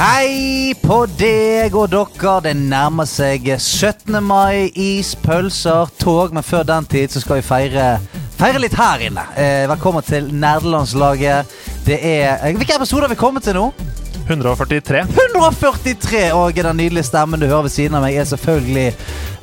Hei 0.00 0.72
på 0.80 1.02
deg 1.20 1.74
og 1.76 1.90
dere. 1.92 2.30
Det 2.46 2.54
nærmer 2.56 3.04
seg 3.04 3.44
17. 3.58 4.14
mai. 4.24 4.70
Is, 4.72 5.10
pølser, 5.20 5.90
tog. 6.00 6.32
Men 6.32 6.46
før 6.46 6.64
den 6.64 6.86
tid 6.88 7.12
så 7.12 7.20
skal 7.20 7.42
vi 7.42 7.44
feire, 7.44 7.84
feire 8.38 8.62
litt 8.64 8.78
her 8.80 9.04
inne. 9.10 9.26
Eh, 9.36 9.66
velkommen 9.68 10.06
til 10.06 10.30
Nerdelandslaget. 10.32 11.52
Det 11.84 12.00
er 12.00 12.38
hvilken 12.38 12.62
Hvilke 12.62 12.80
episoder 12.80 13.10
har 13.10 13.12
vi 13.12 13.20
kommet 13.20 13.44
til 13.44 13.58
nå? 13.58 13.66
143. 14.24 15.04
143! 15.04 16.24
Og 16.32 16.56
den 16.56 16.80
nydelige 16.80 17.10
stemmen 17.10 17.40
du 17.40 17.50
hører 17.50 17.68
ved 17.68 17.76
siden 17.76 18.00
av 18.00 18.06
meg, 18.06 18.16
er 18.16 18.24
selvfølgelig 18.32 18.94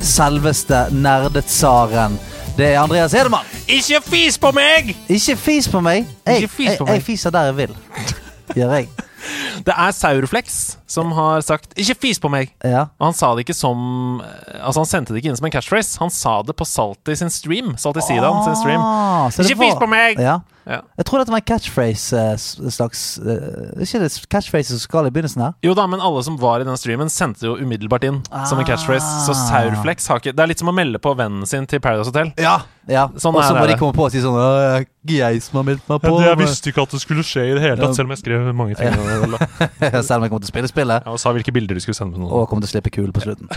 selveste 0.01 0.87
nerdetsaren. 0.89 2.17
Det 2.57 2.71
er 2.71 2.79
Andreas 2.81 3.13
Hedemann. 3.13 3.45
Ikke 3.69 4.01
fis 4.01 4.41
på 4.41 4.55
meg! 4.57 4.95
Ikke 5.05 5.37
fis 5.37 5.69
på 5.69 5.85
meg. 5.85 6.07
Jeg, 6.25 6.49
jeg, 6.57 6.79
jeg 6.81 7.05
fiser 7.11 7.29
der 7.29 7.51
jeg 7.51 7.61
vil. 7.61 7.77
Gjør 8.55 8.79
jeg. 8.79 8.89
Det 9.65 9.73
er 9.73 9.91
Saurflex 9.91 10.77
som 10.87 11.11
har 11.11 11.41
sagt 11.41 11.73
'ikke 11.75 11.95
fis 11.99 12.19
på 12.19 12.29
meg'. 12.29 12.49
Ja. 12.63 12.87
Og 12.99 13.07
han 13.07 13.13
sa 13.13 13.33
det 13.35 13.45
ikke 13.45 13.55
som 13.55 14.21
Altså 14.21 14.77
Han 14.79 14.85
sendte 14.85 15.13
det 15.13 15.23
ikke 15.23 15.29
inn 15.29 15.35
som 15.37 15.45
en 15.45 15.51
catchphrase. 15.51 15.97
Han 15.99 16.09
sa 16.09 16.41
det 16.41 16.55
på 16.55 16.65
Salty 16.65 17.13
sin 17.15 17.29
stream. 17.29 17.75
Salty 17.77 17.99
Sidan 18.01 18.43
sin 18.43 18.55
stream. 18.55 18.81
Ah, 18.81 19.29
så 19.29 19.43
det 19.43 19.51
Ikke 19.51 19.65
fis 19.65 19.75
på 19.75 19.87
meg! 19.89 20.17
Ja. 20.19 20.39
Ja. 20.67 20.81
Jeg 20.97 21.05
tror 21.05 21.19
dette 21.19 21.31
var 21.31 21.37
en 21.39 21.47
catchphrase 21.47 22.11
eh, 22.13 22.33
s- 22.35 22.59
slags 22.75 23.17
eh, 23.19 23.79
Ikke 23.79 23.99
det 24.03 24.11
catchphrase 24.29 24.67
som 24.75 24.79
skal 24.79 25.05
i 25.07 25.09
begynnelsen 25.09 25.39
her? 25.41 25.53
Jo 25.63 25.73
da, 25.73 25.85
men 25.87 26.01
alle 26.01 26.21
som 26.23 26.35
var 26.37 26.59
i 26.59 26.65
den 26.65 26.75
streamen, 26.75 27.07
sendte 27.09 27.43
jo 27.47 27.55
umiddelbart 27.55 28.03
inn 28.03 28.21
som 28.45 28.59
en 28.59 28.65
catchphrase. 28.65 29.07
Så 29.25 29.31
Ah. 29.31 29.47
Saurflex 29.47 30.07
har 30.09 30.19
ikke 30.19 30.35
Det 30.35 30.39
er 30.43 30.47
litt 30.47 30.59
som 30.59 30.67
å 30.67 30.73
melde 30.75 30.99
på 30.99 31.15
vennen 31.15 31.45
sin 31.47 31.65
til 31.65 31.79
Paradise 31.79 32.11
Hotel. 32.11 32.33
Ja. 32.37 32.59
ja. 32.87 33.07
Sånn 33.15 33.33
og 33.35 33.43
så 33.43 33.55
må 33.55 33.65
de 33.67 33.77
komme 33.79 33.93
på 33.95 34.03
og 34.05 34.11
si 34.11 34.19
sånn 34.19 34.35
«Åh, 34.35 34.83
Jeg 35.07 35.23
har 35.53 35.63
meldt 35.63 35.87
meg 35.87 36.01
på. 36.01 36.19
ikke 36.67 36.81
at 36.83 36.89
det 36.91 36.99
skulle 37.01 37.23
skje 37.23 37.47
i 37.51 37.53
det 37.53 37.61
hele 37.61 37.77
tatt, 37.77 37.95
selv 37.95 38.09
om 38.09 38.15
jeg 38.17 38.19
skrev 38.25 38.53
mange 38.53 38.75
ting. 38.75 38.91
Selv 40.07 40.19
om 40.19 40.25
jeg 40.25 40.31
kommer 40.31 40.43
til 40.43 40.49
å 40.49 40.53
spille 40.53 40.71
spillet. 40.71 41.05
Ja, 41.05 41.13
og 41.13 41.19
sa 41.21 41.33
hvilke 41.35 41.53
bilder 41.55 41.77
du 41.77 41.83
skulle 41.83 41.97
sende 41.97 42.15
med 42.15 42.25
noen. 42.25 42.33
Og 42.33 42.47
kommer 42.49 42.65
til 42.65 42.71
å 42.71 42.75
slippe 42.77 42.93
kul 42.93 43.11
på 43.15 43.23
slutten. 43.25 43.51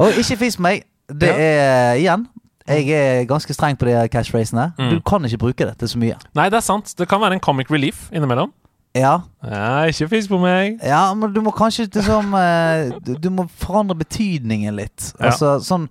og 0.00 0.18
ikke 0.20 0.38
fis 0.44 0.58
meg. 0.62 0.84
Det 1.08 1.30
er 1.32 1.94
igjen 1.96 2.26
Jeg 2.68 2.90
er 2.92 3.22
ganske 3.24 3.54
streng 3.56 3.78
på 3.80 3.86
de 3.88 3.94
catchphrasene. 4.12 4.72
Mm. 4.76 4.90
Du 4.92 5.00
kan 5.00 5.24
ikke 5.24 5.40
bruke 5.40 5.68
det 5.70 5.78
til 5.80 5.88
så 5.88 6.00
mye. 6.00 6.18
Nei, 6.36 6.50
det 6.52 6.60
er 6.60 6.66
sant. 6.66 6.92
Det 6.98 7.08
kan 7.08 7.22
være 7.22 7.38
en 7.38 7.44
comic 7.44 7.70
relief 7.72 8.10
innimellom. 8.12 8.52
Ja, 8.96 9.20
Ja, 9.44 9.84
ikke 9.88 10.08
fis 10.08 10.28
på 10.28 10.38
meg. 10.40 10.78
ja 10.82 11.14
men 11.14 11.32
du 11.32 11.40
må 11.44 11.52
kanskje 11.54 11.86
liksom 11.86 12.32
eh, 12.34 12.94
du, 13.04 13.28
må 13.30 13.44
forandre 13.60 13.96
betydningen 14.00 14.74
litt. 14.76 15.12
Ja. 15.18 15.30
Altså 15.30 15.58
sånn 15.64 15.88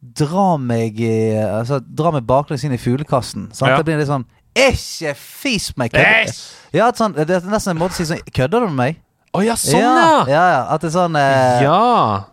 Dra 0.00 0.56
meg 0.60 1.00
i 1.00 1.34
Altså 1.40 1.80
Dra 1.80 2.12
meg 2.14 2.26
baklengs 2.28 2.62
inn 2.64 2.74
i 2.76 2.78
fuglekassen. 2.78 3.48
Sant? 3.52 3.72
Ja. 3.72 3.80
Det 3.80 3.88
blir 3.88 3.98
litt 3.98 4.10
sånn 4.10 4.26
Ikke 4.56 5.14
fis 5.18 5.72
meg! 5.76 5.96
Æsj! 5.96 6.55
Ja, 6.74 6.90
sånn, 6.94 7.14
det 7.14 7.30
er 7.30 7.50
nesten 7.50 7.76
en 7.76 7.80
måte 7.82 7.94
å 7.94 7.98
si 8.00 8.06
sånn 8.08 8.22
Kødder 8.34 8.64
du 8.66 8.72
med 8.72 8.78
meg? 8.80 9.02
Å 9.36 9.44
ja, 9.44 9.54
sånn 9.60 9.80
ja, 9.80 9.92
ja! 10.00 10.16
ja, 10.32 10.44
ja. 10.54 10.60
At 10.74 10.80
det 10.84 10.88
er 10.90 10.94
sånn 10.96 11.16
eh, 11.20 11.62
Ja. 11.66 11.80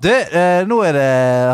Du, 0.03 0.09
eh, 0.13 0.63
nå 0.69 0.79
er 0.87 0.95
det 0.97 1.07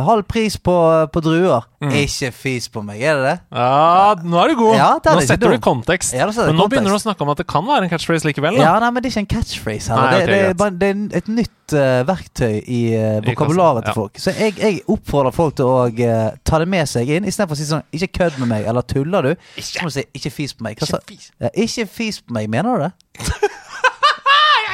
halv 0.06 0.26
pris 0.30 0.56
på, 0.62 0.76
på 1.14 1.24
druer. 1.26 1.66
Mm. 1.80 1.94
Ikke 1.96 2.30
fis 2.36 2.66
på 2.68 2.82
meg, 2.84 3.00
er 3.08 3.16
det 3.16 3.24
det? 3.30 3.36
ja, 3.56 4.16
nå 4.20 4.40
er 4.42 4.52
du 4.52 4.56
god. 4.60 4.74
Ja, 4.76 4.88
det 5.00 5.08
er 5.12 5.16
nå 5.16 5.22
ikke 5.24 5.30
setter 5.34 5.54
du 5.54 5.56
i 5.56 5.62
kontekst. 5.64 6.12
Ja, 6.18 6.26
nå 6.28 6.34
setter 6.36 6.50
jeg 6.50 6.54
Men 6.54 6.58
nå 6.60 6.66
kontekst. 6.66 6.74
begynner 6.76 6.92
du 6.92 6.98
å 7.00 7.04
snakke 7.06 7.24
om 7.24 7.32
at 7.32 7.40
det 7.40 7.48
kan 7.48 7.64
være 7.70 7.88
en 7.88 7.92
catchphrase 7.94 8.28
likevel. 8.28 8.58
Da. 8.60 8.66
Ja, 8.66 8.74
nei, 8.84 8.90
men 8.92 9.04
det 9.06 9.08
er 9.10 9.14
ikke 9.16 9.24
en 9.24 9.30
catchphrase 9.38 9.94
heller. 9.94 10.10
Nei, 10.10 10.12
det, 10.12 10.20
ok, 10.20 10.28
det, 10.28 10.40
er 10.40 10.44
greit. 10.50 10.60
bare, 10.60 10.76
det 10.82 10.90
er 10.90 11.22
et 11.22 11.30
nytt 11.38 11.76
eh, 11.80 12.02
verktøy 12.10 12.58
i 12.60 12.82
I 12.90 13.06
vokabularet 13.30 13.88
til 13.88 13.96
folk. 14.02 14.20
Så 14.20 14.36
jeg, 14.36 14.58
jeg 14.60 14.82
oppfordrer 14.92 15.38
folk 15.40 15.56
til 15.62 15.72
å 15.72 15.78
eh, 15.88 16.26
ta 16.44 16.60
det 16.60 16.68
med 16.76 16.92
seg 16.92 17.14
inn, 17.16 17.30
istedenfor 17.32 17.56
å 17.56 17.62
si 17.62 17.70
sånn 17.70 17.86
Ikke 17.96 18.12
kødd 18.20 18.42
med 18.44 18.52
meg, 18.52 18.68
eller 18.68 18.84
tuller 18.84 19.30
du? 19.32 19.48
Så 19.64 19.80
må 19.86 19.88
du 19.94 19.96
si 20.02 20.04
ikke 20.20 20.34
fis 20.36 20.54
på 20.58 20.68
meg. 20.68 20.76
Hva 20.84 20.92
sa- 20.92 21.00
Ja, 21.40 21.54
ikke 21.56 21.88
fis 21.88 22.20
på 22.20 22.36
meg, 22.36 22.52
mener 22.52 22.76
du 22.76 22.90
det? 22.90 22.92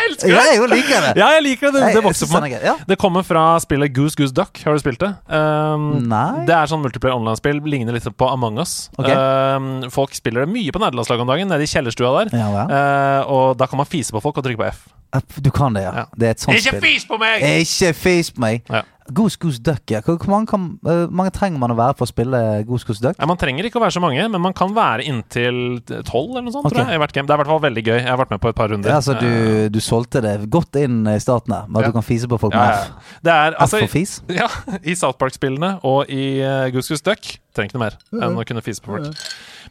Jeg 0.06 0.14
elsker 0.14 0.32
Ja, 0.32 0.44
jeg 0.52 0.70
liker 0.72 1.06
det. 1.06 1.12
Ja, 1.20 1.30
jeg 1.36 1.44
liker 1.46 1.74
det. 1.74 1.82
Det, 1.82 1.94
det 1.98 2.04
vokser 2.06 2.30
på 2.30 2.42
meg. 2.44 2.56
Ja. 2.64 2.76
Det 2.88 2.98
kommer 3.02 3.26
fra 3.26 3.46
spillet 3.64 3.94
Goose 3.96 4.18
Goose 4.20 4.36
Duck. 4.36 4.62
Har 4.66 4.78
du 4.78 4.84
spilt 4.84 5.02
det? 5.02 5.12
Um, 5.30 5.88
Nei. 6.10 6.46
Det 6.48 6.56
er 6.56 6.70
sånn 6.72 6.84
multiplayer 6.84 7.18
online-spill. 7.18 7.64
Ligner 7.66 7.98
litt 7.98 8.06
på 8.06 8.30
Among 8.30 8.60
us. 8.62 8.76
Okay. 9.00 9.16
Um, 9.16 9.88
folk 9.94 10.16
spiller 10.18 10.46
det 10.46 10.54
mye 10.54 10.74
på 10.76 10.82
nederlandslaget 10.84 11.26
om 11.26 11.34
dagen, 11.34 11.52
nede 11.52 11.66
i 11.66 11.72
kjellerstua 11.72 12.14
der. 12.20 12.36
Ja. 12.38 12.68
Uh, 12.70 13.34
og 13.34 13.48
da 13.60 13.70
kan 13.72 13.82
man 13.82 13.90
fise 13.90 14.16
på 14.16 14.24
folk 14.24 14.40
og 14.42 14.48
trykke 14.48 14.62
på 14.62 14.70
F. 14.70 14.86
Eh, 15.14 15.22
Du 15.42 15.52
kan 15.52 15.74
det, 15.74 15.86
ja. 15.86 15.94
Ja. 16.02 16.06
Det 16.16 16.28
er 16.28 16.36
et 16.36 16.44
sånt 16.44 16.58
Ikke 16.58 16.78
spill. 16.78 16.82
fis 16.82 17.06
på 17.06 17.20
meg! 17.22 17.46
Ikke 17.62 17.94
fis 17.94 18.32
på 18.32 18.42
meg! 18.44 18.62
Ja. 18.70 18.84
Goose 19.14 19.38
Goose 19.38 19.62
Duck, 19.62 19.84
ja. 19.94 20.00
Hvor, 20.02 20.18
mange, 20.32 20.48
kan, 20.50 20.64
uh, 20.82 21.06
mange 21.14 21.30
trenger 21.30 21.62
man 21.62 21.70
å 21.70 21.76
være 21.78 21.94
for 22.00 22.08
å 22.08 22.10
spille 22.10 22.40
Goose 22.66 22.88
Goose 22.88 23.04
Duck? 23.04 23.20
Ja, 23.20 23.28
man 23.30 23.38
trenger 23.38 23.68
ikke 23.68 23.78
å 23.78 23.84
være 23.84 23.94
så 23.94 24.02
mange, 24.02 24.24
men 24.34 24.42
man 24.42 24.56
kan 24.58 24.74
være 24.74 25.06
inntil 25.06 25.60
tolv 26.08 26.32
eller 26.32 26.48
noe 26.48 26.56
sånt. 26.56 26.66
okay. 26.66 26.80
tror 26.80 26.90
jeg. 26.90 27.12
Det 27.14 27.22
er 27.22 27.36
i 27.38 27.42
hvert 27.44 27.52
fall 27.52 27.62
veldig 27.68 27.84
gøy. 27.86 28.00
Jeg 28.00 28.10
har 28.10 28.18
vært 28.18 28.34
med 28.34 28.42
på 28.42 28.50
et 28.50 28.58
par 28.58 28.74
runder. 28.74 28.90
Ja, 28.90 29.02
Uh, 29.06 29.20
du, 29.22 29.70
du 29.70 29.78
solgte 29.84 30.24
det 30.26 30.50
godt 30.50 30.80
inn 30.82 31.04
i 31.06 31.20
starten 31.22 31.54
her, 31.54 31.68
med 31.70 31.84
at 31.84 31.94
du 31.94 31.98
kan 32.00 32.06
fise 32.08 32.26
på 32.28 32.40
folk 32.42 32.56
med. 32.58 32.74
F. 32.74 33.14
Det 33.22 33.32
er 33.36 33.54
F 33.54 33.62
altså 33.68 33.84
for 33.84 33.94
fis? 33.94 34.16
Ja, 34.42 34.50
i 34.82 34.96
South 34.98 35.20
Park-spillene 35.22 35.76
og 35.86 36.10
i 36.10 36.42
uh, 36.42 36.66
Goose 36.74 36.96
Goose 36.96 37.06
Duck 37.06 37.30
trenger 37.54 37.70
ikke 37.70 37.78
noe 37.78 37.86
mer 37.86 38.26
enn 38.26 38.42
å 38.42 38.48
kunne 38.50 38.66
fise 38.66 38.82
på 38.82 38.96
folk. 38.96 39.22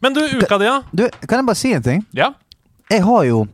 Men 0.05 0.15
du, 0.15 0.23
uka 0.39 0.61
di, 0.63 0.71
ja? 0.71 0.79
Du, 0.95 1.09
kan 1.27 1.43
jeg 1.43 1.49
bare 1.51 1.59
si 1.59 1.75
en 1.75 1.83
ting? 1.85 2.07
Ja. 2.15 2.31
Jeg 2.93 3.03
har 3.03 3.27
jo 3.27 3.45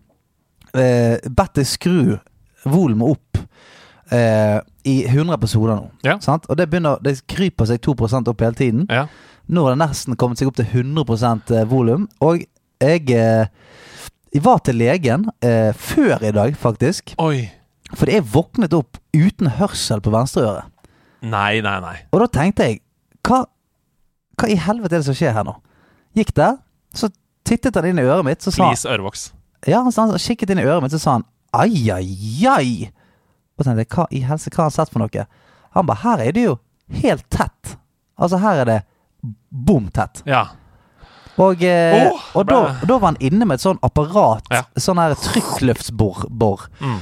eh, 0.75 1.19
bedt 1.31 1.55
deg 1.61 1.67
skru 1.69 2.19
volumet 2.69 3.15
opp 3.17 3.39
eh, 4.13 4.59
i 4.85 4.97
100 5.07 5.35
episoder 5.35 5.77
nå. 5.81 5.91
Ja. 6.07 6.19
Sant? 6.21 6.47
Og 6.51 6.57
det 6.61 6.69
begynner 6.71 7.01
Det 7.05 7.19
kryper 7.31 7.69
seg 7.71 7.81
2% 7.85 8.29
opp 8.33 8.41
hele 8.47 8.55
tiden. 8.59 8.87
ja. 8.91 9.07
Nå 9.51 9.65
har 9.67 9.75
det 9.75 9.81
nesten 9.81 10.15
kommet 10.15 10.39
seg 10.39 10.47
opp 10.47 10.55
til 10.61 10.69
100 10.95 11.65
volum. 11.67 12.05
Og 12.23 12.45
jeg, 12.79 13.01
eh, 13.11 13.47
jeg 14.31 14.43
var 14.45 14.61
til 14.63 14.77
legen 14.79 15.25
eh, 15.43 15.73
før 15.75 16.23
i 16.23 16.31
dag, 16.31 16.55
faktisk. 16.55 17.17
Oi. 17.19 17.49
Fordi 17.91 18.13
jeg 18.15 18.29
våknet 18.31 18.73
opp 18.79 19.01
uten 19.17 19.51
hørsel 19.59 20.01
på 20.05 20.13
venstre 20.15 20.45
øre. 20.47 20.63
Nei, 21.27 21.59
nei, 21.67 21.81
nei. 21.83 21.97
Og 22.15 22.23
da 22.23 22.29
tenkte 22.31 22.69
jeg 22.69 22.79
hva, 23.27 23.43
hva 24.39 24.49
i 24.49 24.55
helvete 24.55 24.95
er 24.95 25.03
det 25.03 25.09
som 25.09 25.19
skjer 25.19 25.35
her 25.35 25.49
nå? 25.51 25.57
Gikk 26.15 26.31
der, 26.39 26.61
så 26.95 27.11
tittet 27.43 27.75
han 27.75 27.91
inn 27.91 27.99
i 27.99 28.07
øret 28.07 28.25
mitt, 28.31 28.47
så 28.47 28.55
sa 28.55 28.69
Please, 28.71 28.87
ørevoks. 28.87 29.33
Ja, 29.69 29.83
han, 29.85 30.15
kikket 30.19 30.51
inn 30.51 30.63
i 30.63 30.65
øret 30.65 30.83
mitt, 30.85 30.95
så 30.95 31.01
sa 31.03 31.19
han 31.19 31.27
ai, 31.53 31.91
ai, 31.93 32.47
ai. 32.49 32.91
Og 33.59 33.67
tenkte 33.67 33.85
hva 33.97 34.07
i 34.15 34.23
helse, 34.25 34.51
hva 34.55 34.65
har 34.65 34.71
han 34.71 34.77
sett 34.79 34.93
for 34.93 35.03
noe? 35.03 35.27
Han 35.77 35.87
ba, 35.89 35.99
her 36.05 36.23
er 36.25 36.33
det 36.33 36.47
jo 36.47 36.57
helt 37.03 37.27
tett. 37.31 37.77
Altså, 38.21 38.41
her 38.41 38.63
er 38.63 38.71
det 38.71 38.79
bom 39.51 39.91
tett. 39.95 40.23
Ja. 40.29 40.47
Og, 41.41 41.63
eh, 41.65 42.09
oh, 42.11 42.25
og 42.37 42.47
da, 42.49 42.61
da 42.85 42.97
var 42.99 43.13
han 43.13 43.21
inne 43.25 43.47
med 43.49 43.61
et 43.61 43.65
sånn 43.65 43.79
apparat, 43.87 44.49
Ja. 44.53 44.65
sånn 44.77 45.01
her 45.01 45.15
trykkløftsbor. 45.15 46.67
Mm. 46.81 46.99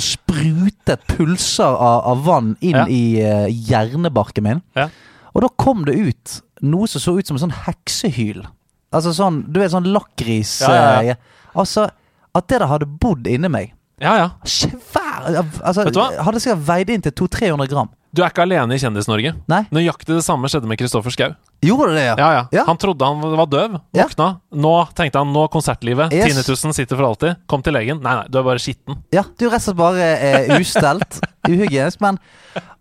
Sprutet 0.00 1.06
pulser 1.10 1.64
av, 1.74 2.04
av 2.12 2.24
vann 2.24 2.52
inn 2.60 2.76
Ja. 2.76 2.86
i 2.88 3.02
uh, 3.24 3.46
hjernebarken 3.50 4.46
min. 4.46 4.62
Ja. 4.78 4.88
Og 5.34 5.42
da 5.44 5.50
kom 5.58 5.84
det 5.86 5.96
ut 5.98 6.40
noe 6.62 6.86
som 6.90 7.00
så 7.02 7.16
ut 7.18 7.26
som 7.26 7.36
en 7.38 7.44
sånn 7.48 7.58
heksehyl. 7.66 8.44
Altså 8.92 9.12
sånn, 9.14 9.42
du 9.46 9.60
vet 9.62 9.70
sånn 9.70 9.86
lakris 9.94 10.56
Ja, 10.64 10.70
ja, 10.74 11.02
ja. 11.12 11.14
eh, 11.14 11.54
Altså, 11.60 11.88
at 12.34 12.46
det 12.50 12.58
der 12.62 12.70
hadde 12.70 12.86
bodd 12.90 13.26
inni 13.30 13.50
meg 13.50 13.72
Ja, 14.02 14.16
ja. 14.18 14.28
Svær 14.48 15.28
altså, 15.30 15.84
Vet 15.86 15.94
du 15.94 16.00
hva? 16.00 16.08
Hadde 16.26 16.40
sikkert 16.42 16.62
veid 16.66 16.90
inn 16.94 17.02
til 17.04 17.12
200-300 17.26 17.68
gram. 17.70 17.90
Du 18.10 18.22
er 18.24 18.32
ikke 18.32 18.42
alene 18.42 18.74
i 18.74 18.80
Kjendis-Norge. 18.82 19.30
Nei? 19.52 19.58
Nøyaktig 19.70 20.16
det 20.16 20.24
samme 20.26 20.48
skjedde 20.50 20.66
med 20.66 20.80
Kristoffer 20.80 21.12
Schau. 21.14 21.34
Gjorde 21.62 21.92
det 21.92 21.98
det, 22.00 22.06
ja? 22.08 22.14
Ja, 22.18 22.30
ja. 22.34 22.40
Ja. 22.56 22.64
Han 22.66 22.78
trodde 22.80 23.06
han 23.06 23.20
var 23.38 23.46
døv. 23.52 23.76
Ja. 23.94 24.06
Våkna. 24.08 24.26
Nå 24.64 24.72
tenkte 24.98 25.20
han 25.22 25.30
nå 25.36 25.44
konsertlivet. 25.52 26.10
Yes. 26.16 26.32
Tinnitusen 26.32 26.74
sitter 26.74 26.98
for 26.98 27.06
alltid. 27.12 27.38
Kom 27.52 27.62
til 27.62 27.76
legen. 27.76 28.00
Nei, 28.02 28.16
nei, 28.22 28.24
du 28.32 28.40
er 28.40 28.48
bare 28.48 28.62
skitten. 28.64 28.98
Ja, 29.14 29.22
du 29.38 29.44
er 29.46 29.52
rett 29.54 29.60
og 29.62 29.68
slett 29.68 29.78
bare 29.78 30.08
eh, 30.16 30.50
ustelt. 30.58 31.20
uhygienisk. 31.52 32.00
Men 32.02 32.18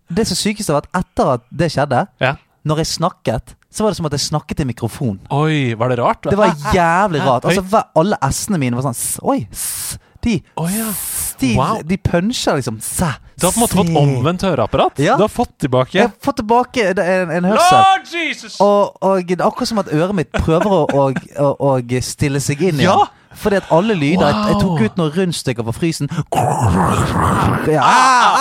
det 0.09 0.25
som 0.31 0.39
sykeste 0.39 0.73
var 0.73 0.88
at 0.88 1.03
etter 1.03 1.33
at 1.35 1.45
det 1.62 1.69
skjedde, 1.75 2.01
Ja. 2.25 2.33
når 2.65 2.81
jeg 2.81 2.91
snakket, 2.95 3.53
så 3.69 3.83
var 3.86 3.92
det 3.94 3.98
som 4.00 4.07
at 4.10 4.16
jeg 4.18 4.24
snakket 4.27 4.63
i 4.63 4.66
mikrofon. 4.66 5.19
Oi, 5.31 5.74
var 5.77 5.89
det 5.94 6.00
rart? 6.01 6.24
Det 6.25 6.38
var 6.38 6.56
jævlig 6.74 7.21
rart. 7.21 7.45
Altså, 7.45 7.62
hver, 7.69 7.83
alle 8.01 8.18
s-ene 8.31 8.57
mine 8.62 8.75
var 8.80 8.88
sånn 8.88 8.98
s- 8.98 9.19
Oi! 9.21 9.44
S, 9.54 9.98
de, 10.25 10.39
oh, 10.60 10.68
ja. 10.74 10.88
de, 11.39 11.54
Wow. 11.56 11.77
de 11.88 11.95
puncher 11.98 12.57
liksom 12.60 12.80
sæ, 12.83 13.13
Du 13.39 13.45
har 13.48 13.54
på 13.54 13.62
en 13.62 13.63
måte 13.63 13.77
fått 13.77 13.94
omvendt 13.95 14.42
høreapparat. 14.44 15.00
Ja. 15.00 15.16
Du 15.16 15.24
har 15.24 15.30
fått 15.31 15.54
tilbake 15.63 15.95
Jeg 15.95 16.10
har 16.10 16.16
fått 16.19 16.42
tilbake 16.42 16.89
en, 16.92 17.31
en 17.38 17.45
hørsel. 17.48 17.77
Lord 17.77 18.10
Jesus! 18.12 18.57
Og, 18.60 18.98
og 19.01 19.21
det 19.30 19.38
er 19.39 19.45
akkurat 19.48 19.69
som 19.72 19.80
at 19.80 19.94
øret 19.95 20.18
mitt 20.18 20.31
prøver 20.33 20.68
å, 20.68 21.06
å, 21.39 21.54
å 21.69 22.01
stille 22.04 22.42
seg 22.44 22.60
inn 22.68 22.80
igjen. 22.83 22.89
Ja. 22.89 23.07
Fordi 23.35 23.59
at 23.61 23.67
alle 23.71 23.93
lyder 23.93 24.25
jeg, 24.25 24.35
jeg 24.49 24.57
tok 24.61 24.79
ut 24.81 24.95
noen 24.97 25.11
rundstykker 25.15 25.63
fra 25.67 25.73
frysen. 25.75 26.09
Ja, 27.69 27.83
au, 27.85 28.39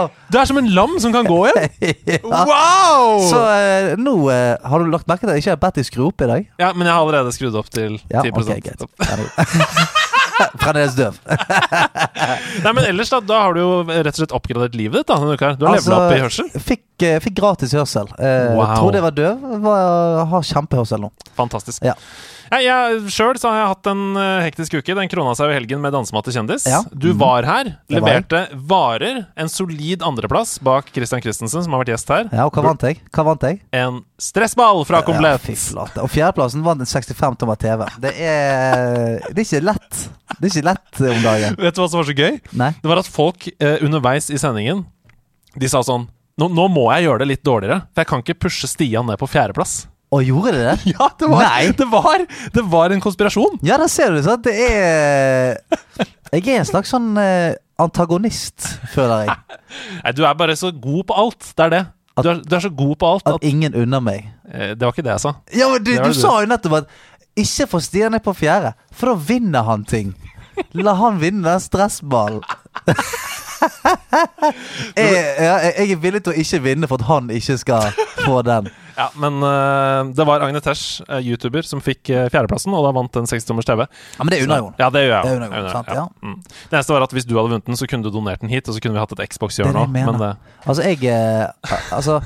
au. 0.00 0.08
Du 0.32 0.38
er 0.40 0.48
som 0.48 0.58
en 0.60 0.70
lam 0.74 0.96
som 1.02 1.12
kan 1.12 1.26
gå 1.28 1.38
igjen! 1.50 1.68
Ja. 2.08 2.44
Wow! 2.48 3.20
Så 3.28 3.40
eh, 3.52 3.92
nå 4.00 4.14
eh, 4.32 4.54
har 4.64 4.80
du 4.84 4.90
lagt 4.90 5.06
merke 5.10 5.26
til 5.26 5.32
at 5.32 5.36
jeg 5.38 5.44
ikke 5.44 5.54
har 5.56 5.62
bedt 5.66 5.80
deg 5.82 5.88
skru 5.90 6.06
opp 6.08 6.24
i 6.24 6.30
dag? 6.30 6.48
Ja, 6.62 6.72
men 6.72 6.88
jeg 6.88 6.94
har 6.96 7.02
allerede 7.04 7.34
skrudd 7.36 7.58
opp 7.60 7.68
til 7.74 7.98
10 7.98 8.14
Ja, 8.14 8.24
ok, 8.24 8.54
greit. 8.64 8.86
Fremdeles 10.60 10.94
døv. 10.96 11.18
Nei, 12.64 12.70
men 12.72 12.84
ellers, 12.88 13.10
da 13.12 13.18
Da 13.20 13.42
har 13.44 13.52
du 13.56 13.60
jo 13.60 13.70
rett 13.90 14.08
og 14.14 14.20
slett 14.22 14.32
oppgradert 14.36 14.76
livet 14.78 15.02
ditt 15.02 15.10
da 15.10 15.18
denne 15.20 15.36
uka. 15.36 15.50
Du 15.60 15.66
har 15.68 15.76
Altså, 15.76 15.92
opp 15.98 16.14
i 16.16 16.20
hørsel. 16.22 16.48
Fikk, 16.64 16.84
eh, 17.04 17.18
fikk 17.20 17.36
gratis 17.42 17.74
hørsel. 17.76 18.08
Eh, 18.16 18.54
Wow. 18.56 18.72
Trodde 18.78 18.96
jeg 19.00 19.04
var 19.04 19.16
døv. 19.18 19.44
Var, 19.66 20.24
har 20.32 20.46
kjempehørsel 20.48 21.04
nå. 21.04 21.10
Fantastisk. 21.36 21.84
Ja. 21.84 21.92
Jeg, 22.50 22.64
jeg 22.66 23.10
Sjøl 23.14 23.38
har 23.44 23.56
jeg 23.60 23.68
hatt 23.70 23.88
en 23.92 24.00
eh, 24.18 24.40
hektisk 24.48 24.74
uke. 24.80 24.94
Den 24.98 25.10
krona 25.12 25.36
seg 25.38 25.46
jo 25.48 25.54
i 25.54 25.56
helgen 25.60 25.82
med 25.84 25.94
Dansematte 25.94 26.32
kjendis'. 26.34 26.66
Ja. 26.66 26.80
Du 26.90 27.12
var 27.18 27.46
her, 27.46 27.70
leverte 27.92 28.40
varer. 28.54 29.20
En 29.38 29.50
solid 29.52 30.02
andreplass 30.06 30.56
bak 30.66 30.90
Christian 30.94 31.22
Christensen, 31.22 31.62
som 31.62 31.76
har 31.76 31.84
vært 31.84 31.92
gjest 31.94 32.10
her. 32.10 32.26
Ja, 32.34 32.48
og 32.48 32.56
hva 32.58 32.64
vant 32.66 32.82
jeg? 32.88 32.98
Hva 33.14 33.26
vant 33.30 33.46
jeg? 33.46 33.60
En 33.76 34.02
stressball 34.20 34.82
fra 34.88 35.00
Ja, 35.00 35.06
Komplett. 35.06 35.44
fy 35.46 35.54
flate. 35.54 36.02
Og 36.02 36.10
fjerdeplassen 36.10 36.66
vant 36.66 36.82
en 36.82 36.90
65 36.90 37.38
tommer 37.38 37.60
TV. 37.60 37.86
Det 38.02 38.14
er 38.18 39.20
Det 39.30 39.38
er 39.38 39.46
ikke 39.46 39.64
lett. 39.70 40.00
Det 40.40 40.48
er 40.48 40.54
ikke 40.56 40.68
lett 40.72 41.02
om 41.14 41.22
dagen. 41.22 41.56
Vet 41.60 41.76
du 41.76 41.82
hva 41.84 41.88
som 41.90 42.02
var 42.02 42.08
så 42.10 42.16
gøy? 42.18 42.40
Nei. 42.58 42.72
Det 42.82 42.90
var 42.90 42.98
at 43.02 43.10
folk 43.10 43.46
eh, 43.60 43.78
underveis 43.84 44.30
i 44.30 44.38
sendingen 44.40 44.84
De 45.58 45.68
sa 45.70 45.82
sånn 45.86 46.08
nå, 46.40 46.46
nå 46.48 46.66
må 46.72 46.86
jeg 46.94 47.04
gjøre 47.04 47.20
det 47.20 47.26
litt 47.34 47.42
dårligere, 47.44 47.82
for 47.92 48.00
jeg 48.00 48.08
kan 48.08 48.22
ikke 48.24 48.38
pushe 48.46 48.68
Stian 48.70 49.04
ned 49.10 49.18
på 49.20 49.26
fjerdeplass. 49.28 49.82
Og 50.10 50.24
gjorde 50.26 50.52
de 50.56 50.62
det? 50.66 50.76
Ja, 50.94 51.06
det 51.20 51.28
var, 51.30 51.44
Nei. 51.46 51.70
det 51.78 51.86
var, 51.92 52.24
det 52.54 52.64
var 52.72 52.90
en 52.94 53.00
konspirasjon. 53.04 53.60
Ja, 53.66 53.76
da 53.78 53.86
ser 53.90 54.10
du. 54.16 54.22
Sant? 54.26 54.42
Det 54.44 54.54
er 54.58 55.60
Jeg 56.32 56.46
er 56.50 56.58
en 56.64 56.66
slags 56.68 56.90
sånn 56.90 57.12
eh, 57.20 57.54
antagonist, 57.80 58.66
føler 58.94 59.26
jeg. 59.28 59.36
Nei, 60.04 60.12
du 60.18 60.24
er 60.26 60.34
bare 60.38 60.56
så 60.58 60.72
god 60.74 61.04
på 61.10 61.14
alt. 61.24 61.52
Det 61.54 61.66
er 61.68 61.74
det. 61.76 61.84
Du 62.20 62.28
er, 62.28 62.40
du 62.42 62.56
er 62.58 62.60
så 62.66 62.68
god 62.76 62.96
på 63.00 63.08
alt 63.14 63.28
At 63.30 63.38
at 63.38 63.44
ingen 63.48 63.72
unner 63.78 64.02
meg. 64.04 64.26
eh, 64.50 64.74
Det 64.74 64.82
var 64.82 64.92
ikke 64.92 65.06
det 65.06 65.14
jeg 65.14 65.22
sa. 65.28 65.32
Ja, 65.56 65.70
men 65.72 65.84
du, 65.86 65.92
du 65.94 66.10
du. 66.10 66.18
sa 66.18 66.34
jo 66.42 66.50
nettopp 66.50 66.74
at 66.82 66.90
ikke 67.40 67.68
få 67.70 67.78
Stian 67.80 68.12
ned 68.12 68.20
på 68.26 68.34
fjerde, 68.36 68.74
for 68.92 69.12
da 69.12 69.14
vinner 69.30 69.62
han 69.64 69.86
ting. 69.88 70.10
La 70.76 70.92
han 70.98 71.20
vinne 71.22 71.46
den 71.46 71.62
stressballen. 71.62 72.42
jeg, 74.96 75.06
jeg 75.06 75.72
jeg 75.78 75.90
er 75.94 76.00
villig 76.02 76.20
til 76.26 76.32
å 76.34 76.38
ikke 76.42 76.60
vinne 76.64 76.88
for 76.90 77.00
at 77.00 77.06
han 77.08 77.30
ikke 77.32 77.56
skal 77.60 77.90
få 78.24 78.40
den. 78.46 78.68
Ja, 78.96 79.06
Men 79.20 79.38
uh, 79.42 80.10
det 80.16 80.26
var 80.28 80.44
Agne 80.44 80.60
Tesh, 80.64 81.00
uh, 81.06 81.18
YouTuber, 81.18 81.66
som 81.66 81.82
fikk 81.84 82.10
uh, 82.12 82.26
fjerdeplassen, 82.32 82.74
og 82.76 82.86
da 82.86 82.92
vant 82.96 83.20
en 83.20 83.28
60-tommers 83.30 83.68
TV. 83.68 83.84
Ja, 83.86 84.24
Men 84.24 84.32
det 84.34 84.42
unner 84.46 84.62
jo. 84.64 84.68
Ja, 84.80 84.90
det 84.94 85.04
gjør 85.06 85.14
jeg. 85.14 85.24
Det 85.26 85.38
unner 85.38 85.70
sant, 85.72 85.88
det, 85.90 85.96
ja. 86.00 86.06
Mm. 86.24 86.36
Det 86.44 86.78
eneste 86.78 86.96
var 86.96 87.06
at 87.06 87.16
hvis 87.16 87.28
du 87.28 87.34
hadde 87.38 87.54
vunnet 87.54 87.70
den, 87.70 87.80
så 87.80 87.88
kunne 87.90 88.06
du 88.06 88.12
donert 88.14 88.44
den 88.44 88.52
hit, 88.52 88.68
og 88.68 88.76
så 88.76 88.84
kunne 88.84 88.98
vi 88.98 89.02
hatt 89.02 89.16
et 89.16 89.24
er 89.24 89.32
Xbox-hjørne 89.32 89.86
òg. 89.86 89.96
Men 89.96 90.20
det, 90.20 90.34
Altså, 90.66 90.84
jeg 90.84 91.00
Altså 91.90 92.20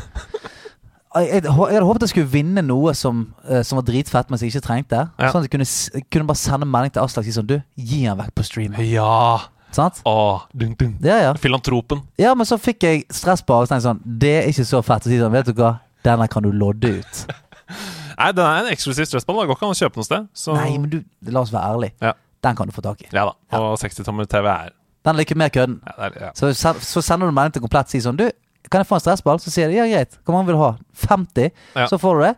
jeg, 1.25 1.45
hadde 1.47 1.87
håpet 1.87 2.09
jeg 2.09 2.13
skulle 2.15 2.33
vinne 2.33 2.63
noe 2.67 2.91
som, 2.99 3.27
som 3.63 3.79
var 3.79 3.87
dritfett, 3.87 4.31
men 4.31 4.41
som 4.41 4.49
jeg 4.49 4.57
ikke 4.57 4.67
trengte. 4.67 5.07
Ja. 5.15 5.31
Sånn 5.31 5.45
at 5.45 5.49
jeg 5.49 5.55
kunne, 5.55 6.05
kunne 6.11 6.31
bare 6.33 6.43
sende 6.43 6.69
melding 6.69 6.97
til 6.97 7.05
Aslak 7.05 7.23
og 7.23 7.31
si 7.31 7.37
sånn 7.37 7.51
Du, 7.51 7.59
gi 7.79 8.05
han 8.09 8.19
vekk 8.19 8.35
på 8.35 8.47
streamen. 8.51 8.81
ja 8.91 9.45
Sant? 9.75 10.01
Åh, 10.05 10.43
dun, 10.53 10.75
dun. 10.79 10.99
Ja, 11.03 11.19
ja. 11.19 11.35
Filantropen. 11.35 12.05
Ja, 12.17 12.35
men 12.35 12.47
så 12.47 12.59
fikk 12.63 12.87
jeg 12.87 13.03
stressbar 13.11 13.65
og 13.65 13.67
så 13.67 13.75
tenkte 13.75 13.89
sånn 13.89 14.03
Det 14.05 14.31
er 14.39 14.51
ikke 14.51 14.67
så 14.69 14.81
fett 14.87 15.09
å 15.09 15.11
si 15.11 15.19
sånn 15.19 15.35
Vet 15.35 15.51
du 15.51 15.57
hva, 15.59 15.73
denne 16.05 16.29
kan 16.31 16.45
du 16.45 16.53
lodde 16.53 16.99
ut. 17.01 17.25
Nei, 18.19 18.31
den 18.37 18.45
er 18.45 18.63
en 18.63 18.71
eksklusiv 18.71 19.09
stressball. 19.11 19.41
Det 19.43 19.51
går 19.51 19.59
ikke 19.59 19.67
an 19.69 19.75
å 19.75 19.79
kjøpe 19.79 20.01
noe 20.01 20.07
sted. 20.07 20.31
Så 20.37 20.55
Nei, 20.57 20.71
men 20.79 20.93
du, 20.93 20.99
la 21.33 21.43
oss 21.43 21.53
være 21.55 21.75
ærlig. 21.75 21.91
Ja. 22.05 22.15
Den 22.45 22.57
kan 22.59 22.69
du 22.69 22.75
få 22.77 22.85
tak 22.85 23.03
i. 23.03 23.09
Ja 23.11 23.25
da. 23.31 23.35
Og 23.59 23.79
60-tommer 23.81 24.29
TV 24.29 24.49
er 24.53 24.73
Den 25.05 25.17
liker 25.17 25.39
mer 25.41 25.49
kødden. 25.53 25.79
ja, 25.87 25.95
er, 26.07 26.19
ja. 26.27 26.33
Så, 26.37 26.53
så 26.55 27.03
sender 27.05 27.29
du 27.31 27.35
melding 27.37 27.57
til 27.57 27.65
Komplett 27.65 27.89
og 27.89 27.95
sier 27.95 28.05
sånn 28.05 28.19
Du, 28.21 28.27
kan 28.71 28.83
jeg 28.83 28.89
få 28.89 28.99
en 28.99 29.05
stressball? 29.05 29.41
Så 29.41 29.53
sier 29.53 29.73
de 29.73 29.79
ja, 29.81 29.87
greit. 29.89 30.19
Hvor 30.25 30.37
mange 30.37 30.49
vil 30.51 30.59
du 30.59 30.63
ha? 30.63 30.75
50? 31.07 31.51
Ja. 31.77 31.89
Så 31.91 31.99
får 32.01 32.21
du 32.21 32.25
det. 32.27 32.35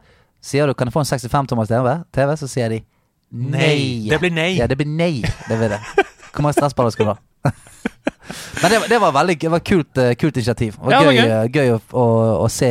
Sier 0.47 0.71
du 0.71 0.75
kan 0.79 0.89
jeg 0.91 0.95
få 0.95 1.03
en 1.03 1.11
65 1.11 1.51
tommers 1.51 1.71
TV? 1.71 1.91
TV? 2.15 2.35
Så 2.39 2.49
sier 2.51 2.71
de 2.73 2.81
nei. 3.35 4.07
Det 4.07 4.19
blir 4.23 4.35
nei. 4.35 4.53
Ja, 4.61 4.69
det 4.71 4.79
blir 4.79 4.91
nei. 4.91 5.13
Det 5.23 5.59
blir 5.59 5.75
det. 5.75 5.81
Hvor 6.31 6.47
mange 6.47 6.55
stressballer 6.59 6.95
skal 6.95 7.09
du 7.09 7.13
ha? 7.15 7.19
Men 8.63 8.73
det, 8.73 8.81
det 8.91 8.99
var 9.03 9.15
veldig 9.15 9.37
det 9.45 9.53
var 9.53 9.63
kult, 9.63 9.99
eh, 10.03 10.15
kult 10.19 10.37
initiativ. 10.37 10.77
Og 10.83 10.91
Ja, 10.93 11.01
gøy, 11.05 11.19
eh, 11.23 11.47
gøy 11.53 11.75
å, 11.77 11.81
å, 11.95 12.05
å 12.45 12.49
se 12.53 12.71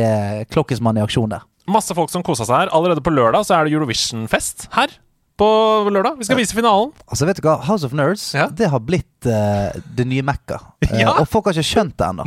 Klokkesmann 0.52 0.98
i 1.00 1.04
aksjon 1.04 1.32
der. 1.32 1.46
Masse 1.70 1.96
folk 1.98 2.12
som 2.12 2.22
kosa 2.26 2.46
seg 2.46 2.66
her. 2.66 2.72
Allerede 2.76 3.02
på 3.02 3.10
lørdag 3.14 3.46
så 3.48 3.56
er 3.56 3.66
det 3.66 3.74
Eurovision-fest 3.74 4.68
her. 4.76 4.92
På 5.36 5.48
lørdag. 5.92 6.16
Vi 6.20 6.24
skal 6.24 6.38
vise 6.38 6.56
finalen. 6.56 6.94
Altså 7.12 7.26
vet 7.28 7.40
du 7.40 7.44
hva, 7.44 7.58
House 7.66 7.84
of 7.84 7.92
Nerds 7.96 8.30
Ja. 8.32 8.46
Det 8.48 8.70
har 8.72 8.80
blitt 8.80 9.26
uh, 9.28 9.74
det 9.98 10.06
nye 10.08 10.24
Mekka. 10.24 10.62
Uh, 10.86 10.94
Ja. 11.02 11.10
Og 11.20 11.26
folk 11.28 11.50
har 11.50 11.56
ikke 11.58 11.66
skjønt 11.74 11.96
det 11.98 12.06
ennå. 12.08 12.24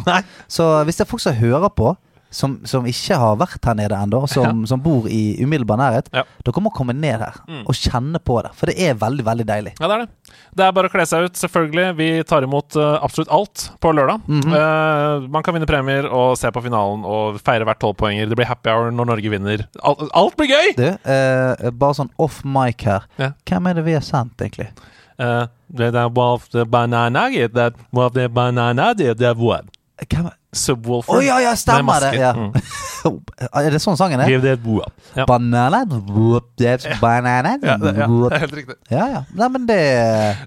Så 0.51 0.67
hvis 0.85 0.99
det 0.99 1.07
er 1.07 1.09
folk 1.09 1.23
som 1.23 1.33
hører 1.39 1.71
på, 1.73 1.95
som, 2.29 2.59
som 2.65 2.85
ikke 2.89 3.17
har 3.17 3.37
vært 3.41 3.65
her 3.65 3.77
nede 3.77 3.97
ennå, 3.97 4.21
som, 4.29 4.61
som 4.69 4.81
bor 4.83 5.07
i 5.09 5.39
umiddelbar 5.41 5.79
nærhet, 5.81 6.09
Ja. 6.13 6.23
dere 6.45 6.61
må 6.63 6.71
komme 6.73 6.93
ned 6.93 7.19
her 7.19 7.39
Mm. 7.49 7.63
og 7.65 7.73
kjenne 7.73 8.19
på 8.21 8.41
det. 8.43 8.51
For 8.57 8.69
det 8.69 8.75
er 8.79 8.93
veldig, 8.99 9.25
veldig 9.25 9.45
deilig. 9.47 9.73
Ja, 9.79 9.87
det 9.87 9.95
er 9.95 10.03
det. 10.03 10.35
Det 10.55 10.65
er 10.65 10.73
bare 10.75 10.89
å 10.89 10.93
kle 10.93 11.05
seg 11.09 11.25
ut, 11.25 11.39
selvfølgelig. 11.39 11.95
Vi 11.97 12.09
tar 12.29 12.45
imot 12.45 12.75
uh, 12.77 12.99
absolutt 13.01 13.31
alt 13.33 13.71
på 13.81 13.93
lørdag. 13.93 14.21
Mm 14.27 14.41
-hmm. 14.41 14.53
uh, 14.53 15.29
man 15.29 15.43
kan 15.43 15.53
vinne 15.53 15.65
premier 15.65 16.05
og 16.05 16.37
se 16.37 16.51
på 16.51 16.61
finalen 16.61 17.05
og 17.05 17.39
feire 17.41 17.65
hvert 17.65 17.79
tolvpoenger. 17.79 18.29
Det 18.29 18.35
blir 18.35 18.45
happy 18.45 18.69
hour 18.69 18.91
når 18.91 19.05
Norge 19.05 19.29
vinner. 19.29 19.67
Alt, 19.83 20.09
alt 20.13 20.37
blir 20.37 20.47
gøy! 20.47 20.75
Du, 20.77 20.87
uh, 20.87 21.71
bare 21.71 21.93
sånn 21.93 22.09
off 22.17 22.43
mic 22.45 22.83
her. 22.83 23.01
Ja. 23.17 23.31
Hvem 23.45 23.67
er 23.67 23.73
det 23.73 23.85
vi 23.85 23.93
har 23.93 24.01
sendt, 24.01 24.41
egentlig? 24.41 24.69
Uh, 25.19 25.47
det 25.67 25.95
er 25.95 26.09
Wolf 26.09 26.49
the 26.49 26.65
Banana 26.65 27.29
that 27.53 27.73
Wolf 27.93 28.13
the 28.13 28.29
Banana 28.29 28.93
det 28.93 29.21
er? 29.21 29.33
Hvem 29.35 30.25
er 30.25 30.38
Subwoolfer. 30.55 31.13
Å 31.13 31.21
ja, 31.21 31.35
ja, 31.43 31.51
stemmer 31.59 32.01
det! 32.01 32.13
Ja. 32.17 32.31
maske. 32.33 33.11
er 33.63 33.69
det 33.75 33.81
sånn 33.83 33.97
sangen 33.99 34.21
er? 34.23 34.31
Give 34.31 34.41
that 34.47 34.63
whoop. 34.65 34.89
Ja. 35.13 35.27
Banana, 35.29 35.83
whoop, 35.85 36.47
that's 36.57 36.87
banana, 37.01 37.55
Ja, 37.61 37.75
det, 37.77 37.93
ja, 38.01 38.07
det 38.09 38.31
er 38.33 38.41
helt 38.47 38.55
riktig. 38.57 38.77
ja, 38.89 39.05
ja. 39.13 39.21
Nei, 39.37 39.49
men 39.53 39.67
det 39.69 39.81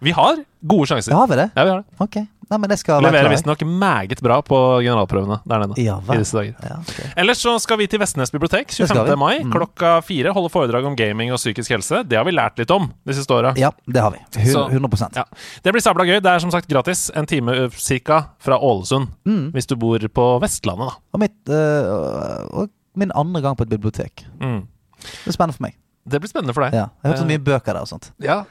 Vi 0.02 0.14
har 0.16 0.42
gode 0.66 0.86
sjanser. 0.86 1.12
Ja, 1.12 1.16
Har 1.18 1.26
vi 1.28 1.36
det? 1.36 1.50
Ja, 1.56 1.64
vi 1.64 1.70
har 1.70 1.82
det. 1.82 2.00
Ok. 2.00 2.16
Nei, 2.52 2.58
men 2.60 2.68
det 2.68 2.76
skal 2.82 2.98
være 3.00 3.06
Leverer 3.14 3.30
visstnok 3.32 3.62
meget 3.64 4.20
bra 4.20 4.42
på 4.44 4.56
generalprøvene 4.84 5.38
der 5.48 5.62
nede. 5.62 5.76
Ja, 5.80 5.94
I 6.12 6.18
disse 6.20 6.36
dager. 6.36 6.54
Ja, 6.68 6.76
okay. 6.82 7.06
Ellers 7.16 7.38
så 7.40 7.54
skal 7.62 7.78
vi 7.80 7.86
til 7.88 7.98
Vestnes 8.02 8.30
bibliotek 8.34 8.68
25. 8.68 9.06
vi. 9.08 9.16
mai 9.16 9.38
Mm. 9.42 9.52
klokka 9.54 9.92
fire. 10.04 10.32
Holde 10.36 10.50
foredrag 10.52 10.84
om 10.84 10.94
gaming 10.96 11.32
og 11.32 11.38
psykisk 11.40 11.70
helse. 11.70 12.02
Det 12.04 12.18
har 12.18 12.24
vi 12.28 12.34
lært 12.36 12.58
litt 12.58 12.70
om 12.70 12.90
de 13.06 13.14
siste 13.16 13.32
åra. 13.32 13.54
Ja, 13.56 13.70
det 13.88 14.00
har 14.02 14.10
vi. 14.10 14.18
Hun- 14.36 14.52
Så- 14.52 14.68
100% 14.68 15.16
Ja. 15.16 15.24
Det 15.62 15.72
blir 15.72 15.80
sabla 15.80 16.04
gøy. 16.04 16.20
Det 16.20 16.26
er 16.34 16.38
som 16.40 16.50
sagt 16.50 16.68
gratis. 16.68 17.10
En 17.14 17.26
time 17.26 17.70
ca. 17.70 18.26
fra 18.38 18.58
Ålesund. 18.58 19.08
Mm. 19.24 19.52
Hvis 19.52 19.66
du 19.66 19.74
bor 19.76 19.98
på 19.98 20.40
Vestlandet, 20.42 20.88
da. 20.90 20.94
Og, 21.14 21.20
mitt, 21.20 21.48
øh, 21.48 22.46
og 22.52 22.68
min 22.96 23.10
andre 23.14 23.40
gang 23.40 23.56
på 23.56 23.62
et 23.62 23.70
bibliotek. 23.70 24.26
Mm. 24.40 24.66
Det 25.00 25.26
er 25.28 25.32
spennende 25.32 25.56
for 25.56 25.62
meg. 25.62 25.74
Det 26.06 26.20
blir 26.20 26.28
spennende 26.28 26.52
for 26.52 26.62
deg. 26.64 26.72
Ja. 26.74 26.88
Jeg 27.02 27.04
har 27.04 27.10
hørt 27.12 27.18
så 27.18 27.24
Eh, 27.30 27.38
mye 27.38 27.38
bøker 27.38 27.72
der 27.72 27.80
og 27.80 27.88
sånt. 27.88 28.10
Ja, 28.20 28.44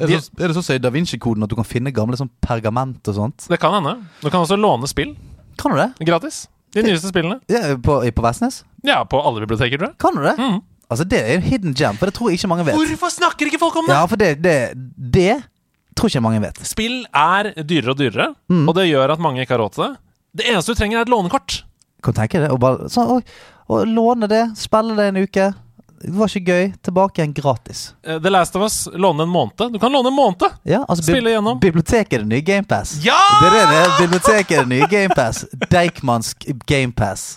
Er 0.00 0.06
det, 0.10 0.20
så, 0.24 0.30
er 0.38 0.46
det 0.52 0.54
så, 0.56 0.62
som 0.62 0.76
i 0.76 0.78
Da 0.82 0.90
Vinci-koden 0.94 1.42
at 1.42 1.50
du 1.50 1.56
kan 1.58 1.66
finne 1.66 1.90
gamle 1.94 2.16
sånn 2.20 2.30
pergament 2.44 3.08
og 3.10 3.16
sånt? 3.16 3.48
Det 3.50 3.58
kan 3.60 3.74
hende. 3.74 3.96
Du 4.22 4.28
kan 4.30 4.40
også 4.44 4.56
låne 4.58 4.86
spill 4.90 5.16
Kan 5.58 5.74
du 5.74 5.80
det? 5.80 5.88
gratis. 6.06 6.46
De 6.76 6.82
nyeste 6.84 7.08
spillene. 7.10 7.40
Ja, 7.50 7.74
på, 7.82 7.98
på 8.14 8.22
Vestnes? 8.22 8.60
Ja, 8.86 9.00
på 9.08 9.18
alle 9.24 9.40
biblioteker, 9.42 9.80
tror 9.80 9.88
jeg. 9.90 9.98
Kan 9.98 10.18
du 10.18 10.22
det? 10.22 10.34
Mm. 10.38 10.58
Altså, 10.88 11.04
det 11.08 11.18
er 11.20 11.34
en 11.36 11.42
hidden 11.44 11.74
gem, 11.76 11.96
for 12.00 12.06
det 12.08 12.14
tror 12.16 12.30
jeg 12.30 12.38
ikke 12.38 12.48
mange 12.52 12.64
vet. 12.68 12.76
Hvorfor 12.78 13.10
snakker 13.12 13.48
ikke 13.50 13.58
folk 13.60 13.76
om 13.80 13.88
det? 13.88 13.96
Ja, 13.96 14.04
for 14.08 14.20
det, 14.20 14.28
det, 14.44 14.54
det 15.16 15.32
tror 15.98 16.08
ikke 16.12 16.22
mange 16.24 16.40
vet. 16.44 16.60
Spill 16.68 17.00
er 17.12 17.50
dyrere 17.64 17.92
og 17.92 17.98
dyrere, 17.98 18.28
Mm. 18.48 18.68
og 18.68 18.76
det 18.78 18.86
gjør 18.88 19.12
at 19.16 19.20
mange 19.24 19.42
ikke 19.42 19.56
har 19.56 19.60
råd 19.64 19.74
til 19.74 19.84
det. 19.88 19.90
Det 20.38 20.46
eneste 20.52 20.72
du 20.72 20.78
trenger, 20.78 20.98
er 21.00 21.08
et 21.08 21.12
lånekort. 21.12 21.58
Kan 22.04 22.14
du 22.14 22.20
tenke 22.20 22.40
det? 22.44 22.50
Og 22.54 22.60
bare, 22.62 22.86
og, 23.02 23.32
og 23.68 23.86
låne 23.90 24.28
det, 24.30 24.44
spille 24.60 24.94
det 24.96 25.08
en 25.10 25.22
uke. 25.24 25.48
Det 26.02 26.12
var 26.14 26.30
ikke 26.30 26.52
gøy. 26.52 26.68
Tilbake 26.86 27.18
igjen 27.22 27.32
gratis. 27.34 27.80
Eh, 28.06 28.18
The 28.22 28.30
Last 28.30 28.54
of 28.56 28.62
Us 28.62 28.76
låne 28.94 29.24
en 29.26 29.32
måned. 29.32 29.72
Du 29.72 29.78
kan 29.82 29.92
låne 29.92 30.08
en 30.12 30.14
måned! 30.14 30.44
Ja, 30.68 30.84
altså, 30.88 31.02
Spille 31.08 31.32
igjennom. 31.32 31.58
Biblioteket 31.62 32.20
er 32.20 32.24
det 32.24 32.30
nye 32.36 32.44
GamePass. 32.46 32.96
Ja! 33.04 33.18
Det 33.42 33.50
er 33.50 33.72
det. 33.74 33.82
Biblioteket 34.04 34.54
er 34.60 34.64
det 34.68 34.72
nye 34.76 34.88
GamePass. 34.92 35.44
Deichmansk 35.70 36.46
GamePass. 36.70 37.36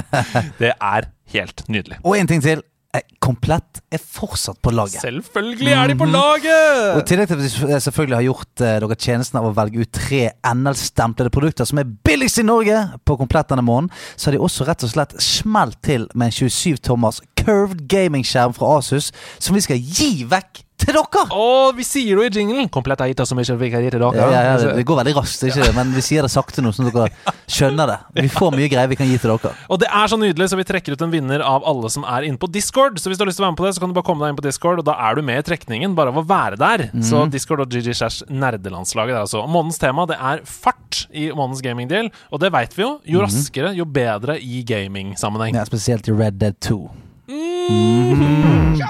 Det 0.60 0.74
er 0.80 1.10
helt 1.34 1.64
nydelig. 1.68 1.98
Og 2.04 2.18
en 2.18 2.28
ting 2.30 2.42
til. 2.44 2.62
Eh, 2.94 3.02
Komplett 3.24 3.80
er 3.90 3.98
fortsatt 3.98 4.60
på 4.62 4.70
laget. 4.70 5.00
Selvfølgelig 5.02 5.72
er 5.74 5.88
de 5.90 5.94
på 5.98 6.06
Mhm. 6.06 6.14
Og 6.94 6.98
i 7.00 7.06
tillegg 7.08 7.26
til 7.26 7.40
at 7.40 7.42
vi 7.42 7.80
selvfølgelig 7.80 8.16
har 8.20 8.22
gjort 8.28 8.60
eh, 8.60 8.76
dere 8.84 8.94
tjenesten 9.00 9.38
av 9.40 9.48
å 9.48 9.54
velge 9.56 9.80
ut 9.82 9.90
tre 9.96 10.20
NL-stemplede 10.46 11.32
produkter 11.34 11.66
som 11.66 11.80
er 11.82 11.88
billigst 12.06 12.38
i 12.38 12.44
Norge 12.46 12.76
på 13.04 13.16
komplett 13.18 13.48
denne 13.50 13.64
måneden, 13.66 13.90
så 14.14 14.28
har 14.30 14.36
de 14.36 14.44
også 14.46 14.66
rett 14.68 14.84
og 14.86 14.92
slett 14.92 15.16
smelt 15.18 15.80
til 15.82 16.06
med 16.14 16.30
en 16.30 16.36
27-tommers 16.38 17.18
curved 17.44 17.86
gamingskjerm 17.90 18.56
fra 18.56 18.78
Asus 18.78 19.12
som 19.38 19.56
vi 19.56 19.64
skal 19.64 19.80
gi 19.80 20.24
vekk 20.28 20.64
til 20.84 20.96
dere! 20.96 21.24
Og 21.34 21.76
vi 21.78 21.84
sier 21.86 22.18
det 22.18 22.34
i 22.34 22.42
jinglen! 22.42 22.68
Komplett 22.72 23.02
er 23.04 23.10
gitt 23.12 23.22
som 23.28 23.38
ikke 23.40 23.56
fikk 23.60 23.76
gi 23.78 23.90
til 23.94 24.02
dere. 24.02 24.18
Ja, 24.18 24.26
ja, 24.32 24.40
ja, 24.50 24.72
det, 24.76 24.84
går 24.86 25.00
veldig 25.00 25.14
raskt, 25.16 25.44
ikke 25.46 25.62
det? 25.62 25.72
men 25.76 25.92
vi 25.94 26.02
sier 26.04 26.26
det 26.26 26.32
sakte 26.32 26.64
nå, 26.64 26.72
sånn 26.74 26.90
at 26.90 26.96
dere 26.96 27.34
skjønner 27.50 27.90
det. 27.92 27.98
Vi 28.24 28.30
får 28.32 28.56
mye 28.56 28.70
greier 28.72 28.90
vi 28.90 28.98
kan 28.98 29.08
gi 29.08 29.18
til 29.20 29.32
dere. 29.32 29.54
Og 29.70 29.80
det 29.82 29.88
er 29.88 30.10
så 30.10 30.18
nydelig, 30.20 30.48
så 30.50 30.58
vi 30.58 30.66
trekker 30.68 30.96
ut 30.96 31.04
en 31.06 31.14
vinner 31.14 31.44
av 31.46 31.66
alle 31.70 31.90
som 31.92 32.06
er 32.08 32.26
inne 32.28 32.40
på 32.40 32.50
Discord. 32.52 32.98
Så 33.00 33.10
hvis 33.10 33.20
du 33.20 33.24
har 33.24 33.30
lyst 33.30 33.40
til 33.40 33.46
å 33.46 33.48
være 33.48 33.56
med 33.56 33.62
på 33.62 33.68
det, 33.68 33.74
så 33.76 33.84
kan 33.84 33.92
du 33.92 33.98
bare 33.98 34.08
komme 34.08 34.26
deg 34.26 34.34
inn 34.34 34.40
på 34.40 34.46
Discord, 34.46 34.82
og 34.82 34.88
da 34.88 34.96
er 35.08 35.18
du 35.18 35.24
med 35.26 35.40
i 35.40 35.46
trekningen 35.46 35.96
bare 35.98 36.14
av 36.14 36.20
å 36.20 36.26
være 36.28 36.60
der. 36.60 36.88
Så 37.04 37.24
discord.gg 37.32 37.90
slash 37.94 38.26
nerdelandslaget. 38.28 39.14
Er 39.14 39.22
altså. 39.24 39.44
Månedens 39.46 39.80
tema 39.82 40.08
det 40.10 40.18
er 40.18 40.44
fart 40.48 41.04
i 41.14 41.30
månedens 41.30 41.64
gamingdeal, 41.64 42.10
og 42.34 42.42
det 42.42 42.52
veit 42.54 42.76
vi 42.76 42.86
jo. 42.86 42.92
Jo 43.14 43.24
raskere, 43.24 43.72
jo 43.78 43.86
bedre 43.88 44.36
i 44.42 44.64
gamingsammenheng. 44.66 45.56
Ja, 45.58 45.66
spesielt 45.68 46.10
i 46.10 46.16
Red 46.16 46.42
Dead 46.42 46.58
2. 46.64 47.03
Mhm. 47.70 48.80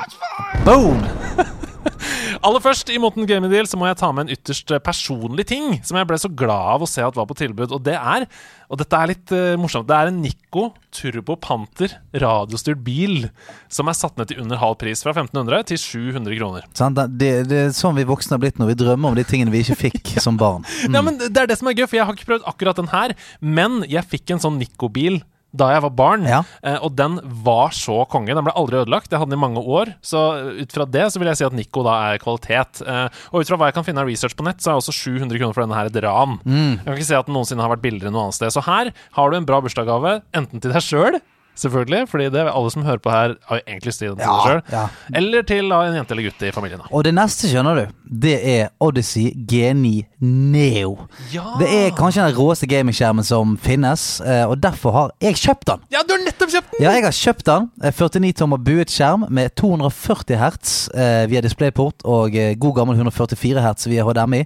Boom! 0.64 1.02
Aller 2.44 2.60
først 2.60 2.90
i 2.92 2.98
måneden 3.00 3.28
Gaming 3.28 3.52
Deal 3.52 3.68
så 3.68 3.78
må 3.80 3.86
jeg 3.88 3.96
ta 4.00 4.08
med 4.12 4.26
en 4.26 4.34
ytterst 4.34 4.72
eh, 4.74 4.80
personlig 4.82 5.46
ting 5.48 5.78
som 5.86 5.96
jeg 5.96 6.08
ble 6.08 6.18
så 6.20 6.28
glad 6.28 6.74
av 6.74 6.84
å 6.84 6.88
se 6.88 7.04
at 7.04 7.16
var 7.16 7.28
på 7.30 7.36
tilbud, 7.38 7.72
og 7.72 7.82
det 7.86 7.94
er 7.96 8.26
Og 8.72 8.78
dette 8.80 8.96
er 8.98 9.10
litt 9.10 9.32
uh, 9.36 9.54
morsomt. 9.60 9.86
Det 9.86 9.94
er 9.96 10.08
en 10.10 10.20
Nico 10.24 10.64
Turbo 10.94 11.36
Panther 11.40 11.92
radiostyrt 12.20 12.80
bil 12.84 13.28
som 13.72 13.88
er 13.88 13.96
satt 13.96 14.16
ned 14.18 14.32
til 14.32 14.40
under 14.42 14.58
halv 14.58 14.78
pris, 14.80 15.04
fra 15.04 15.12
1500 15.12 15.68
til 15.70 15.78
700 15.78 16.38
kroner. 16.40 16.64
Sånn, 16.74 16.96
Det, 16.96 17.30
det 17.48 17.60
er 17.66 17.76
sånn 17.76 17.96
vi 17.96 18.06
voksne 18.08 18.36
har 18.36 18.42
blitt 18.42 18.58
når 18.58 18.72
vi 18.72 18.78
drømmer 18.82 19.12
om 19.12 19.18
de 19.20 19.26
tingene 19.28 19.54
vi 19.54 19.62
ikke 19.62 19.78
fikk 19.86 20.14
som 20.24 20.40
barn. 20.40 20.64
Ja, 20.88 21.04
men 21.04 21.20
Det 21.20 21.36
er 21.36 21.52
det 21.52 21.60
som 21.60 21.70
er 21.70 21.76
gøy, 21.78 21.86
for 21.86 22.00
jeg 22.00 22.08
har 22.08 22.16
ikke 22.16 22.32
prøvd 22.32 22.50
akkurat 22.50 22.80
den 22.80 22.90
her, 22.92 23.14
men 23.40 23.84
jeg 23.86 24.10
fikk 24.10 24.34
en 24.34 24.42
sånn 24.42 24.58
Nico-bil 24.58 25.22
da 25.54 25.68
jeg 25.70 25.82
var 25.84 25.90
barn, 25.94 26.24
Ja. 26.26 26.40
eh, 26.64 26.78
og 26.82 26.96
den 26.98 27.20
var 27.44 27.70
så 27.70 28.02
konge. 28.10 28.34
Den 28.34 28.42
ble 28.44 28.52
aldri 28.58 28.80
ødelagt. 28.82 29.10
Jeg 29.10 29.20
hadde 29.20 29.30
den 29.30 29.38
i 29.38 29.42
mange 29.46 29.62
år. 29.62 29.94
Så 30.02 30.18
ut 30.60 30.72
fra 30.74 30.84
det 30.84 31.04
så 31.14 31.18
vil 31.22 31.28
jeg 31.30 31.36
si 31.38 31.44
at 31.46 31.52
Nico 31.54 31.84
da 31.86 31.94
er 32.12 32.18
kvalitet. 32.18 32.82
Eh, 32.86 33.08
og 33.32 33.40
ut 33.40 33.46
fra 33.52 33.56
hva 33.60 33.66
jeg 33.70 33.74
kan 33.78 33.84
finne 33.86 34.02
av 34.02 34.06
research 34.10 34.34
på 34.34 34.44
nett, 34.44 34.58
så 34.58 34.72
er 34.72 34.80
også 34.82 34.92
700 34.92 35.38
kroner 35.38 35.54
for 35.54 35.62
denne 35.62 35.78
her 35.78 35.86
et 35.86 36.00
ran. 36.02 36.40
Jeg 36.44 36.84
kan 36.84 36.94
ikke 36.98 37.06
si 37.06 37.14
at 37.14 37.26
den 37.30 37.34
noensinne 37.38 37.62
har 37.62 37.70
vært 37.76 37.82
billigere 37.86 38.10
noe 38.10 38.26
annet 38.26 38.34
sted. 38.40 38.50
Så 38.50 38.64
her 38.66 38.90
har 39.14 39.30
du 39.30 39.36
en 39.36 39.46
bra 39.46 39.60
bursdagsgave, 39.62 40.22
enten 40.34 40.60
til 40.60 40.72
deg 40.74 40.82
sjøl, 40.82 41.20
selvfølgelig, 41.58 42.08
fordi 42.10 42.28
det 42.34 42.40
er 42.42 42.50
alle 42.50 42.70
som 42.74 42.82
hører 42.86 43.00
på 43.04 43.10
her, 43.12 43.34
har 43.48 43.60
egentlig 43.66 43.90
lyst 43.92 44.02
til 44.02 44.14
Ja, 44.18 44.24
seg 44.24 44.46
sjøl, 44.48 44.60
ja. 44.72 44.84
eller 45.20 45.42
til 45.46 45.68
da, 45.70 45.80
en 45.88 45.94
jente 45.98 46.14
eller 46.16 46.26
gutt 46.28 46.42
i 46.42 46.50
familien. 46.54 46.80
da. 46.82 46.88
Og 46.90 47.04
det 47.06 47.12
neste, 47.14 47.48
skjønner 47.50 47.78
du, 47.80 47.92
det 48.24 48.34
er 48.54 48.68
Odyssey 48.82 49.30
G9 49.50 49.92
Neo. 50.24 50.96
Ja. 51.32 51.44
Det 51.60 51.68
er 51.70 51.90
kanskje 51.98 52.24
den 52.26 52.36
råeste 52.38 52.66
gamingskjermen 52.70 53.24
som 53.26 53.56
finnes, 53.62 54.20
eh, 54.24 54.42
og 54.48 54.58
derfor 54.64 54.92
har 54.96 55.12
jeg 55.22 55.36
kjøpt 55.42 55.66
den. 55.70 55.84
Ja, 55.94 56.02
du 56.06 56.14
har 56.16 56.24
nettopp 56.24 56.50
kjøpt 56.54 56.72
den! 56.74 56.82
Ja, 56.86 56.94
jeg 56.98 57.04
har 57.06 57.16
kjøpt 57.20 57.46
den. 57.50 57.70
Eh, 57.82 57.92
49 57.94 58.32
tommer 58.40 58.58
buet 58.64 58.90
skjerm 58.90 59.26
med 59.30 59.54
240 59.60 60.40
hertz 60.40 60.74
eh, 60.94 61.24
via 61.30 61.40
DisplayPort 61.44 62.02
og 62.04 62.34
eh, 62.36 62.54
god 62.58 62.74
gammel 62.80 62.98
144 62.98 63.62
hertz 63.64 63.86
via 63.90 64.04
HDMI. 64.08 64.44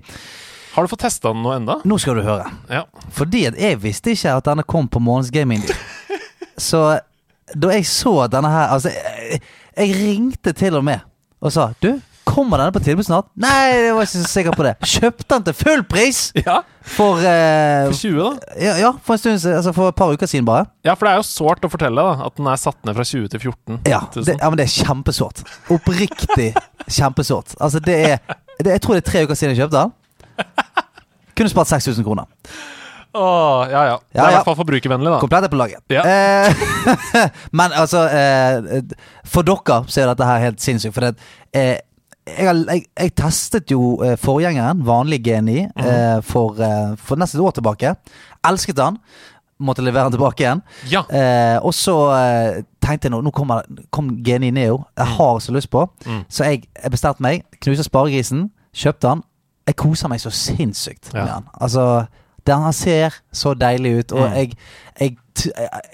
Har 0.75 0.85
du 0.87 0.91
fått 0.93 1.01
testa 1.03 1.33
den 1.33 1.41
nå 1.43 1.51
enda? 1.57 1.79
Nå 1.89 1.97
skal 1.99 2.21
du 2.21 2.23
høre. 2.23 2.45
Ja. 2.71 2.85
Fordi 3.17 3.47
at 3.49 3.57
jeg 3.59 3.81
visste 3.83 4.13
ikke 4.15 4.37
at 4.39 4.47
denne 4.47 4.63
kom 4.69 4.87
på 4.87 5.01
Månens 5.03 5.31
Gaming. 5.35 5.65
Så 6.59 6.83
da 7.57 7.71
jeg 7.73 7.87
så 7.89 8.27
denne 8.29 8.51
her 8.53 8.75
Altså, 8.75 8.91
jeg, 8.93 9.39
jeg 9.79 9.95
ringte 10.03 10.53
til 10.53 10.75
og 10.77 10.85
med 10.85 11.01
og 11.41 11.53
sa 11.55 11.69
Du, 11.81 11.93
kommer 12.29 12.59
denne 12.61 12.75
på 12.75 12.81
tilbud 12.85 13.07
snart? 13.07 13.29
Nei, 13.41 13.51
jeg 13.87 13.93
var 13.95 14.05
ikke 14.05 14.11
så 14.19 14.29
sikker 14.29 14.57
på 14.59 14.65
det. 14.67 14.73
Kjøpte 14.85 15.27
den 15.31 15.45
til 15.47 15.55
full 15.57 15.85
pris 15.89 16.19
ja. 16.49 16.59
for 16.83 17.23
eh, 17.23 17.87
For 17.89 17.95
20, 18.03 18.19
da? 18.19 18.57
ja, 18.61 18.75
ja, 18.83 18.91
for 19.07 19.15
en 19.15 19.23
stund 19.23 19.47
altså 19.55 19.73
for 19.77 19.93
et 19.93 19.97
par 19.97 20.13
uker 20.13 20.29
siden 20.29 20.45
bare. 20.49 20.67
Ja, 20.85 20.93
for 20.99 21.07
det 21.09 21.15
er 21.15 21.21
jo 21.23 21.29
sårt 21.31 21.65
å 21.65 21.71
fortelle 21.73 22.05
da 22.05 22.27
at 22.27 22.37
den 22.37 22.51
er 22.51 22.61
satt 22.61 22.77
ned 22.85 22.99
fra 22.99 23.07
20 23.07 23.31
til 23.33 23.45
14 23.47 23.79
Ja, 23.89 24.03
000. 24.13 24.27
det, 24.29 24.37
ja 24.43 24.51
men 24.53 24.61
det 24.61 24.67
er 24.67 24.75
kjempesårt. 24.77 25.45
Oppriktig 25.73 26.51
kjempesårt. 26.99 27.55
Altså, 27.63 27.81
det 27.87 27.97
er 28.11 28.19
det, 28.59 28.75
Jeg 28.75 28.83
tror 28.85 28.99
det 28.99 29.05
er 29.07 29.11
tre 29.13 29.25
uker 29.25 29.39
siden 29.39 29.55
jeg 29.55 29.63
kjøpte 29.63 29.87
den. 29.87 29.95
Kunne 31.39 31.55
spart 31.55 31.71
6000 31.71 32.05
kroner. 32.05 32.27
Åh, 33.19 33.67
ja, 33.73 33.83
ja. 33.91 33.97
Det 34.13 34.21
er 34.23 34.31
i 34.31 34.37
hvert 34.37 34.47
fall 34.47 34.57
forbrukervennlig, 34.61 35.11
da. 35.11 35.19
Komplett 35.23 35.45
er 35.49 35.53
på 35.53 35.59
laget. 35.59 35.83
Eh, 35.91 37.31
men 37.59 37.75
altså 37.75 38.05
eh, 38.09 38.83
For 39.27 39.43
dere 39.47 39.81
så 39.91 40.03
er 40.05 40.13
dette 40.13 40.29
her 40.29 40.45
helt 40.47 40.63
sinnssykt. 40.63 40.95
For 40.97 41.09
det, 41.09 41.17
eh, 41.53 41.77
jeg, 42.29 42.53
jeg, 42.69 42.85
jeg 43.01 43.15
testet 43.17 43.71
jo 43.73 43.97
eh, 44.05 44.17
forgjengeren, 44.21 44.85
vanlig 44.87 45.23
GNI, 45.25 45.59
Mhm. 45.73 45.89
eh, 45.89 46.21
for, 46.23 46.61
eh, 46.61 46.95
for 47.01 47.17
nesten 47.21 47.41
et 47.41 47.47
år 47.49 47.57
tilbake. 47.59 47.95
Elsket 48.47 48.77
den. 48.79 48.99
Måtte 49.59 49.83
levere 49.83 50.07
den 50.07 50.15
tilbake 50.15 50.45
igjen. 50.45 50.61
Ja. 50.93 51.01
Eh, 51.11 51.57
og 51.67 51.73
så 51.75 51.95
eh, 52.15 52.61
tenkte 52.85 53.09
jeg 53.09 53.15
nå 53.17 53.19
Nå 53.27 53.33
kommer 53.35 53.65
kom 53.91 54.13
GNI 54.23 54.53
Neo. 54.55 54.85
Jeg 54.97 55.07
har 55.17 55.41
så 55.43 55.51
lyst 55.57 55.71
på. 55.73 55.83
Mm. 56.07 56.21
Så 56.31 56.45
jeg, 56.47 56.69
jeg 56.79 56.93
bestemte 56.95 57.25
meg. 57.25 57.43
Knuste 57.65 57.83
sparegrisen. 57.89 58.45
Kjøpte 58.77 59.09
den. 59.09 59.25
Jeg 59.67 59.77
koser 59.83 60.09
meg 60.13 60.21
så 60.23 60.31
sinnssykt 60.31 61.11
Ja. 61.13 61.25
med 61.25 61.33
den. 61.33 61.49
Altså 61.61 61.89
den 62.49 62.67
ser 62.77 63.15
så 63.33 63.55
deilig 63.59 63.93
ut, 64.01 64.13
og 64.17 64.25
Mm. 64.29 64.37
jeg, 64.41 64.59
jeg 65.01 65.17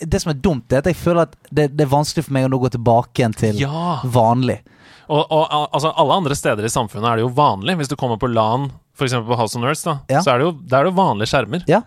Det 0.09 0.21
som 0.23 0.31
er 0.33 0.39
dumt, 0.41 0.73
er 0.73 0.79
at 0.81 0.87
jeg 0.89 0.97
føler 0.97 1.27
at 1.27 1.35
det, 1.53 1.67
det 1.77 1.85
er 1.85 1.91
vanskelig 1.93 2.25
for 2.25 2.33
meg 2.33 2.47
å 2.47 2.53
nå 2.55 2.61
gå 2.63 2.71
tilbake 2.73 3.21
igjen 3.21 3.35
til 3.37 3.59
Ja. 3.61 3.99
vanlig. 4.05 4.61
Og, 5.13 5.21
og 5.29 5.51
altså, 5.75 5.91
alle 6.01 6.15
andre 6.17 6.35
steder 6.39 6.65
i 6.65 6.71
samfunnet 6.73 7.11
er 7.11 7.17
det 7.21 7.27
jo 7.27 7.33
vanlig. 7.37 7.75
Hvis 7.77 7.91
du 7.93 7.97
kommer 8.01 8.17
på 8.17 8.31
LAN, 8.33 8.71
f.eks. 8.97 9.13
på 9.27 9.37
House 9.37 9.59
of 9.59 9.61
Nerds, 9.67 9.83
da, 9.85 9.99
Ja. 10.09 10.23
så 10.25 10.33
er 10.33 10.39
det 10.41 10.47
jo, 10.47 10.53
det 10.65 10.73
er 10.79 10.85
det 10.87 10.95
jo 10.95 10.97
vanlige 11.03 11.29
skjermer. 11.29 11.67
Ja. 11.69 11.83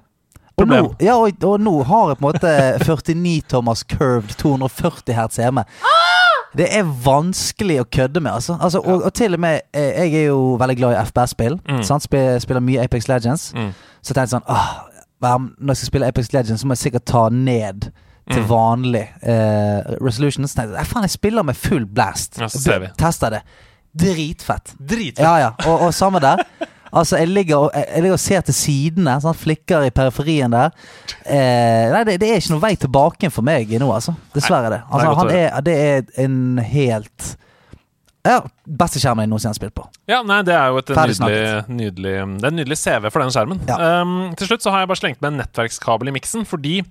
Og 0.59 0.65
nå, 0.69 0.77
ja, 1.05 1.13
og, 1.21 1.43
og 1.45 1.59
nå 1.61 1.73
har 1.85 2.07
jeg 2.09 2.17
på 2.17 2.25
en 2.25 2.33
måte 2.33 2.51
49 2.85 3.41
Thomas 3.49 3.83
curved 3.85 4.31
240 4.37 5.13
hertz 5.17 5.37
hjemme. 5.41 5.65
Det 6.57 6.67
er 6.77 6.83
vanskelig 7.03 7.81
å 7.81 7.85
kødde 7.91 8.21
med, 8.23 8.31
altså. 8.31 8.57
altså 8.61 8.79
og, 8.79 9.03
og 9.03 9.13
til 9.13 9.33
og 9.33 9.39
med 9.39 9.59
eh, 9.73 10.07
Jeg 10.07 10.13
er 10.23 10.25
jo 10.31 10.55
veldig 10.59 10.77
glad 10.79 10.95
i 10.95 11.01
FPS-spill. 11.05 11.59
Mm. 11.69 11.83
Spiller, 11.99 12.39
spiller 12.39 12.63
mye 12.63 12.83
Apex 12.87 13.07
Legends. 13.07 13.49
Mm. 13.53 13.73
Så 14.01 14.13
jeg 14.13 14.15
tenkte 14.15 14.37
sånn 14.37 14.47
åh, 14.47 14.67
Når 15.59 15.73
jeg 15.73 15.77
skal 15.81 15.87
spille 15.91 16.07
Apex 16.07 16.31
Legends, 16.33 16.61
så 16.61 16.67
må 16.67 16.73
jeg 16.77 16.85
sikkert 16.87 17.05
ta 17.05 17.27
ned 17.29 17.89
til 18.31 18.41
Mm. 18.43 18.47
vanlig 18.49 19.05
eh, 19.23 19.93
resolutions. 20.03 20.57
"Nei, 20.57 20.83
faen, 20.83 21.03
jeg 21.03 21.09
spiller 21.09 21.43
med 21.43 21.55
full 21.55 21.85
blast. 21.85 22.39
Ja, 22.39 22.47
så 22.51 22.59
ser 22.59 22.79
vi. 22.79 22.87
Tester 22.99 23.29
det. 23.29 23.41
Dritfett. 23.95 24.73
Dritfett. 24.89 25.19
Ja, 25.23 25.37
ja. 25.37 25.51
Og, 25.65 25.81
og 25.87 25.93
samme 25.93 26.19
der. 26.19 26.43
Altså, 26.91 27.17
jeg 27.21 27.31
ligger, 27.31 27.67
og, 27.67 27.71
jeg 27.75 28.03
ligger 28.03 28.17
og 28.17 28.21
ser 28.23 28.45
til 28.47 28.55
sidene. 28.55 29.17
Sånn, 29.23 29.35
flikker 29.37 29.87
i 29.87 29.93
periferien 29.95 30.53
der. 30.53 30.75
Eh, 31.25 31.89
nei, 31.93 32.03
det, 32.07 32.19
det 32.23 32.31
er 32.31 32.39
ikke 32.41 32.53
noen 32.55 32.63
vei 32.63 32.75
tilbake 32.79 33.31
for 33.33 33.47
meg 33.47 33.73
nå, 33.79 33.89
altså. 33.93 34.15
Dessverre 34.35 34.71
det. 34.73 34.81
Nei, 34.85 34.93
Altså, 34.97 35.09
det 35.09 35.17
han 35.19 35.33
er, 35.35 35.67
det 35.67 35.75
er 35.87 36.25
en 36.25 36.39
helt 36.63 37.33
Ja, 38.27 38.41
beste 38.79 38.99
skjermen 38.99 39.23
jeg 39.23 39.31
noensinne 39.31 39.53
har 39.53 39.59
spilt 39.59 39.75
på. 39.77 39.85
Ja, 40.09 40.21
nei, 40.27 40.41
det 40.47 40.55
er 40.55 40.71
jo 40.73 40.81
et 40.81 40.89
nydelig, 40.91 41.43
nydelig 41.71 42.13
Det 42.41 42.47
er 42.47 42.51
en 42.51 42.59
nydelig 42.59 42.79
CV 42.81 43.07
for 43.11 43.23
den 43.23 43.31
skjermen. 43.35 43.61
Ja. 43.69 44.01
Um, 44.01 44.33
til 44.39 44.49
slutt 44.51 44.65
så 44.65 44.73
har 44.73 44.83
jeg 44.83 44.91
bare 44.91 44.99
slengt 44.99 45.21
med 45.23 45.33
en 45.33 45.41
nettverkskabel 45.43 46.11
i 46.11 46.15
miksen, 46.17 46.47
fordi 46.47 46.81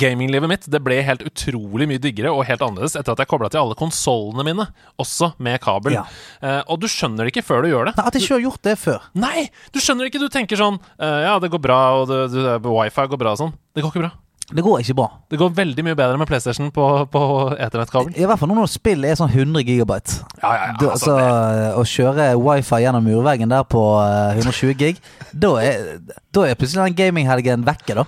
gaminglivet 0.00 0.50
mitt 0.50 0.66
det 0.70 0.80
ble 0.84 0.98
helt 1.06 1.24
utrolig 1.26 1.88
mye 1.90 2.02
diggere 2.02 2.32
og 2.34 2.44
helt 2.48 2.64
annerledes 2.64 2.96
etter 2.98 3.14
at 3.14 3.22
jeg 3.22 3.30
kobla 3.30 3.50
til 3.52 3.62
alle 3.62 3.78
konsollene 3.78 4.46
mine, 4.46 4.66
også 5.00 5.32
med 5.42 5.60
kabel. 5.64 5.98
Ja. 5.98 6.04
Uh, 6.42 6.60
og 6.72 6.82
du 6.82 6.88
skjønner 6.90 7.24
det 7.24 7.34
ikke 7.34 7.46
før 7.46 7.64
du 7.64 7.72
gjør 7.72 7.90
det. 7.90 7.96
Nei, 7.98 8.08
At 8.08 8.18
jeg 8.18 8.26
ikke 8.26 8.38
har 8.38 8.44
gjort 8.48 8.66
det 8.66 8.76
før. 8.80 9.08
Nei! 9.18 9.46
Du 9.74 9.80
skjønner 9.82 10.10
ikke. 10.10 10.22
Du 10.22 10.30
tenker 10.32 10.60
sånn 10.60 10.80
uh, 10.80 11.20
Ja, 11.24 11.38
det 11.42 11.52
går 11.52 11.62
bra, 11.62 11.80
og 12.00 12.10
det, 12.10 12.26
det, 12.34 12.60
wifi 12.64 13.08
går 13.10 13.20
bra 13.20 13.34
og 13.36 13.42
sånn. 13.44 13.56
Det 13.74 13.84
går 13.84 13.94
ikke 13.94 14.06
bra. 14.06 14.14
Det 14.44 14.60
går 14.60 14.82
ikke 14.82 14.94
bra. 14.98 15.06
Det 15.32 15.38
går 15.40 15.52
veldig 15.56 15.84
mye 15.86 15.96
bedre 15.96 16.18
med 16.20 16.28
PlayStation 16.28 16.68
på, 16.74 16.84
på 17.10 17.20
eternettkabel. 17.56 18.12
I 18.12 18.26
hvert 18.28 18.40
fall 18.40 18.50
når 18.52 18.68
spill 18.68 19.06
er 19.08 19.16
sånn 19.16 19.32
100 19.32 19.64
gigabyte. 19.64 20.18
Ja, 20.42 20.50
ja, 20.50 20.66
ja. 20.68 20.90
Altså, 20.90 21.14
så, 21.16 21.70
å 21.80 21.84
kjøre 21.88 22.26
wifi 22.36 22.82
gjennom 22.84 23.08
murveggen 23.08 23.54
der 23.54 23.64
på 23.64 23.82
eh, 24.02 24.36
120 24.42 24.76
gig, 24.82 25.00
da 25.32 25.54
er, 25.62 25.88
da 26.34 26.44
er 26.44 26.60
plutselig 26.60 26.90
den 26.90 26.98
gaminghelgen 26.98 27.64
vekke, 27.64 27.96
da. 28.02 28.04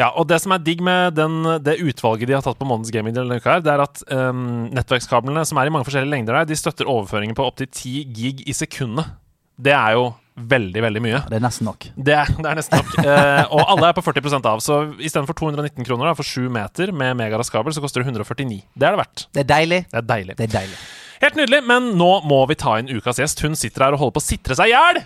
Ja, 0.00 0.10
og 0.18 0.26
det 0.30 0.40
som 0.42 0.54
er 0.54 0.62
digg 0.64 0.82
med 0.84 1.14
den, 1.18 1.42
det 1.64 1.78
utvalget 1.82 2.30
de 2.30 2.36
har 2.36 2.44
tatt 2.44 2.58
på 2.58 2.66
månedens 2.66 2.92
gaming 2.94 3.14
det 3.14 3.70
er 3.70 3.82
at 3.84 4.02
um, 4.10 4.66
nettverkskablene, 4.74 5.44
som 5.46 5.60
er 5.60 5.68
i 5.68 5.72
mange 5.74 5.86
forskjellige 5.86 6.10
lengder 6.10 6.40
der, 6.40 6.48
de 6.50 6.58
støtter 6.58 6.90
overføringer 6.90 7.36
på 7.38 7.46
opptil 7.46 7.70
10 7.70 7.94
gig 8.16 8.42
i 8.48 8.56
sekundet. 8.56 9.12
Det 9.54 9.74
er 9.74 9.94
jo 9.94 10.08
veldig, 10.34 10.80
veldig 10.82 11.02
mye. 11.04 11.20
Det 11.30 11.38
er 11.38 11.44
nesten 11.44 11.68
nok. 11.68 11.86
Det 11.94 12.16
det 12.42 12.48
er 12.50 12.58
nesten 12.58 12.80
nok. 12.80 12.96
uh, 12.98 13.44
og 13.54 13.62
alle 13.76 13.92
er 13.92 13.96
på 13.96 14.02
40% 14.02 14.50
av, 14.50 14.64
så 14.64 14.80
istedenfor 14.98 15.38
219 15.38 15.86
kroner 15.86 16.10
da, 16.10 16.16
for 16.18 16.26
7 16.26 16.50
meter 16.52 16.90
med 16.92 17.14
megaras-kabel, 17.20 17.74
så 17.74 17.84
koster 17.84 18.02
det 18.02 18.10
149. 18.10 18.60
Det 18.74 18.88
er 18.88 18.96
det 18.96 19.02
verdt. 19.04 19.26
Det 19.30 19.44
er 19.44 19.50
deilig. 19.54 19.80
Det 19.92 20.02
er 20.02 20.10
deilig. 20.10 20.38
Det 20.40 20.48
er 20.48 20.54
deilig. 20.58 20.78
Helt 21.22 21.38
nydelig, 21.38 21.62
men 21.64 21.92
nå 21.96 22.10
må 22.26 22.40
vi 22.50 22.56
ta 22.58 22.74
inn 22.80 22.90
ukas 22.90 23.20
gjest. 23.22 23.40
Hun 23.46 23.54
sitter 23.56 23.86
her 23.86 23.94
og 23.96 24.02
holder 24.02 24.16
på 24.18 24.22
å 24.24 24.26
sitre 24.26 24.56
seg 24.58 24.72
i 24.72 24.74
hjel. 24.74 24.98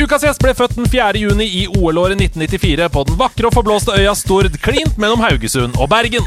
Ukas 0.00 0.22
gjest 0.24 0.40
ble 0.40 0.54
født 0.56 0.78
den 0.78 0.86
4. 0.88 1.18
juni 1.20 1.44
i 1.44 1.66
OL-året 1.68 2.16
1994 2.16 2.86
på 2.94 3.02
den 3.04 3.18
vakre 3.20 3.50
og 3.50 3.52
forblåste 3.52 3.92
øya 4.00 4.14
Stord, 4.16 4.48
klint 4.64 4.96
mellom 4.96 5.20
Haugesund 5.20 5.76
og 5.76 5.90
Bergen. 5.92 6.24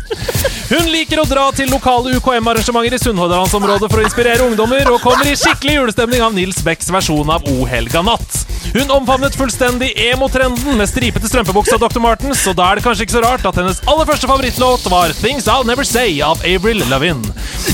Hun 0.70 0.92
liker 0.94 1.24
å 1.24 1.26
dra 1.26 1.48
til 1.58 1.72
lokale 1.74 2.14
UKM-arrangementer 2.20 2.96
i 2.96 3.02
Sunnhordlandsområdet 3.02 3.90
for 3.90 4.02
å 4.02 4.06
inspirere 4.06 4.46
ungdommer, 4.46 4.86
og 4.94 5.02
kommer 5.02 5.26
i 5.26 5.34
skikkelig 5.38 5.80
julestemning 5.80 6.22
av 6.22 6.36
Nils 6.38 6.62
Becks 6.66 6.92
versjon 6.94 7.34
av 7.34 7.50
O 7.50 7.66
helga 7.70 8.04
natt. 8.06 8.44
Hun 8.74 8.94
omfavnet 8.94 9.36
fullstendig 9.38 9.92
emo-trenden 10.06 10.78
med 10.78 10.90
stripete 10.90 11.30
strømpebukse 11.30 11.76
av 11.76 11.84
Dr. 11.84 12.02
Martens, 12.02 12.46
så 12.46 12.54
da 12.58 12.70
er 12.70 12.80
det 12.80 12.86
kanskje 12.86 13.08
ikke 13.08 13.18
så 13.18 13.26
rart 13.26 13.46
at 13.50 13.58
hennes 13.60 13.82
aller 13.90 14.08
første 14.10 14.30
favorittlåt 14.30 14.88
var 14.94 15.14
Things 15.18 15.50
I'll 15.52 15.68
Never 15.68 15.86
Say 15.86 16.22
av 16.26 16.42
Avril 16.48 16.86
Lavigne. 16.90 17.34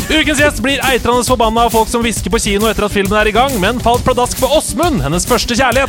Ukens 0.10 0.42
gjest 0.42 0.64
blir 0.66 0.82
eitrende 0.90 1.28
forbanna 1.28 1.68
av 1.68 1.76
folk 1.76 1.92
som 1.92 2.02
hvisker 2.04 2.34
på 2.34 2.42
kino 2.42 2.68
etter 2.68 2.88
at 2.88 2.94
filmen 2.96 3.16
er 3.20 3.30
i 3.30 3.36
gang, 3.36 3.54
men 3.62 3.80
falt 3.84 4.04
pladask 4.08 4.40
for 4.42 4.58
Åsmund, 4.58 5.04
hennes 5.06 5.28
første 5.30 5.56
kjærlighet. 5.56 5.89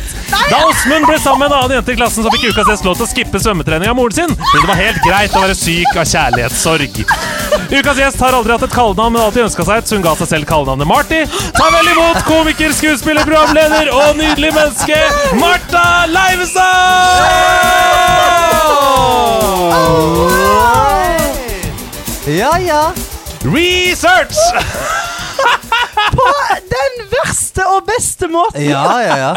Da 0.51 0.57
Åsmund 0.67 1.05
ble 1.07 1.17
sammen 1.19 1.45
med 1.45 1.51
en 1.51 1.57
annen 1.57 1.77
jente 1.77 1.93
i 1.93 1.97
klassen, 1.99 2.23
så 2.25 2.31
fikk 2.33 2.51
ukas 2.51 2.67
gjest 2.71 2.85
lov 2.87 2.97
til 2.99 3.05
å 3.05 3.09
skippe 3.11 3.39
svømmetrening 3.39 3.91
av 3.91 3.95
moren 3.95 4.15
sin, 4.15 4.33
fordi 4.35 4.63
det 4.63 4.69
var 4.71 4.79
helt 4.79 5.01
greit 5.05 5.35
å 5.37 5.43
være 5.45 5.55
syk 5.55 5.91
av 5.95 6.07
kjærlighetssorg. 6.11 7.03
Ukas 7.71 8.01
gjest 8.01 8.23
har 8.23 8.35
aldri 8.35 8.55
hatt 8.55 8.65
et 8.67 8.73
kallenavn, 8.75 9.15
men 9.15 9.23
alltid 9.23 9.45
ønska 9.45 9.65
seg 9.67 9.81
et, 9.81 9.87
så 9.87 9.99
hun 9.99 10.05
ga 10.05 10.15
seg 10.19 10.31
selv 10.31 10.49
kallenavnet 10.49 10.89
Marty. 10.89 11.21
Ta 11.55 11.69
vel 11.75 11.91
imot 11.93 12.19
komiker, 12.27 12.75
skuespiller, 12.75 13.23
programleder 13.27 13.91
og 13.95 14.19
nydelig 14.19 14.51
menneske 14.57 14.99
Martha 15.39 15.85
Leivestad! 16.11 17.61
Ja, 22.31 22.57
ja. 22.59 22.83
Research! 23.43 24.37
På 26.11 26.25
den 26.71 26.97
verste 27.11 27.63
og 27.71 27.85
beste 27.87 28.27
måten! 28.31 28.63
Ja, 28.65 28.83
ja, 29.03 29.15
ja. 29.21 29.31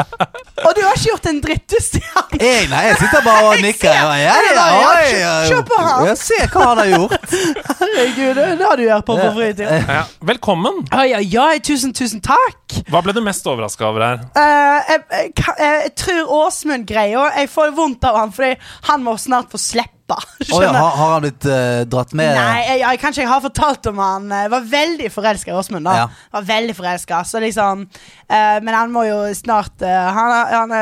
Og 0.65 0.73
du 0.77 0.81
har 0.85 0.95
ikke 0.97 1.11
gjort 1.11 1.27
en 1.31 1.41
dritt, 1.45 1.65
du, 1.71 1.77
Stian. 1.83 2.35
Jeg, 2.41 2.67
nei, 2.71 2.83
jeg 2.89 2.97
sitter 3.03 3.23
bare 3.27 3.45
og 3.53 3.61
nikker. 3.67 3.91
Ja, 3.93 4.15
ja, 4.19 4.35
ja, 4.49 4.55
Ja, 4.55 4.67
ja, 4.81 5.35
se- 5.45 5.53
ja. 5.55 5.61
på 5.69 5.79
han. 5.81 6.07
Ja, 6.09 6.15
se 6.19 6.41
hva 6.51 6.67
han 6.71 6.83
har 6.83 6.91
gjort. 6.95 7.31
Herregud, 7.81 8.35
det 8.41 8.49
det 8.59 8.67
har 8.69 8.77
du 8.81 8.85
gjort 8.89 9.07
på 9.09 9.19
på 9.21 9.31
fritiden. 9.39 9.85
Ja, 9.89 10.03
velkommen. 10.33 10.83
Ja, 10.93 11.05
ja, 11.15 11.21
ja, 11.37 11.47
tusen, 11.65 11.95
tusen 11.95 12.21
takk. 12.25 12.59
Hva 12.91 13.01
ble 13.05 13.15
du 13.17 13.21
mest 13.25 13.47
overraska 13.49 13.87
over 13.89 14.05
her? 14.05 14.23
Uh, 14.37 14.79
jeg, 14.91 15.03
jeg, 15.11 15.33
jeg, 15.41 15.81
jeg 15.87 15.93
tror 16.01 16.33
Åsmund 16.43 16.87
greier 16.89 17.33
Jeg 17.39 17.49
får 17.53 17.73
vondt 17.77 18.05
av 18.05 18.19
han, 18.21 18.33
fordi 18.35 18.55
han 18.91 19.05
må 19.05 19.17
snart 19.21 19.53
få 19.53 19.61
slippe. 19.61 19.91
Oh, 20.53 20.61
ja, 20.61 20.69
har, 20.69 20.91
har 20.99 21.13
han 21.15 21.23
blitt 21.25 21.47
uh, 21.49 21.81
dratt 21.89 22.11
med? 22.13 22.35
Nei, 22.37 22.59
jeg, 22.67 22.81
jeg, 22.83 22.99
kanskje 23.01 23.23
jeg 23.23 23.31
har 23.31 23.41
fortalt 23.41 23.87
om 23.89 24.03
han 24.05 24.27
Jeg 24.37 24.51
var 24.53 24.67
veldig 24.69 25.09
forelska 25.15 25.49
i 25.49 25.55
Åsmund. 25.57 25.89
da 25.89 25.95
Ja. 25.97 26.03
Var 26.37 26.45
veldig 26.51 26.75
forelska 26.77 27.23
Så 27.25 27.41
liksom 27.41 27.87
uh, 27.89 28.35
Men 28.61 28.69
han 28.77 28.93
må 28.93 29.07
jo 29.09 29.17
snart 29.35 29.81
uh, 29.81 29.89
Han, 29.89 30.35
han 30.53 30.77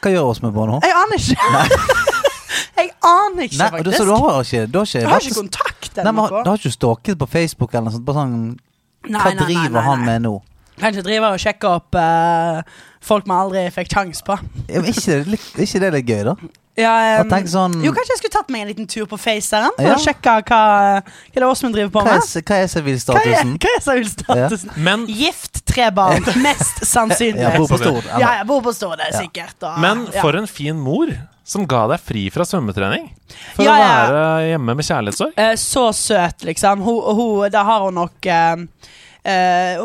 Hva 0.00 0.14
gjør 0.14 0.30
Åsmund 0.32 0.56
på 0.56 0.64
nå? 0.72 0.80
Jeg 0.88 0.96
aner 1.02 1.20
ikke. 1.20 2.16
jeg 2.80 2.90
aner 3.04 3.44
ikke, 3.44 3.60
Nei, 3.60 3.68
du, 3.68 3.76
faktisk. 3.76 3.98
Du, 3.98 4.08
du 4.08 4.16
har 4.16 4.40
ikke, 4.40 4.66
du 4.72 4.80
har 4.80 4.88
ikke, 4.88 5.04
du 5.04 5.12
har 5.12 5.28
ikke 5.28 5.40
kontakt 5.42 6.00
Nei, 6.00 6.08
men, 6.08 6.22
noe. 6.24 6.42
Du 6.42 6.50
har 6.54 6.60
ikke 6.64 6.76
stalket 6.80 7.20
på 7.20 7.28
Facebook 7.36 7.76
eller 7.76 7.90
noe 7.90 7.98
sånt? 7.98 8.08
Bare 8.08 8.24
sånn, 8.24 8.36
Nei, 9.06 9.20
hva 9.20 9.32
nei, 9.36 9.44
driver 9.44 9.90
han 9.92 10.04
med 10.08 10.24
nå? 10.30 10.34
Kanskje 10.80 11.02
driver 11.06 11.32
og 11.36 11.40
sjekker 11.40 11.78
opp 11.78 11.96
eh, 12.00 12.60
folk 13.06 13.24
vi 13.28 13.32
aldri 13.36 13.64
fikk 13.74 13.90
kjangs 13.94 14.22
på. 14.26 14.36
Ja, 14.68 14.80
men 14.82 14.90
ikke, 14.92 15.18
det 15.22 15.26
litt, 15.36 15.50
ikke 15.66 15.80
det 15.84 15.92
litt 15.94 16.10
gøy, 16.10 16.22
da? 16.28 16.36
Ja, 16.76 17.22
um, 17.22 17.30
tenk 17.32 17.46
sånn 17.48 17.78
jo, 17.80 17.88
kanskje 17.96 18.12
jeg 18.12 18.18
skulle 18.20 18.34
tatt 18.34 18.50
meg 18.52 18.66
en 18.66 18.68
liten 18.68 18.88
tur 18.92 19.06
på 19.08 19.16
Faceren 19.16 19.72
Ja. 19.80 19.94
å 19.94 20.02
sjekke 20.02 20.28
hva, 20.28 20.42
hva 20.44 21.14
det 21.32 21.40
er 21.40 21.46
Åsmund 21.48 21.72
driver 21.72 21.88
på 21.94 22.02
Hva 22.04 22.18
med. 22.18 22.26
hva 22.26 22.40
er 22.42 22.44
Hva 22.50 22.58
er, 22.58 22.66
sivilstatusen? 22.74 23.54
hva 23.62 24.34
er 24.36 24.52
ja. 24.52 24.74
Men, 24.84 25.06
Gift, 25.08 25.62
tre 25.64 25.86
barn. 25.96 26.20
Mest 26.44 26.84
sannsynlig. 26.84 27.40
Ja, 27.46 27.54
bor 27.56 27.70
på 27.72 27.78
Stord. 27.80 28.04
Ja, 28.20 28.34
jeg 28.42 28.48
bor 28.52 28.60
på 28.66 28.74
Stord, 28.76 29.00
det 29.00 29.08
er 29.08 29.16
sikkert. 29.22 29.56
Og, 29.62 29.80
men 29.80 30.04
ja. 30.12 30.20
for 30.20 30.36
en 30.36 30.50
fin 30.50 30.76
mor 30.76 31.14
som 31.48 31.64
ga 31.70 31.86
deg 31.94 32.02
fri 32.02 32.26
fra 32.34 32.44
svømmetrening 32.44 33.08
for 33.54 33.64
Ja, 33.64 33.72
å 33.72 33.80
ja. 33.80 33.90
være 34.12 34.22
hjemme 34.50 34.76
med 34.76 34.84
kjærlighetssorg. 34.90 35.32
Eh, 35.46 35.54
Så 35.62 35.86
søt, 35.96 36.44
liksom. 36.44 36.84
Hun, 36.84 37.00
hun, 37.16 37.50
da 37.56 37.64
har 37.72 37.88
hun 37.88 37.96
nok 38.02 38.28
eh, 38.36 38.66
eh, 39.32 39.80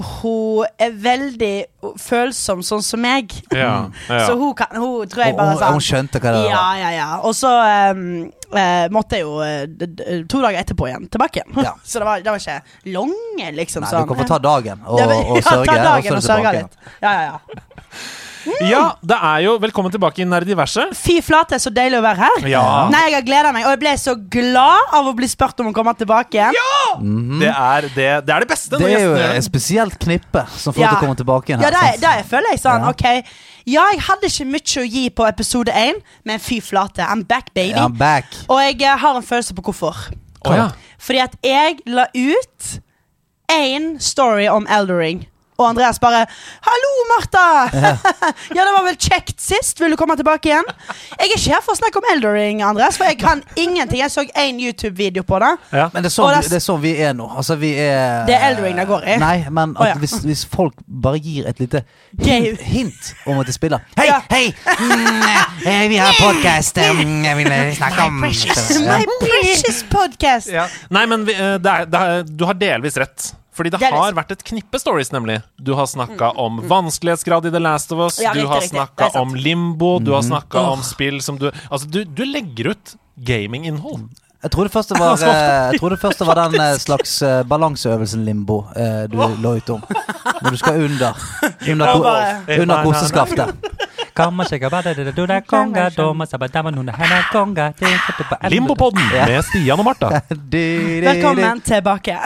hun- 0.00 0.20
Hun 0.20 0.66
er 0.78 0.90
veldig 0.92 1.64
følsom, 2.00 2.60
sånn 2.64 2.82
som 2.82 3.00
meg. 3.00 3.32
Ja, 3.52 3.88
ja. 4.08 4.26
Så 4.26 4.36
hun, 4.38 4.54
kan, 4.54 4.66
hun 4.76 5.08
tror 5.08 5.24
jeg 5.24 5.36
bare 5.36 5.54
og- 5.54 5.60
sånn 5.62 5.72
Hun 5.72 5.80
skjønte 5.86 6.20
hva 6.20 6.32
det 6.34 6.42
var? 6.44 6.76
ja, 6.80 6.90
ja. 6.90 7.08
Og 7.24 7.34
så 7.34 7.50
um, 7.92 8.30
uh, 8.52 8.86
måtte 8.92 9.16
jeg 9.18 9.24
jo 9.24 9.40
eh, 9.44 9.66
d 9.66 10.24
to 10.28 10.40
dager 10.42 10.60
etterpå 10.60 10.88
igjen 10.90 11.08
tilbake 11.08 11.40
igjen. 11.42 11.64
Ja. 11.64 11.74
så 11.84 11.98
det 12.02 12.06
var, 12.10 12.20
det 12.24 12.32
var 12.34 12.38
ikke 12.42 12.62
lange, 12.96 13.52
liksom. 13.56 13.82
Nei, 13.84 13.90
sånn. 13.90 14.06
du 14.08 14.14
kan 14.14 14.22
få 14.24 14.28
ta 14.28 14.38
dagen 14.38 14.82
og, 14.86 14.98
Ja, 15.00 15.06
sørge. 15.06 15.36
ja, 15.36 15.44
ta 15.44 15.60
dagen 15.76 16.12
og, 16.12 16.16
og 16.16 16.22
sørge 16.28 16.52
litt. 16.58 16.76
Ja, 17.02 17.12
ja, 17.12 17.22
ja. 17.30 17.60
Ja, 18.64 18.82
det 19.02 19.16
er 19.16 19.42
jo 19.44 19.54
Velkommen 19.60 19.92
tilbake 19.92 20.22
i 20.22 20.26
Nerdiverset. 20.28 20.94
Fy 20.96 21.18
flate, 21.24 21.58
så 21.60 21.72
deilig 21.74 21.98
å 22.00 22.04
være 22.04 22.20
her. 22.24 22.46
Ja. 22.50 22.62
Nei, 22.92 23.02
jeg 23.10 23.16
har 23.18 23.26
gleda 23.26 23.52
meg, 23.54 23.66
og 23.68 23.74
jeg 23.74 23.80
ble 23.82 23.92
så 24.00 24.14
glad 24.36 24.94
av 24.96 25.10
å 25.10 25.14
bli 25.16 25.28
spurt 25.30 25.60
om 25.60 25.70
å 25.70 25.74
komme 25.76 25.94
tilbake 25.98 26.38
igjen. 26.38 26.58
Det, 27.42 27.50
er 27.52 27.88
det, 27.94 28.08
det 28.26 28.34
er 28.34 28.44
det 28.46 28.50
beste. 28.50 28.80
Det 28.80 28.90
er 28.90 29.04
jo 29.04 29.14
et 29.20 29.46
spesielt 29.46 29.98
knippe 30.00 30.44
som 30.56 30.74
får 30.76 30.82
Ja. 30.84 30.90
til 30.94 30.98
å 30.98 31.04
komme 31.04 31.18
tilbake 31.20 31.52
igjen 31.52 31.64
Ja, 31.64 31.70
det, 31.74 32.00
det 32.02 32.14
føler 32.30 32.54
jeg 32.54 32.62
sånn, 32.62 32.84
Ja. 32.86 32.90
ok 32.90 33.04
Ja, 33.68 33.84
jeg 33.92 34.00
hadde 34.08 34.26
ikke 34.30 34.46
mye 34.48 34.82
å 34.82 34.86
gi 34.88 35.04
på 35.10 35.26
episode 35.28 35.72
én, 35.76 36.00
men 36.24 36.40
fy 36.40 36.60
flate, 36.64 37.04
I'm 37.04 37.22
back, 37.28 37.52
baby. 37.54 37.76
I'm 37.78 37.96
back. 37.98 38.26
Og 38.48 38.58
jeg 38.64 38.80
eh, 38.82 38.96
har 38.98 39.16
en 39.16 39.22
følelse 39.26 39.54
på 39.54 39.62
hvorfor. 39.68 40.08
Oh, 40.48 40.54
ja. 40.56 40.70
Fordi 40.98 41.20
at 41.22 41.36
jeg 41.44 41.82
la 41.86 42.06
ut 42.16 42.70
én 43.52 44.00
story 44.00 44.48
om 44.48 44.66
Eldering. 44.70 45.26
Og 45.60 45.68
Andreas 45.68 45.98
bare 46.00 46.24
'Hallo, 46.64 46.92
Martha!' 47.10 47.68
ja, 48.56 48.64
det 48.64 48.72
var 48.76 48.84
vel 48.86 48.96
kjekt 48.96 49.40
sist. 49.40 49.80
Vil 49.80 49.90
du 49.92 49.96
komme 50.00 50.16
tilbake 50.16 50.48
igjen? 50.48 50.64
Jeg 51.18 51.20
er 51.20 51.34
ikke 51.36 51.52
her 51.54 51.60
for 51.66 51.72
å 51.74 51.78
snakke 51.80 52.00
om 52.00 52.08
Eldering, 52.14 52.62
Andreas, 52.64 52.96
for 52.96 53.04
jeg 53.04 53.18
kan 53.20 53.42
ingenting. 53.56 54.00
Jeg 54.00 54.10
så 54.10 54.24
én 54.36 54.60
YouTube-video 54.60 55.22
på 55.22 55.38
det. 55.42 55.52
Ja. 55.72 55.90
Men 55.92 56.02
det 56.02 56.10
er, 56.10 56.14
sånn, 56.16 56.30
det 56.32 56.38
vi- 56.40 56.46
er- 56.46 56.50
det 56.50 56.56
er 56.60 56.64
sånn 56.66 56.80
vi 56.80 56.92
er 57.02 57.12
nå. 57.14 57.28
Altså, 57.36 57.56
vi 57.60 57.74
er 57.78 58.24
Det 58.26 58.34
er 58.34 58.48
Eldering 58.50 58.76
det 58.76 58.86
går 58.88 59.04
i. 59.04 59.16
Nei, 59.18 59.36
men 59.50 59.76
at 59.78 59.88
ja. 59.88 59.94
hvis, 60.00 60.16
hvis 60.24 60.44
folk 60.48 60.74
bare 60.88 61.18
gir 61.20 61.46
et 61.48 61.58
lite 61.60 61.82
hint, 62.18 62.60
hint 62.60 63.14
om 63.26 63.38
at 63.40 63.46
de 63.46 63.52
spiller 63.52 63.80
Hei, 63.98 64.06
Ja. 64.06 64.20
hei! 64.30 64.54
Mm, 64.80 65.22
eh, 65.66 65.88
vi 65.88 65.96
har 65.96 66.12
podkast. 66.18 66.76
jeg 66.76 67.36
vil 67.36 67.74
snakke 67.76 68.06
om 68.06 68.24
Ja. 68.24 68.98
My 68.98 69.04
precious 69.20 69.82
podcast. 69.90 70.48
Nei, 70.90 71.06
men 71.06 71.24
vi, 71.26 71.32
eh, 71.34 71.58
det 71.58 71.66
er, 71.66 71.84
det 71.86 72.00
er, 72.00 72.22
du 72.22 72.44
har 72.46 72.54
delvis 72.54 72.96
rett. 72.96 73.32
Fordi 73.60 73.70
det 73.74 73.78
det 73.82 73.88
har 73.92 74.14
vært 74.16 74.30
et 74.32 74.42
knippe 74.48 74.78
stories, 74.80 75.10
nemlig. 75.12 75.34
Du 75.60 75.74
har 75.76 75.84
snakka 75.90 76.30
om 76.40 76.62
vanskelighetsgrad 76.64 77.44
i 77.44 77.50
The 77.52 77.60
Last 77.60 77.92
of 77.92 77.98
Us. 78.06 78.20
Ja, 78.24 78.32
du 78.32 78.46
har. 78.48 78.64
Snakka 78.64 79.10
om 79.20 79.34
limbo. 79.36 79.98
Du 80.00 80.14
har 80.14 80.22
snakka 80.24 80.62
oh. 80.62 80.72
om 80.78 80.82
spill 80.82 81.20
som 81.20 81.36
du 81.36 81.50
Altså, 81.68 81.84
du, 81.88 82.04
du 82.08 82.24
legger 82.24 82.72
ut 82.72 82.94
gaminginnhold. 83.20 84.08
Jeg 84.40 84.54
tror 84.54 84.64
det 84.64 84.72
det 84.88 84.96
var, 84.96 85.12
eh, 85.12 86.08
det 86.08 86.26
var 86.26 86.40
den 86.40 86.60
eh, 86.60 86.78
slags 86.80 87.22
eh, 87.22 87.42
balanseøvelsen 87.44 88.24
limbo 88.24 88.62
eh, 88.72 89.04
du 89.12 89.20
lå 89.44 89.54
ut 89.60 89.70
om. 89.76 89.84
Når 90.40 90.50
du 90.50 90.56
skal 90.56 90.80
under 90.86 91.12
Under, 91.70 92.00
under 92.62 92.84
koseskaftet. 92.84 93.52
Limbopodden 98.50 99.02
med 99.12 99.42
Stian 99.48 99.78
og 99.78 99.84
Martha. 99.84 100.20
Velkommen 100.30 101.60
tilbake. 101.66 102.16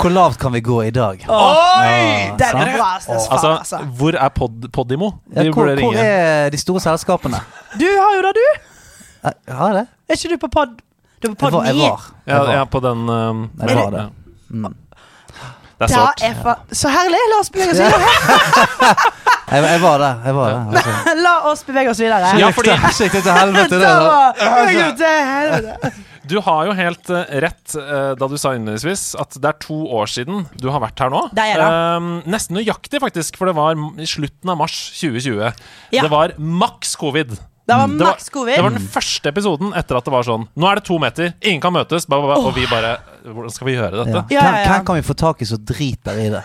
Hvor 0.00 0.12
lavt 0.12 0.38
kan 0.38 0.52
vi 0.52 0.60
gå 0.60 0.82
i 0.82 0.90
dag? 0.90 1.24
Oi! 1.28 2.36
Den 2.38 2.60
er. 2.60 2.76
Altså, 2.82 3.50
Altså, 3.58 3.78
hvor 3.98 4.12
er 4.20 4.28
pod 4.28 4.68
Podimo? 4.72 5.10
Ja, 5.36 5.50
hvor, 5.50 5.74
hvor 5.80 5.94
er 5.96 6.50
de 6.50 6.58
store 6.60 6.80
selskapene? 6.80 7.40
Du 7.80 7.86
har 7.88 8.16
jo 8.16 8.22
det, 8.26 8.34
du. 8.36 8.46
Jeg 9.24 9.56
Har 9.56 9.72
det? 9.72 9.86
Er 10.08 10.18
ikke 10.18 10.34
du 10.34 10.38
på 10.46 10.48
pod... 10.52 10.78
Du 11.22 11.30
er 11.30 11.34
på 11.34 11.46
Jeg 11.46 11.52
pod 11.52 11.60
var. 11.60 11.64
Jeg 11.64 11.74
9? 11.74 11.80
var. 11.80 12.08
Jeg 12.26 12.40
var. 12.40 12.52
ja, 12.52 12.64
på 12.64 12.80
den 12.80 13.08
um, 13.08 13.50
Jeg 13.60 13.76
var 13.76 13.90
det. 13.90 14.08
Mm. 14.50 14.74
Det 15.78 15.90
er 15.90 15.94
sort 15.94 16.22
er 16.22 16.54
så 16.72 16.88
herlig. 16.88 17.18
La 17.32 17.40
oss 17.40 17.50
bevege 17.50 17.70
oss 17.70 17.80
videre. 17.80 19.23
Jeg, 19.44 19.64
jeg 19.64 19.80
var 19.82 20.00
der. 20.00 20.24
Jeg 20.24 20.36
var 20.38 20.54
der. 20.54 20.72
Altså. 20.72 21.14
La 21.26 21.34
oss 21.50 21.62
bevege 21.66 21.92
oss 21.92 22.00
videre. 22.00 22.32
Ja, 22.40 22.48
fordi 22.54 22.74
Sikte 22.96 23.20
til 23.24 23.36
helvete, 23.36 23.78
det 23.78 23.92
Da 24.40 24.90
til 24.98 25.16
helvete. 25.30 25.94
du 26.30 26.38
har 26.40 26.68
jo 26.68 26.74
helt 26.76 27.10
eh, 27.12 27.32
rett 27.44 27.74
eh, 27.76 28.12
da 28.16 28.28
du 28.30 28.36
sa 28.40 28.54
innledningsvis 28.56 29.10
at 29.20 29.36
det 29.36 29.50
er 29.50 29.58
to 29.60 29.76
år 29.92 30.08
siden 30.10 30.46
du 30.60 30.70
har 30.72 30.80
vært 30.84 31.04
her 31.04 31.12
nå. 31.12 31.26
Det 31.36 31.48
er. 31.54 31.64
Um, 31.98 32.14
nesten 32.30 32.56
nøyaktig, 32.58 33.02
faktisk, 33.04 33.36
for 33.40 33.50
det 33.50 33.56
var 33.58 33.76
i 33.76 34.08
slutten 34.08 34.54
av 34.54 34.60
mars 34.62 34.78
2020. 35.00 35.42
Ja. 35.92 36.06
Det 36.06 36.12
var 36.12 36.36
maks 36.38 36.96
covid. 37.00 37.36
Det 37.64 37.76
var 37.76 37.88
Det 37.88 38.04
var- 38.04 38.30
covid. 38.32 38.56
Det 38.56 38.62
var 38.62 38.70
den 38.70 38.88
første 38.92 39.28
episoden 39.28 39.72
etter 39.76 39.96
at 39.96 40.04
det 40.04 40.12
var 40.12 40.22
sånn 40.22 40.48
Nå 40.54 40.68
er 40.68 40.74
det 40.76 40.84
to 40.84 40.98
meter, 41.00 41.32
ingen 41.40 41.62
kan 41.64 41.72
møtes, 41.72 42.04
ba, 42.06 42.20
ba, 42.20 42.34
ba, 42.34 42.40
og 42.44 42.52
vi 42.54 42.66
bare 42.68 42.98
Hvordan 43.24 43.50
skal 43.54 43.66
vi 43.70 43.76
gjøre 43.78 44.04
dette? 44.04 44.24
Ja. 44.28 44.42
Ja, 44.42 44.58
ja. 44.60 44.66
hvem 44.68 44.84
kan 44.84 44.96
vi 44.96 45.02
få 45.06 45.16
tak 45.16 45.40
i 45.40 45.48
som 45.48 45.64
driter 45.64 46.18
i 46.20 46.28
det? 46.28 46.42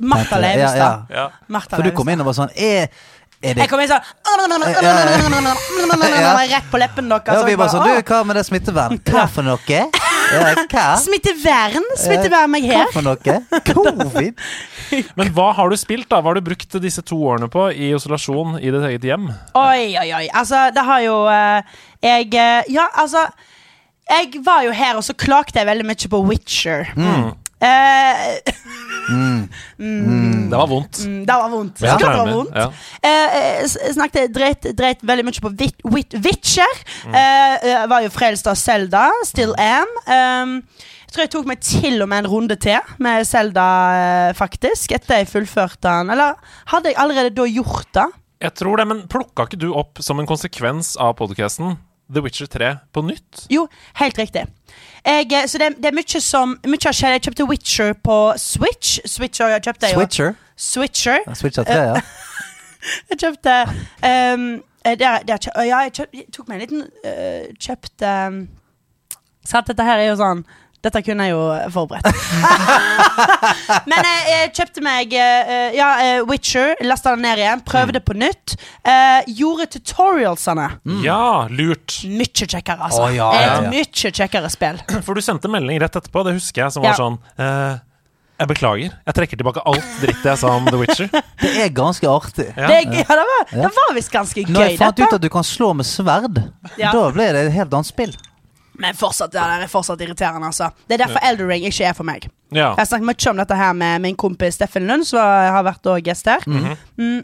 Martha 0.00 0.36
Ja, 0.36 0.42
Leivestad. 0.44 1.06
ja. 1.10 1.28
Ja. 1.48 1.60
For 1.70 1.82
du 1.86 1.90
kom 1.96 2.08
inn 2.08 2.20
og 2.22 2.26
var 2.30 2.36
sånn 2.38 2.52
Er, 2.56 2.88
er 3.40 3.54
det 3.56 3.64
Jeg 3.64 3.70
kom 3.70 3.80
inn 3.80 3.88
sånn 3.88 4.04
Rett 6.50 6.70
på 6.70 6.80
leppen 6.80 7.08
deres. 7.10 7.28
Ja, 7.34 7.44
vi 7.46 7.56
bare 7.56 7.72
sånn 7.72 7.86
Du, 7.86 7.92
hva 8.10 8.20
med 8.28 8.36
det 8.40 8.44
smittevern? 8.48 8.98
Hva 9.10 9.26
for 9.30 9.46
noe? 9.46 9.58
Ja, 10.30 10.52
hva? 10.70 10.84
Smittevern? 11.02 11.86
Smittevern 11.98 12.50
meg 12.52 12.66
Hva 12.68 12.82
her? 12.84 12.92
for 12.94 13.02
noe? 13.06 13.38
Covid? 13.66 14.38
Men 15.18 15.32
hva 15.34 15.48
har 15.58 15.70
du 15.72 15.76
spilt, 15.80 16.08
da? 16.10 16.20
Hva 16.22 16.30
har 16.32 16.40
du 16.40 16.44
brukt 16.46 16.76
disse 16.82 17.02
to 17.06 17.18
årene 17.30 17.48
på 17.50 17.68
i 17.72 17.90
isolasjon 17.94 18.58
i 18.60 18.70
ditt 18.70 18.86
eget 18.92 19.06
hjem? 19.10 19.28
Oi, 19.58 19.96
oi, 20.00 20.08
oi. 20.20 20.24
Altså, 20.34 20.68
det 20.74 20.84
har 20.86 21.00
jo 21.04 21.16
eh, 21.30 21.76
Jeg 22.06 22.30
eh, 22.34 22.70
Ja, 22.74 22.88
altså 23.02 23.26
Jeg 24.10 24.40
var 24.46 24.64
jo 24.66 24.72
her, 24.74 24.96
og 24.98 25.04
så 25.06 25.14
klagde 25.14 25.58
jeg 25.60 25.66
veldig 25.68 25.86
mye 25.86 26.10
på 26.10 26.22
Witcher. 26.26 26.88
Mm. 26.98 27.30
Eh, 29.10 30.50
Det 30.50 30.58
var 30.58 30.68
vondt. 30.70 31.00
Mm, 31.04 31.24
det 31.26 31.36
var 31.42 31.50
vondt. 31.52 31.82
Ja. 31.82 31.96
Klart 31.98 32.14
det 32.14 32.22
var 32.22 32.32
vondt. 32.34 32.54
Ja. 32.54 32.68
Eh, 33.02 33.36
eh, 33.40 33.66
snakket 33.94 34.32
dreit, 34.34 34.70
dreit 34.76 35.02
veldig 35.02 35.26
mye 35.26 35.44
på 35.44 35.52
Wit, 35.60 35.82
Wit, 35.84 36.16
Witcher. 36.24 36.80
Mm. 37.06 37.14
Eh, 37.14 37.68
eh, 37.72 37.86
var 37.90 38.04
jo 38.06 38.12
frelst 38.14 38.46
av 38.50 38.58
Selda. 38.60 39.08
Still 39.28 39.54
am. 39.58 39.92
Um, 40.06 40.56
jeg 41.10 41.14
tror 41.16 41.24
jeg 41.24 41.30
tok 41.34 41.46
meg 41.50 41.60
til 41.66 42.02
og 42.04 42.08
med 42.08 42.24
en 42.24 42.30
runde 42.30 42.56
til 42.62 42.78
med 43.02 43.26
Selda, 43.26 43.66
eh, 43.98 44.32
faktisk. 44.38 44.92
Etter 44.94 45.22
jeg 45.24 45.30
fullførte 45.32 45.82
den. 45.88 46.10
Eller 46.14 46.38
hadde 46.70 46.92
jeg 46.92 46.98
allerede 47.02 47.34
da 47.34 47.46
gjort 47.50 47.90
det? 47.98 48.06
Jeg 48.40 48.54
tror 48.56 48.76
det, 48.80 48.86
men 48.88 49.02
plukka 49.10 49.44
ikke 49.48 49.58
du 49.60 49.72
opp 49.76 49.98
som 50.00 50.20
en 50.22 50.28
konsekvens 50.28 50.94
av 50.96 51.16
podcasten 51.18 51.74
The 52.14 52.22
Witcher 52.24 52.46
3 52.50 52.70
på 52.92 53.02
nytt? 53.06 53.44
Jo, 53.50 53.66
helt 54.00 54.18
riktig. 54.18 54.46
Jeg, 55.06 55.32
eh, 55.32 55.46
så 55.48 55.58
det, 55.58 55.74
det 55.78 55.90
er 55.90 55.96
mye 55.96 56.20
som 56.22 56.56
Mye 56.66 56.84
har 56.84 56.96
skjedd. 56.96 57.16
Jeg 57.16 57.26
kjøpte 57.28 57.46
Witcher 57.50 57.92
på 58.04 58.18
Switch. 58.38 58.98
Switcher 59.06 59.54
jeg 59.54 59.62
kjøpte 59.68 59.92
jo. 59.92 60.00
Switcher. 60.00 60.34
Switcher. 60.56 61.18
Ja, 61.26 61.34
Switcher 61.34 61.68
3, 61.68 61.78
ja. 61.90 62.00
Jeg 63.10 63.20
kjøpte 63.20 63.56
um, 63.64 64.48
der, 64.84 65.18
der, 65.28 65.50
Ja, 65.56 65.82
jeg, 65.84 65.92
kjøpt, 65.92 66.22
tok 66.32 66.48
meg 66.48 66.56
en 66.56 66.62
liten 66.64 66.86
uh, 67.04 67.50
Kjøpte 67.60 68.12
um, 68.28 68.38
Sant, 69.44 69.68
dette 69.68 69.84
her 69.84 70.00
er 70.00 70.10
jo 70.10 70.18
sånn 70.20 70.42
dette 70.80 71.02
kunne 71.04 71.26
jeg 71.28 71.34
jo 71.34 71.40
forberedt. 71.74 72.06
Men 73.90 74.06
jeg, 74.06 74.20
jeg 74.30 74.52
kjøpte 74.56 74.82
meg 74.84 75.12
eh, 75.16 75.74
ja, 75.76 75.88
eh, 76.04 76.20
Witcher, 76.28 76.72
lasta 76.86 77.12
den 77.16 77.24
ned 77.26 77.42
igjen, 77.42 77.62
prøvde 77.68 78.00
på 78.04 78.16
nytt. 78.16 78.56
eh, 78.88 79.20
gjorde 79.40 79.66
tutorialsene. 79.76 80.68
Ja, 81.04 81.20
lurt. 81.52 82.00
Mye 82.08 82.30
kjekkere, 82.32 82.80
altså. 82.88 83.04
Oh, 83.08 83.12
ja, 83.14 83.28
ja, 83.36 83.44
Et 83.44 83.66
ja. 83.66 83.70
mye 83.74 84.10
kjekkere 84.16 84.50
spill. 84.52 84.80
For 85.06 85.14
du 85.18 85.22
sendte 85.24 85.50
melding 85.52 85.80
rett 85.82 86.00
etterpå, 86.00 86.24
det 86.26 86.36
husker 86.38 86.64
jeg, 86.66 86.74
som 86.76 86.84
var 86.86 86.94
Ja. 86.94 86.98
sånn 86.98 87.18
eh, 87.38 87.78
Jeg 88.40 88.48
beklager. 88.54 88.94
Jeg 89.04 89.14
trekker 89.20 89.36
tilbake 89.42 89.60
alt 89.68 89.90
dritt 90.00 90.24
jeg 90.24 90.40
sa 90.40 90.54
om 90.56 90.64
The 90.70 90.78
Witcher. 90.80 91.10
Det 91.44 91.50
er 91.66 91.68
ganske 91.76 92.08
artig. 92.08 92.48
Ja. 92.56 92.66
Det, 92.72 92.80
ja, 92.88 93.04
det 93.04 93.28
var, 93.28 93.44
det 93.52 93.70
var 93.76 93.94
visst 93.96 94.12
ganske 94.12 94.46
Når 94.48 94.60
gøy, 94.64 94.70
jeg 94.72 94.80
fant 94.80 95.00
ut 95.04 95.14
at 95.18 95.22
du 95.24 95.28
kan 95.32 95.44
slå 95.44 95.74
med 95.76 95.84
sverd, 95.88 96.40
Ja. 96.80 96.90
da 96.96 97.06
ble 97.12 97.26
det 97.36 97.46
et 97.50 97.54
helt 97.58 97.72
annet 97.76 97.88
spill. 97.92 98.16
Men 98.80 98.96
fortsatt, 98.96 99.32
det 99.34 99.40
er 99.42 99.66
fortsatt 99.70 100.00
irriterende, 100.00 100.48
altså. 100.48 100.70
Det 100.88 100.96
er 100.96 101.02
derfor 101.04 101.24
Eldering 101.28 101.66
ikke 101.68 101.84
er 101.90 101.96
for 101.96 102.08
meg. 102.08 102.28
Ja. 102.50 102.70
Jeg 102.72 102.78
har 102.80 102.88
snakket 102.88 103.10
mye 103.10 103.30
om 103.34 103.42
dette 103.42 103.58
her 103.60 103.72
med 103.76 104.00
min 104.06 104.16
kompis 104.18 104.56
Steffen 104.56 104.86
Lund, 104.88 105.04
som 105.06 105.20
har 105.20 105.62
vært 105.66 105.86
og 105.92 106.00
gjest 106.08 106.26
her. 106.32 106.46
mm, 106.48 107.20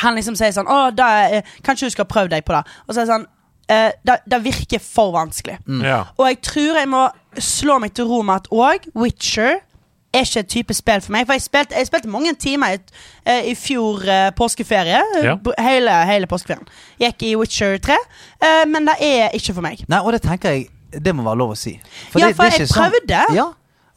han 0.00 0.16
liksom 0.16 0.36
sier 0.38 0.52
sånn 0.56 0.68
Å, 0.70 0.90
da, 0.96 1.08
er- 1.28 1.48
kanskje 1.66 1.90
du 1.90 1.94
skal 1.94 2.08
prøve 2.10 2.32
deg 2.32 2.44
på 2.48 2.56
det. 2.56 2.64
Og 2.88 2.94
så 2.94 3.00
er 3.02 3.06
det 3.06 3.12
sånn 3.14 3.26
eh, 3.70 3.90
det, 4.06 4.18
det 4.26 4.42
virker 4.44 4.82
for 4.82 5.12
vanskelig. 5.14 5.58
ja. 5.84 6.04
Og 6.18 6.26
jeg 6.28 6.40
tror 6.42 6.78
jeg 6.82 6.88
må 6.88 7.06
slå 7.38 7.78
meg 7.78 7.94
til 7.94 8.08
ro 8.10 8.22
med 8.26 8.42
at 8.42 8.48
òg 8.50 8.88
Witcher 8.98 9.60
er 10.10 10.24
ikke 10.26 10.40
et 10.42 10.48
type 10.50 10.74
spill 10.74 11.00
for 11.04 11.14
meg. 11.14 11.26
For 11.28 11.36
jeg 11.38 11.44
spilte, 11.44 11.76
jeg 11.78 11.86
spilte 11.86 12.10
mange 12.10 12.32
timer 12.34 12.74
i, 12.74 12.80
eh, 13.30 13.52
i 13.52 13.54
fjor 13.54 14.02
uh, 14.02 14.30
påskeferie. 14.34 14.98
Ja. 15.22 15.36
Hele, 15.62 15.94
hele 16.08 16.26
påskeferien. 16.26 16.66
Gikk 16.98 17.22
i 17.28 17.36
Witcher 17.38 17.76
3. 17.78 17.94
Uh, 18.42 18.64
men 18.72 18.88
det 18.90 18.96
er 19.06 19.36
ikke 19.38 19.54
for 19.54 19.62
meg. 19.62 19.84
Nei, 19.86 20.00
og 20.02 20.10
det 20.16 20.24
tenker 20.26 20.56
jeg 20.56 20.66
Det 20.90 21.14
må 21.14 21.22
være 21.22 21.38
lov 21.38 21.52
å 21.54 21.56
si. 21.56 21.72
Ja, 22.14 22.26
det- 22.28 22.36
for 22.36 22.44
det 22.44 22.58
jeg 22.58 22.68
prøvde. 22.68 22.74
sånn- 22.74 22.90
prøvde. 22.90 23.34
Ja, 23.36 23.44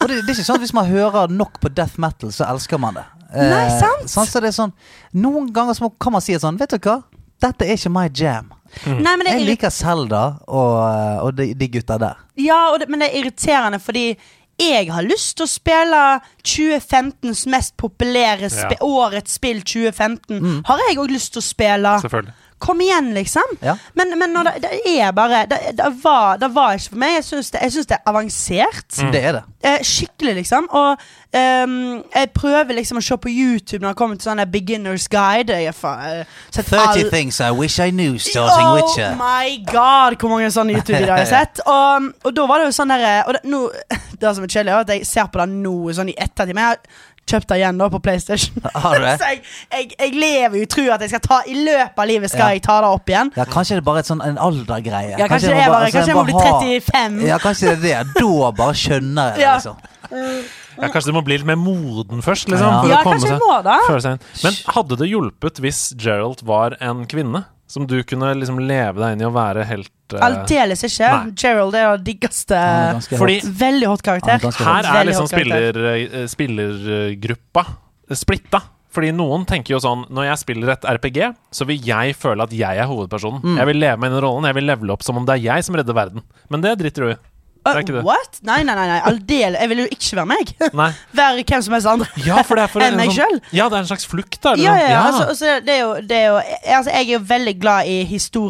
og 0.01 0.07
det, 0.09 0.15
det 0.25 0.29
er 0.29 0.33
ikke 0.41 0.45
sånn 0.45 0.55
at 0.55 0.61
hvis 0.61 0.73
man 0.73 0.85
hører 0.91 1.27
nok 1.29 1.59
på 1.61 1.73
death 1.73 1.97
metal, 1.99 2.29
så 2.29 2.45
elsker 2.49 2.77
man 2.79 2.93
det. 2.95 3.05
Eh, 3.33 3.49
Nei, 3.49 3.69
sant. 3.79 4.05
sånn, 4.09 4.27
så 4.29 4.39
det 4.41 4.49
er 4.51 4.57
sånn 4.61 4.73
Noen 5.15 5.51
ganger 5.51 5.73
så 5.73 5.91
kan 5.99 6.11
man 6.13 6.21
si 6.21 6.33
sånn 6.37 6.55
Vet 6.59 6.69
du 6.69 6.77
hva? 6.77 7.03
Dette 7.41 7.61
er 7.65 7.73
ikke 7.73 7.89
my 7.89 8.07
jam. 8.13 8.51
Nei, 8.85 9.15
men 9.17 9.25
det 9.25 9.33
Jeg 9.39 9.45
liker 9.47 9.69
Selda 9.71 10.37
og, 10.47 11.23
og 11.25 11.35
de, 11.35 11.53
de 11.55 11.67
gutta 11.67 11.97
der. 11.99 12.15
Ja, 12.37 12.69
og 12.71 12.79
det, 12.79 12.89
men 12.89 12.99
det 12.99 13.09
er 13.11 13.23
irriterende 13.23 13.79
fordi 13.81 14.17
jeg 14.59 14.91
har 14.91 15.01
lyst 15.01 15.35
til 15.37 15.47
å 15.47 15.49
spille 15.49 16.21
2015s 16.45 17.47
mest 17.49 17.75
populære 17.77 18.49
sp 18.53 18.77
Ja. 18.77 18.85
Årets 18.85 19.33
spill 19.39 19.61
2015. 19.63 20.61
Har 20.65 20.77
jeg 20.87 20.97
òg 21.01 21.09
lyst 21.11 21.33
til 21.33 21.41
å 21.41 21.45
spille. 21.45 21.93
Selvfølgelig. 22.01 22.33
Kom 22.63 22.79
igjen, 22.81 23.09
liksom. 23.13 23.57
Ja. 23.59 23.73
Men, 23.99 24.13
men 24.19 24.37
det, 24.47 24.53
det 24.63 24.93
er 25.03 25.11
bare 25.11 25.41
det, 25.51 25.57
det, 25.75 25.89
var, 26.03 26.37
det 26.39 26.47
var 26.55 26.77
ikke 26.77 26.93
for 26.93 27.01
meg. 27.01 27.17
Jeg 27.17 27.25
syns 27.27 27.51
det, 27.51 27.59
det 27.89 27.97
er 27.97 28.05
avansert. 28.07 28.99
Det 29.11 29.19
er 29.19 29.35
det. 29.37 29.41
Eh, 29.67 29.81
skikkelig, 29.83 30.35
liksom. 30.39 30.69
Og 30.71 31.03
um, 31.35 31.73
jeg 32.15 32.31
prøver 32.35 32.77
liksom 32.77 33.01
å 33.01 33.03
se 33.03 33.17
på 33.19 33.31
YouTube 33.31 33.81
når 33.83 33.93
det 33.93 33.99
kommer 33.99 34.19
til 34.19 34.29
sånne 34.29 34.45
beginners 34.53 35.09
guide. 35.11 35.59
Jeg 35.65 35.75
fa- 35.75 35.97
eh, 36.07 36.25
30 36.55 36.79
all- 36.79 37.09
things 37.11 37.39
I 37.43 37.51
wish 37.51 37.79
I 37.83 37.89
knew 37.91 38.15
starting 38.17 38.67
Oh 38.67 38.75
Witcher. 38.79 39.15
my 39.19 39.57
god, 39.67 40.15
hvor 40.23 40.31
mange 40.31 40.51
sånne 40.55 40.77
YouTube-videoer 40.77 41.19
jeg 41.23 41.27
har 41.27 41.33
sett. 41.43 41.63
Og, 41.67 42.11
og 42.23 42.35
da 42.39 42.47
var 42.49 42.63
det 42.63 42.71
jo 42.71 42.77
sånn 42.79 42.95
der 42.95 43.23
Og 43.27 43.35
det, 43.35 43.43
det 44.23 44.35
som 44.37 44.43
er 44.47 44.55
kjedelig, 44.55 44.71
er 44.77 44.85
at 44.87 44.95
jeg 44.95 45.07
ser 45.11 45.27
på 45.33 45.43
det 45.43 45.49
nå 45.57 45.75
sånn 45.99 46.13
i 46.13 46.17
ettertid. 46.17 46.55
Men 46.55 46.63
jeg 46.63 46.77
har 46.77 47.11
kjøpt 47.29 47.47
det 47.49 47.57
igjen 47.61 47.77
da 47.79 47.87
på 47.89 47.99
PlayStation. 48.03 48.61
Har 48.83 48.97
du 48.99 49.05
det? 49.05 49.13
Så 49.21 49.29
jeg, 49.31 49.41
jeg, 49.71 49.91
jeg 49.99 50.13
lever 50.19 50.57
jo 50.59 50.63
i 50.63 50.69
tro 50.73 50.83
at 50.93 51.01
jeg 51.05 51.09
skal 51.13 51.23
ta 51.23 51.37
I 51.47 51.55
løpet 51.63 52.01
av 52.03 52.09
livet 52.09 52.29
skal 52.33 52.43
Ja. 52.43 52.49
jeg 52.57 52.63
ta 52.65 52.79
det 52.83 52.89
opp 52.97 53.09
igjen. 53.13 53.31
Ja, 53.37 53.45
kanskje 53.45 53.77
det 53.77 53.81
er 53.83 53.87
bare 53.87 54.03
et 54.03 54.09
sånn, 54.11 54.23
en 54.25 54.37
aldergreie. 54.37 55.15
Ja, 55.17 55.27
kanskje 55.31 55.53
det 55.53 55.61
er 55.63 55.71
bare- 55.71 55.91
kanskje 55.93 56.11
jeg 56.13 56.19
må 56.19 56.25
bli 56.27 56.33
ha- 56.33 56.59
35. 56.59 57.21
Ja, 57.27 57.37
kanskje 57.39 57.75
det 57.81 57.93
er 57.93 58.03
det. 58.03 58.13
Da 58.19 58.51
bare 58.51 58.73
skjønner 58.73 59.31
jeg 59.31 59.39
det, 59.39 59.43
Ja. 59.47 59.55
liksom. 59.55 60.51
Ja, 60.73 60.87
kanskje 60.89 61.11
du 61.11 61.13
må 61.15 61.21
bli 61.25 61.37
litt 61.37 61.45
mer 61.47 61.55
moden 61.61 62.21
først, 62.25 62.49
liksom. 62.49 62.65
Ja. 62.67 62.81
For 62.81 62.89
Ja, 62.89 62.99
å 62.99 63.03
komme 63.05 63.15
kanskje 63.15 63.29
du 63.29 63.35
seg, 63.37 63.41
må 63.45 63.57
da. 63.63 63.77
føle 63.87 64.01
seg 64.01 64.15
inn. 64.17 64.23
Men 64.43 64.53
hadde 64.75 64.97
det 65.03 65.09
hjulpet 65.11 65.59
hvis 65.63 65.81
Gerald 66.01 66.41
var 66.49 66.75
en 66.81 67.05
kvinne? 67.09 67.43
Som 67.67 67.87
du 67.87 67.95
kunne 68.05 68.33
liksom 68.37 68.59
leve 68.59 68.99
deg 68.99 69.15
inn 69.15 69.23
i 69.23 69.27
å 69.27 69.33
være 69.33 69.63
helt 69.65 70.13
uh, 70.13 70.25
Aldeles 70.27 70.83
ikke. 70.85 71.09
Nei. 71.09 71.33
Gerald 71.39 71.77
er 71.79 71.95
den 71.95 72.05
diggeste 72.05 72.57
er 72.59 72.99
Fordi- 72.99 73.39
Veldig 73.63 73.89
hot 73.89 74.03
karakter. 74.05 74.43
Er. 74.43 74.59
Her 74.67 74.89
er 74.99 75.09
liksom 75.09 75.29
spiller, 75.31 75.79
eh, 75.95 76.27
spillergruppa 76.29 77.65
splitta. 78.13 78.61
Fordi 78.93 79.09
noen 79.15 79.45
tenker 79.49 79.73
jo 79.73 79.79
sånn 79.81 80.03
Når 80.13 80.27
jeg 80.27 80.41
spiller 80.43 80.73
et 80.75 80.83
RPG, 80.85 81.19
så 81.55 81.65
vil 81.65 81.81
jeg 81.81 82.13
føle 82.19 82.45
at 82.45 82.53
jeg 82.53 82.77
er 82.77 82.89
hovedpersonen. 82.89 83.41
Mm. 83.41 83.57
Jeg 83.57 83.69
vil 83.71 83.79
leve 83.81 83.97
meg 83.97 84.11
inn 84.11 84.17
i 84.17 84.23
rollen. 84.27 84.45
Jeg 84.49 84.57
vil 84.59 84.69
levele 84.69 84.93
opp 84.93 85.05
som 85.05 85.17
om 85.17 85.25
det 85.25 85.39
er 85.39 85.45
jeg 85.47 85.65
som 85.65 85.75
redder 85.79 85.97
verden. 85.97 86.25
Men 86.53 86.61
det 86.61 86.75
driter 86.83 87.07
du 87.07 87.13
i. 87.15 87.17
Det 87.63 87.71
er 87.75 87.79
ikke 87.85 87.93
det. 87.95 88.03
what? 88.03 88.39
Nei, 88.43 88.57
nei, 88.67 88.75
nei. 88.75 88.87
nei. 88.89 88.99
Aldel, 89.07 89.55
Jeg 89.59 89.69
vil 89.71 89.77
jo 89.83 89.85
ikke 89.91 90.15
være 90.19 90.25
meg. 90.33 90.49
Nei. 90.81 90.89
Være 91.15 91.43
hvem 91.47 91.61
som 91.63 91.73
helst 91.77 91.87
andre. 91.87 92.07
Ja, 92.27 92.41
for 92.43 92.55
det 92.59 92.63
er 92.65 92.71
for 92.73 92.81
Enn 92.83 92.93
en 92.93 92.99
meg 92.99 93.13
sjøl. 93.15 93.37
selv? 93.39 93.53
Ja, 93.55 93.69
det 93.71 93.77
er 93.77 93.85
en 93.85 93.89
slags 93.91 94.07
flukt, 94.07 94.39
da. 94.43 94.55
Ja, 94.59 94.73
ja, 94.75 94.89
ja. 94.91 95.01
Altså, 95.07 95.23
altså, 95.31 95.53
det 95.65 95.75
er 95.77 95.81
jo, 95.81 95.93
det 96.09 96.17
er 96.17 96.25
jo 96.27 96.37
altså, 96.77 96.91
Jeg 96.91 97.07
er 97.07 97.13
jo 97.13 97.19
veldig 97.29 97.55
glad 97.61 97.87
i 97.87 98.03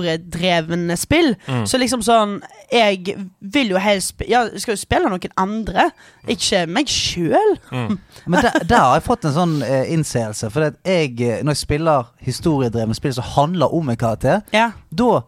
historiedrevne 0.08 0.98
spill. 0.98 1.34
Mm. 1.48 1.66
Så 1.70 1.78
liksom 1.82 2.02
sånn 2.06 2.38
Jeg 2.74 3.16
vil 3.54 3.74
jo 3.74 3.82
helst 3.82 4.24
Ja, 4.30 4.46
skal 4.58 4.74
jo 4.76 4.82
spille 4.82 5.10
noen 5.12 5.36
andre, 5.40 5.90
ikke 6.30 6.64
meg 6.72 6.90
sjøl. 6.92 7.54
Men 7.72 8.40
der, 8.40 8.58
der 8.66 8.80
har 8.80 8.96
jeg 8.98 9.06
fått 9.06 9.28
en 9.30 9.36
sånn 9.36 9.54
eh, 9.66 9.92
innseelse. 9.94 10.50
For 10.54 10.70
at 10.72 10.80
jeg, 10.88 11.14
eh, 11.22 11.42
når 11.44 11.56
jeg 11.58 11.62
spiller 11.66 12.10
historiedrevne 12.24 12.96
spill 12.98 13.14
som 13.18 13.28
handler 13.36 13.74
om 13.76 13.90
en 13.94 14.00
karakter, 14.00 14.42
Ja. 14.56 14.72
da 14.90 15.22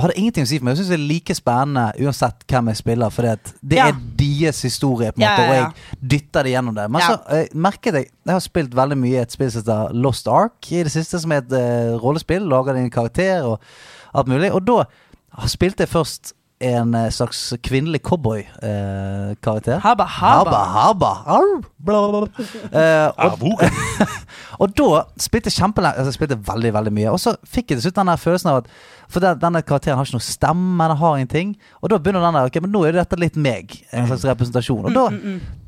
har 0.00 0.12
det 0.12 0.18
ingenting 0.20 0.46
å 0.46 0.48
si 0.50 0.58
for 0.58 0.64
meg. 0.68 0.76
Jeg 0.76 0.82
syns 0.84 0.92
det 0.92 0.98
er 0.98 1.08
like 1.08 1.34
spennende 1.36 1.84
uansett 2.04 2.44
hvem 2.50 2.70
jeg 2.72 2.80
spiller, 2.80 3.10
for 3.10 3.22
det, 3.22 3.76
Ja. 3.76 3.88
er 3.88 4.00
deres 4.16 4.62
historie, 4.62 5.12
på 5.12 5.20
en 5.20 5.26
måte, 5.26 5.42
ja, 5.42 5.48
og 5.48 5.54
jeg 5.56 6.10
dytter 6.14 6.42
det 6.42 6.52
gjennom 6.52 6.74
det. 6.74 6.90
Men 6.90 7.00
så 7.00 7.18
eh, 7.34 7.48
merket 7.54 7.94
jeg 7.94 8.08
Jeg 8.28 8.34
har 8.34 8.40
spilt 8.40 8.74
veldig 8.76 8.98
mye 9.00 9.22
et 9.22 9.32
spill 9.32 9.50
som 9.50 9.62
heter 9.62 9.94
Lost 9.94 10.28
Ark 10.28 10.72
i 10.72 10.82
det 10.82 10.92
siste, 10.92 11.18
som 11.20 11.32
er 11.32 11.38
et 11.38 11.52
uh, 11.52 11.96
rollespill. 11.96 12.44
Lager 12.44 12.74
din 12.76 12.90
karakter 12.90 13.42
og 13.42 13.60
alt 14.14 14.28
mulig. 14.28 14.52
Og 14.52 14.66
da 14.66 14.84
spilte 15.48 15.86
jeg 15.86 15.88
først 15.88 16.34
en 16.60 16.94
eh, 16.94 17.10
slags 17.10 17.54
kvinnelig 17.62 18.00
cowboy-karakter. 18.02 19.78
haba, 19.78 20.04
haba. 20.04 20.62
haba, 20.74 21.12
bla, 21.78 22.00
bla. 22.10 22.46
Eh, 22.72 23.08
og, 23.16 23.62
og 24.62 24.74
da 24.78 25.02
spilte 25.22 25.52
jeg 25.52 25.58
kjempelenge 25.60 26.02
altså, 26.02 26.14
spilte 26.16 26.38
veldig 26.48 26.72
veldig 26.74 26.94
mye. 26.98 27.12
Og 27.12 27.20
så 27.22 27.36
fikk 27.46 27.70
jeg 27.70 27.78
til 27.78 27.88
slutt 27.88 28.00
den 28.00 28.12
der 28.12 28.22
følelsen 28.22 28.50
av 28.52 28.62
at 28.62 28.72
For 29.08 29.24
den, 29.24 29.38
denne 29.40 29.62
karakteren 29.62 29.96
har 29.96 30.04
ikke 30.04 30.18
noe 30.18 30.26
stemme, 30.26 30.88
den 30.90 31.00
har 31.00 31.16
ingenting. 31.16 31.54
Og 31.80 31.92
da 31.92 31.98
begynner 32.02 32.26
den 32.26 32.40
der 32.40 32.50
Ok, 32.50 32.60
men 32.64 32.74
nå 32.74 32.84
er 32.84 32.98
dette 32.98 33.20
litt 33.20 33.38
meg. 33.40 33.78
En 33.92 34.10
slags 34.10 34.26
representasjon. 34.28 34.90
Og 34.90 34.98
da, 34.98 35.06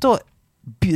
da 0.03 0.15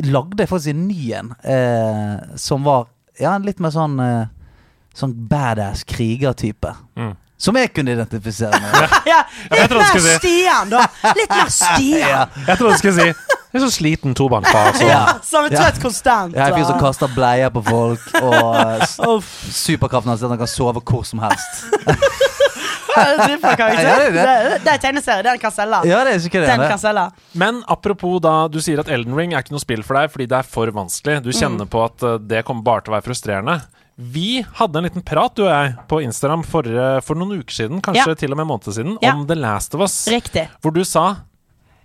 lagde 0.05 0.43
jeg 0.43 0.51
faktisk 0.51 0.75
en 0.75 0.87
ny 0.87 1.11
en 1.17 1.31
eh, 1.41 2.35
som 2.37 2.67
var 2.67 2.89
Ja, 3.19 3.37
litt 3.39 3.61
mer 3.63 3.71
sånn 3.73 3.95
eh, 4.03 4.25
Sånn 4.95 5.11
badass 5.27 5.81
krigertype. 5.83 6.69
Mm. 6.95 7.15
Som 7.37 7.57
jeg 7.59 7.73
kunne 7.75 7.91
identifisere 7.97 8.59
med. 8.63 8.93
Ja, 9.11 9.23
litt 9.51 9.71
mer 9.75 9.99
si- 9.99 10.13
Stian, 10.21 10.69
da. 10.71 10.85
Litt 11.17 11.29
mer 11.33 11.49
Stian. 11.59 11.99
ja. 11.99 12.21
Jeg 12.47 12.57
trodde 12.61 12.73
du 12.77 12.79
skulle 12.79 12.95
si 13.01 13.35
en 13.55 13.61
så 13.63 13.69
sliten 13.71 14.15
tobarnsfar. 14.15 14.73
Så. 14.75 14.87
Ja, 14.87 15.01
som 15.31 15.45
er 15.47 15.53
Ja. 15.55 15.65
trøtt 15.65 15.81
konstant. 15.83 16.33
Jeg 16.35 16.43
er 16.43 16.51
en 16.53 16.59
fyr 16.59 16.67
som 16.71 16.79
kaster 16.81 17.11
bleier 17.15 17.51
på 17.55 17.61
folk, 17.63 18.07
og 18.19 19.11
uh, 19.15 19.29
superkraften 19.55 20.11
hans 20.11 20.23
er 20.23 20.27
at 20.27 20.35
han 20.35 20.41
kan 20.43 20.51
sove 20.51 20.81
hvor 20.83 21.05
som 21.07 21.21
helst. 21.23 21.63
Ja, 22.95 23.03
det 23.11 23.23
er 23.23 23.39
det 23.43 23.59
er 23.75 24.11
det. 24.11 24.23
Det 24.23 24.59
det 24.63 24.71
er 24.73 24.77
tegneserie. 24.83 25.23
Den 25.27 25.39
kan 25.39 25.51
selge. 25.51 25.81
Ja, 25.89 26.03
det 26.07 26.13
er 26.15 26.27
ikke 26.29 26.43
Den 26.45 26.61
kan 26.69 26.79
selge. 26.79 27.05
Men 27.35 27.63
apropos 27.67 28.21
da 28.23 28.35
du 28.47 28.59
sier 28.63 28.79
at 28.79 28.87
Elden 28.91 29.15
Ring 29.17 29.33
er 29.35 29.43
ikke 29.43 29.55
noe 29.55 29.63
spill 29.63 29.83
for 29.83 29.99
deg 29.99 30.11
fordi 30.13 30.27
det 30.31 30.37
er 30.39 30.47
for 30.47 30.71
vanskelig. 30.71 31.21
Du 31.25 31.31
kjenner 31.35 31.67
på 31.67 31.83
at 31.83 32.03
eh, 32.07 32.15
det 32.23 32.45
kommer 32.47 32.63
bare 32.63 32.85
til 32.85 32.93
å 32.93 32.95
være 32.95 33.07
frustrerende. 33.09 33.57
Vi 33.97 34.45
hadde 34.59 34.77
en 34.81 34.83
liten 34.83 35.03
prat, 35.07 35.31
du 35.37 35.45
og 35.45 35.51
jeg, 35.53 35.75
på 35.87 36.01
Instagram 36.03 36.41
for, 36.43 36.67
for 37.05 37.15
noen 37.15 37.39
uker 37.39 37.55
siden, 37.55 37.79
kanskje 37.83 38.09
Ja. 38.11 38.15
til 38.19 38.31
og 38.33 38.37
med 38.37 38.43
en 38.43 38.49
måned 38.51 38.73
siden, 38.75 38.97
Ja. 39.01 39.13
om 39.15 39.25
The 39.27 39.35
Last 39.39 39.75
of 39.75 39.81
Us. 39.81 40.07
Riktig. 40.11 40.49
Hvor 40.61 40.73
du 40.73 40.83
sa 40.83 41.23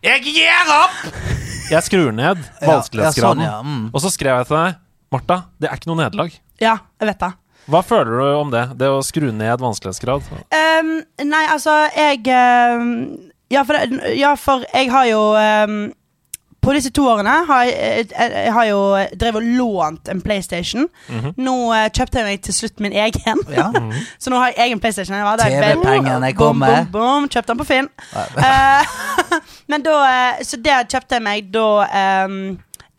'Jeg 0.02 0.22
gir 0.24 0.48
opp'! 0.66 1.12
Jeg 1.70 1.82
skrur 1.84 2.10
ned 2.12 2.38
Ja, 2.62 2.66
ja, 2.66 2.66
vanskelighetsgraden. 2.80 3.38
sånn, 3.38 3.42
ja. 3.44 3.62
Mm. 3.62 3.90
Og 3.94 4.00
så 4.00 4.10
skrev 4.10 4.38
jeg 4.38 4.46
til 4.48 4.56
deg 4.56 4.74
Martha, 5.12 5.44
det 5.60 5.70
er 5.70 5.76
ikke 5.76 5.86
noe 5.86 5.96
nederlag. 6.04 6.32
Ja, 6.60 6.78
jeg 7.00 7.08
vet 7.08 7.18
det. 7.18 7.32
Hva 7.68 7.82
føler 7.84 8.04
du 8.18 8.34
om 8.40 8.50
det? 8.50 8.78
Det 8.78 8.88
å 8.88 9.02
skru 9.04 9.30
ned 9.32 9.60
vanskelighetsgrad? 9.60 10.22
Ehm, 10.50 11.04
nei, 11.28 11.46
altså, 11.46 11.90
jeg 11.94 12.22
ehm, 12.26 13.30
ja, 13.50 13.62
for 13.62 13.74
det, 13.74 14.16
ja, 14.18 14.34
for 14.36 14.64
jeg 14.72 14.90
har 14.90 15.04
jo 15.06 15.34
ehm, 15.36 15.92
På 16.60 16.74
disse 16.76 16.90
to 16.92 17.06
årene 17.08 17.32
har 17.48 17.64
jeg, 17.64 18.06
jeg, 18.10 18.32
jeg 18.34 18.52
har 18.52 18.66
jo 18.68 18.80
drevet 19.20 19.40
og 19.40 19.46
lånt 19.60 20.10
en 20.12 20.20
PlayStation. 20.20 20.88
Mhm. 21.08 21.32
Nå 21.40 21.54
uh, 21.72 21.86
kjøpte 21.88 22.20
jeg 22.20 22.28
meg 22.28 22.42
til 22.44 22.56
slutt 22.56 22.80
min 22.84 22.92
egen. 22.92 23.44
Ja. 23.60 23.70
Så 24.22 24.30
nå 24.30 24.38
har 24.40 24.52
jeg 24.52 24.66
egen 24.68 24.80
PlayStation. 24.80 25.16
TV-pengene 25.16 26.32
kommer. 26.36 26.84
bom, 26.84 26.92
bom. 26.92 27.28
Kjøpte 27.32 27.54
den 27.54 27.60
på 27.62 27.68
Finn. 27.68 27.88
uh, 28.14 28.98
men 29.70 29.84
da 29.86 29.94
eh, 30.06 30.42
Så 30.46 30.60
det 30.60 30.76
kjøpte 30.90 31.16
jeg 31.18 31.24
meg 31.24 31.48
da 31.54 31.66
ehm, 31.86 32.40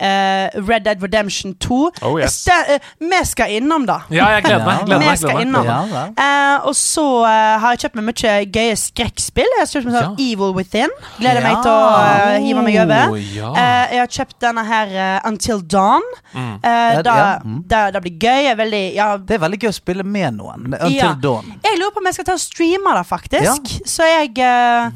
eh, 0.02 0.50
Red 0.68 0.84
Dead 0.88 1.02
Redemption 1.02 1.54
2. 1.62 1.78
Oh, 2.02 2.18
yes. 2.20 2.40
Ste- 2.44 2.76
eh, 2.76 2.78
vi 3.00 3.20
skal 3.28 3.50
innom, 3.58 3.86
da. 3.86 4.00
Ja, 4.10 4.28
jeg 4.36 4.44
gleder 4.48 4.66
meg. 4.66 4.80
Ja, 4.80 4.84
gleder 4.86 5.02
vi 5.04 5.06
meg, 5.12 5.18
skal 5.18 5.30
gleder 5.36 5.50
meg. 5.52 5.66
innom. 5.66 5.92
Ja. 5.92 6.04
Eh, 6.26 6.66
og 6.68 6.74
så 6.78 7.04
har 7.24 7.74
jeg 7.76 7.82
kjøpt 7.84 7.94
meg 8.00 8.04
mye 8.10 8.34
gøye 8.56 8.76
skrekkspill. 8.82 9.50
Jeg 9.56 9.62
har 9.62 9.70
kjøpt 9.72 9.88
meg 9.90 9.96
sånn 9.98 10.20
Evil 10.26 10.52
Within. 10.56 10.90
Gleder 11.20 11.42
meg 11.46 11.62
til 11.62 11.70
å 11.72 11.80
Ja. 11.92 12.38
hive 12.42 12.62
meg 12.66 12.76
over. 12.82 13.12
Oh, 13.12 13.18
ja. 13.38 13.52
Eh, 13.52 13.94
jeg 13.96 14.00
har 14.04 14.12
kjøpt 14.18 14.38
denne 14.40 14.64
her 14.66 15.20
Until 15.24 15.60
Dawn. 15.62 16.02
Mm. 16.34 16.54
Eh, 16.64 17.02
da, 17.02 17.14
ja, 17.16 17.38
mm. 17.44 17.62
da, 17.68 17.90
da 17.90 18.00
blir 18.00 18.18
gøy. 18.18 18.42
Jeg 18.42 18.52
er 18.52 18.56
veldig 18.56 18.82
ja, 18.94 19.16
Det 19.18 19.36
er 19.36 19.42
veldig 19.46 19.58
gøy 19.60 19.68
å 19.70 19.74
spille 19.76 20.04
med 20.04 20.34
noen. 20.38 20.66
Until 20.72 20.96
Ja. 20.96 21.12
dawn. 21.14 21.54
Jeg 21.64 21.78
lurer 21.78 21.92
på 21.94 21.98
om 22.02 22.04
jeg 22.06 22.14
skal 22.14 22.24
ta 22.24 22.32
og 22.32 22.40
streame 22.42 22.94
det, 22.96 23.06
faktisk. 23.06 23.42
Ja. 23.42 23.86
Så 23.86 24.02
jeg 24.08 24.34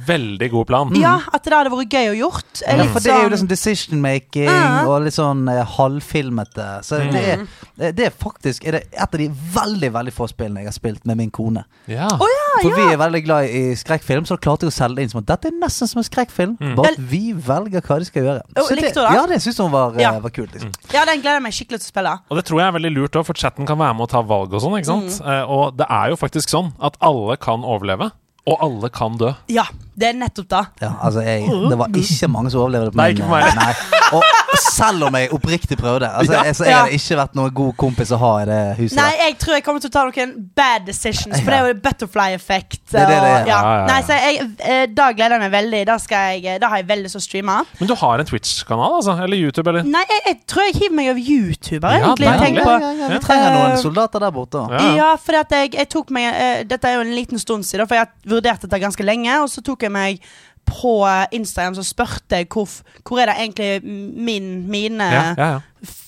Veldig 0.06 0.50
god 0.50 0.66
plan. 0.66 0.94
Ja, 0.96 1.18
at 1.32 1.44
det 1.44 1.52
hadde 1.52 1.70
vært 1.70 1.90
gøy 1.92 2.10
å 2.12 2.16
gjort. 2.18 2.62
Ja, 2.66 2.84
for 2.92 3.00
det 3.00 3.12
er 3.12 3.22
jo 3.22 3.28
sånn- 3.28 3.32
liksom 3.32 3.48
decision 3.48 4.00
making 4.00 4.48
Ja. 4.48 4.84
Og 4.96 5.04
litt 5.06 5.14
sånn 5.16 5.44
eh, 5.52 5.62
halvfilmete. 5.76 6.66
Så 6.86 6.98
det, 7.12 7.22
er, 7.22 7.36
Mm. 7.36 7.94
det 7.96 8.06
er 8.06 8.10
faktisk 8.16 8.64
er 8.66 8.72
det 8.78 8.82
et 8.92 9.02
av 9.14 9.18
de 9.20 9.28
veldig 9.28 9.90
veldig 9.92 10.12
få 10.16 10.26
spillene 10.30 10.62
jeg 10.64 10.70
har 10.70 10.76
spilt 10.76 11.04
med 11.06 11.16
min 11.20 11.30
kone. 11.30 11.64
Ja. 11.86 12.08
Å 12.08 12.26
ja, 12.30 12.46
For 12.62 12.70
ja. 12.72 12.76
vi 12.76 12.92
er 12.94 13.00
veldig 13.00 13.22
glad 13.26 13.50
i 13.52 13.62
skrekkfilm, 13.76 14.24
så 14.26 14.36
da 14.36 14.42
klarte 14.46 14.66
jeg 14.66 14.72
å 14.72 14.76
selge 14.76 14.96
det 14.96 15.02
inn 15.06 15.12
som 15.12 15.20
at 15.20 15.26
dette 15.32 15.50
er 15.52 15.56
nesten 15.60 15.90
som 15.90 16.00
en 16.00 16.08
skrekkfilm. 16.08 16.56
Mm. 16.60 16.74
Bare 16.78 16.94
at 16.94 16.98
vi 17.12 17.32
velger 17.32 17.84
hva 17.84 17.98
de 18.00 18.08
skal 18.08 18.22
gjøre. 18.28 18.42
Så 18.56 18.74
likte 18.78 18.94
du 18.96 19.02
det? 19.02 19.14
Ja, 19.18 19.26
det 19.26 19.40
syns 19.44 19.58
hun 19.62 19.70
var, 19.74 19.94
eh, 19.96 20.02
Ja. 20.02 20.18
var 20.18 20.30
kult. 20.30 20.52
Liksom. 20.56 20.72
ja, 20.92 21.04
den 21.04 21.20
gleder 21.20 21.36
jeg 21.40 21.42
meg 21.42 21.52
skikkelig 21.52 21.80
til 21.84 21.88
å 21.90 21.92
spille. 21.94 22.18
Og 22.30 22.36
det 22.40 22.44
tror 22.48 22.60
jeg 22.60 22.68
er 22.68 22.78
veldig 22.78 22.94
lurt 22.96 23.12
òg, 23.20 23.26
for 23.26 23.34
chatten 23.34 23.66
kan 23.66 23.78
være 23.78 23.94
med 23.96 24.08
å 24.08 24.10
ta 24.10 24.22
valg 24.22 24.54
og 24.54 24.60
sånn. 24.62 24.78
ikke 24.80 24.86
sant? 24.86 25.20
Mm. 25.20 25.28
Eh, 25.28 25.44
og 25.50 25.76
det 25.76 25.86
er 25.90 26.08
jo 26.10 26.16
faktisk 26.16 26.48
sånn 26.48 26.72
at 26.80 26.96
alle 27.00 27.36
kan 27.36 27.60
overleve, 27.62 28.10
og 28.46 28.56
alle 28.62 28.88
kan 28.90 29.16
dø. 29.18 29.34
Ja, 29.48 29.64
det 29.96 30.08
er 30.10 30.16
nettopp 30.20 30.48
da. 30.52 30.60
Ja, 30.82 30.90
altså 31.02 31.22
jeg, 31.24 31.46
Det 31.70 31.78
var 31.80 31.88
ikke 31.96 32.28
mange 32.28 32.50
som 32.52 32.60
overlevde 32.60 32.90
på 32.92 33.00
Nei, 33.00 33.10
ikke 33.14 33.24
for 33.24 33.36
meg. 33.36 33.54
Nei. 33.56 33.72
Og 34.16 34.22
selv 34.60 35.06
om 35.08 35.14
jeg 35.18 35.30
oppriktig 35.34 35.76
prøvde. 35.80 36.08
Altså, 36.14 36.32
Ja. 36.36 36.42
jeg, 36.44 36.54
så 36.56 36.64
jeg 36.64 36.72
Ja. 36.72 36.78
hadde 36.84 36.92
ikke 36.98 37.16
vært 37.16 37.34
noen 37.34 37.54
god 37.54 37.72
kompis 37.80 38.12
å 38.12 38.18
ha 38.20 38.32
i 38.42 38.44
det 38.46 38.58
huset. 38.78 38.96
Nei, 39.00 39.12
jeg 39.24 39.38
tror 39.38 39.54
jeg 39.56 39.64
kommer 39.64 39.80
til 39.80 39.90
å 39.90 39.92
ta 39.96 40.04
noen 40.04 40.34
bad 40.56 40.84
decisions, 40.86 41.40
for 41.40 41.50
det 41.50 41.58
er 41.58 41.66
jo 41.72 41.74
butterfly 41.80 42.28
effect. 42.36 42.78
Det 42.92 43.00
er 43.00 43.06
det 43.08 43.16
det 43.24 43.30
er. 43.32 43.46
Ja, 43.46 43.56
ja. 43.56 43.62
ja, 43.62 43.78
ja. 43.80 43.86
Nei, 43.86 44.00
så 44.02 44.18
jeg, 44.20 44.50
eh, 44.60 44.86
da 44.94 45.08
gleder 45.12 45.40
jeg 45.40 45.44
meg 45.50 45.52
veldig. 45.56 45.82
Da, 45.86 45.96
skal 45.98 46.36
jeg, 46.36 46.44
eh, 46.54 46.58
da 46.62 46.68
har 46.68 46.76
jeg 46.82 46.86
veldig 46.92 47.04
lyst 47.08 47.16
til 47.16 47.22
å 47.24 47.26
streame. 47.26 47.56
Men 47.80 47.88
du 47.88 47.94
har 47.94 48.18
en 48.20 48.26
Twitch-kanal, 48.26 48.96
altså? 49.00 49.16
Eller 49.24 49.36
YouTube, 49.40 49.68
eller? 49.72 49.82
Nei, 49.82 50.04
jeg, 50.12 50.22
jeg 50.26 50.38
tror 50.46 50.62
jeg 50.68 50.74
hiver 50.82 50.94
meg 51.00 51.10
over 51.10 51.20
YouTuber, 51.20 51.88
Ja, 51.90 52.04
egentlig. 52.04 52.28
deilig. 52.28 52.40
Tenk 52.46 52.56
ja, 52.58 52.64
på. 52.64 52.76
ja, 52.80 52.92
ja, 53.00 53.08
vi 53.08 53.18
trenger 53.24 53.50
noen 53.56 53.76
soldater 53.82 54.20
der 54.20 54.30
borte. 54.30 54.62
Ja, 54.70 54.78
ja. 54.78 54.94
Ja, 54.96 55.10
fordi 55.16 55.38
at 55.40 55.50
jeg, 55.56 55.74
jeg 55.74 55.88
tok 55.88 56.10
meg 56.10 56.28
eh, 56.34 56.62
Dette 56.64 56.84
er 56.88 56.94
jo 56.96 57.00
en 57.00 57.14
liten 57.14 57.38
stund 57.38 57.64
siden, 57.64 57.86
for 57.88 57.94
jeg 57.96 58.04
har 58.06 58.12
vurdert 58.28 58.60
dette 58.62 58.78
ganske 58.80 59.02
lenge. 59.04 59.40
Og 59.42 59.48
så 59.48 59.62
tok 59.64 59.82
jeg 59.82 59.85
meg 59.90 60.20
på 60.66 61.06
Instagram 61.32 61.74
så 61.78 61.82
spurte 61.86 62.40
jeg 62.40 62.48
hvor, 62.50 62.66
hvor 63.06 63.20
er 63.22 63.26
det 63.30 63.36
egentlig 63.38 63.84
min, 64.18 64.48
mine 64.70 65.04
Ja, 65.04 65.34
ja, 65.38 65.50
ja. 65.52 65.58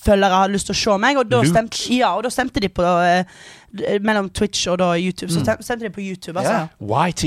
følgere 0.05 0.35
har 0.41 0.47
lyst 0.51 0.65
til 0.67 0.75
å 0.75 0.79
se 0.83 0.97
meg. 0.99 1.17
Og 1.17 1.29
da, 1.31 1.39
stemte, 1.47 1.79
ja, 1.95 2.11
og 2.17 2.23
da 2.23 2.29
stemte 2.29 2.59
de 2.59 2.67
på 2.69 2.83
eh, 2.83 3.23
mellom 4.03 4.29
Twitch 4.29 4.67
og 4.67 4.79
da 4.79 4.93
YouTube. 4.99 5.31
Så 5.31 5.39
Mm. 5.39 5.61
stemte 5.63 5.85
de 5.87 5.89
på 5.89 6.01
YouTube. 6.03 6.39
Altså. 6.39 6.51
Ja, 6.53 6.67
ja. 6.81 7.07
YT. 7.07 7.25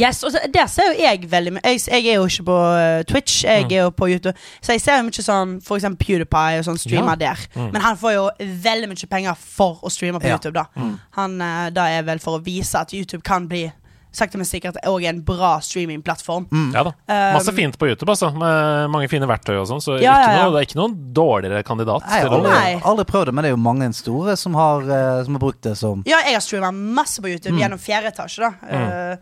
Yes, 0.00 0.22
og 0.22 0.32
så, 0.32 0.38
Der 0.52 0.66
ser 0.66 0.82
jo 0.92 1.00
jeg 1.02 1.30
veldig 1.30 1.52
mye 1.52 1.60
jeg, 1.64 1.80
jeg 1.88 2.06
er 2.06 2.14
jo 2.18 2.24
ikke 2.26 2.44
på 2.44 2.56
uh, 2.60 3.02
Twitch, 3.08 3.44
jeg 3.44 3.64
Mm. 3.64 3.72
er 3.72 3.82
jo 3.82 3.90
på 3.90 4.06
YouTube. 4.08 4.34
Så 4.62 4.72
jeg 4.72 4.80
ser 4.80 4.96
jo 4.98 5.02
mye 5.02 5.22
sånn 5.24 5.62
for 5.64 5.76
eksempel 5.78 6.04
PewDiePie 6.06 6.58
og 6.58 6.64
sånn 6.64 6.78
streamer 6.78 7.14
der. 7.16 7.36
Mm. 7.56 7.72
Men 7.72 7.80
han 7.82 7.96
får 7.96 8.12
jo 8.12 8.30
veldig 8.40 8.88
mye 8.88 9.08
penger 9.10 9.34
for 9.34 9.80
å 9.82 9.90
streame 9.90 10.20
på 10.20 10.26
Ja. 10.28 10.36
YouTube, 10.36 10.52
da. 10.54 10.64
Mm. 10.76 10.98
Han 11.16 11.40
uh, 11.40 11.70
Da 11.70 11.86
er 11.88 12.02
vel 12.02 12.18
for 12.18 12.38
å 12.38 12.44
vise 12.44 12.74
at 12.78 12.92
YouTube 12.92 13.22
kan 13.24 13.48
bli 13.48 13.72
sakte, 14.12 14.38
men 14.40 14.46
sikkert 14.48 14.76
òg 14.88 15.04
en 15.08 15.20
bra 15.26 15.58
streamingplattform. 15.60 16.46
Mm. 16.50 16.70
Ja 16.74 16.82
da. 16.88 16.92
Um, 17.08 17.34
Masse 17.36 17.52
fint 17.54 17.78
på 17.78 17.88
YouTube, 17.90 18.10
altså. 18.10 18.30
Med 18.34 18.90
mange 18.90 19.08
fine 19.12 19.26
verktøy 19.28 19.56
og 19.60 19.66
sånn. 19.70 19.82
Så 19.84 19.98
Ja, 20.00 20.14
ikke 20.18 20.30
ja, 20.30 20.36
ja. 20.38 20.44
Noe, 20.44 20.52
det 20.54 20.60
er 20.62 20.68
ikke 20.68 20.80
noen 20.80 20.96
dårligere 21.14 21.62
kandidat. 21.66 22.06
Nei, 22.08 22.20
jeg 22.22 22.28
har 22.28 22.38
aldri, 22.38 22.80
aldri 22.92 23.04
prøvd 23.12 23.26
det, 23.30 23.34
men 23.34 23.44
det 23.44 23.50
er 23.52 23.56
jo 23.56 23.62
mange 23.62 23.90
store 23.94 24.36
som 24.40 24.54
har, 24.58 24.80
eh, 24.88 25.24
som 25.28 25.34
har 25.38 25.40
brukt 25.44 25.62
det 25.62 25.76
som 25.78 26.02
Ja, 26.08 26.22
jeg 26.26 26.34
har 26.38 26.40
streama 26.44 26.72
masse 26.72 27.20
på 27.22 27.28
YouTube 27.28 27.54
Mm. 27.54 27.60
gjennom 27.64 27.78
fjerde 27.82 28.12
etasje, 28.14 28.38
da. 28.48 28.52
Eh, 28.68 29.16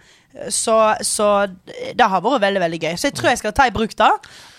så, 0.50 0.94
så 1.00 1.46
det 1.96 2.06
har 2.06 2.20
vært 2.22 2.42
veldig 2.42 2.60
veldig 2.60 2.80
gøy. 2.82 2.92
Så 2.98 3.08
jeg 3.08 3.16
tror 3.16 3.32
jeg 3.32 3.40
skal 3.40 3.54
ta 3.56 3.66
i 3.68 3.74
bruk 3.74 3.94
det. 3.96 4.10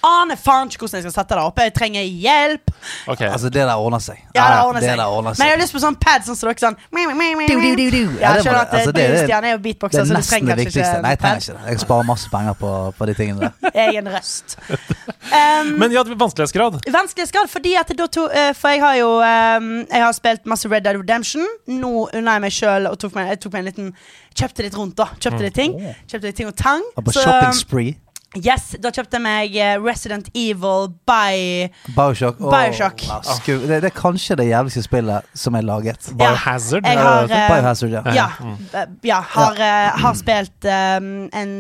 Aner 0.08 0.38
faen 0.40 0.70
ikke 0.70 0.86
hvordan 0.86 1.00
jeg 1.02 1.08
skal 1.08 1.14
sette 1.16 1.36
det 1.36 1.44
opp. 1.44 1.60
Jeg 1.60 1.74
trenger 1.76 2.04
hjelp. 2.06 2.72
Okay. 3.10 3.28
Altså, 3.28 3.50
det 3.50 3.64
der 3.66 3.74
ordner 3.76 4.02
seg. 4.04 4.20
Ja, 4.36 4.46
det 4.54 4.60
ordner 4.68 4.82
det 4.82 4.92
seg. 4.92 5.42
Men 5.42 5.50
jeg 5.50 5.56
har 5.56 5.62
lyst 5.62 5.76
på 5.76 5.82
sånn 5.84 5.98
pad 6.00 6.28
sånn 6.28 6.38
som 6.38 6.50
dere 6.50 6.62
sånn 6.62 6.78
Du, 6.78 7.56
du, 7.58 7.84
du. 7.92 8.20
Ja, 8.22 8.36
det 8.38 8.46
skjønner 8.46 8.62
at 8.62 8.76
altså, 8.78 8.94
det 8.96 9.06
er- 9.08 9.18
Stian, 9.24 9.48
er 9.48 9.56
jo 9.56 9.58
Det 9.58 9.66
beatboxer, 9.68 10.02
er 10.02 10.06
så 10.06 10.22
du 10.22 10.30
trenger 10.30 10.62
kanskje 10.62 10.84
ikke 10.84 11.02
Nei, 11.02 11.12
jeg 11.16 11.20
trenger 11.24 11.42
ikke 11.42 11.58
det. 11.58 11.72
Jeg 11.72 11.80
sparer 11.84 12.08
masse 12.08 12.30
penger 12.32 12.54
på, 12.62 12.72
på 12.98 13.10
de 13.10 13.18
tingene 13.18 13.40
der. 13.42 13.72
Egen 13.88 14.12
røst. 14.16 14.58
Um, 15.28 15.74
Men 15.76 15.92
ja, 15.92 16.06
vanskelighetsgrad. 16.08 16.78
Vanskelighetsgrad 16.88 17.50
fordi 17.52 17.74
at 17.76 17.90
da 18.00 18.06
to, 18.08 18.30
eh, 18.32 18.54
For 18.56 18.72
jeg 18.72 18.80
har 18.80 18.94
jo 18.96 19.10
um, 19.20 19.66
Jeg 19.84 20.04
har 20.06 20.14
spilt 20.16 20.46
masse 20.48 20.70
Red 20.72 20.86
Dead 20.86 20.96
Redemption. 20.96 21.44
Nå 21.68 22.08
unna 22.16 22.38
jeg 22.38 22.46
meg 22.46 22.56
sjøl 22.56 22.88
og 22.88 22.96
tok 23.02 23.18
meg, 23.18 23.34
jeg 23.34 23.42
tok 23.44 23.58
meg 23.58 23.60
en 23.60 23.68
liten 23.68 23.90
Kjøpte 24.38 24.66
litt 24.68 24.76
rundt, 24.78 24.96
da. 25.00 25.08
Kjøpte 25.18 25.42
litt 25.48 25.56
ting. 25.58 25.74
Kjøpte 26.08 26.28
litt 26.30 26.38
ting 26.38 26.50
og 26.50 26.56
tang. 26.60 26.84
Og 26.96 27.08
på 27.08 27.16
Så, 27.16 27.24
shopping 27.26 27.56
spree. 27.58 27.96
Yes, 28.36 28.76
da 28.82 28.92
kjøpte 28.92 29.18
jeg 29.18 29.24
meg 29.24 29.56
eh, 29.56 29.76
Resident 29.82 30.28
Evil 30.36 30.90
by 31.08 31.70
Bioshock. 31.96 32.42
Oh, 32.42 32.52
Bioshock. 32.52 33.04
wow, 33.08 33.24
det, 33.48 33.82
det 33.86 33.92
er 33.92 33.96
kanskje 33.96 34.38
det 34.40 34.50
jævligste 34.50 34.84
spillet 34.86 35.30
som 35.38 35.56
er 35.56 35.66
laget. 35.68 36.10
Ja, 36.12 36.34
Biohazard. 36.34 36.86
er 36.86 37.02
har, 37.02 37.32
eh, 37.32 37.48
Biohazard, 37.54 37.96
ja. 37.98 38.04
Ja. 38.18 38.28
Mm. 38.40 38.58
eh, 38.74 38.88
ja 39.08 39.22
har, 39.22 39.60
uh, 39.62 40.00
har 40.04 40.18
spilt 40.20 40.68
um, 40.68 41.12
en 41.34 41.54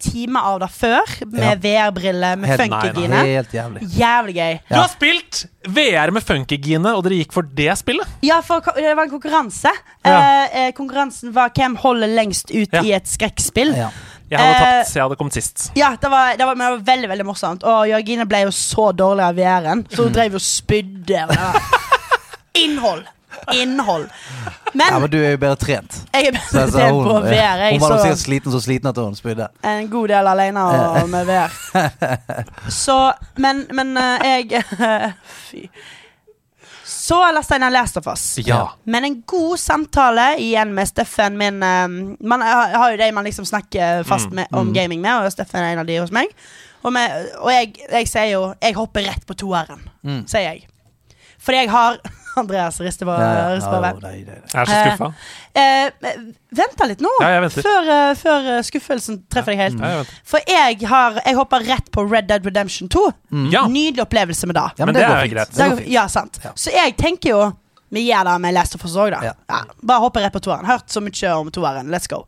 time 0.00 0.40
av 0.40 0.58
det 0.60 0.70
før, 0.74 1.12
med 1.30 1.62
VR-briller, 1.62 2.38
med 2.40 2.58
funkygine. 2.58 3.20
Helt 3.28 3.54
jævlig. 3.54 3.84
Jævlig 3.94 4.34
gøy. 4.36 4.56
Du 4.68 4.74
har 4.80 4.88
spilt 4.92 5.44
VR 5.68 6.12
med 6.12 6.24
funkygine, 6.24 6.92
og 6.96 7.04
dere 7.06 7.20
gikk 7.22 7.32
for 7.36 7.46
det 7.56 7.70
spillet? 7.80 8.08
Ja, 8.26 8.40
for 8.44 8.64
det 8.76 8.90
var 8.96 9.06
en 9.06 9.12
konkurranse. 9.12 9.72
Ja. 10.04 10.16
Eh, 10.16 10.56
eh, 10.66 10.72
konkurransen 10.76 11.32
var 11.36 11.54
hvem 11.56 11.78
holder 11.80 12.10
lengst 12.10 12.50
ut 12.52 12.72
Ja. 12.74 12.82
i 12.82 12.92
et 12.92 13.08
skrekkspill. 13.08 13.72
Ja. 13.76 13.88
Jeg 14.30 14.38
hadde 14.40 14.54
Eh, 14.54 14.60
tapt, 14.64 14.88
så 14.88 14.98
jeg 14.98 15.02
hadde 15.04 15.16
kommet 15.20 15.34
sist. 15.36 15.70
Ja, 15.76 15.90
det 16.02 16.10
var, 16.10 16.32
det, 16.38 16.46
var, 16.46 16.54
men 16.56 16.66
det 16.66 16.78
var 16.78 16.84
veldig 16.94 17.08
veldig 17.08 17.26
morsomt. 17.28 17.62
Og 17.64 17.88
Jørgine 17.88 18.26
ble 18.26 18.38
jo 18.46 18.50
så 18.56 18.90
dårlig 18.96 19.24
av 19.26 19.34
VR-en, 19.36 19.86
så 19.90 20.02
hun 20.08 20.12
drev 20.16 20.32
jo 20.32 20.40
og 20.40 20.46
spydde. 20.46 21.22
og 21.22 21.28
det 21.28 21.38
var- 21.38 21.60
Innhold! 22.54 23.04
Innhold. 23.52 24.04
ja, 24.46 24.50
Men 24.74 25.00
men 25.02 25.10
du 25.10 25.16
er 25.18 25.30
jo 25.34 25.38
bedre 25.42 25.56
trent. 25.56 25.96
jeg 26.14 26.26
er 26.30 26.38
Så, 26.38 26.52
bedre 26.52 26.62
altså, 26.62 26.78
trent 26.78 27.02
på 27.04 27.12
hun, 27.12 27.22
VR. 27.22 27.56
Jeg 27.64 27.72
hun 27.72 27.80
var 27.90 27.98
sikkert 27.98 28.18
sliten 28.22 28.52
så 28.52 28.60
sliten 28.62 28.88
at 28.88 28.96
hun 28.96 29.14
spydde. 29.16 29.48
en 29.64 29.88
god 29.90 30.08
del 30.08 30.26
alene 30.26 30.62
og 30.62 31.08
med 31.08 31.26
VR. 31.26 31.50
Så 32.70 33.12
Men, 33.36 33.66
men 33.72 33.96
eh, 33.96 34.24
jeg 34.24 34.62
Fy. 35.50 35.68
Så 37.04 37.18
leste 37.36 37.56
jeg 37.56 37.60
ned 37.64 37.74
Last 37.74 37.98
of 38.00 38.06
Us. 38.08 38.22
Ja. 38.46 38.62
Men 38.88 39.04
en 39.04 39.16
god 39.28 39.58
samtale 39.60 40.28
igjen 40.40 40.70
med 40.76 40.88
Steffen 40.88 41.34
min 41.40 41.58
eh, 41.62 41.88
Man 42.24 42.40
har 42.44 42.94
jo 42.94 43.00
de 43.00 43.10
man 43.12 43.26
liksom 43.28 43.44
snakker 43.48 44.04
fast 44.08 44.30
Mm, 44.30 44.38
med, 44.40 44.46
om 44.56 44.70
gaming 44.72 45.02
med, 45.04 45.26
og 45.26 45.32
Steffen 45.34 45.60
er 45.60 45.74
en 45.74 45.82
av 45.82 45.88
de 45.90 45.98
hos 46.00 46.12
meg. 46.14 46.32
Og, 46.84 46.92
med, 46.92 47.28
og 47.40 47.50
jeg, 47.52 47.74
jeg 47.90 48.08
sier 48.08 48.30
jo 48.34 48.42
Jeg 48.62 48.76
hopper 48.78 49.04
rett 49.10 49.26
på 49.28 49.36
toeren, 49.44 49.84
Mm. 50.04 50.22
sier 50.28 50.46
jeg. 50.54 50.64
Fordi 51.44 51.58
jeg 51.66 51.70
har 51.74 51.98
Andreas 52.40 52.80
rister 52.82 53.06
på, 53.06 53.14
hodet. 53.14 54.02
Jeg 54.02 54.54
er 54.54 54.68
så 54.70 54.78
skuffa. 54.84 55.08
Eh, 55.54 55.90
vent 56.58 56.76
da 56.80 56.86
litt 56.90 57.02
nå, 57.04 57.10
Ja, 57.22 57.28
jeg 57.36 57.42
venter. 57.44 57.62
før, 57.66 57.90
eh, 57.94 58.14
før 58.20 58.48
eh, 58.56 58.60
skuffelsen 58.66 59.18
treffer 59.30 59.54
deg 59.54 59.60
helt. 59.62 59.78
Ja, 59.80 59.90
jeg. 60.02 60.06
For 60.24 60.40
jeg 60.50 60.88
har 60.90 61.20
Jeg 61.24 61.34
hopper 61.38 61.66
rett 61.68 61.90
på 61.94 62.04
Red 62.10 62.26
Dead 62.28 62.44
Redemption 62.46 62.88
2. 62.88 63.04
Ja, 63.52 63.66
Nydelig 63.70 64.02
opplevelse 64.06 64.46
med 64.50 64.56
det. 64.58 64.66
Ja, 64.78 64.84
Men 64.86 64.94
det 64.94 65.02
går 65.06 65.14
er 65.16 65.22
fint. 65.22 65.34
greit. 65.34 65.54
Det 65.54 65.70
går 65.70 65.76
fint. 65.82 65.88
ja, 65.94 66.06
sant. 66.08 66.38
Ja. 66.44 66.50
Så 66.56 66.70
jeg 66.74 66.96
tenker 66.96 67.30
jo 67.30 67.52
Vi 67.94 68.08
gjør 68.10 68.24
det 68.24 68.40
med 68.40 68.54
Last 68.54 68.74
of 68.74 68.84
Us 68.84 68.96
òg, 68.96 69.10
da. 69.12 69.20
Ja. 69.22 69.32
Ja, 69.48 69.60
bare 69.82 70.00
hopper 70.00 70.20
rett 70.24 70.32
på 70.34 70.40
toeren. 70.42 70.66
Hørt 70.66 70.88
så 70.90 71.00
mye 71.00 71.34
om 71.38 71.50
toeren. 71.54 71.86
Let's 71.94 72.08
go. 72.10 72.24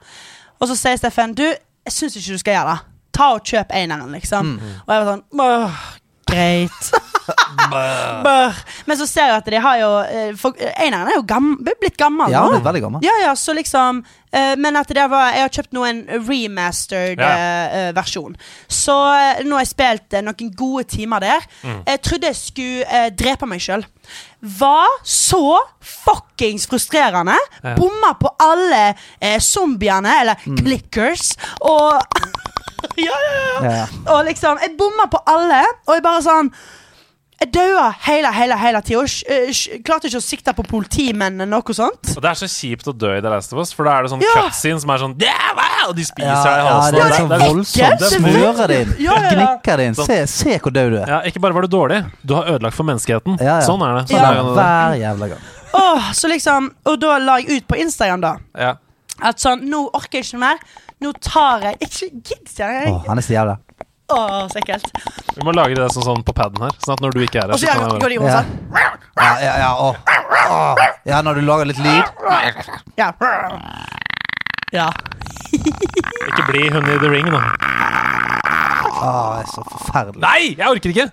Og 0.61 0.69
så 0.69 0.77
sier 0.79 0.97
Steffen 0.97 1.35
du, 1.35 1.42
jeg 1.42 1.92
syns 1.92 2.14
ikke 2.16 2.33
du 2.37 2.38
skal 2.38 2.55
gjøre 2.55 2.75
det. 2.77 2.85
Ta 3.12 3.33
og 3.35 3.40
kjøp 3.42 3.73
eneren, 3.75 4.12
liksom. 4.12 4.55
Mm. 4.57 4.61
Og 4.87 4.92
jeg 4.95 5.05
var 5.05 5.09
sånn 5.11 5.25
Åh, 5.40 5.81
Greit. 6.31 6.93
Bør. 7.73 8.55
Men 8.87 8.99
så 9.01 9.07
ser 9.09 9.27
jeg 9.33 9.41
at 9.41 9.49
de 9.51 9.59
har 9.62 9.79
jo 9.81 9.89
eh, 10.07 10.29
for, 10.39 10.55
Eineren 10.79 11.09
er 11.11 11.17
jo 11.19 11.25
gam, 11.27 11.49
blitt 11.59 11.97
gammel 11.99 12.31
Ja, 12.31 12.45
nå. 12.45 12.53
han 12.53 12.61
er 12.61 12.67
veldig 12.69 12.83
gammel. 12.85 13.03
Ja, 13.07 13.15
ja, 13.25 13.33
så 13.39 13.55
liksom 13.57 13.99
eh, 14.31 14.53
Men 14.62 14.79
at 14.79 14.93
det 14.95 15.07
var 15.11 15.33
Jeg 15.35 15.43
har 15.43 15.55
kjøpt 15.57 15.75
nå 15.75 15.83
en 15.89 16.05
remastered 16.29 17.19
Ja. 17.23 17.31
eh, 17.33 17.77
eh, 17.81 17.89
versjon. 17.97 18.37
Så 18.71 18.95
eh, 19.17 19.43
nå 19.47 19.59
har 19.59 19.65
jeg 19.67 19.73
spilt 19.73 20.15
eh, 20.21 20.23
noen 20.27 20.53
gode 20.59 20.87
timer 20.95 21.25
der. 21.27 21.49
Mm. 21.67 21.81
Jeg 21.91 22.03
trodde 22.07 22.31
jeg 22.31 22.39
skulle 22.39 22.87
eh, 23.01 23.09
drepe 23.19 23.51
meg 23.51 23.65
sjøl. 23.67 23.83
Var 24.61 24.97
så 25.03 25.43
fuckings 25.83 26.69
frustrerende. 26.71 27.35
Ja. 27.65 27.75
Bomma 27.81 28.12
på 28.21 28.31
alle 28.47 28.85
eh, 29.19 29.41
zombiene, 29.43 30.21
eller 30.23 30.39
Mm. 30.47 30.61
clickers, 30.62 31.33
og 31.67 31.99
ja, 32.96 33.12
ja, 33.27 33.37
ja. 33.37 33.61
Ja, 33.62 33.70
ja. 33.83 33.87
Og 34.14 34.25
liksom, 34.27 34.59
jeg 34.62 34.77
bomma 34.79 35.07
på 35.11 35.20
alle, 35.27 35.62
og 35.87 35.94
jeg 35.94 36.03
bare 36.03 36.22
sånn 36.22 36.51
Jeg 37.38 37.51
daua 37.53 37.90
hele, 38.07 38.31
hele, 38.33 38.57
hele 38.57 38.81
tida. 38.81 39.03
eh, 39.29 39.51
Klarte 39.85 40.09
ikke 40.09 40.16
å 40.22 40.25
sikte 40.25 40.55
på 40.57 40.62
politimennene. 40.64 41.44
noe 41.46 41.75
sånt. 41.77 42.14
Og 42.16 42.22
Det 42.25 42.31
er 42.31 42.38
så 42.40 42.49
kjipt 42.49 42.87
å 42.88 42.94
dø 42.96 43.11
i 43.12 43.20
The 43.20 43.29
Last 43.29 43.53
of 43.53 43.59
Us, 43.61 43.75
for 43.77 43.85
da 43.85 43.99
er 43.99 44.03
det 44.07 44.11
sånn 44.14 44.22
Ja. 44.25 44.46
cutscene 44.46 44.81
som 44.81 44.88
er 44.94 44.99
sånn 45.03 45.20
yeah, 45.20 45.51
wow! 45.53 45.90
Og 45.90 45.96
de 45.96 46.05
spiser 46.09 46.25
Ja, 46.33 46.38
deg 46.42 46.53
i 46.55 46.64
ja, 46.64 46.70
halsen. 46.72 46.94
det 46.94 47.03
er 47.03 47.12
sånn 47.18 47.29
det 47.29 47.37
er- 47.37 47.51
voldsomt. 47.51 48.01
er 48.01 48.14
Smører 48.16 48.68
din, 48.72 48.94
Ja, 49.05 49.12
ja, 49.12 49.20
ja. 49.20 49.31
gnikker 49.37 49.77
din. 49.77 49.94
Se, 49.94 50.27
se 50.27 50.59
hvor 50.59 50.72
død 50.72 50.90
du 50.90 50.96
er. 51.03 51.07
Ja, 51.12 51.20
ikke 51.29 51.40
bare 51.44 51.53
var 51.53 51.61
du 51.61 51.68
dårlig, 51.77 52.01
du 52.25 52.35
har 52.35 52.44
ødelagt 52.55 52.75
for 52.75 52.85
menneskeheten. 52.88 53.37
Ja, 53.38 53.61
ja. 53.61 53.66
Sånn 53.68 53.85
er 53.85 54.01
det. 54.01 54.09
Sånn 54.09 54.16
Ja. 54.16 54.31
er 54.31 54.35
det. 54.40 54.57
Hver 54.57 54.96
jævla 55.05 55.29
gang. 55.29 55.44
Oh, 55.75 56.01
så 56.16 56.29
liksom, 56.33 56.70
Og 56.87 56.99
da 57.01 57.18
la 57.18 57.37
jeg 57.37 57.51
ut 57.61 57.68
på 57.68 57.77
Instagram 57.79 58.20
da 58.22 58.37
Ja. 58.59 58.75
at 59.20 59.37
sånn 59.37 59.61
Nå 59.68 59.90
orker 59.92 60.22
jeg 60.22 60.25
ikke 60.25 60.38
mer. 60.38 60.57
Nå 61.07 61.12
tar 61.23 61.62
jeg 61.71 61.79
Ikke 61.87 62.09
gidd, 62.27 62.45
sier 62.51 62.73
jeg. 62.75 62.90
Åh, 62.90 63.05
han 63.07 63.21
er 63.23 63.25
så 63.27 63.37
jævla 63.37 63.57
Åh, 64.07 64.45
så 64.53 64.61
ekkelt. 64.61 64.85
Vi 65.35 65.42
må 65.42 65.51
lage 65.51 65.75
det 65.75 65.87
sånn, 65.90 66.05
sånn 66.07 66.21
på 66.23 66.31
paden 66.37 66.61
her, 66.62 66.71
sånn 66.85 66.92
at 66.95 67.01
når 67.03 67.16
du 67.16 67.25
ikke 67.25 67.40
er 67.40 67.49
her 67.49 67.55
Og 67.57 67.59
så 67.59 67.66
gjør- 67.66 67.81
kan 67.81 67.90
jeg 67.90 68.03
går 68.05 68.12
de 68.12 68.19
rundt 68.21 68.31
Ja. 68.31 68.37
sånn. 68.38 68.51
Ja, 69.19 69.31
ja, 69.42 69.55
ja, 69.64 69.71
å. 69.75 69.88
Å. 70.47 70.87
ja, 71.11 71.19
når 71.27 71.35
du 71.35 71.40
lager 71.49 71.66
litt 71.66 71.81
lyd. 71.83 72.05
Ja. 73.01 73.09
ja. 74.77 74.87
Ikke 76.31 76.47
bli 76.53 76.69
hun 76.71 76.87
i 76.87 76.99
The 77.03 77.11
Ring, 77.11 77.27
da. 77.35 77.42
Å, 78.97 79.11
det 79.35 79.42
er 79.42 79.51
så 79.51 79.64
forferdelig. 79.73 80.23
Nei, 80.23 80.55
jeg 80.55 80.71
orker 80.71 80.95
ikke! 80.95 81.11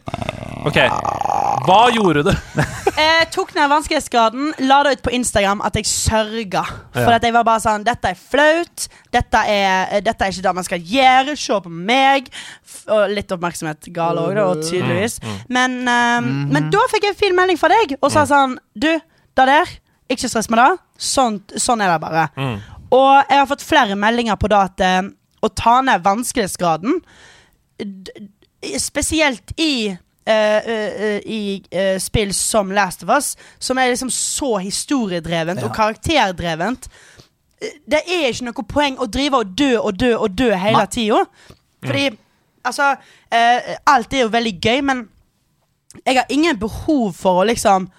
Ok, 0.64 0.78
hva 1.68 1.80
gjorde 1.94 2.24
du? 2.28 2.32
Jeg 2.94 3.28
tok 3.34 3.54
ned 3.56 3.70
vanskelighetsgraden, 3.72 4.52
la 4.68 4.78
det 4.86 4.98
ut 4.98 5.04
på 5.08 5.14
Instagram 5.18 5.64
at 5.66 5.78
jeg 5.80 5.88
sørga. 5.90 6.62
For 6.94 7.10
Ja. 7.10 7.16
at 7.18 7.24
jeg 7.26 7.34
var 7.34 7.46
bare 7.48 7.62
sånn 7.64 7.86
Dette 7.88 8.12
er 8.12 8.20
flaut. 8.20 8.86
Dette 9.12 9.42
er, 9.50 10.02
dette 10.06 10.22
er 10.28 10.34
ikke 10.34 10.44
det 10.46 10.54
man 10.60 10.68
skal 10.68 10.84
gjøre. 10.92 11.34
Se 11.40 11.58
på 11.66 11.72
meg. 11.74 12.30
Og 12.86 13.16
litt 13.16 13.34
oppmerksomhet 13.34 13.90
gal 13.96 14.20
òg, 14.22 14.38
og 14.44 14.62
tydeligvis. 14.62 15.18
Men, 15.50 15.80
ehm, 15.90 16.30
men 16.54 16.70
da 16.74 16.84
fikk 16.92 17.08
jeg 17.08 17.16
en 17.16 17.22
fin 17.24 17.36
melding 17.36 17.58
fra 17.60 17.72
deg 17.74 17.98
og 18.00 18.12
sa 18.14 18.28
sånn 18.30 18.58
Du, 18.78 18.92
det 18.94 19.48
der, 19.50 19.74
ikke 20.12 20.30
stress 20.30 20.52
med 20.54 20.62
det. 20.62 20.70
Sånn, 21.02 21.42
sånn 21.58 21.82
er 21.82 21.96
det 21.96 22.00
bare. 22.04 22.28
Mm. 22.38 22.56
Og 22.94 23.12
jeg 23.30 23.40
har 23.40 23.50
fått 23.50 23.66
flere 23.66 23.98
meldinger 23.98 24.38
på 24.38 24.52
det 24.52 24.62
at 24.70 24.86
eh, 24.86 25.02
å 25.44 25.50
ta 25.50 25.80
ned 25.82 26.04
vanskelighetsgraden 26.06 27.02
Spesielt 28.80 29.52
i 29.60 29.72
eh, 29.90 29.94
eh, 29.94 29.98
eh, 29.98 29.98
I 30.28 31.64
eh, 31.72 31.98
spill 32.00 32.34
som 32.34 32.72
Last 32.72 33.04
of 33.04 33.10
Us, 33.10 33.36
som 33.60 33.78
er 33.78 33.90
liksom 33.92 34.10
så 34.14 34.58
historiedrevent 34.64 35.60
Ja. 35.62 35.66
og 35.68 35.76
karakterdrevent. 35.76 36.88
eh, 37.62 37.68
Det 37.90 38.00
er 38.08 38.30
ikke 38.32 38.46
noe 38.46 38.64
poeng 38.68 38.98
å 39.00 39.08
drive 39.12 39.34
og 39.44 39.56
dø 39.58 39.78
og 39.80 39.98
dø 40.00 40.16
og 40.18 40.38
dø 40.38 40.52
hele 40.56 40.86
tida. 40.88 41.26
Fordi 41.86 42.10
altså 42.66 42.96
eh, 43.32 43.76
Alt 43.88 44.14
er 44.14 44.22
jo 44.22 44.30
veldig 44.30 44.60
gøy, 44.62 44.82
men 44.82 45.08
jeg 46.06 46.16
har 46.16 46.26
ingen 46.30 46.58
behov 46.60 47.14
for 47.14 47.44
å 47.44 47.46
liksom 47.48 47.90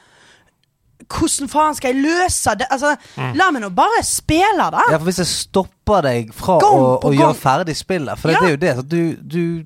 hvordan 1.04 1.48
faen 1.52 1.74
skal 1.76 1.92
jeg 1.94 2.02
løse 2.02 2.54
det? 2.58 2.66
Altså, 2.72 2.94
La 3.36 3.50
meg 3.52 3.60
nå 3.62 3.68
bare 3.76 4.00
spille 4.02 4.70
da! 4.72 4.80
Ja, 4.90 4.96
for 4.96 5.04
Hvis 5.04 5.18
jeg 5.20 5.26
stopper 5.28 6.00
deg 6.06 6.30
fra 6.34 6.56
Gang 6.62 6.80
å, 6.80 6.94
å 7.04 7.10
gjøre 7.12 7.34
ferdig 7.36 7.76
spillet 7.76 8.18
For 8.18 8.32
Ja. 8.32 8.40
det 8.40 8.48
er 8.48 8.50
jo 8.54 8.56
det 8.56 8.88
du, 8.88 9.16
du 9.22 9.64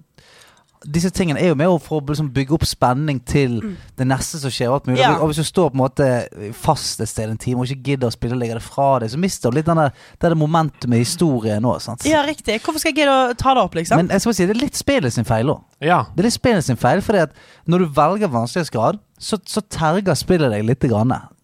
Disse 0.87 1.11
tingene 1.11 1.41
er 1.43 1.51
jo 1.51 1.57
med 1.59 1.73
for 1.83 1.99
å 1.99 2.07
liksom 2.07 2.29
bygge 2.35 2.55
opp 2.55 2.65
spenning 2.69 3.19
til 3.27 3.59
det 3.99 4.07
neste 4.07 4.39
som 4.43 4.53
skjer. 4.53 4.71
Og, 4.71 4.79
alt 4.79 4.91
mulig. 4.91 4.99
Mm. 4.99 5.03
Ja. 5.03 5.13
og 5.19 5.31
hvis 5.31 5.41
du 5.43 5.49
står 5.49 5.73
på 5.73 5.79
en 5.79 5.83
måte 5.83 6.53
fast 6.57 7.03
et 7.03 7.11
sted 7.11 7.33
en 7.33 7.41
time 7.41 7.63
og 7.63 7.71
ikke 7.71 7.93
gidder 7.93 8.11
å 8.11 8.15
spille 8.15 8.37
og 8.37 8.43
legge 8.43 8.59
det 8.59 8.65
fra 8.65 8.89
deg, 9.03 9.13
så 9.13 9.21
mister 9.21 9.51
du 9.51 9.59
litt 9.59 9.69
denne, 9.69 9.89
det 10.23 10.33
momentet 10.39 10.89
med 10.91 11.03
i 11.03 11.07
historien 11.07 11.65
nå. 11.65 11.75
Sant? 11.83 12.07
Ja, 12.09 12.23
riktig. 12.27 12.61
Hvorfor 12.63 12.83
skal 12.83 12.95
jeg 12.95 13.03
gidde 13.03 13.17
å 13.17 13.37
ta 13.39 13.57
det 13.57 13.65
opp, 13.65 13.79
liksom? 13.79 14.03
Men 14.03 14.13
jeg 14.15 14.23
skal 14.23 14.33
bare 14.33 14.41
si, 14.41 14.49
det 14.51 14.57
er 14.57 14.63
litt 14.63 14.79
spillet 14.79 15.17
sin 15.17 15.29
feil 15.29 15.55
òg. 15.55 15.65
Ja. 15.85 16.03
Det 16.15 16.23
er 16.23 16.31
litt 16.31 16.39
spillet 16.39 16.67
sin 16.69 16.81
feil, 16.81 17.03
fordi 17.05 17.25
at 17.27 17.37
når 17.67 17.85
du 17.85 17.91
velger 17.99 18.33
vanskelighetsgrad, 18.35 19.03
så, 19.19 19.41
så 19.47 19.65
terger 19.67 20.19
spillet 20.19 20.55
deg 20.55 20.67
litt, 20.69 20.87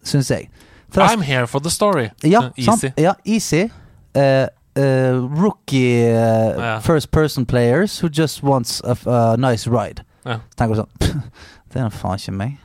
syns 0.05 0.31
jeg. 0.31 0.47
For 0.93 1.01
det 1.01 1.11
I'm 1.11 1.25
here 1.25 1.47
for 1.47 1.59
the 1.59 1.69
story. 1.69 2.09
ja, 2.23 2.49
Easy. 2.55 2.65
Sant? 2.69 2.85
Ja, 3.01 3.15
easy. 3.25 3.65
Eh, 4.15 4.47
eh, 4.75 5.13
rookie 5.41 6.05
uh, 6.11 6.55
Ja. 6.59 6.79
first 6.79 7.11
person 7.11 7.45
players 7.45 7.99
who 8.03 8.09
just 8.09 8.43
wants 8.43 8.81
a, 8.83 8.95
a 9.09 9.35
nice 9.37 9.67
ride. 9.67 10.03
Ja. 10.25 10.39
Så 10.49 10.57
tenker 10.57 10.75
du 10.75 10.81
sånn 10.83 11.23
Det 11.75 11.81
er 11.83 11.89
faen 11.91 12.19
ikke 12.19 12.31
meg. 12.31 12.57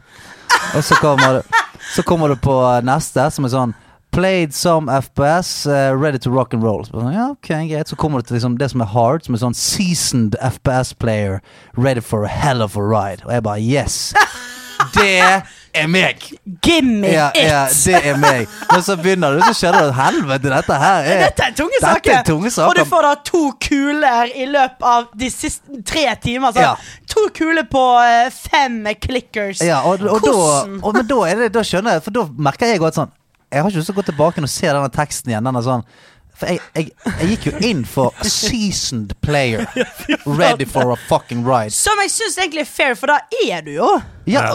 Og 0.76 0.84
så 0.86 0.94
kommer, 1.02 1.40
det, 1.40 1.62
så 1.96 2.02
kommer 2.06 2.28
du 2.30 2.36
på 2.38 2.54
eh, 2.62 2.82
neste, 2.86 3.30
som 3.34 3.44
er 3.48 3.54
sånn 3.54 3.74
Played 4.10 4.50
some 4.52 4.90
FPS, 4.90 5.68
uh, 5.70 5.92
ready 5.94 6.18
to 6.18 6.32
rock 6.34 6.52
and 6.52 6.64
roll. 6.66 6.82
Så, 6.82 6.96
sånn, 6.98 7.12
ja, 7.14 7.28
ok, 7.30 7.46
greit 7.70 7.86
Så 7.92 7.94
kommer 7.94 8.18
du 8.18 8.26
til 8.26 8.34
liksom 8.40 8.56
det 8.58 8.66
som 8.72 8.82
er 8.82 8.88
hard, 8.90 9.22
som 9.22 9.36
er 9.36 9.42
sånn 9.44 9.54
seasoned 9.54 10.34
FPS 10.42 10.90
player, 10.98 11.38
ready 11.78 12.02
for 12.02 12.24
a 12.26 12.28
hell 12.28 12.60
of 12.60 12.74
a 12.76 12.82
ride. 12.82 13.22
Og 13.26 13.30
jeg 13.36 13.44
bare 13.46 13.62
yes! 13.62 14.00
Det 14.96 15.44
er 15.74 15.87
meg! 15.90 16.22
Gimme 16.64 17.09
Ja, 17.11 17.28
it! 17.35 17.46
ja, 17.48 17.61
det 17.68 18.00
er 18.12 18.16
meg. 18.20 18.48
Men 18.70 18.83
så 18.87 18.96
begynner 19.00 19.37
du, 19.37 19.42
så 19.44 19.54
skjønner 19.56 19.87
du 19.87 19.90
at 19.92 19.96
helvete, 19.98 20.50
dette 20.52 20.78
her 20.83 21.09
er 21.12 21.22
Dette 21.26 21.46
er 21.46 21.54
tunge 21.59 21.80
saker. 21.83 22.14
er 22.18 22.66
Og 22.66 22.74
du 22.76 22.83
får 22.90 23.06
da 23.06 23.12
to 23.30 23.42
kuler 23.66 24.33
i 24.35 24.48
løpet 24.50 24.87
av 24.92 25.09
de 25.22 25.30
siste 25.30 25.83
tre 25.87 26.06
timer. 26.22 26.52
Så. 26.56 26.64
Ja. 26.64 26.74
To 27.14 27.26
kuler 27.37 27.66
på 27.70 27.85
eh, 28.02 28.28
fem 28.35 28.83
clickers. 29.02 29.62
Ja, 29.64 29.80
og, 29.87 30.02
og, 30.02 30.20
da, 30.24 30.35
Hvordan? 30.35 30.78
og, 30.83 30.94
men 30.98 31.09
da, 31.11 31.20
er 31.30 31.44
det, 31.44 31.50
da 31.54 31.64
skjønner 31.66 31.98
jeg, 31.98 32.04
for 32.06 32.18
da 32.18 32.26
merker 32.50 32.70
jeg 32.72 32.80
jo 32.83 32.88
at 32.90 32.98
sånn 33.00 33.11
Jeg 33.50 33.62
har 33.64 33.70
ikke 33.72 33.80
lyst 33.83 33.88
til 33.90 33.96
å 33.96 33.98
gå 34.00 34.06
tilbake 34.06 34.42
og 34.46 34.50
se 34.52 34.68
denne 34.70 34.90
teksten 34.94 35.33
igjen. 35.33 35.46
Denne 35.48 35.62
sånn 35.66 35.83
For 36.40 36.48
jeg, 36.48 36.61
jeg, 36.74 36.90
jeg 37.20 37.29
gikk 37.35 37.46
jo 37.50 37.53
inn 37.68 37.83
for 37.85 38.14
seasoned 38.24 39.12
player. 39.20 39.66
Ready 40.40 40.64
for 40.68 40.92
a 40.94 40.96
fucking 41.09 41.44
ride. 41.44 41.74
Som 41.76 42.00
jeg 42.00 42.11
syns 42.14 42.38
egentlig 42.40 42.64
er 42.64 42.70
fair, 42.70 42.96
for 42.96 43.12
da 43.12 43.18
er 43.44 43.61
du 43.66 43.74
jo. 43.76 43.90
Ja, 44.31 44.46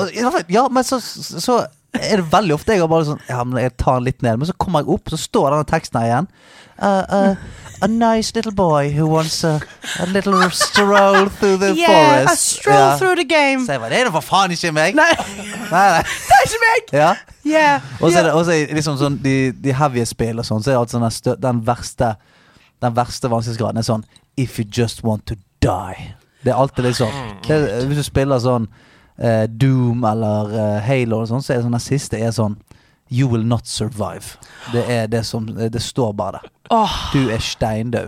Ja. 0.49 0.67
men 0.71 0.83
så, 0.83 0.97
så 0.99 1.59
er 2.01 2.21
det 2.21 2.25
veldig 2.31 2.53
ofte 2.55 2.73
jeg 2.75 2.81
har 2.83 2.89
bare 2.91 3.05
sånn 3.07 3.19
Ja, 3.29 3.43
men 3.43 3.61
jeg 3.63 3.75
tar 3.81 3.99
den 3.99 4.07
litt 4.09 4.21
ned. 4.25 4.39
Men 4.41 4.49
så 4.49 4.55
kommer 4.59 4.83
jeg 4.83 4.91
opp, 4.95 5.11
så 5.13 5.19
står 5.19 5.51
denne 5.53 5.67
teksten 5.69 5.99
her 6.01 6.07
igjen. 6.09 6.27
Uh, 6.75 7.05
uh, 7.07 7.35
a 7.81 7.87
nice 7.87 8.33
little 8.35 8.51
boy 8.51 8.89
who 8.91 9.07
wants 9.07 9.43
a, 9.47 9.61
a 10.03 10.05
little 10.11 10.49
stroll 10.51 11.29
through 11.39 11.55
the 11.61 11.73
Yeah, 11.77 12.25
forest. 12.25 12.33
a 12.33 12.35
stroll 12.35 12.75
Ja. 12.77 12.97
through 12.97 13.15
the 13.15 13.23
game. 13.23 13.65
Så 13.65 13.71
jeg 13.77 13.79
bare, 13.79 13.89
det 13.93 13.99
er 13.99 14.09
da 14.09 14.11
for 14.17 14.25
faen 14.27 14.51
ikke 14.51 14.73
meg! 14.75 14.95
Nei, 14.95 15.09
Nei, 15.71 15.85
nei. 15.95 16.03
det 16.27 16.35
er 16.39 16.45
ikke 16.49 16.61
meg! 16.65 16.93
Ja. 16.93 17.11
Yeah. 17.45 17.81
Og 18.01 18.11
så 18.11 18.19
er 18.19 18.23
det 18.27 18.33
også 18.33 18.59
liksom 18.75 18.97
sånn 18.99 19.19
de, 19.23 19.51
de 19.61 19.73
heavy 19.77 20.03
spill 20.09 20.39
og 20.41 20.47
sånn, 20.47 20.63
så 20.65 20.71
er 20.71 20.75
det 20.75 20.81
alltid 20.83 20.97
sånn 20.97 21.35
den 21.35 21.41
den 21.45 21.63
verste 21.67 22.15
Den 22.83 22.95
verste 22.97 23.29
vanskelighetsgraden 23.31 23.79
er 23.79 23.85
sånn 23.87 24.03
If 24.35 24.57
you 24.59 24.65
just 24.67 25.03
want 25.05 25.25
to 25.31 25.35
die. 25.63 26.09
Det 26.43 26.51
er 26.51 26.57
alltid 26.59 26.91
sånn. 26.97 27.13
Det 27.47 27.59
hvis 27.87 28.01
du 28.01 28.03
spiller 28.03 28.41
sånn 28.43 28.67
eh, 29.17 29.45
Doom 29.49 30.03
eller 30.05 30.55
eh, 30.55 30.79
Halo 30.85 31.21
og 31.23 31.29
sånn, 31.29 31.43
så 31.43 31.53
er 31.53 31.59
det 31.61 31.67
sånn 31.67 31.77
den 31.77 31.85
siste 31.85 32.19
er 32.21 32.33
sånn 32.35 32.57
You 33.13 33.27
will 33.29 33.43
not 33.45 33.67
survive. 33.69 34.39
Det 34.73 34.81
er 34.89 35.07
det 35.07 35.21
som 35.29 35.45
Det 35.45 35.81
står 35.81 36.13
bare 36.17 36.39
der. 36.39 36.49
Du 37.13 37.29
er 37.29 37.43
steindau. 37.43 38.07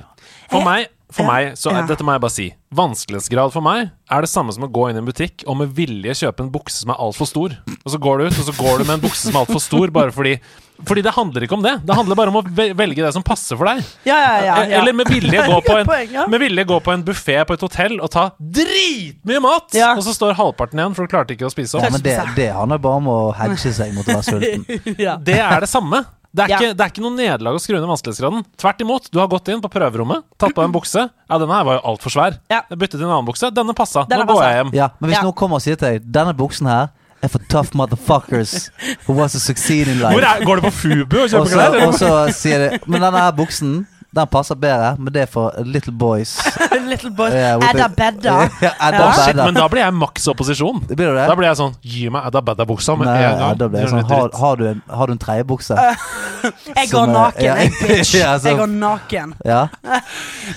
For 0.50 0.66
meg, 0.66 0.88
for 1.12 1.24
Ja. 1.24 1.28
meg 1.32 1.54
så 1.56 1.72
Ja. 1.72 1.86
Dette 1.88 2.04
må 2.04 2.12
jeg 2.14 2.22
bare 2.22 2.32
si. 2.36 2.54
Vanskelighetsgrad 2.76 3.54
for 3.54 3.62
meg 3.64 3.92
er 4.12 4.22
det 4.22 4.30
samme 4.30 4.52
som 4.52 4.64
å 4.64 4.72
gå 4.72 4.90
inn 4.90 4.98
i 4.98 5.00
en 5.00 5.06
butikk 5.08 5.44
og 5.48 5.56
med 5.58 5.70
vilje 5.74 6.12
kjøpe 6.20 6.42
en 6.44 6.52
bukse 6.52 6.82
som 6.84 6.92
er 6.92 7.00
altfor 7.00 7.28
stor. 7.30 7.56
Og 7.86 7.92
så 7.94 7.98
går 8.00 8.18
du 8.20 8.24
ut, 8.28 8.40
og 8.40 8.46
så 8.50 8.56
går 8.58 8.78
du 8.80 8.84
med 8.84 8.96
en 9.00 9.06
bukse 9.08 9.24
som 9.30 9.36
er 9.36 9.46
altfor 9.46 9.62
stor 9.64 9.88
bare 9.92 10.12
fordi 10.12 10.40
Fordi 10.86 11.02
det 11.02 11.10
handler 11.16 11.42
ikke 11.42 11.56
om 11.58 11.64
det. 11.64 11.72
Det 11.88 11.96
handler 11.96 12.14
bare 12.16 12.30
om 12.30 12.36
å 12.38 12.44
velge 12.78 13.02
det 13.02 13.12
som 13.12 13.24
passer 13.24 13.58
for 13.58 13.66
deg. 13.66 13.80
ja, 14.06 14.14
ja, 14.14 14.34
ja, 14.46 14.56
ja. 14.68 14.78
Eller 14.82 14.94
med 14.94 15.08
vilje 15.10 15.32
gå 15.48 15.56
på 15.66 15.74
en, 15.80 16.12
ja. 16.14 16.28
med 16.28 16.40
vilje 16.40 16.64
gå 16.70 16.78
på 16.86 16.92
en 16.94 17.04
buffé 17.04 17.40
på 17.48 17.54
et 17.58 17.62
hotell 17.66 17.96
og 18.00 18.12
ta 18.14 18.28
dritmye 18.40 19.40
mat! 19.42 19.74
Ja. 19.74 19.96
Og 19.98 20.04
så 20.06 20.14
står 20.14 20.36
halvparten 20.38 20.78
igjen, 20.78 20.94
for 20.94 21.08
du 21.08 21.12
klarte 21.16 21.34
ikke 21.34 21.48
å 21.48 21.52
spise 21.54 21.82
Ja, 21.82 21.90
men 21.90 22.04
det, 22.06 22.14
det 22.38 22.52
handler 22.54 22.78
bare 22.78 23.00
om 23.02 23.08
å 23.10 23.18
hedge 23.34 23.74
seg 23.74 23.96
mot 23.96 24.06
å 24.12 24.20
være 24.20 24.28
sulten. 24.28 24.68
ja. 25.02 25.18
Det 25.18 25.40
er 25.40 25.66
det 25.66 25.70
samme. 25.72 26.04
Det 26.38 26.44
er, 26.46 26.50
Ja. 26.54 26.58
ikke, 26.62 26.76
det 26.78 26.84
er 26.86 26.92
ikke 26.94 27.02
noe 27.02 27.16
nederlag 27.18 27.56
å 27.58 27.62
skru 27.64 27.74
ned 27.80 27.88
vanskelighetsgraden. 27.90 28.44
Tvert 28.62 28.82
imot. 28.86 29.10
Du 29.12 29.18
har 29.20 29.28
gått 29.32 29.50
inn 29.50 29.62
på 29.64 29.72
prøverommet, 29.74 30.22
tatt 30.38 30.54
på 30.54 30.62
en 30.64 30.72
bukse. 30.76 31.08
Ja, 31.10 31.40
denne 31.42 31.56
her 31.58 31.66
var 31.66 31.80
jo 31.80 31.82
altfor 31.90 32.14
svær. 32.14 32.38
Ja. 32.54 32.62
Jeg 32.70 32.78
byttet 32.78 33.00
til 33.00 33.08
en 33.08 33.16
annen 33.16 33.26
bukse. 33.26 33.50
Denne 33.58 33.74
passa. 33.74 34.06
Denne 34.08 34.24
Nå 34.24 34.30
går 34.30 34.38
passa. 34.38 34.52
jeg 34.54 34.60
hjem. 34.62 34.72
Ja, 34.78 34.90
men 35.02 35.10
hvis 35.10 35.18
Ja. 35.18 35.24
noen 35.26 35.36
kommer 35.36 35.56
og 35.58 35.62
sier 35.66 35.76
til 35.82 35.88
deg 35.98 36.12
Denne 36.12 36.34
buksen 36.38 36.68
her 36.70 36.90
er 37.24 37.28
for 37.34 37.40
tough 37.50 37.74
motherfuckers 37.74 38.70
who 39.08 39.14
wants 39.18 39.34
to 39.34 39.40
succeed 39.40 39.88
in 39.88 40.00
life. 40.00 40.14
Hvor 40.14 40.22
er, 40.22 40.46
går 40.46 40.56
du 40.56 40.62
på 40.68 40.72
Fubu 40.72 41.18
og 41.24 41.30
kjøper 41.30 41.50
klær? 41.58 41.88
og 41.88 41.94
så 41.98 42.12
sier 42.32 42.70
de 42.70 42.80
Men 42.86 43.02
denne 43.02 43.18
her 43.18 43.32
buksen 43.32 43.88
Den 44.16 44.28
passer 44.32 44.56
bedre, 44.56 44.94
men 44.98 45.12
det 45.14 45.26
er 45.26 45.30
for 45.30 45.52
little 45.68 45.92
boys. 45.94 46.38
Little 46.88 47.10
boys. 47.12 47.34
Yeah, 47.36 47.60
Edda 47.70 47.88
Bedda. 47.92 48.36
Ja, 48.64 48.70
Edda 48.88 49.02
Ja. 49.04 49.12
Shit, 49.26 49.36
men 49.36 49.54
da 49.58 49.66
blir 49.68 49.82
jeg 49.84 49.94
maks 49.94 50.28
opposisjon. 50.32 50.80
Blir 50.88 51.12
det? 51.18 51.26
Da 51.28 51.36
blir 51.36 51.50
jeg 51.50 51.58
sånn 51.60 51.74
Gi 51.84 52.06
meg 52.14 52.30
Edda 52.30 52.42
Bedda-buksa 52.48 52.96
med 52.98 53.10
Nei, 53.10 53.18
en 53.28 53.42
gang. 53.42 53.58
da 53.60 53.68
blir 53.74 53.84
jeg 53.84 53.92
sånn, 53.92 54.06
har, 54.08 54.30
har, 54.40 54.56
du 54.62 54.64
en, 54.72 54.80
har 54.88 55.12
du 55.12 55.14
en 55.18 55.20
tredjebukse? 55.22 55.76
Jeg 56.78 56.90
går 56.92 57.04
er- 57.04 57.12
naken, 57.12 57.44
ja, 57.44 57.54
jeg, 57.58 57.72
bitch. 57.82 58.12
ja, 58.16 58.36
så- 58.40 58.52
Jeg 58.52 58.58
går 58.62 58.70
naken. 58.72 59.34
Ja. 59.44 59.62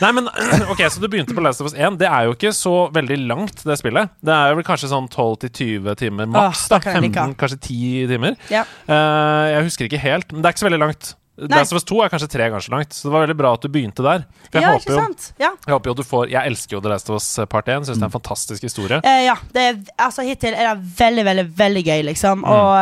Nei, 0.01 0.11
men 0.13 0.29
ok, 0.73 0.83
Så 0.93 1.01
du 1.03 1.09
begynte 1.11 1.35
på 1.35 1.43
Last 1.43 1.63
of 1.65 1.71
Us 1.71 1.75
1. 1.75 1.97
Det 1.99 2.07
er 2.07 2.29
jo 2.29 2.35
ikke 2.37 2.53
så 2.55 2.75
veldig 2.95 3.17
langt, 3.27 3.65
det 3.67 3.79
spillet. 3.81 4.13
Det 4.23 4.35
er 4.37 4.55
vel 4.59 4.67
kanskje 4.67 4.91
sånn 4.93 5.09
12-20 5.11 5.97
timer 5.99 6.29
maks. 6.31 6.67
Oh, 6.67 6.75
da 6.75 6.79
det 6.79 6.85
kan 6.87 6.99
jeg 7.01 7.09
like. 7.09 7.25
15, 7.27 7.39
kanskje 7.41 7.59
10 7.67 8.13
timer. 8.13 8.37
Yeah. 8.53 8.69
Uh, 8.87 9.49
jeg 9.57 9.67
husker 9.71 9.89
ikke 9.91 10.03
helt, 10.05 10.31
men 10.33 10.45
det 10.45 10.51
er 10.53 10.55
ikke 10.57 10.63
så 10.65 10.69
veldig 10.71 10.83
langt. 10.85 11.15
Nei. 11.41 11.57
Last 11.57 11.73
of 11.73 11.81
Us 11.81 11.87
2 11.89 12.03
er 12.05 12.13
kanskje 12.13 12.29
tre 12.35 12.49
ganger 12.51 12.65
så 12.65 12.73
langt, 12.75 12.93
så 12.93 13.09
det 13.09 13.13
var 13.15 13.25
veldig 13.25 13.37
bra 13.39 13.53
at 13.57 13.65
du 13.65 13.71
begynte 13.73 14.05
der. 14.05 14.27
For 14.51 14.61
jeg, 14.61 14.67
ja, 14.67 14.73
håper, 14.77 14.93
jo. 14.93 15.31
Ja. 15.41 15.51
jeg 15.67 15.75
håper 15.77 15.91
jo 15.91 15.95
at 15.95 16.01
du 16.01 16.07
får 16.07 16.33
Jeg 16.33 16.51
elsker 16.51 16.77
jo 16.77 16.81
The 16.85 16.93
Last 16.93 17.11
of 17.11 17.17
Us 17.17 17.29
Part 17.51 17.71
1. 17.71 17.87
Syns 17.89 18.01
det 18.01 18.05
er 18.05 18.11
en 18.11 18.15
fantastisk 18.15 18.67
historie. 18.67 19.01
Eh, 19.07 19.23
ja, 19.27 19.37
det 19.55 19.67
er, 19.71 19.81
altså 20.07 20.25
hittil 20.27 20.57
er 20.57 20.73
det 20.73 20.95
veldig, 21.01 21.25
veldig 21.31 21.47
veldig 21.61 21.85
gøy, 21.87 22.03
liksom. 22.11 22.45
Og 22.49 22.73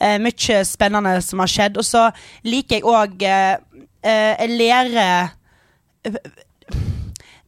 uh, 0.00 0.16
mye 0.22 0.62
spennende 0.68 1.16
som 1.24 1.42
har 1.42 1.52
skjedd. 1.52 1.80
Og 1.80 1.86
så 1.86 2.08
liker 2.46 2.78
jeg 2.78 2.88
òg 2.88 3.26
uh, 3.26 3.54
uh, 4.06 4.46
lære 4.52 5.08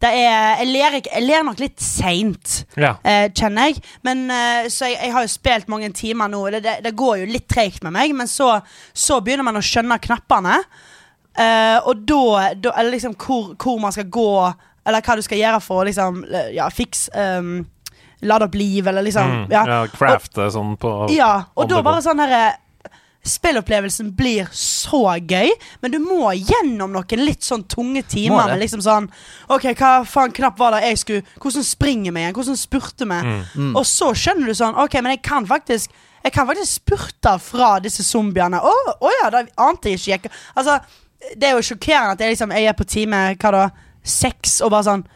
det 0.01 0.11
er, 0.17 0.61
jeg, 0.63 0.69
ler, 0.73 0.95
jeg 1.13 1.23
ler 1.27 1.43
nok 1.45 1.59
litt 1.61 1.81
seint, 1.85 2.63
Ja. 2.81 2.95
eh, 3.05 3.27
kjenner 3.37 3.69
jeg. 3.69 3.83
Men, 4.07 4.23
eh, 4.33 4.69
så 4.73 4.89
jeg, 4.89 4.97
jeg 5.03 5.13
har 5.13 5.27
jo 5.27 5.33
spilt 5.35 5.69
mange 5.69 5.91
timer 5.93 6.29
nå. 6.33 6.41
og 6.47 6.53
Det, 6.57 6.63
det, 6.65 6.77
det 6.87 6.95
går 6.97 7.19
jo 7.21 7.27
litt 7.35 7.49
treigt 7.53 7.83
med 7.85 7.93
meg, 7.93 8.15
men 8.17 8.27
så, 8.31 8.55
så 8.97 9.21
begynner 9.21 9.45
man 9.45 9.61
å 9.61 9.65
skjønne 9.65 9.99
knappene. 10.01 10.57
Eh, 11.37 11.77
og 11.87 12.01
da, 12.09 12.55
da 12.59 12.73
Eller 12.81 12.91
liksom 12.97 13.13
hvor, 13.21 13.53
hvor 13.61 13.77
man 13.81 13.93
skal 13.95 14.09
gå, 14.11 14.25
eller 14.89 15.05
hva 15.05 15.15
du 15.17 15.23
skal 15.23 15.39
gjøre 15.39 15.61
for 15.63 15.83
å 15.83 15.87
liksom 15.87 16.25
eh, 16.27 16.49
Ja, 16.57 16.67
fikse 16.75 17.13
um, 17.39 17.53
Lade 18.27 18.49
opp 18.49 18.57
liv, 18.59 18.89
eller 18.91 19.05
liksom 19.07 19.31
Mm, 19.31 19.45
ja. 19.53 19.63
ja, 19.69 19.79
crafte 19.95 20.49
sånn 20.53 20.75
på 20.81 20.91
Ja, 21.15 21.45
og 21.55 21.69
da 21.71 21.79
bare 21.87 22.03
sånn 22.05 22.19
herre 22.21 22.43
Spillopplevelsen 23.21 24.15
blir 24.17 24.49
så 24.57 25.03
gøy, 25.19 25.51
men 25.83 25.93
du 25.93 25.99
må 26.01 26.31
gjennom 26.33 26.95
noen 26.95 27.21
litt 27.21 27.45
sånn 27.45 27.67
tunge 27.69 28.01
timer. 28.09 28.49
Med 28.49 28.63
liksom 28.63 28.81
sånn 28.85 29.11
OK, 29.53 29.67
hva 29.77 29.91
faen 30.09 30.33
knapp 30.33 30.57
var 30.61 30.73
det 30.73 30.87
jeg 30.87 31.01
skulle 31.03 31.41
Hvordan 31.43 31.67
springer 31.67 32.17
vi 32.17 32.23
igjen? 32.23 32.37
Hvordan 32.39 32.57
spurte 32.57 33.09
vi? 33.11 33.19
Mm. 33.61 33.75
Og 33.77 33.85
så 33.89 34.15
skjønner 34.17 34.49
du 34.49 34.57
sånn 34.57 34.79
OK, 34.81 34.97
men 35.05 35.19
jeg 35.19 35.23
kan 35.27 35.49
faktisk 35.49 35.93
Jeg 36.25 36.33
kan 36.33 36.49
faktisk 36.49 36.81
spurte 36.81 37.37
fra 37.41 37.69
disse 37.81 38.05
zombiene. 38.05 38.59
Å 38.61 38.97
å 38.97 39.13
ja, 39.21 39.31
det 39.33 39.47
ante 39.57 39.93
jeg 39.93 40.01
ikke. 40.01 40.29
Jeg, 40.29 40.41
altså, 40.55 40.81
det 41.37 41.49
er 41.49 41.57
jo 41.57 41.65
sjokkerende 41.65 42.17
at 42.17 42.25
jeg 42.25 42.35
liksom 42.35 42.57
Jeg 42.57 42.73
er 42.73 42.77
på 42.77 42.89
time 42.89 43.23
hva 43.37 43.55
da, 43.57 43.65
seks 44.01 44.63
og 44.65 44.73
bare 44.73 44.89
sånn 44.89 45.09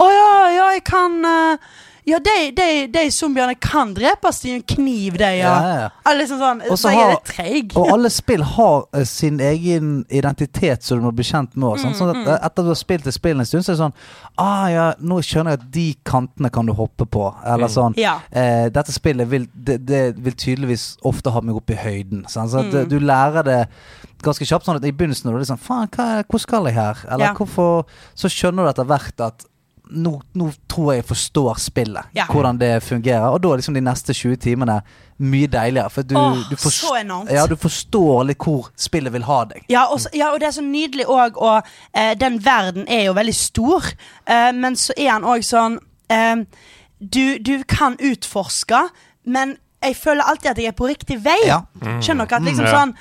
Å 0.00 0.08
ja, 0.08 0.28
ja, 0.56 0.68
jeg 0.78 0.86
kan 0.88 1.20
eh, 1.28 1.72
Ja, 2.04 2.18
de, 2.18 2.50
de, 2.50 2.86
de 2.90 3.10
zombiene 3.14 3.54
kan 3.62 3.92
drepes 3.94 4.40
i 4.44 4.56
en 4.56 4.62
kniv, 4.66 5.18
de, 5.20 5.28
ja. 5.38 5.52
Ja, 5.52 5.68
ja, 5.68 5.74
ja. 5.84 5.88
Eller 6.10 6.24
liksom 6.24 6.40
sånn, 6.42 6.62
Og 6.66 6.74
så 6.74 6.88
så 6.88 6.90
jeg 6.90 6.98
er 6.98 7.02
har- 7.04 7.12
litt 7.12 7.24
treig. 7.30 7.76
Og 7.78 7.92
alle 7.94 8.10
spill 8.10 8.42
har 8.42 8.84
uh, 8.96 9.04
sin 9.06 9.38
egen 9.40 10.04
identitet 10.10 10.82
som 10.82 10.98
du 10.98 11.04
må 11.04 11.12
bli 11.14 11.22
kjent 11.22 11.54
med. 11.54 11.78
Sånn, 11.78 11.92
mm, 11.92 11.98
Sånn 12.00 12.10
Mm, 12.12 12.22
at 12.26 12.28
eh, 12.40 12.46
Etter 12.46 12.62
du 12.66 12.68
har 12.72 12.74
spilt 12.80 13.06
et 13.06 13.14
spill 13.14 13.38
en 13.38 13.46
stund, 13.46 13.62
så 13.64 13.70
er 13.70 13.76
det 13.76 13.82
sånn 13.84 13.94
Ah 14.42 14.66
ja, 14.72 14.86
nå 14.98 15.20
skjønner 15.22 15.54
jeg 15.54 15.60
at 15.60 15.70
de 15.70 15.86
kantene 16.04 16.50
kan 16.50 16.66
du 16.66 16.72
hoppe 16.72 17.06
på. 17.06 17.28
Eller 17.46 17.68
Mm. 17.68 17.74
sånn 17.76 17.94
Ja. 17.96 18.18
eh, 18.32 18.68
Dette 18.68 18.90
spillet 18.92 19.28
vil, 19.28 19.46
det, 19.54 19.86
det 19.86 20.16
vil 20.18 20.32
tydeligvis 20.32 20.96
ofte 21.04 21.30
ha 21.30 21.40
meg 21.40 21.54
opp 21.54 21.70
i 21.70 21.74
høyden. 21.76 22.24
Sånn, 22.26 22.48
Så 22.50 22.58
at 22.66 22.72
Mm. 22.72 22.80
eh, 22.80 22.84
du 22.86 22.98
lærer 22.98 23.44
det 23.44 23.68
ganske 24.22 24.42
kjapt. 24.44 24.64
Sånn 24.66 24.76
at 24.76 24.84
i 24.84 24.90
begynnelsen 24.90 25.26
er 25.28 25.30
du 25.30 25.36
er 25.36 25.44
liksom 25.44 25.58
Faen, 25.60 25.88
hvor 26.26 26.40
skal 26.40 26.64
jeg 26.64 26.74
her? 26.74 26.96
Eller 27.08 27.26
Ja. 27.26 27.34
hvorfor 27.34 27.84
Så 28.16 28.26
skjønner 28.28 28.64
du 28.64 28.70
etter 28.70 28.84
hvert 28.84 29.20
at 29.20 29.44
nå, 29.92 30.12
nå 30.34 30.50
tror 30.68 30.92
jeg 30.92 31.02
jeg 31.02 31.08
forstår 31.08 31.58
spillet. 31.60 32.08
Ja. 32.16 32.24
Hvordan 32.30 32.58
det 32.60 32.82
fungerer. 32.82 33.28
Og 33.30 33.42
da 33.44 33.48
er 33.52 33.60
liksom 33.60 33.74
de 33.76 33.82
neste 33.84 34.14
20 34.16 34.36
timene 34.42 34.80
mye 35.22 35.46
deiligere. 35.52 35.90
For 35.90 36.02
du, 36.02 36.16
Åh, 36.18 36.40
du, 36.50 36.56
forst- 36.56 36.80
så 36.86 36.94
enormt. 37.00 37.30
ja, 37.30 37.46
du 37.46 37.56
forstår 37.56 38.24
litt 38.30 38.38
hvor 38.42 38.70
spillet 38.76 39.12
vil 39.14 39.22
ha 39.28 39.40
deg. 39.52 39.64
Ja 39.70 39.84
og, 39.92 40.00
så, 40.00 40.08
ja, 40.16 40.32
og 40.32 40.40
det 40.40 40.48
er 40.48 40.56
så 40.56 40.64
nydelig 40.66 41.06
òg, 41.06 41.36
og 41.36 41.62
eh, 41.94 42.14
den 42.18 42.40
verden 42.44 42.88
er 42.88 43.04
jo 43.10 43.12
veldig 43.18 43.34
stor. 43.34 43.90
Eh, 44.26 44.50
men 44.56 44.76
så 44.76 44.92
er 44.96 45.10
han 45.14 45.24
òg 45.28 45.44
sånn 45.46 45.78
eh, 46.10 46.42
du, 46.98 47.38
du 47.38 47.62
kan 47.68 47.96
utforske, 48.00 48.86
men 49.24 49.56
jeg 49.82 49.96
føler 49.98 50.22
alltid 50.30 50.50
at 50.52 50.58
jeg 50.62 50.70
er 50.70 50.76
på 50.78 50.86
riktig 50.86 51.16
vei. 51.24 51.38
Ja. 51.46 51.60
Skjønner 51.82 52.28
dere? 52.30 52.38
At 52.38 52.44
liksom 52.46 52.66
Ja. 52.68 52.74
sånn 52.76 52.92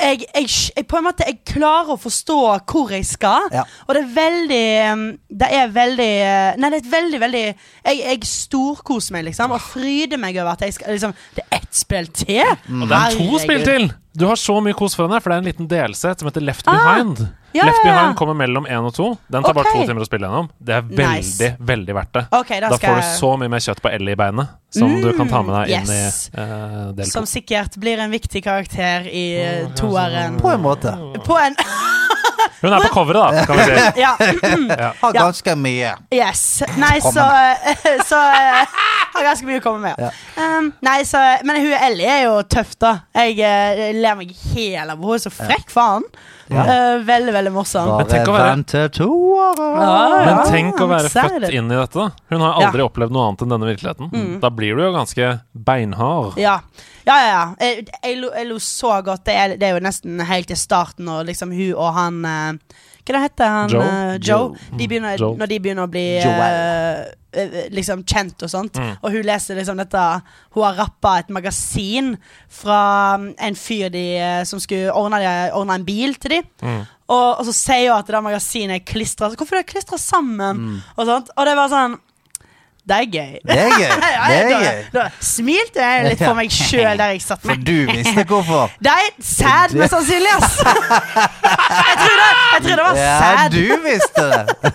jeg, 0.00 0.24
jeg, 0.34 0.48
jeg, 0.76 0.86
på 0.90 0.98
en 0.98 1.04
måte, 1.06 1.26
jeg 1.28 1.38
klarer 1.46 1.92
å 1.94 1.98
forstå 2.00 2.36
hvor 2.70 2.90
jeg 2.94 3.06
skal, 3.08 3.48
Ja. 3.54 3.62
og 3.86 3.94
det 3.96 4.02
er 4.02 4.10
veldig 4.16 4.62
um, 4.92 5.04
Det 5.42 5.48
er 5.60 5.72
veldig 5.74 6.08
uh, 6.24 6.58
Nei, 6.60 6.70
det 6.72 6.78
er 6.80 6.84
et 6.84 6.92
veldig, 6.92 7.20
veldig 7.22 7.42
Jeg, 7.46 7.98
jeg 8.00 8.20
storkoser 8.30 9.16
meg, 9.16 9.26
liksom, 9.30 9.52
og 9.56 9.60
fryder 9.64 10.20
meg 10.22 10.38
over 10.40 10.52
at 10.56 10.64
jeg 10.66 10.76
skal 10.78 10.94
liksom, 10.96 11.14
Det 11.36 11.44
er 11.46 11.58
ett 11.60 11.74
spill 11.76 12.08
til! 12.14 12.54
Og 12.80 12.86
det 12.90 13.00
er 13.02 13.18
to 13.18 13.42
spill 13.44 13.66
til! 13.66 13.90
Du 14.18 14.24
har 14.26 14.38
så 14.40 14.56
mye 14.64 14.74
kos 14.74 14.96
foran 14.98 15.12
deg, 15.14 15.22
for 15.22 15.30
det 15.30 15.36
er 15.38 15.44
en 15.44 15.50
liten 15.52 15.68
delsett 15.70 16.18
som 16.22 16.26
heter 16.26 16.42
Left 16.42 16.66
Ah, 16.66 16.74
Behind. 16.74 17.20
Ja, 17.52 17.64
Left 17.66 17.78
ja, 17.84 17.90
ja. 17.90 17.94
Behind 18.00 18.16
kommer 18.16 18.34
mellom 18.34 18.66
én 18.66 18.86
og 18.86 18.94
to. 18.94 19.16
Den 19.28 19.42
tar 19.42 19.54
bare 19.54 19.66
Ok. 19.66 19.80
to 19.80 19.86
timer 19.86 20.02
å 20.02 20.06
spille 20.06 20.26
gjennom. 20.28 20.48
Det 20.58 20.74
er 20.74 20.82
veldig, 20.82 21.06
Nice. 21.16 21.56
veldig 21.58 21.94
verdt 21.94 22.12
det. 22.12 22.24
Okay, 22.30 22.60
da 22.60 22.68
Da 22.70 22.78
får 22.78 22.96
du 23.00 23.02
så 23.20 23.30
mye 23.38 23.48
mer 23.50 23.58
kjøtt 23.58 23.80
på 23.82 23.90
Ellie 23.92 24.12
i 24.12 24.16
beinet 24.16 24.48
som 24.70 25.00
du 25.02 25.12
kan 25.16 25.28
ta 25.28 25.42
med 25.42 25.54
deg 25.56 25.74
inn 25.80 25.90
i 25.90 26.02
uh, 26.38 26.92
del 26.92 27.04
to. 27.04 27.10
Som 27.10 27.26
sikkert 27.26 27.76
blir 27.82 27.98
en 27.98 28.10
viktig 28.10 28.42
karakter 28.44 29.06
i 29.10 29.26
Mm, 29.40 29.66
uh, 29.66 29.74
toeren. 29.74 30.38
På 30.40 30.50
en 30.54 30.62
måte. 30.62 30.92
På 31.26 31.36
en 31.38 31.56
Hun 32.60 32.72
er 32.72 32.82
på 32.84 32.90
coveret, 32.92 33.36
da, 33.36 33.44
kan 33.48 33.56
vi 33.56 33.64
si. 33.64 34.00
Ja. 34.02 34.14
Har 35.00 35.12
ganske 35.22 35.54
mye. 35.56 35.94
Yes. 36.12 36.62
Nei, 36.80 36.98
så 37.00 37.24
Så 38.10 38.18
eh, 38.18 38.74
har 39.14 39.24
ganske 39.24 39.46
mye 39.48 39.60
å 39.60 39.64
komme 39.64 39.90
med. 39.90 40.02
Ja. 40.02 40.10
Um, 40.36 40.72
nei, 40.84 41.00
så 41.08 41.20
Men 41.46 41.62
hun 41.62 41.72
Ellie 41.76 42.10
er 42.10 42.26
jo 42.26 42.36
tøff, 42.50 42.76
da. 42.80 42.92
Jeg 43.16 43.38
eh, 43.44 43.90
ler 43.96 44.18
meg 44.18 44.34
hele 44.52 44.94
av 44.94 45.00
henne. 45.00 45.22
Så 45.24 45.32
frekk, 45.34 45.72
faen. 45.72 46.06
Ja. 46.50 46.64
Uh, 46.66 47.02
veldig, 47.06 47.32
veldig 47.34 47.52
morsom. 47.54 47.88
Men 47.94 48.08
tenk 48.10 48.28
å 48.28 48.34
være-. 48.34 48.54
Ja, 48.98 49.50
Men 49.54 50.32
ja. 50.34 50.46
tenk 50.50 50.80
å 50.82 50.88
være 50.90 51.12
født 51.12 51.48
inn 51.54 51.70
i 51.70 51.78
dette. 51.78 52.06
da 52.06 52.34
Hun 52.34 52.44
har 52.44 52.60
aldri 52.64 52.84
opplevd 52.84 53.14
noe 53.14 53.28
annet 53.30 53.44
enn 53.46 53.54
denne 53.54 53.70
virkeligheten. 53.70 54.10
Mm. 54.10 54.32
Da 54.42 54.50
blir 54.54 54.78
du 54.78 54.84
jo 54.88 54.94
ganske 54.96 55.34
beinhard. 55.52 56.34
Ja. 56.40 56.58
Ja, 57.10 57.16
ja, 57.18 57.30
ja. 57.30 57.44
Jeg, 57.60 57.86
jeg, 58.04 58.18
jeg 58.22 58.46
lo 58.46 58.58
så 58.62 59.00
godt. 59.04 59.24
Det 59.26 59.34
er, 59.34 59.56
det 59.58 59.66
er 59.66 59.74
jo 59.76 59.82
nesten 59.82 60.22
helt 60.28 60.50
til 60.50 60.58
starten, 60.60 61.08
når 61.08 61.26
liksom 61.32 61.50
hun 61.54 61.72
og 61.74 61.94
han 61.96 62.20
uh, 62.22 62.76
Hva 63.00 63.16
det 63.16 63.22
heter 63.24 63.48
han? 63.50 63.72
Joe? 63.72 63.86
Uh, 63.86 64.12
Joe. 64.22 64.68
De 64.78 64.86
begynner, 64.86 65.16
Joe. 65.18 65.34
Når 65.40 65.50
de 65.50 65.58
begynner 65.64 65.88
å 65.88 65.90
bli 65.90 66.04
eh, 66.22 67.56
liksom 67.74 68.04
kjent 68.06 68.44
og 68.46 68.52
sånt. 68.52 68.78
Mm. 68.78 68.92
Og 69.00 69.16
hun 69.16 69.26
leser 69.26 69.58
liksom 69.58 69.80
dette 69.80 70.04
Hun 70.54 70.64
har 70.68 70.78
rappa 70.84 71.16
et 71.18 71.32
magasin 71.34 72.12
fra 72.60 72.80
um, 73.18 73.30
en 73.34 73.58
fyr 73.58 73.90
de, 73.94 74.04
som 74.46 74.62
skulle 74.62 74.92
ordne, 74.94 75.18
de- 75.24 75.50
ordne 75.58 75.80
en 75.80 75.86
bil 75.88 76.14
til 76.22 76.36
dem. 76.38 76.50
Mm. 76.62 76.84
Og, 77.10 77.26
og 77.40 77.42
så 77.48 77.56
sier 77.56 77.88
hun 77.90 77.96
at 77.98 78.06
det 78.06 78.14
der 78.14 78.22
magasinet 78.28 78.76
er 78.78 78.86
klistra 78.86 79.32
Hvorfor 79.34 79.58
er 79.58 79.64
det 79.64 79.72
klistra 79.72 79.98
sammen? 79.98 80.62
Og, 80.94 81.02
sånt. 81.08 81.32
og 81.34 81.48
det 81.50 81.56
var 81.58 81.72
sånn 81.72 81.98
Det 82.88 82.96
er 82.96 83.06
gøy. 83.12 83.32
Det 83.46 83.56
er 83.58 83.72
gøy. 83.78 83.90
Det 84.30 84.38
er 84.40 84.48
gøy. 84.64 84.78
da 84.94 85.04
smilte 85.20 85.80
jeg 85.84 86.04
litt 86.08 86.22
for 86.28 86.34
meg 86.38 86.50
sjøl 86.54 86.96
der 87.00 87.12
jeg 87.14 87.22
satt. 87.22 87.44
meg. 87.44 87.56
For 87.56 87.66
du 87.66 87.92
visste 87.92 88.24
hvorfor. 88.30 88.72
Det 88.86 88.94
er 88.94 89.10
sad, 89.22 89.74
mest 89.78 89.94
sannsynlig, 89.94 90.32
ass. 90.38 90.56
Jeg 90.64 91.98
tror 92.00 92.16
det, 92.22 92.30
jeg 92.54 92.62
tror 92.64 92.74
det 92.76 92.86
var 92.88 92.96
sad. 92.96 93.36
Ja, 93.36 93.48
du 93.52 93.66
visste 93.84 94.26
det. 94.32 94.72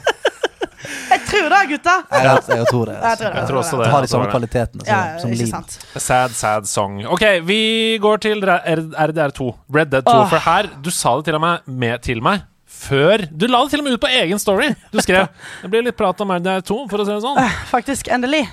Jeg 1.10 1.22
tror 1.30 1.50
det, 1.50 1.60
gutta. 1.70 1.94
Jeg, 2.12 2.24
jeg 2.26 2.66
tror 2.70 2.86
det. 2.90 2.96
Jeg 3.02 3.18
tror 3.18 3.30
det. 3.32 3.40
Jeg 3.40 3.48
tror 3.50 3.58
også 3.62 3.78
Det 3.80 3.86
Du 3.86 3.92
har 3.96 4.02
de 4.06 4.10
samme 4.12 4.26
kvalitetene 4.32 4.86
som, 4.86 4.90
Ja, 4.94 5.20
som 5.22 5.32
liv. 5.32 5.48
sant. 5.50 5.78
Sad, 5.98 6.36
sad 6.38 6.68
song. 6.70 7.00
Ok, 7.10 7.24
vi 7.48 7.60
går 8.02 8.18
til 8.26 8.44
RDR2. 8.46 9.48
Red 9.76 9.86
Dead 9.94 10.04
2. 10.06 10.12
Åh. 10.14 10.28
For 10.30 10.38
her, 10.46 10.70
du 10.86 10.92
sa 10.94 11.16
det 11.18 11.26
til 11.32 11.38
og 11.40 11.42
med 11.42 11.66
med 11.86 12.04
til 12.06 12.22
meg 12.26 12.44
før 12.76 13.24
Du 13.32 13.48
la 13.48 13.62
det 13.66 13.74
til 13.74 13.82
og 13.82 13.88
med 13.88 13.96
ut 13.98 14.04
på 14.04 14.10
egen 14.22 14.42
story. 14.42 14.72
Du 14.94 15.00
skrev 15.04 15.28
Det 15.64 15.72
blir 15.74 15.86
litt 15.88 15.98
prat 16.00 16.20
om 16.24 16.30
Magnar 16.32 16.64
2, 16.66 16.80
for 16.92 17.02
å 17.04 17.06
si 17.08 17.14
det 17.16 17.22
sånn. 17.26 17.40
Øh, 17.42 17.56
Faktisk, 17.72 18.10
endelig. 18.14 18.44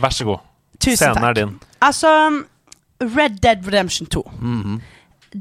Vær 0.00 0.14
så 0.14 0.26
god. 0.28 0.46
Tusen 0.78 0.96
Scenen 1.02 1.20
takk. 1.20 1.28
er 1.30 1.38
din. 1.40 1.52
Altså, 1.84 2.10
Red 3.02 3.38
Dead 3.44 3.66
Redemption 3.66 4.08
2. 4.10 4.24
Mhm. 4.38 4.80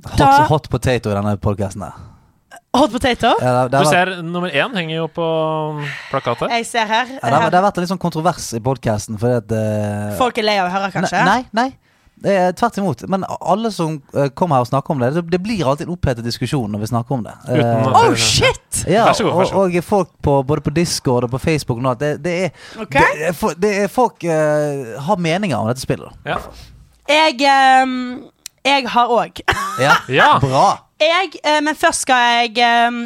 Hot, 0.03 0.17
Da 0.19 0.29
hot 0.49 0.65
potato 0.69 1.09
i 1.13 1.15
denne 1.15 1.37
podkasten 1.39 1.85
der. 1.85 1.95
Hot 2.75 2.91
potato. 2.91 3.29
Ja, 3.41 3.63
det, 3.63 3.71
det, 3.71 3.79
Du 3.79 3.87
vært, 3.87 3.93
ser 3.95 4.23
nummer 4.27 4.51
én 4.51 4.73
henger 4.75 4.95
jo 4.97 5.05
på 5.15 5.27
plakatet. 6.11 6.51
Jeg 6.51 6.65
ser 6.67 6.85
her. 6.89 7.07
ja, 7.15 7.21
det, 7.23 7.33
har, 7.33 7.49
det 7.53 7.57
har 7.61 7.65
vært 7.69 7.79
en 7.79 7.85
litt 7.85 7.91
sånn 7.93 8.01
kontrovers 8.01 8.49
i 8.57 8.61
podkasten 8.63 9.17
fordi 9.21 9.39
at 9.39 9.53
eh, 9.55 10.17
Folk 10.19 10.37
er 10.41 10.45
lei 10.49 10.57
av 10.61 10.67
å 10.67 10.73
høre, 10.75 10.91
kanskje? 10.93 11.23
Nei, 11.25 11.41
nei. 11.55 11.69
Det 11.71 11.86
er 12.25 12.51
tvert 12.57 12.77
imot. 12.81 13.03
Men 13.09 13.23
alle 13.41 13.69
som 13.71 14.01
eh, 14.15 14.29
kommer 14.33 14.55
her 14.57 14.65
og 14.65 14.67
snakker 14.71 14.91
om 14.95 14.99
det, 15.03 15.11
det, 15.15 15.23
det 15.31 15.39
blir 15.43 15.61
alltid 15.69 15.87
en 15.87 15.93
opphetet 15.93 16.25
diskusjon 16.25 16.71
når 16.73 16.79
vi 16.79 16.89
snakker 16.89 17.15
om 17.19 17.23
det. 17.27 17.35
Uten 17.45 17.59
Eh, 17.61 17.87
Oh, 18.07 18.15
shit! 18.15 18.83
ja, 18.89 19.05
Vær 19.05 19.13
så 19.13 19.23
god, 19.27 19.35
vær 19.37 19.45
så 19.51 19.55
og, 19.61 19.75
og 19.77 19.83
folk 19.83 20.09
på, 20.23 20.37
både 20.49 20.61
på 20.61 20.73
Discord 20.73 21.23
og 21.23 21.31
på 21.35 21.37
Facebook 21.43 21.81
nå, 21.81 21.93
det, 21.99 22.23
det, 22.23 22.33
er, 22.45 22.49
okay. 22.81 23.03
det, 23.27 23.35
for- 23.35 23.53
det 23.61 23.75
er 23.83 23.87
Folk 23.93 24.23
eh, 24.23 24.97
har 25.05 25.17
meninger 25.21 25.57
om 25.57 25.67
dette 25.69 25.81
spillet. 25.81 26.09
Ja. 26.25 26.37
Jeg 27.07 27.37
ehm, 27.47 28.23
Jeg 28.65 28.89
har 28.89 29.07
òg. 29.07 29.39
Ja, 29.79 29.93
ja. 30.09 30.39
bra. 30.41 30.65
Jeg, 30.99 31.37
eh, 31.45 31.61
men 31.63 31.75
først 31.77 32.01
skal 32.01 32.49
jeg 32.49 32.57
ehm, 32.65 33.03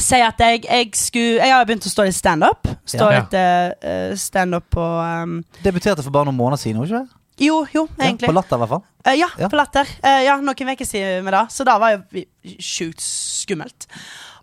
si 0.00 0.16
at 0.24 0.40
jeg, 0.40 0.64
jeg 0.64 0.88
skulle 0.96 1.36
Jeg 1.44 1.52
har 1.52 1.64
begynt 1.68 1.84
å 1.86 1.90
stå 1.92 2.06
i 2.08 2.12
standup. 2.16 2.68
Stå 2.88 3.10
Ja. 3.12 3.20
litt 3.20 3.34
uh, 3.36 4.16
standup 4.16 4.64
på 4.72 4.80
um, 4.82 5.42
Debuterte 5.62 6.02
for 6.02 6.10
bare 6.14 6.24
noen 6.30 6.38
måneder 6.40 6.62
siden, 6.62 6.82
ikke 6.82 7.02
det? 7.04 7.19
Jo, 7.40 7.62
jo, 7.72 7.86
Ja, 7.96 8.04
egentlig. 8.10 8.28
på 8.28 8.34
Latter, 8.36 8.56
i 8.56 8.60
hvert 8.64 8.68
fall. 8.74 8.82
Uh, 9.06 9.14
ja, 9.16 9.28
Ja. 9.40 9.48
på 9.48 9.56
Latter. 9.56 9.88
Uh, 10.04 10.20
ja, 10.26 10.36
noen 10.40 10.74
uker 10.74 10.84
siden 10.84 11.24
med 11.24 11.32
det. 11.32 11.46
Så 11.54 11.64
da 11.64 11.78
var 11.80 11.94
jo 11.96 12.24
sjukt 12.60 13.00
skummelt. 13.00 13.86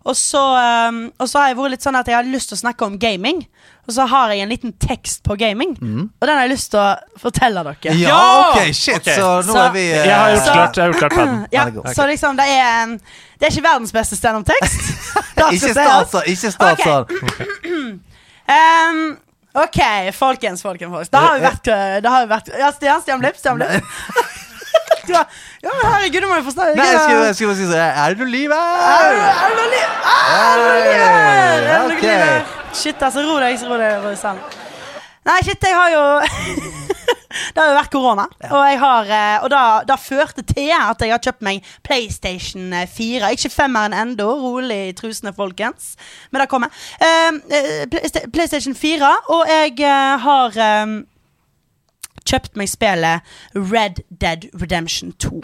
Og 0.08 0.14
så, 0.16 0.40
um, 0.88 1.12
og 1.20 1.28
så 1.28 1.38
har 1.42 1.48
jeg 1.50 1.56
vært 1.58 1.70
litt 1.74 1.84
sånn 1.84 1.96
at 1.98 2.06
jeg 2.08 2.16
har 2.16 2.24
lyst 2.24 2.48
til 2.50 2.56
å 2.56 2.60
snakke 2.62 2.86
om 2.86 2.96
gaming. 2.98 3.42
Og 3.88 3.94
så 3.96 4.06
har 4.08 4.30
jeg 4.32 4.40
en 4.44 4.50
liten 4.50 4.72
tekst 4.80 5.22
på 5.24 5.36
gaming, 5.40 5.70
og 5.80 6.26
den 6.26 6.34
har 6.36 6.42
jeg 6.44 6.50
lyst 6.52 6.70
til 6.74 6.80
å 6.80 6.96
fortelle 7.18 7.62
dere. 7.64 7.94
Ja, 7.96 8.50
ok, 8.50 8.72
shit, 8.76 8.98
okay. 8.98 9.16
så 9.16 9.38
nå 9.46 9.52
Så- 9.52 9.62
er 9.62 9.70
vi 9.72 9.84
uh, 9.92 9.96
Jeg 10.04 10.12
har 10.14 10.30
gjort 10.34 10.44
klart, 10.52 10.76
jeg 10.76 10.82
har 10.84 10.92
gjort 10.92 10.98
klart 10.98 11.14
paden. 11.16 11.46
Ja, 11.56 11.64
er. 11.66 11.94
Så 11.96 12.06
liksom, 12.06 12.36
det 12.36 12.44
er 12.48 12.82
en, 12.82 12.98
Det 13.40 13.46
er 13.48 13.50
ikke 13.54 13.64
verdens 13.68 13.92
beste 13.92 14.16
standup-tekst. 14.16 15.14
Ikke 15.52 15.70
start 15.72 16.10
sånn, 16.10 16.26
ikke 16.26 16.50
start 16.52 16.80
sånn. 16.82 18.00
Um, 18.48 19.18
ok, 19.64 19.80
folkens, 20.16 20.62
folkens. 20.62 20.90
folkens. 20.92 21.10
Da 21.12 21.18
har 21.26 21.38
vi 21.38 21.44
vært 21.46 21.70
da 22.04 22.10
har 22.16 22.26
vi 22.26 22.30
vært 22.34 22.48
Ja, 22.58 22.70
Stian, 22.74 23.00
Stian 23.04 23.20
Blipp. 23.22 23.36
Stian 23.40 23.58
Blipp. 23.60 23.84
Du 25.08 25.14
har- 25.14 25.26
ja, 25.62 25.70
men 25.72 25.86
herregud, 25.92 26.20
du 26.20 26.26
må 26.28 26.36
jo 26.36 26.42
forstå 26.50 26.64
Nei, 26.76 26.84
jeg 26.84 26.98
skulle, 27.00 27.22
jeg 27.30 27.34
skulle 27.38 27.52
bare 27.54 27.58
si 27.58 27.68
sånn 27.70 27.80
Er 27.80 28.12
det 28.12 28.18
noe 28.20 28.28
liv 28.28 28.52
her? 28.52 28.58
Er 28.92 29.14
det 29.14 29.56
noe 29.56 29.68
liv? 29.72 29.86
Er 30.12 30.58
her? 30.60 30.98
Er 30.98 31.62
det 31.64 31.78
noe 31.80 32.00
liv 32.02 32.10
her? 32.12 32.42
Shit, 32.76 33.00
altså, 33.06 33.22
ro 33.24 33.38
deg, 33.40 33.62
ro 33.70 33.78
deg, 33.80 34.18
sammen. 34.20 34.42
Nei, 35.28 35.38
shit, 35.46 35.64
jeg 35.64 35.74
har 35.78 35.90
jo 35.94 36.02
Det 37.54 37.60
har 37.60 37.70
jo 37.70 37.76
vært 37.76 37.92
korona, 37.92 38.24
og 38.48 38.62
jeg 38.64 38.78
har 38.80 39.10
eh, 39.12 39.44
Og 39.44 39.50
da, 39.52 39.62
da 39.88 39.96
førte 40.00 40.44
til 40.48 40.70
at 40.74 41.02
jeg 41.04 41.12
har 41.12 41.22
kjøpt 41.22 41.44
meg 41.44 41.66
PlayStation 41.86 42.72
4. 42.72 43.32
Ikke 43.34 43.52
femmeren 43.52 43.96
ennå, 43.96 44.28
rolig 44.40 44.80
i 44.88 44.96
trusene, 44.96 45.34
folkens. 45.36 45.94
Men 46.30 46.42
det 46.42 46.48
kommer. 46.48 46.72
Eh, 47.00 47.38
eh, 47.58 48.26
PlayStation 48.32 48.74
4, 48.74 49.14
og 49.34 49.44
jeg 49.48 49.78
eh, 49.80 50.18
har 50.24 50.60
um, 50.82 50.98
kjøpt 52.24 52.56
meg 52.60 52.70
spillet 52.70 53.38
Red 53.56 54.04
Dead 54.08 54.48
Redemption 54.60 55.12
2. 55.20 55.42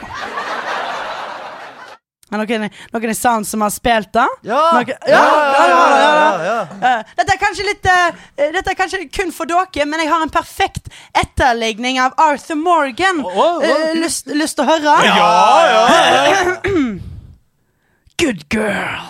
Er 2.35 2.41
noen, 2.43 2.65
noen 2.95 3.11
i 3.13 3.15
salen 3.17 3.45
som 3.47 3.63
har 3.63 3.71
spilt 3.71 4.11
det? 4.17 4.27
Ja! 4.49 4.61
Noen- 4.75 4.91
Ja, 5.07 5.23
ja, 5.23 5.67
ja, 5.71 5.83
ja, 5.95 6.31
ja. 6.49 6.57
Eh, 6.91 7.13
dette 7.21 7.35
er 7.37 7.41
kanskje 7.43 7.67
litt 7.69 7.87
uh, 7.87 8.09
Dette 8.57 8.73
er 8.73 8.79
kanskje 8.79 9.03
kun 9.15 9.31
for 9.35 9.47
dere, 9.51 9.87
men 9.87 10.03
jeg 10.03 10.11
har 10.11 10.25
en 10.27 10.33
perfekt 10.35 10.91
etterligning 11.21 12.01
av 12.03 12.17
Arthur 12.21 12.59
Morgan. 12.59 13.23
Eh, 13.25 13.95
lyst, 14.01 14.27
lyst 14.35 14.59
til 14.59 14.65
å 14.67 14.69
høre? 14.75 14.97
Ja, 15.07 15.31
ja, 15.71 16.55
Good 18.21 18.45
girl. 18.51 19.07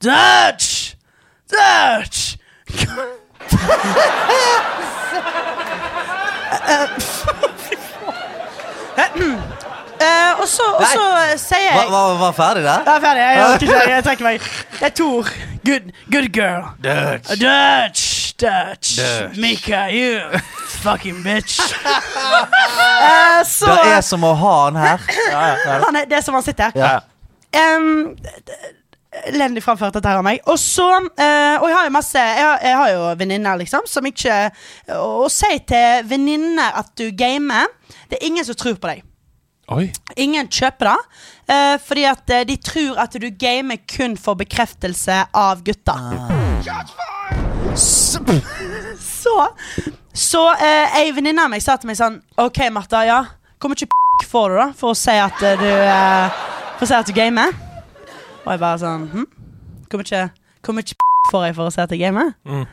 Dutch. 0.00 0.94
Dutch. 1.50 2.36
Eh, 10.00 10.40
og 10.40 10.48
så, 10.48 10.64
og 10.78 10.84
så 10.88 11.02
eh, 11.20 11.34
sier 11.36 11.60
jeg 11.66 11.76
Var, 11.76 11.90
var, 11.92 12.14
var 12.20 12.32
ferdig 12.32 12.62
der? 12.64 12.86
Jeg 12.86 12.94
er 12.94 13.02
ferdig. 13.04 13.24
Jeg, 13.26 13.44
orker 13.44 13.66
ikke, 13.66 13.90
jeg 13.94 14.04
trekker 14.06 14.24
meg. 14.24 14.46
Det 14.78 14.86
er 14.88 14.94
Tor. 15.00 15.32
Good, 15.66 15.90
good 16.14 16.28
girl. 16.32 16.64
Dutch. 16.86 17.34
Dutch. 17.42 18.04
Dutch. 18.40 18.94
Dutch. 18.96 19.36
Mika, 19.36 19.82
you 19.92 20.40
fucking 20.80 21.22
bitch. 21.22 21.60
Eh, 23.00 23.44
så 23.44 23.66
Det 23.66 23.92
er 23.96 24.02
som 24.04 24.24
å 24.24 24.30
ha 24.36 24.52
han 24.64 24.76
her. 24.76 25.04
han 25.86 25.96
er, 25.96 26.06
Det 26.08 26.16
er 26.18 26.24
som 26.24 26.36
han 26.36 26.44
sitter. 26.44 26.72
Ja. 26.76 27.00
Um, 27.56 28.14
Elendig 29.26 29.62
framført 29.64 29.96
dette 29.96 30.08
her 30.08 30.20
av 30.20 30.24
meg. 30.24 30.40
Og 30.46 30.58
så 30.60 30.86
eh, 31.00 31.56
Og 31.58 31.66
jeg 31.66 31.76
har 31.76 31.88
jo 31.88 31.94
masse 31.96 32.20
Jeg 32.20 32.44
har, 32.46 32.60
jeg 32.62 32.76
har 32.78 32.90
jo 32.94 33.06
venninner, 33.18 33.58
liksom, 33.58 33.88
som 33.90 34.06
ikke 34.06 34.36
Å 34.94 35.28
si 35.32 35.50
til 35.68 36.04
venninner 36.08 36.78
at 36.78 36.92
du 37.00 37.08
gamer 37.18 37.66
Det 38.06 38.20
er 38.20 38.28
ingen 38.28 38.46
som 38.46 38.58
tror 38.58 38.78
på 38.78 38.92
deg. 38.92 39.02
Oi. 39.70 39.84
Ingen 40.18 40.48
kjøper 40.50 40.88
det, 40.90 40.96
eh, 41.54 41.76
fordi 41.86 42.04
at 42.10 42.30
eh, 42.34 42.46
de 42.48 42.56
tror 42.58 42.98
at 42.98 43.14
du 43.22 43.28
gamer 43.38 43.78
kun 43.86 44.16
for 44.18 44.34
bekreftelse 44.34 45.20
av 45.34 45.62
gutta. 45.66 45.94
Så 47.78 48.18
Så, 49.20 49.34
så 50.16 50.42
eh, 50.56 50.96
ei 51.00 51.10
venninne 51.14 51.44
av 51.44 51.50
meg 51.52 51.62
sa 51.62 51.76
til 51.78 51.90
meg 51.90 51.98
sånn 51.98 52.16
OK, 52.40 52.58
Martha, 52.72 53.02
ja, 53.06 53.20
hvor 53.60 53.70
mye 53.72 53.86
p 53.86 54.26
får 54.30 54.52
du 54.52 54.56
da 54.58 54.66
for 54.76 54.94
å 54.94 54.98
si 54.98 55.14
at 55.20 55.42
eh, 55.44 55.58
du 55.60 55.68
eh, 55.68 56.40
For 56.78 56.86
å 56.86 56.88
si 56.88 56.96
at 56.96 57.08
du 57.08 57.14
gamer? 57.16 57.52
Og 58.42 58.48
jeg 58.50 58.62
bare 58.62 58.80
sånn 58.80 59.06
hm? 59.12 59.26
Hvor 59.90 60.02
mye, 60.02 60.22
hvor 60.64 60.76
mye 60.76 60.96
p 60.96 61.08
får 61.30 61.46
jeg 61.46 61.56
for 61.60 61.68
å 61.70 61.74
si 61.74 61.82
at 61.84 61.94
jeg 61.94 62.02
gamer? 62.02 62.32
Mm. 62.48 62.64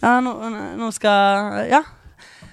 Ja, 0.00 0.14
nå, 0.24 0.34
nå 0.78 0.90
skal 0.94 1.66
Ja. 1.72 1.82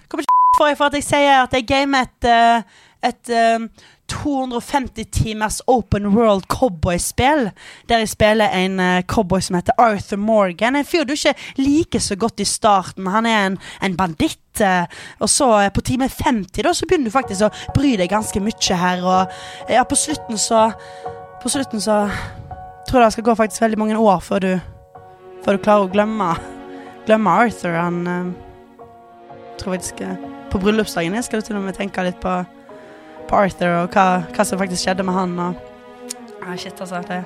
Hvor 0.10 0.20
mye 0.22 0.28
p 0.28 0.60
får 0.60 0.72
jeg 0.74 0.80
for 0.82 0.90
at 0.90 1.00
jeg 1.00 1.08
sier 1.08 1.44
at 1.46 1.56
jeg 1.56 1.70
gamer 1.70 2.10
et 2.10 2.30
eh, 2.32 2.82
et 3.06 3.32
uh, 3.32 3.68
250 4.08 5.06
timers 5.12 5.62
open 5.68 6.08
world 6.16 6.44
cowboyspill. 6.48 7.50
Der 7.90 7.98
jeg 7.98 8.10
spiller 8.10 8.50
en 8.50 8.80
uh, 8.80 9.02
cowboy 9.02 9.42
som 9.42 9.56
heter 9.56 9.74
Arthur 9.78 10.18
Morgan. 10.18 10.76
En 10.76 10.86
fyr 10.86 11.04
du 11.04 11.14
ikke 11.14 11.34
liker 11.58 12.00
så 12.00 12.16
godt 12.16 12.40
i 12.40 12.46
starten. 12.46 13.08
Han 13.08 13.26
er 13.26 13.46
en, 13.48 13.58
en 13.84 13.98
banditt. 13.98 14.40
Uh, 14.62 14.86
og 15.20 15.30
så 15.30 15.50
eh, 15.60 15.72
på 15.74 15.82
time 15.82 16.08
50 16.10 16.64
da, 16.64 16.74
så 16.74 16.86
begynner 16.88 17.10
du 17.10 17.12
faktisk 17.12 17.44
å 17.44 17.74
bry 17.76 17.98
deg 18.00 18.10
ganske 18.10 18.40
mye 18.40 18.78
her. 18.80 19.04
Og 19.04 19.74
ja, 19.74 19.84
på 19.84 19.98
slutten 20.00 20.38
så 20.38 20.72
På 21.42 21.50
slutten 21.50 21.82
så 21.82 22.08
tror 22.88 23.02
jeg 23.02 23.06
det 23.06 23.14
skal 23.14 23.26
gå 23.28 23.36
faktisk 23.36 23.62
veldig 23.62 23.78
mange 23.78 23.98
år 23.98 24.20
før 24.20 24.40
du 24.40 24.52
Før 25.44 25.58
du 25.58 25.64
klarer 25.64 25.86
å 25.86 25.92
glemme 25.92 26.32
Glemme 27.06 27.30
Arthur. 27.30 27.76
Han 27.76 28.08
eh, 28.08 28.32
tror 29.60 29.76
jeg 29.76 29.90
skal 29.92 30.16
På 30.52 30.62
bryllupsdagen 30.62 31.24
skal 31.24 31.42
du 31.42 31.50
til 31.50 31.60
og 31.60 31.68
med 31.68 31.76
tenke 31.78 32.06
litt 32.06 32.22
på 32.24 32.40
på 33.30 33.34
Arthur 33.44 33.72
og 33.84 33.88
hva, 33.96 34.06
hva 34.36 34.44
som 34.48 34.60
faktisk 34.62 34.82
skjedde 34.88 35.04
med 35.08 35.16
han. 35.18 35.32
Og 35.40 35.52
ah, 36.46 36.56
shit, 36.58 36.78
altså. 36.82 36.98
Det 37.08 37.22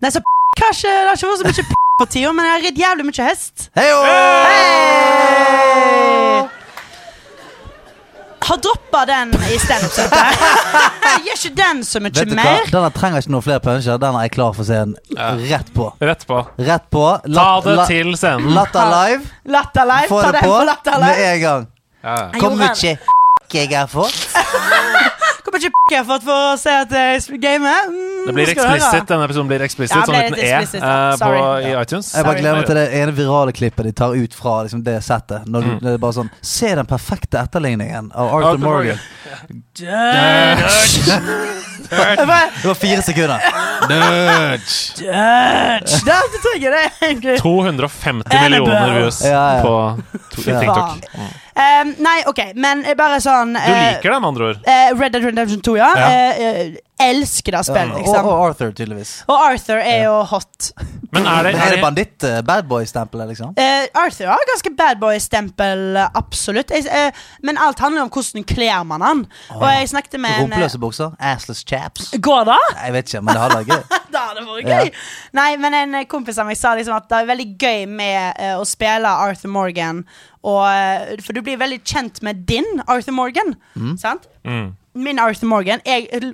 Nei, 0.00 0.10
så 0.14 0.20
kanskje 0.58 0.88
det 0.92 1.08
har 1.08 1.14
ikke 1.18 1.28
vært 1.32 1.40
så 1.42 1.46
mye 1.48 1.68
p 1.68 1.70
på 1.98 2.04
tida, 2.14 2.30
men 2.32 2.44
jeg 2.46 2.52
har 2.54 2.62
ridd 2.68 2.78
jævlig 2.78 3.04
mye 3.08 3.24
hest. 3.26 3.56
Heio! 3.74 3.96
Hey! 4.06 5.58
Har 8.48 8.56
droppa 8.64 9.00
den 9.10 9.32
i 9.52 9.58
standup-settet. 9.60 10.24
Gjør 11.26 11.36
ikke 11.36 11.50
den 11.58 11.82
så 11.84 11.98
mye 12.00 12.14
Vet 12.14 12.28
du 12.30 12.32
hva? 12.32 12.36
mer. 12.38 12.62
Denne 12.72 12.90
trenger 12.94 13.18
ikke 13.24 13.32
noen 13.34 13.44
flere 13.44 13.60
puncher. 13.64 13.98
Den 14.00 14.14
er 14.16 14.22
jeg 14.28 14.32
klar 14.38 14.52
for 14.56 14.62
å 14.64 14.68
se 14.70 14.76
en 14.86 14.94
Ja. 15.12 15.26
rett 15.50 15.68
på. 15.74 15.84
Rett 16.00 16.22
på. 16.30 16.38
Rett 16.70 16.86
på. 16.94 17.02
Ta 17.34 17.48
det 17.66 17.74
la- 17.76 17.86
til 17.90 18.08
scenen. 18.16 18.48
Latter 18.56 18.86
live. 18.94 19.22
Latter 19.44 19.84
live. 19.90 20.08
Få 20.08 20.22
Ta 20.22 20.30
det 20.32 20.40
den 20.40 20.48
på 20.48 20.54
på 20.54 20.64
latter 20.70 20.96
med 21.02 21.08
live. 21.18 21.26
en 21.34 21.40
gang. 21.42 21.66
Ja. 22.04 22.16
Jeg 22.32 22.40
Hvor 22.40 22.50
gjorde 22.54 22.68
mye 23.52 23.70
jeg 23.70 23.78
har 23.78 23.86
fått. 23.90 24.28
Hvor 25.48 25.54
mye 25.56 25.70
p 25.72 25.92
jeg 25.94 25.98
har 26.02 26.04
fått 26.04 26.24
for 26.26 26.36
å 26.52 26.56
se 26.60 26.70
at 26.82 26.90
jeg 26.92 27.22
gamer? 27.40 27.86
Mm, 27.88 28.26
Det 28.26 28.34
blir 28.36 28.50
eksplisitt. 28.52 29.06
Denne 29.08 29.24
episoden 29.24 29.48
blir 29.48 29.62
eksplisitt, 29.64 29.96
Ja, 29.96 30.02
sånn 30.04 30.18
uten 30.18 30.38
E 30.44 30.50
eh, 30.52 31.12
på, 31.14 31.16
sorry. 31.22 31.40
i 31.64 31.72
iTunes. 31.80 32.10
Jeg 32.14 32.24
bare 32.28 32.40
gleder 32.42 32.56
meg 32.60 32.66
til 32.68 32.74
det 32.76 32.86
ene 33.00 33.12
virale 33.16 33.52
klippet 33.56 33.84
de 33.88 33.92
tar 33.92 34.12
ut 34.18 34.34
fra 34.36 34.58
liksom, 34.66 34.82
det 34.84 34.98
settet. 35.06 35.46
Når 35.48 35.62
Mm. 35.64 35.80
det 35.80 35.94
er 35.94 35.98
bare 36.04 36.12
sånn 36.18 36.30
Se 36.42 36.74
den 36.74 36.86
perfekte 36.86 37.38
etterligningen 37.40 38.12
av 38.14 38.28
Arthur 38.34 38.48
Arthur 38.50 38.58
Morgan. 38.58 38.98
Morgan. 39.48 39.64
Yeah. 39.80 40.68
Det 41.88 42.64
var 42.66 42.74
fire 42.74 43.02
sekunder. 43.02 43.38
Dutch. 43.88 44.94
Det 44.98 45.08
er 45.14 45.80
det 46.32 46.40
trenger 46.44 46.70
det, 46.76 46.84
egentlig. 47.00 47.36
250 47.40 48.40
millioner 48.42 48.94
views 48.98 49.20
Ja, 49.24 49.44
ja. 49.56 49.62
på 49.62 50.00
to-. 50.34 50.42
TikTok. 50.42 51.06
Um, 51.58 51.94
nei, 51.98 52.18
OK, 52.30 52.38
men 52.54 52.84
bare 52.98 53.16
sånn 53.22 53.56
Du 53.56 53.58
eh, 53.58 53.96
liker 53.96 54.12
det, 54.12 54.18
med 54.22 54.28
andre 54.28 54.50
ord. 54.52 54.60
eh, 54.62 54.92
Red 54.94 55.12
Dead 55.16 55.24
Redemption 55.26 55.62
2, 55.66 55.76
ja. 55.80 55.88
Ja. 55.98 56.10
Eh, 56.10 56.38
eh, 56.38 56.76
elsker 57.00 57.54
det 57.54 57.60
spillet, 57.68 57.92
og, 57.94 57.98
liksom. 58.02 58.26
og 58.26 58.40
Arthur, 58.48 58.70
tydeligvis. 58.74 59.12
Og 59.30 59.36
Arthur 59.38 59.78
er 59.80 60.04
jo 60.04 60.14
hot. 60.30 60.70
Men 61.14 61.26
er 61.30 61.46
det, 61.46 61.52
er 61.54 61.74
det 61.76 61.80
banditt? 61.82 62.24
eh, 62.26 62.40
Bad 62.46 62.66
boy-stempelet, 62.70 63.28
liksom? 63.32 63.52
Uh, 63.58 63.86
Arthur 64.02 64.26
har 64.32 64.42
ganske 64.50 64.72
bad 64.78 64.98
boy-stempel, 65.00 65.84
eh, 65.96 66.08
absolutt. 66.18 66.70
Jeg, 66.74 66.86
eh, 66.90 67.20
men 67.46 67.58
alt 67.62 67.78
handler 67.84 68.02
om 68.06 68.10
hvordan 68.14 68.44
kler 68.50 68.82
man 68.88 69.04
han. 69.06 69.22
Og 69.56 69.62
jeg 69.68 69.88
snakket 69.94 70.18
med 70.20 70.30
en 70.30 70.40
eh, 70.40 70.42
Rumpeløse 70.48 70.80
bukser? 70.82 71.14
Assless 71.20 71.62
chaps? 71.68 72.10
Går 72.20 72.44
det? 72.50 72.58
Jeg 72.84 72.96
vet 72.98 73.12
ikke, 73.12 73.22
men 73.22 73.34
det 73.38 73.44
hadde 73.44 73.60
vært 73.62 73.72
gøy. 73.74 73.98
Da 74.14 74.24
hadde 74.30 74.40
det 74.40 74.48
vært 74.48 74.68
Ja. 74.72 74.80
gøy. 74.82 74.90
Nei, 75.38 75.48
men 75.62 75.74
en 75.82 75.94
eh, 76.00 76.06
kompis 76.10 76.38
av 76.42 76.46
meg 76.50 76.56
sa 76.58 76.74
liksom 76.78 76.96
at 76.96 77.06
det 77.12 77.20
er 77.22 77.30
veldig 77.30 77.48
gøy 77.60 77.86
med 77.94 78.42
eh, 78.42 78.56
å 78.58 78.64
spille 78.68 79.14
Arthur 79.28 79.52
Morgan. 79.54 80.02
Og, 80.42 80.64
eh, 80.70 81.14
for 81.24 81.36
du 81.36 81.42
blir 81.46 81.58
veldig 81.60 81.80
kjent 81.86 82.20
med 82.26 82.44
din 82.48 82.66
Arthur 82.88 83.14
Morgan. 83.16 83.54
Sant? 84.00 84.26
mm. 84.48 84.68
Min 84.98 85.18
Arthur 85.22 85.46
Morgan 85.46 85.78
Jeg 85.86 86.08
Uh, 86.18 86.32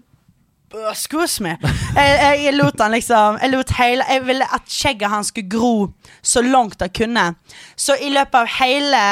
Excuse 0.90 1.42
me. 1.44 1.56
Jeg, 1.94 2.40
jeg 2.44 2.54
lot 2.56 2.80
han 2.82 2.94
liksom 2.96 3.38
Jeg 3.42 3.52
lot 3.52 3.70
hele 3.78 4.06
Jeg 4.10 4.24
ville 4.26 4.48
at 4.56 4.66
skjegget 4.70 5.12
hans 5.12 5.30
skulle 5.30 5.50
gro 5.50 5.74
så 6.22 6.42
langt 6.42 6.80
det 6.80 6.92
kunne. 6.96 7.34
Så 7.76 7.96
i 8.00 8.10
løpet 8.12 8.40
av 8.40 8.50
hele 8.58 9.02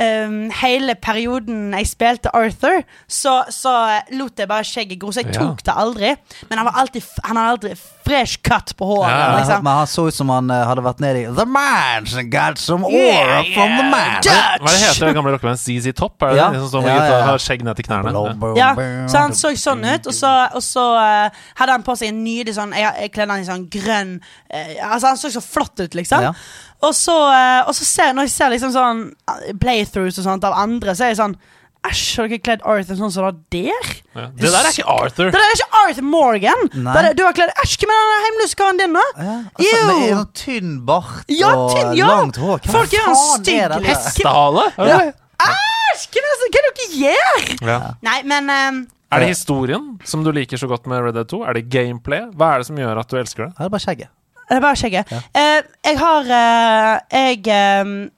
ehm, 0.00 0.50
hele 0.62 0.94
perioden 0.96 1.72
jeg 1.76 1.86
spilte 1.90 2.32
Arthur, 2.36 2.82
så, 3.06 3.40
så 3.52 3.74
lot 4.16 4.38
jeg 4.40 4.48
bare 4.50 4.66
skjegget 4.66 4.98
gro. 5.02 5.12
Så 5.12 5.22
jeg 5.24 5.34
Ja. 5.34 5.40
tok 5.44 5.62
det 5.66 5.74
aldri. 5.76 6.14
Men 6.48 6.58
han, 6.62 6.66
var 6.70 6.80
alltid, 6.82 7.02
han 7.24 7.36
hadde 7.36 7.52
aldri 7.56 7.74
fresh 8.10 8.40
cut 8.42 8.72
på 8.78 8.86
håret. 8.88 9.10
Ja, 9.12 9.18
ja. 9.30 9.36
liksom. 9.38 9.62
Men 9.64 9.72
han 9.80 9.86
så 9.86 10.06
ut 10.08 10.14
som 10.16 10.32
han 10.34 10.50
uh, 10.50 10.64
hadde 10.66 10.82
vært 10.82 11.00
nede 11.04 11.20
i 11.22 11.26
The 11.36 11.46
Man's 11.46 12.16
and 12.18 12.32
got 12.32 12.58
some 12.58 12.84
aura 12.88 13.42
Yeah, 13.44 13.52
from 13.54 13.76
the 13.76 13.84
man. 13.92 14.16
Dutch! 14.24 14.62
Hva 14.64 14.72
det 14.74 14.80
heter 14.82 15.06
det 15.06 15.14
gamle 15.18 15.34
rockebandet 15.36 15.62
ZZ 15.62 15.92
Top? 16.00 16.16
Er 16.22 16.32
det 16.34 16.40
Ja. 16.40 16.48
det? 16.48 16.58
Liksom, 16.58 16.70
som 16.70 16.88
Ja, 16.88 16.96
ja, 17.06 17.20
har 17.28 17.38
skjegg 17.38 17.62
ned 17.64 17.76
til 17.76 17.84
knærne? 17.86 18.14
Ja, 18.56 18.72
så 19.06 19.18
han 19.26 19.36
så 19.36 19.52
sånn 19.60 19.84
ut, 19.84 20.06
og 20.10 20.14
så, 20.16 20.32
og 20.56 20.62
så 20.64 20.86
uh, 20.96 21.44
hadde 21.60 21.76
han 21.76 21.84
på 21.86 21.94
seg 22.00 22.08
en 22.10 22.24
nydelig 22.24 22.54
sånn 22.56 22.72
Jeg, 22.74 22.88
jeg 23.04 23.12
kledde 23.14 23.36
han 23.36 23.44
i 23.44 23.48
sånn 23.48 23.68
grønn 23.70 24.16
uh, 24.50 24.92
Altså 24.92 25.12
Han 25.12 25.20
så 25.20 25.30
så 25.30 25.42
flott 25.44 25.78
ut, 25.80 25.94
liksom. 25.94 26.22
Ja. 26.30 26.32
Og 26.80 26.92
så, 26.96 27.16
eh, 27.34 27.62
og 27.68 27.74
så 27.76 27.84
ser 27.84 28.12
når 28.16 28.28
jeg 28.28 28.36
ser 28.36 28.52
liksom 28.54 28.74
sånn 28.74 29.00
eh, 29.28 29.54
playthroughs 29.60 30.20
og 30.20 30.26
sånt 30.26 30.46
av 30.48 30.56
andre, 30.56 30.94
så 30.96 31.06
er 31.06 31.14
jeg 31.14 31.22
sånn 31.22 31.38
Æsj, 31.80 32.00
har 32.18 32.26
dere 32.28 32.40
kledd 32.44 32.64
Arthur 32.68 32.96
sånn 32.98 33.12
som 33.14 33.24
det 33.24 33.62
der? 33.70 33.86
Ja. 34.12 34.26
Det 34.36 34.50
der 34.52 34.66
er 34.68 34.74
ikke 34.74 34.84
Arthur. 34.92 35.30
Det 35.32 35.38
der 35.38 35.46
er 35.46 35.54
ikke 35.54 35.78
Arthur 35.80 36.04
Morgan! 36.04 36.66
Nei. 36.74 36.92
Det 36.92 37.00
er, 37.00 37.14
du 37.16 37.22
har 37.24 37.36
kledd 37.38 37.52
Æsj, 37.62 37.76
hvem 37.80 37.92
er 37.94 38.02
den 38.10 38.26
hjemløse 38.26 38.58
karen 38.60 38.80
din, 38.82 38.98
da? 38.98 39.04
Ja, 39.16 39.36
altså, 39.54 39.80
med 39.88 40.12
en 40.18 40.26
tynn 40.42 40.74
bart 40.90 41.32
Ja, 41.32 41.54
og 41.56 41.72
tynn, 41.72 41.94
ja. 41.96 42.10
langt 42.12 42.36
hår. 42.42 42.60
Hva 42.66 42.74
Folk 42.76 42.92
gjør 42.98 43.08
en 43.08 43.16
faen 43.16 43.46
stygg. 43.46 43.88
Hestehale? 43.88 44.66
Ja. 44.76 45.00
Æsj, 45.48 46.06
hva 46.12 46.26
er 46.26 46.44
det 46.44 46.52
dere 46.60 46.90
gjør? 47.00 47.50
Ja. 47.70 47.80
Nei, 48.04 48.18
men 48.28 48.52
um, 48.52 48.84
Er 49.08 49.24
det 49.24 49.32
historien 49.32 49.94
som 50.04 50.26
du 50.26 50.34
liker 50.36 50.60
så 50.60 50.68
godt 50.68 50.84
med 50.84 51.00
Red 51.06 51.16
Dead 51.16 51.32
2? 51.32 51.46
Er 51.48 51.56
det 51.56 51.70
gameplay? 51.72 52.28
Hva 52.36 52.52
er 52.58 52.60
det 52.60 52.68
som 52.68 52.84
gjør 52.84 53.00
at 53.00 53.08
du 53.08 53.16
elsker 53.24 53.48
det? 53.48 53.54
Det 53.56 53.70
er 53.70 53.72
bare 53.72 53.88
skjegget. 53.88 54.12
Det 54.50 54.62
var 54.62 54.74
skjegget. 54.74 55.10
Ja. 55.12 55.20
Eh, 55.34 55.62
jeg 55.84 55.98
har 55.98 56.20
eh, 56.20 57.00
Jeg 57.12 57.38
eh, 57.46 58.10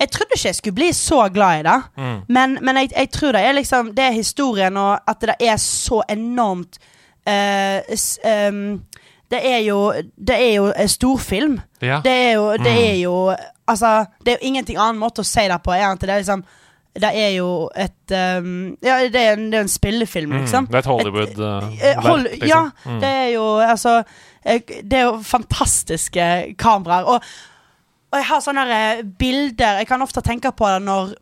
Jeg 0.00 0.10
trodde 0.10 0.34
ikke 0.34 0.48
jeg 0.48 0.54
skulle 0.54 0.74
bli 0.74 0.92
så 0.92 1.28
glad 1.32 1.60
i 1.60 1.62
det. 1.62 1.76
Mm. 1.96 2.16
Men, 2.28 2.58
men 2.62 2.76
jeg, 2.76 2.90
jeg 2.96 3.10
tror 3.10 3.32
det 3.32 3.40
er 3.46 3.52
liksom 3.52 3.92
Det 3.94 4.04
er 4.04 4.10
historien, 4.12 4.76
og 4.76 4.98
at 5.08 5.20
det 5.20 5.36
er 5.40 5.56
så 5.56 6.02
enormt 6.10 6.78
eh, 7.26 7.80
s, 7.96 8.18
um, 8.50 8.82
Det 9.30 9.40
er 9.52 9.58
jo 9.68 9.92
Det 10.16 10.34
er 10.36 10.54
jo 10.58 10.72
en 10.76 10.88
storfilm. 10.88 11.60
Ja. 11.82 12.00
Det 12.04 12.12
er 12.12 12.32
jo 12.34 12.50
Det 12.52 12.60
Mm. 12.74 12.84
er 12.90 12.96
jo 13.02 13.34
Altså, 13.68 14.04
det 14.20 14.28
er 14.28 14.36
jo 14.42 14.46
ingenting 14.50 14.76
annen 14.78 14.98
måte 15.00 15.22
å 15.22 15.24
si 15.24 15.40
det 15.48 15.62
på 15.64 15.72
at 15.72 16.00
det 16.00 16.10
er 16.10 16.18
liksom 16.20 16.42
Det 17.00 17.10
er 17.14 17.30
jo 17.38 17.70
et 17.76 18.12
um, 18.38 18.76
Ja, 18.82 18.98
det 19.08 19.16
er 19.16 19.32
en, 19.32 19.46
det 19.50 19.54
er 19.58 19.62
en 19.62 19.68
spillefilm, 19.68 20.30
Mm. 20.30 20.40
liksom. 20.40 20.66
Det 20.66 20.74
er 20.74 20.78
et 20.78 20.86
Hollywood-verk, 20.86 21.96
uh, 21.96 22.02
hold, 22.02 22.22
liksom. 22.28 22.48
Ja, 22.48 22.70
Mm. 22.84 23.00
det 23.00 23.08
er 23.08 23.28
jo 23.34 23.58
altså 23.58 23.96
eh, 23.98 24.04
Det 24.44 24.98
er 24.98 25.06
jo 25.08 25.18
fantastiske 25.24 26.24
kameraer. 26.60 27.08
Og, 27.08 27.28
og 28.12 28.20
jeg 28.20 28.28
har 28.28 28.42
sånne 28.44 28.64
eh, 28.70 29.04
bilder 29.18 29.80
Jeg 29.80 29.88
kan 29.88 30.04
ofte 30.04 30.22
tenke 30.24 30.52
på 30.54 30.68
det 30.68 30.82
når 30.84 31.14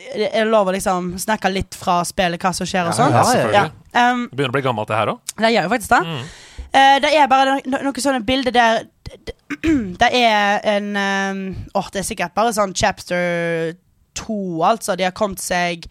det 0.00 0.30
er 0.32 0.48
lov 0.48 0.70
å 0.70 0.72
liksom 0.72 1.10
snakke 1.20 1.50
litt 1.52 1.76
fra 1.76 1.98
spillet, 2.08 2.40
hva 2.40 2.54
som 2.56 2.68
skjer 2.68 2.88
og 2.88 2.96
sånn. 2.96 3.12
Ja. 3.12 3.50
Ja. 3.52 3.64
Um, 3.92 4.22
Det 4.30 4.38
begynner 4.38 4.52
å 4.52 4.56
bli 4.56 4.62
gammelt, 4.64 4.88
det 4.88 4.96
her 4.96 5.12
òg. 5.12 5.34
det 5.36 5.50
gjør 5.52 5.66
jo 5.66 5.72
faktisk 5.74 5.92
det. 5.92 6.00
Mm. 6.06 6.22
Uh, 6.70 6.96
det 7.04 7.10
er 7.18 7.28
bare 7.28 7.56
no 7.66 7.80
noen 7.84 8.04
sånne 8.04 8.22
bilder 8.24 8.54
der 8.54 8.80
det, 9.10 9.34
det 10.00 10.10
er 10.14 10.62
en 10.70 10.88
um, 10.94 11.42
Åh, 11.74 11.90
det 11.92 12.00
er 12.00 12.06
sikkert 12.06 12.36
bare 12.36 12.54
sånn 12.56 12.72
chapter 12.72 13.74
to, 14.16 14.62
altså. 14.64 14.96
De 14.96 15.04
har 15.04 15.16
kommet 15.16 15.42
seg 15.42 15.84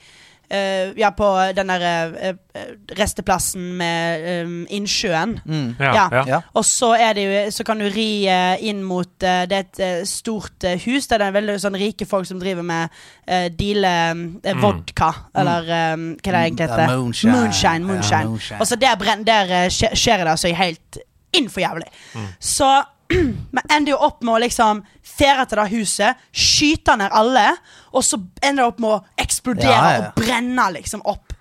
eh, 0.50 0.92
ja, 0.98 1.10
på 1.16 1.28
den 1.56 1.68
der 1.72 1.84
eh, 2.20 2.64
resteplassen 2.98 3.62
med 3.80 4.46
um, 4.46 4.56
innsjøen. 4.70 5.38
Mm. 5.46 5.76
Ja, 5.80 6.08
Ja. 6.12 6.24
ja. 6.28 6.40
Og 6.54 6.66
så, 6.66 6.94
er 7.00 7.14
det 7.14 7.24
jo, 7.26 7.52
så 7.52 7.64
kan 7.68 7.80
du 7.80 7.86
ri 7.94 8.26
inn 8.66 8.82
mot 8.84 9.10
Det 9.20 9.52
er 9.52 9.64
et 9.64 10.08
stort 10.10 10.66
hus 10.86 11.08
der 11.08 11.22
det 11.22 11.28
er 11.30 11.36
veldig 11.38 11.58
sånn 11.62 11.78
rike 11.80 12.06
folk 12.10 12.28
som 12.28 12.40
driver 12.42 12.64
med 12.66 12.90
uh, 13.30 13.48
deale 13.56 13.96
Mm. 14.10 14.62
vodka. 14.62 15.10
Eller 15.36 15.68
um, 15.94 16.06
hva 16.18 16.32
det 16.32 16.40
egentlig 16.46 16.68
heter? 16.70 16.88
moonshine. 16.96 17.32
Moonshine. 17.34 17.74
Ja, 17.82 17.88
moonshine. 17.88 18.26
moonshine. 18.30 18.60
Og 18.62 18.68
så 18.68 18.76
der, 18.80 18.96
brenn, 19.00 19.24
der 19.28 19.70
skjer 19.70 20.24
det 20.24 20.32
altså 20.34 20.52
helt 20.56 20.98
innenfor 21.36 21.62
jævlig. 21.62 21.90
Mm. 22.16 22.28
Så 22.40 22.70
vi 23.10 23.62
ender 23.74 23.92
jo 23.94 24.00
opp 24.06 24.24
med 24.24 24.36
å 24.36 24.42
liksom 24.44 24.84
fære 25.20 25.46
til 25.50 25.58
det 25.62 25.68
huset, 25.74 26.20
skyte 26.32 26.96
ned 27.00 27.10
alle, 27.18 27.46
og 27.92 28.04
så 28.06 28.20
ender 28.42 28.64
det 28.64 28.68
opp 28.70 28.80
med 28.84 28.90
å 28.96 29.00
eksplodere 29.24 29.70
Ja, 29.72 29.92
ja, 29.96 30.02
og 30.10 30.20
brenne 30.20 30.66
liksom 30.76 31.02
opp. 31.10 31.34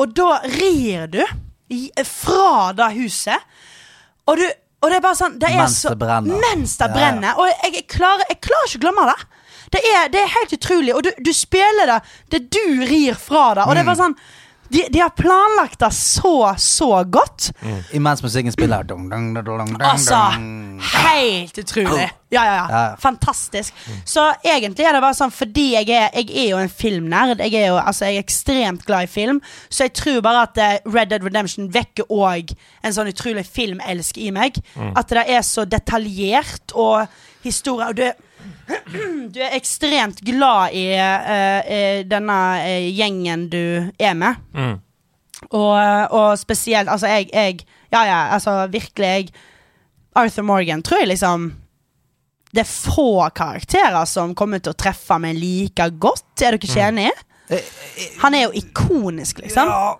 Og 0.00 0.12
da 0.16 0.38
rir 0.56 1.06
du 1.12 1.22
fra 2.06 2.72
det 2.76 2.90
huset, 3.00 3.42
og 4.26 4.38
du 4.40 4.46
og 4.84 4.90
det 4.92 4.98
er 4.98 5.02
bare 5.02 5.16
sånn 5.18 5.38
det 5.40 5.48
er 5.48 5.56
Mens 5.56 5.80
det 5.82 5.96
brenner. 5.98 6.40
Mens 6.42 6.74
det 6.78 6.86
brenner. 6.92 7.38
Og 7.40 7.46
jeg, 7.48 7.70
jeg, 7.78 7.84
klarer, 7.90 8.26
jeg 8.28 8.38
klarer 8.44 8.68
ikke 8.68 8.78
å 8.78 8.82
glemme 8.84 9.06
det. 9.08 9.14
Det 9.72 9.80
er, 9.88 10.10
det 10.12 10.20
er 10.20 10.28
helt 10.34 10.52
utrolig. 10.52 10.92
Og 10.94 11.00
du, 11.02 11.08
du 11.26 11.30
spiller 11.34 11.88
det 11.90 11.96
Det 12.30 12.40
du 12.54 12.84
rir 12.86 13.16
fra 13.18 13.46
det. 13.56 13.64
Og 13.64 13.72
det 13.74 13.80
er 13.80 13.86
Mm. 13.86 13.88
bare 13.88 14.02
sånn 14.04 14.14
de, 14.68 14.84
de 14.92 15.00
har 15.00 15.12
planlagt 15.16 15.78
det 15.80 15.90
så, 15.94 16.54
så 16.58 17.04
godt. 17.04 17.50
Imens 17.92 18.22
musikken 18.22 18.52
spiller. 18.52 18.82
Dung, 18.84 19.08
dung, 19.10 19.34
dung, 19.44 19.76
Altså, 19.80 20.18
helt 21.02 21.58
utrolig. 21.58 22.10
Ja, 22.28 22.44
ja, 22.44 22.54
ja. 22.70 22.96
Fantastisk. 23.00 23.74
Så 24.04 24.24
egentlig 24.44 24.86
er 24.86 24.96
det 24.96 25.02
bare 25.04 25.14
sånn 25.14 25.30
fordi 25.34 25.68
jeg 25.76 25.90
er, 25.94 26.08
jeg 26.18 26.30
er 26.34 26.48
jo 26.50 26.58
en 26.58 26.72
filmnerd. 26.72 27.42
Jeg 27.44 27.54
er 27.60 27.68
jo 27.70 27.78
altså, 27.78 28.08
jeg 28.08 28.18
er 28.18 28.26
ekstremt 28.26 28.86
glad 28.88 29.06
i 29.06 29.10
film. 29.10 29.40
Så 29.70 29.86
jeg 29.86 29.94
tror 30.00 30.20
bare 30.26 30.42
at 30.48 30.58
eh, 30.62 30.78
Red 30.90 31.12
Dead 31.14 31.24
Redemption 31.26 31.70
vekker 31.74 32.10
òg 32.10 32.50
en 32.82 32.96
sånn 32.96 33.12
utrolig 33.12 33.46
filmelsk 33.46 34.18
i 34.18 34.32
meg. 34.34 34.58
At 34.98 35.14
det 35.14 35.26
er 35.38 35.46
så 35.46 35.64
detaljert 35.70 36.74
og 36.74 37.06
historie. 37.46 37.86
Og 37.92 37.98
du 38.00 38.02
er, 38.08 38.16
du 39.34 39.40
er 39.42 39.54
ekstremt 39.56 40.20
glad 40.26 40.74
i 40.74 40.86
eh, 40.94 41.70
eh, 41.76 42.00
denne 42.08 42.38
eh, 42.64 42.88
gjengen 42.94 43.46
du 43.52 43.92
er 43.98 44.16
med. 44.18 44.42
Mm. 44.56 44.74
Og, 45.50 46.12
og 46.16 46.38
spesielt 46.40 46.88
Altså, 46.88 47.10
jeg, 47.12 47.28
jeg 47.28 47.60
Ja, 47.92 48.00
ja, 48.08 48.20
altså 48.34 48.66
virkelig 48.72 49.06
jeg 49.06 49.26
Arthur 50.16 50.46
Morgan 50.48 50.80
tror 50.82 51.02
jeg 51.02 51.10
liksom 51.10 51.50
Det 52.56 52.62
er 52.62 52.70
få 52.70 53.28
karakterer 53.36 54.08
som 54.08 54.32
kommer 54.34 54.64
til 54.64 54.72
å 54.72 54.78
treffe 54.80 55.18
meg 55.20 55.36
like 55.36 55.90
godt. 56.00 56.24
Er 56.40 56.56
dere 56.56 56.62
ikke 56.64 56.86
enige? 56.88 57.12
Han 58.22 58.34
er 58.34 58.46
jo 58.46 58.54
ikonisk, 58.56 59.42
liksom. 59.44 59.68
Ja. 59.68 59.92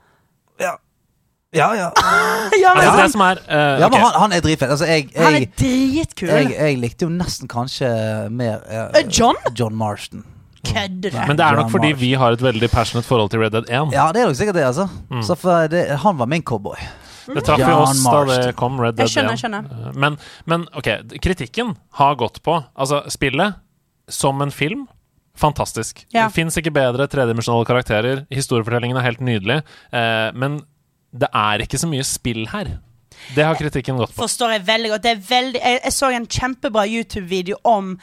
Ja, 1.56 1.70
ja. 1.76 1.90
Ja, 2.62 2.72
men 2.76 2.84
Altså, 2.84 2.94
det 2.94 3.02
han, 3.02 3.12
som 3.12 3.24
er 3.26 3.40
uh, 3.42 3.80
ja 3.80 3.88
men 3.90 4.00
han, 4.00 4.14
han 4.22 4.36
er 4.36 4.44
dritfett. 4.44 4.70
Altså, 4.70 4.86
jeg, 4.88 5.08
han 5.16 5.34
er 5.34 5.44
jeg, 5.44 5.50
dritkul. 5.60 6.30
jeg, 6.30 6.52
jeg 6.54 6.78
likte 6.82 7.06
jo 7.08 7.10
nesten 7.12 7.50
kanskje 7.50 7.90
mer 8.32 8.62
uh, 8.70 9.00
John? 9.10 9.38
John 9.58 9.76
Marston. 9.76 10.24
Kødder 10.66 11.12
du? 11.14 11.18
Men 11.18 11.38
det 11.38 11.46
er 11.46 11.58
nok 11.58 11.66
John 11.66 11.74
fordi 11.76 11.90
Marston. 11.92 12.04
vi 12.04 12.12
har 12.22 12.36
et 12.36 12.46
veldig 12.46 12.70
passionate 12.72 13.08
forhold 13.08 13.32
til 13.34 13.42
Red 13.44 13.56
Dead 13.56 13.68
1. 13.70 13.92
Ja, 13.96 14.06
det 14.14 14.22
er 14.22 14.30
nok 14.30 14.38
sikkert 14.38 14.58
det, 14.58 14.64
altså. 14.68 14.88
Mm. 15.10 15.22
Så 15.26 15.36
for 15.38 15.68
det, 15.72 15.84
han 16.02 16.18
var 16.18 16.30
min 16.30 16.42
cowboy. 16.46 16.78
Det 17.26 17.42
traff 17.42 17.62
jo 17.62 17.76
oss 17.82 18.02
da 18.06 18.18
det 18.30 18.52
kom, 18.58 18.78
Red 18.80 18.94
Dead 18.98 19.06
Jeg 19.06 19.16
skjønner, 19.16 19.34
1. 19.34 19.38
jeg 19.38 19.44
skjønner. 19.44 19.94
Men, 19.98 20.18
men 20.46 20.66
ok, 20.78 20.90
kritikken 21.22 21.74
har 21.98 22.18
gått 22.20 22.38
på 22.46 22.60
Altså, 22.78 23.02
spillet 23.10 23.58
som 24.06 24.38
en 24.44 24.54
film 24.54 24.86
Fantastisk. 25.36 26.06
Ja. 26.14 26.30
Det 26.30 26.32
fins 26.32 26.56
ikke 26.56 26.72
bedre 26.72 27.04
tredimensjonale 27.12 27.66
karakterer. 27.68 28.22
Historiefortellingen 28.32 28.96
er 28.96 29.04
helt 29.04 29.20
nydelig. 29.20 29.58
Eh, 29.92 30.30
men 30.32 30.62
det 31.20 31.30
er 31.32 31.64
ikke 31.64 31.80
så 31.80 31.88
mye 31.90 32.04
spill 32.06 32.44
her. 32.52 32.76
Det 33.34 33.44
har 33.46 33.56
kritikken 33.58 33.98
gått 34.00 34.12
på. 34.12 34.22
Forstår 34.24 34.56
jeg 34.56 34.66
veldig 34.66 34.92
godt. 34.94 35.08
Veldig, 35.28 35.60
jeg, 35.62 35.80
jeg 35.84 35.94
så 35.96 36.10
en 36.12 36.28
kjempebra 36.28 36.84
YouTube-video 36.86 37.58
om 37.64 37.94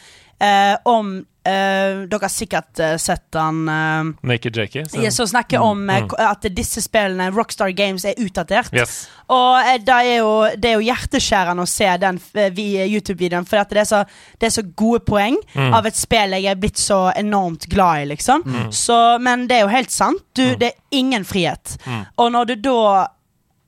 eh, 0.41 0.75
Om 0.89 1.13
eh, 1.45 2.03
Dere 2.09 2.21
har 2.25 2.31
sikkert 2.31 2.79
uh, 2.79 2.93
sett 3.01 3.35
han 3.37 3.61
uh, 3.69 4.11
Naked 4.23 4.55
Jakey. 4.57 4.85
Som 4.89 5.03
yes, 5.03 5.17
snakker 5.29 5.59
om 5.63 5.81
mm. 5.85 6.07
k- 6.11 6.19
at 6.23 6.47
disse 6.55 6.81
spillene, 6.83 7.29
Rockstar 7.35 7.71
Games, 7.75 8.05
er 8.05 8.19
utdatert. 8.23 8.71
Yes. 8.73 9.07
Og 9.33 9.59
det 9.85 9.93
er, 9.95 10.17
jo, 10.19 10.31
det 10.59 10.69
er 10.71 10.75
jo 10.77 10.85
hjerteskjærende 10.87 11.63
å 11.65 11.69
se 11.69 11.87
den 12.01 12.19
YouTube-videoen, 12.21 13.45
for 13.47 13.63
det, 13.69 13.83
er 13.83 13.89
så, 13.89 14.03
det 14.39 14.49
er 14.49 14.55
så 14.59 14.65
gode 14.75 15.03
poeng 15.07 15.37
Mm. 15.53 15.73
av 15.75 15.85
et 15.85 15.95
spill 15.97 16.33
jeg 16.33 16.45
er 16.49 16.57
blitt 16.59 16.79
så 16.81 17.11
enormt 17.17 17.65
glad 17.69 18.03
i, 18.03 18.05
liksom. 18.13 18.43
Så, 18.73 18.95
men 19.21 19.45
det 19.49 19.57
er 19.57 19.61
jo 19.65 19.71
helt 19.73 19.91
sant. 19.93 20.23
Du, 20.35 20.55
Det 20.57 20.71
er 20.71 20.97
ingen 20.97 21.25
frihet. 21.25 21.75
Mm. 21.85 22.01
Og 22.17 22.31
når 22.33 22.45
du 22.51 22.55
da 22.69 23.07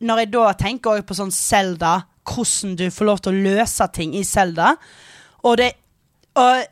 Når 0.06 0.18
jeg 0.20 0.32
da 0.34 0.54
tenker 0.60 1.02
på 1.08 1.16
sånn 1.16 1.32
Zelda, 1.32 1.94
hvordan 2.28 2.76
du 2.76 2.90
får 2.92 3.06
lov 3.08 3.20
til 3.24 3.32
å 3.34 3.44
løse 3.46 3.88
ting 3.96 4.14
i 4.18 4.24
Zelda, 4.28 4.76
og 5.44 5.58
det 5.58 5.72
og 6.36 6.66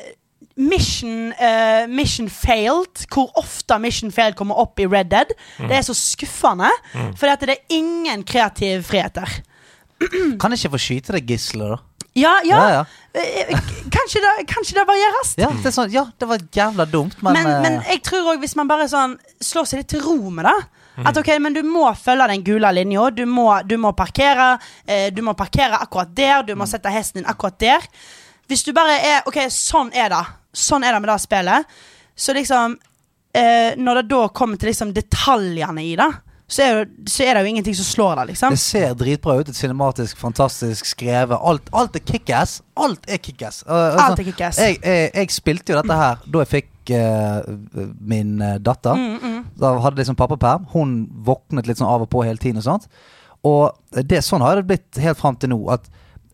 Mission, 0.56 1.32
uh, 1.34 1.88
mission 1.89 2.28
failed, 2.30 3.06
hvor 3.14 3.32
ofte 3.41 3.80
mission 3.82 4.12
failed 4.12 4.36
kommer 4.38 4.56
opp 4.62 4.80
i 4.80 4.86
Red 4.86 5.10
Dead, 5.10 5.32
Mm. 5.60 5.68
det 5.68 5.78
er 5.78 5.82
så 5.82 5.93
skuffende. 5.97 6.70
For 7.18 7.28
det 7.28 7.49
er 7.49 7.64
ingen 7.70 8.24
kreativ 8.24 8.84
frihet 8.84 9.14
der. 9.16 9.30
Kan 10.41 10.51
ikke 10.54 10.70
få 10.76 10.78
skyte 10.78 11.14
det 11.16 11.26
gisselet, 11.28 11.70
da? 11.74 11.78
Ja, 12.16 12.36
ja. 12.45 12.58
Ja, 12.62 12.70
ja. 12.70 12.84
Eh, 13.16 13.39
eh, 13.49 13.60
Kanskje 13.89 14.22
det, 14.22 14.45
kanskje 14.47 14.76
det 14.78 14.84
varieres. 14.86 15.32
Ja, 15.41 15.49
det 15.64 15.72
sånn, 15.74 15.89
ja, 15.93 16.04
det 16.20 16.28
var 16.30 16.38
jævla 16.54 16.86
dumt, 16.86 17.16
men, 17.26 17.34
Men, 17.34 17.62
men 17.64 17.80
jeg 17.89 18.04
tror 18.06 18.34
òg 18.36 18.39
hvis 18.43 18.56
man 18.56 18.68
bare 18.70 18.86
sånn 18.91 19.16
slår 19.41 19.66
seg 19.66 19.80
litt 19.82 19.88
til 19.95 20.01
ro 20.06 20.30
med 20.30 20.45
det 20.45 20.60
Mm. 20.93 21.08
At 21.10 21.18
ok, 21.18 21.39
men 21.41 21.54
du 21.56 21.64
må 21.66 21.88
følge 21.97 22.28
den 22.30 22.43
gule 22.45 22.70
linja. 22.72 23.08
Du, 23.10 23.24
må- 23.26 23.64
du 23.66 23.78
må 23.82 23.95
parkere 23.97 24.60
eh, 24.88 25.10
Du 25.10 25.24
må 25.26 25.34
parkere 25.34 25.80
akkurat 25.82 26.14
der. 26.14 26.43
Du 26.43 26.54
må 26.54 26.68
Mm. 26.68 26.70
sette 26.70 26.91
hesten 26.93 27.24
din 27.24 27.26
akkurat 27.26 27.58
der. 27.58 27.80
Hvis 28.47 28.62
du 28.64 28.74
bare 28.74 28.99
er 29.01 29.24
Ok, 29.26 29.39
sånn 29.49 29.89
er 29.91 30.10
det. 30.14 30.22
Sånn 30.54 30.86
er 30.86 30.93
det 30.93 31.01
med 31.04 31.10
det 31.12 31.20
spillet. 31.24 31.74
Så 32.16 32.36
liksom 32.38 32.78
eh, 33.34 33.74
Når 33.80 34.01
det 34.01 34.04
da 34.12 34.28
kommer 34.30 34.62
til 34.62 34.70
liksom 34.70 34.93
detaljene 34.93 35.84
i 35.84 35.95
det, 35.97 36.12
så 36.54 36.62
er, 36.62 36.74
jo, 36.76 37.06
så 37.10 37.24
er 37.26 37.38
det 37.38 37.41
jo 37.41 37.49
ingenting 37.54 37.76
som 37.78 37.86
slår 37.88 38.20
det, 38.20 38.26
liksom. 38.34 38.54
Det 38.54 38.62
ser 38.62 38.91
dritbra 38.99 39.38
ut. 39.39 39.49
Et 39.49 39.58
cinematisk, 39.58 40.20
fantastisk 40.22 40.86
skrevet. 40.86 41.34
Alt, 41.39 41.72
alt 41.74 41.95
er 41.97 42.04
kickass. 42.06 42.60
Alt 42.78 43.08
er 43.10 43.22
kickass. 43.24 43.64
Uh, 43.66 43.74
altså, 43.74 44.04
Alt 44.04 44.22
er 44.22 44.28
kickass. 44.28 44.60
jeg, 44.62 44.78
jeg, 44.84 45.10
jeg 45.16 45.32
spilte 45.34 45.74
jo 45.74 45.80
dette 45.80 45.97
her 45.97 46.22
da 46.28 46.43
jeg 46.43 46.51
fikk 46.51 46.93
eh, 46.93 47.49
min 48.04 48.36
eh, 48.43 48.60
datter. 48.62 48.99
Mm, 48.99 49.18
mm. 49.24 49.39
Da 49.64 49.74
hadde 49.86 50.04
liksom 50.04 50.20
pappaperm. 50.20 50.68
Hun 50.76 50.93
våknet 51.26 51.70
litt 51.70 51.82
sånn 51.82 51.89
av 51.89 52.06
og 52.06 52.12
på 52.14 52.22
hele 52.28 52.41
tiden 52.41 52.62
og 52.62 52.68
sånt. 52.68 52.89
Og 53.47 54.04
det 54.06 54.22
sånn 54.28 54.43
har 54.45 54.60
det 54.60 54.68
blitt 54.70 55.01
helt 55.01 55.20
fram 55.20 55.39
til 55.39 55.56
nå. 55.56 55.62
At 55.74 55.89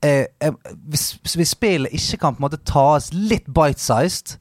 eh, 0.06 0.26
eh, 0.41 0.54
hvis, 0.89 1.20
hvis 1.36 1.56
spillet 1.56 1.93
ikke 1.95 2.20
kan 2.22 2.36
på 2.36 2.41
en 2.41 2.47
måte 2.47 2.62
tas 2.68 3.12
litt 3.14 3.47
bite-sized 3.47 4.38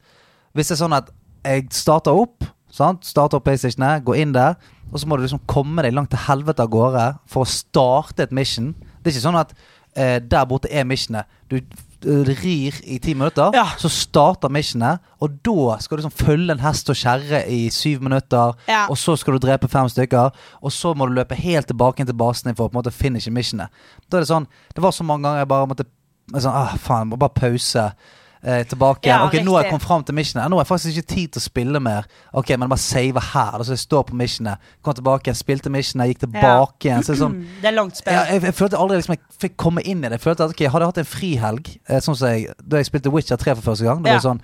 Hvis 0.53 0.71
det 0.71 0.75
er 0.75 0.81
sånn 0.83 0.97
at 0.97 1.11
jeg 1.45 1.69
starter 1.71 2.17
opp, 2.19 2.43
sant? 2.73 3.05
starter 3.07 3.39
opp 3.39 3.45
PlayStationet, 3.47 4.03
går 4.03 4.17
inn 4.19 4.33
der, 4.35 4.57
og 4.91 4.99
så 4.99 5.07
må 5.07 5.15
du 5.15 5.23
liksom 5.23 5.43
komme 5.49 5.85
deg 5.85 5.93
langt 5.95 6.11
til 6.11 6.23
helvete 6.25 6.65
av 6.65 6.71
gårde 6.73 7.05
for 7.29 7.45
å 7.45 7.49
starte 7.49 8.25
et 8.25 8.33
mission. 8.35 8.73
Det 8.99 9.11
er 9.11 9.15
ikke 9.15 9.23
sånn 9.23 9.39
at 9.39 9.53
eh, 9.95 10.17
der 10.19 10.47
borte 10.49 10.71
er 10.73 10.87
missionet. 10.89 11.29
Du 11.47 11.61
rir 12.05 12.73
i 12.85 12.97
ti 12.99 13.13
minutter, 13.13 13.51
Ja. 13.53 13.65
så 13.77 13.89
starter 13.89 14.49
missionet, 14.49 14.99
og 15.21 15.29
da 15.43 15.77
skal 15.79 15.97
du 15.97 16.03
liksom 16.03 16.25
følge 16.25 16.51
en 16.51 16.59
hest 16.59 16.89
og 16.89 16.95
kjerre 16.95 17.41
i 17.49 17.69
syv 17.69 18.01
minutter, 18.01 18.53
Ja. 18.67 18.85
og 18.89 18.95
så 18.97 19.17
skal 19.17 19.33
du 19.33 19.39
drepe 19.47 19.67
fem 19.67 19.87
stykker, 19.89 20.31
og 20.63 20.71
så 20.71 20.95
må 20.95 21.07
du 21.07 21.13
løpe 21.13 21.35
helt 21.35 21.67
tilbake 21.67 21.99
inn 21.99 22.05
til 22.07 22.15
basen 22.15 22.47
din 22.49 22.55
for 22.55 22.69
å 22.69 22.71
på 22.71 22.77
en 22.77 22.83
måte 22.83 22.93
finishe 22.93 23.31
missionet. 23.31 23.69
Da 24.09 24.17
er 24.17 24.21
det 24.21 24.29
sånn 24.29 24.47
Det 24.73 24.81
var 24.81 24.91
så 24.91 25.03
mange 25.03 25.23
ganger 25.23 25.39
jeg 25.39 25.47
bare 25.47 25.67
måtte 25.67 25.85
sånn, 26.33 26.53
ah, 26.53 26.75
faen, 26.77 27.09
må 27.09 27.17
bare 27.17 27.29
pause. 27.35 27.93
Eh, 28.41 28.63
tilbake 28.63 29.03
Ja, 29.09 29.25
Ok, 29.25 29.33
nå 29.43 29.51
har 29.51 29.63
jeg 29.65 29.71
kommet 29.73 29.83
fram 29.83 30.03
til 30.07 30.15
missionet. 30.15 30.47
Nå 30.49 30.55
har 30.55 30.63
jeg 30.63 30.69
faktisk 30.69 30.97
ikke 30.97 31.07
tid 31.13 31.31
til 31.35 31.41
å 31.41 31.43
spille 31.43 31.79
mer. 31.83 32.05
Ok, 32.33 32.53
men 32.57 32.69
bare 32.71 32.79
save 32.79 33.19
her. 33.33 33.49
Altså, 33.57 33.73
så 33.73 33.75
jeg 33.75 33.83
står 33.83 34.03
på 34.07 34.15
missionet. 34.15 34.57
Kom 34.81 34.93
tilbake, 34.95 35.33
spilte 35.35 35.69
missionet, 35.69 36.07
gikk 36.13 36.21
tilbake 36.23 36.87
igjen. 36.87 37.03
Så 37.03 37.17
sånn 37.19 37.35
Det 37.61 37.67
er 37.67 37.75
langt 37.75 37.99
spill. 37.99 38.13
ja, 38.15 38.23
jeg, 38.31 38.45
jeg 38.47 38.55
følte 38.55 38.79
aldri 38.79 39.01
liksom 39.01 39.15
jeg 39.17 39.21
fikk 39.43 39.57
komme 39.59 39.83
inn 39.83 39.99
i 40.05 40.07
det. 40.07 40.21
Jeg 40.21 40.25
følte 40.29 40.47
at 40.47 40.55
ok, 40.55 40.63
Hadde 40.71 40.85
jeg 40.87 40.93
hatt 40.93 41.01
en 41.03 41.09
frihelg, 41.11 41.69
eh, 41.89 41.99
sånn 42.05 42.15
som 42.15 42.31
jeg, 42.31 42.47
da 42.63 42.79
jeg 42.79 42.87
spilte 42.87 43.11
Witcher 43.11 43.35
3 43.43 43.55
for 43.59 43.71
første 43.73 43.83
gang 43.89 44.03
Da 44.03 44.09
var 44.09 44.15
Ja. 44.15 44.21
det 44.23 44.27
sånn, 44.29 44.41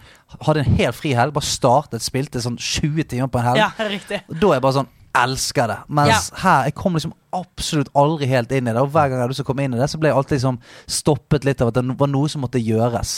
Hadde 0.49 0.65
en 0.65 0.75
hel 0.81 0.91
frihelg, 0.91 1.31
bare 1.33 1.47
startet, 1.47 2.01
spilte 2.03 2.41
sånn 2.43 2.57
20 2.59 3.03
timer 3.15 3.27
på 3.31 3.39
en 3.39 3.45
helg. 3.53 3.63
Ja, 3.63 3.71
riktig. 3.87 4.21
Da 4.27 4.47
er 4.51 4.57
jeg 4.59 4.61
bare 4.67 4.73
sånn 4.81 4.87
Elsker 5.24 5.72
det. 5.72 5.78
Mens 5.88 6.32
her, 6.41 6.70
jeg 6.70 6.76
kom 6.78 6.97
liksom 6.97 7.16
absolutt 7.36 7.91
aldri 7.97 8.30
helt 8.32 8.51
inn 8.55 8.70
i 8.70 8.74
det. 8.74 8.82
Og 8.82 8.93
hver 8.93 9.09
gang 9.09 9.20
jeg 9.20 9.28
hadde 9.28 9.47
komme 9.47 9.66
inn 9.66 9.76
i 9.76 9.82
det, 9.82 9.89
så 9.91 9.99
ble 9.99 10.11
jeg 10.11 10.20
alltid 10.20 10.38
liksom 10.38 10.61
stoppet 10.97 11.47
litt 11.47 11.63
av 11.63 11.72
at 11.72 11.80
det 11.80 11.97
var 11.99 12.11
noe 12.11 12.32
som 12.32 12.45
måtte 12.45 12.61
gjøres. 12.61 13.18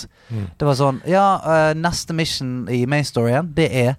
Det 0.57 0.67
var 0.67 0.77
sånn 0.79 1.01
Ja, 1.09 1.27
uh, 1.43 1.71
neste 1.77 2.15
mission 2.17 2.67
i 2.73 2.85
main 2.89 3.05
storyen, 3.07 3.53
det 3.57 3.69
er 3.71 3.95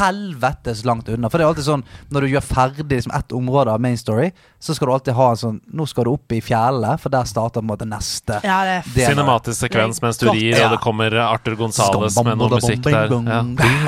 helvetes 0.00 0.84
langt 0.84 1.08
unna. 1.08 1.28
For 1.30 1.38
det 1.40 1.44
er 1.44 1.50
alltid 1.50 1.66
sånn 1.66 1.82
når 2.12 2.24
du 2.26 2.28
gjør 2.34 2.44
ferdig 2.46 2.86
liksom, 2.90 3.12
ett 3.16 3.32
område 3.36 3.72
av 3.74 3.80
main 3.82 3.96
story, 3.98 4.30
så 4.60 4.74
skal 4.76 4.88
du 4.88 4.92
alltid 4.94 5.14
ha 5.16 5.26
en 5.32 5.40
sånn 5.40 5.58
Nå 5.76 5.86
skal 5.88 6.06
du 6.06 6.10
opp 6.12 6.32
i 6.36 6.40
fjellene, 6.44 6.94
for 7.00 7.12
der 7.12 7.24
starter 7.28 7.60
på 7.60 7.64
en 7.64 7.70
måte 7.70 7.88
neste. 7.88 8.38
Ja, 8.44 8.60
det 8.68 8.74
er 8.78 8.88
del 8.94 9.10
Cinematisk 9.14 9.60
sekvens 9.64 10.00
mens 10.04 10.20
du 10.20 10.28
rir, 10.30 10.54
ja. 10.56 10.66
og 10.68 10.76
det 10.76 10.80
kommer 10.84 11.16
Arthur 11.24 11.56
Gonzales 11.60 12.16
med 12.24 12.38
noe 12.40 12.50
musikk 12.56 12.82
der. 12.86 13.12
Ja. 13.30 13.40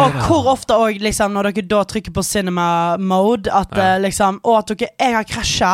Og 0.07 0.21
hvor 0.27 0.51
ofte 0.55 0.77
òg, 0.81 1.01
liksom, 1.03 1.33
når 1.37 1.51
dere 1.53 1.67
da 1.77 1.83
trykker 1.95 2.15
på 2.17 2.25
cinema 2.27 2.97
mode, 2.99 3.49
at 3.53 3.73
Ja. 3.77 3.95
eh, 3.95 4.01
liksom 4.09 4.41
Å, 4.45 4.59
at 4.59 4.73
dere 4.75 4.89
Jeg 4.99 5.15
har 5.15 5.25
krasja. 5.25 5.73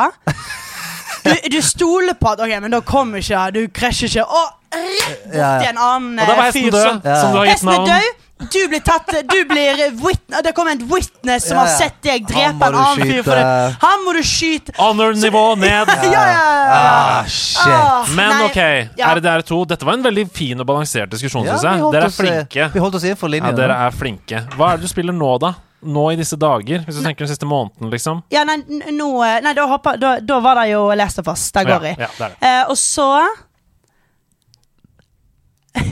Du, 1.24 1.34
du 1.50 1.60
stoler 1.62 2.14
på 2.14 2.30
at 2.30 2.40
OK, 2.40 2.52
men 2.62 2.70
da 2.70 2.80
kommer 2.80 3.18
ikke 3.18 3.52
Du 3.52 3.60
krasjer 3.74 4.08
ikke. 4.08 4.24
Og 4.24 4.46
rett 4.72 5.34
Ja, 5.34 5.58
ja. 5.62 5.70
en 5.70 5.78
annen 5.78 6.18
eh, 6.22 6.50
fyr 6.52 6.70
som 6.72 7.00
Ja. 7.04 7.20
som 7.22 7.32
du 7.32 7.38
har 7.38 7.46
gitt 7.46 7.54
Hesten 7.58 7.68
er 7.68 7.78
navn. 7.78 7.86
død. 7.88 8.27
Du 8.38 8.68
blir 8.70 8.80
tatt 8.86 9.08
Du 9.26 9.38
blir 9.50 9.80
witness 9.98 10.42
Det 10.46 10.52
kommer 10.54 10.70
en 10.76 10.82
witness 10.88 11.48
som 11.48 11.56
Ja, 11.56 11.64
har 11.64 11.72
sett 11.74 11.96
deg 12.06 12.26
drepe 12.28 12.68
en 12.68 12.76
annen 12.78 13.02
fyr. 13.10 13.22
For 13.26 13.40
Han 13.82 14.04
må 14.06 14.12
du 14.14 14.20
skyte. 14.22 14.72
Honor-nivå 14.78 15.42
ned. 15.58 15.88
Ja, 16.08 16.10
ja, 16.12 16.22
ja. 16.30 16.38
Ah, 16.70 17.24
shit. 17.26 17.66
Ah, 17.74 18.06
Men 18.14 18.30
nei, 18.30 18.44
ok, 18.46 18.60
ja. 19.00 19.10
RDR2. 19.18 19.58
Dette 19.74 19.84
var 19.88 19.98
en 19.98 20.04
veldig 20.06 20.26
fin 20.32 20.60
og 20.62 20.66
balansert 20.70 21.10
diskusjon, 21.10 21.44
Ja, 21.48 21.56
syns 21.58 21.66
jeg. 21.66 21.82
Dere 21.92 22.02
er 22.04 22.06
oss, 22.12 22.18
flinke. 22.20 22.68
Vi 22.74 22.82
holdt 22.84 22.94
oss 23.00 23.04
innenfor 23.08 23.34
Ja, 23.34 23.50
dere 23.58 23.76
er 23.88 23.96
flinke. 23.98 24.44
Hva 24.54 24.72
er 24.72 24.78
det 24.78 24.86
du 24.86 24.92
spiller 24.94 25.16
nå, 25.16 25.32
da? 25.42 25.52
Nå 25.82 26.08
i 26.12 26.16
disse 26.18 26.34
dager? 26.38 26.82
Hvis 26.86 26.96
du 26.98 27.02
tenker 27.04 27.22
den 27.26 27.30
siste 27.34 27.46
måneden, 27.46 27.90
liksom? 27.92 28.22
Ja, 28.34 28.42
nei, 28.48 28.56
nå 28.94 29.10
eh, 29.26 29.36
Nei, 29.44 29.52
da, 29.54 29.66
hoppa, 29.70 29.92
da, 29.98 30.16
da 30.22 30.38
var 30.42 30.58
det 30.62 30.68
jo 30.72 30.86
Last 30.98 31.18
of 31.22 31.28
Us. 31.30 31.44
Der 31.54 31.64
går 31.68 31.84
Ja, 31.86 31.92
jeg. 31.92 31.98
ja, 32.02 32.08
det 32.18 32.26
er. 32.26 32.32
Eh, 32.42 32.64
og 32.70 32.78
så 32.78 33.08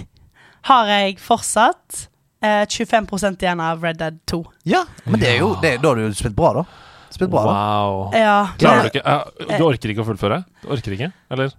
har 0.70 0.90
jeg 0.90 1.18
fortsatt 1.22 2.06
eh, 2.46 2.64
25% 2.70 3.42
igjen 3.46 3.60
av 3.66 3.82
Red 3.84 3.98
Dead 4.00 4.18
2. 4.30 4.40
Ja, 4.70 4.84
men 5.04 5.20
det 5.22 5.32
er 5.34 5.38
jo 5.42 5.52
det, 5.62 5.74
Da 5.82 5.88
har 5.92 6.00
du 6.00 6.14
spilt 6.18 6.36
bra, 6.38 6.52
da. 6.60 6.64
Spilt 7.10 7.30
bra, 7.32 7.42
da. 7.46 7.52
Wow. 7.52 8.14
Ja. 8.14 8.36
Klarer 8.60 8.86
du 8.86 8.90
ikke 8.90 9.02
ja, 9.04 9.56
Du 9.58 9.64
orker 9.66 9.92
ikke 9.94 10.02
å 10.04 10.08
fullføre? 10.08 10.40
Du 10.62 10.70
orker 10.76 10.96
ikke? 10.98 11.12
Eller 11.32 11.52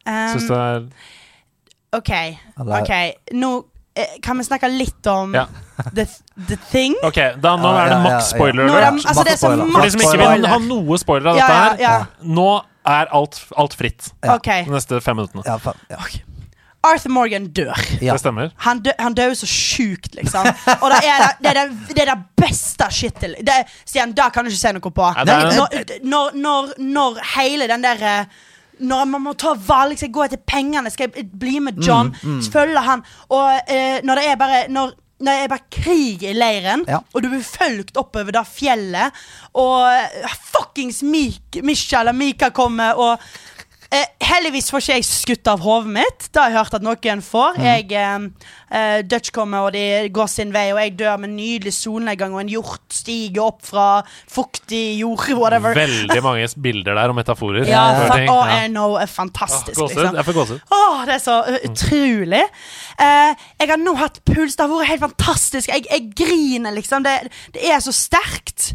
Um, 0.00 0.30
syns 0.32 0.46
du 0.48 0.54
det 0.54 0.60
er 0.64 0.86
OK. 1.98 2.10
Ok 2.80 2.92
Nå 3.36 3.50
eh, 4.00 4.14
kan 4.24 4.38
vi 4.40 4.46
snakke 4.46 4.70
litt 4.72 5.06
om 5.12 5.34
Ja. 5.36 5.42
the, 5.94 6.06
the 6.48 6.56
Thing. 6.70 6.94
Ok, 7.04 7.18
da, 7.42 7.52
nå 7.60 7.68
Ja, 7.74 7.82
er 7.84 7.90
det 7.92 7.98
ja, 7.98 8.00
maks 8.06 8.10
ja, 8.10 8.16
ja. 8.16 8.28
spoiler 8.32 8.64
Nå 8.64 8.72
er 8.78 8.86
alert. 8.88 9.04
altså, 9.10 9.24
det 9.28 9.34
er 9.34 9.36
så 9.42 9.50
spoiler. 9.50 9.70
For 9.74 9.84
de 9.84 9.90
som 9.92 10.00
ikke 10.00 10.16
vil 10.16 10.24
spoiler. 10.24 10.48
ha 10.54 10.58
noe 10.64 10.98
spoiler 11.02 11.30
av 11.34 11.36
Ja, 11.40 11.46
dette 11.46 11.84
ja, 11.84 11.90
her, 11.92 12.08
ja. 12.16 12.32
nå 12.40 12.48
er 12.90 13.12
alt, 13.20 13.38
alt 13.60 13.74
fritt. 13.76 14.08
Ja. 14.24 14.38
OK. 14.38 14.48
De 14.66 14.72
neste 14.72 15.00
fem 15.04 15.20
minuttene. 15.20 15.44
Ja, 15.46 15.58
fa- 15.60 15.76
ja. 15.92 16.00
Arthur 16.82 17.10
Morgan 17.12 17.46
dør. 17.52 17.76
Ja. 18.00 18.14
Det 18.14 18.20
stemmer. 18.22 18.50
Han, 18.64 18.78
dø, 18.84 18.92
han 18.98 19.14
dør 19.14 19.34
så 19.36 19.46
sjukt, 19.46 20.14
liksom. 20.16 20.46
Og 20.80 20.86
det 20.94 21.00
er 21.04 21.24
det, 21.24 21.32
det, 21.44 21.50
er 21.50 21.58
det, 21.58 21.88
det, 21.90 21.98
er 22.06 22.12
det 22.14 22.18
beste 22.40 22.86
shitet. 22.94 23.34
Det, 23.44 23.58
Stian, 23.84 24.14
da 24.16 24.30
kan 24.32 24.44
du 24.46 24.50
ikke 24.52 24.62
se 24.62 24.72
noe 24.76 24.94
på. 24.96 25.10
Det 25.28 25.36
Når, 25.58 25.76
når, 26.04 26.30
når, 26.40 26.72
når 26.96 27.20
hele 27.36 27.68
den 27.68 27.84
derre 27.84 28.14
når 28.80 29.04
man 29.12 29.20
må 29.26 29.34
ta 29.36 29.50
valg, 29.60 29.92
skal 29.98 30.06
jeg 30.08 30.14
gå 30.16 30.22
etter 30.24 30.40
pengene, 30.48 30.88
skal 30.88 31.10
jeg 31.12 31.26
bli 31.36 31.58
med 31.60 31.82
John, 31.84 32.14
følge 32.48 32.80
han 32.80 33.02
Og 33.28 33.68
eh, 33.68 33.98
når 34.08 34.16
det 34.16 34.22
er 34.30 34.38
bare 34.40 34.60
når, 34.72 34.94
når 35.20 35.36
det 35.36 35.42
er 35.44 35.50
bare 35.52 35.66
krig 35.76 36.22
i 36.24 36.32
leiren, 36.32 36.86
Ja. 36.88 37.02
og 37.12 37.20
du 37.20 37.28
blir 37.28 37.44
fulgt 37.44 38.00
oppover 38.00 38.32
det 38.32 38.40
fjellet, 38.48 39.20
og 39.52 39.84
eh, 39.92 40.32
fuckings 40.48 41.02
Mik, 41.04 41.60
Misha 41.62 42.00
og 42.08 42.16
Mika 42.16 42.48
kommer, 42.56 42.96
og 42.96 43.20
eh, 43.94 44.06
Heldigvis 44.30 44.68
får 44.70 44.82
ikke 44.84 44.96
jeg 45.00 45.06
skutt 45.08 45.48
av 45.50 45.62
hodet 45.64 45.90
mitt. 45.96 46.26
Det 46.30 46.38
har 46.40 46.50
jeg 46.52 46.58
hørt 46.60 46.74
at 46.78 46.84
noen 46.86 47.22
får. 47.24 47.56
Jeg 47.64 47.86
eh, 47.98 48.26
eh, 48.78 48.98
Dutch 49.10 49.32
kommer, 49.34 49.66
og 49.66 49.72
de 49.74 49.82
går 50.14 50.28
sin 50.30 50.52
vei, 50.54 50.68
og 50.74 50.78
jeg 50.82 50.94
dør 51.00 51.16
med 51.24 51.32
nydelig 51.34 51.72
solnedgang, 51.74 52.34
og 52.36 52.42
en 52.44 52.52
hjort 52.52 52.94
stiger 52.94 53.48
opp 53.48 53.64
fra 53.66 53.86
fuktig 54.30 54.98
jord, 55.00 55.26
whatever. 55.40 55.74
Veldig 55.78 56.20
mange 56.26 56.46
bilder 56.62 56.94
der 57.00 57.12
og 57.14 57.18
metaforer. 57.18 57.66
Ja, 57.66 57.84
ja, 57.96 58.20
Ja. 58.20 58.38
jeg 58.60 58.70
know, 58.74 58.96
eh, 59.00 59.06
fantastisk, 59.10 59.80
Ah, 59.80 59.88
liksom. 59.88 60.16
Jeg 60.20 60.28
får 60.30 60.38
gåsehud. 60.38 60.60
Åh, 60.78 61.04
det 61.08 61.14
er 61.16 61.24
så 61.24 61.36
utrolig. 61.70 62.44
Eh, 63.00 63.34
jeg 63.60 63.68
har 63.74 63.80
nå 63.82 63.96
hatt 63.98 64.22
puls. 64.28 64.56
Det 64.56 64.66
har 64.66 64.72
vært 64.72 64.92
helt 64.92 65.06
fantastisk. 65.08 65.68
Jeg, 65.72 65.86
jeg 65.90 66.10
griner, 66.16 66.74
liksom. 66.76 67.02
Det, 67.06 67.18
det 67.56 67.66
er 67.72 67.80
så 67.82 67.92
sterkt. 67.96 68.74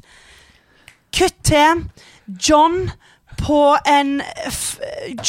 Kutt 1.16 1.38
til 1.47 1.86
John 2.41 2.89
på 3.39 3.77
en 3.88 4.21
f 4.49 4.77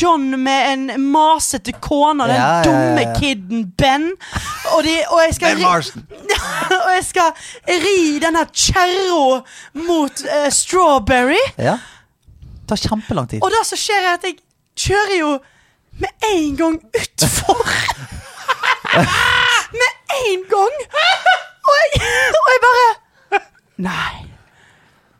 John 0.00 0.28
med 0.42 0.72
en 0.72 1.10
masete 1.12 1.72
kone 1.84 2.24
og 2.24 2.30
den 2.30 2.36
Ja, 2.36 2.46
ja, 2.46 2.56
ja, 2.56 2.62
dumme 2.66 3.02
ja. 3.04 3.14
kiden 3.18 3.64
Ben. 3.78 4.06
Og, 4.74 4.84
de, 4.86 4.94
og 5.10 5.20
jeg 5.24 5.34
skal 5.36 5.56
ri- 5.58 5.66
og 6.86 6.90
jeg 6.94 7.04
skal 7.04 7.32
ri 7.68 7.98
denne 8.22 8.46
kjerra 8.52 9.42
mot 9.86 10.24
uh, 10.26 10.48
Strawberry. 10.54 11.42
Ja. 11.58 11.76
Det 12.42 12.68
tar 12.72 12.82
kjempelang 12.88 13.28
tid. 13.30 13.42
Og 13.44 13.52
det 13.54 13.62
som 13.68 13.78
skjer, 13.78 14.02
er 14.10 14.16
at 14.18 14.24
jeg 14.26 14.38
kjører 14.76 15.18
jo 15.20 15.32
med 16.00 16.30
en 16.32 16.56
gang 16.58 16.80
utfor. 17.00 17.62
med 19.80 19.92
en 20.22 20.42
gang! 20.50 20.76
Og 21.66 21.76
jeg, 21.82 22.14
og 22.38 22.50
jeg 22.54 22.60
bare 22.64 23.40
Nei. 23.76 24.35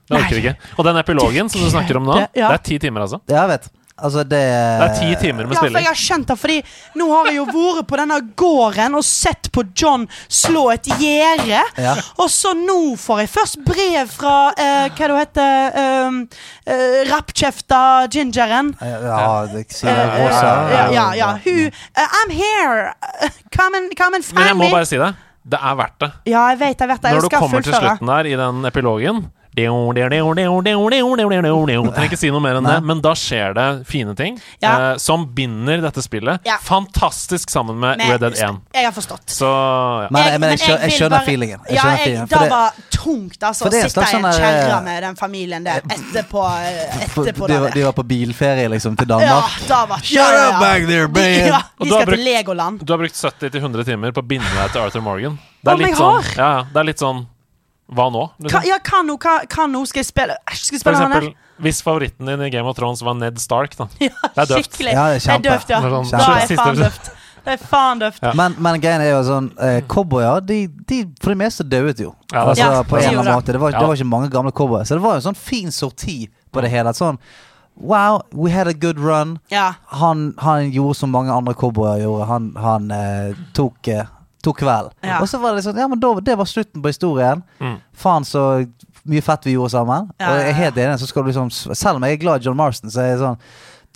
Det 0.06 0.20
orker 0.20 0.36
vi 0.36 0.44
ikke. 0.44 0.56
Og 0.78 0.84
den 0.86 0.96
epilogen 1.02 1.50
som 1.50 1.64
du 1.64 1.70
snakker 1.72 1.98
om 1.98 2.06
nå, 2.06 2.14
Det- 2.14 2.40
ja. 2.42 2.52
det 2.52 2.60
er 2.60 2.64
ti 2.70 2.78
timer, 2.78 3.06
altså. 3.06 3.20
Ja, 3.28 3.42
jeg 3.46 3.48
vet. 3.56 3.68
Altså, 3.96 4.18
det 4.28 4.28
Det 4.28 4.84
er 4.84 4.94
ti 5.00 5.14
timer 5.26 5.46
med 5.46 5.54
Ja, 5.56 5.60
for 5.60 5.78
jeg 5.80 5.88
har 5.88 5.96
skjønt 5.96 6.26
det, 6.28 6.36
fordi 6.36 6.56
nå 7.00 7.06
har 7.14 7.28
jeg 7.30 7.36
jo 7.38 7.44
vært 7.46 7.86
på 7.88 7.96
denne 7.96 8.18
gården 8.36 8.94
og 8.98 9.04
sett 9.08 9.48
på 9.50 9.64
John 9.74 10.04
slå 10.28 10.66
et 10.74 10.84
gjerde. 10.84 11.62
Ja. 11.80 11.94
Og 12.20 12.28
så 12.28 12.52
nå 12.52 12.92
får 13.00 13.22
jeg 13.24 13.30
først 13.32 13.64
brev 13.64 14.10
fra 14.12 14.52
eh, 14.52 14.90
hva 14.92 15.08
det 15.08 15.16
heter 15.22 15.78
um, 15.80 16.28
uh, 16.68 16.98
Rappkjefta 17.08 17.80
gingeren. 18.12 18.74
Ja, 18.84 19.46
det 19.54 19.64
sier 19.72 19.96
jeg 19.96 20.28
også. 20.28 20.52
ja, 20.76 20.84
ja, 20.92 21.06
ja. 21.16 21.30
Hun 21.46 21.64
uh, 21.72 22.18
I'm 22.20 22.36
here! 22.36 22.92
Come 23.56 23.80
and, 23.80 23.96
come 23.96 24.20
and 24.20 24.28
Men 24.34 24.46
jeg 24.52 24.60
må 24.60 24.68
bare 24.76 24.84
si 24.92 25.00
det. 25.00 25.14
Det 25.46 25.58
er 25.62 25.74
verdt 25.78 25.98
det. 26.02 26.12
Ja, 26.26 26.44
jeg 26.50 26.58
vet, 26.58 26.80
jeg 26.80 26.88
vet 26.90 27.00
det. 27.00 27.08
Jeg 27.08 27.16
Når 27.16 27.30
du 27.30 27.38
kommer 27.38 27.64
til 27.64 27.72
slutten 27.72 28.12
der 28.12 28.28
i 28.28 28.36
den 28.36 28.64
epilogen, 28.68 29.24
Trenger 31.96 32.10
ikke 32.10 32.18
si 32.20 32.30
noe 32.30 32.42
mer 32.44 32.58
enn 32.60 32.66
det, 32.68 32.76
men 32.84 33.00
da 33.04 33.12
skjer 33.16 33.54
det 33.56 33.66
fine 33.88 34.14
ting 34.18 34.36
Ja. 34.62 34.92
eh, 34.92 34.96
som 35.02 35.26
binder 35.34 35.80
dette 35.84 36.02
spillet 36.04 36.40
Ja. 36.44 36.58
fantastisk 36.62 37.50
sammen 37.50 37.78
med 37.80 37.98
Men 37.98 38.10
Red 38.10 38.20
Dead 38.20 38.32
1. 38.36 38.60
Jeg 38.74 38.84
har 38.84 38.92
forstått. 38.92 39.24
Så 39.32 39.46
ja. 39.48 40.08
Men, 40.10 40.40
men 40.40 40.50
jeg, 40.54 40.58
skjø- 40.60 40.80
jeg 40.82 40.92
skjønner 40.98 41.24
feelingen. 41.26 41.60
Jeg 41.68 41.76
ja, 41.76 41.82
skjønner 41.82 41.96
jeg, 41.96 42.04
feelingen. 42.04 42.28
det 42.28 42.50
var 42.50 42.70
tungt, 42.90 43.38
altså. 43.42 43.66
Å 43.66 43.72
sitte 43.72 44.00
i 44.00 44.04
en 44.04 44.22
sånn 44.22 44.32
kjerre 44.40 44.76
eh, 44.76 44.82
med 44.84 45.02
den 45.06 45.16
familien 45.16 45.64
der 45.64 45.80
etterpå. 45.96 46.44
eh, 46.60 47.04
etterpå 47.06 47.48
de, 47.48 47.60
de 47.74 47.84
var 47.86 47.92
på 47.96 48.04
bilferie 48.06 48.68
liksom 48.72 48.96
til 48.96 49.06
ja, 49.16 49.40
da 49.68 49.84
var 49.86 50.00
Shut 50.02 50.18
up 50.20 50.60
back 50.60 50.86
there, 50.88 51.08
man! 51.08 51.22
Ja, 51.22 51.60
de 51.78 51.88
du 51.88 51.94
har 51.94 52.02
skal 52.02 52.12
til 52.12 52.16
brukt- 52.16 52.24
Legoland. 52.24 52.80
Du 52.86 52.92
har 52.92 52.98
brukt 52.98 53.14
70-100 53.14 53.84
timer 53.84 54.12
på 54.12 54.20
å 54.22 54.26
binde 54.26 54.46
deg 54.56 54.72
til 54.72 54.80
Arthur 54.82 55.00
Morgan. 55.06 55.38
Det 55.64 55.72
er 55.72 55.76
litt 55.80 55.96
sånn, 55.96 56.22
det 56.72 56.80
er 56.82 56.84
litt 56.86 56.98
sånn 57.02 57.26
Hva 57.92 58.08
nå? 58.10 58.26
Ka, 58.28 58.42
Liksom. 58.42 58.64
ja, 58.66 58.78
hva 58.82 59.02
nå? 59.06 59.16
Hva, 59.22 59.34
kan 59.48 59.74
hun 59.74 59.86
skal 59.86 60.00
jeg 60.02 60.08
spille 60.10 60.34
skal 60.52 60.74
jeg 60.76 60.82
For 60.82 60.90
spille 60.90 60.96
han 61.02 61.12
her? 61.12 61.20
eksempel, 61.28 61.62
hvis 61.62 61.82
favoritten 61.86 62.26
din 62.26 62.42
i 62.42 62.50
Game 62.50 62.66
of 62.68 62.76
Thrones 62.76 63.02
var 63.06 63.14
Ned 63.14 63.38
Stark, 63.38 63.76
da. 63.78 63.86
Ja, 64.00 64.10
Det 64.34 64.42
er 64.42 64.50
døvt. 64.56 64.80
Ja, 64.80 65.04
det 65.12 65.20
er 65.20 65.22
kjempe. 65.22 65.42
Det 65.42 65.52
er 65.52 65.52
døvt, 65.52 65.70
ja. 65.70 65.80
Det 65.80 65.92
sånn- 65.92 66.10
Da 66.18 66.34
er 66.42 66.56
faen 66.56 66.76
døvt. 66.82 67.10
Det 67.46 67.52
er 67.54 67.62
faen 67.70 67.98
døvt. 68.02 68.18
Ja. 68.26 68.32
Men, 68.34 68.56
men 68.58 68.80
greien 68.82 69.00
er 69.04 69.12
jo 69.12 69.20
sånn 69.22 69.52
eh, 69.62 69.80
Cowboyer, 69.86 70.40
de, 70.42 70.66
de 70.66 71.04
for 71.22 71.30
det 71.30 71.38
meste 71.44 71.62
døde 71.62 72.02
jo. 72.02 72.10
Ja, 72.34 72.42
det 72.52 72.56
altså, 72.58 72.82
på 72.90 72.98
en 72.98 73.04
eller 73.06 73.22
annen 73.22 73.38
måte. 73.38 73.52
Det 73.54 73.60
var, 73.62 73.70
Ja. 73.70 73.78
det 73.78 73.86
var 73.86 73.94
ikke 74.00 74.10
mange 74.10 74.30
gamle 74.34 74.50
cowboyer. 74.52 74.82
Så 74.84 74.98
det 74.98 75.04
var 75.06 75.14
jo 75.14 75.22
en 75.22 75.28
sånn 75.30 75.38
fin 75.38 75.70
sorti 75.70 76.24
på 76.52 76.60
det 76.66 76.70
hele. 76.74 76.90
Sånn 76.92 77.18
Wow, 77.76 78.22
we 78.32 78.50
had 78.50 78.66
a 78.66 78.72
good 78.72 78.98
run. 78.98 79.38
Ja. 79.52 79.74
Han, 80.00 80.34
han 80.38 80.70
gjorde 80.72 80.96
som 80.96 81.10
mange 81.12 81.30
andre 81.30 81.52
cowboyer 81.54 82.00
gjorde. 82.02 82.26
Han, 82.26 82.46
han 82.56 82.90
eh, 82.90 83.34
tok, 83.54 83.86
eh, 83.92 84.06
tok 84.46 84.60
kvelden. 84.62 84.94
Ja. 85.04 85.18
Og 85.20 85.28
så 85.30 85.40
var 85.42 85.56
det 85.56 85.64
sånn 85.66 85.78
Ja, 85.80 85.88
men 85.90 86.00
da, 86.02 86.14
det 86.24 86.38
var 86.38 86.48
slutten 86.50 86.82
på 86.84 86.92
historien. 86.92 87.42
Mm. 87.60 87.76
Faen 87.96 88.26
så 88.28 88.46
mye 89.06 89.22
fett 89.22 89.46
vi 89.46 89.54
gjorde 89.56 89.74
sammen. 89.76 90.08
Ja, 90.18 90.32
Og 90.32 90.40
jeg 90.40 90.48
er 90.54 90.58
helt 90.62 90.80
enig, 90.82 90.98
så 91.02 91.06
skal 91.10 91.26
du 91.26 91.30
liksom 91.30 91.50
Selv 91.54 91.98
om 92.00 92.06
jeg 92.06 92.16
er 92.16 92.22
glad 92.24 92.42
i 92.42 92.48
John 92.48 92.58
Marston, 92.58 92.90
så 92.90 93.04
er 93.04 93.12
jeg 93.12 93.22
sånn 93.24 93.38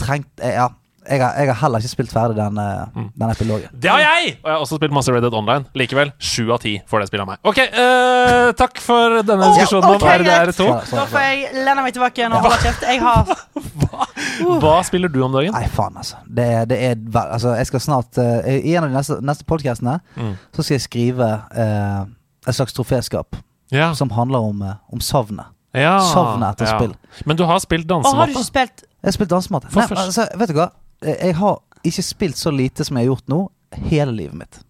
trengt 0.01 0.31
eh, 0.43 0.55
Ja. 0.59 0.69
Jeg 1.11 1.19
har, 1.21 1.33
jeg 1.41 1.49
har 1.51 1.59
heller 1.65 1.83
ikke 1.83 1.91
spilt 1.91 2.13
ferdig 2.15 2.37
den, 2.39 2.59
eh, 2.63 2.87
Mm. 2.95 3.09
den 3.19 3.31
epilogen. 3.35 3.69
Det 3.83 3.91
har 3.91 3.99
jeg! 3.99 4.37
Og 4.45 4.47
jeg 4.49 4.55
har 4.55 4.61
også 4.65 4.77
spilt 4.79 4.93
masse 4.95 5.13
Red 5.13 5.23
Dead 5.27 5.35
Online. 5.35 5.65
Likevel, 5.75 6.13
sju 6.19 6.53
av 6.55 6.61
ti 6.63 6.77
får 6.87 7.01
det 7.03 7.09
spillet 7.11 7.25
av 7.27 7.31
meg. 7.33 7.39
Ok, 7.45 7.59
uh, 7.59 8.53
takk 8.55 8.79
for 8.79 9.19
denne 9.27 9.49
diskusjonen 9.51 9.91
diskusjonen 9.91 9.97
okay, 9.97 10.19
om 10.21 10.25
RDR2. 10.25 10.55
Så- 10.55 10.87
så- 10.91 10.97
Da 10.97 11.07
får 11.07 11.21
jeg 11.27 11.55
lene 11.65 11.83
meg 11.83 11.93
tilbake 11.95 12.15
igjen 12.23 12.33
og 12.33 12.41
holde 12.47 12.59
kjeft. 12.63 12.83
Jeg 12.83 13.01
har 13.01 13.27
Hva 14.61 14.83
spiller 14.85 15.09
du 15.13 15.21
om 15.25 15.33
dagen? 15.33 15.53
Nei, 15.53 15.67
faen, 15.69 15.97
altså. 15.97 16.17
Det, 16.27 16.47
det 16.71 16.79
er 16.85 16.97
Altså, 17.21 17.55
jeg 17.59 17.67
skal 17.67 17.81
snart 17.81 18.19
uh, 18.19 18.49
I 18.49 18.75
en 18.77 18.85
av 18.85 18.91
de 18.91 18.97
neste, 18.97 19.21
neste 19.23 19.45
podcastene 19.45 20.01
Mm. 20.17 20.35
så 20.55 20.63
skal 20.65 20.75
jeg 20.75 20.81
skrive 20.87 21.29
uh, 21.57 22.05
et 22.47 22.55
slags 22.57 22.73
troféskap 22.73 23.37
Ja. 23.73 23.93
som 23.95 24.11
handler 24.11 24.39
om, 24.39 24.63
om 24.93 25.01
savnet. 25.01 25.47
ja. 25.75 25.99
savnet 26.01 26.55
etter 26.57 26.67
ja. 26.67 26.79
spill. 26.79 26.95
Men 27.27 27.37
du 27.37 27.45
har 27.45 27.59
spilt 27.63 27.91
Og 27.91 28.05
har 28.05 28.27
du 28.27 28.33
ikke 28.33 28.45
spilt 28.45 28.83
Jeg 29.03 29.09
har 29.09 29.13
spilt 29.13 29.31
dansematte. 29.31 29.69
Altså, 29.73 30.27
vet 30.37 30.49
du 30.49 30.55
hva? 30.55 30.71
Eh, 31.05 31.27
Jeg 31.29 31.35
har 31.41 31.61
ikke 31.87 32.05
spilt 32.05 32.37
så 32.37 32.53
lite 32.53 32.85
som 32.85 32.97
jeg 32.99 33.07
har 33.09 33.15
gjort 33.15 33.29
nå, 33.33 33.41
hele 33.91 34.13
livet 34.13 34.37
mitt. 34.37 34.61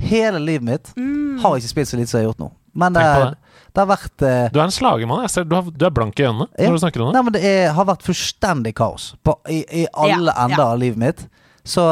Hele 0.00 0.38
livet 0.38 0.64
mitt 0.64 0.90
mm. 0.96 1.40
har 1.42 1.56
ikke 1.58 1.68
spilt 1.74 1.88
så 1.90 1.98
lite 1.98 2.10
som 2.12 2.20
jeg 2.20 2.26
har 2.26 2.30
gjort 2.32 2.44
nå. 2.44 2.50
Men 2.72 2.94
det, 2.94 3.02
det. 3.02 3.56
det 3.74 3.82
har 3.82 3.88
vært 3.90 4.22
eh, 4.22 4.44
Du 4.54 4.60
er 4.60 4.68
en 4.68 4.72
slagermann. 4.74 5.24
Jeg 5.26 5.32
ser, 5.34 5.48
du, 5.50 5.56
har, 5.58 5.66
du 5.74 5.84
er 5.88 5.90
blank 5.94 6.20
i 6.20 6.24
øynene 6.28 6.46
Ja. 6.54 6.68
når 6.70 6.78
du 6.78 6.82
snakker 6.84 7.02
om 7.02 7.10
det. 7.10 7.16
Nei, 7.18 7.22
men 7.26 7.34
det 7.34 7.42
er, 7.50 7.72
har 7.74 7.88
vært 7.88 8.06
fullstendig 8.06 8.72
kaos 8.78 9.08
på, 9.26 9.34
i, 9.50 9.64
i 9.82 9.86
alle 9.90 10.30
Ja, 10.30 10.36
ender 10.46 10.62
ja. 10.62 10.68
av 10.70 10.78
livet 10.80 11.02
mitt. 11.02 11.24
Så 11.66 11.88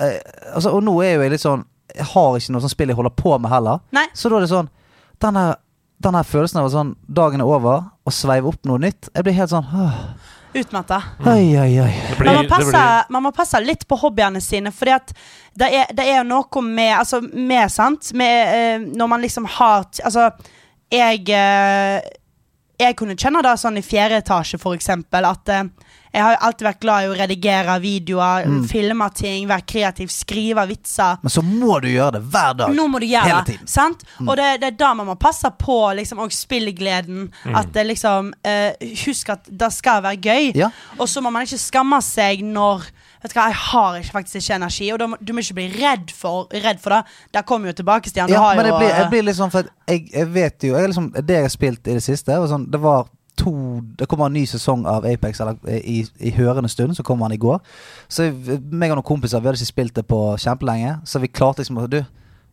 eh, 0.00 0.16
altså, 0.54 0.72
Og 0.72 0.80
nå 0.86 0.96
er 1.04 1.18
jo 1.18 1.26
jeg 1.26 1.34
litt 1.36 1.44
sånn 1.44 1.66
Jeg 1.94 2.08
har 2.14 2.38
ikke 2.40 2.54
noe 2.56 2.64
sånt 2.64 2.72
spill 2.74 2.90
jeg 2.90 2.98
holder 2.98 3.14
på 3.20 3.36
med 3.38 3.52
heller. 3.52 3.84
Nei. 3.94 4.06
Så 4.16 4.32
da 4.32 4.40
er 4.40 4.46
det 4.48 4.50
sånn 4.54 4.72
Den 5.22 5.36
her, 5.38 5.54
den 6.08 6.16
her 6.18 6.26
følelsen 6.26 6.62
av 6.62 6.70
at 6.70 6.74
sånn 6.74 6.96
dagen 7.20 7.44
er 7.44 7.52
over, 7.52 7.84
og 8.08 8.14
sveive 8.16 8.48
opp 8.50 8.64
noe 8.66 8.80
nytt 8.88 9.12
Jeg 9.12 9.28
blir 9.28 9.36
helt 9.38 9.52
sånn 9.52 9.68
åh, 9.68 10.00
Utmatta. 10.58 11.02
Oi, 11.26 11.58
oi, 11.58 11.80
oi. 11.80 11.92
Blir, 12.18 12.28
Man 12.28 12.36
må, 12.42 12.48
passe, 12.50 12.70
blir, 12.70 13.10
man 13.14 13.22
må 13.22 13.32
passe 13.36 13.60
litt 13.62 13.84
på 13.88 13.98
hobbyene 14.00 14.40
sine, 14.42 14.72
fordi 14.74 14.94
at 14.96 15.12
det 15.58 15.68
er, 15.74 15.92
det 15.94 16.06
er 16.06 16.20
jo 16.20 16.28
noe 16.28 16.62
med 16.66 16.92
Altså, 16.98 17.20
med, 17.22 17.70
sant 17.72 18.12
med, 18.18 18.54
eh, 18.54 18.86
Når 18.98 19.10
man 19.10 19.22
liksom 19.24 19.46
har 19.58 19.86
Altså, 20.04 20.28
jeg 20.92 21.24
eh, 21.34 21.98
Jeg 22.78 22.96
kunne 22.98 23.16
kjenne 23.18 23.42
det 23.42 23.56
sånn 23.58 23.78
i 23.80 23.82
fjerde 23.82 24.20
etasje, 24.22 24.58
for 24.62 24.74
eksempel, 24.78 25.26
at 25.26 25.50
eh, 25.54 25.64
jeg 26.12 26.22
har 26.22 26.32
jo 26.32 26.38
alltid 26.48 26.66
vært 26.68 26.80
glad 26.80 27.04
i 27.04 27.08
å 27.10 27.16
redigere 27.18 27.78
videoer, 27.82 28.46
Mm. 28.48 28.62
filme 28.68 29.08
ting, 29.14 29.48
være 29.48 29.66
kreativ, 29.66 30.08
skrive 30.08 30.66
vitser. 30.70 31.18
Men 31.22 31.30
så 31.30 31.42
må 31.44 31.80
du 31.82 31.88
gjøre 31.88 32.12
det 32.18 32.22
hver 32.32 32.54
dag. 32.56 32.74
Nå 32.74 32.86
må 32.88 33.00
du 33.00 33.06
gjøre 33.06 33.28
Hele 33.28 33.44
tiden. 33.44 33.66
Sant? 33.68 34.04
Mm. 34.20 34.28
Og 34.28 34.36
det, 34.36 34.48
det 34.60 34.66
er 34.72 34.78
da 34.78 34.92
man 34.94 35.06
må 35.06 35.14
passe 35.20 35.50
på 35.58 35.78
liksom, 35.98 36.18
og 36.24 36.32
spillegleden. 36.32 37.30
At 37.54 37.72
det 37.74 37.86
liksom 37.86 38.32
eh, 38.44 38.72
Husk 39.04 39.28
at 39.34 39.48
det 39.50 39.72
skal 39.72 40.02
være 40.02 40.16
gøy. 40.22 40.52
Ja. 40.56 40.70
Og 40.98 41.08
så 41.08 41.20
må 41.20 41.30
man 41.34 41.42
ikke 41.46 41.58
skamme 41.60 42.00
seg 42.02 42.42
når 42.46 42.88
Vet 43.18 43.32
du 43.32 43.38
hva, 43.40 43.48
Jeg 43.50 43.56
har 43.58 43.96
ikke, 43.98 44.12
faktisk 44.14 44.36
ikke 44.38 44.54
energi, 44.54 44.92
og 44.94 44.98
da 45.00 45.06
må, 45.10 45.16
du 45.18 45.32
må 45.34 45.42
ikke 45.42 45.54
bli 45.56 45.64
redd 45.74 46.12
for, 46.14 46.46
redd 46.54 46.78
for 46.78 46.94
det. 46.94 47.00
Der 47.34 47.42
kommer 47.42 47.66
jo 47.72 47.72
tilbake, 47.80 48.06
Stian. 48.08 48.28
Du 48.30 48.34
Ja, 48.36 48.44
har 48.44 48.54
men 48.56 48.66
jo 48.68 48.76
jeg 48.76 48.78
blir, 48.78 48.92
jeg 48.94 49.04
eh, 49.06 49.10
blir 49.10 49.34
sånn 49.34 49.50
For 49.50 49.66
jeg, 49.88 50.04
jeg 50.12 50.28
vet 50.36 50.62
jo 50.68 50.76
jeg 50.78 50.92
liksom, 50.92 51.08
Det 51.26 51.34
jeg 51.34 51.42
har 51.48 51.50
spilt 51.50 51.88
i 51.90 51.96
det 51.98 52.02
siste 52.04 52.38
var 52.38 52.46
sånn, 52.46 52.68
Det 52.70 52.78
var 52.80 53.08
to 53.38 53.52
Det 53.98 54.08
kommer 54.08 54.26
en 54.26 54.36
ny 54.36 54.44
sesong 54.46 54.84
av 54.86 55.06
Apex 55.06 55.40
eller, 55.40 55.56
eh, 55.68 55.80
i, 55.84 56.06
i 56.20 56.30
hørende 56.36 56.68
stund. 56.68 56.96
Så 56.96 57.02
kommer 57.02 57.28
han 57.28 57.32
i 57.36 57.40
går. 57.40 57.60
Så 58.08 58.28
meg 58.70 58.90
og 58.90 58.98
noen 58.98 59.06
kompiser 59.06 59.40
Vi 59.40 59.48
hadde 59.48 59.60
ikke 59.60 59.72
spilt 59.72 59.96
det 59.96 60.06
på 60.10 60.20
kjempelenge. 60.36 60.98
Så 61.04 61.22
vi 61.22 61.30
klarte 61.32 61.62
liksom 61.62 61.80
Du, 61.90 62.02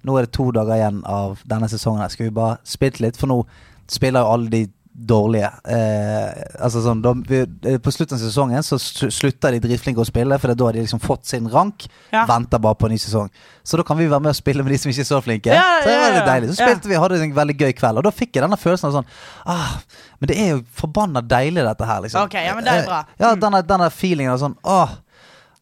nå 0.05 0.17
er 0.17 0.25
det 0.27 0.33
to 0.37 0.51
dager 0.51 0.75
igjen 0.77 1.03
av 1.05 1.41
denne 1.49 1.69
sesongen. 1.69 2.09
Skal 2.09 2.29
vi 2.29 2.37
bare 2.37 2.57
spille 2.63 3.07
litt? 3.07 3.17
For 3.17 3.27
nå 3.27 3.41
spiller 3.87 4.25
jo 4.25 4.33
alle 4.33 4.49
de 4.49 4.63
dårlige. 4.95 5.49
Eh, 5.67 6.43
altså 6.63 6.79
sånn, 6.85 7.01
da, 7.03 7.11
vi, 7.27 7.41
eh, 7.67 7.77
på 7.83 7.91
slutten 7.91 8.15
av 8.15 8.21
sesongen 8.23 8.63
så 8.63 8.77
slutter 8.79 9.51
de 9.51 9.59
dritflinke 9.59 9.99
å 9.99 10.07
spille, 10.07 10.37
for 10.39 10.53
da 10.55 10.65
har 10.69 10.77
de 10.77 10.85
liksom 10.85 11.01
fått 11.03 11.25
sin 11.27 11.49
rank. 11.51 11.83
Ja. 12.13 12.23
Venter 12.29 12.59
bare 12.63 12.75
på 12.79 12.87
en 12.87 12.95
ny 12.95 12.97
sesong. 13.01 13.29
Så 13.63 13.77
da 13.77 13.83
kan 13.83 13.97
vi 13.99 14.07
være 14.07 14.21
med 14.23 14.29
og 14.31 14.35
spille 14.39 14.63
med 14.63 14.71
de 14.71 14.77
som 14.79 14.89
ikke 14.91 15.03
er 15.03 15.09
så 15.09 15.19
flinke. 15.25 15.51
Ja, 15.51 15.81
så 15.83 15.89
det 15.89 15.95
var 15.95 15.99
ja, 15.99 16.07
veldig 16.07 16.21
ja. 16.23 16.25
deilig. 16.31 16.49
Så 16.55 16.61
Ja. 16.63 16.67
spilte 16.69 16.87
vi, 16.87 16.95
hadde 17.03 17.21
en 17.23 17.35
veldig 17.35 17.57
gøy 17.59 17.73
kveld, 17.75 17.97
og 17.97 18.03
da 18.07 18.11
fikk 18.11 18.31
jeg 18.39 18.43
denne 18.47 18.57
følelsen 18.61 18.87
av 18.89 18.93
sånn 19.01 19.05
ah, 19.45 19.79
Men 20.21 20.27
det 20.31 20.37
er 20.39 20.49
jo 20.55 20.61
forbanna 20.71 21.21
deilig, 21.21 21.63
dette 21.67 21.85
her, 21.85 22.01
liksom. 22.01 22.23
Ok, 22.23 22.33
ja, 22.39 22.55
men 22.55 22.63
det 22.63 22.71
er 22.71 22.85
bra. 22.87 22.99
Eh, 22.99 23.15
Ja, 23.19 23.33
Mm. 23.35 23.39
denne, 23.41 23.61
denne 23.67 23.89
feelingen 23.91 24.31
av 24.31 24.39
sånn 24.39 24.55
Åh, 24.63 24.89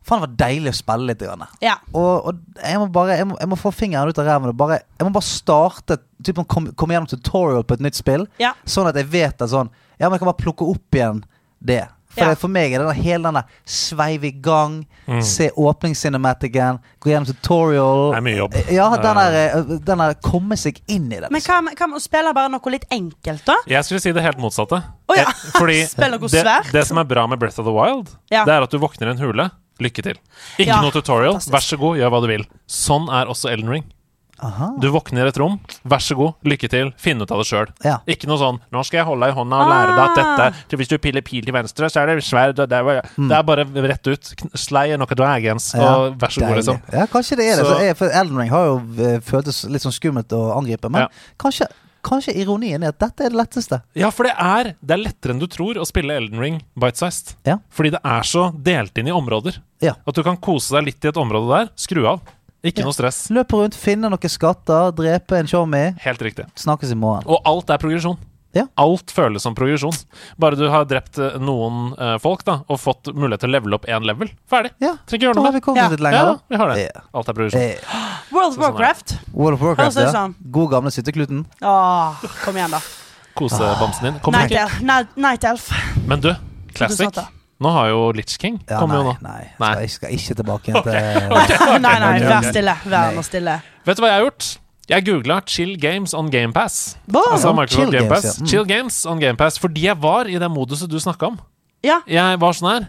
faen, 0.03 0.21
det 0.21 0.27
var 0.27 0.35
deilig 0.49 0.73
å 0.73 0.77
spille 0.77 1.07
litt. 1.09 1.19
Grann. 1.23 1.45
Ja. 1.63 1.75
Og, 1.93 2.27
og 2.29 2.61
jeg 2.61 2.79
må 2.81 2.87
bare 2.91 3.17
Jeg 3.17 3.27
må, 3.29 3.37
jeg 3.39 3.49
må 3.51 3.57
få 3.59 3.71
fingeren 3.75 4.09
ut 4.11 4.19
av 4.19 4.25
ræven. 4.27 4.51
Jeg 4.51 5.07
må 5.07 5.13
bare 5.15 5.27
starte 5.27 5.97
typ, 6.23 6.41
Komme 6.47 6.73
kom 6.75 6.91
gjennom 6.93 7.07
tutorial 7.09 7.63
på 7.63 7.77
et 7.77 7.83
nytt 7.85 7.95
spill, 7.99 8.27
Ja. 8.39 8.53
sånn 8.65 8.87
at 8.89 8.95
jeg 8.99 9.09
vet 9.13 9.41
at 9.41 9.49
sånn 9.49 9.69
Ja, 9.99 10.07
men 10.09 10.17
jeg 10.17 10.23
kan 10.25 10.31
bare 10.33 10.43
plukke 10.43 10.67
opp 10.67 10.97
igjen 10.97 11.23
det. 11.63 11.85
For, 12.13 12.21
Ja. 12.29 12.35
for 12.35 12.47
meg 12.47 12.73
er 12.73 12.83
det 12.85 12.95
hele 13.03 13.23
denne 13.23 13.43
sveive 13.65 14.27
i 14.29 14.31
gang, 14.31 14.85
Mm. 15.07 15.21
se 15.21 15.49
åpningscinematicen, 15.57 16.79
gå 17.01 17.09
gjennom 17.11 17.25
tutorial 17.27 18.11
Det 18.13 18.17
er 18.17 18.21
mye 18.21 18.37
jobb. 18.37 18.53
Ja, 18.71 18.89
den 18.95 19.15
der, 19.17 19.37
eh, 19.57 19.63
den 19.83 19.97
der 19.97 20.13
komme 20.23 20.55
seg 20.55 20.79
inn 20.87 21.11
i 21.11 21.19
det. 21.19 21.29
Men 21.31 21.41
liksom. 21.41 21.65
hva 21.67 21.87
med- 21.89 21.97
å 21.97 22.01
spille 22.01 22.33
bare 22.33 22.49
noe 22.49 22.71
litt 22.71 22.85
enkelt, 22.91 23.43
da? 23.45 23.55
Jeg 23.67 23.83
skulle 23.83 23.99
si 24.01 24.11
det 24.11 24.23
helt 24.23 24.37
motsatte. 24.37 24.81
Oh, 25.09 25.15
ja. 25.17 25.23
Eh, 25.27 25.51
Fordi 25.57 25.85
det, 26.31 26.71
det 26.71 26.87
som 26.87 26.97
er 26.97 27.03
bra 27.03 27.27
med 27.27 27.39
Breath 27.39 27.59
of 27.59 27.65
the 27.65 27.71
Wild, 27.73 28.09
Ja. 28.31 28.45
det 28.45 28.53
er 28.53 28.61
at 28.63 28.69
du 28.71 28.77
våkner 28.79 29.07
i 29.07 29.11
en 29.11 29.17
hule. 29.17 29.51
Lykke 29.81 30.03
til. 30.03 30.15
Ikke 30.59 30.67
Ja, 30.67 30.81
noe 30.81 30.91
tutorial. 30.91 31.33
Vær 31.49 31.59
så 31.59 31.77
god, 31.79 31.97
gjør 31.97 32.09
hva 32.11 32.21
du 32.21 32.27
vil. 32.27 32.45
Sånn 32.69 33.09
er 33.09 33.25
også 33.25 33.51
Elden 33.51 33.69
Ring. 33.69 33.83
Aha. 34.43 34.67
Du 34.79 34.89
våkner 34.91 35.25
i 35.25 35.31
et 35.31 35.37
rom. 35.39 35.59
Vær 35.87 36.01
så 36.03 36.15
god, 36.19 36.33
lykke 36.43 36.69
til. 36.69 36.91
Finn 36.97 37.21
ut 37.21 37.31
av 37.31 37.39
det 37.39 37.47
sjøl. 37.47 37.67
Ja. 37.85 37.99
Ikke 38.07 38.27
noe 38.27 38.37
sånn 38.37 38.59
'Nå 38.71 38.83
skal 38.85 38.97
jeg 38.99 39.05
holde 39.07 39.25
deg 39.25 39.35
i 39.35 39.39
hånda 39.39 39.55
og 39.63 39.69
lære 39.71 39.95
deg 39.95 40.03
at 40.03 40.17
Ah. 40.17 40.37
dette 40.49 40.55
til 40.69 40.77
Hvis 40.79 40.87
du 40.89 40.97
piller 40.97 41.21
pil 41.21 41.43
til 41.45 41.53
venstre, 41.53 41.85
så 41.89 42.01
er 42.03 42.05
det 42.15 42.23
sverd 42.23 42.55
det, 42.55 42.69
Mm. 43.17 43.29
det 43.29 43.37
er 43.37 43.43
bare 43.43 43.65
rett 43.65 44.07
ut. 44.07 44.33
Slay 44.55 44.95
noe 44.97 45.07
dragons, 45.07 45.73
og 45.75 46.17
vær 46.19 46.27
så 46.29 46.39
god, 46.41 46.57
liksom. 46.57 46.81
Ja, 46.91 47.05
kanskje 47.07 47.37
det 47.37 47.45
er 47.47 47.55
det. 47.57 47.65
Så- 47.65 47.73
Så 47.73 47.79
jeg, 47.79 47.97
for 47.97 48.09
Elden 48.09 48.37
Ring 48.37 48.49
har 48.49 48.65
jo 48.65 48.77
eh, 48.99 49.19
føltes 49.19 49.69
litt 49.69 49.81
sånn 49.81 49.93
skummelt 49.93 50.27
å 50.29 50.57
angripe, 50.57 50.89
men 50.91 51.01
Ja. 51.01 51.07
kanskje, 51.39 51.67
kanskje 52.03 52.35
ironien 52.35 52.83
er 52.83 52.89
at 52.89 52.99
dette 52.99 53.21
er 53.25 53.29
det 53.29 53.37
letteste. 53.37 53.81
Ja, 53.95 54.09
for 54.09 54.23
det 54.23 54.33
er, 54.37 54.75
det 54.85 54.91
er 54.91 55.03
lettere 55.09 55.31
enn 55.31 55.39
du 55.39 55.47
tror 55.47 55.75
å 55.75 55.85
spille 55.87 56.11
Elden 56.11 56.37
Ring 56.39 56.61
bite-sized. 56.77 57.35
Ja. 57.45 57.57
Fordi 57.71 57.91
det 57.91 58.01
er 58.03 58.21
så 58.23 58.51
delt 58.61 58.97
inn 58.97 59.07
i 59.07 59.11
områder. 59.11 59.57
Ja. 59.81 59.93
At 60.05 60.13
du 60.15 60.21
kan 60.23 60.35
kose 60.37 60.71
deg 60.75 60.85
litt 60.85 61.05
i 61.05 61.07
et 61.07 61.15
område 61.15 61.49
der. 61.49 61.69
Skru 61.77 62.05
av. 62.05 62.19
Ikke 62.63 62.83
noe 62.85 62.93
stress. 62.95 63.25
Løpe 63.35 63.57
rundt, 63.59 63.75
finne 63.75 64.07
noen 64.09 64.29
skatter, 64.31 64.91
drepe 64.95 65.35
en 65.41 65.47
showmy. 65.51 65.93
Helt 66.03 66.21
riktig. 66.23 66.45
Snakkes 66.55 66.93
i 66.93 66.95
morgen. 66.95 67.25
Og 67.27 67.41
alt 67.49 67.69
er 67.75 67.81
progresjon. 67.81 68.15
Ja. 68.53 68.67
Alt 68.77 69.09
føles 69.09 69.41
som 69.41 69.55
progresjon. 69.57 69.95
Bare 70.37 70.55
du 70.55 70.67
har 70.69 70.85
drept 70.85 71.17
eh, 71.17 71.39
noen 71.41 71.95
uh, 71.97 72.19
folk 72.21 72.43
da 72.45 72.59
og 72.69 72.77
fått 72.79 73.09
mulighet 73.17 73.41
til 73.41 73.49
å 73.49 73.53
levele 73.55 73.79
opp 73.79 73.87
én 73.89 74.05
level. 74.05 74.29
Ferdig. 74.47 74.71
Ja, 74.77 74.91
Trenger 75.09 75.17
ikke 75.17 75.25
gjøre 75.25 75.37
noe 75.39 75.47
mer. 75.47 75.55
vi 75.57 75.63
kommet 75.65 75.81
Ja. 75.81 75.89
litt 75.89 75.99
Ja, 75.99 76.05
lenger. 76.05 76.25
da, 76.29 76.35
vi 76.53 76.59
har 76.61 76.69
det. 76.69 76.77
Yeah. 76.83 77.07
Alt 77.17 77.31
er 77.33 77.37
progresjon. 77.39 77.61
Yeah. 77.65 77.99
World 78.31 78.47
of 78.47 78.53
Sånn. 78.53 78.63
Warcraft. 78.67 79.15
World 79.33 79.57
of 79.57 79.65
Warcraft, 79.65 79.97
ja. 80.05 80.11
som? 80.13 80.35
God 80.53 80.69
gamle 80.71 80.91
sittekluten. 80.93 81.45
Åh, 81.65 82.23
kom 82.45 82.55
igjen, 82.61 82.77
da. 82.77 82.79
Kosebamsen 83.33 84.03
din. 84.11 84.19
Kommer 84.21 84.45
Night. 84.45 84.51
Elf. 84.61 84.79
Night, 84.85 85.17
Night 85.17 85.43
Elf. 85.49 85.71
Men 86.07 86.21
du, 86.21 86.35
classic. 86.77 87.09
Nå 87.63 87.71
har 87.71 87.87
jo 87.93 87.99
Litch 88.17 88.35
King 88.41 88.57
Ja, 88.69 88.79
kommet 88.81 88.99
jo 88.99 89.03
nå. 89.07 89.13
nei. 89.23 89.45
Nei. 89.61 89.71
Skal, 89.71 89.85
jeg 89.85 89.93
skal 89.95 90.17
ikke 90.17 90.35
tilbake 90.41 90.71
igjen 90.73 90.83
til 90.89 91.79
nei, 91.85 91.93
nei, 92.03 92.11
vær 92.27 92.49
stille. 92.49 92.75
Vær 92.91 93.15
nå 93.15 93.23
stille. 93.25 93.55
Vet 93.87 93.97
du 93.99 94.03
hva 94.03 94.11
jeg 94.11 94.19
har 94.19 94.25
gjort? 94.27 94.49
Jeg 94.91 95.05
googla 95.07 95.37
'Chill 95.47 95.77
Games 95.79 96.13
on 96.13 96.27
GamePass'. 96.31 96.97
Altså 97.07 97.53
Microsoft 97.55 97.71
Chill 97.77 97.91
Game 97.91 98.07
Games, 98.09 98.11
Pass. 98.11 98.25
ja. 98.25 98.43
Mm. 98.43 98.47
Chill 98.51 98.65
Games 98.67 99.05
on 99.05 99.19
GamePass. 99.23 99.59
Fordi 99.63 99.85
jeg 99.87 99.95
var 100.01 100.27
i 100.27 100.35
det 100.39 100.49
moduset 100.51 100.91
du 100.91 100.99
snakka 100.99 101.25
om. 101.31 101.39
Ja, 101.83 102.01
Jeg 102.07 102.39
var 102.39 102.51
sånn 102.55 102.69
her 102.73 102.85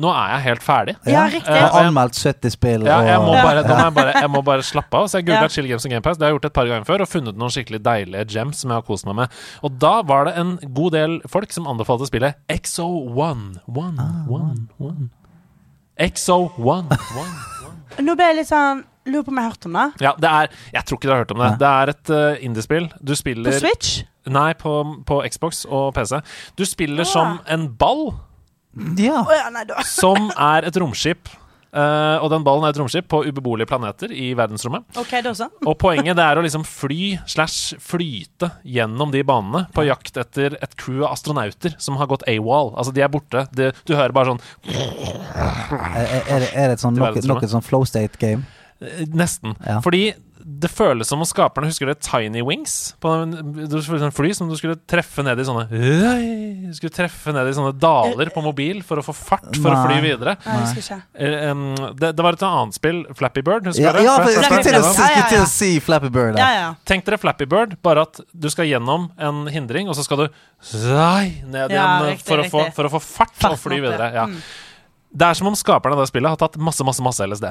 Nå 0.00 0.08
er 0.14 0.28
jeg 0.34 0.40
helt 0.46 0.62
ferdig. 0.62 0.94
ja, 1.06 1.24
riktig. 1.28 1.50
Jeg 1.52 1.68
har 1.72 1.84
anmeldt 1.84 2.14
70 2.16 2.50
spill. 2.54 2.84
Ja, 2.86 3.00
jeg 3.04 3.18
må 3.20 3.28
og, 3.28 3.34
Ja. 3.36 3.42
bare, 3.44 3.62
må 3.68 3.76
jeg, 3.84 3.94
bare, 3.94 4.12
jeg 4.22 4.30
må 4.30 4.42
bare 4.44 4.62
slappe 4.62 4.94
av. 4.96 5.08
Så 5.08 5.18
jeg 5.18 5.26
googla 5.26 5.42
Ja. 5.42 5.48
Chill 5.48 5.66
Games 5.68 5.84
on 5.84 5.90
GamePass. 5.90 6.16
Det 6.16 6.24
har 6.24 6.30
jeg 6.32 6.38
gjort 6.38 6.44
et 6.50 6.52
par 6.56 6.66
ganger 6.70 6.84
før 6.88 7.00
og 7.04 7.08
funnet 7.08 7.36
noen 7.36 7.50
skikkelig 7.50 7.82
deilige 7.84 8.24
gems 8.32 8.56
som 8.62 8.70
jeg 8.70 8.76
har 8.80 8.82
kost 8.86 9.04
meg 9.06 9.16
med. 9.16 9.28
Og 9.62 9.78
da 9.78 10.02
var 10.02 10.24
det 10.30 10.36
en 10.38 10.56
god 10.72 10.92
del 10.92 11.20
folk 11.28 11.52
som 11.52 11.66
anbefalte 11.66 12.06
spillet 12.08 12.34
XO1. 12.48 13.60
One, 13.68 13.98
Ah. 13.98 14.24
one, 14.30 14.68
one. 14.78 15.10
XO1. 15.98 16.56
One, 16.58 16.86
one. 17.18 18.06
Nå 18.06 18.14
ble 18.16 18.30
jeg 18.30 18.36
litt 18.40 18.48
sånn 18.48 18.84
Lurer 19.10 19.24
på 19.24 19.32
om 19.32 19.38
jeg 19.40 19.44
har 19.46 19.50
hørt 19.54 19.66
om 19.66 19.72
det. 19.78 19.84
Ja, 20.04 20.10
det 20.20 20.28
er 20.30 20.48
Jeg 20.74 20.84
tror 20.86 20.98
ikke 20.98 21.08
du 21.08 21.12
har 21.14 21.22
hørt 21.24 21.30
om 21.32 21.38
det. 21.40 21.50
Det 21.58 21.68
er 21.68 21.88
et 21.94 22.10
uh, 22.12 22.44
indiespill. 22.44 22.88
Du 23.02 23.14
På 23.16 23.52
Switch? 23.56 24.02
Nei, 24.28 24.52
på, 24.54 24.74
på 25.08 25.22
Xbox 25.32 25.64
og 25.66 25.94
PC. 25.96 26.20
Du 26.60 26.64
spiller 26.68 27.04
som 27.08 27.38
en 27.48 27.64
ball 27.80 28.12
ja. 29.00 29.20
Oh, 29.24 29.34
ja, 29.34 29.50
nei, 29.54 29.66
som 29.88 30.30
er 30.36 30.68
et 30.70 30.76
romskip. 30.80 31.30
Uh, 31.70 32.18
og 32.18 32.32
den 32.32 32.42
ballen 32.42 32.64
er 32.66 32.72
et 32.72 32.78
romskip 32.80 33.06
på 33.06 33.20
ubeboelige 33.28 33.68
planeter 33.70 34.10
i 34.10 34.32
verdensrommet. 34.34 34.88
Okay, 34.98 35.20
det 35.22 35.30
også. 35.30 35.46
Og 35.62 35.76
poenget 35.78 36.18
det 36.18 36.24
er 36.24 36.40
å 36.40 36.42
liksom 36.42 36.64
fly 36.66 37.12
slash 37.30 37.76
flyte 37.78 38.48
gjennom 38.66 39.12
de 39.14 39.22
banene 39.26 39.68
på 39.76 39.84
jakt 39.86 40.18
etter 40.18 40.56
et 40.58 40.74
crew 40.80 41.04
av 41.04 41.14
astronauter 41.14 41.76
som 41.78 42.00
har 42.00 42.10
gått 42.10 42.26
AWOL. 42.26 42.72
Altså, 42.74 42.94
de 42.96 43.04
er 43.06 43.12
borte. 43.14 43.44
De, 43.54 43.70
du 43.86 43.94
hører 43.94 44.16
bare 44.16 44.32
sånn 44.32 44.42
Er, 44.66 46.26
er, 46.26 46.42
det, 46.42 46.50
er 46.58 46.72
det 46.72 46.74
et 46.74 46.82
sånn, 46.82 46.98
nok 46.98 47.46
et 47.46 47.54
sånn 47.54 47.62
flow 47.62 47.86
state-game? 47.86 48.42
eh, 48.82 49.06
Nesten. 49.14 49.54
Ja. 49.62 49.78
Fordi 49.84 50.08
det 50.60 50.68
føles 50.72 51.08
som 51.08 51.22
om 51.22 51.28
skaperne 51.28 51.68
husker 51.70 51.88
det 51.88 51.96
Tiny 52.04 52.42
Wings. 52.44 52.74
På 53.00 53.12
en, 53.22 53.32
du 53.70 53.76
skulle 53.82 54.10
fly 54.14 54.32
som 54.36 54.50
du 54.50 54.56
skulle 54.58 54.76
treffe 54.90 55.24
ned 55.24 55.40
i 55.40 55.46
sånne 55.46 55.64
Du 55.70 56.74
skulle 56.76 56.92
treffe 56.94 57.32
ned 57.34 57.48
i 57.48 57.54
sånne 57.56 57.72
daler 57.80 58.32
på 58.34 58.42
mobil 58.44 58.82
for 58.86 59.00
å 59.00 59.04
få 59.04 59.14
fart 59.16 59.48
for 59.56 59.72
å 59.72 59.78
fly 59.86 60.00
videre. 60.04 60.36
Nei. 60.44 60.98
Eh, 61.16 61.64
det, 61.96 62.12
det 62.18 62.26
var 62.26 62.36
et 62.36 62.44
annet 62.46 62.76
spill, 62.76 63.02
Flappy 63.16 63.44
Bird. 63.46 63.70
Husker 63.70 63.86
Ja, 63.88 63.94
dere? 63.96 64.04
ja, 64.06 64.16
jeg 64.28 64.44
skulle 64.44 64.62
til 64.68 64.78
å, 64.80 64.84
Ja, 65.00 65.08
ja, 65.16 65.26
til 65.32 65.42
å 65.44 65.48
si 65.50 65.70
Flappy 65.84 66.12
Bird. 66.12 66.38
Ja, 66.40 66.50
ja. 66.58 66.68
Tenk 66.88 67.08
dere 67.08 67.20
Flappy 67.22 67.48
Bird, 67.50 67.78
bare 67.86 68.04
at 68.08 68.20
du 68.32 68.50
skal 68.52 68.68
gjennom 68.68 69.08
en 69.18 69.46
hindring, 69.52 69.88
og 69.90 69.96
så 69.98 70.04
skal 70.06 70.26
du 70.26 70.26
ned 70.28 71.72
Ja, 71.72 71.86
igjen 71.96 72.08
riktig, 72.12 72.28
for, 72.28 72.44
å 72.44 72.50
få, 72.52 72.66
for 72.76 72.90
å 72.90 72.94
få 72.98 73.04
fart 73.08 73.48
og 73.50 73.58
fly 73.62 73.80
videre. 73.80 74.12
Ja. 74.14 74.28
Mm. 74.30 74.40
Det 75.10 75.26
er 75.26 75.34
som 75.40 75.48
om 75.50 75.56
skaperne 75.58 75.96
av 75.96 76.04
det 76.04 76.10
spillet 76.12 76.30
har 76.30 76.38
tatt 76.38 76.60
masse 76.60 76.84
masse, 76.86 77.02
masse 77.02 77.26
LSD. 77.26 77.48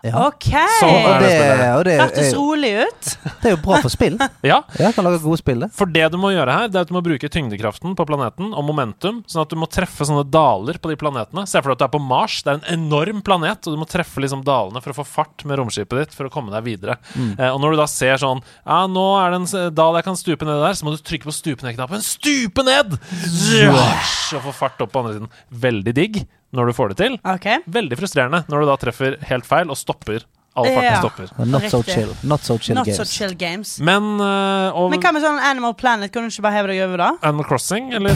Ja. 0.00 0.26
Ok! 0.30 0.46
Så 0.80 0.86
Og 0.88 1.20
det, 1.20 1.28
det 1.28 1.66
og 1.76 1.82
det, 1.84 1.94
Hørtes 2.00 2.30
rolig 2.32 2.70
ut. 2.86 3.08
det 3.42 3.50
er 3.50 3.52
jo 3.52 3.58
bra 3.66 3.80
for 3.84 3.92
spill. 3.92 4.16
Ja, 4.50 4.62
Jeg 4.78 4.94
kan 4.96 5.04
lage 5.04 5.18
gode 5.20 5.36
spill. 5.42 5.66
For 5.76 5.90
det 5.92 6.06
du 6.12 6.16
må 6.20 6.30
gjøre 6.32 6.54
her, 6.56 6.70
det 6.72 6.78
er 6.80 6.86
at 6.86 6.90
du 6.90 6.94
må 6.96 7.02
bruke 7.04 7.28
tyngdekraften 7.28 7.92
på 7.98 8.06
planeten 8.08 8.54
og 8.56 8.64
momentum, 8.64 9.20
sånn 9.28 9.42
at 9.44 9.52
du 9.52 9.58
må 9.60 9.68
treffe 9.68 10.06
sånne 10.08 10.24
daler 10.32 10.78
på 10.80 10.88
de 10.92 10.96
planetene. 11.00 11.44
Se 11.50 11.60
for 11.60 11.68
deg 11.72 11.76
at 11.76 11.82
du 11.82 11.86
er 11.90 11.92
på 11.98 12.02
Mars, 12.02 12.38
det 12.46 12.54
er 12.54 12.60
en 12.62 12.80
enorm 12.80 13.20
planet, 13.26 13.68
og 13.68 13.76
du 13.76 13.82
må 13.82 13.88
treffe 13.90 14.24
liksom 14.24 14.44
dalene 14.46 14.80
for 14.80 14.94
å 14.94 14.98
få 15.02 15.06
fart 15.06 15.44
med 15.44 15.60
romskipet 15.60 16.00
ditt 16.06 16.16
for 16.16 16.30
å 16.30 16.32
komme 16.32 16.54
deg 16.54 16.64
videre. 16.70 16.96
Eh, 17.36 17.50
og 17.50 17.60
når 17.60 17.76
du 17.76 17.82
da 17.82 17.88
ser 17.90 18.16
sånn 18.22 18.40
Ja, 18.64 18.82
nå 18.88 19.04
er 19.20 19.34
det 19.36 19.42
en 19.44 19.74
dal 19.76 20.00
jeg 20.00 20.08
kan 20.08 20.16
stupe 20.18 20.48
ned 20.48 20.64
der, 20.64 20.76
så 20.80 20.88
må 20.88 20.96
du 20.96 21.02
trykke 21.04 21.28
på 21.28 21.36
stupe 21.36 21.66
ned-knappen. 21.66 22.00
Stupe 22.04 22.64
ned! 22.66 22.96
Zwash, 23.28 24.34
Og 24.38 24.44
få 24.48 24.56
fart 24.64 24.80
opp 24.84 24.92
på 24.94 25.02
andre 25.04 25.18
siden. 25.18 25.32
Veldig 25.68 25.96
digg 25.96 26.22
når 26.52 26.66
du 26.66 26.72
får 26.72 26.88
det 26.88 26.96
til. 26.96 27.18
Okay. 27.24 27.58
Veldig 27.68 27.96
frustrerende 27.98 28.44
når 28.48 28.60
du 28.60 28.66
da 28.66 28.76
treffer 28.76 29.16
helt 29.30 29.46
feil 29.46 29.70
og 29.70 29.76
stopper. 29.76 30.24
All 30.56 30.66
farten 30.66 30.82
Ja. 30.82 30.98
stopper. 30.98 31.28
Not 31.46 31.62
so 31.70 31.82
chill. 31.86 32.08
Not 32.26 32.40
so 32.42 32.58
chill 32.58 32.74
Not 32.74 32.86
games. 32.86 32.96
so 32.98 33.04
chill 33.04 33.34
games. 33.38 33.78
Men 33.80 34.20
og 34.20 34.90
Men 34.90 35.00
hva 35.00 35.12
med 35.12 35.22
sånn 35.22 35.38
Animal 35.38 35.74
Planet? 35.74 36.10
Kan 36.12 36.22
du 36.26 36.28
ikke 36.28 36.42
bare 36.42 36.52
heve 36.58 36.66
deg 36.72 36.82
over 36.88 36.96
da? 36.98 37.10
Animal 37.22 37.44
Crossing, 37.46 37.92
eller 37.94 38.10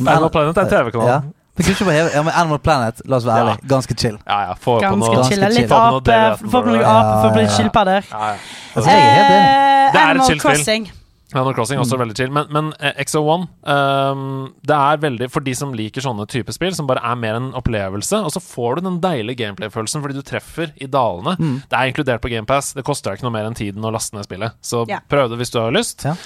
Animal 0.00 0.30
Planet 0.30 0.56
er 0.56 0.62
en 0.62 0.68
TV-kanal. 0.70 1.06
Ja. 1.06 1.20
Men 1.52 1.66
kunne 1.66 1.74
ikke 1.76 1.84
bare 1.84 1.94
heve- 2.00 2.14
ja, 2.14 2.22
men 2.22 2.32
Animal 2.34 2.58
Planet, 2.58 3.02
la 3.04 3.16
oss 3.16 3.24
være 3.28 3.46
Ja. 3.46 3.56
ganske 3.68 3.94
chill. 4.00 4.16
Ja, 4.26 4.40
ja, 4.48 4.54
få 4.54 4.80
på 4.80 4.96
noe. 4.96 5.14
Ganske 5.14 5.34
chill. 5.34 5.40
Litt 5.52 5.70
ape, 5.70 6.38
få 6.48 6.62
på 6.64 6.72
noe 6.72 6.82
ape, 6.82 7.20
få 7.22 7.28
på 7.28 7.36
litt 7.36 7.44
Ja, 7.44 7.44
ja, 7.44 7.44
ja. 7.44 7.58
skilpadder. 7.58 8.04
Ja, 8.10 8.26
ja. 8.32 8.36
Altså. 8.74 8.90
Eh, 8.90 10.08
Animal 10.10 10.38
Crossing. 10.40 10.86
spill. 10.86 11.01
Crossing. 11.32 11.40
Animal 11.40 11.56
Crossing 11.56 11.80
er 11.80 11.84
også 11.84 11.98
veldig 12.00 12.16
chill. 12.18 12.32
Men, 12.34 12.48
men 12.54 12.70
eh, 12.78 13.00
XO1 13.02 13.46
um, 13.64 14.24
Det 14.68 14.78
er 14.78 15.02
veldig 15.02 15.28
for 15.32 15.44
de 15.46 15.54
som 15.58 15.74
liker 15.76 16.04
sånne 16.04 16.26
type 16.30 16.54
spill, 16.54 16.74
som 16.76 16.88
bare 16.90 17.02
er 17.08 17.18
mer 17.18 17.38
en 17.40 17.50
opplevelse. 17.58 18.22
Og 18.22 18.34
så 18.34 18.42
får 18.44 18.78
du 18.78 18.88
den 18.88 18.98
deilige 19.04 19.42
gameplay-følelsen 19.42 20.04
fordi 20.04 20.18
du 20.18 20.24
treffer 20.26 20.72
i 20.76 20.88
dalene. 20.90 21.36
Det 21.66 21.78
er 21.78 21.92
inkludert 21.92 22.22
på 22.24 22.32
GamePass. 22.32 22.72
Det 22.78 22.86
koster 22.86 23.10
deg 23.10 23.20
ikke 23.20 23.28
noe 23.30 23.36
mer 23.36 23.50
enn 23.50 23.58
tiden 23.58 23.84
å 23.84 23.92
laste 23.94 24.16
ned 24.16 24.28
spillet. 24.28 24.58
Så 24.64 24.84
yeah. 24.90 25.04
prøv 25.10 25.32
det 25.32 25.40
hvis 25.42 25.54
du 25.54 25.60
har 25.62 25.74
lyst. 25.74 26.04
Ja. 26.06 26.16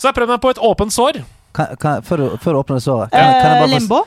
Så 0.00 0.08
jeg 0.08 0.16
prøvd 0.16 0.34
meg 0.34 0.42
på 0.42 0.54
et 0.54 0.62
åpent 0.64 0.94
sår. 0.94 1.22
Kan, 1.52 1.74
kan, 1.82 2.02
før, 2.06 2.16
du, 2.16 2.36
før 2.38 2.54
du 2.54 2.58
åpner 2.60 2.78
det 2.78 2.84
såret, 2.84 3.10
kan, 3.10 3.20
kan, 3.20 3.50
jeg 3.50 3.56
Eh, 3.56 3.60
bare, 3.60 3.70
Limbo. 3.74 4.04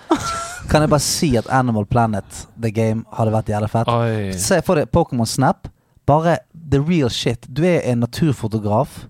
kan 0.72 0.82
jeg 0.82 0.89
bare 0.94 1.04
si 1.04 1.36
at 1.38 1.50
Animal 1.52 1.86
Planet, 1.86 2.48
the 2.60 2.72
game, 2.72 3.04
hadde 3.14 3.34
vært 3.36 3.52
jævlig 3.52 3.70
fett? 3.74 3.91
Oi. 3.91 4.32
Se 4.39 4.62
for 4.64 4.80
deg 4.80 4.91
Pokémon 4.96 5.28
Snap. 5.28 5.68
Bare 6.08 6.38
the 6.54 6.80
real 6.80 7.12
shit. 7.12 7.46
Du 7.48 7.64
er 7.68 7.84
en 7.91 8.04
naturfotograf. 8.04 9.04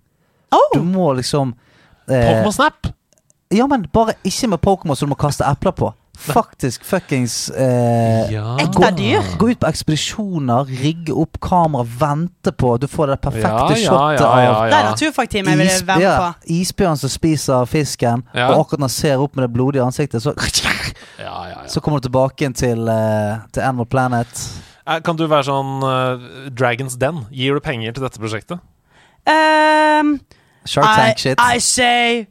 Du 0.73 0.79
Oh, 0.79 0.85
må 0.85 1.13
liksom 1.17 1.53
eh, 2.09 2.13
Pokémon 2.15 2.53
Snap! 2.53 2.87
Ja, 3.53 3.67
men 3.69 3.83
bare 3.93 4.15
ikke 4.25 4.47
med 4.49 4.61
Pokémon 4.65 4.95
som 4.97 5.07
du 5.09 5.13
må 5.13 5.19
kaste 5.19 5.45
epler 5.45 5.71
på. 5.77 5.91
Faktisk 6.17 6.83
fuckings 6.85 7.49
eh, 7.57 8.31
Ja. 8.31 8.55
ekte 8.61 8.91
dyr. 8.97 9.21
Gå 9.41 9.47
ut 9.51 9.59
på 9.59 9.67
ekspedisjoner, 9.67 10.69
rigge 10.81 11.13
opp 11.17 11.39
kamera, 11.41 11.83
vente 11.83 12.51
på 12.53 12.75
Du 12.79 12.85
får 12.87 13.07
det 13.13 13.17
perfekte 13.21 13.49
Ja, 13.49 13.69
ja, 13.69 13.75
shotet 13.81 14.21
ja, 14.21 14.41
ja, 14.43 14.51
av 14.53 14.67
Det 14.69 14.77
er 14.77 14.87
naturfagteamet 14.91 15.57
jeg 15.57 15.65
is, 15.71 15.79
vil 15.81 15.87
være 15.87 15.99
med 15.99 16.19
på. 16.21 16.51
isbjørn 16.59 16.97
som 17.01 17.09
spiser 17.09 17.65
fisken, 17.65 18.23
Ja. 18.33 18.51
og 18.53 18.59
akkurat 18.61 18.79
når 18.83 18.91
han 18.91 18.95
ser 18.99 19.17
opp 19.25 19.35
med 19.35 19.47
det 19.47 19.53
blodige 19.57 19.83
ansiktet, 19.85 20.21
så, 20.21 20.33
Ja, 21.19 21.25
ja, 21.25 21.49
ja. 21.49 21.67
så 21.67 21.81
kommer 21.81 21.99
du 21.99 22.07
tilbake 22.09 22.45
inn 22.45 22.53
til, 22.53 22.87
eh, 22.89 23.37
til 23.51 23.61
Animal 23.65 23.85
Planet. 23.89 24.45
Eh, 24.87 24.99
Kan 25.01 25.15
du 25.17 25.25
være 25.27 25.43
sånn 25.49 25.81
uh, 25.83 26.49
Dragons 26.53 26.95
Den? 26.97 27.25
Gir 27.31 27.53
du 27.55 27.59
penger 27.59 27.91
til 27.93 28.03
dette 28.03 28.19
prosjektet? 28.21 28.59
Um, 29.27 30.19
Shark 30.65 30.85
I, 30.87 30.95
Tank 30.95 31.17
shit. 31.17 31.39
I 31.39 31.57
say 31.59 32.27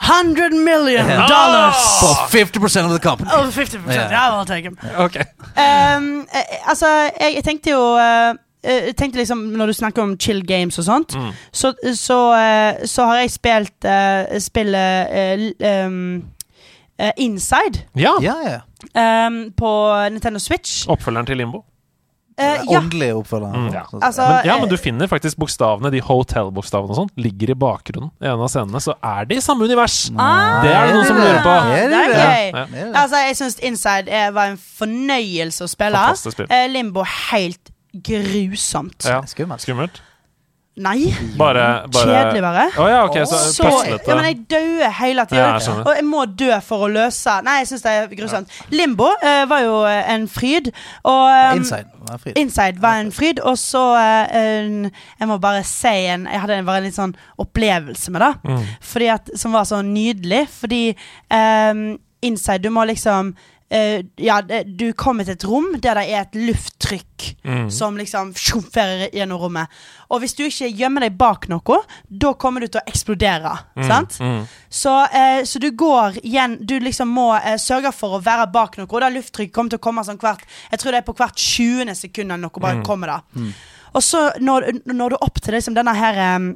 100 0.00 0.52
million 0.54 1.06
dollars. 1.28 1.76
For 2.00 2.28
50 2.28 2.60
of 2.84 2.90
the 2.92 2.98
company. 3.02 3.30
Oh, 3.32 3.50
50 3.50 3.78
Ja. 3.88 4.10
Ja, 4.10 4.40
I'll 4.40 4.46
take 4.46 4.62
them. 4.62 4.78
Ok. 4.98 5.16
Um, 5.56 6.20
eh, 6.32 6.68
altså, 6.68 6.86
jeg, 7.20 7.32
jeg 7.34 7.44
tenkte 7.44 7.70
jo 7.70 7.80
uh, 7.96 8.34
jeg 8.62 8.96
tenkte 8.96 9.18
liksom 9.18 9.38
Når 9.38 9.66
du 9.66 9.72
snakker 9.72 10.02
om 10.02 10.16
chill 10.20 10.46
games 10.46 10.78
og 10.78 10.84
sånt, 10.84 11.14
Mm. 11.16 11.30
så, 11.52 11.72
så, 11.94 12.18
uh, 12.32 12.86
så 12.86 13.04
har 13.06 13.16
jeg 13.16 13.30
spilt 13.30 13.84
uh, 13.84 14.38
spillet 14.38 15.06
eh, 15.62 15.86
um, 15.86 16.24
eh, 16.98 17.10
Inside 17.16 17.82
Ja. 17.96 18.12
Yeah, 18.22 18.60
yeah. 18.94 19.26
um, 19.26 19.52
på 19.56 19.70
Nintendo 20.10 20.38
Switch. 20.38 20.86
Oppfølgeren 20.88 21.26
til 21.26 21.36
Limbo. 21.36 21.64
Eh, 22.38 22.60
ja. 22.70 22.78
Åndelig 22.78 23.08
oppfølger. 23.18 23.54
Mm, 23.54 23.68
ja. 23.74 23.82
Altså, 23.98 24.22
Men, 24.28 24.46
ja, 24.46 24.54
men 24.60 24.68
eh, 24.68 24.70
du 24.70 24.76
finner 24.78 25.10
faktisk 25.10 25.40
bokstavene, 25.42 25.90
de 25.90 26.00
hotel-bokstavene 26.06 26.94
og 26.94 27.00
sånn, 27.00 27.10
ligger 27.18 27.50
i 27.50 27.56
bakgrunnen 27.58 28.12
i 28.22 28.28
en 28.30 28.38
av 28.44 28.52
scenene. 28.52 28.78
Så 28.84 28.94
er 29.02 29.26
de 29.26 29.40
i 29.40 29.42
samme 29.42 29.66
univers. 29.66 29.96
Ah, 30.16 30.62
Det 30.62 30.70
er 30.70 30.86
det 30.86 30.94
noen 30.94 31.08
som 31.10 31.18
lurer 31.18 31.40
på. 31.42 31.56
Det 31.74 31.98
er 31.98 32.14
gøy. 32.14 32.46
Ja. 32.54 32.86
Altså, 33.02 33.24
jeg 33.26 33.38
syns 33.40 33.58
Inside 33.70 34.08
eh, 34.20 34.28
var 34.36 34.52
en 34.52 34.60
fornøyelse 34.78 35.66
å 35.66 35.72
spille. 35.72 36.04
Spill. 36.22 36.46
Eh, 36.48 36.68
Limbo 36.70 37.02
helt 37.32 37.74
grusomt. 38.06 39.02
Ja. 39.08 39.22
Skummelt. 39.26 39.64
Skummelt. 39.66 40.02
Nei, 40.78 41.08
Bare, 41.38 41.64
bare 41.92 42.06
kjedelig 42.06 42.42
bare. 42.42 42.64
Oh, 42.78 42.88
ja, 42.90 43.00
ok, 43.04 43.16
så 43.26 43.38
Så, 43.52 43.70
ja, 43.88 44.14
men 44.14 44.24
jeg 44.28 44.38
dauer 44.50 44.92
hele 45.00 45.24
tida. 45.26 45.46
Ja, 45.58 45.74
og 45.82 45.90
jeg 45.96 46.04
må 46.06 46.24
dø 46.38 46.52
for 46.64 46.86
å 46.86 46.90
løse 46.92 47.34
Nei, 47.46 47.58
jeg 47.62 47.70
syns 47.72 47.84
det 47.86 47.94
er 47.94 48.14
grusomt. 48.14 48.54
Limbo 48.70 49.10
uh, 49.10 49.42
var 49.50 49.64
jo 49.64 49.80
eh, 49.90 50.12
en 50.14 50.28
fryd. 50.30 50.70
Og 51.02 51.24
um, 51.26 51.58
Inside. 51.58 51.90
Var 52.08 52.22
fryd. 52.22 52.40
Inside 52.40 52.82
var 52.84 53.02
en 53.02 53.12
fryd, 53.12 53.42
og 53.42 53.58
så 53.58 53.84
uh, 53.98 54.38
en, 54.38 54.88
Jeg 55.18 55.30
må 55.30 55.38
bare 55.42 55.66
si 55.66 55.94
en 56.12 56.28
Jeg 56.30 56.42
hadde 56.44 56.60
en, 56.60 56.68
bare 56.68 56.82
en 56.82 56.88
litt 56.88 56.98
sånn 56.98 57.14
opplevelse 57.42 58.14
med 58.14 58.24
det. 58.24 58.32
Mm. 58.46 58.66
Fordi 58.94 59.12
at, 59.18 59.32
som 59.38 59.56
var 59.58 59.66
så 59.68 59.82
nydelig. 59.82 60.44
Fordi 60.60 60.82
um, 61.34 61.88
Inside 62.22 62.66
Du 62.66 62.70
må 62.74 62.86
liksom 62.88 63.34
eh, 63.70 64.02
Ja, 64.16 64.40
det, 64.42 64.64
du 64.78 64.92
kommer 64.92 65.24
til 65.24 65.36
et 65.36 65.44
rom 65.44 65.72
der 65.80 66.00
det 66.00 66.06
er 66.08 66.20
et 66.26 66.38
lufttrykk 66.48 67.04
Mm. 67.44 67.70
som 67.70 67.96
liksom 67.96 68.34
sjumferer 68.34 69.08
gjennom 69.12 69.40
rommet. 69.40 69.68
Og 70.08 70.20
hvis 70.20 70.34
du 70.36 70.44
ikke 70.46 70.68
gjemmer 70.68 71.02
deg 71.06 71.16
bak 71.18 71.48
noe, 71.50 71.78
da 72.08 72.32
kommer 72.38 72.60
du 72.60 72.68
til 72.68 72.80
å 72.80 72.84
eksplodere. 72.86 73.54
Sant? 73.88 74.18
Mm. 74.20 74.44
Så, 74.70 74.92
uh, 74.92 75.40
så 75.48 75.58
du 75.62 75.70
går 75.70 76.20
igjen 76.22 76.58
Du 76.60 76.76
liksom 76.80 77.08
må 77.08 77.30
uh, 77.34 77.56
sørge 77.58 77.92
for 77.96 78.18
å 78.18 78.22
være 78.22 78.46
bak 78.52 78.78
noe. 78.78 78.86
Og 78.86 79.02
det 79.02 79.10
lufttrykk 79.16 79.52
kommer 79.54 79.74
til 79.74 79.80
å 79.80 79.86
komme 79.88 80.04
sånn 80.06 80.20
hvert 80.20 80.44
Jeg 80.70 80.82
tror 80.82 80.92
det 80.94 81.02
er 81.02 81.08
på 81.08 81.16
hvert 81.18 81.42
20. 81.42 81.94
sekund 81.94 82.30
eller 82.30 82.44
noe 82.46 82.62
bare 82.62 82.84
kommer 82.86 83.14
da. 83.14 83.18
Og 83.96 84.04
så 84.04 84.28
når, 84.38 84.70
når 84.92 85.14
du 85.14 85.20
opp 85.20 85.40
til 85.42 85.56
liksom 85.56 85.74
denne 85.74 85.94
her 85.96 86.18
um, 86.36 86.50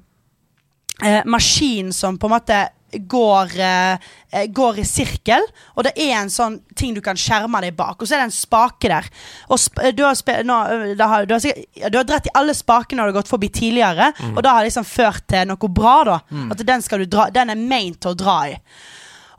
eh, 1.02 1.22
maskinen 1.24 1.92
som 1.96 2.18
på 2.18 2.28
en 2.28 2.36
måte 2.36 2.58
går, 2.92 3.58
eh, 3.60 4.46
går 4.48 4.78
i 4.78 4.84
sirkel, 4.84 5.44
og 5.76 5.84
det 5.84 5.92
er 5.96 6.14
en 6.18 6.30
sånn 6.32 6.60
ting 6.76 6.94
du 6.94 7.00
kan 7.04 7.16
skjerme 7.16 7.60
deg 7.64 7.76
bak. 7.76 8.00
Og 8.00 8.08
så 8.08 8.16
er 8.16 8.22
det 8.22 8.30
en 8.30 8.36
spake 8.36 8.90
der. 8.92 9.08
Og 9.48 9.60
sp 9.60 9.82
eh, 9.82 9.92
du, 9.96 10.04
har 10.04 10.16
sp 10.18 10.34
nå, 10.44 10.58
eh, 10.72 10.94
da 10.98 11.08
har, 11.08 11.26
du, 11.26 11.34
har 11.36 11.42
sikkert, 11.42 11.92
du 11.92 11.98
har 11.98 12.08
dratt 12.08 12.28
i 12.28 12.34
alle 12.38 12.54
spakene 12.56 13.02
du 13.02 13.12
har 13.12 13.20
gått 13.20 13.32
forbi 13.32 13.48
tidligere, 13.52 14.12
og 14.32 14.42
det 14.42 14.50
har 14.50 14.66
liksom 14.66 14.88
ført 14.88 15.26
til 15.30 15.48
noe 15.48 15.72
bra. 15.72 15.96
da 16.04 16.18
At 16.52 16.66
den, 16.66 16.82
skal 16.82 17.04
du 17.04 17.06
dra, 17.06 17.30
den 17.30 17.50
er 17.50 17.60
meint 17.60 18.06
å 18.06 18.14
dra 18.18 18.42
i. 18.50 18.58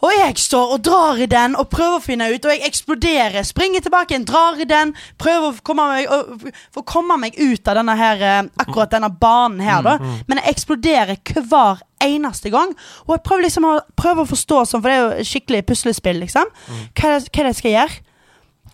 Og 0.03 0.11
jeg 0.11 0.33
står 0.41 0.73
og 0.75 0.81
drar 0.83 1.19
i 1.23 1.25
den 1.31 1.53
og 1.55 1.69
prøver 1.71 1.95
å 1.97 2.03
finne 2.03 2.25
ut, 2.33 2.43
og 2.45 2.51
jeg 2.51 2.65
eksploderer. 2.67 3.45
Springer 3.47 3.79
tilbake 3.85 4.11
igjen, 4.11 4.25
drar 4.27 4.59
i 4.59 4.65
den, 4.67 4.91
prøver 5.21 5.45
å 5.53 5.61
komme 5.63 5.85
meg, 5.93 6.09
å- 6.11 6.51
for 6.73 6.81
å 6.83 6.85
komme 6.91 7.15
meg 7.21 7.37
ut 7.39 7.67
av 7.71 7.75
denne 7.79 7.95
her, 7.95 8.21
eh, 8.21 8.49
akkurat 8.59 8.91
denne 8.91 9.09
banen 9.09 9.61
her, 9.63 9.81
da. 9.81 9.97
Men 10.27 10.39
jeg 10.43 10.55
eksploderer 10.55 11.17
hver 11.47 11.79
eneste 12.03 12.51
gang. 12.51 12.75
Og 13.07 13.15
jeg 13.15 13.23
prøver 13.23 13.43
liksom 13.47 13.63
å, 13.69 13.79
prøver 13.95 14.25
å 14.25 14.31
forstå 14.33 14.65
sånn, 14.67 14.81
for 14.83 14.89
det 14.89 14.97
er 14.97 15.05
jo 15.17 15.23
skikkelig 15.23 15.65
puslespill, 15.71 16.19
liksom. 16.19 16.51
Hva 16.93 17.05
er, 17.15 17.19
det, 17.19 17.31
hva 17.31 17.39
er 17.39 17.43
det 17.47 17.55
jeg 17.55 17.61
skal 17.61 17.71
gjøre? 17.71 17.99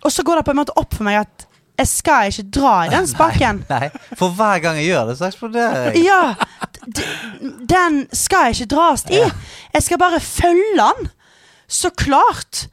Og 0.02 0.10
så 0.10 0.24
går 0.24 0.36
det 0.36 0.44
på 0.46 0.50
en 0.50 0.56
måte 0.64 0.76
opp 0.76 0.94
for 0.94 1.04
meg 1.04 1.20
at 1.20 1.46
jeg 1.78 1.86
skal 1.86 2.28
ikke 2.28 2.50
dra 2.50 2.74
i 2.86 2.90
den 2.92 3.06
spaken. 3.14 3.62
Nei, 3.70 3.88
for 4.16 4.30
hver 4.34 4.60
gang 4.60 4.76
jeg 4.76 4.90
gjør 4.90 5.06
det, 5.12 5.16
så 5.20 5.30
eksploderer 5.30 5.94
jeg. 5.94 6.04
Ja, 6.04 6.34
den 7.70 8.06
skal 8.12 8.52
ikke 8.52 8.66
dras 8.74 9.04
i. 9.10 9.22
Jeg 9.74 9.82
skal 9.86 9.98
bare 10.02 10.20
følge 10.20 10.76
den. 10.76 11.10
Så 11.70 11.92
klart. 11.94 12.66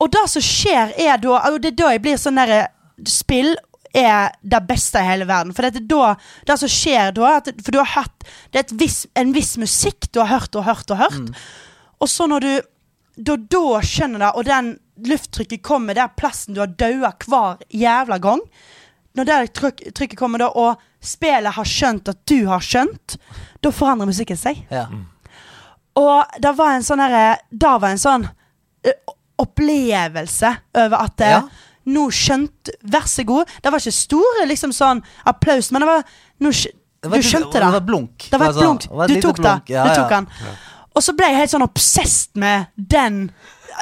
Og 0.00 0.10
det 0.12 0.24
som 0.32 0.42
skjer, 0.42 0.94
er 0.98 1.20
da 1.22 1.36
Og 1.52 1.60
det 1.62 1.74
er 1.74 1.78
da 1.82 1.92
jeg 1.94 2.02
blir 2.04 2.18
sånn 2.20 2.40
derre 2.40 2.64
Spill 3.08 3.52
er 3.92 4.32
det 4.40 4.60
beste 4.64 5.00
i 5.02 5.04
hele 5.04 5.26
verden. 5.28 5.52
For 5.52 5.68
det 5.68 5.82
er 5.82 5.88
da 5.90 6.14
Det 6.48 6.58
som 6.62 6.70
skjer 6.72 7.12
da 7.16 7.36
at, 7.38 7.50
For 7.62 7.74
du 7.74 7.80
har 7.82 7.92
hørt 7.98 8.26
Det 8.50 8.60
er 8.60 8.66
et 8.66 8.76
viss, 8.80 9.02
en 9.18 9.34
viss 9.36 9.56
musikk 9.60 10.08
du 10.12 10.22
har 10.22 10.32
hørt 10.32 10.56
og 10.56 10.66
hørt 10.66 10.94
og 10.94 11.02
hørt. 11.04 11.34
Og 12.00 12.10
så 12.10 12.26
når 12.30 12.46
du 12.46 12.52
da, 13.12 13.36
da 13.36 13.80
skjønner 13.84 14.22
det, 14.22 14.28
og 14.40 14.46
den 14.48 14.70
lufttrykket 15.04 15.60
kommer 15.64 15.96
der 15.96 16.08
plassen 16.16 16.56
du 16.56 16.62
har 16.62 16.70
daua 16.80 17.10
hver 17.26 17.60
jævla 17.68 18.16
gang 18.24 18.40
Når 19.12 19.28
det 19.28 19.36
trykk, 19.58 19.82
trykket 19.92 20.18
kommer 20.18 20.40
da, 20.40 20.48
og 20.48 20.80
spillet 21.04 21.52
har 21.52 21.68
skjønt 21.68 22.08
at 22.08 22.22
du 22.24 22.46
har 22.48 22.64
skjønt, 22.64 23.18
da 23.60 23.72
forandrer 23.74 24.08
musikken 24.08 24.38
seg. 24.40 24.62
Ja. 24.72 24.86
Og 25.96 26.24
det 26.40 26.54
var 26.56 26.72
en 26.76 26.82
sånn 26.86 27.00
herre 27.04 27.36
Det 27.52 27.72
var 27.82 27.88
en 27.92 28.00
sånn 28.00 28.28
opplevelse 29.42 30.56
over 30.78 30.96
at 31.04 31.20
Ja. 31.26 31.42
Nå 31.86 32.04
skjønte 32.14 32.70
Vær 32.86 33.08
så 33.10 33.24
god. 33.26 33.48
Det 33.62 33.70
var 33.72 33.80
ikke 33.82 33.92
store 33.92 34.44
liksom 34.46 34.70
sånn 34.72 35.00
applaus, 35.26 35.72
men 35.72 35.82
det 35.82 35.88
var 35.88 36.04
nå, 36.40 36.50
Det 37.02 37.10
var 37.10 37.16
Du 37.18 37.22
skjønte 37.26 37.52
Det 37.52 37.60
det. 37.60 37.72
var 37.72 37.80
blunk. 37.80 38.28
Det 38.30 38.38
var 38.38 38.46
et 38.48 38.54
sånn- 38.54 38.62
blunk. 38.62 38.80
det 38.82 38.90
var 38.96 39.04
et 39.04 39.08
Du 39.14 39.20
tok 39.20 39.36
det. 39.36 39.42
blunk. 39.42 39.68
Ja, 39.70 39.82
Du 39.84 39.88
ja. 39.90 39.94
tok 39.96 40.08
den. 40.10 40.28
Og 40.94 41.02
så 41.02 41.16
ble 41.16 41.26
jeg 41.26 41.36
helt 41.36 41.50
sånn 41.50 41.62
obsessed 41.68 42.36
med 42.36 42.66
den 42.76 43.30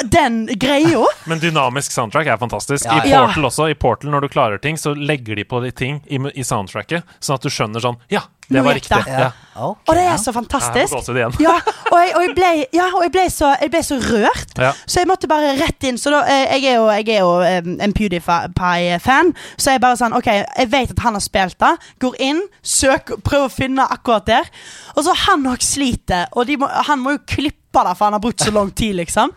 Den 0.08 0.46
greia. 0.46 1.04
Men 1.26 1.40
dynamisk 1.40 1.90
soundtrack 1.92 2.26
er 2.28 2.36
fantastisk. 2.38 2.84
Ja, 2.86 3.02
I. 3.02 3.10
Portal 3.26 3.44
også. 3.44 3.70
I 3.70 3.74
Portal 3.74 4.10
Når 4.12 4.20
du 4.22 4.28
klarer 4.28 4.58
ting, 4.62 4.76
så 4.76 4.94
legger 4.94 5.34
de 5.36 5.44
på 5.44 5.60
de 5.62 5.72
ting 5.72 6.00
i, 6.08 6.14
i 6.16 6.42
soundtracket, 6.44 7.02
sånn 7.20 7.34
at 7.34 7.42
du 7.42 7.48
skjønner 7.50 7.80
sånn 7.82 7.98
Ja, 8.08 8.20
det 8.50 8.64
var 8.64 8.74
riktig. 8.74 9.02
Ja. 9.06 9.30
Okay, 9.60 9.84
Og 9.88 9.96
det 9.96 10.02
er 10.08 10.16
så 10.16 10.32
fantastisk. 10.32 10.94
Ja, 11.42 11.56
og 11.90 11.98
jeg, 11.98 12.12
og 12.16 12.22
jeg, 12.24 12.34
ble, 12.36 12.50
ja, 12.72 12.86
og 12.96 13.02
jeg, 13.04 13.12
ble, 13.12 13.24
så, 13.30 13.50
jeg 13.60 13.70
ble 13.72 13.82
så 13.84 13.98
rørt. 14.00 14.54
Ja. 14.58 14.70
Så 14.86 15.02
jeg 15.02 15.10
måtte 15.10 15.28
bare 15.28 15.52
rett 15.58 15.84
inn. 15.84 15.98
Så 16.00 16.12
da, 16.14 16.22
eh, 16.30 16.54
jeg 16.54 16.72
er 16.72 16.78
jo, 16.78 16.86
jeg 16.94 17.08
er 17.16 17.20
jo 17.20 17.32
eh, 17.44 17.70
en 17.84 17.94
PewDiePie-fan. 17.96 19.32
Så 19.56 19.74
jeg 19.74 19.82
bare 19.82 19.98
sånn 20.00 20.16
Ok, 20.16 20.30
jeg 20.32 20.70
vet 20.72 20.94
at 20.94 21.02
han 21.04 21.18
har 21.18 21.24
spilt 21.24 21.58
det. 21.60 21.72
Går 22.02 22.20
inn, 22.30 22.44
søker, 22.62 23.20
prøver 23.26 23.50
å 23.50 23.54
finne 23.54 23.88
akkurat 23.90 24.28
der. 24.30 24.52
Og 24.96 25.04
så 25.06 25.16
han 25.26 25.46
òg 25.50 25.66
sliter. 25.66 26.30
Og 26.32 26.48
de 26.48 26.56
må, 26.60 26.70
han 26.88 27.02
må 27.02 27.18
jo 27.18 27.24
klippe 27.36 27.84
det, 27.84 27.96
for 27.98 28.08
han 28.08 28.16
har 28.16 28.24
brukt 28.24 28.42
så 28.42 28.54
lang 28.54 28.72
tid, 28.74 28.96
liksom. 29.02 29.34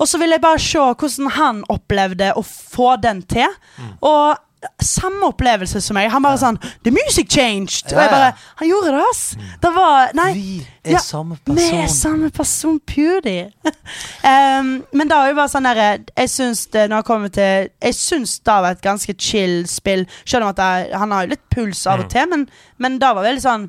Og 0.00 0.08
så 0.08 0.18
vil 0.20 0.32
jeg 0.32 0.42
bare 0.42 0.60
se 0.60 0.80
hvordan 0.80 1.32
han 1.36 1.64
opplevde 1.72 2.32
å 2.36 2.42
få 2.44 2.94
den 3.02 3.20
til. 3.28 3.52
Mm. 3.76 3.90
Og 4.08 4.46
samme 4.84 5.24
opplevelse 5.30 5.80
som 5.80 5.96
meg. 5.96 6.10
Han 6.12 6.24
bare 6.24 6.38
sånn 6.40 6.58
The 6.84 6.92
music 6.92 7.30
changed! 7.32 7.92
Og 7.94 8.00
jeg 8.00 8.12
bare. 8.12 8.30
Han 8.60 8.68
gjorde 8.68 8.92
det, 8.92 9.04
ass! 9.10 9.22
Det 9.62 9.72
var 9.74 10.12
Nei. 10.18 10.28
Vi 10.36 10.56
er 10.84 10.96
Ja, 10.96 11.02
samme 11.04 11.38
Vi 11.46 11.66
er 11.76 11.88
samme 11.92 12.30
person, 12.34 12.80
Pewdie. 12.80 13.50
um, 13.70 14.72
men 14.92 15.10
da 15.10 15.22
er 15.22 15.32
jo 15.32 15.38
bare 15.40 15.52
sånn 15.52 15.68
derre 15.68 15.90
Jeg 16.12 16.32
syns 16.32 16.66
det 16.74 16.86
når 16.90 17.02
jeg 17.02 17.08
kommer 17.10 17.32
til 17.34 17.70
Jeg 17.72 17.98
syns 17.98 18.38
det 18.40 18.56
var 18.66 18.76
et 18.76 18.84
ganske 18.84 19.16
chill 19.18 19.62
spill. 19.70 20.06
Selv 20.24 20.46
om 20.46 20.52
at 20.52 20.64
jeg, 20.64 20.90
han 21.02 21.14
har 21.16 21.24
jo 21.24 21.34
litt 21.34 21.46
puls 21.52 21.84
av 21.88 22.04
og 22.04 22.10
til, 22.12 22.28
men, 22.32 22.48
men 22.80 22.98
det 23.00 23.14
var 23.16 23.26
veldig 23.30 23.44
sånn 23.44 23.68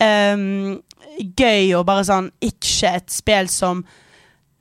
um, 0.00 0.78
gøy 1.20 1.74
og 1.76 1.84
bare 1.88 2.06
sånn 2.08 2.30
Ikke 2.44 2.96
et 3.00 3.12
spill 3.12 3.50
som 3.52 3.84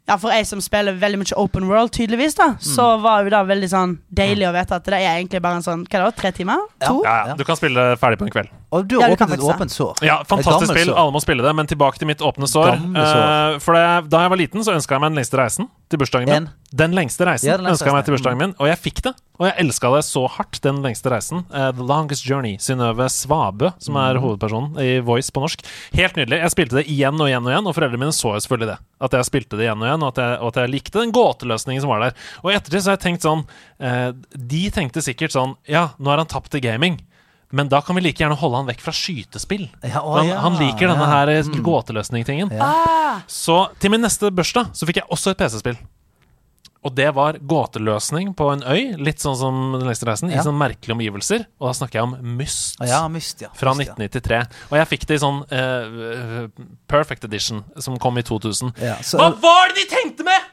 ja, 0.10 0.18
For 0.18 0.34
jeg 0.34 0.48
som 0.50 0.62
spiller 0.64 0.98
veldig 1.00 1.22
mye 1.22 1.38
open 1.40 1.68
world, 1.70 1.94
tydeligvis, 1.96 2.36
da 2.40 2.52
så 2.60 2.90
var 3.04 3.24
jo 3.24 3.32
det 3.34 3.42
veldig 3.52 3.70
sånn 3.72 3.96
deilig 4.10 4.48
å 4.50 4.54
vite 4.56 4.80
at 4.80 4.88
det 4.90 4.98
er 4.98 5.20
egentlig 5.20 5.42
bare 5.44 5.60
en 5.62 5.66
sånn 5.66 5.86
Hva 5.90 6.02
da, 6.08 6.10
tre 6.16 6.32
timer? 6.36 6.66
To? 6.84 7.00
Ja, 7.06 7.16
ja. 7.32 7.38
Du 7.38 7.46
kan 7.48 7.60
spille 7.60 7.92
ferdig 8.02 8.20
på 8.20 8.28
en 8.28 8.34
kveld. 8.34 8.52
Og 8.72 8.86
du 8.86 9.00
har 9.02 9.10
åpnet 9.16 9.32
et 9.34 9.42
åpent 9.42 9.72
sår. 9.74 10.04
Ja, 10.06 10.20
Fantastisk 10.30 10.70
spill, 10.76 10.92
alle 10.94 11.12
må 11.16 11.22
spille 11.24 11.42
det. 11.42 11.56
Men 11.58 11.66
tilbake 11.66 11.98
til 11.98 12.06
mitt 12.06 12.22
åpne 12.22 12.46
sår. 12.46 12.76
Eh, 12.78 13.58
for 13.64 13.74
det, 13.74 14.10
Da 14.12 14.22
jeg 14.22 14.30
var 14.30 14.38
liten, 14.38 14.62
så 14.62 14.76
ønska 14.78 14.94
jeg 14.94 15.02
meg 15.02 15.10
den 15.16 15.18
lengste 15.24 15.40
reisen 15.42 15.70
til 15.90 15.98
bursdagen 15.98 16.30
min. 16.30 16.36
En. 16.46 16.50
Den 16.78 16.92
lengste 16.94 17.26
reisen 17.26 17.50
Ja, 17.50 17.58
ønska 17.58 17.88
jeg 17.90 17.96
meg 17.96 18.06
til 18.06 18.14
bursdagen 18.14 18.38
min, 18.38 18.54
og 18.62 18.68
jeg 18.70 18.78
fikk 18.78 19.02
det. 19.08 19.16
Og 19.40 19.48
jeg 19.48 19.56
elska 19.64 19.90
det 19.96 20.04
så 20.06 20.28
hardt, 20.30 20.60
den 20.62 20.84
lengste 20.84 21.10
reisen. 21.10 21.42
Uh, 21.50 21.72
The 21.74 21.82
Longest 21.82 22.28
Journey. 22.30 22.58
Synnøve 22.62 23.08
Svabø, 23.10 23.72
som 23.82 23.96
er 23.98 24.20
Mm. 24.20 24.22
hovedpersonen 24.22 24.78
i 24.78 25.00
Voice 25.00 25.32
på 25.32 25.42
norsk. 25.42 25.66
Helt 25.94 26.14
nydelig. 26.16 26.38
Jeg 26.44 26.52
spilte 26.52 26.76
det 26.78 26.86
igjen 26.86 27.18
og 27.20 27.26
igjen 27.26 27.42
og 27.42 27.50
igjen, 27.50 27.66
og 27.68 27.74
foreldrene 27.74 27.98
mine 28.06 28.14
så 28.14 28.36
jo 28.36 28.40
selvfølgelig 28.46 28.70
det. 28.70 28.78
At 29.02 29.12
jeg 29.18 29.26
spilte 29.26 29.58
det 29.58 29.66
igjen 29.66 29.82
og 29.82 29.88
igjen, 29.90 30.04
og 30.04 30.08
at 30.14 30.22
jeg, 30.22 30.40
og 30.42 30.48
at 30.54 30.56
jeg 30.62 30.70
likte 30.70 31.00
den 31.02 31.12
gåteløsningen 31.12 31.82
som 31.82 31.90
var 31.90 32.00
der. 32.02 32.14
Og 32.44 32.52
i 32.52 32.56
ettertid 32.56 32.84
så 32.86 32.92
har 32.94 32.98
jeg 33.00 33.06
tenkt 33.08 33.26
sånn 33.26 33.46
uh, 33.82 34.12
De 34.38 34.70
tenkte 34.70 35.02
sikkert 35.02 35.32
sånn 35.34 35.56
Ja, 35.68 35.90
nå 35.98 36.06
har 36.12 36.18
han 36.22 36.28
tapt 36.30 36.52
til 36.52 36.62
gaming. 36.62 37.00
Men 37.52 37.70
da 37.70 37.80
kan 37.82 37.96
vi 37.98 38.02
like 38.06 38.22
gjerne 38.22 38.38
holde 38.38 38.58
han 38.62 38.68
vekk 38.70 38.82
fra 38.86 38.92
skytespill. 38.94 39.64
Ja, 39.82 40.04
å, 40.06 40.18
han, 40.20 40.28
ja, 40.30 40.40
han 40.44 40.58
liker 40.60 40.92
denne 40.92 41.06
ja. 41.08 41.14
her 41.16 41.32
eh, 41.34 41.44
Mm. 41.50 41.64
gåteløsning-tingen. 41.66 42.52
Ah, 42.62 43.22
Så 43.28 43.72
til 43.82 43.90
min 43.90 44.02
neste 44.06 44.30
bursdag 44.30 44.70
så 44.78 44.86
fikk 44.86 45.02
jeg 45.02 45.10
også 45.10 45.32
et 45.34 45.38
PC-spill. 45.42 45.80
Og 46.86 46.94
det 46.96 47.10
var 47.12 47.36
gåteløsning 47.44 48.30
på 48.40 48.46
en 48.54 48.62
øy, 48.64 48.94
litt 49.04 49.20
sånn 49.20 49.36
som 49.36 49.58
Den 49.76 49.84
lengste 49.90 50.06
reisen, 50.08 50.30
i 50.32 50.38
sånne 50.40 50.62
merkelige 50.62 50.96
omgivelser. 50.96 51.44
Og 51.60 51.68
da 51.68 51.74
snakker 51.76 52.00
jeg 52.00 52.06
om 52.06 52.14
Myst. 52.38 52.78
Ja, 52.88 53.02
myst, 53.12 53.42
ja. 53.44 53.50
Fra 53.58 53.74
1993. 53.76 54.46
Og 54.72 54.78
jeg 54.80 54.88
fikk 54.94 55.04
det 55.10 55.18
i 55.18 55.24
sånn 55.26 55.42
uh, 55.52 56.48
Perfect 56.88 57.26
Edition, 57.28 57.66
som 57.84 57.98
kom 58.00 58.16
i 58.22 58.24
2000. 58.24 58.72
Ja, 58.80 58.96
så- 59.04 59.20
Hva 59.20 59.34
var 59.42 59.74
det 59.74 59.82
de 59.82 59.90
tenkte 59.92 60.24
med?! 60.24 60.48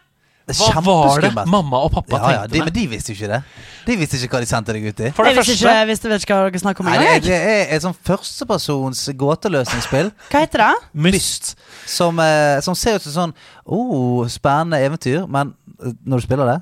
Det 0.46 0.54
Hva 0.60 0.78
var 0.84 1.24
det 1.24 1.32
mamma 1.50 1.80
og 1.82 1.90
pappa 1.90 2.18
Ja, 2.20 2.28
ja, 2.30 2.42
tenkte 2.46 2.54
de, 2.54 2.60
men 2.68 2.74
de 2.76 2.82
visste 2.92 3.10
jo 3.10 3.16
ikke 3.18 3.30
det. 3.32 3.40
De 3.86 3.96
visste 3.98 4.20
ikke 4.20 4.36
hva 4.36 4.42
de 4.44 4.46
sendte 4.46 4.76
deg 4.76 4.84
ut 4.86 5.00
i. 5.02 5.08
For 5.16 5.26
det 5.26 5.32
jeg 5.32 5.40
visste 5.40 5.56
ikke, 5.56 5.72
jeg 5.74 5.88
visste 5.90 6.12
vet 6.12 6.26
ikke 6.26 6.36
hva 6.38 6.44
dere 6.46 6.60
snakker 6.62 6.84
om 6.84 6.90
Nei, 6.92 7.00
det, 7.02 7.08
det 7.26 7.38
er 7.40 7.72
et 7.74 7.82
sånn 7.82 7.96
førstepersons 8.06 9.02
gåteløsningsspill 9.18 10.12
Hva 10.30 10.44
heter 10.44 10.62
det? 10.62 10.70
Myst. 11.08 11.56
som, 11.90 12.22
eh, 12.22 12.60
som 12.62 12.78
ser 12.78 13.00
ut 13.00 13.08
som 13.08 13.16
sånn 13.16 13.34
oh, 13.64 14.22
spennende 14.30 14.78
eventyr, 14.86 15.26
men 15.26 15.50
eh, 15.80 15.98
når 16.06 16.22
du 16.22 16.28
spiller 16.28 16.52
det 16.52 16.56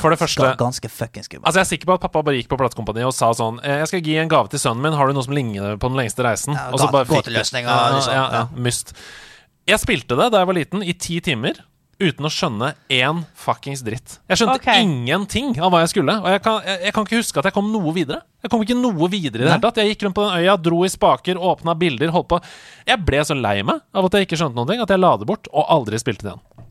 For 0.00 0.16
det 0.16 0.20
første 0.24 0.54
Ganske 0.64 0.88
fucking 0.96 1.28
skummelt. 1.28 1.44
Altså 1.44 1.60
Jeg 1.60 1.68
er 1.68 1.72
sikker 1.74 1.92
på 1.92 2.00
at 2.00 2.08
pappa 2.08 2.24
bare 2.24 2.40
gikk 2.40 2.48
på 2.48 2.62
platekompaniet 2.64 3.12
og 3.12 3.16
sa 3.16 3.34
sånn 3.36 3.60
eh, 3.60 3.82
Jeg 3.82 3.92
skal 3.92 4.06
gi 4.08 4.16
en 4.24 4.32
gave 4.32 4.48
til 4.56 4.64
sønnen 4.64 4.88
min, 4.88 4.96
har 4.96 5.04
du 5.04 5.16
noe 5.20 5.28
som 5.28 5.36
ligner 5.36 5.76
på 5.76 5.92
den 5.92 6.00
lengste 6.00 6.24
reisen? 6.24 6.56
Ja, 6.56 6.70
og 6.72 6.80
så 6.80 6.88
bare 6.88 7.04
fikk 7.04 7.26
gåteløsninger, 7.28 7.68
ja, 7.68 7.96
liksom. 7.98 8.16
ja, 8.16 8.28
ja, 8.40 8.46
Myst. 8.56 8.96
Jeg 9.68 9.84
spilte 9.84 10.16
det 10.16 10.32
da 10.32 10.40
jeg 10.40 10.48
var 10.48 10.56
liten, 10.56 10.80
i 10.80 10.96
ti 10.96 11.20
timer. 11.20 11.60
Uten 11.98 12.28
å 12.28 12.30
skjønne 12.30 12.68
én 12.94 13.24
fuckings 13.34 13.80
dritt. 13.82 14.20
Jeg 14.30 14.38
skjønte 14.38 14.60
okay. 14.60 14.84
ingenting 14.86 15.56
av 15.58 15.72
hva 15.74 15.80
jeg 15.82 15.90
skulle. 15.96 16.14
Og 16.22 16.30
jeg 16.30 16.42
kan, 16.44 16.60
jeg, 16.62 16.78
jeg 16.86 16.94
kan 16.94 17.08
ikke 17.08 17.18
huske 17.18 17.42
at 17.42 17.48
jeg 17.48 17.56
kom 17.56 17.72
noe 17.72 17.94
videre. 17.96 18.20
Jeg 18.38 18.52
kom 18.52 18.62
ikke 18.62 18.76
noe 18.78 19.08
videre 19.10 19.42
i 19.42 19.48
det 19.48 19.50
hele 19.50 19.64
tatt. 19.64 19.80
Jeg 19.82 19.96
gikk 19.96 20.04
rundt 20.06 20.18
på 20.20 20.28
den 20.28 20.44
øya, 20.44 20.54
dro 20.62 20.78
i 20.86 20.92
spaker, 20.92 21.40
åpna 21.42 21.74
bilder, 21.80 22.12
holdt 22.14 22.30
på. 22.30 22.38
Jeg 22.86 23.02
ble 23.02 23.24
så 23.26 23.34
lei 23.34 23.56
meg 23.66 23.82
av 23.90 24.06
at 24.06 24.14
jeg 24.14 24.28
ikke 24.28 24.38
skjønte 24.38 24.62
noe, 24.62 24.78
at 24.86 24.94
jeg 24.94 25.02
la 25.02 25.12
det 25.18 25.26
bort 25.26 25.50
og 25.50 25.66
aldri 25.74 25.98
spilte 25.98 26.28
det 26.28 26.36
igjen. 26.36 26.67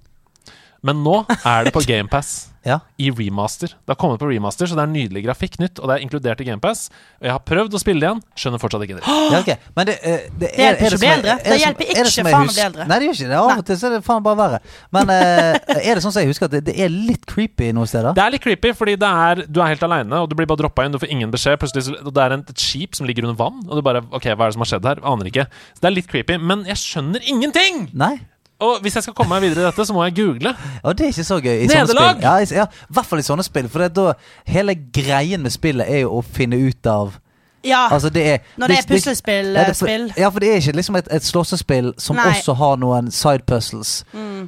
Men 0.86 1.02
nå 1.06 1.24
er 1.42 1.68
det 1.68 1.74
på 1.76 1.86
GamePass 1.88 2.36
Ja. 2.68 2.82
i 3.00 3.08
remaster. 3.16 3.72
Det 3.72 3.94
har 3.94 3.96
kommet 3.96 4.20
på 4.20 4.28
remaster, 4.28 4.68
så 4.68 4.76
det 4.76 4.82
er 4.84 4.90
nydelig 4.92 5.22
grafikk 5.24 5.54
nytt, 5.62 5.80
og 5.80 5.88
det 5.88 5.94
er 5.96 6.02
inkludert 6.04 6.42
i 6.44 6.48
GamePass. 6.50 6.90
Og 7.22 7.30
jeg 7.30 7.32
har 7.32 7.44
prøvd 7.48 7.78
å 7.78 7.80
spille 7.80 8.02
det 8.04 8.10
igjen, 8.10 8.20
skjønner 8.36 8.60
fortsatt 8.60 8.84
ikke 8.84 8.98
det. 8.98 9.04
ja, 9.32 9.40
okay. 9.40 9.56
Men 9.78 9.88
det, 9.88 9.96
uh, 10.02 10.26
det, 10.42 10.50
er, 10.52 10.76
hjelper 10.76 10.84
er 10.84 10.90
ikke 10.90 10.98
å 10.98 11.00
bli 11.00 11.12
eldre. 11.14 11.36
Det 11.46 11.60
hjelper 11.62 11.94
er 11.94 12.10
ikke 12.12 12.26
faen 12.28 12.52
å 12.52 12.58
bli 12.58 12.66
eldre. 12.66 12.90
Nei, 12.92 13.00
det 13.00 13.08
gjør 13.08 13.18
ikke 13.22 13.32
det. 13.32 13.40
Av 13.40 13.54
og 13.54 13.64
til 13.70 13.80
så 13.80 13.88
er 13.88 13.96
det 13.96 14.02
faen 14.10 14.28
bare 14.28 14.40
verre. 14.42 14.60
Men 14.98 15.14
uh, 15.14 15.80
er 15.80 15.88
det 15.88 16.04
sånn 16.04 16.16
som 16.18 16.26
jeg 16.26 16.32
husker 16.34 16.50
at 16.50 16.58
det, 16.58 16.64
det 16.68 16.76
er 16.76 16.92
litt 16.92 17.24
creepy 17.32 17.72
noen 17.78 17.88
steder? 17.88 18.12
Det 18.18 18.26
er 18.26 18.36
litt 18.36 18.44
creepy, 18.44 18.76
fordi 18.84 19.00
det 19.00 19.16
er, 19.32 19.44
du 19.48 19.64
er 19.64 19.72
helt 19.72 19.88
aleine, 19.88 20.24
og 20.26 20.28
du 20.28 20.36
blir 20.36 20.52
bare 20.52 20.66
droppa 20.66 20.84
inn. 20.84 20.98
Du 20.98 21.00
får 21.00 21.14
ingen 21.16 21.32
beskjed. 21.32 21.62
Plutselig 21.64 21.96
og 22.02 22.12
det 22.12 22.26
er 22.26 22.36
en, 22.36 22.44
et 22.52 22.68
skip 22.68 23.00
som 23.00 23.08
ligger 23.08 23.30
under 23.30 23.40
vann, 23.40 23.64
og 23.70 23.80
du 23.80 23.86
bare 23.86 24.04
OK, 24.12 24.28
hva 24.34 24.50
er 24.50 24.52
det 24.52 24.60
som 24.60 24.68
har 24.68 24.76
skjedd 24.76 24.92
her? 24.92 25.06
Aner 25.08 25.32
ikke. 25.32 25.48
Så 25.72 25.86
det 25.86 25.92
er 25.94 26.00
litt 26.02 26.12
creepy. 26.12 26.42
Men 26.44 26.68
jeg 26.68 26.84
skjønner 26.84 27.32
ingenting! 27.32 27.88
Nei? 27.96 28.18
Og 28.60 28.80
hvis 28.82 28.96
jeg 28.98 29.04
skal 29.04 29.14
komme 29.14 29.36
meg 29.36 29.42
videre 29.50 29.62
i 29.62 29.66
dette, 29.70 29.86
så 29.86 29.94
må 29.94 30.04
jeg 30.08 30.16
google. 30.18 30.56
Og 30.84 30.98
det 30.98 31.06
er 31.06 31.12
ikke 31.14 31.24
så 31.28 31.38
gøy 31.42 31.60
i 31.62 31.68
sånne 31.70 31.88
spill. 31.94 32.22
Ja, 32.24 32.32
i, 32.42 32.46
ja, 32.58 32.64
i 32.66 32.94
hvert 32.98 33.06
fall 33.06 33.20
i 33.22 33.26
sånne 33.28 33.44
spill. 33.46 33.68
For 33.70 33.84
det 33.84 33.92
er 33.92 33.96
da 34.00 34.14
hele 34.50 34.74
greien 34.76 35.44
med 35.46 35.54
spillet 35.54 35.86
er 35.88 36.00
jo 36.08 36.16
å 36.18 36.24
finne 36.26 36.58
ut 36.58 36.88
av 36.90 37.20
Ja, 37.66 37.88
Altså, 37.92 38.10
det 38.14 38.24
er 38.32 38.38
når 38.58 38.68
det 38.68 38.78
er 38.78 38.88
puslespill. 38.88 39.54
det- 39.54 39.76
det, 39.80 40.18
ja, 40.18 40.30
for 40.30 40.40
det 40.40 40.50
er 40.50 40.56
ikke 40.62 40.76
liksom 40.78 40.96
et, 40.96 41.08
et 41.12 41.24
slåssespill 41.24 41.94
som 41.98 42.16
Nei. 42.16 42.24
Mm. 42.24 42.34
også 42.38 42.54
har 42.56 42.76
noen 42.78 43.12
side 43.12 43.44
puzzles. 43.46 44.04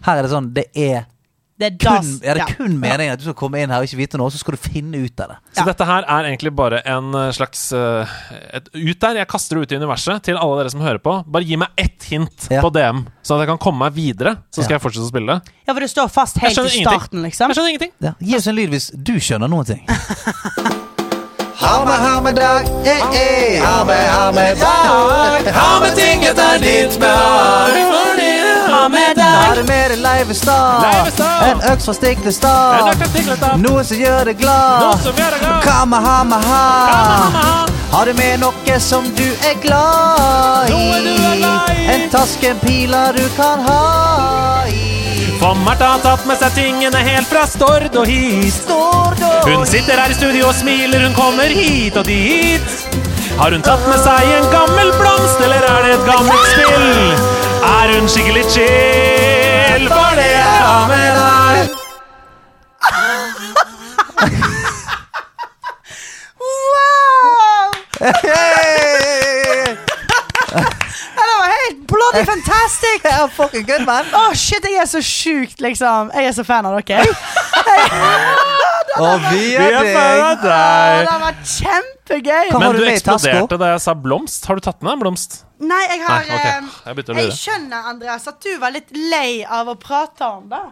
Her 0.06 0.18
er 0.18 0.22
det 0.22 0.32
sånn 0.32 0.54
Det 0.54 0.66
er 0.76 1.06
Det 1.60 1.68
er 1.68 1.73
kun, 1.76 2.11
er 2.23 2.38
det 2.38 2.44
ja. 2.45 2.45
kun 2.56 2.76
meningen 2.80 3.18
at 3.18 3.19
du 3.19 3.26
skal 3.27 3.36
komme 3.36 3.60
inn 3.60 3.72
her 3.73 3.84
og 3.84 3.90
ikke 3.90 3.99
vite 3.99 4.19
noe, 4.22 4.31
så 4.31 4.40
skal 4.40 4.56
du 4.56 4.61
finne 4.64 5.02
ut 5.03 5.19
av 5.19 5.34
det. 5.34 5.38
Så 5.57 5.65
dette 5.68 5.88
her 5.90 6.06
er 6.07 6.30
egentlig 6.30 6.53
bare 6.56 6.80
en 6.88 7.10
eh, 7.19 7.31
slags 7.36 7.65
uh, 7.76 8.07
et 8.56 8.69
ut 8.72 9.02
der. 9.03 9.19
Jeg 9.19 9.27
kaster 9.27 9.60
det 9.60 9.68
ut 9.68 9.73
i 9.76 9.80
universet 9.81 10.23
til 10.30 10.40
alle 10.40 10.61
dere 10.61 10.72
som 10.72 10.86
hører 10.86 11.02
på. 11.03 11.18
Bare 11.27 11.44
gi 11.44 11.60
meg 11.60 11.84
ett 11.84 12.07
hint 12.07 12.48
Ja. 12.48 12.64
på 12.64 12.72
DM, 12.72 13.03
så 13.22 13.36
at 13.36 13.44
jeg 13.44 13.52
kan 13.52 13.60
komme 13.68 13.84
meg 13.84 13.98
videre. 13.98 14.38
Så 14.56 14.64
skal 14.64 14.77
Ja. 14.77 14.80
jeg 14.80 14.86
fortsette 14.88 15.10
å 15.10 15.11
spille 15.11 15.36
det. 15.36 15.56
Ja, 15.68 15.73
for 15.76 15.84
det 15.84 15.91
står 15.91 16.07
fast 16.15 16.40
helt 16.40 16.56
til 16.56 16.72
i 16.72 16.86
starten, 16.88 17.27
liksom. 17.27 17.52
Jeg 17.52 17.60
skjønner 17.60 17.76
ingenting. 17.76 17.95
Ja. 18.07 18.15
Gi 18.23 18.40
oss 18.40 18.48
en 18.48 18.56
lyd 18.56 18.72
hvis 18.72 18.91
du 18.95 19.18
skjønner 19.19 19.52
noen 19.52 19.68
ting. 19.68 19.84
Ha 21.60 21.86
med, 21.86 21.94
ha 21.94 22.22
med 22.22 22.36
dag, 22.36 22.64
eh, 22.88 23.03
eh. 23.19 23.61
Ha 23.61 23.84
med, 23.84 24.10
ha 24.10 24.31
med 24.31 24.57
dag. 24.57 25.53
Ha 25.53 25.80
med 25.84 25.95
ting 25.95 26.23
etter 26.23 26.60
ditt 26.64 26.99
behag. 26.99 28.39
Fordi 28.84 29.14
deg? 29.16 29.34
med 29.40 29.58
det 29.58 29.66
med 29.68 29.90
deg, 29.92 30.00
Leivestad. 30.04 30.82
Leivestad. 30.86 31.44
En 31.50 31.62
øks 31.72 31.86
fra 31.86 31.94
Stiklestad. 31.94 33.58
Noe 33.64 33.84
som 33.84 33.98
gjør 33.98 34.32
deg 34.32 34.40
glad. 34.40 35.10
Kamahamaha. 35.64 36.64
Har 37.92 38.06
du 38.06 38.14
med 38.14 38.40
noe 38.40 38.80
som 38.80 39.04
du 39.18 39.26
er 39.50 39.58
glad 39.62 40.70
i? 40.70 40.74
Noe 40.76 41.00
er 41.00 41.38
glad 41.40 41.74
i. 41.74 41.88
En 41.96 42.10
taske, 42.14 42.54
en 42.54 42.60
piler 42.62 43.18
du 43.18 43.26
kan 43.38 43.66
ha 43.66 44.66
i. 44.70 44.90
For 45.40 45.56
Martha 45.56 45.94
har 45.94 46.02
tatt 46.04 46.26
med 46.28 46.38
seg 46.42 46.52
tingene 46.58 47.00
helt 47.00 47.30
fra 47.32 47.46
Stord 47.48 47.96
og 47.96 48.06
hit. 48.08 48.60
Da 48.68 49.40
Hun 49.48 49.66
sitter 49.66 49.96
her 50.02 50.12
i 50.12 50.18
studio 50.18 50.50
og 50.52 50.56
smiler, 50.58 51.06
hun 51.08 51.16
kommer 51.16 51.48
hit 51.48 51.98
og 51.98 52.06
dit. 52.06 53.00
Har 53.40 53.56
hun 53.56 53.64
tatt 53.64 53.88
med 53.88 54.04
seg 54.04 54.34
en 54.36 54.50
gammel 54.52 54.92
blomst, 55.00 55.40
eller 55.48 55.64
er 55.64 55.86
det 55.88 55.94
et 55.96 56.08
gammelt 56.12 56.50
spill? 56.52 57.39
Er 57.64 57.99
hun 57.99 58.07
skikkelig 58.10 58.44
chill, 58.53 59.88
for 59.88 60.15
det 60.19 60.30
jeg 60.31 60.44
har 60.64 60.88
med 60.88 61.10
deg? 61.19 61.76
Wow! 66.40 67.72
Det 71.18 71.26
var 71.40 71.48
helt 71.65 71.88
bloody 71.88 72.26
fantastic! 72.26 72.99
Ja, 73.03 73.27
fucking 73.27 73.65
good, 73.68 73.86
man. 73.86 74.06
Å, 74.15 74.30
shit, 74.38 74.64
jeg 74.65 74.80
er 74.81 74.88
så 74.90 75.02
sjukt, 75.03 75.60
liksom. 75.64 76.11
Jeg 76.15 76.30
er 76.31 76.36
så 76.38 76.45
fan 76.48 76.65
av 76.69 76.80
dere. 76.80 77.06
Og 78.99 79.22
vi 79.30 79.44
Vi 79.53 79.56
er 79.56 79.77
er 79.80 79.94
fan 79.94 80.23
av 80.26 80.41
deg. 80.44 81.07
Å, 81.07 81.19
var 81.26 81.36
det 81.38 81.49
kjempegøy. 82.10 82.49
Hva 82.49 82.57
har 82.57 82.60
Men 82.60 82.72
du 82.76 82.80
du 82.80 82.86
med 82.86 82.95
i 82.95 82.99
taska? 82.99 83.30
eksploderte 83.30 83.60
da 83.60 83.72
jeg 83.73 83.81
sa 83.86 83.94
blomst. 83.94 84.45
Har 84.49 84.56
du 84.56 84.61
tatt 84.61 84.81
med 84.84 84.94
en 84.94 84.99
blomst? 85.06 85.44
Nei, 85.60 85.81
jeg 85.90 86.02
har 86.07 86.19
Nei, 86.26 86.36
ok. 86.36 86.45
eh, 86.45 86.61
Jeg 86.86 86.95
å 86.95 87.15
Jeg 87.19 87.31
skjønner, 87.38 87.90
Andreas, 87.94 88.27
at 88.27 88.40
du 88.41 88.57
var 88.60 88.72
litt 88.72 88.90
lei 88.95 89.44
av 89.45 89.68
å 89.68 89.76
prate 89.80 90.22
om 90.26 90.49
det. 90.49 90.65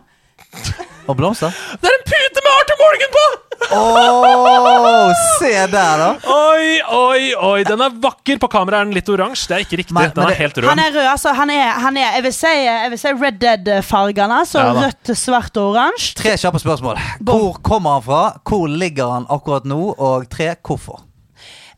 Og 1.08 1.16
blomster? 1.18 1.50
Det 1.82 1.88
er 1.90 1.96
en 1.98 2.06
pute 2.08 2.42
med 2.44 2.54
Arthur 2.54 2.78
Morgan 2.82 3.12
på! 3.18 3.26
Åh, 3.72 5.14
se 5.40 5.50
der, 5.68 5.98
da. 5.98 6.10
Oi, 6.30 6.82
oi, 6.94 7.34
oi. 7.36 7.64
Den 7.68 7.82
er 7.82 7.90
vakker. 7.90 8.38
På 8.40 8.48
kamera 8.52 8.82
er 8.82 8.86
den 8.86 8.94
litt 8.94 9.10
oransje. 9.10 9.48
Det 9.50 9.56
er 9.58 9.66
ikke 9.66 9.80
riktig. 9.82 9.94
Men- 9.98 10.12
Den 10.14 10.24
men 10.24 10.26
er 10.26 10.30
det- 10.30 10.38
helt 10.38 10.56
Han 10.56 10.78
rød. 10.78 10.86
er 10.86 10.92
rød, 10.92 11.08
altså. 11.12 11.34
Han 11.36 11.50
er, 11.50 11.72
han 11.72 11.98
er 11.98 12.14
jeg, 12.14 12.24
vil 12.24 12.34
si, 12.34 12.48
jeg 12.48 12.90
vil 12.92 12.98
si 13.00 13.08
Red 13.14 13.40
Dead-fargene. 13.40 14.46
Så 14.46 14.60
Ja 14.60 14.74
da. 14.74 14.80
rødt, 14.88 15.18
svart 15.18 15.58
og 15.58 15.74
oransje. 15.76 16.16
Tre 16.16 16.32
kjappe 16.38 16.60
spørsmål. 16.62 16.98
Hvor 17.24 17.58
kommer 17.64 17.90
han 17.94 18.02
fra? 18.04 18.40
Hvor 18.46 18.68
ligger 18.68 19.12
han 19.12 19.26
akkurat 19.30 19.66
nå? 19.66 19.96
Og 19.98 20.30
tre, 20.30 20.56
hvorfor? 20.64 21.02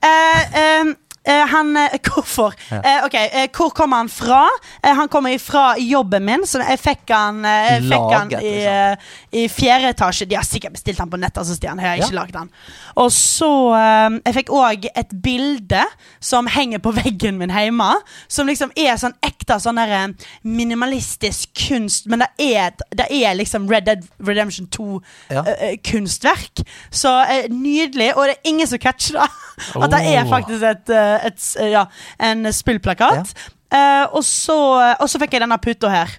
Eh, 0.02 0.08
eh, 0.08 0.82
eh, 0.82 0.96
han 1.28 1.78
eh, 1.78 1.98
Hvorfor? 2.10 2.54
Eh, 2.72 3.06
ok, 3.06 3.14
eh, 3.14 3.48
Hvor 3.56 3.70
kommer 3.76 3.98
han 3.98 4.10
fra? 4.10 4.48
Eh, 4.84 4.94
han 4.96 5.08
kommer 5.08 5.38
fra 5.40 5.76
jobben 5.78 6.26
min. 6.26 6.46
Så 6.48 6.62
jeg 6.64 6.80
fikk 6.80 7.12
han, 7.14 7.44
eh, 7.46 7.72
jeg 7.76 7.84
fikk 7.90 8.14
han 8.16 8.32
i, 8.32 8.40
liksom. 8.40 8.74
eh, 8.74 9.42
i 9.42 9.48
fjerde 9.52 9.92
etasje. 9.94 10.28
De 10.30 10.36
har 10.40 10.48
sikkert 10.48 10.78
bestilt 10.78 11.00
han 11.00 11.10
på 11.12 11.20
nett. 11.20 11.38
Altså, 11.38 11.56
Stian. 11.58 11.80
Jeg 11.80 11.90
har 11.90 11.98
ikke 12.04 12.14
Ja. 12.14 12.20
laget 12.22 12.36
han 12.36 12.50
Og 12.96 13.12
så 13.12 13.50
eh, 13.76 14.20
Jeg 14.26 14.38
fikk 14.40 14.50
òg 14.56 14.88
et 14.96 15.14
bilde 15.24 15.84
som 16.20 16.48
henger 16.48 16.80
på 16.80 16.92
veggen 16.96 17.38
min 17.38 17.50
hjemme. 17.54 17.92
Som 18.28 18.48
liksom 18.48 18.72
er 18.76 18.96
sånn 19.00 19.16
ekte 19.26 19.60
sånn 19.60 19.76
der, 19.80 19.90
eh, 19.90 20.30
minimalistisk 20.44 21.50
kunst. 21.68 22.08
Men 22.08 22.24
det 22.26 22.30
er, 22.56 22.72
det 22.96 23.08
er 23.12 23.36
liksom 23.38 23.68
Red 23.70 23.86
Dead 23.90 24.08
Redemption 24.20 24.68
2 24.68 25.02
Ja. 25.30 25.44
eh, 25.46 25.76
eh. 25.76 26.64
Så 26.92 27.12
eh, 27.30 27.48
nydelig. 27.50 28.14
Og 28.16 28.26
det 28.28 28.38
er 28.38 28.50
ingen 28.50 28.68
som 28.68 28.80
catcher 28.80 29.20
det. 29.20 29.30
At 29.84 29.92
det 29.92 30.02
er 30.16 30.26
faktisk 30.30 30.64
et, 30.64 30.90
eh, 30.90 31.09
et, 31.30 31.46
ja, 31.72 31.86
en 32.30 32.54
spillplakat. 32.54 33.34
Eh, 33.74 34.06
og, 34.10 34.24
så, 34.26 34.58
og 35.00 35.10
så 35.10 35.22
fikk 35.22 35.38
jeg 35.38 35.46
denne 35.46 35.58
puta 35.62 35.92
her. 35.94 36.18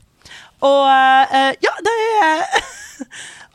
Og 0.60 0.86
eh, 0.90 1.52
ja, 1.64 1.76
det 1.84 1.96
er 2.22 2.42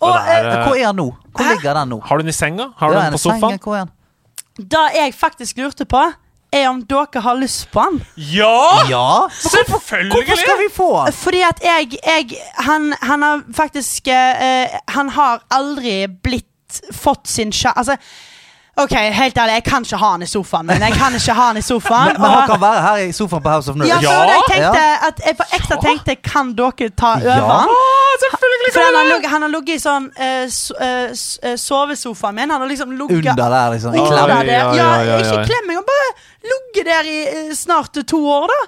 Og 0.03 0.09
Og 0.09 0.15
det 0.17 0.33
er, 0.33 0.47
eh, 0.49 0.63
Hvor 0.65 0.75
er 0.75 0.85
han 0.89 0.97
nå? 0.99 1.05
Hvor 1.31 1.45
Hæ? 1.45 1.53
ligger 1.53 1.77
den 1.77 1.93
nå? 1.93 1.99
Har 2.03 2.17
du 2.17 2.25
den 2.25 2.29
i 2.29 2.35
senga? 2.35 2.65
Har 2.77 2.91
du 2.91 2.97
den 2.97 3.15
på 3.15 3.21
sofaen? 3.21 3.59
Hvor 3.63 3.75
er 3.75 3.85
han? 3.85 3.93
det 4.55 4.83
jeg 4.95 5.13
faktisk 5.13 5.57
lurte 5.57 5.85
på, 5.85 6.01
er 6.53 6.69
om 6.69 6.81
dere 6.87 7.21
har 7.21 7.35
lyst 7.35 7.67
på 7.71 7.83
den. 7.89 8.01
Ja! 8.15 8.87
Ja! 8.89 9.27
Selvfølgelig! 9.29 10.11
Hvorfor 10.13 10.39
skal 10.39 10.59
vi 10.61 10.69
få 10.75 10.87
han? 10.97 11.13
Fordi 11.13 11.41
at 11.43 11.59
jeg, 11.63 11.97
jeg 12.05 12.37
han, 12.63 12.93
han 13.01 13.21
har 13.21 13.43
faktisk 13.53 14.07
eh, 14.07 14.77
Han 14.87 15.09
har 15.09 15.43
aldri 15.51 16.05
blitt 16.07 16.79
fått 16.91 17.27
sin 17.27 17.51
sjanse 17.51 17.79
Altså, 17.79 17.97
OK, 18.77 18.91
helt 18.91 19.37
ærlig, 19.39 19.53
jeg 19.53 19.63
kan 19.63 19.85
ikke 19.87 19.97
ha 20.01 20.07
han 20.11 20.23
i 20.25 20.27
sofaen 20.27 20.65
min. 20.67 20.81
Jeg 20.83 20.93
kan 20.99 21.13
ikke 21.15 21.33
ha 21.37 21.43
han 21.47 21.57
i 21.57 21.61
sofaen. 21.63 22.09
Men, 22.11 22.21
men 22.21 22.31
han 22.35 22.47
kan 22.49 22.59
være 22.61 22.81
her 22.83 22.97
i 23.07 23.11
sofaen 23.15 23.43
på 23.45 23.49
House 23.53 23.71
of 23.71 23.77
Nerds. 23.79 23.87
Ja, 23.89 23.99
så 24.01 24.11
Ja. 24.11 24.25
jeg 24.33 24.41
tenkte 24.49 24.81
at 25.07 25.21
jeg 25.27 25.35
for 25.39 25.55
ekstra 25.57 25.77
tenkte 25.85 26.15
Kan 26.31 26.51
dere 26.57 26.89
ta 27.01 27.11
over 27.15 27.23
Ja. 27.23 27.47
han? 27.61 27.69
For 28.73 28.81
han 28.83 28.95
har, 28.99 29.05
ligget- 29.13 29.29
han 29.31 29.41
har 29.41 29.49
ligget 29.49 29.75
i 29.75 29.79
sånn 29.79 30.05
uh, 30.19 30.49
so, 30.49 30.73
eh, 30.79 31.09
eh, 31.51 31.55
sovesofaen 31.55 32.35
min. 32.35 32.49
Han 32.49 32.61
har 32.61 32.67
liksom 32.67 32.91
ligget 32.91 33.17
Under 33.29 33.49
der, 33.49 33.71
liksom. 33.73 33.93
Under 33.95 34.27
der. 34.27 34.43
ja, 34.43 35.17
ikke 35.23 35.45
klem 35.47 35.67
meg, 35.67 35.75
han 35.79 35.87
bare 35.91 36.09
ligget 36.51 36.85
der 36.91 37.03
i 37.15 37.49
uh, 37.49 37.53
snart 37.55 37.93
to 38.07 38.19
år, 38.27 38.47
da. 38.51 38.59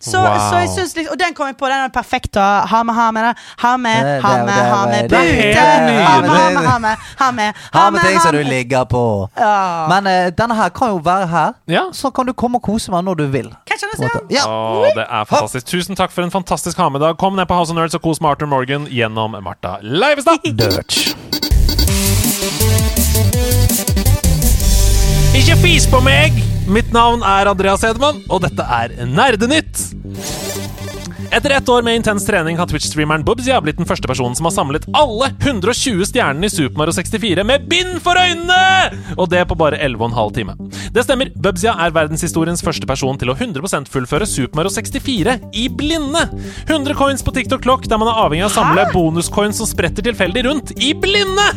Så, 0.00 0.18
Wow. 0.20 0.26
så 0.50 0.56
jeg 0.60 0.68
synes 0.68 0.96
liksom, 0.96 1.12
Og 1.12 1.18
den 1.18 1.34
kom 1.34 1.46
jeg 1.46 1.56
på. 1.56 1.66
Den 1.66 1.74
er 1.80 1.88
perfekt 1.88 2.36
å 2.36 2.66
ha 2.68 2.82
med, 2.84 2.94
ha 2.94 3.10
med. 3.10 3.34
Ha 3.58 3.76
med, 3.76 4.04
Det- 4.04 4.22
ha 4.22 4.36
med, 4.44 4.52
ha 4.52 4.86
med 4.86 5.08
pute. 5.08 5.16
Ha 5.16 5.80
med, 5.80 6.06
ha 6.06 6.20
med, 6.20 6.30
ha 6.66 6.78
med. 6.78 6.96
Ha 7.18 7.30
med, 7.30 7.54
Ha 7.72 7.90
med 7.90 8.00
ting 8.04 8.20
som 8.20 8.32
du 8.36 8.42
ligger 8.44 8.84
på. 8.84 9.28
Ja. 9.38 9.86
Men 9.88 10.06
uh, 10.06 10.30
denne 10.36 10.54
her 10.54 10.68
kan 10.68 10.88
jo 10.88 10.96
være 11.04 11.26
her. 11.26 11.52
Ja. 11.66 11.82
Så 11.92 12.10
kan 12.10 12.26
du 12.26 12.32
komme 12.32 12.56
og 12.60 12.62
kose 12.62 12.90
meg 12.92 13.04
når 13.04 13.14
du 13.16 13.26
vil. 13.26 13.50
Ja. 14.30 14.44
Å, 14.46 14.84
det 14.94 15.06
er 15.10 15.24
fantastisk. 15.24 15.66
Tusen 15.66 15.96
takk 15.96 16.10
for 16.12 16.22
en 16.22 16.30
fantastisk 16.30 16.76
ha-med-dag. 16.78 17.16
Kom 17.18 17.34
ned 17.36 17.46
på 17.48 17.54
House 17.56 17.70
of 17.72 17.76
Nerds 17.80 17.94
og 17.94 18.02
kos 18.02 18.20
med 18.20 18.30
Arthur 18.30 18.46
Morgan 18.52 18.86
gjennom 18.92 19.30
Martha 19.42 19.78
Leivestad. 19.82 20.44
Ikke 25.36 25.56
fis 25.60 25.84
på 25.86 26.00
meg! 26.00 26.55
Mitt 26.66 26.92
navn 26.92 27.22
er 27.22 27.46
Andreas 27.46 27.84
Hedemann, 27.86 28.24
og 28.26 28.42
dette 28.42 28.64
er 28.66 28.94
Nerdenytt. 29.06 29.78
Etter 31.30 31.50
ett 31.50 31.68
år 31.68 31.82
med 31.82 31.96
intens 31.96 32.26
trening 32.26 32.58
har 32.58 32.66
Twitch-streameren 32.66 33.24
Bubzia 33.24 33.58
blitt 33.60 33.76
den 33.80 33.86
første 33.88 34.08
personen 34.08 34.36
som 34.38 34.46
har 34.46 34.54
samlet 34.54 34.86
alle 34.96 35.28
120 35.42 36.04
stjernene 36.06 36.46
i 36.46 36.52
Super 36.52 36.78
Mario 36.78 36.94
64 36.94 37.44
med 37.46 37.66
bind 37.70 37.98
for 38.04 38.18
øynene! 38.20 39.16
Og 39.16 39.28
det 39.32 39.42
på 39.48 39.56
bare 39.58 39.80
11 39.82 39.98
15 40.06 40.34
time. 40.36 40.54
Det 40.94 41.04
stemmer, 41.04 41.32
Bubzia 41.34 41.74
er 41.82 41.94
verdenshistoriens 41.94 42.62
første 42.64 42.86
person 42.88 43.18
til 43.18 43.32
å 43.32 43.36
100% 43.36 43.90
fullføre 43.92 44.28
Super 44.28 44.60
Mario 44.60 44.72
64 44.72 45.36
i 45.58 45.66
blinde. 45.68 46.22
100 46.68 46.96
coins 46.98 47.26
på 47.26 47.34
TikTok 47.34 47.64
Clock, 47.66 47.88
der 47.90 48.00
man 48.00 48.12
er 48.12 48.22
avhengig 48.22 48.46
av 48.46 48.52
å 48.52 48.56
samle 48.56 48.86
bonuscoins 48.94 49.60
som 49.60 49.68
spretter 49.68 50.06
tilfeldig 50.06 50.46
rundt 50.46 50.74
i 50.78 50.92
blinde! 50.94 51.48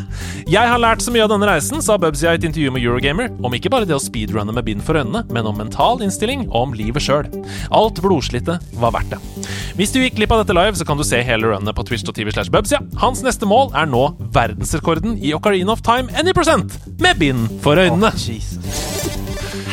Jeg 0.49 0.65
har 0.65 0.81
lært 0.81 1.03
så 1.05 1.13
mye 1.13 1.27
av 1.27 1.29
denne 1.29 1.45
reisen, 1.45 1.83
sa 1.85 1.99
Bubzia 2.01 2.33
i 2.33 2.39
et 2.39 2.47
intervju 2.47 2.73
med 2.73 2.83
Eurogamer, 2.83 3.29
om 3.45 3.53
ikke 3.53 3.69
bare 3.69 3.85
det 3.85 3.93
å 3.93 4.01
speedrunne 4.01 4.55
med 4.55 4.65
bind 4.65 4.83
for 4.85 4.97
øynene, 4.97 5.21
men 5.29 5.45
om 5.45 5.59
mental 5.61 6.01
innstilling 6.01 6.47
og 6.49 6.61
om 6.63 6.77
livet 6.77 7.05
sjøl. 7.05 7.29
Alt 7.69 8.01
blodslitet 8.01 8.79
var 8.81 8.95
verdt 8.97 9.13
det. 9.13 9.21
Hvis 9.79 9.93
du 9.95 9.99
gikk 10.01 10.17
glipp 10.19 10.33
av 10.35 10.43
dette 10.43 10.55
live, 10.57 10.77
så 10.79 10.87
kan 10.87 10.99
du 10.99 11.05
se 11.07 11.21
hele 11.25 11.53
runnet 11.53 11.75
på 11.75 11.85
twitch.tv. 11.87 12.31
slash 12.35 12.51
Bubsya. 12.53 12.81
Hans 13.01 13.23
neste 13.25 13.49
mål 13.49 13.73
er 13.77 13.89
nå 13.89 14.05
verdensrekorden 14.35 15.17
i 15.23 15.33
Ocarina 15.37 15.75
of 15.75 15.85
Time 15.85 16.11
any 16.19 16.35
percent 16.35 16.79
med 16.99 17.19
bind 17.21 17.61
for 17.63 17.79
øynene. 17.79 18.11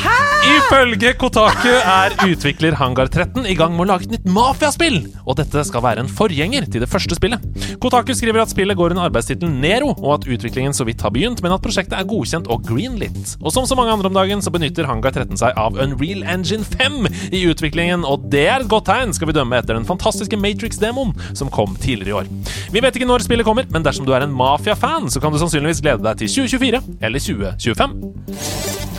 Jesus. 0.06 0.36
Ifølge 0.46 1.10
Kotaku 1.18 1.70
er 1.70 2.14
utvikler 2.26 2.74
Hangar 2.78 3.08
13 3.10 3.46
i 3.50 3.54
gang 3.58 3.72
med 3.74 3.86
å 3.86 3.88
lage 3.90 4.06
et 4.06 4.12
nytt 4.14 4.28
mafiaspill, 4.30 4.98
og 5.26 5.36
dette 5.40 5.62
skal 5.66 5.82
være 5.84 6.04
en 6.04 6.10
forgjenger 6.10 6.68
til 6.70 6.82
det 6.84 6.88
første 6.90 7.16
spillet. 7.18 7.42
Kotaku 7.82 8.12
skriver 8.16 8.42
at 8.42 8.52
spillet 8.52 8.78
går 8.78 8.94
under 8.94 9.08
arbeidstittelen 9.08 9.58
Nero, 9.62 9.92
og 9.96 10.12
at 10.14 10.28
utviklingen 10.30 10.74
så 10.76 10.86
vidt 10.86 11.02
har 11.04 11.12
begynt, 11.14 11.42
men 11.44 11.54
at 11.54 11.62
prosjektet 11.64 11.98
er 11.98 12.08
godkjent 12.08 12.50
og 12.52 12.64
greenlit. 12.66 13.34
Og 13.42 13.54
som 13.54 13.66
så 13.68 13.78
mange 13.78 13.94
andre 13.94 14.10
om 14.10 14.16
dagen, 14.16 14.42
så 14.42 14.52
benytter 14.54 14.88
Hangar 14.88 15.14
13 15.14 15.40
seg 15.42 15.58
av 15.60 15.78
Unreal 15.82 16.22
Engine 16.22 16.66
5 16.66 17.10
i 17.34 17.44
utviklingen, 17.50 18.06
og 18.06 18.28
det 18.32 18.46
er 18.46 18.62
et 18.62 18.70
godt 18.70 18.88
tegn, 18.90 19.14
skal 19.16 19.30
vi 19.30 19.36
dømme 19.38 19.58
etter 19.58 19.78
den 19.78 19.88
fantastiske 19.88 20.38
Matrix-demoen 20.40 21.14
som 21.36 21.50
kom 21.52 21.74
tidligere 21.82 22.14
i 22.14 22.18
år. 22.22 22.30
Vi 22.74 22.82
vet 22.84 22.98
ikke 22.98 23.10
når 23.10 23.26
spillet 23.26 23.46
kommer, 23.46 23.66
men 23.70 23.86
dersom 23.86 24.06
du 24.06 24.14
er 24.14 24.26
en 24.26 24.36
mafia-fan, 24.36 25.10
så 25.10 25.22
kan 25.22 25.34
du 25.34 25.42
sannsynligvis 25.42 25.82
glede 25.84 26.06
deg 26.06 26.22
til 26.22 26.36
2024 26.46 26.84
eller 27.06 27.26
2025. 27.30 28.95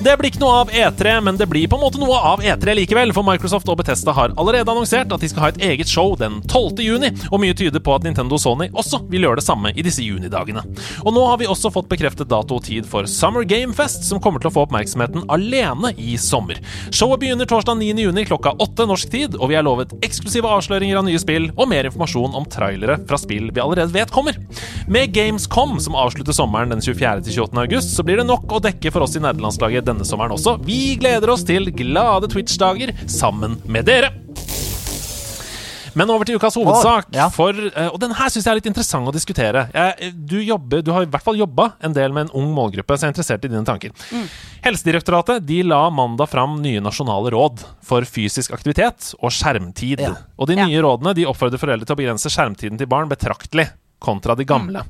Det 0.00 0.14
blir 0.16 0.30
ikke 0.30 0.40
noe 0.40 0.60
av 0.62 0.70
E3, 0.72 1.10
men 1.20 1.36
det 1.36 1.44
blir 1.44 1.68
på 1.68 1.76
en 1.76 1.82
måte 1.82 1.98
noe 2.00 2.16
av 2.24 2.40
E3 2.40 2.72
likevel, 2.78 3.10
for 3.12 3.26
Microsoft 3.26 3.68
og 3.68 3.76
Bethesda 3.82 4.14
har 4.16 4.32
allerede 4.40 4.72
annonsert 4.72 5.10
at 5.12 5.20
de 5.20 5.28
skal 5.28 5.42
ha 5.44 5.48
et 5.52 5.58
eget 5.66 5.90
show 5.92 6.14
den 6.16 6.38
12. 6.46 6.80
juni, 6.80 7.10
og 7.28 7.42
mye 7.42 7.52
tyder 7.52 7.82
på 7.84 7.92
at 7.92 8.06
Nintendo 8.06 8.38
og 8.38 8.40
Sony 8.40 8.70
også 8.70 9.02
vil 9.12 9.26
gjøre 9.26 9.42
det 9.42 9.44
samme 9.44 9.74
i 9.76 9.84
disse 9.84 10.00
junidagene. 10.00 10.62
Og 11.04 11.12
nå 11.12 11.24
har 11.28 11.36
vi 11.42 11.48
også 11.52 11.68
fått 11.74 11.90
bekreftet 11.90 12.30
dato 12.32 12.56
og 12.56 12.64
tid 12.64 12.88
for 12.88 13.04
Summer 13.12 13.44
Game 13.44 13.76
Fest, 13.76 14.06
som 14.08 14.22
kommer 14.24 14.40
til 14.40 14.48
å 14.48 14.54
få 14.54 14.64
oppmerksomheten 14.64 15.26
alene 15.36 15.92
i 16.00 16.14
sommer. 16.16 16.62
Showet 16.88 17.20
begynner 17.20 17.50
torsdag 17.52 17.76
9. 17.82 17.92
juni 18.06 18.24
klokka 18.30 18.54
8 18.56 18.88
norsk 18.88 19.12
tid, 19.12 19.36
og 19.36 19.52
vi 19.52 19.60
er 19.60 19.68
lovet 19.68 19.92
eksklusive 20.00 20.48
avsløringer 20.48 21.02
av 21.02 21.04
nye 21.10 21.20
spill 21.20 21.50
og 21.58 21.68
mer 21.74 21.90
informasjon 21.90 22.40
om 22.40 22.48
trailere 22.48 22.96
fra 23.04 23.20
spill 23.20 23.52
vi 23.52 23.60
allerede 23.60 23.92
vet 23.92 24.16
kommer. 24.16 24.40
Med 24.88 25.12
Gamescom, 25.12 25.76
som 25.76 26.00
avslutter 26.06 26.32
sommeren 26.40 26.72
den 26.72 26.80
24. 26.80 27.28
til 27.28 27.42
28. 27.44 27.60
august, 27.66 27.92
så 27.92 28.08
blir 28.08 28.24
det 28.24 28.28
nok 28.32 28.48
å 28.56 28.64
dekke 28.64 28.96
for 28.96 29.04
oss 29.04 29.20
i 29.20 29.24
nerdelandslaget 29.28 29.89
denne 29.90 30.06
sommeren 30.08 30.34
også. 30.38 30.56
Vi 30.66 30.96
gleder 31.00 31.34
oss 31.34 31.44
til 31.48 31.70
glade 31.76 32.30
Twitch-dager 32.32 32.94
sammen 33.10 33.58
med 33.66 33.86
dere. 33.90 34.14
Men 35.98 36.06
over 36.14 36.22
til 36.22 36.36
ukas 36.38 36.54
hovedsak. 36.54 37.08
Oh, 37.10 37.16
ja. 37.18 37.24
For, 37.34 37.50
eh, 37.50 37.88
og 37.90 37.96
den 37.98 38.12
her 38.14 38.30
syns 38.30 38.44
jeg 38.46 38.52
er 38.52 38.58
litt 38.60 38.68
interessant 38.70 39.08
å 39.10 39.14
diskutere. 39.14 39.64
Du, 40.14 40.36
jobber, 40.38 40.84
du 40.86 40.92
har 40.94 41.02
i 41.02 41.08
hvert 41.10 41.24
fall 41.26 41.40
jobba 41.40 41.72
en 41.82 41.96
del 41.96 42.14
med 42.14 42.28
en 42.28 42.32
ung 42.38 42.52
målgruppe, 42.54 42.94
så 42.94 43.08
jeg 43.08 43.10
er 43.10 43.14
interessert 43.16 43.46
i 43.48 43.50
dine 43.50 43.66
tanker. 43.66 43.90
Helsedirektoratet 44.62 45.42
de 45.48 45.58
la 45.66 45.82
mandag 45.90 46.30
fram 46.30 46.60
nye 46.62 46.82
nasjonale 46.84 47.32
råd 47.34 47.64
for 47.86 48.06
fysisk 48.06 48.54
aktivitet 48.54 49.10
og 49.18 49.34
skjermtid. 49.34 50.04
Ja. 50.06 50.14
Og 50.38 50.46
de 50.52 50.60
Ja. 50.60 50.66
nye 50.70 50.82
rådene 50.86 51.14
de 51.18 51.26
oppfordrer 51.26 51.58
foreldre 51.58 51.86
til 51.86 51.96
å 51.96 52.00
begrense 52.04 52.30
skjermtiden 52.30 52.78
til 52.78 52.86
barn 52.86 53.08
betraktelig 53.10 53.70
kontra 54.00 54.36
de 54.38 54.44
gamle. 54.46 54.84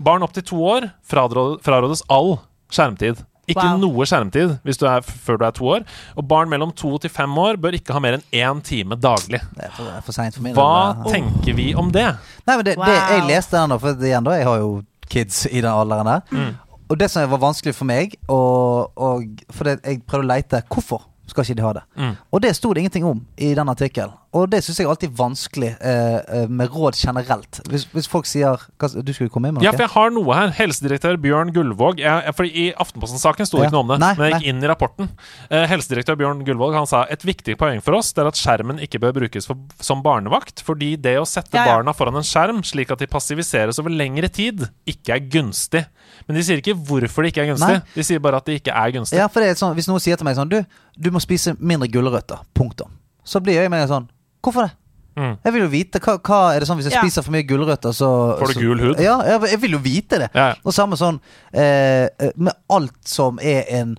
Barn 0.00 0.22
opp 0.24 0.32
til 0.32 0.42
to 0.48 0.56
år 0.64 0.88
frarådes 1.06 2.02
all 2.08 2.38
skjermtid. 2.72 3.20
Ikke 3.48 3.64
Wow. 3.64 3.78
noe 3.80 4.04
skjermtid 4.06 4.58
hvis 4.66 4.76
du 4.80 4.84
er, 4.86 5.00
før 5.00 5.38
du 5.40 5.44
er 5.48 5.54
to 5.56 5.64
år. 5.72 5.86
Og 6.16 6.28
barn 6.28 6.50
mellom 6.52 6.72
to 6.76 6.98
til 6.98 7.10
fem 7.10 7.32
år 7.40 7.56
bør 7.56 7.76
ikke 7.78 7.96
ha 7.96 8.02
mer 8.04 8.18
enn 8.18 8.24
én 8.32 8.62
time 8.62 8.96
daglig. 9.00 9.40
Det 9.56 9.64
er 9.64 9.72
for, 9.76 9.84
det 9.88 9.96
er 9.96 10.04
for 10.04 10.12
for 10.36 10.42
min 10.44 10.54
Hva 10.58 10.70
del. 11.02 11.12
tenker 11.12 11.56
vi 11.56 11.70
om 11.74 11.90
det? 11.94 12.06
Nei, 12.46 12.56
men 12.56 12.64
det, 12.64 12.76
det, 12.76 12.78
Wow. 12.78 13.12
jeg 13.16 13.26
leste 13.30 13.56
den 13.56 13.78
for 13.80 14.06
igjen 14.10 14.24
da, 14.28 14.36
jeg 14.36 14.46
har 14.50 14.58
jo 14.62 14.70
kids 15.08 15.46
i 15.46 15.60
den 15.60 15.72
alderen 15.72 16.06
der. 16.06 16.20
Mm. 16.30 16.54
Og 16.90 16.98
det 17.00 17.10
som 17.10 17.28
var 17.30 17.40
vanskelig 17.40 17.74
for 17.76 17.88
meg, 17.88 18.14
og, 18.28 18.92
og 18.96 19.24
for 19.52 19.64
det, 19.68 19.78
jeg 19.84 20.02
prøvde 20.08 20.24
å 20.26 20.32
leite 20.34 20.62
hvorfor 20.68 21.04
skal 21.28 21.44
ikke 21.44 21.58
de 21.58 21.64
ha 21.66 21.72
det. 21.76 21.82
Mm. 21.96 22.14
Og 22.32 22.40
det 22.44 22.54
sto 22.56 22.72
det 22.72 22.80
ingenting 22.84 23.04
om 23.08 23.20
i 23.36 23.54
den 23.56 23.68
artikkelen. 23.68 24.14
Og 24.36 24.44
det 24.52 24.58
syns 24.60 24.76
jeg 24.76 24.84
er 24.84 24.90
alltid 24.92 25.12
vanskelig 25.16 25.68
eh, 25.80 26.16
eh, 26.20 26.48
med 26.52 26.68
råd 26.68 26.98
generelt. 27.00 27.62
Hvis, 27.72 27.86
hvis 27.94 28.08
folk 28.12 28.26
sier 28.28 28.60
hva, 28.76 28.88
Du 29.00 29.12
skulle 29.16 29.32
komme 29.32 29.48
inn 29.48 29.54
med 29.56 29.62
noe? 29.62 29.64
Ja, 29.64 29.72
for 29.72 29.86
jeg 29.86 29.92
har 29.94 30.10
noe 30.12 30.34
her. 30.36 30.50
Helsedirektør 30.52 31.16
Bjørn 31.22 31.48
Gullvåg 31.56 32.02
jeg, 32.02 32.24
jeg, 32.26 32.34
fordi 32.36 32.50
I 32.60 32.64
Aftenposten-saken 32.84 33.48
sto 33.48 33.56
det 33.56 33.64
Ja. 33.64 33.70
ikke 33.70 33.76
noe 33.78 33.86
om 33.86 33.92
det, 33.94 33.98
Nei, 34.02 34.10
men 34.18 34.26
jeg 34.28 34.34
nei. 34.34 34.40
gikk 34.42 34.50
inn 34.52 34.60
i 34.66 34.68
rapporten. 34.68 35.08
Eh, 35.48 35.64
helsedirektør 35.72 36.18
Bjørn 36.20 36.42
Gullvåg 36.44 36.76
han 36.76 36.90
sa 36.90 37.06
et 37.08 37.24
viktig 37.24 37.56
poeng 37.56 37.80
for 37.84 37.96
oss 37.96 38.12
det 38.12 38.20
er 38.26 38.28
at 38.28 38.36
skjermen 38.42 38.82
ikke 38.84 39.00
bør 39.00 39.16
brukes 39.22 39.48
for, 39.48 39.56
som 39.80 40.04
barnevakt, 40.04 40.60
fordi 40.66 40.90
det 41.00 41.16
å 41.16 41.24
sette 41.24 41.56
Ja, 41.56 41.64
ja. 41.64 41.78
barna 41.78 41.96
foran 41.96 42.20
en 42.20 42.28
skjerm 42.28 42.60
slik 42.68 42.92
at 42.92 43.00
de 43.00 43.08
passiviseres 43.08 43.80
over 43.80 43.96
lengre 43.96 44.28
tid, 44.28 44.68
ikke 44.84 45.16
er 45.16 45.24
gunstig. 45.24 45.86
Men 46.28 46.36
de 46.36 46.44
sier 46.44 46.60
ikke 46.60 46.76
hvorfor 46.76 47.24
det 47.24 47.32
ikke 47.32 47.46
er 47.46 47.50
gunstig. 47.54 47.80
Nei. 47.80 47.96
De 47.96 48.04
sier 48.04 48.20
bare 48.20 48.42
at 48.42 48.44
det 48.44 48.60
ikke 48.60 48.76
er 48.76 48.92
gunstig. 48.92 49.16
Ja, 49.16 49.30
for 49.32 49.40
det 49.40 49.54
er 49.54 49.58
sånn, 49.60 49.72
Hvis 49.78 49.88
noen 49.88 50.04
sier 50.04 50.20
til 50.20 50.28
meg 50.28 50.36
sånn 50.36 50.52
Du, 50.52 50.60
du 51.00 51.10
må 51.14 51.20
spise 51.24 51.56
mindre 51.56 51.88
gulrøtter. 51.88 52.44
Punktum. 52.52 52.92
Så 53.24 53.40
blir 53.40 53.56
jeg 53.62 53.72
med 53.72 53.88
sånn 53.88 54.06
Hvorfor 54.42 54.66
det? 54.68 54.72
Mm. 55.18 55.36
Jeg 55.44 55.52
vil 55.52 55.62
jo 55.64 55.68
vite 55.72 55.98
hva, 55.98 56.12
hva 56.22 56.40
er 56.54 56.60
det 56.60 56.68
sånn 56.68 56.78
Hvis 56.78 56.86
jeg 56.90 56.94
Ja. 56.94 57.00
spiser 57.02 57.22
for 57.26 57.32
mye 57.34 57.42
gulrøtter, 57.42 57.90
så 57.90 58.38
Får 58.38 58.46
du 58.46 58.52
så- 58.54 58.60
gul 58.60 58.78
hud? 58.78 59.00
Ja, 59.02 59.16
jeg, 59.26 59.40
jeg 59.50 59.60
vil 59.60 59.72
jo 59.72 59.78
vite 59.82 60.18
det. 60.22 60.28
Ja. 60.34 60.54
Og 60.64 60.72
samme 60.72 60.94
sånn 60.96 61.18
eh, 61.52 62.06
eh, 62.20 62.30
med 62.36 62.52
alt 62.70 62.94
som 63.04 63.38
er 63.42 63.64
en 63.68 63.96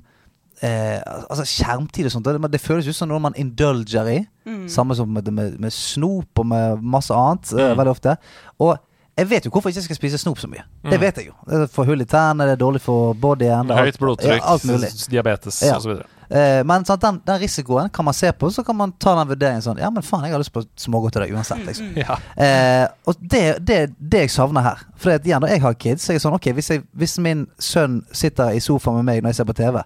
eh, 0.61 1.01
Altså 1.29 1.43
skjermtid 1.45 2.05
og 2.05 2.11
sånt. 2.11 2.23
Det, 2.25 2.51
det 2.51 2.61
føles 2.61 2.87
ut 2.87 2.95
som 2.95 3.09
noe 3.09 3.19
man 3.19 3.33
indulger 3.35 4.07
i. 4.07 4.27
Samme 4.67 4.95
som 4.95 5.11
med, 5.13 5.27
med, 5.31 5.59
med 5.59 5.71
snop 5.71 6.39
og 6.39 6.45
med 6.45 6.81
masse 6.81 7.11
annet. 7.13 7.51
eh, 7.53 7.69
Mm. 7.73 7.77
veldig 7.77 7.91
ofte. 7.97 8.17
Og 8.59 8.77
jeg 9.19 9.29
vet 9.29 9.45
jo 9.47 9.51
hvorfor 9.51 9.69
jeg 9.69 9.77
ikke 9.77 9.89
skal 9.89 9.99
spise 9.99 10.17
snop 10.21 10.39
så 10.41 10.47
mye. 10.49 10.63
Det 10.83 10.95
Mm. 10.97 11.01
vet 11.01 11.15
jeg 11.21 11.27
jo. 11.27 11.33
Det 11.47 11.61
er 11.61 11.67
for 11.73 11.85
hull 11.85 12.01
i 12.01 12.05
tærne, 12.05 12.45
det 12.47 12.55
er 12.55 12.61
dårlig 12.63 12.81
for 12.81 13.13
bodyen. 13.13 13.67
det 13.67 13.75
er 13.77 13.83
Høyt 13.85 13.99
blodtrykk, 13.99 14.41
Ja, 14.41 14.89
diabetes 15.09 15.61
Ja. 15.61 15.75
osv. 15.77 15.99
Eh, 16.31 16.61
men 16.63 16.85
sant, 16.85 17.01
den, 17.01 17.21
den 17.25 17.39
risikoen 17.41 17.89
kan 17.89 18.05
man 18.05 18.13
se 18.13 18.29
på, 18.31 18.51
så 18.53 18.63
kan 18.63 18.75
man 18.77 18.91
ta 19.01 19.15
den 19.17 19.27
vurderingen 19.31 19.63
sånn 19.65 19.79
Ja, 19.81 19.89
men 19.89 20.03
faen, 20.03 20.23
jeg 20.27 20.31
har 20.35 20.39
lyst 20.39 20.53
på 20.53 20.61
smågodt 20.77 21.15
i 21.17 21.19
dag 21.23 21.31
uansett, 21.33 21.63
liksom. 21.65 21.87
Ja. 21.97 22.17
Eh, 22.37 22.87
og 23.07 23.15
det, 23.19 23.65
det, 23.65 23.79
det 23.99 24.19
jeg 24.27 24.29
savner 24.29 24.61
her 24.61 24.77
For 24.95 25.09
det, 25.09 25.25
igjen, 25.25 25.41
når 25.41 25.49
jeg 25.55 25.61
har 25.61 25.73
kids, 25.73 26.03
så 26.05 26.11
er 26.11 26.19
jeg 26.19 26.21
sånn 26.21 26.35
Ok, 26.37 26.51
hvis, 26.53 26.69
jeg, 26.69 26.83
hvis 26.93 27.17
min 27.17 27.47
sønn 27.57 28.03
sitter 28.11 28.53
i 28.53 28.59
sofaen 28.61 28.99
med 29.01 29.05
meg 29.09 29.23
når 29.23 29.29
jeg 29.33 29.35
ser 29.41 29.49
på 29.49 29.57
TV, 29.57 29.81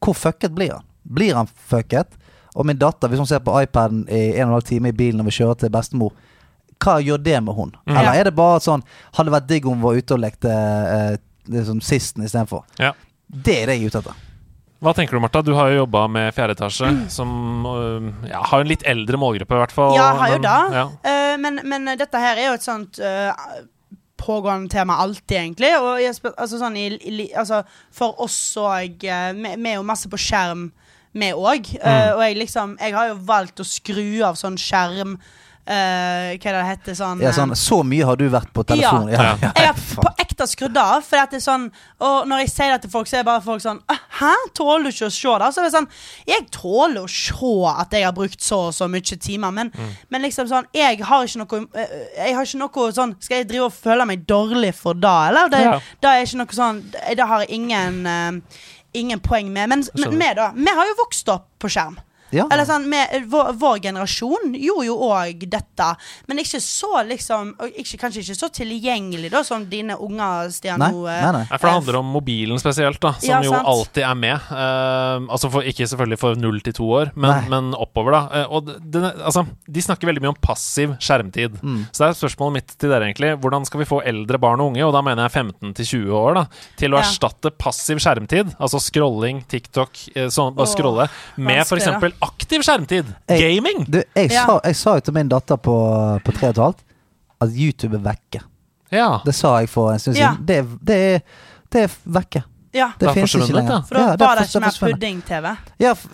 hvor 0.00 0.14
fucket 0.14 0.54
blir 0.54 0.70
han? 0.76 0.84
Blir 1.04 1.34
han 1.34 1.48
fucket? 1.68 2.06
Og 2.54 2.66
min 2.66 2.78
datter, 2.78 3.08
hvis 3.08 3.18
hun 3.18 3.26
ser 3.26 3.42
på 3.42 3.58
iPaden 3.62 4.06
i 4.08 4.36
en 4.38 4.46
og 4.46 4.48
en 4.48 4.54
halv 4.60 4.62
time 4.70 4.88
i 4.88 4.92
bilen 4.92 5.18
når 5.18 5.24
vi 5.24 5.36
kjører 5.42 5.58
til 5.58 5.70
bestemor, 5.70 6.12
hva 6.80 6.96
gjør 7.04 7.20
det 7.22 7.36
med 7.44 7.56
hun? 7.56 7.74
Mm. 7.84 7.96
Eller 7.96 8.20
er 8.20 8.30
det 8.30 8.34
bare 8.38 8.62
sånn 8.64 8.82
Hadde 9.12 9.28
det 9.28 9.36
vært 9.36 9.50
digg 9.50 9.68
om 9.68 9.78
hun 9.78 9.84
var 9.84 10.00
ute 10.00 10.16
og 10.16 10.22
lekte 10.22 10.50
eh, 10.50 11.14
det 11.50 11.66
som 11.68 11.80
sisten 11.84 12.24
istedenfor? 12.24 12.64
Ja. 12.80 12.94
Det 13.30 13.62
er 13.62 13.70
det 13.70 13.78
jeg 13.78 13.86
er 13.86 13.92
ute 13.92 14.02
etter. 14.02 14.26
Hva 14.80 14.94
tenker 14.96 15.16
du, 15.16 15.20
Martha? 15.20 15.42
Du 15.44 15.52
har 15.52 15.68
jo 15.68 15.82
jobba 15.82 16.06
med 16.08 16.30
fjerde 16.32 16.54
etasje, 16.56 16.88
som 17.12 17.66
øh, 17.68 18.06
ja, 18.30 18.40
har 18.48 18.62
en 18.62 18.70
litt 18.70 18.84
eldre 18.88 19.18
målgruppe, 19.20 19.52
i 19.52 19.60
hvert 19.60 19.74
fall. 19.76 19.92
Ja, 19.92 20.06
har 20.16 20.32
jo 20.32 20.38
men- 20.38 20.46
det. 20.46 20.78
Ja. 20.78 20.84
Uh, 21.04 21.34
men, 21.42 21.60
men 21.68 21.90
dette 22.00 22.22
her 22.22 22.40
er 22.40 22.48
jo 22.48 22.54
et 22.56 22.64
sånt 22.64 23.00
uh, 23.04 23.58
pågående 24.20 24.72
tema 24.72 24.96
alltid, 25.04 25.36
egentlig. 25.36 25.74
Og 25.82 26.00
jeg, 26.00 26.16
altså, 26.32 26.62
sånn, 26.62 26.78
i, 26.80 26.86
i, 26.96 27.28
altså, 27.36 27.60
for 27.92 28.24
oss 28.24 28.38
òg 28.60 29.04
uh, 29.04 29.28
Vi 29.36 29.52
vi 29.52 29.74
er 29.74 29.76
jo 29.76 29.84
masse 29.84 30.08
på 30.08 30.20
skjerm, 30.20 30.70
vi 31.12 31.28
òg. 31.34 31.74
Mm. 31.76 32.14
og 32.14 32.20
jeg 32.22 32.36
liksom 32.38 32.76
Jeg 32.78 32.94
har 32.94 33.08
jo 33.10 33.20
valgt 33.26 33.60
å 33.60 33.66
skru 33.66 34.22
av 34.24 34.38
sånn 34.38 34.56
skjerm 34.60 35.16
eh, 35.66 36.36
Hva 36.36 36.52
det 36.52 36.52
det 36.56 36.66
heter? 36.66 36.94
Sånn, 36.98 37.20
Ja, 37.22 37.28
eh, 37.28 37.34
sånn, 37.36 37.54
så 37.56 37.82
mye 37.86 38.04
har 38.04 38.16
du 38.16 38.28
vært 38.30 38.52
på 38.52 38.64
telefonen. 38.66 39.12
Ja. 39.12 39.22
Ja. 39.22 39.36
Ja. 39.42 39.52
jeg 39.56 39.66
har 39.66 39.74
på 40.04 40.14
ekte 40.18 40.46
skrudd 40.48 40.76
av. 40.80 41.04
For 41.06 41.16
det 41.16 41.40
er 41.40 41.44
sånn 41.44 41.70
Og 42.00 42.26
når 42.28 42.44
jeg 42.44 42.50
sier 42.54 42.72
det 42.74 42.80
til 42.82 42.90
folk, 42.90 43.08
så 43.10 43.20
er 43.20 43.26
bare 43.28 43.42
folk 43.44 43.62
sånn 43.62 43.80
«Ah, 43.90 44.00
Hæ? 44.20 44.32
Tåler 44.54 44.84
du 44.84 44.90
ikke 44.90 45.08
å 45.10 45.14
se 45.14 45.36
det? 45.42 45.52
Så 45.54 45.64
er 45.64 45.70
sånn 45.74 45.88
Jeg 46.26 46.48
tåler 46.50 47.04
å 47.04 47.08
se 47.10 47.52
at 47.74 47.92
jeg 47.92 48.04
har 48.08 48.16
brukt 48.16 48.40
så 48.40 48.60
og 48.70 48.74
så 48.76 48.88
mye 48.90 49.16
timer, 49.20 49.50
men, 49.54 49.70
men 50.10 50.22
liksom 50.22 50.48
sånn 50.50 50.66
Jeg 50.76 51.00
har 51.06 51.24
ikke 51.24 51.44
noe 51.44 51.62
eh, 51.78 51.94
Jeg 52.18 52.34
har 52.36 52.44
ikke 52.48 52.60
noe 52.64 52.90
sånn 52.96 53.16
Skal 53.20 53.42
jeg 53.42 53.48
drive 53.52 53.70
og 53.70 53.72
føle 53.76 54.06
meg 54.08 54.26
dårlig 54.28 54.74
for 54.76 54.94
det, 54.94 55.16
eller? 55.30 55.48
Det, 55.52 55.60
Ja. 55.64 55.78
det 56.00 56.10
er 56.10 56.26
ikke 56.26 56.42
noe 56.42 56.56
sånn 56.60 56.84
Det 56.90 57.16
det 57.20 57.26
har 57.28 57.44
jeg 57.44 57.50
ingen 57.60 58.06
uh, 58.06 58.60
Ingen 58.92 59.20
poeng 59.22 59.52
med. 59.52 59.68
Men, 59.70 59.84
men 59.94 60.16
vi, 60.18 60.28
da? 60.34 60.48
Vi 60.56 60.72
har 60.74 60.88
jo 60.88 60.96
vokst 60.98 61.28
opp 61.30 61.44
på 61.62 61.68
skjerm. 61.70 61.98
Ja. 62.34 62.46
Eller 62.50 62.66
sånn, 62.68 62.86
med, 62.90 63.14
vår, 63.30 63.52
vår 63.60 63.80
generasjon 63.88 64.54
gjorde 64.54 64.86
jo 64.86 64.96
òg 65.10 65.44
dette, 65.50 65.88
men 66.30 66.42
ikke 66.42 66.60
så 66.62 67.02
liksom 67.08 67.54
ikke, 67.74 67.98
Kanskje 68.00 68.22
ikke 68.22 68.36
så 68.38 68.48
tilgjengelig 68.54 69.30
da 69.32 69.42
som 69.44 69.64
dine 69.68 69.96
unger, 70.00 70.50
Stian. 70.54 70.80
Nei, 70.80 70.90
eh, 70.94 71.24
nei, 71.26 71.32
nei. 71.40 71.44
For 71.50 71.66
det 71.66 71.74
handler 71.74 71.98
om 72.00 72.12
mobilen 72.14 72.60
spesielt, 72.62 73.00
da, 73.02 73.12
som 73.18 73.28
Ja, 73.28 73.40
jo 73.44 73.54
alltid 73.58 74.04
er 74.06 74.14
med. 74.18 74.46
Uh, 74.50 75.26
altså 75.32 75.50
for, 75.52 75.66
Ikke 75.66 75.86
selvfølgelig 75.90 76.20
for 76.22 76.38
null 76.40 76.60
til 76.64 76.76
to 76.76 76.86
år, 77.00 77.12
men, 77.14 77.48
men 77.52 77.72
oppover, 77.74 78.14
da. 78.16 78.44
Uh, 78.46 78.54
og 78.56 78.70
den, 78.80 79.08
altså, 79.10 79.44
de 79.68 79.84
snakker 79.84 80.08
veldig 80.10 80.22
mye 80.24 80.32
om 80.34 80.40
passiv 80.40 80.94
skjermtid. 81.02 81.58
Mm. 81.62 81.82
Så 81.90 82.04
det 82.04 82.08
er 82.10 82.18
spørsmålet 82.20 82.56
mitt 82.60 82.74
til 82.80 82.92
dere, 82.92 83.08
egentlig. 83.10 83.34
Hvordan 83.42 83.66
skal 83.68 83.82
vi 83.82 83.88
få 83.90 84.00
eldre 84.06 84.40
barn 84.42 84.62
og 84.62 84.72
unge, 84.72 84.84
og 84.86 84.94
da 84.96 85.02
mener 85.04 85.26
jeg 85.26 85.34
15 85.42 85.74
til 85.80 85.90
20 85.92 86.16
år, 86.20 86.38
da, 86.40 86.46
til 86.80 86.94
å 86.94 87.00
Ja. 87.00 87.04
erstatte 87.04 87.50
passiv 87.56 88.00
skjermtid, 88.02 88.54
altså 88.60 88.80
scrolling, 88.82 89.42
TikTok, 89.50 89.90
eh, 90.14 90.28
sånn, 90.32 90.54
bare 90.56 90.68
Åh, 90.68 90.74
scrolle, 90.74 91.08
med 91.36 91.62
f.eks. 91.66 91.88
aktiv 92.22 92.62
skjermtid? 92.66 93.14
Jeg- 93.28 93.40
Gaming! 93.40 93.84
Du, 93.90 94.02
jeg, 94.16 94.30
Ja. 94.30 94.46
sa, 94.46 94.60
jeg 94.64 94.76
sa 94.76 94.94
jo 94.94 95.00
til 95.00 95.14
min 95.14 95.28
datter 95.28 95.56
på, 95.56 95.74
på 96.24 96.32
tre 96.32 96.48
og 96.48 96.50
et 96.50 96.62
halvt 96.62 96.82
at 97.40 97.48
YouTube 97.56 97.94
er 97.96 98.02
vekke. 98.04 98.42
Ja. 98.92 99.18
Det 99.24 99.34
sa 99.34 99.58
jeg 99.58 99.68
for 99.68 99.92
en 99.92 99.98
stund 99.98 100.16
Ja. 100.16 100.32
siden. 100.34 100.46
Det, 100.46 100.78
det, 100.86 100.96
er, 101.14 101.20
det 101.72 101.82
er 101.82 101.90
vekke. 102.04 102.42
Ja, 102.74 102.92
Det 103.00 103.08
Det 103.08 103.14
finnes 103.14 103.34
ikke 103.34 103.52
lenger. 103.56 103.82
for 103.88 103.94
da 103.94 104.00
Ja, 104.00 104.16
var 104.16 104.36
det 104.36 104.46
ikke 104.46 104.60
mer 104.60 104.76
pudding-TV. 104.80 105.56
Ja, 105.80 105.92
for, 105.94 106.08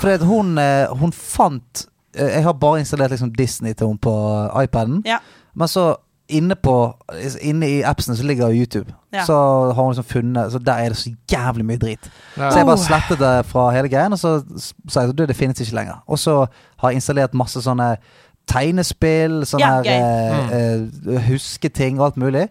bare, 0.00 0.24
hun, 0.26 0.58
eh, 0.58 0.86
hun 0.98 1.12
fant 1.12 1.86
eh, 2.14 2.26
Jeg 2.34 2.42
har 2.42 2.52
bare 2.52 2.78
installert 2.80 3.10
liksom 3.10 3.30
Disney 3.32 3.74
til 3.74 3.86
henne 3.86 3.98
på 3.98 4.14
iPaden. 4.62 5.02
Ja. 5.06 5.18
Men 5.54 5.68
så 5.68 5.96
inne 6.28 6.54
på 6.56 6.74
Inne 7.42 7.68
i 7.68 7.82
appsene 7.82 8.16
så 8.16 8.22
ligger 8.26 8.50
YouTube. 8.52 8.92
Ja. 9.12 9.24
Så 9.24 9.34
har 9.72 9.82
hun 9.82 9.92
liksom 9.94 10.04
funnet 10.04 10.52
Så 10.52 10.58
der 10.58 10.72
er 10.72 10.88
det 10.88 10.96
så 10.96 11.10
jævlig 11.32 11.64
mye 11.64 11.76
drit. 11.78 12.10
Ja. 12.36 12.50
Så 12.50 12.58
jeg 12.58 12.66
bare 12.66 12.78
slettet 12.78 13.18
det 13.18 13.46
fra 13.46 13.70
hele 13.70 13.88
greien, 13.88 14.12
og 14.12 14.18
så 14.18 14.42
sa 14.88 15.00
jeg 15.00 15.10
at 15.10 15.28
det 15.28 15.36
finnes 15.36 15.60
ikke 15.60 15.74
lenger. 15.74 16.02
Og 16.06 16.18
så 16.18 16.46
har 16.78 16.90
jeg 16.90 16.94
installert 17.00 17.34
masse 17.34 17.62
sånne 17.64 17.96
tegnespill, 18.48 19.42
sånne 19.48 19.60
Ja, 19.60 19.82
her 19.84 20.52
eh, 20.52 20.82
eh, 21.14 21.22
husketing 21.28 21.98
og 22.00 22.06
alt 22.10 22.16
mulig. 22.20 22.48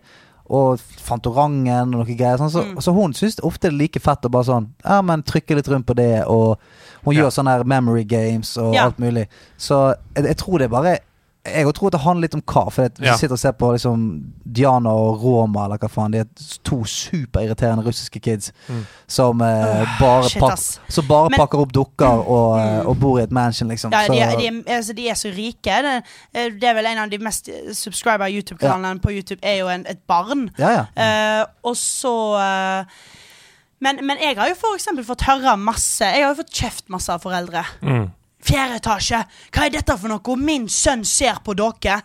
Og 0.47 0.79
Fantorangen 0.79 1.91
og 1.93 2.05
noe 2.05 2.05
greier. 2.15 2.37
Sånn. 2.39 2.51
Så, 2.53 2.63
Mm. 2.63 2.77
så 2.81 2.93
hun 2.93 3.13
syns 3.13 3.39
ofte 3.43 3.67
det 3.67 3.73
er 3.73 3.77
like 3.77 3.99
fett 3.99 4.21
å 4.25 4.31
bare 4.31 4.43
sånn 4.45 4.67
Ja, 4.85 5.01
men 5.01 5.23
trykke 5.23 5.55
litt 5.55 5.67
rundt 5.67 5.85
på 5.85 5.95
det, 5.95 6.23
og 6.25 6.57
hun 7.03 7.15
Ja. 7.15 7.23
gjør 7.23 7.31
sånne 7.31 7.57
her 7.57 7.63
memory 7.63 8.03
games 8.03 8.57
og 8.57 8.73
Ja. 8.73 8.85
alt 8.85 8.97
mulig. 8.99 9.27
Så 9.57 9.93
jeg, 10.15 10.25
jeg 10.25 10.37
tror 10.37 10.57
det 10.59 10.65
er 10.65 10.69
bare 10.69 10.99
jeg 11.47 11.73
tror 11.75 11.89
det 11.93 11.99
handler 12.03 12.21
litt 12.27 12.35
om 12.35 12.41
hva. 12.41 12.63
For 12.71 12.89
hvis 12.89 13.05
Ja. 13.05 13.13
du 13.13 13.17
sitter 13.17 13.33
og 13.33 13.39
ser 13.39 13.51
på 13.51 13.71
liksom 13.73 14.03
Diana 14.45 14.89
og 14.89 15.21
Roma, 15.23 15.65
eller 15.65 15.77
hva 15.77 15.89
faen, 15.89 16.11
de 16.11 16.19
er 16.19 16.25
to 16.63 16.83
superirriterende 16.85 17.83
russiske 17.85 18.19
kids 18.21 18.51
Mm. 18.69 18.85
som 19.07 19.41
eh, 19.41 19.81
Åh, 19.81 19.99
bare, 19.99 20.29
shit, 20.29 20.79
som 20.89 21.07
bare 21.07 21.29
Men- 21.29 21.39
pakker 21.39 21.59
opp 21.59 21.71
dukker 21.73 22.27
og, 22.27 22.59
eh, 22.59 22.81
Mm. 22.83 22.87
og 22.87 22.99
bor 22.99 23.19
i 23.19 23.23
et 23.23 23.31
mansion, 23.31 23.67
liksom. 23.69 23.91
Ja, 23.91 24.05
Så- 24.05 24.13
de, 24.13 24.19
de, 24.37 24.47
er- 24.47 24.75
altså, 24.77 24.93
de 24.93 25.09
er 25.09 25.13
så 25.13 25.29
rike. 25.35 25.81
Det, 25.81 26.03
eh, 26.33 26.49
det 26.49 26.63
er 26.63 26.73
vel 26.73 26.85
en 26.85 26.97
av 26.97 27.09
de 27.09 27.17
mest 27.17 27.49
subscriber 27.73 28.25
YouTube-kanalene 28.27 28.99
på 28.99 29.11
YouTube, 29.11 29.39
er 29.43 29.57
jo 29.59 29.67
en, 29.67 29.85
et 29.87 29.99
barn. 30.07 30.49
ja, 30.59 30.69
ja. 30.69 30.85
Eh, 31.41 31.45
og 31.63 31.75
så 31.75 32.35
eh, 32.81 32.85
men, 33.79 33.99
men 34.07 34.17
jeg 34.21 34.35
har 34.37 34.47
jo 34.49 34.55
for 34.55 35.03
fått 35.03 35.21
høre 35.21 35.55
masse 35.57 36.01
Jeg 36.01 36.23
har 36.23 36.33
jo 36.33 36.41
fått 36.41 36.51
kjeft 36.53 36.89
masse 36.89 37.09
av 37.13 37.21
foreldre. 37.21 37.63
Mm. 37.83 38.11
Fjerde 38.47 38.77
etasje! 38.79 39.19
Hva 39.51 39.65
er 39.67 39.73
dette 39.75 39.97
for 39.99 40.07
noe? 40.13 40.37
Min 40.39 40.67
sønn 40.71 41.03
ser 41.07 41.41
på 41.43 41.53
dere! 41.57 41.99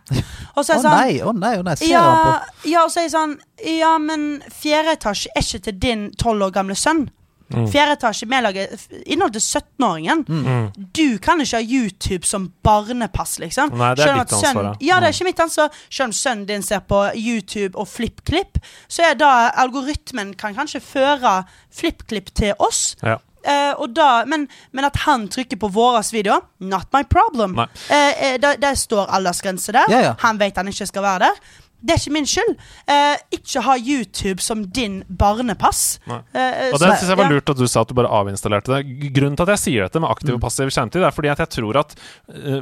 Og 0.56 0.64
så 0.66 0.74
Å 0.74 0.74
er 0.74 0.76
jeg 0.76 0.82
sånn 0.82 0.98
nei, 0.98 1.16
å 1.22 1.32
nei, 1.38 1.54
å 1.60 1.64
nei, 1.64 1.76
ser 1.78 1.92
ja, 1.92 2.02
han 2.02 2.22
på 2.26 2.68
ja, 2.72 2.82
og 2.84 2.90
så 2.92 3.00
er 3.00 3.06
jeg 3.06 3.14
sånn 3.14 3.34
Ja, 3.78 3.96
men 4.02 4.28
fjerde 4.52 4.96
etasje 4.98 5.30
er 5.36 5.44
ikke 5.46 5.62
til 5.68 5.78
din 5.86 6.08
tolv 6.18 6.48
år 6.48 6.54
gamle 6.58 6.74
sønn. 6.76 7.06
Mm. 7.52 7.66
Fjerde 7.68 7.94
etasje 7.98 8.24
medlaget 8.32 8.86
inneholdt 9.12 9.36
f- 9.36 9.42
til 9.44 9.60
17-åringen. 9.60 10.22
Mm. 10.24 10.68
Du 10.96 11.18
kan 11.20 11.40
ikke 11.44 11.58
ha 11.58 11.62
YouTube 11.62 12.24
som 12.24 12.46
barnepass, 12.64 13.34
liksom. 13.42 13.74
Nei, 13.76 13.90
det 13.98 14.06
er 14.06 14.22
ditt 14.22 14.32
sønn- 14.32 14.46
ansvar, 14.56 14.68
ja. 14.70 14.72
Ja, 14.88 15.00
det 15.00 15.10
er 15.10 15.12
Mm. 15.12 15.16
ikke 15.18 15.28
mitt 15.28 15.42
ansvar. 15.44 15.68
Selv 15.90 16.06
om 16.06 16.12
sønnen 16.16 16.46
din 16.48 16.62
ser 16.64 16.80
på 16.80 17.02
YouTube 17.14 17.76
og 17.76 17.86
FlippKlipp, 17.92 18.56
så 18.88 19.04
er 19.10 19.14
da 19.20 19.50
algoritmen 19.62 20.32
kan 20.34 20.54
kanskje 20.56 20.80
føre 20.80 21.44
FlippKlipp 21.70 22.32
til 22.34 22.54
oss. 22.58 22.96
Ja. 23.02 23.18
Eh, 23.42 23.72
og 23.78 23.94
da, 23.96 24.22
men, 24.28 24.46
men 24.72 24.86
at 24.88 25.02
han 25.06 25.26
trykker 25.32 25.58
på 25.60 25.70
vår 25.72 26.00
video, 26.12 26.40
not 26.60 26.88
my 26.94 27.02
problem. 27.04 27.58
Uh, 27.58 27.66
uh, 27.90 27.96
eh, 27.96 28.38
der, 28.42 28.60
der 28.62 28.78
står 28.78 29.10
aldersgrense 29.10 29.74
der. 29.74 29.90
Ja, 29.90 30.00
ja. 30.10 30.14
Han 30.22 30.40
vet 30.40 30.56
han 30.56 30.70
ikke 30.70 30.88
skal 30.88 31.06
være 31.06 31.28
der. 31.28 31.44
Det 31.82 31.96
er 31.96 31.98
ikke 31.98 32.14
min 32.14 32.28
skyld. 32.30 32.52
Eh, 32.94 33.22
ikke 33.34 33.62
ha 33.66 33.72
YouTube 33.74 34.38
som 34.44 34.60
din 34.70 35.00
barnepass. 35.18 35.98
Og 36.06 36.20
det 36.30 36.78
synes 36.78 37.08
jeg 37.10 37.18
var 37.18 37.26
ja. 37.26 37.32
lurt 37.34 37.50
at 37.50 37.58
du 37.58 37.64
sa 37.66 37.82
at 37.82 37.90
du 37.90 37.96
bare 37.98 38.12
avinstallerte 38.20 38.76
det. 38.76 39.08
Grunnen 39.16 39.34
til 39.34 39.48
at 39.48 39.56
jeg 39.56 39.62
sier 39.64 39.88
dette 39.88 39.98
med 39.98 40.12
aktiv 40.12 40.36
og 40.36 40.44
passiv 40.44 40.70
skjermtid, 40.70 41.02
er 41.02 41.16
fordi 41.16 41.32
at 41.32 41.42
jeg 41.42 41.50
tror 41.56 41.80
at 41.82 41.96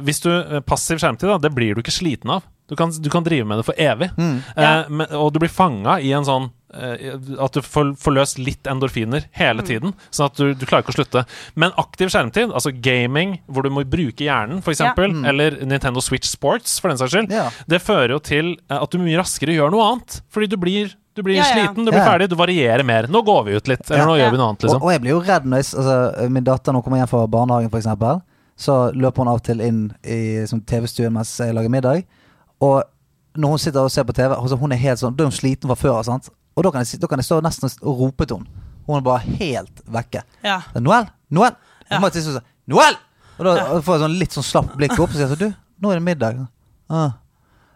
hvis 0.01 0.23
du 0.25 0.31
passiv 0.65 0.97
skjermtid, 1.03 1.29
da, 1.29 1.37
det 1.37 1.53
blir 1.53 1.77
du 1.77 1.83
ikke 1.83 1.93
sliten 1.93 2.33
av. 2.33 2.49
Du 2.71 2.75
kan, 2.75 2.91
du 3.01 3.09
kan 3.09 3.23
drive 3.23 3.43
med 3.43 3.59
det 3.59 3.65
for 3.67 3.75
evig. 3.75 4.07
Mm. 4.15 4.35
Ja. 4.55 4.63
Eh, 4.63 4.89
men, 4.89 5.09
og 5.19 5.33
du 5.35 5.41
blir 5.43 5.51
fanga 5.51 5.97
i 5.99 6.13
en 6.15 6.23
sånn 6.23 6.45
At 6.73 7.51
du 7.53 7.61
får, 7.61 7.93
får 7.99 8.13
løst 8.15 8.37
litt 8.39 8.63
endorfiner 8.69 9.21
Mm. 9.21 9.29
hele 9.33 9.61
tiden. 9.67 9.93
Sånn 10.11 10.25
at 10.29 10.35
du, 10.39 10.53
du 10.53 10.65
klarer 10.65 10.83
ikke 10.85 10.93
å 10.93 10.97
slutte. 11.03 11.25
Men 11.55 11.71
aktiv 11.77 12.07
skjermtid, 12.13 12.51
altså 12.53 12.71
gaming, 12.81 13.39
hvor 13.51 13.63
du 13.63 13.69
må 13.69 13.83
bruke 13.83 14.23
hjernen, 14.23 14.59
f.eks., 14.63 14.79
Ja. 14.79 14.93
Mm. 14.95 15.25
eller 15.27 15.51
Nintendo 15.65 16.01
Switch 16.01 16.27
Sports, 16.29 16.79
for 16.79 16.89
den 16.89 16.97
saks 16.97 17.11
skyld, 17.13 17.31
Ja. 17.31 17.49
det 17.67 17.81
fører 17.81 18.09
jo 18.15 18.19
til 18.19 18.57
eh, 18.69 18.77
at 18.81 18.89
du 18.91 18.97
mye 18.99 19.17
raskere 19.19 19.53
gjør 19.55 19.71
noe 19.71 19.83
annet. 19.91 20.21
Fordi 20.31 20.47
du 20.49 20.57
blir, 20.57 20.95
du 21.15 21.21
blir 21.23 21.35
Ja, 21.35 21.43
ja. 21.43 21.53
sliten, 21.67 21.85
du 21.85 21.91
blir 21.91 21.99
Ja, 21.99 22.07
ferdig, 22.07 22.29
du 22.29 22.35
varierer 22.35 22.83
mer. 22.85 23.07
Nå 23.07 23.21
går 23.25 23.45
vi 23.45 23.55
ut 23.57 23.67
litt, 23.67 23.85
eller 23.91 24.05
nå 24.05 24.17
Ja. 24.17 24.25
gjør 24.25 24.31
vi 24.31 24.37
noe 24.37 24.47
annet, 24.49 24.63
liksom. 24.63 24.81
og 24.81 24.91
jeg 24.91 25.01
blir 25.01 25.09
jo 25.11 25.19
redd 25.21 25.45
når 25.45 25.57
jeg, 25.57 25.77
altså, 25.83 26.29
min 26.29 26.43
datter 26.43 26.71
nå 26.73 26.83
kommer 26.83 26.97
hjem 27.01 27.09
fra 27.09 27.27
barnehagen, 27.27 27.69
eksempel 27.71 28.21
Så 28.57 28.93
løper 28.93 29.17
hun 29.23 29.27
av 29.27 29.35
og 29.35 29.43
til 29.43 29.59
inn 29.61 29.91
i 30.05 30.45
sånn, 30.45 30.61
TV-stuen 30.65 31.11
mens 31.13 31.35
jeg 31.37 31.53
lager 31.55 31.69
middag. 31.69 32.03
Og 32.61 32.83
når 33.35 33.47
hun 33.49 33.57
sitter 33.57 33.79
og 33.81 33.89
ser 33.89 34.03
på 34.03 34.13
TV, 34.13 34.35
altså, 34.35 34.59
hun 34.59 34.71
er 34.71 34.77
helt 34.77 34.99
sånn 34.99 35.15
Da 35.15 35.23
er 35.23 35.29
hun 35.29 35.31
sliten 35.31 35.67
fra 35.67 35.75
før. 35.75 36.03
Sant? 36.05 36.29
Og 36.61 36.67
da 36.67 36.71
kan, 36.75 36.83
jeg, 36.85 36.99
da 37.01 37.07
kan 37.09 37.17
jeg 37.17 37.25
stå 37.25 37.39
nesten 37.41 37.71
og 37.81 38.03
rope 38.03 38.27
til 38.29 38.37
henne. 38.37 38.67
Hun 38.85 38.97
er 38.99 39.01
bare 39.05 39.23
helt 39.39 39.81
vekke. 39.89 40.21
Ja. 40.45 40.59
Noel! 40.77 41.07
Noel! 41.33 41.55
Ja. 41.89 41.95
Så 41.95 42.01
må 42.03 42.11
til 42.13 42.21
slutt 42.27 42.45
Noel! 42.69 42.99
Og 43.39 43.47
da 43.47 43.55
Ja. 43.57 43.79
får 43.81 43.95
jeg 43.97 44.01
sånn 44.03 44.17
litt 44.19 44.35
sånn 44.37 44.45
slapp 44.45 44.75
blikk 44.77 44.93
opp 44.99 45.09
og 45.09 45.17
sier 45.17 45.31
sånn 45.31 45.39
Du, 45.41 45.47
nå 45.81 45.89
er 45.91 45.97
det 45.97 46.05
middag. 46.05 46.43
Ah. 46.91 47.15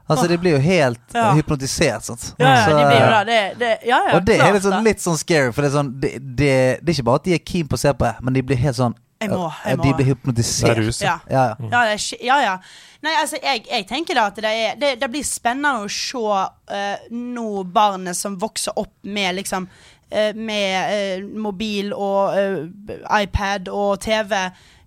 Altså, 0.06 0.28
de 0.30 0.38
blir 0.38 0.53
jo 0.53 0.60
helt 0.62 0.99
Ja. 1.16 1.32
eh, 1.32 1.40
hypnotisert, 1.40 2.03
sant. 2.06 2.36
Ja, 2.38 2.45
ja, 2.52 2.66
Så, 2.66 2.76
de 2.78 2.84
blir 2.86 2.99
jo 3.02 3.10
da. 3.10 3.24
det. 3.24 3.40
det, 3.57 3.72
ja, 3.88 3.99
ja, 4.10 4.16
og 4.20 4.26
det 4.28 4.38
er 4.40 4.53
litt 4.53 4.64
sånn, 4.68 4.84
litt 4.86 5.02
sånn 5.02 5.18
scary, 5.18 5.52
for 5.52 5.62
det 5.66 5.72
er 5.72 5.78
sånn 5.80 5.90
det, 5.99 6.12
det, 6.22 6.52
det 6.86 6.90
er 6.91 6.94
ikke 6.99 7.06
bare 7.10 7.16
at 7.16 7.24
de 7.26 7.34
er 7.34 7.41
keen 7.41 7.68
på 7.68 7.74
å 7.74 7.82
se 7.82 7.94
på 7.94 8.06
det, 8.06 8.14
men 8.22 8.34
de 8.38 8.44
blir 8.45 8.57
helt 8.62 8.78
sånn 8.78 8.94
Jeg 9.22 9.32
må, 9.32 9.48
jeg 9.66 9.78
må. 9.78 9.84
De 9.84 9.94
blir 9.96 10.10
hypnotisert. 10.12 10.78
er. 10.78 10.92
Ja. 11.06 11.16
Ja, 11.30 11.44
ja. 11.48 11.56
Ja, 11.72 11.82
det 11.88 11.96
er, 11.96 12.26
ja, 12.26 12.38
ja. 12.44 12.56
Nei, 13.06 13.14
altså, 13.22 13.40
jeg, 13.44 13.64
jeg 13.72 13.88
tenker 13.88 14.18
da 14.18 14.28
at 14.32 14.40
det, 14.42 14.52
er, 14.52 14.78
det, 14.82 14.94
det 15.02 15.10
blir 15.14 15.26
spennende 15.28 15.86
å 15.86 15.90
se 15.92 16.20
uh, 16.20 17.10
nå 17.16 17.50
barnet 17.72 18.18
som 18.18 18.36
vokser 18.42 18.76
opp 18.82 18.94
med 19.08 19.38
liksom 19.40 19.68
uh, 19.70 20.32
Med 20.36 21.22
uh, 21.24 21.28
mobil 21.48 21.94
og 21.94 22.36
uh, 22.36 22.96
iPad 23.22 23.72
og 23.72 24.02
TV. 24.04 24.36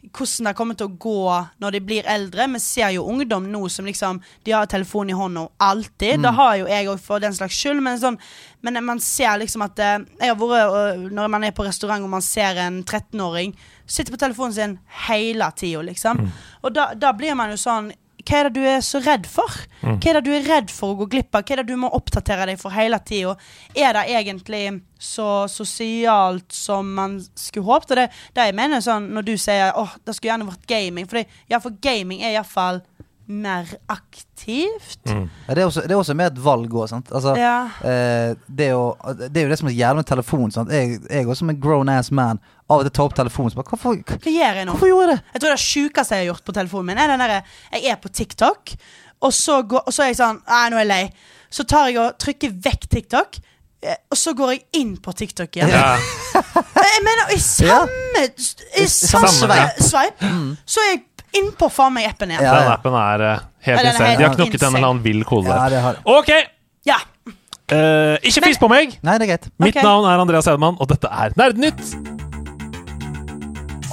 Hvordan 0.09 0.51
det 0.51 0.55
kommer 0.59 0.79
til 0.79 0.89
å 0.89 0.97
gå 1.01 1.23
når 1.63 1.77
de 1.77 1.81
blir 1.85 2.09
eldre. 2.09 2.47
Vi 2.55 2.61
ser 2.63 2.93
jo 2.97 3.07
ungdom 3.09 3.49
nå 3.53 3.63
som 3.73 3.87
liksom 3.89 4.21
De 4.45 4.55
har 4.55 4.67
telefon 4.67 5.11
i 5.11 5.17
hånda 5.17 5.47
alltid. 5.59 6.23
Det 6.25 6.35
har 6.39 6.57
jo 6.61 6.69
jeg 6.71 6.89
òg 6.89 7.01
for 7.03 7.23
den 7.23 7.35
slags 7.37 7.59
skyld, 7.59 7.83
men, 7.85 7.99
sånn, 8.01 8.19
men 8.63 8.81
man 8.85 9.01
ser 9.01 9.39
liksom 9.43 9.67
at 9.67 9.79
eh, 9.79 9.99
Jeg 10.21 10.35
har 10.35 10.41
vært 10.41 10.79
øh, 10.81 11.09
Når 11.15 11.33
man 11.33 11.45
er 11.45 11.57
på 11.57 11.67
restaurant 11.67 12.05
og 12.05 12.13
man 12.17 12.25
ser 12.25 12.61
en 12.65 12.83
13-åring 12.85 13.57
sitter 13.89 14.13
på 14.13 14.21
telefonen 14.21 14.53
sin 14.53 14.79
hele 15.09 15.47
tida, 15.57 15.81
liksom. 15.83 16.21
Og 16.61 16.75
da, 16.77 16.91
da 16.93 17.15
blir 17.17 17.33
man 17.39 17.55
jo 17.55 17.57
sånn 17.61 17.89
hva 18.29 18.41
er 18.43 18.49
det 18.49 18.61
du 18.61 18.67
er 18.69 18.83
så 18.85 19.01
redd 19.01 19.25
for? 19.31 19.55
Hva 19.81 20.11
er 20.11 20.19
det 20.19 20.25
du 20.27 20.35
er 20.37 20.45
redd 20.45 20.73
for 20.75 20.93
å 20.93 20.99
gå 21.01 21.07
glipp 21.15 21.33
av? 21.33 21.47
Hva 21.47 21.55
er 21.55 21.63
det 21.63 21.73
du 21.73 21.81
må 21.81 21.89
oppdatere 21.97 22.51
deg 22.51 22.61
for 22.61 22.75
hele 22.77 22.99
tida? 23.09 23.35
Er 23.73 23.97
det 23.97 24.05
egentlig 24.13 24.63
så 25.01 25.47
sosialt 25.49 26.53
som 26.53 26.91
man 26.99 27.17
skulle 27.33 27.69
håpet? 27.71 27.95
Og 27.95 28.01
det, 28.03 28.07
det 28.37 28.49
jeg 28.51 28.59
mener 28.59 28.85
sånn 28.85 29.09
når 29.17 29.29
du 29.31 29.35
sier 29.41 29.73
åh, 29.81 29.97
det 30.05 30.17
skulle 30.17 30.35
gjerne 30.35 30.51
vært 30.51 30.69
gaming. 30.69 31.09
For, 31.09 31.23
det, 31.23 31.41
ja, 31.49 31.63
for 31.65 31.81
gaming 31.81 32.21
er 32.21 32.37
iallfall 32.37 32.83
mer 33.29 33.67
aktivt. 33.93 35.01
Mm. 35.07 35.27
Ja, 35.49 35.55
det, 35.55 35.63
er 35.63 35.67
også, 35.69 35.83
det 35.85 35.93
er 35.93 36.01
også 36.01 36.15
mer 36.17 36.31
et 36.33 36.39
valg 36.45 36.73
òg, 36.73 36.87
sant. 36.91 37.11
Altså, 37.13 37.35
Ja. 37.37 37.57
eh, 37.85 38.35
det, 38.49 38.67
er 38.69 38.71
jo, 38.73 38.85
det 39.29 39.37
er 39.37 39.47
jo 39.47 39.51
det 39.53 39.59
som 39.61 39.69
er 39.69 39.77
jævlig 39.77 40.01
med 40.03 40.09
telefon. 40.09 40.51
Sant? 40.55 40.73
Jeg, 40.73 41.01
jeg 41.11 41.27
også 41.29 41.43
som 41.45 41.51
en 41.53 41.61
grown 41.61 41.89
ass 41.93 42.11
man 42.11 42.41
av 42.69 42.81
og 42.81 42.85
til 42.89 42.93
tar 42.99 43.05
opp 43.09 43.15
telefonen 43.17 43.55
bare 43.57 43.69
hvorfor, 43.73 43.97
Hva 44.19 44.33
gjør 44.33 44.59
jeg 44.61 44.67
nå? 44.69 44.73
hvorfor 44.77 44.91
gjorde 44.91 45.09
jeg 45.09 45.17
det? 45.17 45.25
Jeg 45.35 45.41
tror 45.45 45.55
det 45.55 45.61
sjukeste 45.65 46.15
jeg 46.19 46.25
har 46.27 46.31
gjort 46.35 46.45
på 46.49 46.53
telefonen 46.57 46.87
min, 46.93 46.99
er 47.05 47.09
den 47.13 47.23
derre 47.25 47.43
Jeg 47.73 47.93
er 47.93 48.01
på 48.03 48.09
TikTok, 48.13 48.75
og 49.21 49.33
så, 49.33 49.63
går, 49.63 49.85
og 49.87 49.93
så 49.93 50.03
er 50.05 50.11
jeg 50.13 50.19
sånn 50.21 50.41
Nei, 50.49 50.65
nå 50.71 50.77
er 50.77 50.85
jeg 50.85 50.91
lei. 50.93 51.05
Så 51.51 51.65
tar 51.65 51.89
jeg 51.89 52.01
og 52.03 52.19
trykker 52.21 52.53
vekk 52.65 52.89
TikTok. 52.93 53.39
eh, 53.83 53.97
Og 54.13 54.17
så 54.21 54.35
går 54.37 54.53
jeg 54.53 54.63
inn 54.83 54.97
på 55.01 55.13
TikTok 55.17 55.57
igjen. 55.57 55.69
Ja. 55.73 55.97
Jeg 56.79 57.03
mener, 57.05 57.33
i 57.35 57.39
samme, 57.43 58.23
i 58.79 58.85
samme, 58.91 59.29
sveip, 59.81 60.23
så 60.67 60.81
er 60.83 60.89
jeg 60.93 61.01
innpå 61.37 61.69
faen 61.73 61.93
meg 61.95 62.07
appen 62.09 62.31
igjen. 62.31 62.43
Ja, 62.45 62.55
Den 62.63 62.73
appen 62.73 62.95
er 62.95 63.21
eh, 63.21 63.39
helt 63.67 63.77
Ja, 63.77 63.77
den 63.77 63.87
er 63.87 63.93
insane. 63.93 64.09
helt 64.09 64.19
De 64.19 64.25
har 64.29 64.35
knokket 64.37 64.55
en 64.55 64.61
insane. 64.61 64.77
eller 64.79 64.89
annen 64.89 65.03
vill 65.05 65.25
kode 65.29 65.49
Ja, 65.53 65.69
det 65.69 65.81
har. 65.85 65.97
Ok! 66.05 66.31
Ja. 66.89 66.97
eh, 67.69 68.17
ikke 68.23 68.45
fis 68.47 68.59
på 68.59 68.69
meg! 68.73 68.99
Nei, 69.03 69.19
det 69.19 69.29
er 69.29 69.33
greit. 69.37 69.51
Mitt 69.59 69.77
Ok. 69.77 69.83
navn 69.85 70.09
er 70.09 70.19
Andreas 70.25 70.47
Hedman, 70.47 70.77
og 70.81 70.89
dette 70.89 71.09
er 71.11 71.35
Nerdnytt. 71.37 71.85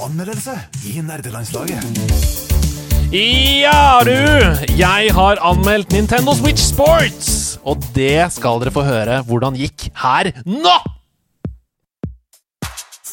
Anmeldelse 0.06 0.54
i 0.86 1.00
nerdelandslaget. 1.02 1.82
Ja, 3.12 4.00
du! 4.04 4.12
Jeg 4.76 5.12
har 5.14 5.38
anmeldt 5.46 5.92
Nintendo 5.94 6.34
Switch 6.34 6.62
Sports, 6.72 7.58
og 7.64 7.80
det 7.94 8.32
skal 8.34 8.58
dere 8.60 8.72
få 8.74 8.82
høre 8.86 9.20
hvordan 9.28 9.56
gikk 9.56 9.88
her 10.02 10.32
nå! 10.44 10.74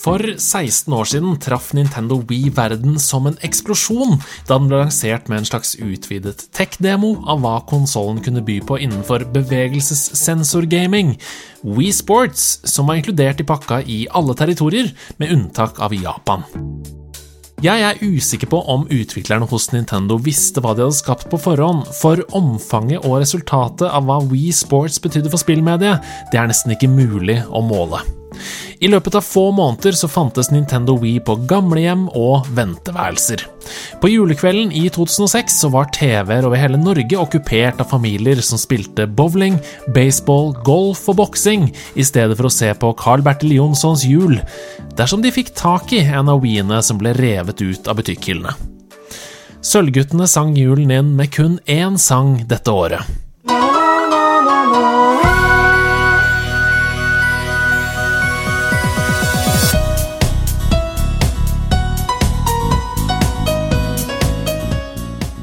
For 0.04 0.20
16 0.20 0.92
år 0.92 1.08
siden 1.08 1.38
traff 1.40 1.70
Nintendo 1.78 2.18
Wii 2.28 2.50
verden 2.58 2.98
som 3.00 3.30
en 3.30 3.38
eksplosjon 3.48 4.18
da 4.50 4.58
den 4.58 4.68
ble 4.68 4.82
lansert 4.82 5.30
med 5.32 5.40
en 5.40 5.48
slags 5.48 5.78
utvidet 5.80 6.50
tech-demo 6.52 7.14
av 7.24 7.40
hva 7.44 7.54
konsollen 7.70 8.20
kunne 8.24 8.44
by 8.44 8.58
på 8.68 8.82
innenfor 8.84 9.24
bevegelsessensorgaming, 9.32 11.14
Wii 11.64 11.94
Sports, 11.96 12.58
som 12.68 12.92
var 12.92 13.00
inkludert 13.00 13.40
i 13.40 13.48
pakka 13.48 13.80
i 13.88 14.02
alle 14.12 14.36
territorier, 14.36 14.92
med 15.24 15.32
unntak 15.32 15.80
av 15.80 15.96
Japan. 15.96 16.44
Jeg 17.64 17.80
er 17.80 18.02
usikker 18.04 18.50
på 18.52 18.60
om 18.74 18.84
utviklerne 18.92 19.48
hos 19.48 19.70
Nintendo 19.72 20.18
visste 20.20 20.60
hva 20.60 20.74
de 20.76 20.84
hadde 20.84 20.98
skapt 20.98 21.30
på 21.32 21.40
forhånd, 21.40 21.88
for 22.02 22.20
omfanget 22.36 23.08
og 23.08 23.22
resultatet 23.24 23.88
av 23.88 24.04
hva 24.10 24.20
Wii 24.28 24.52
Sports 24.52 25.00
betydde 25.00 25.32
for 25.32 25.40
spillmediet, 25.40 26.04
det 26.34 26.42
er 26.42 26.52
nesten 26.52 26.76
ikke 26.76 26.92
mulig 26.92 27.40
å 27.48 27.64
måle. 27.64 28.04
I 28.84 28.90
løpet 28.92 29.16
av 29.20 29.26
få 29.26 29.50
måneder 29.56 29.96
så 29.98 30.10
fantes 30.12 30.52
Nintendo 30.52 30.96
Wii 31.00 31.22
på 31.26 31.36
gamlehjem 31.50 32.08
og 32.18 32.50
venteværelser. 32.58 33.46
På 34.02 34.10
julekvelden 34.12 34.74
i 34.76 34.88
2006 34.92 35.60
så 35.64 35.70
var 35.74 35.92
TV-er 35.96 36.48
over 36.48 36.60
hele 36.60 36.80
Norge 36.82 37.20
okkupert 37.20 37.80
av 37.80 37.90
familier 37.94 38.42
som 38.44 38.60
spilte 38.60 39.08
bowling, 39.08 39.58
baseball, 39.96 40.52
golf 40.68 41.06
og 41.12 41.20
boksing, 41.22 41.70
i 41.96 42.04
stedet 42.04 42.38
for 42.40 42.50
å 42.50 42.54
se 42.54 42.74
på 42.76 42.92
Carl 43.00 43.24
Bertil 43.26 43.56
Jonssons 43.56 44.04
jul, 44.08 44.40
dersom 44.98 45.24
de 45.24 45.32
fikk 45.34 45.54
tak 45.58 45.96
i 45.96 46.04
en 46.04 46.32
av 46.32 46.44
Wiiene 46.44 46.84
som 46.84 47.00
ble 47.00 47.16
revet 47.18 47.64
ut 47.64 47.88
av 47.88 48.02
butikkhyllene. 48.02 48.56
Sølvguttene 49.64 50.28
sang 50.28 50.58
julen 50.60 50.92
inn 50.92 51.14
med 51.16 51.32
kun 51.32 51.56
én 51.72 51.96
sang 51.96 52.42
dette 52.52 52.72
året. 52.72 53.08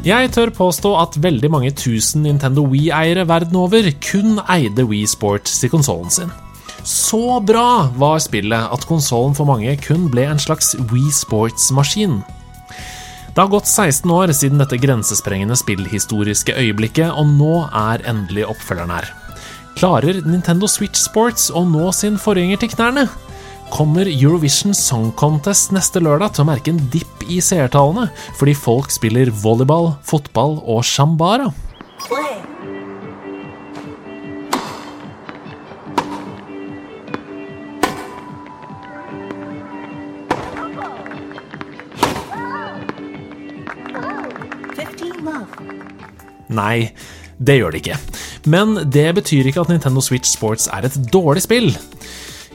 Jeg 0.01 0.31
tør 0.33 0.49
påstå 0.57 0.95
at 0.97 1.17
veldig 1.21 1.49
mange 1.53 1.71
tusen 1.77 2.23
Nintendo 2.25 2.63
Wii-eiere 2.65 3.27
verden 3.29 3.59
over 3.61 3.85
kun 4.01 4.39
eide 4.49 4.87
Wii 4.89 5.05
Sports 5.05 5.59
i 5.67 5.69
konsollen 5.69 6.09
sin. 6.09 6.31
Så 6.89 7.37
bra 7.45 7.91
var 8.01 8.17
spillet 8.25 8.73
at 8.73 8.87
konsollen 8.89 9.37
for 9.37 9.45
mange 9.45 9.75
kun 9.85 10.07
ble 10.09 10.25
en 10.25 10.41
slags 10.41 10.73
Wii 10.89 11.13
Sports-maskin. 11.13 12.23
Det 13.29 13.43
har 13.43 13.53
gått 13.53 13.69
16 13.69 14.09
år 14.17 14.33
siden 14.33 14.65
dette 14.65 14.81
grensesprengende 14.81 15.59
spillhistoriske 15.61 16.57
øyeblikket, 16.57 17.13
og 17.13 17.29
nå 17.37 17.67
er 17.69 18.01
endelig 18.09 18.49
oppfølgeren 18.49 18.97
her. 18.97 19.13
Klarer 19.77 20.25
Nintendo 20.25 20.65
Switch 20.65 20.97
Sports 20.97 21.51
å 21.53 21.67
nå 21.69 21.93
sin 21.93 22.17
forgjenger 22.17 22.65
til 22.65 22.73
knærne? 22.73 23.05
Kommer 23.71 24.09
Eurovision 24.11 24.75
Song 24.75 25.13
Contest 25.17 25.71
neste 25.73 26.03
lørdag 26.03 26.35
til 26.35 26.43
å 26.45 26.49
merke 26.51 26.73
en 26.73 26.81
dipp 26.93 27.23
i 27.31 27.39
seertallene 27.45 28.09
fordi 28.37 28.55
folk 28.59 28.91
spiller 28.93 29.31
volleyball, 29.43 29.93
fotball 30.05 30.59
og 30.67 30.83
shambara? 30.85 31.49
Nei, 46.51 46.91
det 47.39 47.61
gjør 47.61 47.73
det 47.73 47.85
ikke. 47.85 47.99
Men 48.51 48.75
det 48.91 49.07
betyr 49.21 49.47
ikke 49.49 49.63
at 49.63 49.71
Nintendo 49.71 50.03
Switch 50.05 50.29
Sports 50.29 50.67
er 50.73 50.89
et 50.89 50.99
dårlig 51.13 51.45
spill. 51.47 51.71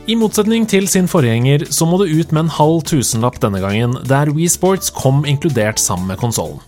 I 0.06 0.14
motsetning 0.14 0.68
til 0.69 0.86
sin 0.86 1.07
forgjenger 1.10 1.64
så 1.73 1.88
må 1.90 1.98
du 1.98 2.03
ut 2.06 2.30
med 2.30 2.44
en 2.44 2.52
halv 2.53 2.84
tusenlapp 2.86 3.40
denne 3.41 3.57
gangen, 3.64 3.95
der 4.06 4.30
Wii 4.30 4.52
Sports 4.53 4.91
kom 4.94 5.23
inkludert 5.26 5.82
sammen 5.82 6.11
med 6.11 6.19
konsollen. 6.22 6.60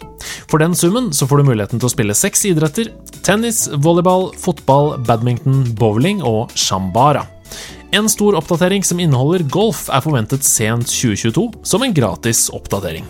For 0.49 0.57
den 0.57 0.73
summen 0.73 1.11
så 1.13 1.27
får 1.29 1.43
du 1.43 1.51
muligheten 1.51 1.77
til 1.77 1.85
å 1.85 1.93
spille 1.93 2.15
seks 2.17 2.47
idretter 2.49 2.89
tennis, 3.21 3.67
volleyball, 3.85 4.31
fotball, 4.41 4.95
badminton, 5.05 5.67
bowling 5.77 6.25
og 6.25 6.49
shambara. 6.57 7.27
En 7.93 8.09
stor 8.09 8.39
oppdatering 8.41 8.81
som 8.81 8.97
inneholder 9.03 9.45
golf 9.53 9.85
er 9.93 10.01
forventet 10.01 10.41
sent 10.41 10.89
2022, 10.89 11.51
som 11.61 11.85
en 11.85 11.93
gratis 11.93 12.47
oppdatering. 12.57 13.05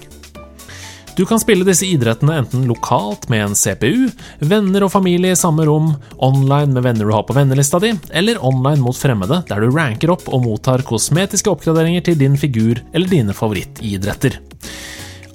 Du 1.18 1.26
kan 1.26 1.40
spille 1.42 1.66
disse 1.66 1.88
idrettene 1.90 2.36
enten 2.38 2.68
lokalt 2.70 3.24
med 3.32 3.42
en 3.42 3.56
CPU, 3.58 4.06
venner 4.38 4.84
og 4.86 4.92
familie 4.94 5.34
i 5.34 5.40
samme 5.40 5.64
rom, 5.66 5.96
online 6.22 6.76
med 6.76 6.84
venner 6.86 7.08
du 7.10 7.14
har 7.16 7.24
på 7.26 7.34
vennelista 7.34 7.80
di, 7.82 7.90
eller 8.14 8.38
online 8.46 8.84
mot 8.84 8.98
fremmede, 8.98 9.40
der 9.50 9.64
du 9.64 9.72
ranker 9.74 10.12
opp 10.14 10.28
og 10.30 10.44
mottar 10.46 10.86
kosmetiske 10.86 11.50
oppgraderinger 11.50 12.06
til 12.06 12.20
din 12.20 12.38
figur 12.38 12.84
eller 12.94 13.10
dine 13.10 13.34
favorittidretter. 13.34 14.38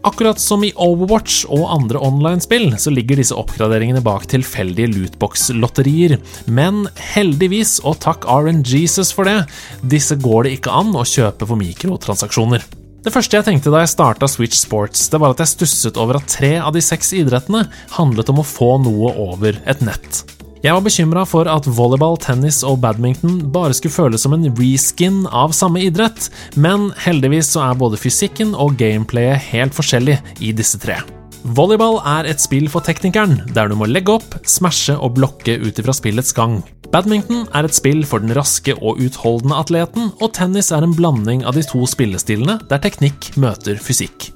Akkurat 0.07 0.39
som 0.43 0.63
i 0.63 0.71
Overwatch 0.79 1.49
og 1.51 1.67
andre 1.75 1.99
online-spill, 2.03 2.69
så 2.79 2.91
ligger 2.95 3.19
disse 3.19 3.35
oppgraderingene 3.39 4.03
bak 4.07 4.29
tilfeldige 4.31 4.91
lootbox-lotterier. 4.91 6.15
Men 6.47 6.85
heldigvis, 7.15 7.81
og 7.87 7.99
takk 8.07 8.27
RNGesus 8.31 9.11
for 9.15 9.27
det, 9.27 9.41
disse 9.83 10.19
går 10.19 10.47
det 10.47 10.55
ikke 10.61 10.79
an 10.79 10.95
å 10.95 11.03
kjøpe 11.07 11.51
for 11.51 11.59
mikrotransaksjoner. 11.59 12.82
Det 13.03 13.11
første 13.11 13.35
jeg 13.35 13.43
tenkte 13.49 13.71
da 13.75 13.81
jeg 13.83 13.91
starta 13.91 14.29
Switch 14.31 14.61
Sports, 14.61 15.09
det 15.11 15.19
var 15.19 15.33
at 15.35 15.41
jeg 15.43 15.51
stusset 15.51 15.97
over 15.99 16.21
at 16.21 16.29
tre 16.31 16.53
av 16.63 16.71
de 16.77 16.83
seks 16.85 17.11
idrettene 17.19 17.65
handlet 17.97 18.29
om 18.31 18.39
å 18.39 18.47
få 18.47 18.77
noe 18.85 19.11
over 19.25 19.59
et 19.67 19.83
nett. 19.83 20.21
Jeg 20.63 20.77
var 20.77 20.85
bekymra 20.85 21.25
for 21.27 21.51
at 21.51 21.67
volleyball, 21.67 22.15
tennis 22.23 22.61
og 22.63 22.79
badminton 22.85 23.41
bare 23.51 23.75
skulle 23.75 23.97
føles 23.97 24.23
som 24.23 24.37
en 24.37 24.47
reskin 24.55 25.25
av 25.27 25.51
samme 25.59 25.83
idrett, 25.83 26.29
men 26.55 26.93
heldigvis 27.03 27.51
så 27.57 27.65
er 27.65 27.81
både 27.83 27.99
fysikken 27.99 28.55
og 28.55 28.79
gameplayet 28.79 29.51
helt 29.51 29.75
forskjellig 29.75 30.21
i 30.39 30.55
disse 30.55 30.79
tre. 30.79 31.01
Volleyball 31.43 31.97
er 32.07 32.29
et 32.31 32.39
spill 32.39 32.69
for 32.71 32.87
teknikeren, 32.87 33.41
der 33.51 33.67
du 33.67 33.75
må 33.75 33.89
legge 33.91 34.15
opp, 34.15 34.37
smashe 34.47 34.95
og 34.95 35.17
blokke 35.17 35.57
ut 35.59 35.81
ifra 35.83 35.95
spillets 35.97 36.31
gang. 36.37 36.61
Badminton 36.95 37.49
er 37.51 37.67
et 37.67 37.75
spill 37.75 38.05
for 38.07 38.23
den 38.23 38.31
raske 38.37 38.77
og 38.79 39.03
utholdende 39.03 39.59
atleten, 39.59 40.13
og 40.23 40.37
tennis 40.39 40.71
er 40.71 40.87
en 40.87 40.95
blanding 40.95 41.43
av 41.43 41.59
de 41.59 41.67
to 41.67 41.83
spillestilene 41.91 42.61
der 42.71 42.83
teknikk 42.85 43.33
møter 43.43 43.83
fysikk. 43.83 44.31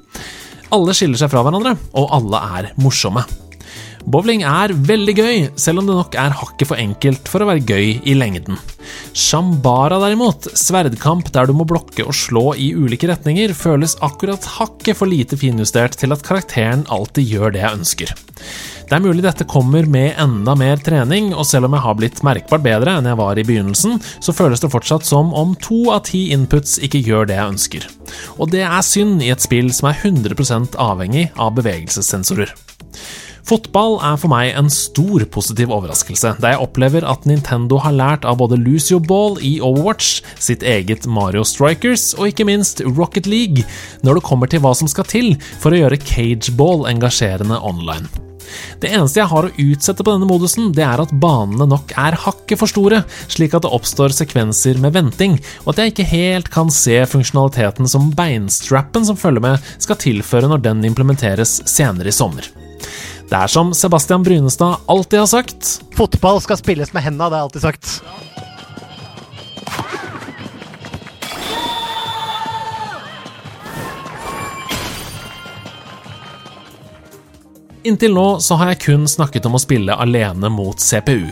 Alle 0.74 0.96
skiller 0.98 1.20
seg 1.20 1.30
fra 1.30 1.46
hverandre, 1.46 1.76
og 1.94 2.10
alle 2.18 2.42
er 2.58 2.72
morsomme. 2.82 3.22
Bowling 4.06 4.44
er 4.46 4.70
veldig 4.86 5.12
gøy, 5.18 5.38
selv 5.58 5.80
om 5.80 5.88
det 5.88 5.94
nok 5.96 6.16
er 6.22 6.34
hakket 6.38 6.68
for 6.70 6.78
enkelt 6.78 7.26
for 7.26 7.42
å 7.42 7.48
være 7.48 7.64
gøy 7.66 7.88
i 8.06 8.12
lengden. 8.14 8.54
Shambara 9.10 9.98
derimot, 9.98 10.46
sverdkamp 10.54 11.32
der 11.34 11.48
du 11.50 11.56
må 11.58 11.66
blokke 11.66 12.06
og 12.06 12.14
slå 12.14 12.52
i 12.54 12.68
ulike 12.78 13.10
retninger, 13.10 13.50
føles 13.58 13.96
akkurat 14.06 14.46
hakket 14.60 15.00
for 15.00 15.10
lite 15.10 15.38
finjustert 15.40 15.98
til 15.98 16.14
at 16.14 16.22
karakteren 16.26 16.84
alltid 16.86 17.34
gjør 17.34 17.56
det 17.56 17.64
jeg 17.64 17.80
ønsker. 17.80 18.14
Det 18.86 18.94
er 18.94 19.02
mulig 19.02 19.24
dette 19.24 19.48
kommer 19.50 19.88
med 19.90 20.14
enda 20.22 20.54
mer 20.54 20.78
trening, 20.86 21.32
og 21.34 21.42
selv 21.50 21.66
om 21.66 21.74
jeg 21.74 21.82
har 21.88 21.98
blitt 21.98 22.22
merkbart 22.22 22.62
bedre 22.62 22.94
enn 23.00 23.10
jeg 23.10 23.18
var 23.18 23.42
i 23.42 23.46
begynnelsen, 23.48 23.98
så 24.22 24.36
føles 24.36 24.62
det 24.62 24.70
fortsatt 24.70 25.08
som 25.08 25.34
om 25.34 25.58
to 25.58 25.88
av 25.90 26.04
ti 26.06 26.28
inputs 26.36 26.78
ikke 26.78 27.02
gjør 27.02 27.26
det 27.26 27.40
jeg 27.40 27.56
ønsker. 27.56 27.90
Og 28.38 28.54
det 28.54 28.62
er 28.68 28.86
synd 28.86 29.18
i 29.26 29.34
et 29.34 29.42
spill 29.42 29.74
som 29.74 29.90
er 29.90 29.98
100% 29.98 30.78
avhengig 30.78 31.26
av 31.34 31.58
bevegelsessensorer. 31.58 32.54
Fotball 33.46 34.00
er 34.02 34.16
for 34.18 34.32
meg 34.32 34.56
en 34.58 34.66
stor 34.74 35.22
positiv 35.30 35.70
overraskelse, 35.70 36.32
der 36.42 36.56
jeg 36.56 36.62
opplever 36.64 37.04
at 37.06 37.28
Nintendo 37.30 37.78
har 37.78 37.94
lært 37.94 38.26
av 38.26 38.40
både 38.40 38.58
Lucio 38.58 38.98
Ball 38.98 39.38
i 39.38 39.60
Overwatch, 39.62 40.18
sitt 40.42 40.64
eget 40.66 41.06
Mario 41.06 41.44
Strikers 41.46 42.08
og 42.18 42.32
ikke 42.32 42.48
minst 42.48 42.82
Rocket 42.82 43.28
League, 43.30 43.62
når 44.02 44.18
det 44.18 44.24
kommer 44.26 44.50
til 44.50 44.64
hva 44.64 44.74
som 44.74 44.90
skal 44.90 45.06
til 45.06 45.36
for 45.62 45.70
å 45.70 45.78
gjøre 45.78 46.00
Cageball 46.02 46.88
engasjerende 46.90 47.60
online. 47.62 48.10
Det 48.82 48.90
eneste 48.90 49.22
jeg 49.22 49.30
har 49.30 49.46
å 49.46 49.54
utsette 49.54 50.02
på 50.02 50.16
denne 50.16 50.26
modusen, 50.26 50.74
det 50.74 50.82
er 50.82 51.06
at 51.06 51.14
banene 51.14 51.70
nok 51.70 51.94
er 52.02 52.18
hakket 52.26 52.58
for 52.58 52.70
store, 52.70 53.04
slik 53.30 53.54
at 53.54 53.62
det 53.62 53.74
oppstår 53.78 54.14
sekvenser 54.14 54.82
med 54.82 54.98
venting, 54.98 55.38
og 55.62 55.76
at 55.76 55.84
jeg 55.84 55.94
ikke 55.94 56.10
helt 56.16 56.50
kan 56.50 56.70
se 56.74 56.98
funksjonaliteten 57.14 57.94
som 57.94 58.10
beinstrappen 58.18 59.06
som 59.06 59.18
følger 59.18 59.52
med, 59.52 59.74
skal 59.78 60.02
tilføre 60.02 60.50
når 60.50 60.66
den 60.66 60.86
implementeres 60.90 61.60
senere 61.70 62.10
i 62.10 62.22
sommer. 62.22 62.50
Det 63.26 63.34
er 63.34 63.50
som 63.50 63.72
Sebastian 63.74 64.22
Brynestad 64.22 64.76
alltid 64.86 65.18
har 65.18 65.26
sagt. 65.26 65.70
Fotball 65.98 66.38
skal 66.44 66.60
spilles 66.60 66.92
med 66.94 67.02
henda, 67.02 67.26
det 67.26 67.40
jeg 67.40 67.48
alltid 67.48 67.64
sagt. 67.64 67.88
Inntil 77.86 78.16
nå 78.16 78.40
så 78.42 78.56
har 78.58 78.72
jeg 78.72 78.80
kun 78.82 79.04
snakket 79.06 79.46
om 79.46 79.54
å 79.54 79.62
spille 79.62 79.94
alene 79.94 80.50
mot 80.50 80.80
CPU. 80.82 81.28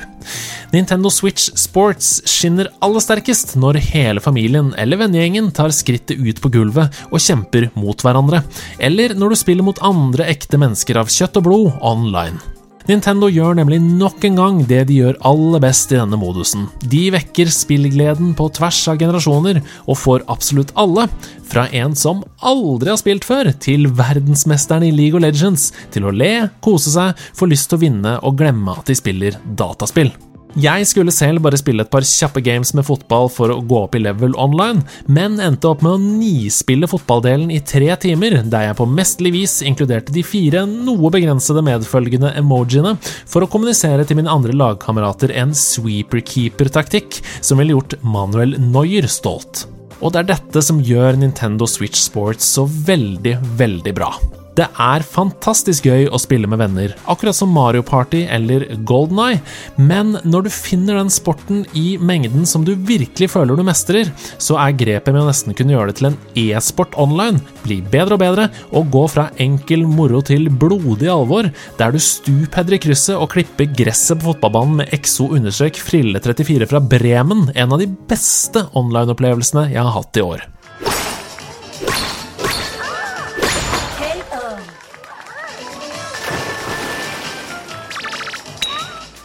Nintendo 0.70 1.10
Switch 1.10 1.48
Sports 1.58 2.20
skinner 2.30 2.70
aller 2.84 3.02
sterkest 3.02 3.56
når 3.58 3.80
hele 3.90 4.22
familien 4.22 4.70
eller 4.78 5.02
vennegjengen 5.02 5.50
tar 5.54 5.74
skrittet 5.74 6.22
ut 6.22 6.40
på 6.42 6.52
gulvet 6.54 7.04
og 7.10 7.22
kjemper 7.22 7.72
mot 7.74 8.06
hverandre, 8.06 8.44
eller 8.78 9.18
når 9.18 9.34
du 9.34 9.40
spiller 9.42 9.66
mot 9.66 9.82
andre 9.82 10.30
ekte 10.30 10.60
mennesker 10.62 11.02
av 11.02 11.10
kjøtt 11.10 11.42
og 11.42 11.48
blod 11.48 11.72
online. 11.82 12.38
Nintendo 12.84 13.30
gjør 13.32 13.56
nemlig 13.56 13.78
nok 13.80 14.24
en 14.28 14.34
gang 14.36 14.58
det 14.68 14.82
de 14.90 14.98
gjør 14.98 15.16
aller 15.24 15.62
best 15.64 15.92
i 15.94 15.96
denne 15.96 16.18
modusen. 16.20 16.66
De 16.84 17.06
vekker 17.14 17.48
spillgleden 17.48 18.34
på 18.36 18.50
tvers 18.58 18.82
av 18.92 18.98
generasjoner, 19.00 19.62
og 19.88 19.96
får 19.96 20.26
absolutt 20.34 20.74
alle, 20.76 21.06
fra 21.48 21.68
en 21.68 21.96
som 21.98 22.22
aldri 22.44 22.92
har 22.92 23.00
spilt 23.00 23.26
før, 23.28 23.52
til 23.60 23.88
verdensmesteren 23.94 24.86
i 24.88 24.92
League 24.94 25.18
of 25.18 25.24
Legends, 25.24 25.70
til 25.94 26.08
å 26.08 26.14
le, 26.14 26.50
kose 26.64 26.92
seg, 26.94 27.26
få 27.36 27.50
lyst 27.50 27.70
til 27.70 27.80
å 27.80 27.84
vinne 27.86 28.18
og 28.22 28.38
glemme 28.40 28.78
at 28.78 28.88
de 28.90 28.98
spiller 28.98 29.40
dataspill. 29.58 30.12
Jeg 30.54 30.86
skulle 30.86 31.10
selv 31.10 31.42
bare 31.42 31.58
spille 31.58 31.82
et 31.82 31.90
par 31.90 32.04
kjappe 32.06 32.38
games 32.46 32.70
med 32.78 32.86
fotball 32.86 33.26
for 33.32 33.50
å 33.50 33.58
gå 33.66 33.80
opp 33.88 33.96
i 33.98 34.02
level 34.04 34.36
online, 34.38 34.84
men 35.10 35.40
endte 35.42 35.66
opp 35.66 35.82
med 35.82 35.96
å 35.96 35.98
nispille 35.98 36.86
fotballdelen 36.90 37.50
i 37.50 37.58
tre 37.66 37.90
timer, 37.98 38.38
der 38.46 38.68
jeg 38.68 38.78
på 38.78 38.86
mesterlig 38.86 39.34
vis 39.40 39.56
inkluderte 39.66 40.14
de 40.14 40.22
fire 40.22 40.62
noe 40.70 41.10
begrensede 41.10 41.64
medfølgende 41.66 42.36
emojiene 42.38 42.94
for 43.02 43.42
å 43.42 43.50
kommunisere 43.50 44.06
til 44.06 44.22
mine 44.22 44.30
andre 44.30 44.54
lagkamerater 44.54 45.34
en 45.42 45.54
sweeperkeeper-taktikk 45.58 47.18
som 47.40 47.58
ville 47.58 47.74
gjort 47.74 47.98
Manuel 48.06 48.54
Neuer 48.62 49.10
stolt. 49.10 49.66
Og 50.04 50.12
det 50.12 50.20
er 50.20 50.32
dette 50.34 50.60
som 50.60 50.82
gjør 50.84 51.16
Nintendo 51.16 51.64
Switch 51.64 52.02
Sports 52.04 52.44
så 52.58 52.66
veldig, 52.68 53.38
veldig 53.56 53.94
bra. 53.96 54.10
Det 54.54 54.66
er 54.78 55.02
fantastisk 55.02 55.88
gøy 55.88 56.06
å 56.06 56.18
spille 56.22 56.46
med 56.50 56.60
venner, 56.62 56.92
akkurat 57.10 57.34
som 57.34 57.50
Mario 57.50 57.82
Party 57.86 58.22
eller 58.30 58.66
Golden 58.86 59.18
Eye, 59.24 59.40
men 59.76 60.14
når 60.22 60.46
du 60.46 60.50
finner 60.54 61.00
den 61.00 61.10
sporten 61.10 61.64
i 61.74 61.96
mengden 61.98 62.46
som 62.46 62.62
du 62.66 62.74
virkelig 62.76 63.32
føler 63.32 63.58
du 63.58 63.64
mestrer, 63.66 64.12
så 64.38 64.58
er 64.62 64.76
grepet 64.78 65.10
med 65.10 65.24
å 65.24 65.28
nesten 65.28 65.56
kunne 65.58 65.74
gjøre 65.74 65.90
det 65.90 65.98
til 65.98 66.10
en 66.12 66.20
e-sport 66.38 66.94
online 67.00 67.42
bli 67.64 67.80
bedre 67.82 68.14
og 68.14 68.22
bedre, 68.22 68.48
og 68.70 68.90
gå 68.94 69.04
fra 69.10 69.26
enkel 69.42 69.84
moro 69.90 70.22
til 70.24 70.46
blodig 70.48 71.10
alvor, 71.10 71.50
der 71.80 71.94
du 71.94 71.98
stupedder 72.02 72.78
i 72.78 72.82
krysset 72.86 73.18
og 73.18 73.32
klipper 73.34 73.70
gresset 73.74 74.20
på 74.20 74.30
fotballbanen 74.32 74.82
med 74.82 74.94
XO 75.02 75.32
understrek 75.34 75.80
Frille34 75.82 76.70
fra 76.70 76.82
Bremen, 76.94 77.48
en 77.54 77.74
av 77.74 77.82
de 77.82 77.90
beste 78.08 78.68
online-opplevelsene 78.78 79.70
jeg 79.72 79.82
har 79.82 79.96
hatt 79.98 80.22
i 80.22 80.24
år. 80.24 80.46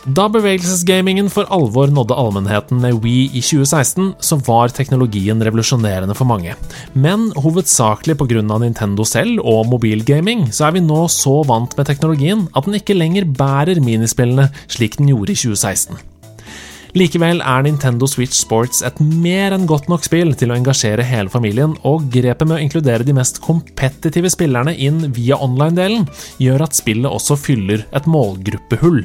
Da 0.10 0.24
bevegelsesgamingen 0.32 1.28
for 1.30 1.46
alvor 1.54 1.92
nådde 1.94 2.16
allmennheten 2.18 2.80
med 2.82 3.02
Wii 3.04 3.28
i 3.38 3.42
2016, 3.44 4.14
så 4.26 4.40
var 4.48 4.72
teknologien 4.74 5.44
revolusjonerende 5.44 6.16
for 6.18 6.26
mange. 6.26 6.56
Men 6.96 7.28
hovedsakelig 7.38 8.16
pga. 8.18 8.42
Nintendo 8.64 9.06
selv 9.06 9.44
og 9.44 9.68
mobilgaming, 9.70 10.48
så 10.56 10.70
er 10.70 10.78
vi 10.78 10.82
nå 10.82 11.04
så 11.14 11.44
vant 11.46 11.78
med 11.78 11.86
teknologien 11.92 12.48
at 12.56 12.66
den 12.66 12.80
ikke 12.80 12.98
lenger 12.98 13.28
bærer 13.28 13.84
minispillene 13.84 14.50
slik 14.72 14.98
den 14.98 15.12
gjorde 15.12 15.36
i 15.36 15.40
2016. 15.44 16.02
Likevel 16.98 17.44
er 17.46 17.68
Nintendo 17.68 18.08
Switch 18.10 18.40
Sports 18.40 18.82
et 18.82 18.98
mer 19.04 19.54
enn 19.54 19.70
godt 19.70 19.92
nok 19.94 20.08
spill 20.08 20.34
til 20.34 20.50
å 20.50 20.58
engasjere 20.58 21.06
hele 21.06 21.30
familien, 21.30 21.78
og 21.86 22.10
grepet 22.10 22.50
med 22.50 22.58
å 22.58 22.64
inkludere 22.66 23.06
de 23.06 23.14
mest 23.14 23.44
kompetitive 23.46 24.34
spillerne 24.34 24.74
inn 24.74 25.12
via 25.14 25.38
online-delen 25.38 26.10
gjør 26.42 26.66
at 26.66 26.82
spillet 26.82 27.12
også 27.12 27.38
fyller 27.38 27.86
et 27.94 28.10
målgruppehull. 28.10 29.04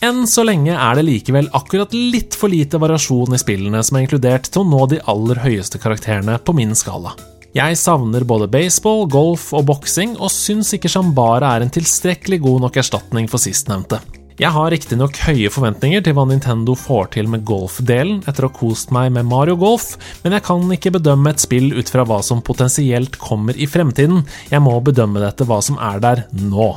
Enn 0.00 0.22
så 0.24 0.46
lenge 0.48 0.72
er 0.72 0.96
det 0.96 1.02
likevel 1.04 1.50
akkurat 1.52 1.92
litt 1.92 2.36
for 2.38 2.48
lite 2.48 2.78
variasjon 2.80 3.34
i 3.36 3.40
spillene 3.40 3.82
som 3.84 3.98
er 3.98 4.06
inkludert 4.06 4.46
til 4.48 4.62
å 4.62 4.68
nå 4.70 4.86
de 4.88 5.00
aller 5.12 5.42
høyeste 5.42 5.80
karakterene 5.82 6.38
på 6.40 6.54
min 6.56 6.72
skala. 6.72 7.12
Jeg 7.52 7.76
savner 7.76 8.24
både 8.24 8.46
baseball, 8.48 9.04
golf 9.10 9.50
og 9.52 9.66
boksing, 9.68 10.14
og 10.16 10.32
syns 10.32 10.70
ikke 10.72 10.88
Shambara 10.88 11.50
er 11.52 11.66
en 11.66 11.72
tilstrekkelig 11.74 12.38
god 12.46 12.64
nok 12.64 12.78
erstatning 12.80 13.28
for 13.28 13.42
sistnevnte. 13.42 13.98
Jeg 14.40 14.54
har 14.54 14.70
riktignok 14.72 15.18
høye 15.26 15.50
forventninger 15.52 16.00
til 16.06 16.14
hva 16.16 16.24
Nintendo 16.30 16.72
får 16.78 17.10
til 17.18 17.28
med 17.28 17.42
golfdelen 17.44 18.22
etter 18.24 18.46
å 18.46 18.48
ha 18.48 18.56
kost 18.56 18.94
meg 18.96 19.10
med 19.12 19.28
Mario 19.28 19.58
Golf, 19.60 19.98
men 20.22 20.32
jeg 20.32 20.46
kan 20.46 20.64
ikke 20.72 20.94
bedømme 20.94 21.34
et 21.34 21.44
spill 21.44 21.74
ut 21.76 21.92
fra 21.92 22.06
hva 22.08 22.22
som 22.24 22.40
potensielt 22.40 23.20
kommer 23.20 23.58
i 23.58 23.68
fremtiden. 23.68 24.24
Jeg 24.48 24.64
må 24.64 24.78
bedømme 24.80 25.20
det 25.20 25.34
etter 25.34 25.50
hva 25.50 25.60
som 25.66 25.76
er 25.90 26.00
der 26.00 26.24
nå. 26.32 26.70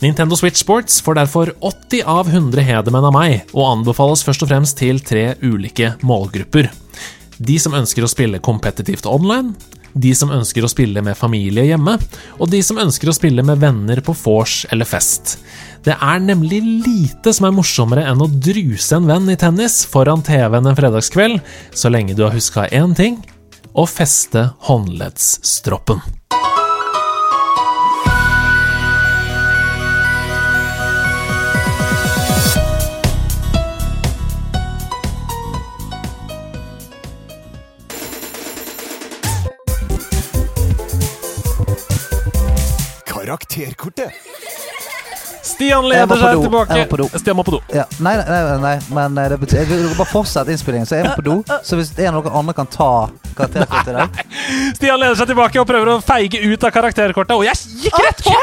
Nintendo 0.00 0.36
Switch 0.36 0.60
Sports 0.60 1.00
får 1.00 1.14
derfor 1.14 1.54
80 1.60 2.02
av 2.06 2.28
100 2.28 2.60
hedermenn 2.60 3.06
av 3.08 3.14
meg, 3.16 3.46
og 3.56 3.70
anbefales 3.70 4.20
først 4.26 4.42
og 4.44 4.50
fremst 4.50 4.76
til 4.76 5.00
tre 5.00 5.30
ulike 5.40 5.94
målgrupper. 6.04 6.68
De 7.38 7.56
som 7.60 7.72
ønsker 7.76 8.04
å 8.04 8.10
spille 8.10 8.42
kompetitivt 8.44 9.08
online, 9.08 9.54
de 9.96 10.12
som 10.12 10.34
ønsker 10.36 10.64
å 10.64 10.68
spille 10.68 11.00
med 11.00 11.16
familie 11.16 11.64
hjemme, 11.70 11.96
og 12.36 12.52
de 12.52 12.60
som 12.64 12.80
ønsker 12.82 13.08
å 13.08 13.14
spille 13.16 13.44
med 13.46 13.62
venner 13.62 14.02
på 14.04 14.12
vors 14.20 14.66
eller 14.68 14.88
fest. 14.88 15.38
Det 15.86 15.96
er 15.96 16.20
nemlig 16.20 16.60
lite 16.84 17.32
som 17.32 17.48
er 17.48 17.56
morsommere 17.56 18.04
enn 18.10 18.20
å 18.20 18.28
druse 18.28 18.98
en 18.98 19.08
venn 19.08 19.32
i 19.32 19.38
tennis 19.40 19.78
foran 19.88 20.24
TV-en 20.26 20.68
en 20.68 20.76
fredagskveld, 20.76 21.40
så 21.72 21.92
lenge 21.92 22.18
du 22.18 22.26
har 22.26 22.36
huska 22.36 22.68
én 22.68 22.92
ting 22.98 23.22
å 23.72 23.88
feste 23.88 24.50
håndleddsstroppen. 24.68 26.04
Karakterkortet. 43.36 44.12
Stian 45.56 45.86
leder 45.88 46.20
seg 46.20 46.42
tilbake. 46.44 46.76
Jeg 46.76 46.86
må 46.86 46.90
på 46.90 46.98
do. 47.00 47.06
Stian 47.16 47.36
må 47.38 47.44
på 47.46 47.54
do. 47.56 47.60
Ja. 47.72 47.86
Nei, 48.04 48.12
nei, 48.20 48.26
nei, 48.28 48.56
nei, 48.60 48.74
men 48.92 49.20
eh, 49.22 49.30
det 49.32 49.38
betyr 49.40 49.62
Jeg 49.62 49.70
vil 49.70 49.94
bare 49.96 50.10
fortsette 50.10 50.52
innspillingen, 50.52 50.88
så 50.88 50.98
jeg 50.98 51.08
må 51.08 51.14
på 51.16 51.24
do. 51.24 51.36
Så 51.64 51.78
hvis 51.78 51.94
en 51.96 52.18
av 52.18 52.26
dere 52.26 52.36
andre 52.36 52.54
kan 52.56 52.68
ta 52.70 52.90
karakterkortet 53.36 53.90
i 53.90 53.96
dag 53.96 54.20
Stian 54.76 55.00
leder 55.00 55.16
seg 55.18 55.28
tilbake 55.28 55.60
og 55.60 55.66
prøver 55.68 55.90
å 55.92 55.96
feige 56.04 56.40
ut 56.40 56.64
av 56.64 56.72
karakterkortet, 56.72 57.34
og 57.36 57.44
jeg 57.44 57.86
gikk 57.86 57.98
rett 58.04 58.22
på! 58.24 58.34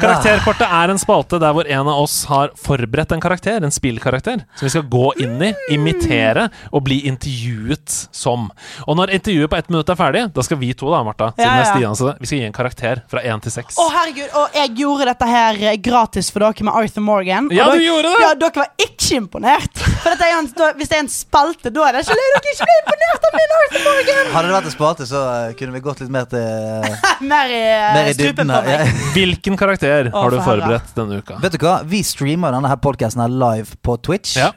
Karakterkortet 0.00 0.74
er 0.78 0.92
en 0.92 1.00
spalte 1.00 1.40
der 1.42 1.54
hvor 1.56 1.68
en 1.70 1.90
av 1.92 2.02
oss 2.02 2.16
har 2.30 2.52
forberedt 2.60 3.14
en 3.14 3.22
karakter, 3.22 3.62
en 3.64 3.74
spillkarakter, 3.74 4.42
som 4.58 4.66
vi 4.66 4.72
skal 4.74 4.86
gå 4.90 5.06
inn 5.22 5.40
i, 5.42 5.52
imitere 5.74 6.48
og 6.70 6.84
bli 6.86 7.00
intervjuet 7.10 7.96
som. 8.14 8.48
Og 8.86 8.98
når 8.98 9.14
intervjuet 9.18 9.50
på 9.52 9.58
ett 9.58 9.70
minutt 9.72 9.90
er 9.92 9.98
ferdig, 9.98 10.24
da 10.36 10.44
skal 10.46 10.60
vi 10.60 10.72
to, 10.78 10.90
da, 10.92 11.02
Martha, 11.06 11.30
siden 11.34 11.46
Ja, 11.46 11.54
det 11.54 11.62
er 11.62 11.66
ja. 11.66 11.74
Stian, 11.74 11.98
så 11.98 12.12
vi 12.20 12.30
skal 12.30 12.42
gi 12.42 12.48
en 12.50 12.56
karakter 12.56 13.02
fra 13.10 13.24
én 13.26 13.42
til 13.44 13.54
seks. 13.54 13.78
Å, 13.80 13.88
herregud. 13.94 14.28
Og 14.42 14.60
jeg 14.60 14.74
gjorde 14.82 15.08
dette 15.10 15.30
her 15.30 15.62
eh, 15.62 15.78
gratis 15.82 16.30
for 16.34 16.44
dere 16.44 16.55
med 16.64 16.74
Arthur 16.80 17.02
Morgan. 17.04 17.48
Ja, 17.52 17.66
Ja, 17.66 17.74
du 17.74 17.82
gjorde 17.84 18.08
det! 18.14 18.20
Ja, 18.22 18.30
dere 18.40 18.62
var 18.62 18.70
ikke 18.80 19.16
imponert. 19.20 19.82
For 20.02 20.10
dette 20.14 20.24
er 20.30 20.38
en, 20.38 20.48
da, 20.56 20.70
hvis 20.78 20.88
det 20.88 20.96
er 20.96 21.02
en 21.04 21.10
spalte, 21.12 21.70
da 21.74 21.84
er 21.88 21.92
det 21.98 22.02
ikke 22.06 22.16
løgn. 22.16 22.32
Dere 22.36 22.54
ikke 22.54 22.66
ble 22.70 22.76
imponert 22.80 23.26
av 23.28 23.36
min 23.36 23.54
Arthur 23.58 23.84
Morgan. 23.90 24.32
Hadde 24.36 24.48
det 24.48 24.56
vært 24.56 24.70
en 24.70 24.74
spalte, 24.76 25.06
så 25.10 25.22
eh, 25.34 25.54
kunne 25.60 25.76
vi 25.76 25.82
gått 25.84 26.00
litt 26.04 26.12
mer 26.16 26.24
til 26.32 26.40
eh, 26.40 27.06
Mer 27.34 27.52
i, 27.52 27.60
eh, 27.60 27.92
Mer 27.98 28.10
i 28.10 28.16
strupen 28.16 28.40
dybden. 28.40 28.54
på 28.54 28.60
her. 28.72 28.84
meg. 28.86 28.94
Ja. 28.96 29.12
Hvilken 29.18 29.60
karakter 29.60 30.10
Å, 30.10 30.16
har 30.22 30.30
du 30.32 30.38
for 30.40 30.50
forberedt 30.54 30.96
denne 30.96 31.20
uka? 31.22 31.38
Vet 31.44 31.58
du 31.58 31.62
hva? 31.66 31.76
Vi 31.84 32.02
streamer 32.06 32.56
denne 32.56 32.70
her 32.72 32.80
podcasten 32.80 33.24
live 33.40 33.76
på 33.84 33.98
Twitch. 34.06 34.36
Ja. 34.40 34.52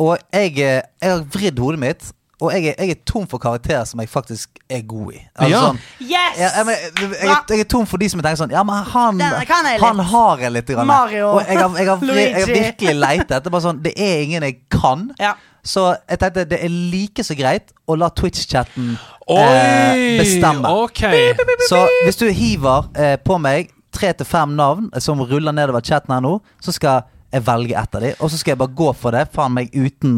Og 0.00 0.16
jeg, 0.32 0.54
jeg 0.60 1.10
har 1.12 1.24
vridd 1.34 1.58
hodet 1.60 1.80
mitt, 1.82 2.12
og 2.40 2.52
jeg 2.54 2.70
er, 2.70 2.74
jeg 2.84 2.90
er 2.96 3.00
tom 3.04 3.26
for 3.28 3.38
karakterer 3.42 3.84
som 3.88 4.00
jeg 4.00 4.08
faktisk 4.08 4.58
er 4.70 4.80
god 4.88 5.12
i. 5.12 5.20
Altså, 5.36 5.50
Ja. 5.50 5.60
sånn, 5.66 5.78
Yes! 6.00 6.38
jeg, 6.38 6.50
jeg, 6.56 6.66
jeg, 7.00 7.10
jeg, 7.50 7.60
er- 7.60 7.68
tom 7.68 7.86
for 7.86 8.00
de 8.00 8.08
som 8.08 8.22
tenker 8.22 8.40
sånn 8.40 8.50
Ja, 8.54 8.62
men 8.64 8.82
han, 8.94 9.20
han 9.20 9.98
har 10.12 10.38
jeg 10.46 10.52
litt. 10.52 10.66
Grann. 10.72 10.86
Mario. 10.86 11.28
Og 11.34 11.42
jeg 11.46 11.58
har, 11.58 11.76
jeg, 11.78 11.88
har, 11.88 12.04
jeg, 12.16 12.34
har 12.34 12.46
virkelig 12.54 12.94
leitet. 12.96 13.28
Det 13.36 13.46
er 13.46 13.54
bare 13.56 13.66
sånn 13.66 13.82
Det 13.84 13.92
er 14.00 14.22
ingen 14.24 14.42
jeg 14.48 14.56
kan. 14.72 15.10
Ja. 15.20 15.34
Så 15.62 15.90
jeg 16.08 16.18
tenkte 16.22 16.46
det 16.48 16.62
er 16.64 16.72
like 16.72 17.24
så 17.26 17.36
greit 17.36 17.74
å 17.84 17.96
la 18.00 18.08
Twitch-chatten 18.16 18.94
eh, 19.28 20.16
bestemme. 20.18 20.70
Okay. 20.86 21.34
Så 21.68 21.82
hvis 22.06 22.16
du 22.16 22.26
hiver 22.32 22.88
eh, 22.96 23.16
på 23.20 23.36
meg 23.42 23.68
tre 23.92 24.12
til 24.16 24.24
fem 24.28 24.54
navn 24.56 24.88
eh, 24.94 25.02
som 25.04 25.20
ruller 25.20 25.52
nedover 25.52 25.84
chatten 25.84 26.14
her 26.14 26.22
nå, 26.24 26.38
så 26.64 26.72
skal 26.72 27.02
jeg 27.30 27.44
velge 27.46 27.76
ett 27.78 27.94
av 27.94 28.02
dem, 28.02 28.14
og 28.18 28.30
så 28.32 28.38
skal 28.40 28.54
jeg 28.56 28.58
bare 28.58 28.74
gå 28.74 28.88
for 28.98 29.14
det, 29.14 29.26
faen 29.34 29.52
meg 29.54 29.70
uten, 29.76 30.16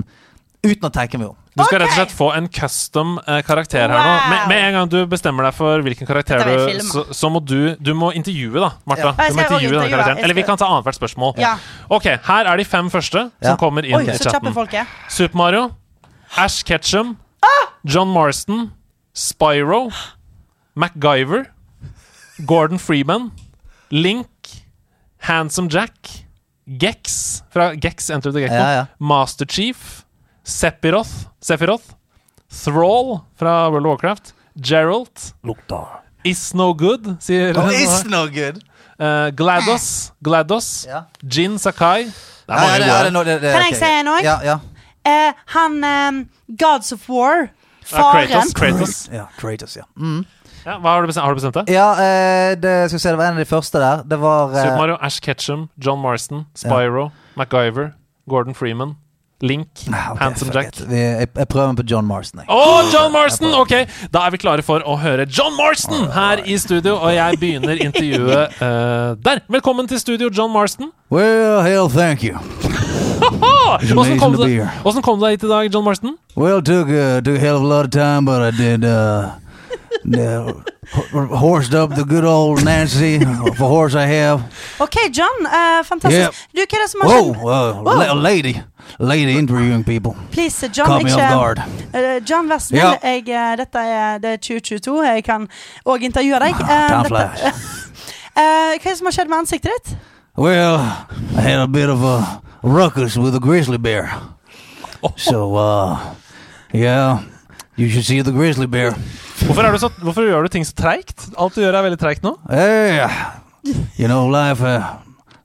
uten 0.65 0.87
å 0.89 0.93
tenke 0.95 1.19
meg 1.21 1.33
om. 1.33 1.37
Du 1.53 1.61
skal 1.67 1.83
rett 1.83 1.91
og 1.91 1.97
slett 1.99 2.13
få 2.17 2.27
en 2.33 2.47
custom 2.49 3.19
eh, 3.29 3.43
karakter 3.45 3.83
her 3.85 3.93
nå. 3.93 4.13
Med, 4.31 4.45
med 4.49 4.63
en 4.69 4.77
gang 4.79 4.87
du 4.89 4.99
bestemmer 5.11 5.45
deg 5.45 5.53
for 5.57 5.83
hvilken 5.85 6.09
karakter 6.09 6.41
du 6.49 6.81
så, 6.87 7.03
så 7.13 7.29
må 7.29 7.43
du 7.45 7.75
Du 7.77 7.93
må 7.99 8.09
intervjue, 8.17 8.57
da, 8.57 8.71
Martha. 8.89 9.11
Ja. 9.13 9.27
Du 9.29 9.37
må 9.37 9.45
intervjue 9.45 9.75
denne 9.77 9.91
karakteren. 9.93 10.23
Eller 10.25 10.39
vi 10.39 10.45
kan 10.49 10.57
ta 10.61 10.71
annethvert 10.71 10.97
spørsmål. 10.97 11.35
Ja. 11.43 11.59
Ok, 11.93 12.09
her 12.29 12.49
er 12.49 12.57
de 12.57 12.65
fem 12.65 12.89
første 12.93 13.27
Ja. 13.43 13.51
som 13.51 13.59
kommer 13.61 13.85
inn 13.85 13.99
Oi, 14.01 14.05
i 14.09 14.17
chatten. 14.17 14.49
er. 14.73 14.87
Super 15.13 15.37
Mario, 15.43 15.67
Ash 16.41 16.63
Ketchum, 16.65 17.19
Ah! 17.45 17.69
John 17.85 18.09
Marston, 18.09 18.71
Spyro, 19.13 19.91
MacGyver, 20.75 21.47
Gordon 22.47 22.79
Freeman, 22.79 23.31
Link, 23.91 24.29
Handsome 25.29 25.69
Jack, 25.69 26.25
Gex 26.67 27.43
fra 27.53 27.75
Gex 27.75 28.09
Enter 28.11 28.33
the 28.33 28.41
Gecko, 28.41 28.55
Ja, 28.55 28.73
ja. 28.73 28.85
Master 28.99 29.45
Chief, 29.45 30.02
Sephiroth, 30.45 31.27
Sephiroth, 31.41 31.95
Thrall 32.51 33.21
fra 33.39 33.69
World 33.71 33.87
of 33.87 33.91
Warcraft, 33.93 34.33
Geralt, 34.61 35.33
Is 36.25 36.55
No 36.55 36.73
Good, 36.75 37.17
sier 37.21 37.57
Oh, 37.59 37.69
Is 37.71 38.05
no 38.05 38.27
good. 38.29 38.63
Uh, 39.01 39.31
GLaDOS, 39.35 40.13
GLaDOS, 40.23 40.87
Ja. 40.89 41.05
Jin 41.23 41.59
Sakai. 41.59 42.05
Det 42.05 42.13
er 42.49 42.61
mange 42.61 42.73
ja, 42.73 42.79
det- 42.79 43.13
gode. 43.15 43.31
ja, 43.31 43.35
no- 43.35 43.53
Kan 43.53 43.67
jeg 43.71 43.77
si 43.77 43.85
en 44.01 44.07
òg? 44.09 44.23
Ja, 44.23 44.39
ja. 44.45 44.59
Eh, 45.05 45.33
han 45.47 45.85
um, 45.85 46.29
Gods 46.57 46.93
of 46.93 47.09
War. 47.09 47.49
Ja, 47.91 47.97
Faren. 47.97 48.29
Kratos. 48.29 48.53
Kratos. 48.55 49.09
ja 49.13 49.25
Kratos, 49.39 49.77
ja. 49.77 49.83
Mm. 49.97 50.25
Ja, 50.65 50.77
hva 50.79 50.93
har 50.95 51.01
du 51.03 51.07
bestemt? 51.09 51.25
Har 51.25 51.35
du 51.35 51.41
bestemt 51.41 51.55
det? 51.67 51.75
Ja, 51.75 51.89
uh, 51.93 52.55
det, 52.55 52.89
skal 52.91 52.97
vi 52.97 53.03
se, 53.03 53.09
det 53.09 53.19
var 53.19 53.27
en 53.27 53.33
av 53.33 53.43
de 53.43 53.45
første 53.51 53.79
der. 53.83 54.03
Det 54.07 54.19
var 54.21 54.51
uh, 54.53 54.55
Super 54.63 54.77
Mario, 54.77 54.97
Ash 55.03 55.19
Ketchum, 55.21 55.69
John 55.77 55.99
Marston, 55.99 56.47
Spyro, 56.55 57.11
MacGyver, 57.37 57.93
Gordon 58.31 58.55
Freeman, 58.55 58.95
Link, 59.43 59.69
ah, 59.91 60.13
ok, 60.13 60.19
Handsome 60.21 60.53
Jack. 60.55 60.77
Vi, 60.87 60.95
jeg, 60.97 61.29
jeg 61.37 61.49
prøver 61.51 61.73
meg 61.73 61.77
på 61.81 61.87
John 61.91 62.07
Marston. 62.07 62.41
Jeg. 62.41 62.47
oh, 62.49 62.85
John 62.95 63.13
Marston! 63.13 63.55
Ok, 63.59 63.73
da 64.15 64.23
er 64.27 64.31
vi 64.31 64.39
klare 64.39 64.63
for 64.63 64.85
å 64.87 64.95
høre 65.03 65.27
John 65.27 65.57
Marston 65.59 66.07
her 66.15 66.45
i 66.47 66.55
studio, 66.63 66.95
og 67.03 67.11
jeg 67.17 67.41
begynner 67.43 67.81
intervjuet 67.83 68.55
uh, 68.63 69.17
der. 69.27 69.43
Velkommen 69.51 69.91
til 69.91 69.99
studio, 69.99 70.31
John 70.31 70.55
Marston. 70.55 70.93
Well, 71.11 71.63
hell, 71.67 71.91
thank 71.91 72.23
you. 72.23 72.39
Åssen 73.23 74.19
kom, 74.19 74.37
du- 74.39 75.03
kom 75.03 75.19
du 75.19 75.27
deg 75.27 75.37
hit 75.37 75.45
i 75.45 75.51
dag, 75.51 75.73
John 75.75 75.85
Marston? 75.85 76.17
Well, 76.37 76.59
it 76.59 76.65
took, 76.65 76.89
uh, 76.89 77.21
took 77.21 77.37
a 77.37 77.41
hell 77.43 77.57
of 77.57 77.63
a 77.63 77.67
lot 77.67 77.85
of 77.85 77.91
time, 77.91 78.25
but 78.25 78.43
I 78.43 78.51
did, 78.57 78.85
uh, 78.85 79.33
uh, 80.19 80.53
horsed 81.37 81.75
up 81.75 81.95
the 81.95 82.05
good 82.05 82.25
old 82.25 82.65
Nancy, 82.65 83.19
for 83.59 83.69
horse 83.69 83.95
I 83.95 84.07
have. 84.07 84.43
Ok, 84.81 84.97
John. 85.13 85.47
Uh, 85.47 85.83
fantastisk. 85.83 86.31
Yep. 86.31 86.35
Du, 86.55 86.61
hva 86.63 86.79
er 86.79 86.83
det 86.85 86.91
som 86.91 87.01
har 87.05 87.11
skjedd? 87.11 88.11
uh, 88.11 88.15
lady, 88.23 88.55
lady 88.99 89.39
interviewing 89.39 89.85
people. 89.85 90.15
Please, 90.31 90.69
John, 90.73 90.87
Caught 90.87 91.05
me 91.05 91.13
off 91.13 91.33
guard. 91.33 91.59
Eh, 91.95 92.21
John, 92.29 92.49
vær 92.49 92.59
snill. 92.59 92.81
Ja. 92.83 92.93
Jeg, 93.03 93.29
eh, 93.29 93.57
dette 93.57 93.79
er, 93.79 94.19
det 94.19 94.31
er 94.33 94.37
2022. 94.37 95.03
Jeg 95.07 95.25
kan 95.25 95.49
òg 95.87 96.03
intervjue 96.03 96.39
deg. 96.39 96.55
Eh, 96.61 96.89
Time 96.89 97.03
dette- 97.03 97.29
flies. 97.39 97.79
Eh, 98.33 98.41
hva 98.41 98.77
er 98.81 98.81
det 98.89 98.97
som 98.97 99.07
har 99.11 99.13
skjedd 99.13 99.29
med 99.29 99.39
ansiktet 99.43 99.71
ditt? 99.77 99.97
Well, 100.41 100.77
I 101.37 101.41
had 101.45 101.61
a 101.61 101.67
bit 101.69 101.91
of 101.93 102.01
a 102.03 102.41
ruckus 102.63 103.19
with 103.19 103.35
a 103.37 103.39
grizzly 103.41 103.77
bear. 103.77 104.09
So, 105.17 105.55
uh, 105.55 105.99
yeah, 106.73 107.19
you 107.77 107.91
should 107.91 108.07
see 108.07 108.23
the 108.23 108.33
grizzly 108.33 108.65
bear. 108.67 108.93
Hvorfor, 109.45 109.63
er 109.67 109.73
du 109.73 109.79
så, 109.79 109.91
hvorfor 110.01 110.25
gjør 110.25 110.43
du 110.43 110.49
ting 110.49 110.65
så 110.65 110.73
treigt? 110.73 111.29
Alt 111.39 111.55
du 111.57 111.61
gjør, 111.61 111.75
er 111.77 111.83
veldig 111.91 111.99
treigt 112.01 112.23
nå. 112.25 112.39
Hey, 112.49 113.05
you 113.99 114.09
know, 114.09 114.25
life, 114.33 114.65
uh, 114.65 114.95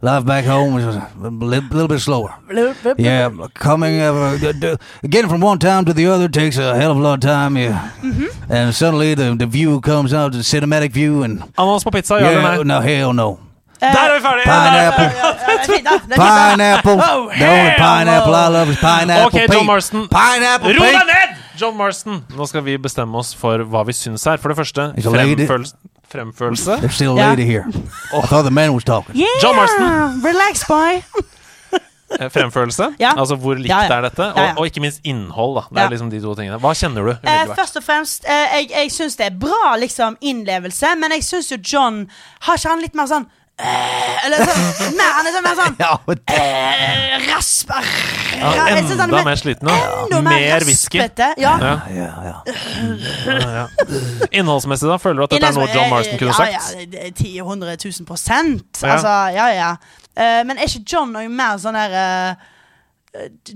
life 0.02 0.26
back 0.26 0.46
home 0.46 0.74
was 0.76 0.86
a 0.96 1.08
little, 1.20 1.70
little 1.70 1.88
bit 1.88 2.00
slower. 2.00 2.34
Yeah, 2.98 3.30
coming, 3.54 4.00
uh, 4.02 4.38
d- 4.38 4.54
d- 4.60 4.78
getting 5.10 5.30
from 5.30 5.42
one 5.42 5.60
town 5.60 5.86
to 5.86 5.94
the 5.94 6.08
other 6.08 6.28
takes 6.30 6.58
a 6.58 6.76
hell 6.76 6.92
of 6.92 6.98
a 6.98 7.02
lot 7.02 7.14
of 7.16 7.20
time. 7.22 7.58
Yeah, 7.58 7.90
and 8.50 8.74
suddenly 8.76 9.16
the 9.16 9.36
the 9.36 9.46
view 9.48 9.82
comes 9.82 10.14
out, 10.14 10.32
the 10.32 10.44
cinematic 10.44 10.92
view, 10.94 11.24
and 11.24 11.42
Ananas 11.58 11.84
på 11.84 11.92
pizza, 11.92 12.20
ja 12.20 12.30
yeah, 12.32 12.58
nei? 12.58 12.64
no 12.64 12.80
hell 12.82 13.14
no. 13.14 13.40
Eh, 13.80 13.94
Der 13.94 14.10
er 14.10 14.14
vi 14.16 14.22
ferdige! 14.22 14.44
Pineapple, 14.44 15.12
ja, 15.18 16.00
pineapple. 16.16 16.94
Oh, 16.94 17.30
The 17.38 17.46
only 17.48 17.72
pineapple 17.78 18.36
I 18.36 18.48
love 18.50 18.70
is 18.72 18.78
pineapple. 18.80 19.40
Ok, 19.42 19.54
John 19.54 19.66
Marston. 19.66 20.08
Pineapple. 20.10 20.74
Ro 20.74 20.84
deg 20.86 21.06
ned! 21.06 21.36
John 21.62 21.78
Marston. 21.78 22.24
Nå 22.38 22.46
skal 22.48 22.64
vi 22.66 22.78
bestemme 22.78 23.18
oss 23.18 23.36
for 23.36 23.58
hva 23.70 23.84
vi 23.86 23.94
syns 23.94 24.26
her. 24.26 24.38
For 24.38 24.50
det 24.50 24.58
første, 24.58 24.94
Is 24.98 25.06
fremfølelse. 26.12 26.72
There's 26.82 26.96
still 26.96 27.12
a 27.20 27.30
lady 27.30 27.44
here. 27.46 27.66
I 28.14 28.22
thought 28.28 28.44
the 28.46 28.52
man 28.52 28.74
was 28.74 28.84
talking. 28.84 29.16
Yeah, 29.16 29.28
John 29.44 29.56
Marston. 29.56 30.22
Relax, 30.24 30.64
boy. 30.68 31.02
Fremførelse. 32.08 32.32
Fremfølelse. 32.34 32.86
Ja. 33.00 33.12
Altså 33.20 33.36
hvor 33.36 33.54
likt 33.60 33.68
Ja, 33.70 33.82
ja. 33.84 33.98
er 33.98 34.02
dette? 34.02 34.24
Og, 34.32 34.38
Ja, 34.38 34.44
ja. 34.44 34.54
og 34.58 34.66
ikke 34.66 34.80
minst 34.82 35.00
innhold. 35.04 35.56
da 35.56 35.62
Det 35.70 35.78
er 35.78 35.82
Ja. 35.84 35.90
liksom 35.90 36.10
de 36.10 36.22
to 36.22 36.36
tingene. 36.36 36.58
Hva 36.60 36.72
kjenner 36.74 37.04
du? 37.04 37.12
Eh, 37.30 37.56
først 37.56 37.76
og 37.78 37.84
fremst, 37.84 38.24
eh, 38.26 38.32
jeg, 38.60 38.70
jeg 38.72 38.92
syns 38.92 39.16
det 39.18 39.26
er 39.26 39.36
bra 39.40 39.76
liksom 39.78 40.16
innlevelse, 40.22 40.96
men 40.98 41.12
jeg 41.12 41.24
syns 41.24 41.52
jo 41.52 41.58
John 41.74 42.08
Har 42.42 42.56
ikke 42.56 42.70
han 42.70 42.82
litt 42.82 42.96
mer 42.96 43.06
sånn 43.08 43.26
eh, 43.26 43.37
Eller 43.58 44.44
sånn 44.46 44.94
mer, 44.94 45.14
Han 45.16 45.28
er 45.28 45.34
sånn 45.34 45.46
mer 45.48 45.56
sånn 45.58 45.78
Ja, 45.82 45.94
men 46.06 46.20
eh, 46.30 47.16
rasp 47.26 47.72
ja, 48.38 48.52
Enda 48.70 48.98
sånn, 49.00 49.14
er 49.18 49.26
mer 49.26 49.40
sliten. 49.40 49.72
Ja. 49.72 49.88
Enda 50.04 50.20
mer 50.28 50.66
whisky. 50.68 51.00
Ja. 51.02 51.08
Ja. 51.42 51.54
ja, 51.90 52.10
ja. 52.28 52.36
Ja, 52.46 53.38
ja. 53.56 53.64
Innholdsmessig, 54.30 54.86
da? 54.92 55.00
Føler 55.02 55.24
du 55.24 55.26
at 55.26 55.34
dette 55.34 55.50
er 55.50 55.58
noe 55.58 55.72
John 55.72 55.90
Marston 55.90 56.22
kunne 56.22 56.36
sagt? 56.38 56.54
Ja, 56.54 56.62
ja, 56.78 56.86
det 56.92 57.02
er 57.08 57.16
10 57.18 57.40
100 57.48 57.78
000 57.82 58.08
prosent. 58.10 58.84
Altså, 58.86 59.16
ja, 59.34 59.48
ja. 59.56 59.72
Uh, 60.14 60.44
men 60.46 60.58
er 60.58 60.70
ikke 60.70 60.86
John 60.94 61.16
noe 61.16 61.26
mer 61.30 61.58
sånn 61.62 61.78
der 61.78 61.98
uh, 61.98 62.54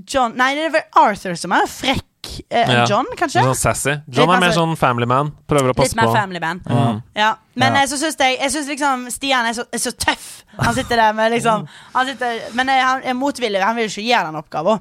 John 0.09 0.33
Nei, 0.37 0.53
det 0.57 0.67
er 0.67 0.73
vel 0.79 1.01
Arthur 1.03 1.37
som 1.37 1.53
er 1.53 1.69
frekk 1.69 2.01
eh, 2.01 2.10
enn 2.49 2.71
Ja. 2.71 2.85
John, 2.89 3.05
kanskje? 3.17 3.43
Sånn 3.43 3.55
sassy. 3.55 3.91
Litt 3.91 4.17
John 4.17 4.29
er 4.29 4.39
mer 4.39 4.51
sånn- 4.55 4.77
family 4.77 5.07
man. 5.07 5.31
Prøver 5.47 5.71
å 5.71 5.75
passe 5.75 5.95
Litt 5.95 6.01
mer 6.01 6.13
family 6.13 6.39
man. 6.39 6.59
Mm. 6.65 7.03
Ja. 7.15 7.35
Men 7.55 7.75
Ja. 7.75 7.81
eh, 7.81 7.85
så 7.87 7.97
syns 7.99 8.17
jeg 8.17 8.39
Jeg 8.39 8.51
synes 8.51 8.67
liksom 8.67 9.11
Stian 9.11 9.45
er 9.45 9.53
så, 9.53 9.65
er 9.71 9.77
så 9.77 9.91
tøff. 9.91 10.43
Han 10.59 10.73
sitter 10.73 10.95
der 10.95 11.13
med 11.13 11.31
liksom 11.31 11.67
han 11.93 12.07
sitter, 12.07 12.39
Men 12.53 12.69
eh, 12.69 12.81
han 12.81 13.01
er 13.03 13.13
motvillig. 13.13 13.61
Han 13.61 13.75
vil 13.75 13.85
ikke 13.85 14.07
gjøre 14.07 14.25
den 14.25 14.35
oppgaven. 14.35 14.79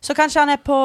Så 0.00 0.14
kanskje 0.16 0.40
han 0.40 0.48
er 0.48 0.56
på 0.56 0.76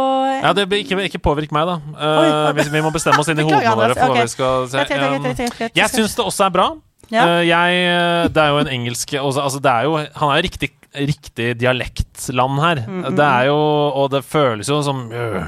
Ja, 0.43 0.51
det 0.53 0.67
blir 0.67 0.83
ikke, 0.83 0.99
ikke 1.07 1.21
påvirk 1.23 1.51
meg, 1.55 1.65
da. 1.65 1.75
Eh, 1.75 2.19
Oi, 2.19 2.27
oi. 2.27 2.53
vi, 2.53 2.69
vi 2.69 2.81
må 2.81 2.91
bestemme 2.91 3.19
oss 3.19 3.29
inn 3.31 3.39
i 3.39 3.43
hodene 3.43 3.75
våre 3.75 3.95
for 3.95 4.11
okay. 4.11 4.15
hva 4.15 4.21
vi 4.21 4.27
skal 4.27 4.67
se. 4.67 4.77
Um. 4.77 5.69
Jeg 5.73 5.89
syns 5.93 6.15
det 6.15 6.25
også 6.25 6.45
er 6.45 6.49
bra. 6.49 6.75
Ja. 7.13 7.23
Uh, 7.23 7.43
jeg, 7.45 8.31
det 8.33 8.41
er 8.41 8.49
jo 8.49 8.57
en 8.63 8.67
engelsk 8.67 9.13
også, 9.13 9.41
altså 9.41 9.59
det 9.61 9.71
er 9.71 9.83
jo, 9.85 9.97
Han 10.15 10.31
er 10.31 10.39
jo 10.41 10.45
riktig, 10.47 10.71
riktig 10.95 11.57
dialektland 11.61 12.59
her. 12.63 12.81
Mm, 12.87 13.03
Det 13.15 13.25
er 13.25 13.45
jo 13.49 13.57
Og 13.95 14.09
det 14.11 14.23
føles 14.25 14.67
jo 14.69 14.81
som 14.85 15.05
uh, 15.11 15.45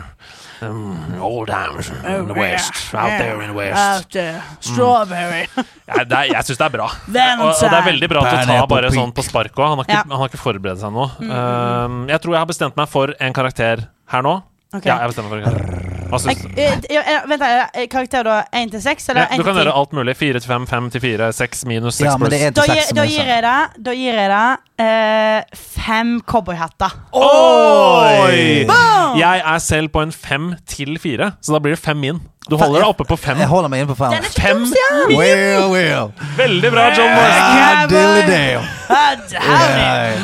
um, 0.61 1.22
Old 1.22 1.48
times 1.52 1.90
in 1.90 2.28
the 2.28 2.34
west. 2.38 2.94
Out 2.94 3.14
there 3.19 3.41
in 3.44 3.49
the 3.52 3.57
west. 3.57 3.78
Out 3.78 4.10
there. 4.11 4.41
Strawberry. 4.60 5.45
Ja, 5.88 6.03
det 6.03 6.18
er, 6.18 6.24
jeg 6.34 6.44
syns 6.49 6.57
det 6.60 6.65
er 6.68 6.74
bra. 6.78 6.88
Og, 6.90 7.48
og 7.53 7.61
det 7.61 7.78
er 7.78 7.86
veldig 7.91 8.10
bra 8.11 8.24
at 8.26 8.32
du 8.41 8.52
tar 8.52 8.68
bare 8.68 8.91
sånn 8.91 9.14
på 9.15 9.24
spark 9.26 9.53
òg. 9.56 9.68
Han, 9.69 9.78
har 9.78 9.86
ikke- 9.86 9.98
Ja. 9.98 10.03
Mm, 10.03 10.11
han 10.11 10.19
har 10.24 10.30
ikke 10.34 10.41
forberedt 10.44 10.80
seg 10.84 10.91
nå. 10.94 11.06
Um, 11.22 12.07
jeg 12.10 12.22
tror 12.22 12.34
jeg 12.38 12.40
har 12.44 12.49
bestemt 12.53 12.76
meg 12.78 12.90
for 12.90 13.14
en 13.19 13.34
karakter 13.34 13.88
her 14.14 14.22
nå. 14.26 14.41
Ok. 14.76 14.85
Ja, 14.85 14.98
jeg 14.99 15.14
bestemmer 15.14 15.31
for 15.31 15.39
en 15.39 15.45
karakter. 15.48 15.88
Hva 16.07 16.19
syns 16.23 16.41
du? 16.44 16.48
Eh, 16.60 16.73
eh, 16.91 17.10
eh, 17.14 17.26
Vent, 17.27 17.44
er 17.44 17.88
karakter 17.91 18.23
da 18.27 18.38
1 18.56 18.72
til 18.76 18.81
6? 18.84 19.10
Eller 19.11 19.22
Ja, 19.22 19.27
1 19.35 19.39
du 19.39 19.44
kan 19.48 19.56
gjøre 19.60 19.76
alt 19.80 19.94
mulig. 19.95 20.15
4 20.19 20.39
til 20.44 20.52
5, 20.52 20.68
5 20.68 20.89
til 20.91 21.02
4, 21.03 21.34
6 21.34 21.65
minus 21.68 21.99
6 21.99 22.06
Ja, 22.07 22.15
pluss. 22.19 22.30
Da, 22.56 22.65
da 22.95 23.06
gir 23.07 23.31
jeg 23.31 23.44
det 23.44 23.84
Da 23.84 23.95
gir 23.95 24.14
jeg 24.19 24.30
det 24.31 24.48
uh, 24.84 25.41
fem 25.56 26.22
cowboyhatter. 26.27 26.95
Oi! 27.15 28.68
Boom! 28.68 29.19
Jeg 29.19 29.44
er 29.44 29.60
selv 29.64 29.91
på 29.95 30.03
en 30.03 30.11
5 30.11 30.53
til 30.68 30.99
4, 30.99 31.31
så 31.41 31.56
da 31.56 31.64
blir 31.64 31.76
det 31.76 31.84
5 31.84 31.98
min. 31.98 32.22
Du 32.48 32.56
holder 32.56 32.80
deg 32.80 32.88
oppe 32.88 33.03
på 33.07 33.18
5. 33.19 33.41
Jeg 33.44 33.48
holder 33.52 33.72
meg 33.72 33.84
inne 33.84 33.91
på 33.91 33.98
fem. 33.99 34.14
Den 34.15 34.23
er 34.23 34.30
ikke 34.31 34.41
Fem 34.41 34.64
dum! 34.72 35.18
Well, 35.18 35.72
well. 35.73 36.14
Veldig 36.38 36.72
bra, 36.72 36.85
John 36.95 37.11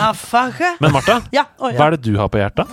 motherfucker. 0.03 0.79
Men 0.79 0.95
Martha, 0.95 1.19
Ja, 1.35 1.47
oi, 1.59 1.75
hva 1.75 1.89
er 1.89 1.97
det 1.97 2.03
du 2.05 2.15
har 2.19 2.31
på 2.31 2.39
hjertet? 2.39 2.67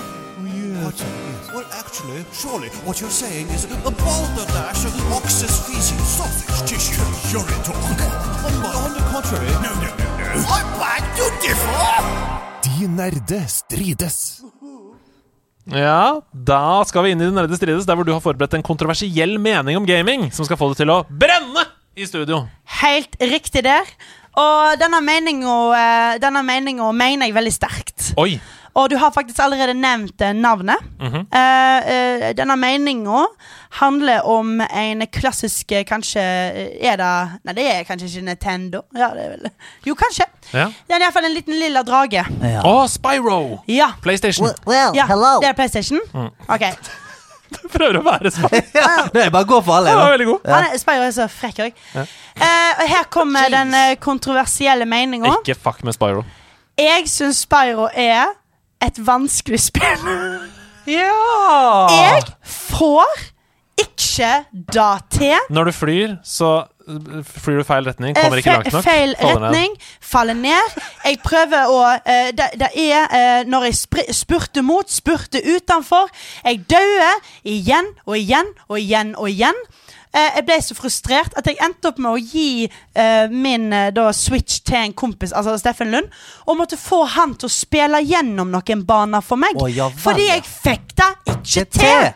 Actually, 1.91 2.23
surely 2.33 2.69
what 2.87 3.01
you're 3.01 3.11
saying 3.11 3.49
is 3.51 3.65
a 3.65 3.91
balderdash 3.91 4.85
of 4.87 4.95
ox's 5.11 5.55
feces, 5.67 5.99
sausage 6.07 6.71
tissue, 6.71 7.03
urine 7.35 7.63
talk. 7.67 7.75
On, 8.47 8.55
on 8.63 8.93
the 8.95 9.03
contrary, 9.11 9.51
no, 9.59 9.75
no, 9.83 9.91
no, 9.99 10.07
no. 10.23 10.39
I 10.55 10.61
beg 10.79 11.03
to 11.19 11.27
differ! 11.43 11.89
De 12.63 12.87
nerde 12.87 13.41
strides. 13.51 14.39
Ja, 15.67 16.21
da 16.31 16.63
skal 16.87 17.09
vi 17.09 17.17
inn 17.17 17.25
i 17.25 17.27
De 17.27 17.35
nerde 17.35 17.59
strides, 17.59 17.91
der 17.91 17.99
hvor 17.99 18.07
du 18.07 18.15
har 18.15 18.23
forberedt 18.23 18.55
en 18.55 18.63
kontroversiell 18.71 19.35
mening 19.43 19.83
om 19.83 19.89
gaming, 19.89 20.31
som 20.31 20.47
skal 20.47 20.63
få 20.63 20.71
det 20.71 20.85
til 20.85 20.95
å 20.95 21.03
brenne 21.11 21.67
i 21.99 22.07
studio. 22.07 22.45
Helt 22.85 23.19
riktig 23.19 23.67
der. 23.67 23.91
Og 24.39 24.79
denne 24.79 25.03
meninga 25.03 25.59
Denne 26.23 26.47
meninga 26.47 26.87
mener 26.95 27.27
jeg 27.27 27.35
veldig 27.35 27.57
sterkt. 27.59 28.13
Oi. 28.15 28.37
Og 28.75 28.91
du 28.91 28.97
har 28.97 29.11
faktisk 29.11 29.39
allerede 29.43 29.75
nevnt 29.75 30.21
navnet. 30.21 30.41
navnet. 30.41 30.77
-hmm. 30.99 31.17
uh, 31.17 31.79
uh, 32.27 32.37
denne 32.37 32.57
meninga 32.57 33.27
handler 33.71 34.27
om 34.27 34.61
en 34.61 35.07
klassisk 35.07 35.73
eh, 35.73 35.85
Kanskje 35.85 36.21
eh, 36.21 36.89
er 36.91 36.97
det 36.97 37.11
Nei, 37.47 37.55
det 37.55 37.67
er 37.71 37.85
kanskje 37.89 38.09
ikke 38.09 38.25
Nintendo. 38.27 38.83
Ja, 38.97 39.11
det 39.15 39.25
er 39.25 39.37
vel 39.37 39.51
Jo, 39.87 39.95
kanskje. 39.95 40.27
Ja. 40.53 40.67
Det 40.67 40.97
er 40.97 41.05
iallfall 41.05 41.29
en 41.29 41.35
liten 41.35 41.55
lilla 41.59 41.83
drage. 41.87 42.25
Ja. 42.43 42.65
oh, 42.67 42.87
Spyro! 42.91 43.61
Ja. 43.69 43.93
PlayStation. 44.03 44.51
well, 44.67 44.97
ja. 44.97 45.07
Det 45.41 45.49
er 45.49 45.53
PlayStation? 45.53 46.01
Mm. 46.15 46.31
Ok. 46.49 46.67
Prøver 47.75 48.01
å 48.01 48.03
være 48.07 48.33
Spyro. 48.35 48.61
Det 49.15 49.25
er 49.25 49.31
bare 49.31 49.47
å 49.47 49.51
gå 49.53 49.63
for 49.67 49.79
alle. 49.79 49.95
Ja, 49.95 50.11
veldig 50.17 50.29
god. 50.33 50.51
Han 50.51 50.69
er, 50.69 50.83
Spyro 50.83 51.07
er 51.07 51.15
så 51.15 51.29
frekk 51.31 51.63
òg. 51.67 51.81
og 52.01 52.85
her 52.91 53.09
kommer 53.11 53.51
den 53.53 53.75
eh, 53.75 53.95
kontroversielle 54.03 54.87
meninga. 54.87 55.37
Ikke 55.41 55.59
fuck 55.59 55.85
med 55.87 55.99
Spyro. 55.99 56.27
Jeg 56.81 57.09
syns 57.11 57.45
Spyro 57.47 57.89
er 57.95 58.31
et 58.87 59.07
vanskelig 59.07 59.61
spill. 59.61 60.09
Ja! 60.87 61.87
Jeg 61.93 62.23
får 62.43 63.07
ikke 63.79 64.45
det 64.53 65.03
til. 65.11 65.37
Når 65.51 65.65
du 65.65 65.73
flyr, 65.73 66.15
så 66.25 66.65
uh, 66.89 67.21
flyr 67.25 67.61
du 67.61 67.65
feil 67.69 67.87
retning. 67.87 68.17
Eh, 68.17 68.23
Kommer 68.23 68.41
ikke 68.41 68.51
langt 68.51 68.73
nok. 68.73 68.85
Feil 68.85 69.15
retning, 69.21 69.77
faller 70.01 70.35
ned. 70.35 70.81
Jeg 71.05 71.21
prøver 71.25 71.71
å 71.71 71.79
eh, 72.01 72.31
det, 72.37 72.49
det 72.61 72.71
er 72.75 73.07
eh, 73.13 73.45
Når 73.49 73.69
jeg 73.69 73.79
spurte 73.83 74.17
spurter 74.17 74.67
mot, 74.67 74.91
spurter 74.91 75.45
utenfor. 75.57 76.11
Jeg 76.45 76.65
dauer 76.71 77.21
igjen 77.45 77.93
og 78.07 78.19
igjen 78.19 78.51
og 78.69 78.81
igjen 78.81 79.15
og 79.17 79.31
igjen. 79.31 79.63
Eh, 80.11 80.31
jeg 80.41 80.43
ble 80.49 80.57
så 80.59 80.75
frustrert 80.75 81.37
at 81.39 81.47
jeg 81.47 81.61
endte 81.63 81.93
opp 81.93 82.01
med 82.03 82.17
å 82.17 82.19
gi 82.19 82.65
eh, 82.67 83.31
min 83.31 83.69
eh, 83.71 83.93
da, 83.95 84.09
Switch 84.17 84.59
til 84.67 84.81
en 84.81 84.95
kompis, 84.99 85.31
altså 85.31 85.55
Steffen 85.61 85.93
Lund, 85.95 86.11
og 86.51 86.59
måtte 86.59 86.79
få 86.81 87.05
han 87.15 87.37
til 87.39 87.47
å 87.47 87.53
spille 87.55 88.03
gjennom 88.03 88.51
noen 88.51 88.83
baner 88.89 89.23
for 89.23 89.39
meg. 89.39 89.55
Ja 89.71 89.87
vel, 89.87 90.03
fordi 90.03 90.27
jeg 90.27 90.43
fikk 90.51 90.97
det 90.99 91.11
ikke 91.37 91.65
til. 91.79 92.11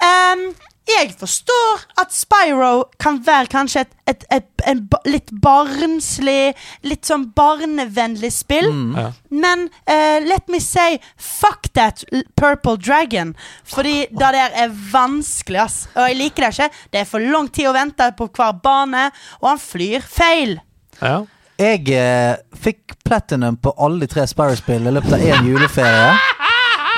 til. 0.00 0.48
Jeg 0.90 1.12
forstår 1.20 1.84
at 2.00 2.14
Spyro 2.14 2.88
kan 3.00 3.20
være 3.26 3.50
kanskje 3.52 3.84
et, 3.84 3.92
et, 4.10 4.24
et, 4.32 4.48
et 4.72 4.96
litt 5.08 5.30
barnslig 5.42 6.54
Litt 6.86 7.08
sånn 7.08 7.28
barnevennlig 7.36 8.30
spill. 8.34 8.68
Ja. 8.96 9.10
Men 9.30 9.68
uh, 9.90 10.18
let 10.24 10.48
me 10.50 10.60
say 10.62 10.98
fuck 11.16 11.70
that 11.78 12.02
Purple 12.40 12.76
Dragon. 12.80 13.34
Fordi 13.68 14.06
det 14.10 14.30
der 14.34 14.56
er 14.64 14.72
vanskelig, 14.92 15.60
ass. 15.64 15.76
Og 15.94 16.08
jeg 16.08 16.18
liker 16.20 16.46
det 16.46 16.52
ikke. 16.54 16.70
Det 16.92 17.02
er 17.02 17.08
for 17.08 17.30
lang 17.32 17.50
tid 17.52 17.70
å 17.70 17.76
vente 17.76 18.08
på 18.18 18.28
hver 18.36 18.56
bane, 18.62 19.08
og 19.42 19.52
han 19.52 19.62
flyr 19.62 20.06
feil. 20.06 20.58
Ja. 21.00 21.22
Jeg 21.60 21.92
uh, 21.92 22.40
fikk 22.56 22.94
platinum 23.04 23.58
på 23.60 23.74
alle 23.76 24.00
de 24.04 24.08
tre 24.08 24.24
Spyro-spillene 24.28 24.92
i 24.92 24.96
løpet 24.96 25.16
av 25.18 25.26
én 25.26 25.50
juleferie. 25.50 26.38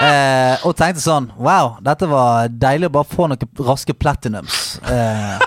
Eh, 0.00 0.56
og 0.66 0.74
tenkte 0.78 1.02
sånn 1.04 1.30
Wow, 1.36 1.76
dette 1.84 2.08
var 2.10 2.48
deilig 2.48 2.88
å 2.88 2.94
bare 2.96 3.04
få 3.10 3.28
noen 3.28 3.38
raske 3.66 3.92
platinums. 3.94 4.78
Eh, 4.88 5.38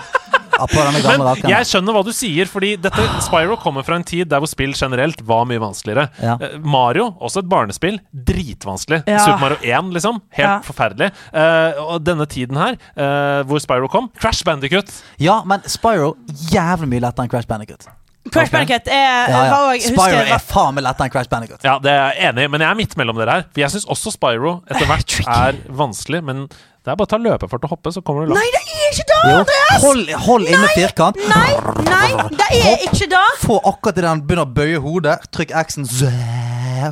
på 0.56 0.80
denne 0.80 1.02
gamle 1.04 1.18
Men 1.20 1.26
rakkeren. 1.28 1.50
jeg 1.52 1.66
skjønner 1.68 1.92
hva 1.92 2.00
du 2.06 2.12
sier, 2.16 2.48
fordi 2.48 2.70
dette 2.80 3.02
Spyro 3.26 3.58
kommer 3.60 3.84
fra 3.84 3.98
en 3.98 4.04
tid 4.08 4.30
der 4.30 4.40
hvor 4.40 4.48
spill 4.48 4.72
generelt 4.72 5.20
var 5.28 5.44
mye 5.44 5.60
vanskeligere. 5.60 6.06
Ja. 6.22 6.38
Eh, 6.40 6.54
Mario, 6.64 7.10
også 7.20 7.42
et 7.42 7.50
barnespill, 7.50 7.98
dritvanskelig. 8.14 9.02
Ja. 9.06 9.18
Super 9.26 9.42
Mario 9.42 9.58
1, 9.60 9.92
liksom. 9.98 10.22
Helt 10.38 10.48
Ja. 10.48 10.60
forferdelig. 10.64 11.10
Eh, 11.34 11.82
og 11.82 12.02
denne 12.04 12.24
tiden 12.26 12.56
her, 12.56 12.78
eh, 12.96 13.42
hvor 13.44 13.60
Spyro 13.60 13.88
kom 13.92 14.08
Crash 14.18 14.42
Bandicut. 14.44 14.88
Ja, 15.18 15.42
men 15.44 15.60
Spyro 15.68 16.14
jævlig 16.48 16.88
mye 16.88 17.00
lettere 17.04 17.24
enn 17.26 17.30
Crash 17.30 17.46
Bandicut. 17.46 17.84
Crash. 18.32 18.50
Bandicut 18.52 18.88
er 18.88 19.28
Ja, 19.30 19.44
ja. 19.46 19.56
også- 19.72 19.92
Spyro 19.94 20.22
er 20.36 20.38
faen 20.38 20.74
meg 20.74 20.84
lettere 20.84 21.06
enn 21.06 21.12
Crash 21.12 21.28
Bandicut. 21.30 21.60
Ja, 21.64 21.78
det 21.78 21.90
er 21.92 22.12
jeg 22.12 22.30
enig 22.30 22.44
i, 22.44 22.48
men 22.48 22.60
jeg 22.60 22.70
er 22.70 22.74
midt 22.74 22.96
mellom 22.96 23.16
dere 23.20 23.30
her. 23.30 23.42
For 23.52 23.60
jeg 23.60 23.70
syns 23.70 23.86
også 23.86 24.12
Spyro 24.12 24.62
etter 24.70 24.86
hvert 24.86 25.20
er 25.26 25.52
vanskelig, 25.70 26.22
men 26.24 26.48
Det 26.86 26.92
er 26.92 26.96
bare 27.00 27.06
å 27.08 27.10
ta 27.10 27.18
løpefart 27.18 27.64
og 27.66 27.70
hoppe, 27.72 27.90
så 27.90 28.00
kommer 28.00 28.28
du 28.28 28.32
Nei, 28.32 28.44
det 28.54 28.60
er 28.62 28.92
ikke 28.92 29.06
det, 29.10 29.16
Andreas! 29.34 29.82
hold, 29.82 30.10
hold 30.22 30.44
inne 30.46 30.68
firkant. 30.70 31.16
Nei, 31.16 31.56
nei, 31.82 32.28
det 32.30 32.46
er 32.62 32.84
ikke 32.86 33.08
det. 33.10 33.24
Få 33.42 33.58
akkurat 33.66 33.96
til 33.98 34.04
den 34.06 34.20
begynner 34.22 34.46
å 34.46 34.54
bøye 34.54 34.78
hodet. 34.78 35.16
Trykk 35.34 35.50
X-en, 35.64 35.84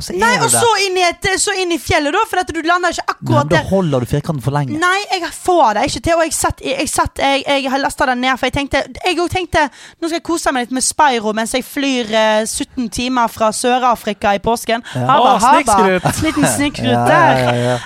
så 0.01 0.13
er 0.13 0.19
Nei, 0.21 0.31
du 0.37 0.45
og 0.45 0.51
så 0.53 0.71
inn 0.85 0.97
i, 0.99 1.03
et, 1.07 1.27
så 1.41 1.53
inn 1.61 1.71
i 1.75 1.77
fjellet, 1.81 2.13
da, 2.15 2.21
for 2.29 2.41
at 2.41 2.49
du 2.53 2.59
lander 2.65 2.89
ikke 2.95 3.03
Nei, 3.05 3.13
akkurat 3.15 3.45
men 3.45 3.51
da 3.51 3.57
der. 3.59 3.69
holder 3.69 3.99
du 3.99 4.05
firkanten 4.11 4.43
for 4.45 4.51
lenge. 4.55 4.79
Nei, 4.81 4.99
jeg 5.11 5.31
får 5.35 5.73
det 5.79 5.83
ikke 5.91 6.01
til. 6.07 6.15
Og 6.19 6.23
jeg 6.27 6.33
satt, 6.37 6.61
i- 6.65 6.73
jeg, 6.75 6.89
satt, 6.91 7.21
jeg, 7.23 7.43
jeg 7.47 7.71
har 7.71 7.79
lasta 7.83 8.05
den 8.11 8.21
ned, 8.25 8.37
for 8.39 8.45
jeg 8.49 8.55
tenkte 8.59 8.83
Jeg 9.05 9.17
òg 9.23 9.29
tenkte 9.33 9.65
nå 9.69 10.07
skal 10.07 10.17
jeg 10.19 10.25
kose 10.27 10.51
meg 10.55 10.65
litt 10.67 10.75
med 10.79 10.83
Spyro 10.85 11.33
mens 11.37 11.53
jeg 11.57 11.63
flyr 11.67 12.11
eh, 12.15 12.45
17 12.47 12.89
timer 12.89 13.27
fra 13.31 13.51
Sør-Afrika 13.55 14.33
i 14.35 14.41
påsken. 14.43 14.83
Haba, 14.93 15.15
Å, 15.19 15.37
haba. 15.39 15.53
snikskryt. 15.61 16.23
Liten 16.25 16.45
snikskryt 16.55 16.91
Ja, 16.91 17.05
der. 17.07 17.37
ja, 17.37 17.53
ja. 17.55 17.77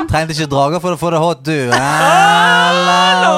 Um, 0.00 0.08
Trengte 0.10 0.32
ikke 0.36 0.50
drager 0.52 0.80
for 0.82 0.96
å 0.96 1.00
få 1.00 1.10
det 1.14 1.20
hot, 1.22 1.44
du. 1.46 1.70
Hello. 3.20 3.36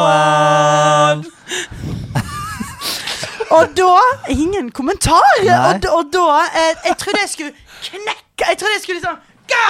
og 3.52 3.74
da 3.76 3.90
Ingen 4.32 4.70
kommentar! 4.72 5.20
Nei. 5.44 5.56
Og, 5.74 5.86
og 5.98 6.12
da 6.14 6.26
eh, 6.56 6.70
Jeg 6.89 6.97
trodde 7.02 7.20
jeg 7.24 7.32
skulle 7.34 7.52
knekke. 7.91 8.49
Jeg 8.49 8.59
trodde 8.61 8.75
jeg 8.79 8.83
skulle 8.87 9.01
liksom 9.03 9.21
Ja, 9.53 9.63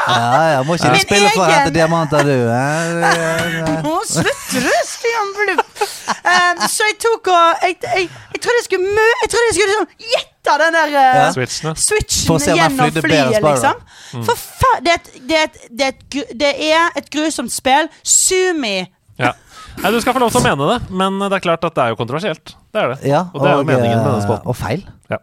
ja, 0.53 0.59
må 0.63 0.75
ikke 0.77 0.91
du 0.93 0.95
Min 0.95 1.01
spille 1.03 1.31
for 1.35 1.49
egen... 1.49 1.63
egen- 1.63 1.75
diamanter, 1.75 2.23
du. 2.29 2.35
eh? 2.55 3.83
Nå 3.87 3.95
slutter 4.07 4.67
du, 4.67 4.75
Stian 4.87 5.33
Bluff. 5.39 5.89
Um, 6.23 6.61
så 6.71 6.87
jeg 6.91 6.99
tok 7.03 7.31
og 7.33 7.65
Jeg, 7.67 7.77
jeg, 7.83 8.09
jeg 8.35 8.41
trodde 8.45 8.59
jeg 8.61 8.67
skulle 8.69 8.93
mø 8.99 9.07
Jeg 9.23 9.31
trodde 9.33 9.47
jeg 9.49 9.57
skulle 9.57 9.73
liksom 9.73 9.89
gjette 10.13 10.57
den 10.63 10.77
der 10.79 10.89
uh, 10.93 10.99
Ja. 11.19 11.27
switchen, 11.35 11.77
switchen 11.79 12.27
For 12.29 12.37
å 12.39 12.43
se 12.45 12.53
om 12.55 12.61
gjennom 12.61 12.99
flyet, 13.07 13.39
liksom. 13.49 13.83
For 14.29 14.37
fa 14.39 14.73
det, 14.87 14.99
et, 14.99 15.09
det, 15.33 15.43
det, 15.81 16.25
det 16.45 16.53
er 16.69 16.93
et 17.01 17.09
grusomt 17.15 17.53
spill. 17.55 17.89
Sumi. 18.05 18.77
Ja. 19.21 19.33
Nei, 19.81 19.91
Du 19.95 19.99
skal 20.05 20.13
få 20.17 20.21
lov 20.21 20.35
til 20.35 20.43
å 20.43 20.45
mene 20.45 20.69
det, 20.75 20.79
men 20.93 21.17
det 21.25 21.39
er 21.39 21.45
klart 21.47 21.65
at 21.65 21.75
det 21.79 21.87
er 21.87 21.95
jo 21.95 21.99
kontroversielt. 22.03 22.53
Det 22.75 22.83
er 22.83 22.93
det. 22.93 22.99
Ja, 23.09 23.23
og 23.33 23.41
det 23.41 23.51
er 23.55 23.61
jo 23.63 23.67
meningen 23.71 24.03
med 24.05 24.11
denne 24.21 24.37
eh. 24.37 24.47
Og 24.53 24.59
feil. 24.59 24.85
Ja. 25.13 25.21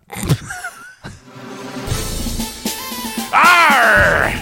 Arr! 3.39 4.35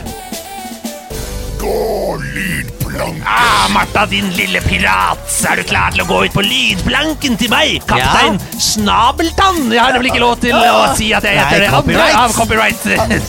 Gå 1.61 2.18
lydplanken. 2.22 3.24
Ah, 3.28 3.68
Martha, 3.74 4.06
din 4.10 4.30
lille 4.38 4.61
pirat! 4.65 5.24
Er 5.52 5.60
du 5.60 5.64
klar 5.69 5.94
til 5.94 6.02
å 6.03 6.07
gå 6.10 6.19
ut 6.28 6.34
på 6.36 6.44
lydplanken 6.45 7.38
til 7.40 7.52
meg? 7.52 7.78
Kaptein 7.90 8.40
Snabeltann! 8.61 9.68
Jeg 9.74 9.82
har 9.84 9.94
nemlig 9.95 10.14
ikke 10.14 10.24
lov 10.24 10.38
til 10.44 10.56
å 10.57 10.94
si 10.98 11.11
at 11.18 11.28
jeg 11.28 11.38
heter 11.40 11.60
Nei, 11.60 11.65
det 11.65 11.72
andre 11.72 11.78
copyright. 11.78 12.18
av 12.22 12.38
copyright. 12.38 12.88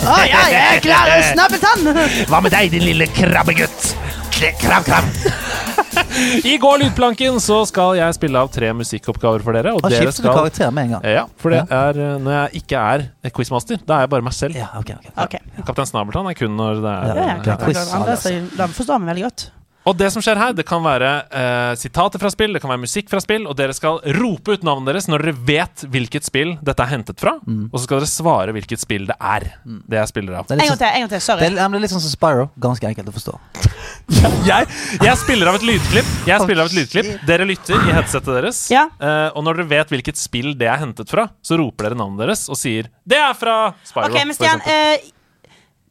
Å 0.08 0.20
ja, 0.28 0.44
jeg 0.52 0.68
er 0.76 0.84
klar! 0.84 1.12
Snabeltann. 1.32 1.90
Hva 2.30 2.42
med 2.44 2.54
deg, 2.56 2.70
din 2.76 2.86
lille 2.88 3.10
krabbegutt? 3.12 3.92
Krabb, 4.38 4.84
krabb. 4.84 5.04
I 6.44 6.58
går 6.62 6.78
lydplanken 6.78 7.40
så 7.42 7.56
skal 7.66 7.96
jeg 7.98 8.14
spille 8.14 8.38
av 8.38 8.50
tre 8.54 8.68
musikkoppgaver 8.76 9.42
for 9.42 9.58
dere. 9.58 9.72
Og 9.74 9.82
ah, 9.82 9.90
dere 9.90 10.12
skal 10.14 10.30
karakter 10.30 10.70
med 10.74 10.86
en 10.86 10.94
gang. 10.94 11.08
Ja, 11.10 11.24
for 11.42 11.54
det 11.54 11.64
er 11.74 11.98
eh, 12.04 12.14
når 12.22 12.36
jeg 12.36 12.62
ikke 12.62 12.84
er 12.94 13.06
quizmaster. 13.34 13.82
Da 13.82 13.98
er 13.98 14.06
jeg 14.06 14.12
bare 14.14 14.26
meg 14.28 14.36
selv. 14.38 14.54
Ja, 14.58 14.70
okay, 14.78 14.94
okay. 15.02 15.10
Ok. 15.24 15.64
Kaptein 15.66 15.90
Snabeltann 15.90 16.30
er 16.30 16.38
kun 16.38 16.54
når 16.58 16.82
det 16.86 16.94
er 16.94 17.18
Ja, 17.18 17.28
Ja, 17.34 17.38
ja. 17.50 18.40
Den 18.62 18.78
forstår 18.78 19.02
vi 19.02 19.10
veldig 19.10 19.26
godt. 19.26 19.48
Og 19.88 19.96
det 19.96 20.10
som 20.12 20.22
skjer 20.24 20.36
her, 20.40 20.52
det 20.58 20.66
kan 20.68 20.82
være 20.84 21.10
eh, 21.32 21.72
sitater 21.80 22.20
fra 22.20 22.30
spill, 22.34 22.52
det 22.52 22.60
kan 22.62 22.70
være 22.74 22.82
musikk 22.84 23.08
fra 23.08 23.20
spill, 23.24 23.46
og 23.48 23.56
dere 23.58 23.72
skal 23.76 24.00
rope 24.18 24.52
ut 24.58 24.66
navnet 24.66 24.92
deres 24.92 25.08
når 25.08 25.24
dere 25.24 25.36
vet 25.48 25.84
hvilket 25.88 26.26
spill 26.28 26.56
dette 26.60 26.84
er 26.84 26.92
hentet 26.92 27.18
fra, 27.22 27.36
Mm. 27.48 27.70
og 27.72 27.78
så 27.78 27.84
skal 27.86 28.00
dere 28.02 28.10
svare 28.10 28.52
hvilket 28.52 28.82
spill 28.82 29.06
det 29.08 29.16
er. 29.20 29.46
Det 29.88 29.96
jeg 30.02 30.08
spiller 30.10 30.36
av. 30.40 30.46
En 30.50 30.58
gang 30.60 30.68
sånn, 30.68 30.78
til. 30.82 30.88
en 30.92 31.00
gang 31.06 31.08
til, 31.08 31.18
det 31.18 31.22
Sorry. 31.24 31.46
er, 31.46 31.56
det 31.56 31.64
er 31.64 31.80
litt 31.86 31.94
sånn 31.94 32.04
som 32.04 32.12
Spyro. 32.12 32.50
Ganske 32.60 32.90
enkelt 32.90 33.08
å 33.08 33.14
forstå. 33.16 33.38
Jeg, 34.48 34.66
jeg 35.04 35.16
spiller 35.20 35.50
av 35.50 35.58
et 35.58 35.64
lydklipp. 35.68 36.08
Jeg 36.26 36.40
spiller 36.40 36.62
av 36.64 36.70
et 36.70 36.76
lydklipp 36.78 37.26
Dere 37.28 37.44
lytter 37.48 37.76
i 37.76 37.92
headsetet 37.92 38.30
deres. 38.38 38.60
Ja. 38.72 38.86
Eh, 38.98 39.28
og 39.36 39.44
når 39.44 39.60
dere 39.60 39.68
vet 39.68 39.92
hvilket 39.92 40.16
spill 40.20 40.54
det 40.58 40.68
er 40.70 40.80
hentet 40.80 41.10
fra, 41.12 41.26
så 41.44 41.58
roper 41.60 41.88
dere 41.90 41.98
navnet 42.00 42.22
deres 42.24 42.46
og 42.48 42.56
sier 42.56 42.88
'Det 43.06 43.18
er 43.20 43.34
fra 43.36 43.74
Spyro'. 43.84 44.08
Okay, 44.08 44.24
men 44.24 44.34
Stian, 44.34 44.60
eksempel. 44.60 44.72
eh, 44.72 45.12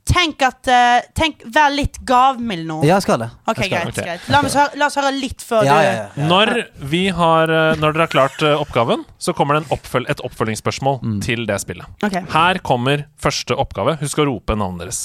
tenk 0.08 0.42
at 0.48 0.68
eh, 0.72 1.02
Tenk, 1.18 1.42
Vær 1.54 1.70
litt 1.76 1.98
gavmild 2.08 2.66
nå. 2.70 2.78
Ja, 2.88 2.96
jeg 2.98 3.06
skal 3.06 3.20
det. 3.22 3.28
Ok, 3.48 3.58
Jeg 3.62 3.70
skal 3.70 3.78
greit. 3.78 3.96
det. 3.96 4.02
Ok. 4.02 4.08
greit 4.08 4.30
La, 4.34 4.42
oss 4.48 4.56
høre, 4.58 4.80
la 4.82 4.86
oss 4.90 4.98
høre 5.00 5.12
litt 5.18 5.44
før 5.46 5.64
Ja, 5.68 5.76
du 5.78 5.84
ja, 5.84 5.92
ja, 5.92 6.08
ja. 6.16 6.28
Når, 6.32 6.54
vi 6.94 7.04
har, 7.20 7.50
eh, 7.50 7.76
når 7.82 7.94
dere 7.98 8.06
har 8.08 8.14
klart 8.16 8.42
eh, 8.48 8.56
oppgaven, 8.64 9.06
så 9.20 9.34
kommer 9.38 9.58
det 9.60 9.66
en 9.66 9.72
oppføl 9.78 10.08
et 10.12 10.24
oppfølgingsspørsmål 10.28 11.00
Mm. 11.04 11.20
til 11.22 11.46
det 11.50 11.60
spillet. 11.62 11.86
Ok. 12.04 12.18
Her 12.34 12.60
kommer 12.66 13.06
første 13.22 13.56
oppgave. 13.56 13.98
Husk 14.02 14.18
å 14.24 14.26
rope 14.32 14.56
navnet 14.58 14.86
deres. 14.88 15.02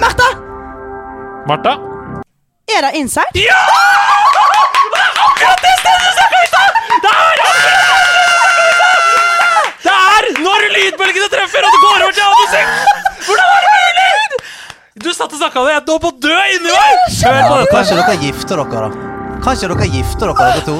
Martha! 0.00 0.28
Martha? 1.48 1.72
Er 2.68 2.82
det 2.86 2.90
Inside? 3.00 3.32
Ja! 3.34 3.58
Akkurat 5.26 5.60
det 5.64 5.74
stedet 5.80 6.02
du 6.04 6.10
snakka 6.18 6.38
i 6.42 6.46
stad! 6.50 6.70
Det 7.04 7.12
er 7.14 7.36
Det 9.86 9.94
når 10.68 10.76
lydbølgene 10.76 11.28
treffer, 11.32 11.64
og 11.64 11.70
det 11.72 11.80
går 11.84 12.02
over 12.04 12.12
til 12.16 12.24
annen 12.26 12.40
musikk! 12.44 12.68
Hvordan 13.26 13.48
var 13.52 13.60
det 13.64 13.70
mulig?! 13.78 14.12
Du 14.98 15.10
satt 15.14 15.32
og 15.32 15.38
snakka 15.38 15.60
om 15.60 15.66
det. 15.68 15.72
Jeg 15.72 15.82
holdt 15.86 16.02
på 16.02 16.10
å 16.10 16.18
dø 16.26 16.38
inni 16.54 16.72
meg! 16.74 16.94
Hør 17.22 17.42
på 17.48 17.54
dette. 17.60 17.72
Kanskje 17.74 17.98
dere 18.00 18.16
gifter 18.24 18.62
dere, 18.62 18.68
da? 18.84 18.88
Kanskje 19.44 19.70
dere 19.72 19.86
gifter 19.94 20.32
dere, 20.32 20.48
dere 20.52 20.62
to? 20.66 20.78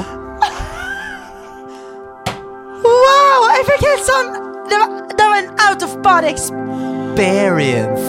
Wow! 2.83 3.47
Jeg 3.53 3.65
fikk 3.67 3.81
helt 3.85 4.05
sånn 4.07 4.29
Det 4.69 4.77
var, 4.79 4.91
det 5.11 5.25
var 5.27 5.37
en 5.41 5.49
out 5.65 5.85
of 5.85 5.95
body 6.05 6.29
experience. 6.31 8.05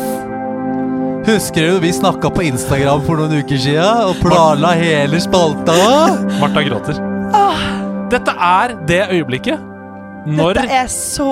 Husker 1.30 1.68
du 1.68 1.78
vi 1.84 1.92
snakka 1.94 2.30
på 2.34 2.44
Instagram 2.48 3.02
for 3.06 3.20
noen 3.20 3.40
uker 3.40 3.58
siden 3.60 4.04
og 4.10 4.18
planla 4.22 4.74
hele 4.78 5.20
spalta? 5.22 5.76
Martha 6.40 6.64
gråter. 6.66 7.00
Dette 8.10 8.34
er 8.34 8.74
det 8.88 9.02
øyeblikket 9.14 9.69
når 10.26 10.58
Dette 10.58 10.76
er 10.82 10.88
så 10.92 11.26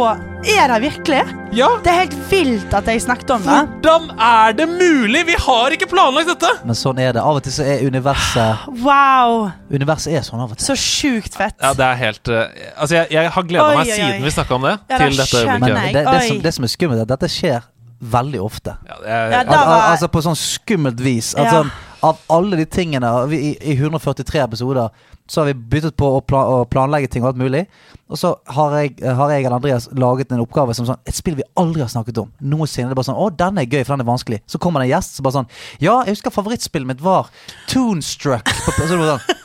Er 0.48 0.70
det 0.72 0.78
virkelig? 0.86 1.20
Ja! 1.52 1.68
Det 1.84 1.90
er 1.92 1.98
helt 2.04 2.14
vilt 2.30 2.74
at 2.76 2.86
jeg 2.88 3.02
snakket 3.02 3.30
om 3.34 3.42
det. 3.44 3.56
Hvordan 3.82 4.10
er 4.22 4.52
det 4.56 4.66
mulig? 4.70 5.24
Vi 5.28 5.36
har 5.44 5.74
ikke 5.74 5.88
planlagt 5.90 6.30
dette! 6.30 6.50
Men 6.64 6.78
sånn 6.78 7.00
er 7.02 7.12
det. 7.16 7.22
Av 7.24 7.36
og 7.40 7.42
til 7.44 7.52
så 7.52 7.66
er 7.68 7.82
universet 7.84 8.68
Wow! 8.84 9.48
Universet 9.72 10.14
er 10.16 10.24
sånn 10.26 10.40
av 10.44 10.52
og 10.54 10.60
til. 10.60 10.68
Så 10.70 10.76
sjukt 10.78 11.36
fett. 11.36 11.56
Ja, 11.60 11.74
det 11.76 11.84
er 11.88 11.98
helt 12.00 12.30
uh, 12.32 12.44
Altså, 12.76 13.00
jeg, 13.00 13.10
jeg 13.18 13.32
har 13.34 13.48
gleda 13.50 13.66
meg 13.74 13.82
oi, 13.82 13.88
oi. 13.90 13.98
siden 13.98 14.24
vi 14.28 14.34
snakka 14.38 14.56
om 14.56 14.68
det, 14.68 14.76
Ja, 14.88 15.00
det 15.02 15.10
dette 15.18 15.42
øyeblikket. 15.42 15.74
Men 15.82 15.98
det, 15.98 16.04
det, 16.08 16.22
som, 16.28 16.40
det 16.46 16.54
som 16.56 16.68
er 16.68 16.72
skummelt, 16.76 17.02
er 17.02 17.08
at 17.08 17.12
dette 17.16 17.32
skjer 17.34 17.68
veldig 17.98 18.40
ofte. 18.44 18.76
Ja, 18.86 18.96
er, 19.02 19.30
Ja, 19.34 19.42
Al 19.42 19.58
al 19.58 19.84
altså 19.90 20.08
på 20.12 20.22
sånn 20.22 20.38
skummelt 20.38 21.00
vis. 21.02 21.32
Altså, 21.34 21.48
Ja. 21.50 21.62
sånn, 21.64 21.72
av 22.06 22.20
alle 22.30 22.60
de 22.60 22.64
tingene 22.70 23.08
vi, 23.26 23.40
i, 23.48 23.72
I 23.72 23.74
143 23.74 24.38
episoder 24.44 24.92
så 25.28 25.40
har 25.42 25.46
vi 25.50 25.54
byttet 25.54 25.94
på 26.00 26.06
å, 26.16 26.20
pla 26.24 26.40
å 26.48 26.64
planlegge 26.64 27.10
ting 27.12 27.22
og 27.22 27.28
alt 27.34 27.40
mulig. 27.42 27.66
Og 28.08 28.16
så 28.16 28.30
har 28.56 28.72
jeg, 28.80 28.94
har 29.04 29.30
jeg 29.34 29.44
eller 29.44 29.56
Andreas 29.58 29.88
laget 29.92 30.30
en 30.32 30.40
oppgave 30.40 30.72
som 30.74 30.86
sånn 30.88 30.96
Et 31.04 31.12
spill 31.14 31.34
vi 31.36 31.44
aldri 31.60 31.82
har 31.84 31.90
snakket 31.92 32.16
om. 32.22 32.30
Noensinne. 32.40 32.88
Det 32.88 32.94
er 32.96 33.00
bare 33.02 33.08
sånn 33.10 33.18
Å, 33.20 33.26
den 33.36 33.58
er 33.60 33.66
gøy, 33.68 33.82
for 33.84 33.92
den 33.92 34.00
er 34.06 34.08
vanskelig. 34.08 34.38
Så 34.48 34.56
kommer 34.58 34.80
det 34.80 34.88
en 34.88 34.94
gjest 34.96 35.18
som 35.18 35.26
bare 35.28 35.36
sånn 35.36 35.50
Ja, 35.84 35.98
jeg 36.06 36.14
husker 36.16 36.32
favorittspillet 36.32 36.88
mitt 36.88 37.02
var 37.04 37.28
Toonstruck. 37.68 38.48
På, 38.64 38.72
så 38.72 38.86
er 38.86 38.94
det 38.94 39.00
bare 39.02 39.18
sånn 39.18 39.44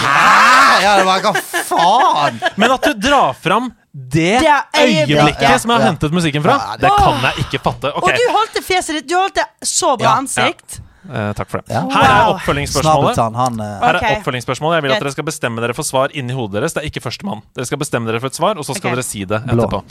Hæ? 0.00 0.82
Ja, 0.82 0.96
det 0.98 1.06
var 1.06 1.22
Hva 1.22 1.32
faen? 1.70 2.42
Men 2.58 2.74
at 2.74 2.90
du 2.90 2.98
drar 3.06 3.32
fram 3.38 3.70
det, 3.92 4.40
Det 4.42 4.58
øyeblikket. 4.80 5.42
ja, 5.46 5.54
Ja, 5.54 5.58
som 5.62 5.70
jeg 5.70 5.80
har 5.80 5.86
hentet 5.92 6.12
musikken 6.14 6.42
fra, 6.44 6.58
Ja, 6.58 6.76
det- 6.76 6.86
det 6.88 6.92
kan 6.98 7.24
jeg 7.30 7.44
ikke 7.46 7.58
fatte. 7.62 7.90
Okay. 7.94 8.02
Og 8.02 8.18
du 8.18 8.32
holdt 8.34 8.54
det 8.54 8.62
fjeset 8.66 8.94
ditt 8.98 9.08
Du 9.10 9.16
holdt 9.18 9.34
det 9.38 9.46
så 9.66 9.96
bra 9.98 10.10
Ja. 10.12 10.18
ansikt. 10.18 10.80
Eh, 11.10 11.30
Takk 11.38 11.50
for 11.52 11.62
det. 11.62 11.74
Ja. 11.74 11.82
Her 11.92 12.08
er 12.08 12.32
oppfølgingsspørsmålet. 12.34 13.20
Han 13.36 13.60
uh... 13.60 13.68
Her 13.82 13.98
er 14.00 14.16
oppfølgingsspørsmålet 14.18 14.78
Jeg 14.78 14.86
vil 14.86 14.94
at 14.96 15.04
dere 15.04 15.14
skal 15.16 15.28
bestemme 15.28 15.64
dere 15.64 15.76
for 15.76 15.86
svar 15.86 16.14
inni 16.16 16.36
hodet 16.36 16.60
deres. 16.60 16.76
Det 16.76 16.84
er 16.84 16.90
ikke 16.90 17.04
førstemann. 17.04 17.44
Dere 17.56 17.68
skal 17.68 17.80
bestemme 17.82 18.10
dere 18.10 18.22
for 18.22 18.32
et 18.32 18.38
svar, 18.38 18.60
og 18.60 18.66
så 18.66 18.76
skal 18.76 18.92
okay. 18.92 19.00
dere 19.00 19.06
si 19.06 19.24
det 19.28 19.42
Blå. 19.46 19.66
etterpå. 19.66 19.82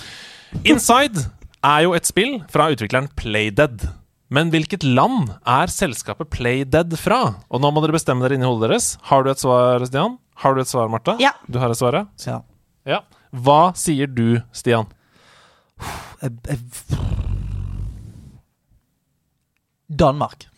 Inside 0.74 1.28
er 1.66 1.86
jo 1.86 1.96
et 1.98 2.08
spill 2.08 2.38
fra 2.52 2.70
utvikleren 2.74 3.10
Playdead. 3.20 3.90
Men 4.30 4.52
hvilket 4.54 4.86
land 4.86 5.32
er 5.50 5.72
selskapet 5.74 6.30
Playdead 6.34 6.94
fra? 7.02 7.22
Og 7.50 7.64
nå 7.64 7.72
må 7.74 7.82
dere 7.84 7.98
bestemme 7.98 8.26
dere 8.26 8.38
inni 8.38 8.48
hodet 8.48 8.70
deres. 8.70 8.92
Har 9.10 9.26
du 9.26 9.32
et 9.32 9.42
svar, 9.42 9.86
Stian? 9.90 10.20
Har 10.40 10.56
du 10.56 10.62
et 10.62 10.70
svar, 10.70 10.90
Martha? 10.92 11.18
Ja. 11.20 11.34
Du 11.50 11.58
har 11.60 11.74
et 11.74 11.80
svar, 11.80 11.98
ja? 11.98 12.38
ja. 12.88 13.02
Hva 13.34 13.74
sier 13.78 14.08
du, 14.10 14.40
Stian? 14.56 14.88
Danmark. 19.90 20.49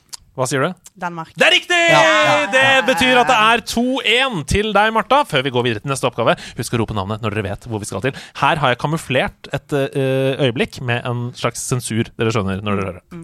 Hva 0.41 0.47
sier 0.49 0.63
du? 0.65 0.72
Danmark. 0.97 1.30
Det 1.38 1.45
er 1.45 1.53
riktig! 1.53 1.77
Ja, 1.91 2.47
Det 2.49 2.63
betyr 2.88 3.19
at 3.22 3.30
det 3.30 3.35
er 3.38 3.61
2-1 3.69 4.39
til 4.49 4.72
deg, 4.73 4.89
Martha. 4.95 5.19
Før 5.30 5.43
vi 5.45 5.51
går 5.53 5.65
videre 5.68 5.84
til 5.84 5.91
neste 5.93 6.07
oppgave, 6.09 6.34
husk 6.57 6.73
å 6.73 6.80
rope 6.81 6.95
navnet 6.97 7.22
når 7.22 7.35
dere 7.35 7.43
vet 7.51 7.68
hvor 7.69 7.81
vi 7.84 7.85
skal 7.85 8.01
til. 8.01 8.18
Her 8.41 8.57
har 8.63 8.73
jeg 8.73 8.80
kamuflert 8.81 9.51
et 9.53 9.76
eh, 9.77 10.41
øyeblikk 10.47 10.80
med 10.81 11.05
en 11.05 11.27
slags 11.38 11.61
sensur. 11.69 12.09
Dere 12.18 12.34
skjønner 12.34 12.63
når 12.65 12.81
dere 12.81 12.89
hører 12.89 13.03
det. 13.03 13.22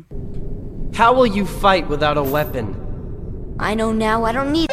How 0.99 1.09
will 1.17 1.33
you 1.33 1.45
fight 1.45 1.89
without 1.89 2.17
a 2.21 2.23
weapon? 2.23 2.75
I 3.59 3.73
know 3.73 3.91
now 3.91 4.23
I 4.23 4.31
don't 4.31 4.51
need. 4.53 4.69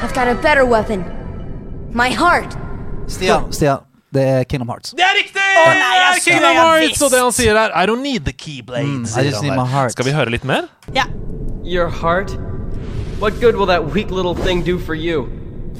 I've 0.00 0.14
got 0.14 0.28
a 0.32 0.34
better 0.40 0.64
weapon. 0.64 1.04
My 1.92 2.08
heart. 2.08 2.56
Stian, 3.08 3.52
Stian, 3.52 3.84
det 4.14 4.22
er 4.28 4.44
Kingdom 4.44 4.68
Hearts. 4.68 4.90
Det 4.96 5.04
er 5.04 5.16
riktig! 5.18 5.42
Å 5.58 5.66
nei, 5.74 5.96
jeg 6.00 6.22
Kingdom 6.24 6.54
Ja, 6.54 6.62
Hearts! 6.62 6.86
visst. 6.88 7.02
Og 7.02 7.10
det 7.10 7.20
han 7.22 7.32
sier 7.32 7.56
er 7.56 7.74
I 7.76 7.86
don't 7.86 8.02
need 8.02 8.24
the 8.24 8.32
keyblade. 8.32 8.84
Mm, 8.86 9.02
I 9.04 9.06
sier 9.12 9.24
just 9.24 9.36
han 9.36 9.44
need 9.44 9.52
der. 9.56 9.62
my 9.64 9.66
heart. 9.68 9.92
Skal 9.92 10.04
vi 10.08 10.12
høre 10.16 10.30
litt 10.30 10.44
mer? 10.44 10.68
Ja. 10.94 11.04
Your 11.64 11.88
heart? 11.88 12.32
What 13.20 13.40
good 13.40 13.56
will 13.56 13.66
that 13.66 13.92
weak 13.94 14.10
little 14.10 14.34
thing 14.34 14.62
do 14.64 14.78
for 14.78 14.94
you? 14.94 15.28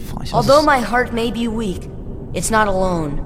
Faen, 0.08 0.24
ikke 0.26 0.34
Although 0.34 0.62
masse- 0.62 0.80
my 0.80 0.86
heart 0.86 1.12
may 1.14 1.30
be 1.30 1.48
weak, 1.48 1.88
it's 2.34 2.50
not 2.50 2.66
alone. 2.68 3.24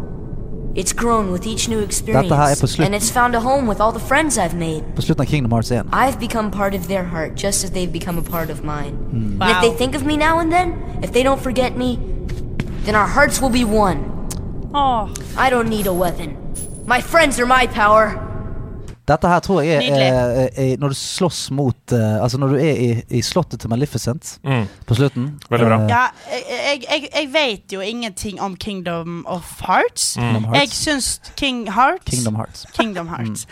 It's 0.74 0.92
grown 0.94 1.30
with 1.32 1.46
each 1.46 1.68
new 1.68 1.80
experience, 1.80 2.28
Dette 2.30 2.36
her 2.36 2.52
er 2.52 2.56
på 2.60 2.82
and 2.84 2.94
it's 2.94 3.10
found 3.10 3.34
a 3.34 3.40
home 3.40 3.66
with 3.68 3.78
all 3.80 3.92
the 3.92 4.00
friends 4.00 4.38
I've 4.38 4.54
made. 4.56 4.82
På 4.96 5.02
slutten 5.02 5.20
av 5.20 5.26
Kingdom 5.26 5.50
Hearts 5.52 5.70
1. 5.70 5.88
I've 5.92 6.18
become 6.18 6.50
part 6.50 6.74
of 6.74 6.86
their 6.88 7.04
heart 7.04 7.34
just 7.36 7.64
as 7.64 7.70
they've 7.72 7.92
become 7.92 8.16
a 8.18 8.22
part 8.22 8.48
of 8.50 8.62
mine. 8.64 8.94
And 9.12 9.34
if 9.34 9.40
Wow. 9.40 9.60
they 9.60 9.76
think 9.76 9.94
of 9.94 10.02
me 10.06 10.16
now 10.16 10.38
and 10.38 10.50
then, 10.52 10.72
if 11.02 11.12
they 11.12 11.22
don't 11.22 11.40
forget 11.42 11.76
me, 11.76 11.98
then 12.86 12.94
our 12.94 13.06
hearts 13.06 13.40
will 13.42 13.50
be 13.50 13.64
one. 13.64 13.98
Åh. 14.74 15.08
I 15.46 15.50
don't 15.50 15.68
need 15.68 15.86
a 15.86 15.92
weapon. 15.92 16.36
My 16.86 17.00
friends 17.00 17.38
are 17.40 17.46
my 17.46 17.66
power. 17.66 18.28
Dette 19.08 19.26
her 19.28 19.40
tror 19.42 19.60
jeg 19.66 19.82
er 19.90 19.96
er, 19.98 20.48
eh, 20.56 20.72
eh, 20.72 20.76
Når 20.78 20.88
du 20.88 20.94
slåss 20.94 21.50
mot 21.50 21.92
uh, 21.92 22.22
Altså 22.22 22.38
når 22.38 22.46
du 22.48 22.54
er 22.54 22.76
i, 22.78 23.02
i 23.10 23.22
slottet 23.22 23.60
til 23.60 23.70
Maleficent 23.70 24.38
Mm. 24.44 24.68
på 24.86 24.94
slutten 24.94 25.40
Veldig 25.50 25.66
bra. 25.66 25.76
Uh, 25.82 25.88
Ja, 25.90 26.04
jeg, 26.30 26.84
jeg, 26.90 27.08
jeg, 27.14 27.28
vet 27.32 27.72
jo 27.72 27.80
ingenting 27.80 28.40
om 28.40 28.56
Kingdom 28.56 29.24
of 29.26 29.60
Hearts. 29.66 30.14
Kingdom 30.14 30.44
Jeg 30.44 30.60
Hearts. 30.60 30.76
syns 30.76 31.20
King 31.36 31.66
Hearts 31.72 32.10
Kingdom 32.10 32.34
Hearts. 32.36 32.66
Kingdom 32.78 33.08
Hearts. 33.08 33.44
Er, 33.44 33.48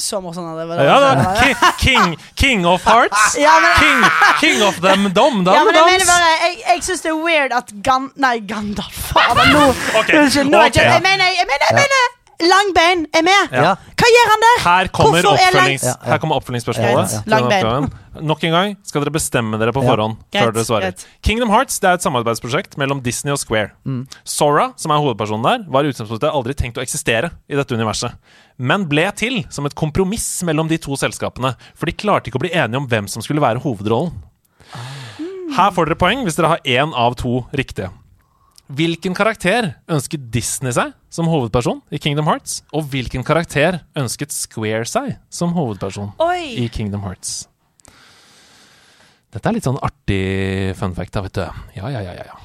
så 0.00 0.20
morsomt 0.22 0.46
av 0.52 0.58
det 0.60 0.66
var 0.68 0.80
Ja 0.84 0.96
da. 1.00 1.34
King, 1.40 1.56
king, 1.80 2.16
king 2.34 2.66
of 2.68 2.84
Hearts. 2.86 3.34
Ja, 3.44 3.56
men- 3.60 3.74
King, 3.80 4.04
king 4.40 4.62
of 4.68 4.78
them 4.84 5.08
dom 5.16 5.42
dom 5.44 5.54
Ja, 5.54 5.64
men 5.64 5.74
jeg 5.74 5.84
mener 5.92 6.06
bare 6.08 6.30
Jeg, 6.44 6.62
jeg 6.68 6.82
syns 6.86 7.00
det 7.04 7.10
er 7.12 7.18
weird 7.24 7.52
at 7.56 7.72
Gan... 7.84 8.10
Nei, 8.20 8.38
Gandalf. 8.48 8.96
Fader, 9.12 9.50
nå 9.52 9.64
Unnskyld. 9.70 10.50
Nå 10.52 10.58
ok. 10.62 10.66
ikke 10.72 10.86
Jeg 10.86 11.02
mener, 11.08 11.32
jeg 11.40 11.46
mener, 11.52 11.68
jeg 11.70 11.78
mener 11.82 12.08
Langbein 12.40 13.02
er 13.12 13.20
med. 13.26 13.50
Ja. 13.52 13.74
Hva 14.00 14.08
gjør 14.14 14.30
han 14.32 14.44
der? 14.46 14.60
Her 14.64 14.86
kommer, 14.96 15.18
er 15.18 15.26
oppfølgings, 15.28 15.82
lang- 15.84 15.90
Ja, 15.90 15.96
ja. 16.06 16.10
her 16.14 16.18
kommer 16.22 16.38
oppfølgingsspørsmålet. 16.40 17.12
Ja, 17.12 17.18
ja. 17.18 17.32
Langbein. 17.34 17.90
Nok 18.18 18.42
en 18.48 18.54
gang 18.56 18.72
skal 18.82 19.04
dere 19.04 19.12
bestemme 19.14 19.58
dere 19.60 19.70
på 19.72 19.82
Ja. 19.84 19.92
forhånd 19.94 20.16
Greit, 20.32 20.42
før 20.42 20.52
dere 20.56 20.64
svarer. 20.66 20.82
Get. 20.90 21.06
Kingdom 21.22 21.50
Hearts 21.50 21.78
det 21.78 21.88
er 21.90 21.94
et 21.94 22.02
samarbeidsprosjekt 22.02 22.76
mellom 22.76 23.00
Disney 23.02 23.30
og 23.32 23.38
Square. 23.38 23.70
Mm. 23.86 24.06
Sora, 24.24 24.72
som 24.76 24.90
er 24.90 24.98
hovedpersonen 24.98 25.42
der, 25.46 25.64
var 25.70 25.84
i 25.84 25.92
utgangspunktet 25.92 26.32
aldri 26.32 26.54
tenkt 26.54 26.76
å 26.78 26.82
eksistere 26.82 27.30
i 27.48 27.54
dette 27.54 27.70
universet, 27.76 28.16
men 28.58 28.88
ble 28.90 29.06
til 29.14 29.44
som 29.48 29.64
et 29.66 29.74
kompromiss 29.78 30.42
mellom 30.42 30.66
de 30.68 30.78
to 30.78 30.96
selskapene, 30.98 31.54
for 31.74 31.86
de 31.86 31.92
klarte 31.92 32.28
ikke 32.32 32.40
å 32.40 32.44
bli 32.46 32.50
enige 32.50 32.76
om 32.82 32.88
hvem 32.90 33.06
som 33.08 33.22
skulle 33.22 33.40
være 33.40 33.62
hovedrollen. 33.62 34.12
Her 35.56 35.70
får 35.74 35.86
dere 35.90 35.98
poeng 35.98 36.22
hvis 36.26 36.36
dere 36.38 36.48
har 36.56 36.60
én 36.66 36.92
av 36.94 37.14
to 37.18 37.44
riktige. 37.54 37.90
Hvilken 38.70 39.16
karakter 39.18 39.74
ønsket 39.90 40.28
Disney 40.30 40.70
seg 40.70 40.92
som 41.10 41.26
hovedperson 41.26 41.80
i 41.90 41.98
Kingdom 41.98 42.28
Hearts? 42.30 42.60
Og 42.72 42.84
hvilken 42.92 43.24
karakter 43.26 43.80
ønsket 43.98 44.30
Square 44.30 44.86
seg 44.86 45.16
som 45.28 45.50
hovedperson 45.56 46.12
Oi. 46.22 46.54
i 46.62 46.68
Kingdom 46.70 47.02
Hearts? 47.02 47.48
Dette 49.30 49.46
er 49.46 49.54
litt 49.54 49.66
sånn 49.66 49.78
artig 49.78 50.74
fun 50.78 50.94
fact, 50.96 51.14
da, 51.14 51.22
vet 51.22 51.36
du. 51.38 51.44
Ja, 51.76 51.90
ja, 51.92 52.00
ja, 52.02 52.14
ja, 52.18 52.24
ja. 52.32 52.38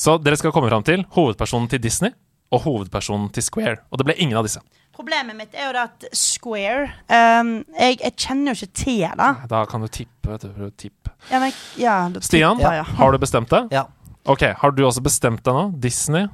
Så 0.00 0.14
dere 0.24 0.38
skal 0.40 0.54
komme 0.56 0.70
fram 0.70 0.84
til 0.86 1.02
hovedpersonen 1.12 1.68
til 1.68 1.82
Disney 1.84 2.14
og 2.50 2.62
hovedpersonen 2.64 3.28
til 3.34 3.44
Square. 3.44 3.82
Og 3.92 4.00
det 4.00 4.06
ble 4.08 4.16
ingen 4.16 4.38
av 4.40 4.46
disse. 4.48 4.62
Problemet 4.96 5.36
mitt 5.36 5.52
er 5.54 5.68
jo 5.68 5.74
det 5.76 5.82
at 5.84 6.06
Square 6.16 6.88
um, 7.12 7.52
jeg, 7.76 8.00
jeg 8.00 8.14
kjenner 8.16 8.50
jo 8.52 8.56
ikke 8.58 8.80
til 8.80 9.04
det. 9.20 9.28
Da 9.52 9.60
kan 9.68 9.84
du 9.84 9.88
tippe. 9.92 10.38
du, 10.40 10.70
tippe. 10.80 11.12
Ja, 11.30 11.40
men, 11.44 11.52
ja, 11.80 11.94
du 12.12 12.20
Stian, 12.24 12.58
tipper 12.58 12.80
ja. 12.80 12.84
har 12.96 13.12
du 13.12 13.20
bestemt 13.20 13.52
deg? 13.52 13.68
Ja. 13.76 13.84
Ok, 14.28 14.42
Har 14.60 14.72
du 14.76 14.82
også 14.84 15.00
bestemt 15.04 15.44
deg 15.44 15.56
nå? 15.56 15.70
Disney? 15.80 16.26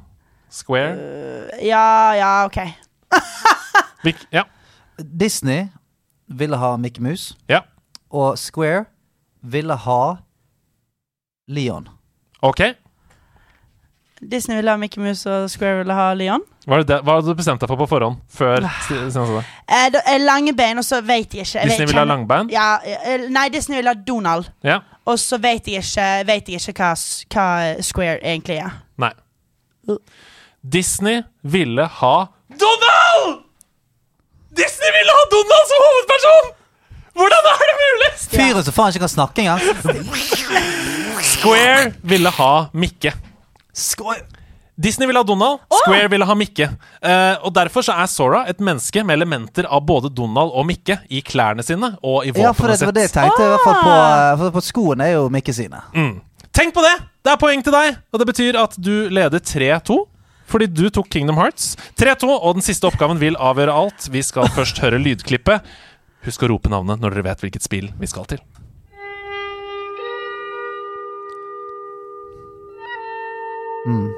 Square? 0.50 0.94
Ja, 1.62 2.14
ja, 2.18 2.30
OK. 2.46 2.58
Hvil- 4.02 4.26
ja. 4.34 4.46
Disney 4.98 5.66
ville 6.26 6.58
ha 6.58 6.76
Mickey 6.80 7.02
Mouse, 7.02 7.34
ja. 7.50 7.60
og 8.10 8.38
Square 8.38 8.86
ville 9.52 9.76
ha 9.86 10.02
Leon. 11.48 11.88
Ok. 12.42 12.60
Disney 14.20 14.56
ville 14.56 14.70
ha 14.70 14.76
Mickey 14.76 15.00
Mouse, 15.02 15.30
og 15.30 15.50
Square 15.50 15.78
ville 15.78 15.94
ha 15.94 16.12
Leon. 16.14 16.42
Hva, 16.66 16.80
er 16.80 16.86
det, 16.88 16.96
hva 17.06 17.18
hadde 17.18 17.30
du 17.30 17.38
bestemt 17.38 17.62
deg 17.62 17.70
for 17.70 17.78
på 17.78 17.86
forhånd? 17.90 18.18
Før 18.32 18.64
det? 18.64 18.70
Eh, 18.90 19.86
da, 19.94 20.00
eh, 20.08 20.18
lange 20.22 20.54
bein, 20.56 20.80
og 20.80 20.84
så 20.86 20.98
vet 21.04 21.34
jeg 21.36 21.46
ikke. 21.46 21.60
Jeg 21.60 21.68
Disney 21.70 21.86
ville 21.86 21.92
vil 21.92 22.00
ha 22.00 22.06
langbein? 22.10 22.50
Ja, 22.50 22.68
eh, 22.82 23.28
nei, 23.30 23.48
Disney 23.54 23.78
vil 23.78 23.90
ha 23.92 23.94
Donald. 24.08 24.48
Ja. 24.64 24.80
Og 25.06 25.18
så 25.22 25.38
vet 25.38 25.68
jeg 25.70 25.84
ikke, 25.84 26.08
vet 26.26 26.48
jeg 26.50 26.62
ikke 26.64 26.74
hva, 26.80 26.94
hva 27.34 27.46
Square 27.86 28.18
egentlig 28.24 28.58
er. 28.64 28.80
Nei. 28.98 29.12
Disney 30.66 31.22
ville 31.42 31.86
ha 32.00 32.14
Donald! 32.50 33.42
Disney 34.56 34.90
ville 34.96 35.14
ha 35.18 35.24
Donald 35.30 35.70
som 35.70 35.84
hovedperson! 35.84 36.54
Hvordan 37.16 37.50
er 37.52 37.66
det 37.70 37.76
mulig? 37.82 38.10
Fyren 38.30 38.64
som 38.66 38.74
faen 38.76 38.92
ikke 38.92 39.04
kan 39.06 39.12
snakke 39.12 39.44
engang. 39.44 39.60
Square 41.24 41.92
ville 42.02 42.32
ha 42.38 42.52
Mikke. 42.76 43.12
Disney 44.76 45.06
ville 45.08 45.18
ha 45.18 45.24
Donald, 45.24 45.58
Square 45.72 46.08
ville 46.12 46.24
ha 46.28 46.34
Mikke. 46.36 46.66
Eh, 47.00 47.36
og 47.46 47.54
Derfor 47.56 47.84
så 47.86 47.94
er 47.96 48.08
Sora 48.12 48.42
et 48.50 48.58
menneske 48.60 49.00
med 49.04 49.16
elementer 49.16 49.64
av 49.72 49.80
både 49.88 50.10
Donald 50.12 50.52
og 50.52 50.66
Mikke 50.68 50.98
i 51.08 51.22
klærne 51.24 51.64
sine 51.64 51.94
og 52.04 52.26
i 52.26 52.34
Ja, 52.34 52.52
for 52.52 52.68
våpenet 52.68 52.82
det 52.82 52.90
var 52.90 52.96
det 52.98 53.06
jeg 53.06 53.12
sitt. 53.14 53.20
tenkte. 53.22 53.46
I 53.46 53.52
hvert 53.54 53.64
fall 53.64 53.78
på, 53.80 53.94
eh, 53.94 54.32
for 54.42 54.58
på 54.58 54.64
skoene 54.66 55.06
er 55.08 55.14
jo 55.16 55.28
Mikke 55.32 55.54
sine. 55.56 55.80
Mm. 55.96 56.20
Tenk 56.52 56.74
på 56.76 56.84
det! 56.84 56.92
Det 57.24 57.32
er 57.32 57.40
poeng 57.40 57.64
til 57.64 57.72
deg, 57.72 57.96
og 58.12 58.20
det 58.20 58.26
betyr 58.28 58.56
at 58.60 58.76
du 58.78 59.08
leder 59.08 59.40
3-2. 59.40 59.96
Fordi 60.46 60.68
du 60.70 60.84
tok 60.94 61.08
Kingdom 61.10 61.40
Hearts. 61.40 61.72
3-2, 61.98 62.28
og 62.30 62.54
den 62.54 62.62
siste 62.62 62.86
oppgaven 62.86 63.18
vil 63.18 63.34
avgjøre 63.34 63.72
alt. 63.74 64.06
Vi 64.14 64.20
skal 64.22 64.46
først 64.54 64.78
høre 64.78 65.00
lydklippet. 65.02 65.64
Husk 66.26 66.42
å 66.42 66.48
rope 66.50 66.70
navnet 66.72 66.98
når 66.98 67.14
dere 67.14 67.28
vet 67.28 67.42
hvilket 67.44 67.62
spill 67.62 67.92
vi 68.00 68.08
skal 68.10 68.26
til. 68.26 68.40
Mm. 73.86 74.10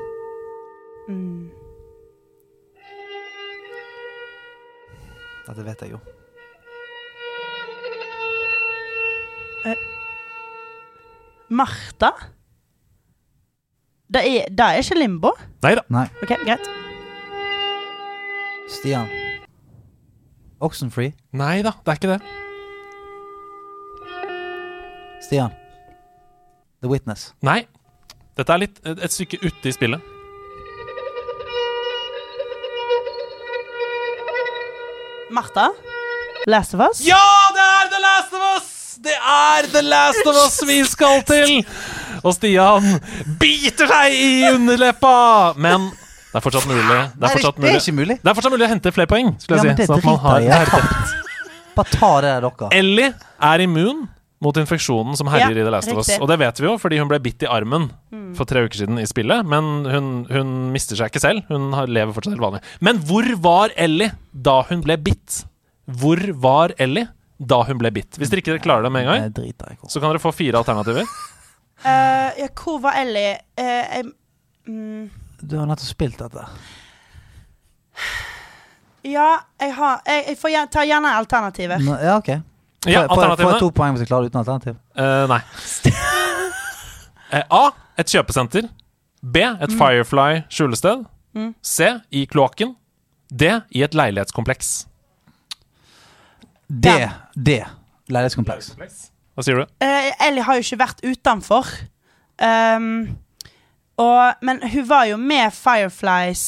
Dette 5.49 5.67
vet 5.69 5.85
jeg 5.85 5.93
jo. 5.93 6.01
Martha? 11.49 12.13
Det 14.09 14.25
er, 14.25 14.49
det 14.49 14.65
er 14.65 14.81
ikke 14.81 14.97
Limbo? 14.97 15.37
Nei 15.65 15.77
da. 15.77 15.85
Ok, 16.25 16.37
greit. 16.45 16.69
Stian. 18.73 19.28
Oxenfree. 20.61 21.13
Nei 21.39 21.63
da, 21.63 21.73
det 21.85 21.93
er 21.93 21.99
ikke 22.01 22.15
det. 22.17 22.21
Stian. 25.23 25.53
The 26.83 26.91
Witness. 26.91 27.33
Nei. 27.47 27.67
Dette 28.39 28.55
er 28.55 28.63
litt 28.63 28.81
et, 28.87 29.11
stykke 29.11 29.39
ute 29.43 29.71
i 29.71 29.75
spillet. 29.75 30.15
Martha? 35.35 35.69
Last 36.49 36.75
of 36.75 36.83
Us? 36.87 37.03
Ja, 37.07 37.23
det 37.55 37.65
er 37.65 37.91
The 37.93 38.03
Last 38.03 38.35
of 38.35 38.45
Us! 38.57 38.75
Det 39.03 39.15
er 39.15 39.69
The 39.73 39.83
Last 39.83 40.27
of 40.27 40.39
Us 40.47 40.59
vi 40.67 40.79
skal 40.89 41.23
til! 41.29 41.59
Og 42.25 42.35
Stian 42.35 42.87
biter 43.39 43.91
seg 43.91 44.15
i 44.15 44.31
underleppa! 44.49 45.55
Men 45.59 45.91
det 46.39 46.43
er 46.43 46.45
fortsatt 46.47 46.69
mulig. 46.71 46.85
Det 46.89 47.27
er 47.27 47.35
fortsatt 47.35 47.57
det 47.59 47.65
er 47.65 47.73
mulig, 47.73 47.81
ikke 47.83 47.97
mulig. 47.99 48.19
det 48.23 48.31
er 48.31 48.39
fortsatt 48.39 48.55
mulig 48.55 48.67
å 48.69 48.71
hente 48.71 48.93
flere 48.95 49.11
poeng. 49.11 49.33
Skulle 49.43 49.59
Ja, 49.59 49.65
jeg 49.65 49.75
si 49.75 49.83
det 49.83 49.89
sånn 49.89 49.99
at 49.99 50.07
man 50.07 50.47
jeg 50.47 50.71
har 50.71 51.27
Bare 51.79 51.91
ta 51.95 52.13
det 52.23 52.31
der, 52.33 52.47
dere. 52.49 52.71
Ellie 52.75 53.11
er 53.49 53.63
immun 53.63 54.07
mot 54.43 54.59
infeksjonen 54.59 55.19
som 55.19 55.29
herjer 55.31 55.51
Ja, 55.51 55.63
i 55.63 55.67
The 55.67 55.73
Last 55.75 55.91
of 55.93 56.01
Us. 56.01 56.11
Og 56.19 56.29
det 56.31 56.39
vet 56.41 56.61
vi 56.61 56.67
jo 56.67 56.75
fordi 56.79 56.99
hun 57.01 57.11
ble 57.11 57.19
bitt 57.23 57.43
i 57.43 57.51
armen 57.51 57.89
for 58.39 58.47
tre 58.51 58.63
uker 58.67 58.85
siden 58.85 58.99
i 59.03 59.07
spillet. 59.09 59.47
Men 59.47 59.87
hun, 59.91 60.11
hun 60.31 60.53
mister 60.75 60.99
seg 60.99 61.11
ikke 61.11 61.23
selv. 61.23 61.47
Hun 61.51 61.71
lever 61.91 62.15
fortsatt 62.15 62.37
helt 62.37 62.45
vanlig. 62.45 62.63
Men 62.85 63.01
hvor 63.09 63.27
var 63.43 63.75
Ellie 63.79 64.13
da 64.33 64.61
hun 64.71 64.83
ble 64.87 64.99
bitt? 65.03 65.43
Hvor 65.89 66.23
var 66.43 66.75
Ellie 66.79 67.09
da 67.39 67.63
hun 67.67 67.79
ble 67.81 67.91
bitt? 67.95 68.19
Hvis 68.19 68.31
dere 68.31 68.45
ikke 68.45 68.59
klarer 68.63 68.87
det 68.87 68.93
med 68.95 69.07
en 69.07 69.11
gang, 69.13 69.27
Jeg 69.29 69.35
driter 69.39 69.79
så 69.87 70.03
kan 70.03 70.13
dere 70.13 70.23
få 70.23 70.35
fire 70.35 70.59
alternativer. 70.61 71.07
Uh, 71.85 72.31
ja, 72.43 72.51
hvor 72.59 72.83
var 72.83 72.99
Ellie? 73.01 73.39
Uh, 73.59 73.65
jeg, 73.65 74.11
mm, 74.67 75.09
Du 75.41 75.57
har 75.59 75.67
nettopp 75.71 75.87
spilt 75.89 76.19
dette. 76.19 76.45
ja, 79.05 79.39
jeg 79.61 79.75
har 79.75 80.01
Jeg, 80.07 80.25
jeg 80.29 80.39
får 80.39 80.51
gjerne, 80.55 80.71
ta 80.71 80.85
gjerne 80.87 81.13
alternativer. 81.19 81.79
Nå- 81.79 82.01
Ja, 82.03 82.17
ok. 82.17 82.27
Får 82.83 82.91
Ja, 82.93 83.01
jeg- 83.03 83.09
får 83.11 83.23
jeg- 83.23 83.39
får 83.39 83.51
jeg 83.53 83.61
to 83.61 83.71
poeng 83.71 83.93
hvis 83.95 84.01
jeg 84.01 84.09
klarer 84.09 84.23
det 84.23 84.33
uten 84.33 84.41
alternativ? 84.45 84.77
Eh, 84.97 85.27
nei. 85.27 85.41
Eh, 87.31 87.43
A. 87.51 87.71
Et 87.99 88.07
kjøpesenter. 88.07 88.63
B. 89.23 89.37
Et 89.37 89.71
Firefly 89.77 90.45
skjulested. 90.49 91.05
C. 91.63 92.01
I 92.11 92.25
kloakken. 92.25 92.75
D. 93.31 93.43
I 93.71 93.83
et 93.83 93.93
leilighetskompleks. 93.95 94.87
D. 96.71 96.89
D. 97.37 97.59
Leilighetskompleks. 98.09 98.73
Hva 99.37 99.45
sier 99.45 99.57
du? 99.61 99.67
Eh, 99.85 100.11
Ellie 100.27 100.43
har 100.43 100.55
jo 100.57 100.61
ikke 100.65 100.79
vært 100.81 101.05
utenfor. 101.05 101.67
Um, 102.41 103.19
og, 103.99 104.35
men 104.47 104.61
hun 104.63 104.89
var 104.89 105.05
jo 105.11 105.17
med 105.19 105.51
Fireflies 105.55 106.45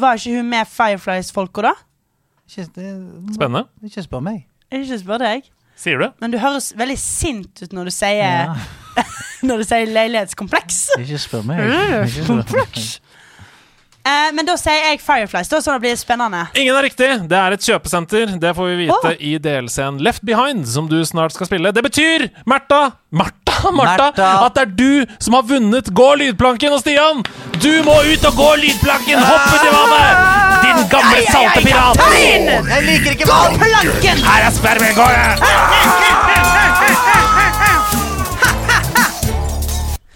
Var 0.00 0.16
ikke 0.16 0.36
hun 0.38 0.48
med 0.48 0.68
Fireflies-folka, 0.70 1.62
da? 1.68 1.72
Ikke, 2.48 2.64
det, 2.74 2.90
Spennende. 3.34 3.66
Ikke 3.84 4.02
spør 4.02 4.22
meg. 4.24 4.46
Ikke 4.72 4.98
spør 4.98 5.20
deg. 5.22 5.50
Sier 5.80 6.00
du? 6.00 6.08
Men 6.20 6.32
du 6.32 6.38
høres 6.40 6.72
veldig 6.76 6.96
sint 7.00 7.62
ut 7.62 7.72
når 7.76 7.90
du 7.90 7.94
sier 7.94 8.24
Ja. 8.24 8.54
Når 9.46 9.62
du 9.62 9.64
sier 9.64 9.86
leilighetskompleks. 9.88 10.80
Ikke 11.00 11.18
spør 11.22 11.46
meg. 11.48 11.60
Ikke 12.04 12.24
spør 12.26 12.42
meg. 12.52 12.82
Eh, 14.00 14.30
men 14.32 14.46
da 14.48 14.56
sier 14.56 14.78
jeg 14.90 15.00
Fireflies, 15.04 15.50
da, 15.52 15.60
så 15.60 15.76
det 15.76 15.84
blir 15.84 15.98
spennende. 16.00 16.46
Ingen 16.56 16.76
er 16.76 16.86
riktig. 16.88 17.10
Det 17.28 17.36
er 17.36 17.56
et 17.56 17.66
kjøpesenter. 17.66 18.36
Det 18.40 18.54
får 18.56 18.70
vi 18.72 18.86
vite 18.86 19.12
oh. 19.12 19.12
i 19.20 19.34
DLC-en 19.42 20.00
Left 20.00 20.24
Behind, 20.26 20.64
som 20.68 20.88
du 20.88 20.98
snart 21.04 21.36
skal 21.36 21.50
spille. 21.50 21.72
Det 21.76 21.84
betyr, 21.84 22.30
Märtha 22.48 22.90
Martha, 23.10 23.70
Martha, 23.76 24.04
Martha, 24.04 24.46
at 24.46 24.54
det 24.54 24.62
er 24.62 24.70
du 24.78 25.06
som 25.18 25.34
har 25.34 25.42
vunnet 25.42 25.90
Gå 25.94 26.08
lydplanken. 26.22 26.72
Og 26.72 26.80
Stian, 26.80 27.24
du 27.60 27.72
må 27.86 27.96
ut 28.06 28.24
og 28.30 28.34
gå 28.38 28.50
lydplanken! 28.62 29.18
Hoppe 29.20 29.56
til 29.58 29.72
vannet! 29.74 30.14
Din 30.60 30.80
gamle 30.92 31.20
salte 31.28 31.60
pirat! 31.64 31.96
Jeg 32.14 32.82
liker 32.86 33.10
ikke 33.16 33.28
vann! 33.28 33.58
Her 33.60 34.46
er 34.46 34.52
spermegården! 34.56 35.36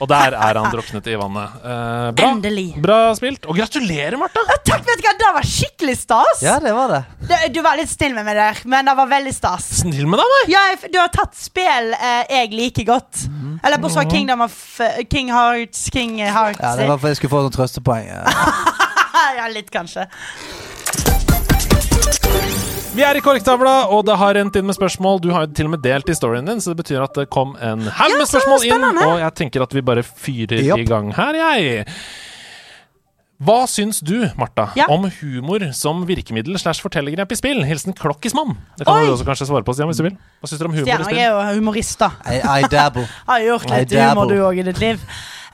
Og 0.04 0.08
der 0.10 0.34
er 0.36 0.58
han 0.60 0.70
druknet 0.72 1.06
i 1.08 1.14
vannet. 1.16 1.54
Eh, 1.64 2.08
bra. 2.18 2.28
Endelig. 2.34 2.66
Bra 2.84 2.98
spilt. 3.16 3.46
Og 3.48 3.56
gratulerer, 3.56 4.16
Martha! 4.20 4.42
Takk, 4.68 4.84
vet 4.84 5.00
du 5.00 5.06
hva, 5.06 5.14
Det 5.22 5.30
var 5.38 5.48
skikkelig 5.48 5.94
stas. 6.02 6.42
Ja, 6.44 6.58
det 6.60 6.74
var 6.76 6.92
det. 6.92 7.00
Du, 7.24 7.34
du 7.56 7.60
var 7.64 7.78
litt 7.80 7.88
snill 7.92 8.12
med 8.16 8.26
meg 8.28 8.36
der, 8.36 8.60
men 8.68 8.90
det 8.90 8.94
var 9.00 9.08
veldig 9.10 9.32
stas. 9.34 9.70
Snill 9.80 10.04
med 10.10 10.20
deg, 10.20 10.34
nei? 10.34 10.42
Ja, 10.52 10.64
jeg- 10.74 10.92
du 10.92 10.98
har 11.00 11.08
tatt 11.14 11.32
spill 11.40 11.94
eh, 11.96 12.24
jeg 12.36 12.52
liker 12.52 12.88
godt. 12.92 13.24
Mm. 13.30 13.56
Eller 13.64 13.80
bortsett 13.80 14.02
fra 14.04 14.10
Kingdom 14.12 14.44
of 14.44 14.58
eh, 14.84 15.00
King 15.10 15.32
Hearts 15.32 15.86
King 15.94 16.18
Hearts. 16.20 16.60
Ja, 16.60 16.74
det 16.76 16.88
var 16.90 17.00
for 17.00 17.08
jeg 17.12 17.16
skulle 17.22 17.32
få 17.38 17.42
noen 17.46 17.54
trøstepoeng. 17.56 18.10
ja, 18.12 19.48
litt, 19.56 19.70
kanskje. 19.72 20.04
Vi 22.94 23.02
er 23.02 23.18
i 23.18 23.22
korktavla, 23.24 23.88
og 23.90 24.04
det 24.06 24.14
har 24.20 24.36
rent 24.36 24.54
inn 24.58 24.66
med 24.68 24.76
spørsmål. 24.76 25.18
Du 25.24 25.32
har 25.34 25.48
jo 25.48 25.54
til 25.58 25.66
og 25.66 25.72
med 25.72 25.82
delt 25.82 26.06
historien 26.12 26.46
din, 26.46 26.60
så 26.62 26.70
det 26.70 26.78
betyr 26.84 27.02
at 27.02 27.16
det 27.18 27.24
kom 27.34 27.56
en 27.58 27.82
haug 27.90 28.14
med 28.20 28.28
spørsmål 28.30 28.66
inn. 28.68 28.84
Og 29.02 29.16
jeg 29.18 29.34
tenker 29.40 29.64
at 29.64 29.74
vi 29.74 29.82
bare 29.82 30.04
fyrer 30.06 30.62
Japp. 30.62 30.78
i 30.78 30.86
gang 30.86 31.10
her, 31.16 31.40
jeg. 31.40 31.88
Hva 33.44 33.64
syns 33.68 33.98
du, 34.06 34.14
Martha, 34.38 34.68
Ja. 34.78 34.86
om 34.94 35.08
humor 35.10 35.64
som 35.74 36.04
virkemiddel 36.06 36.54
slash 36.56 36.80
fortellergrep 36.86 37.32
i 37.34 37.36
spill? 37.36 37.64
Hilsen 37.66 37.92
Klokkismann. 37.98 38.54
Det 38.78 38.86
kan 38.86 38.94
Oi. 39.02 39.08
du 39.10 39.12
også 39.16 39.26
kanskje 39.26 39.48
svare 39.50 39.66
på, 39.66 39.74
Stian, 39.74 39.90
hvis 39.90 39.98
du 39.98 40.06
vil. 40.06 40.14
Hva 40.40 40.48
syns 40.48 40.60
du 40.62 40.64
om 40.64 40.72
humor 40.78 40.86
Stian, 40.86 41.02
i 41.10 41.18
jeg 41.18 41.26
er 41.26 41.34
jo 41.50 41.58
humorist, 41.58 41.98
da. 41.98 42.12
I, 42.30 42.38
I 42.62 42.68
dabble. 42.70 43.08
Har 43.26 43.40
gjort 43.42 43.70
litt 43.74 43.90
humor, 43.98 44.30
du 44.30 44.38
òg, 44.38 44.62
i 44.62 44.62
ditt 44.70 44.78
liv. 44.78 45.02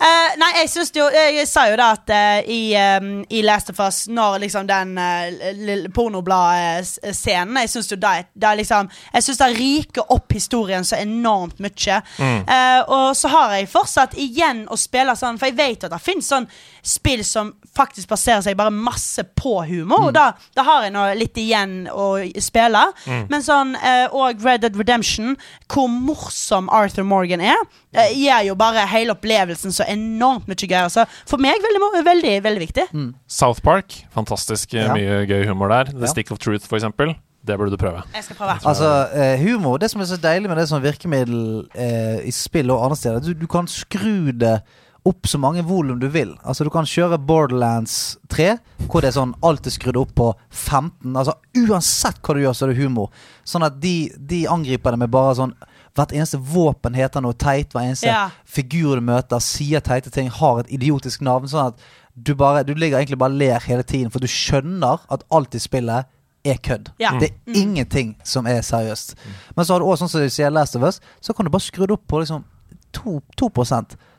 Eh, 0.00 0.36
nei, 0.40 0.48
jeg 0.62 0.70
syns 0.72 0.94
jo 0.96 1.04
Jeg 1.12 1.44
sa 1.44 1.66
jo 1.68 1.74
da 1.76 1.90
at 1.92 2.08
uh, 2.08 2.38
i, 2.48 2.72
um, 2.72 3.10
i 3.28 3.42
Last 3.44 3.68
of 3.68 3.80
Us, 3.84 4.06
når 4.08 4.38
liksom 4.46 4.64
den 4.68 4.94
uh, 4.96 5.82
pornobladscenen 5.92 7.58
Jeg 7.60 7.72
syns 7.74 7.90
jo 7.92 7.98
det 8.00 8.30
det 8.32 8.54
liksom 8.62 8.88
Jeg 9.12 9.26
syns 9.26 9.42
det 9.42 9.50
riker 9.58 10.14
opp 10.14 10.32
historien 10.32 10.86
så 10.86 10.96
enormt 11.00 11.58
mye. 11.60 11.96
Eh, 12.20 12.80
og 12.92 13.16
så 13.16 13.28
har 13.32 13.52
jeg 13.54 13.68
fortsatt 13.70 14.14
igjen 14.20 14.62
å 14.70 14.76
spille 14.78 15.14
sånn, 15.18 15.38
for 15.40 15.50
jeg 15.50 15.56
vet 15.58 15.84
at 15.86 15.92
det 15.92 16.00
finnes 16.02 16.28
sånn 16.30 16.46
spill 16.86 17.22
som 17.26 17.52
faktisk 17.76 18.10
baserer 18.10 18.42
seg 18.44 18.56
bare 18.58 18.72
masse 18.74 19.22
på 19.36 19.56
humor. 19.68 20.08
Og 20.08 20.14
da, 20.16 20.30
da 20.56 20.64
har 20.66 20.86
jeg 20.86 20.94
nå 20.94 21.04
litt 21.18 21.40
igjen 21.40 21.74
å 21.92 22.12
spille. 22.42 22.84
Men 23.30 23.44
sånn 23.44 23.74
uh, 23.76 24.06
Og 24.16 24.42
Red 24.44 24.64
Dead 24.64 24.78
Redemption, 24.78 25.36
hvor 25.70 25.90
morsom 25.90 26.70
Arthur 26.72 27.06
Morgan 27.06 27.42
er, 27.44 27.60
eh, 27.94 28.12
gjør 28.14 28.44
jo 28.50 28.54
bare 28.54 28.86
hele 28.90 29.14
opplevelsen 29.16 29.72
så 29.74 29.84
enormt 29.88 30.46
mye 30.50 30.56
gøy. 30.68 30.76
Altså. 30.84 31.06
for 31.26 31.38
meg 31.38 31.58
veldig, 31.62 32.04
veldig, 32.06 32.34
veldig 32.44 32.60
viktig. 32.66 32.86
South 33.26 33.60
Park. 33.62 34.04
Fantastisk 34.14 34.74
eh, 34.74 34.86
Ja. 34.86 34.94
mye 34.94 35.26
gøy 35.26 35.46
humor 35.48 35.68
der. 35.68 35.84
The 35.92 36.06
Ja. 36.06 36.06
Stick 36.06 36.30
of 36.30 36.38
Truth, 36.38 36.66
for 36.68 36.76
eksempel. 36.76 37.16
Det 37.46 37.56
burde 37.56 37.70
du 37.72 37.76
prøve. 37.80 38.02
Jeg 38.14 38.24
skal 38.24 38.36
prøve. 38.36 38.58
Altså, 38.68 39.08
eh, 39.16 39.38
humor 39.40 39.78
Det 39.78 39.90
som 39.90 40.00
er 40.02 40.04
så 40.04 40.16
deilig 40.20 40.48
med 40.48 40.56
det 40.58 40.68
som 40.68 40.82
virkemiddel 40.82 41.66
eh, 41.74 42.20
i 42.28 42.30
spill 42.30 42.70
og 42.70 42.84
andre 42.84 42.96
steder, 42.96 43.20
du, 43.20 43.32
du 43.32 43.46
kan 43.46 43.66
skru 43.66 44.30
det 44.32 44.60
opp 45.08 45.24
så 45.26 45.38
mange 45.40 45.62
volum 45.64 45.98
du 45.98 46.08
vil. 46.12 46.34
Altså 46.44 46.62
Du 46.64 46.68
kan 46.70 46.84
kjøre 46.84 47.16
Borderlands 47.18 48.18
3, 48.28 48.58
hvor 48.86 49.00
det 49.00 49.08
er 49.08 49.16
sånn 49.16 49.32
alt 49.42 49.64
er 49.66 49.70
skrudd 49.72 49.96
opp 49.96 50.12
på 50.14 50.26
15. 50.50 51.16
Altså 51.16 51.32
Uansett 51.56 52.20
hva 52.20 52.34
du 52.36 52.42
gjør, 52.42 52.52
så 52.52 52.66
er 52.68 52.74
det 52.74 52.82
humor. 52.84 53.08
Sånn 53.48 53.64
at 53.64 53.80
de, 53.80 54.10
de 54.18 54.42
angriper 54.46 54.92
det 54.92 54.98
med 54.98 55.10
bare 55.10 55.34
sånn 55.40 55.54
Hvert 56.00 56.12
eneste 56.16 56.38
våpen 56.40 56.94
heter 56.96 57.20
noe 57.20 57.36
teit. 57.36 57.72
Hver 57.74 57.84
eneste 57.90 58.06
Ja. 58.08 58.30
figur 58.48 58.96
du 58.96 59.00
møter, 59.04 59.38
sier 59.44 59.80
teite 59.80 60.10
ting, 60.10 60.30
har 60.30 60.60
et 60.60 60.70
idiotisk 60.72 61.20
navn. 61.20 61.46
Sånn 61.48 61.66
at 61.74 61.74
du 62.20 62.34
bare 62.34 62.64
Du 62.64 62.72
ligger 62.74 62.98
egentlig 62.98 63.18
bare 63.18 63.30
og 63.32 63.38
ler 63.38 63.60
hele 63.60 63.82
tiden, 63.82 64.10
for 64.10 64.18
du 64.18 64.26
skjønner 64.26 65.00
at 65.10 65.22
alt 65.30 65.54
i 65.54 65.58
spillet 65.58 66.04
er 66.44 66.56
kødd. 66.56 66.88
Ja. 66.98 67.18
Det 67.20 67.30
er 67.30 67.52
ingenting 67.54 68.16
som 68.24 68.46
er 68.46 68.62
seriøst. 68.62 69.14
Men 69.56 69.64
så 69.64 69.74
har 69.74 69.80
du 69.80 69.86
også 69.86 70.06
sånn 70.06 70.08
som 70.08 70.20
du 70.22 70.28
sier 70.30 70.50
Last 70.50 70.74
of 70.76 70.82
Us, 70.82 71.00
så 71.20 71.34
kan 71.36 71.44
du 71.44 71.50
bare 71.50 71.60
skru 71.60 71.86
det 71.86 71.92
opp 71.92 72.06
på 72.08 72.20
liksom 72.24 72.44
2, 72.92 73.20
2 73.36 73.50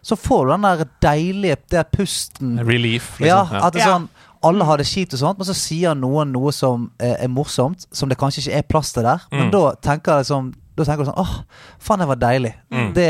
Så 0.03 0.16
får 0.16 0.45
du 0.45 0.52
den 0.52 0.62
der 0.62 0.86
deilige 1.02 1.56
det 1.56 1.70
der 1.70 1.84
pusten. 1.84 2.60
Relief, 2.66 3.20
Ja, 3.20 3.44
liksom. 3.44 3.64
at 3.64 3.74
det 3.74 3.82
er 3.82 3.88
sånn 3.88 4.10
alle 4.44 4.66
har 4.66 4.78
det 4.78 4.88
kjipt 4.88 5.14
og 5.14 5.20
sånt, 5.20 5.38
men 5.38 5.45
så 5.45 5.53
sier 5.53 5.94
noen 5.95 6.32
noe 6.32 6.52
som 6.52 6.91
eh, 6.99 7.16
er 7.26 7.28
morsomt, 7.28 7.86
som 7.94 8.10
det 8.10 8.18
kanskje 8.18 8.48
ikke 8.48 8.58
er 8.58 8.62
plass 8.64 8.91
til 8.94 9.03
der. 9.03 9.22
Men 9.32 9.49
Mm. 9.49 9.52
da 9.52 9.72
tenker 9.76 10.12
jeg 10.18 10.26
liksom 10.26 10.53
Da 10.82 10.90
tenker 10.90 11.06
du 11.06 11.12
sånn 11.12 11.22
åh, 11.22 11.38
faen, 11.82 12.03
det 12.03 12.10
var 12.12 12.20
deilig. 12.22 12.52
Mm. 12.74 12.91
Det, 12.98 13.10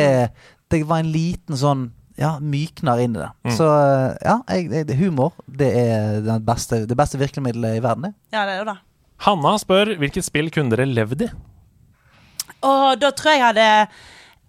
det 0.71 0.83
var 0.89 1.03
en 1.03 1.11
liten 1.13 1.59
sånn 1.59 1.89
ja, 2.19 2.35
mykner 2.43 3.01
inn 3.01 3.15
i 3.15 3.21
det. 3.21 3.29
Mm. 3.47 3.53
Så 3.57 3.67
eh, 3.71 4.07
ja, 4.27 4.37
jeg, 4.51 4.69
jeg, 4.75 4.97
humor 4.99 5.33
det 5.47 5.71
er 5.79 6.19
den 6.25 6.43
beste, 6.45 6.83
det 6.89 6.97
beste 6.99 7.19
virkemidlet 7.21 7.79
i 7.79 7.83
verden. 7.83 8.09
det. 8.09 8.35
Ja, 8.35 8.45
det 8.45 8.57
er 8.57 8.63
jo 8.63 8.69
det. 8.71 8.77
Hanna 9.25 9.55
spør 9.61 9.95
hvilket 10.01 10.25
spill 10.25 10.49
kunne 10.53 10.73
dere 10.73 10.89
levd 10.89 11.27
i? 11.27 11.31
Og 12.61 13.01
da 13.01 13.09
tror 13.17 13.33
jeg 13.33 13.41
jeg 13.41 13.47
hadde 13.47 13.69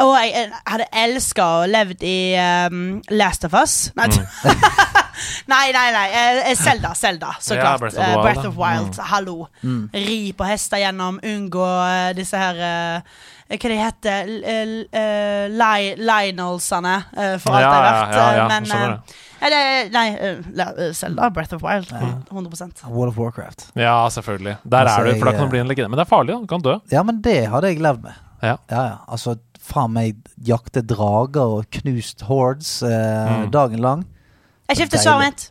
og 0.02 0.12
jeg 0.18 0.32
jeg 0.34 0.50
hadde 0.66 0.86
elska 1.04 1.46
å 1.60 1.66
levd 1.70 2.02
i 2.06 2.16
um, 2.68 2.78
Last 3.10 3.44
of 3.48 3.54
Us. 3.54 3.74
Nei, 3.96 4.08
nei, 5.52 5.66
nei. 5.72 5.88
nei. 5.94 6.06
eh, 6.10 6.40
eh, 6.50 6.56
Zelda, 6.58 6.94
Zelda, 6.98 7.34
så 7.40 7.54
Ja, 7.56 7.62
klart. 7.62 7.80
Breath 7.80 7.98
of 7.98 8.02
Eh, 8.02 8.08
Wild, 8.14 8.22
Breath 8.24 8.46
of 8.48 8.56
Wild. 8.56 8.98
Hallo. 9.12 9.36
Ri 9.94 10.32
på 10.36 10.44
hester 10.48 10.82
gjennom, 10.82 11.20
unngå 11.22 11.68
disse 12.18 12.36
her 12.40 12.62
uh, 12.62 13.20
Hva 13.52 13.68
de 13.68 13.76
heter 13.76 14.30
eh, 14.48 15.50
Lionelsene, 15.98 16.94
for 17.42 17.58
alt 17.58 17.60
Ja, 17.60 17.60
jeg 17.60 17.68
har 17.68 17.84
ja, 17.84 17.92
vært. 17.92 18.16
ja, 18.16 18.26
ja, 18.38 18.46
men 18.48 18.64
eh, 18.72 19.52
det, 19.52 19.60
Nei, 19.92 20.06
eh, 20.16 20.92
Zelda, 20.96 21.28
Breath 21.34 21.54
of 21.58 21.62
Wild. 21.66 21.90
100% 22.30 22.84
World 22.88 23.12
of 23.12 23.18
Warcraft. 23.18 23.68
Ja, 23.76 23.96
selvfølgelig. 24.14 24.56
Der 24.64 24.78
Altså, 24.86 25.00
er 25.00 25.12
du, 25.12 25.18
for 25.18 25.30
da 25.30 25.36
kan 25.36 25.44
du 25.48 25.50
bli 25.54 25.60
en 25.62 25.68
legende. 25.70 25.90
Men 25.90 25.98
det 25.98 26.06
er 26.06 26.10
farlig, 26.14 26.34
da. 26.36 26.40
Du 26.40 26.46
kan 26.46 26.62
dø. 26.64 26.76
Ja, 26.94 27.02
men 27.02 27.20
det 27.24 27.40
hadde 27.50 27.72
jeg 27.72 27.82
levd 27.82 28.02
med. 28.06 28.20
Ja. 28.42 28.56
Ja, 28.70 28.82
ja. 28.86 28.96
Altså, 29.08 29.36
faen 29.62 29.92
meg 29.94 30.16
jakte 30.42 30.82
drager 30.82 31.58
og 31.60 31.68
knust 31.78 32.24
hordes 32.28 32.80
eh, 32.82 33.30
Mm. 33.32 33.50
dagen 33.54 33.80
lang. 33.84 34.04
Jeg 34.68 34.76
skifter 34.82 34.98
svaret 35.02 35.28
mitt. 35.30 35.48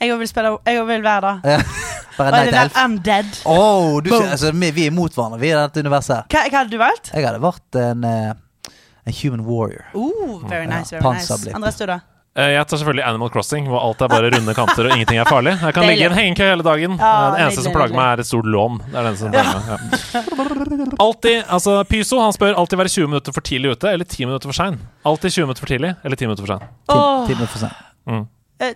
Jeg 0.00 0.16
vil, 0.18 0.28
spille, 0.28 0.54
jeg 0.66 0.86
vil 0.88 1.02
være 1.04 1.20
det. 1.20 1.50
Ja. 1.54 1.62
Bare 2.18 2.36
jeg 2.36 2.52
Night 2.52 2.76
vil 2.76 3.12
Elf. 3.14 3.42
Oh, 3.46 4.00
du, 4.04 4.10
altså, 4.16 4.50
vi, 4.52 4.70
vi 4.76 4.86
er 4.88 4.92
mot 4.92 5.12
hverandre, 5.14 5.38
vi 5.40 5.50
i 5.50 5.56
dette 5.56 5.80
universet. 5.84 6.26
Hva, 6.32 6.42
hva 6.50 6.58
hadde 6.62 6.72
du 6.72 6.78
valgt? 6.80 7.10
Jeg 7.14 7.24
hadde 7.26 7.40
vært 7.40 7.78
en, 7.80 8.04
eh, 8.04 8.72
en 9.06 9.16
human 9.22 9.44
warrior. 9.46 9.84
Uh, 9.94 10.40
very 10.48 10.64
Ja, 10.66 10.78
nice. 10.78 10.90
very 10.96 11.04
nice. 11.14 11.30
Andres, 11.54 11.76
du, 11.80 11.86
da? 11.86 11.98
Eh, 12.38 12.52
Jeg 12.54 12.66
tar 12.70 12.78
selvfølgelig 12.78 13.04
Animal 13.08 13.30
Crossing, 13.34 13.66
hvor 13.66 13.80
alt 13.82 14.00
er 14.02 14.08
bare 14.08 14.28
runde 14.30 14.52
kanter 14.54 14.86
og 14.86 14.92
ingenting 14.94 15.18
er 15.18 15.26
farlig. 15.26 15.56
Jeg 15.60 15.74
kan 15.74 15.82
ligge 15.88 16.04
i 16.04 16.06
en 16.06 16.14
hengekøye 16.14 16.50
hele 16.52 16.62
dagen. 16.62 16.92
Ja, 17.00 17.30
det 17.34 17.40
eneste 17.42 17.64
som 17.64 17.72
plager 17.74 17.96
meg, 17.96 18.06
er 18.12 18.22
et 18.22 18.28
stort 18.28 18.46
lån. 18.46 18.76
Det 18.86 18.94
er 19.00 19.08
den 19.08 19.16
som 19.18 19.32
plager 19.34 19.58
meg. 19.58 19.80
Ja. 20.14 20.94
Alltid, 21.02 21.42
altså 21.50 21.74
Pyso 21.90 22.20
han 22.22 22.32
spør 22.36 22.54
alltid 22.60 22.78
være 22.78 22.92
20 22.94 23.08
minutter 23.10 23.34
for 23.34 23.40
tidlig 23.50 23.72
ute 23.74 23.90
eller 23.90 24.04
10 24.06 24.24
minutter 24.30 24.46
for 24.52 24.54
sein. 24.60 24.78
Alltid 25.04 25.34
20 25.34 25.48
minutter 25.48 25.64
for 25.66 25.72
tidlig 25.74 25.90
eller 26.04 26.16
10 26.22 26.26
minutter 26.30 26.46
for 26.46 26.54
sein. 26.54 26.68
10, 26.86 27.34
10 27.34 27.34
minutter 27.34 27.52
for 27.56 27.64
sent. 27.66 27.72
Mm. 28.06 28.26
Eh, 28.60 28.74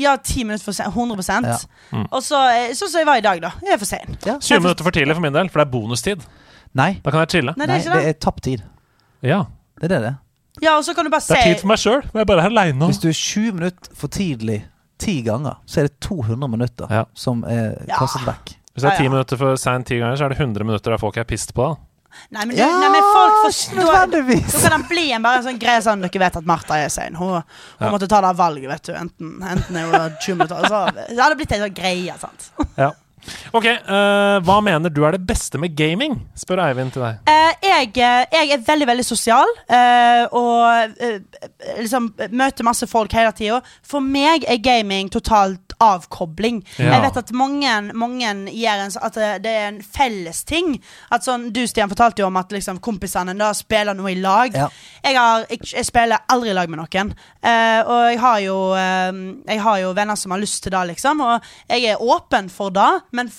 Ja, 0.00 0.16
10 0.16 0.44
minutter 0.48 0.64
for 0.64 0.72
sent. 0.72 0.88
100 0.96 1.44
Ja. 1.44 1.58
Mm. 1.92 2.06
Og 2.10 2.22
så 2.24 2.38
sånn 2.72 2.88
som 2.88 2.98
jeg 2.98 3.06
var 3.06 3.16
i 3.20 3.20
dag, 3.20 3.40
da. 3.44 3.50
Jeg 3.62 3.74
er 3.76 3.78
for 3.78 3.86
sein. 3.86 4.16
Ja. 4.24 4.38
20 4.40 4.60
minutter 4.64 4.82
for 4.84 4.90
tidlig 4.90 5.14
for 5.14 5.20
min 5.22 5.32
del, 5.36 5.48
for 5.52 5.60
det 5.60 5.68
er 5.68 5.70
bonustid. 5.70 6.24
Nei, 6.74 6.94
Da 7.04 7.10
kan 7.10 7.20
jeg 7.20 7.28
chille. 7.28 7.52
Nei, 7.56 7.66
det 7.66 7.74
er 7.76 7.80
ikke 7.84 7.92
det 7.92 8.04
det. 8.06 8.16
er 8.16 8.18
tapt 8.24 8.42
tid. 8.42 8.62
Ja. 9.22 9.44
Det 9.78 9.84
er 9.92 9.98
det 9.98 10.00
det. 10.08 10.14
Ja, 10.60 10.76
og 10.76 10.84
så 10.84 10.94
kan 10.94 11.04
du 11.04 11.10
bare 11.10 11.20
Det 11.26 11.38
er 11.38 11.54
tid 11.54 11.60
for 11.62 11.66
meg 11.72 11.78
sjøl. 11.78 12.02
Jeg 12.12 12.20
er 12.20 12.24
bare 12.28 12.42
her 12.44 12.50
aleine. 12.52 12.86
Hvis 12.90 12.98
du 13.00 13.08
er 13.08 13.16
20 13.16 13.52
minutter 13.56 13.94
for 13.96 14.08
tidlig 14.08 14.64
ti 14.98 15.22
ganger, 15.22 15.56
så 15.66 15.80
er 15.80 15.88
det 15.88 16.00
200 16.00 16.48
minutter 16.50 16.86
Ja. 16.90 17.04
som 17.14 17.44
er 17.44 17.78
Ja. 17.88 17.96
kastet 17.96 18.22
vekk. 18.26 18.56
Hvis 18.74 18.82
jeg 18.84 18.90
er 18.90 18.94
Ja, 18.94 18.98
10 18.98 19.04
ja. 19.04 19.10
minutter 19.10 19.36
for 19.36 19.56
seint 19.56 19.86
ti 19.86 19.98
ganger, 19.98 20.16
så 20.16 20.24
er 20.24 20.28
det 20.28 20.38
100 20.38 20.64
minutter 20.64 20.90
der 20.90 20.98
folk 20.98 21.16
er 21.16 21.24
pissed 21.24 21.54
på 21.54 21.68
deg. 21.70 21.76
Nei, 22.30 22.44
men, 22.44 22.56
du, 22.56 22.62
nei, 22.62 22.88
men 22.92 23.02
folk 23.14 23.36
forstår 23.46 23.76
Da 23.86 24.06
nødvendigvis. 24.06 24.68
kan 24.68 24.80
det 24.82 24.88
bli 24.90 25.12
en 25.12 25.22
bare 25.22 25.42
sånn 25.42 25.58
greie 25.58 25.80
sånn 25.80 26.02
Dere 26.02 26.20
vet 26.20 26.36
at 26.36 26.44
Martha 26.44 26.74
er 26.76 26.88
sein. 26.90 27.14
Hun, 27.14 27.28
hun 27.40 27.42
Ja. 27.80 27.90
måtte 27.90 28.06
ta 28.06 28.20
det 28.20 28.36
valget, 28.36 28.68
vet 28.68 28.82
du. 28.82 28.92
Enten, 28.92 29.40
enten 29.42 29.76
er 29.76 29.86
hun 29.90 30.16
20 30.20 30.34
minutter 30.36 30.56
altså, 30.56 30.92
Det 31.08 31.18
hadde 31.18 31.36
blitt 31.36 31.52
en 31.52 31.60
sånn 31.62 31.74
greie, 31.74 32.18
sant. 32.18 32.50
Ja. 32.76 32.90
Ok, 33.52 33.66
uh, 33.66 34.38
hva 34.42 34.56
mener 34.64 34.90
du 34.92 35.02
er 35.06 35.16
det 35.16 35.26
beste 35.28 35.58
med 35.60 35.76
gaming? 35.78 36.16
Spør 36.38 36.62
Eivind 36.64 36.94
til 36.94 37.04
deg. 37.04 37.20
Uh, 37.28 37.52
jeg, 37.62 37.90
eh, 38.02 38.24
jeg 38.32 38.54
er 38.56 38.64
veldig, 38.66 38.88
veldig 38.88 39.04
sosial 39.06 39.52
uh, 39.70 40.24
og 40.34 40.96
liksom 41.78 42.10
møter 42.32 42.66
masse 42.66 42.88
folk 42.90 43.12
hele 43.14 43.32
tida. 43.36 43.60
For 43.86 44.02
meg 44.04 44.46
er 44.50 44.60
gaming 44.62 45.10
totalt 45.12 45.76
avkobling. 45.82 46.62
Ja. 46.78 46.94
Jeg 46.94 47.04
vet 47.06 47.20
at 47.22 47.32
mange, 47.36 47.74
mange 47.98 48.32
gjør 48.54 48.84
en, 48.86 48.96
at 49.02 49.20
det- 49.42 49.52
er 49.52 49.68
en 49.68 49.82
felles 49.82 50.44
ting. 50.44 50.80
At 51.10 51.24
sånn, 51.24 51.50
Du 51.52 51.66
Stian 51.66 51.90
fortalte 51.90 52.22
jo 52.22 52.26
om 52.26 52.36
at 52.36 52.52
liksom, 52.52 52.78
kompisene 52.80 53.36
da 53.36 53.52
spiller 53.52 53.94
noe 53.94 54.12
i 54.12 54.14
lag. 54.20 54.54
Ja. 54.54 54.68
Jeg, 55.04 55.16
har, 55.16 55.46
jeg, 55.50 55.60
jeg 55.74 55.84
spiller 55.86 56.22
aldri 56.28 56.50
i 56.50 56.56
lag 56.56 56.70
med 56.70 56.78
noen. 56.78 57.12
Eh, 57.42 57.80
og 57.82 58.10
jeg 58.10 58.20
har, 58.20 58.38
jo, 58.40 58.56
jeg 58.76 59.60
har 59.60 59.78
jo 59.82 59.92
venner 59.92 60.16
som 60.16 60.30
har 60.30 60.40
lyst 60.42 60.62
til 60.62 60.72
det, 60.72 60.86
liksom. 60.94 61.20
Og 61.20 61.52
jeg 61.68 61.84
er 61.92 62.02
åpen 62.02 62.48
for 62.50 62.70
det, 62.70 63.02
men 63.12 63.30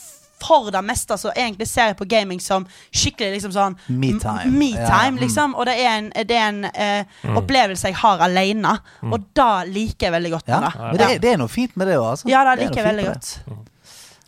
for 0.44 0.68
det 0.76 0.82
meste 0.84 1.16
så 1.16 1.30
egentlig 1.40 1.68
ser 1.72 1.92
jeg 1.94 1.96
på 2.02 2.06
gaming 2.12 2.40
som 2.44 2.66
skikkelig 2.92 3.38
liksom 3.38 3.54
sånn 3.56 3.76
Me-time. 3.88 4.50
Me-time, 4.52 4.82
Ja, 4.90 5.12
mm. 5.14 5.20
liksom. 5.22 5.54
Og 5.56 5.66
det 5.70 5.76
er 5.80 5.94
en, 6.02 6.10
det 6.28 6.36
er 6.36 6.48
en 6.50 6.66
eh, 6.68 7.06
opplevelse 7.40 7.88
jeg 7.88 7.96
har 8.02 8.20
alene. 8.26 8.74
Og 9.08 9.30
da 9.40 9.64
liker 9.64 10.10
jeg 10.10 10.16
veldig 10.18 10.32
godt 10.34 10.52
Ja, 10.52 10.60
med 10.60 10.68
det. 10.74 10.82
men 10.82 10.98
det, 11.00 11.08
er- 11.08 11.22
det 11.24 11.32
er 11.32 11.40
noe 11.40 11.48
fint 11.54 11.78
med 11.80 11.88
det 11.88 11.96
òg, 11.96 12.10
altså. 12.10 12.28
Ja, 12.28 12.44
det 12.44 12.58
er 12.58 12.62
liker 12.66 12.82
jeg 12.82 12.90
veldig 12.90 13.06
godt. 13.08 13.32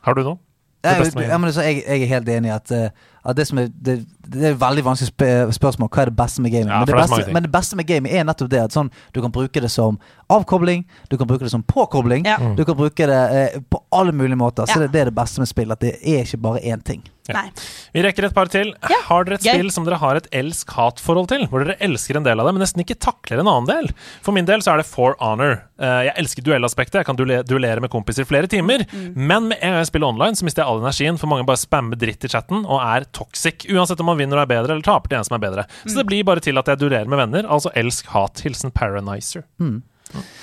Har 0.07 0.13
du 0.15 0.23
noe? 0.23 0.37
Jeg, 0.85 1.11
så 1.11 1.61
jeg, 1.65 1.83
jeg 1.83 2.01
er 2.05 2.11
helt 2.13 2.27
enig 2.29 2.51
i 2.51 2.53
at, 2.53 2.71
uh, 2.71 2.89
det 3.33 3.47
som 3.49 3.57
er 3.57 3.71
det, 3.73 3.95
det 4.27 4.43
er 4.43 4.51
et 4.53 4.59
veldig 4.61 4.83
vanskelig 4.85 5.09
sp 5.09 5.23
spørsmål. 5.57 5.89
Hva 5.89 6.03
er 6.03 6.11
det 6.11 6.17
beste 6.19 6.43
med 6.45 6.53
gaming? 6.53 6.69
Ja, 6.69 6.83
men, 6.83 6.87
det 6.91 6.99
beste, 6.99 7.33
men 7.33 7.47
det 7.47 7.51
beste 7.53 7.79
med 7.79 7.87
gaming 7.89 8.13
er 8.13 8.27
nettopp 8.27 8.51
det 8.51 8.61
at 8.67 8.75
sånn, 8.75 8.91
du 9.15 9.21
kan 9.23 9.33
bruke 9.33 9.63
det 9.63 9.71
som 9.73 9.97
avkobling, 10.29 10.85
du 11.09 11.17
kan 11.17 11.29
bruke 11.29 11.45
det 11.45 11.53
som 11.53 11.63
påkobling. 11.65 12.27
Ja. 12.29 12.37
Du 12.57 12.65
kan 12.65 12.77
bruke 12.77 13.09
det 13.09 13.21
eh, 13.39 13.59
på 13.69 13.81
alle 13.95 14.13
mulige 14.13 14.37
måter. 14.37 14.69
Så 14.69 14.79
det, 14.83 14.91
det 14.93 15.05
er 15.05 15.11
det 15.11 15.17
beste 15.17 15.41
med 15.41 15.49
spill. 15.49 15.73
At 15.73 15.81
det 15.81 15.97
er 16.01 16.25
ikke 16.25 16.41
bare 16.45 16.61
én 16.61 16.83
ting. 16.85 17.01
Ja. 17.27 17.39
Nei. 17.39 17.49
Vi 17.95 18.03
rekker 18.05 18.27
et 18.27 18.35
par 18.35 18.49
til. 18.53 18.73
Ja, 18.85 18.99
Har 19.07 19.25
dere 19.25 19.39
et 19.39 19.45
gøy. 19.45 19.53
spill 19.55 19.71
som 19.73 19.85
dere 19.87 19.97
har 20.01 20.19
et 20.19 20.27
elsk-hat-forhold 20.35 21.29
til? 21.31 21.47
Hvor 21.49 21.63
dere 21.63 21.77
elsker 21.81 22.19
en 22.19 22.27
del 22.27 22.39
av 22.39 22.45
det, 22.45 22.53
men 22.53 22.61
nesten 22.61 22.83
ikke 22.83 22.97
takler 23.01 23.41
en 23.41 23.49
annen 23.49 23.69
del? 23.69 23.89
For 24.21 24.35
min 24.35 24.45
del 24.45 24.61
så 24.61 24.73
er 24.75 24.83
det 24.83 24.85
For 24.85 25.15
Honor. 25.19 25.63
Eh, 25.81 26.01
jeg 26.09 26.13
elsker 26.21 26.45
duellaspektet. 26.45 27.01
Jeg 27.01 27.09
kan 27.09 27.17
duellere 27.17 27.81
med 27.81 27.89
kompiser 27.93 28.27
flere 28.29 28.47
timer. 28.51 28.85
Men 29.15 29.49
med 29.49 29.57
en 29.59 29.73
gang 29.73 29.81
jeg 29.81 29.89
spiller 29.89 30.11
online, 30.13 30.37
så 30.37 30.45
mister 30.45 30.63
jeg 30.63 30.69
all 30.69 30.83
energien, 30.83 31.17
for 31.17 31.31
mange 31.31 31.47
bare 31.49 31.61
spammer 31.61 31.97
dritt 31.99 32.23
i 32.23 32.31
chatten 32.31 32.61
og 32.65 32.79
er 32.81 33.07
toxic. 33.11 33.65
Uansett 33.73 33.99
om 33.99 34.11
man 34.11 34.21
vinner 34.21 34.37
og 34.37 34.45
er 34.45 34.53
bedre, 34.53 34.75
eller 34.75 34.85
taper 34.85 35.09
til 35.09 35.17
en 35.19 35.27
som 35.27 35.37
er 35.39 35.45
bedre. 35.47 35.65
Så 35.85 35.97
det 35.97 36.05
blir 36.05 36.23
bare 36.27 36.43
til 36.45 36.57
at 36.61 36.69
jeg 36.69 36.79
duellerer 36.83 37.09
med 37.09 37.23
venner. 37.25 37.49
Altså 37.49 37.73
elsk-hat. 37.75 38.45
Hilsen 38.45 38.71
Paranizer. 38.71 39.45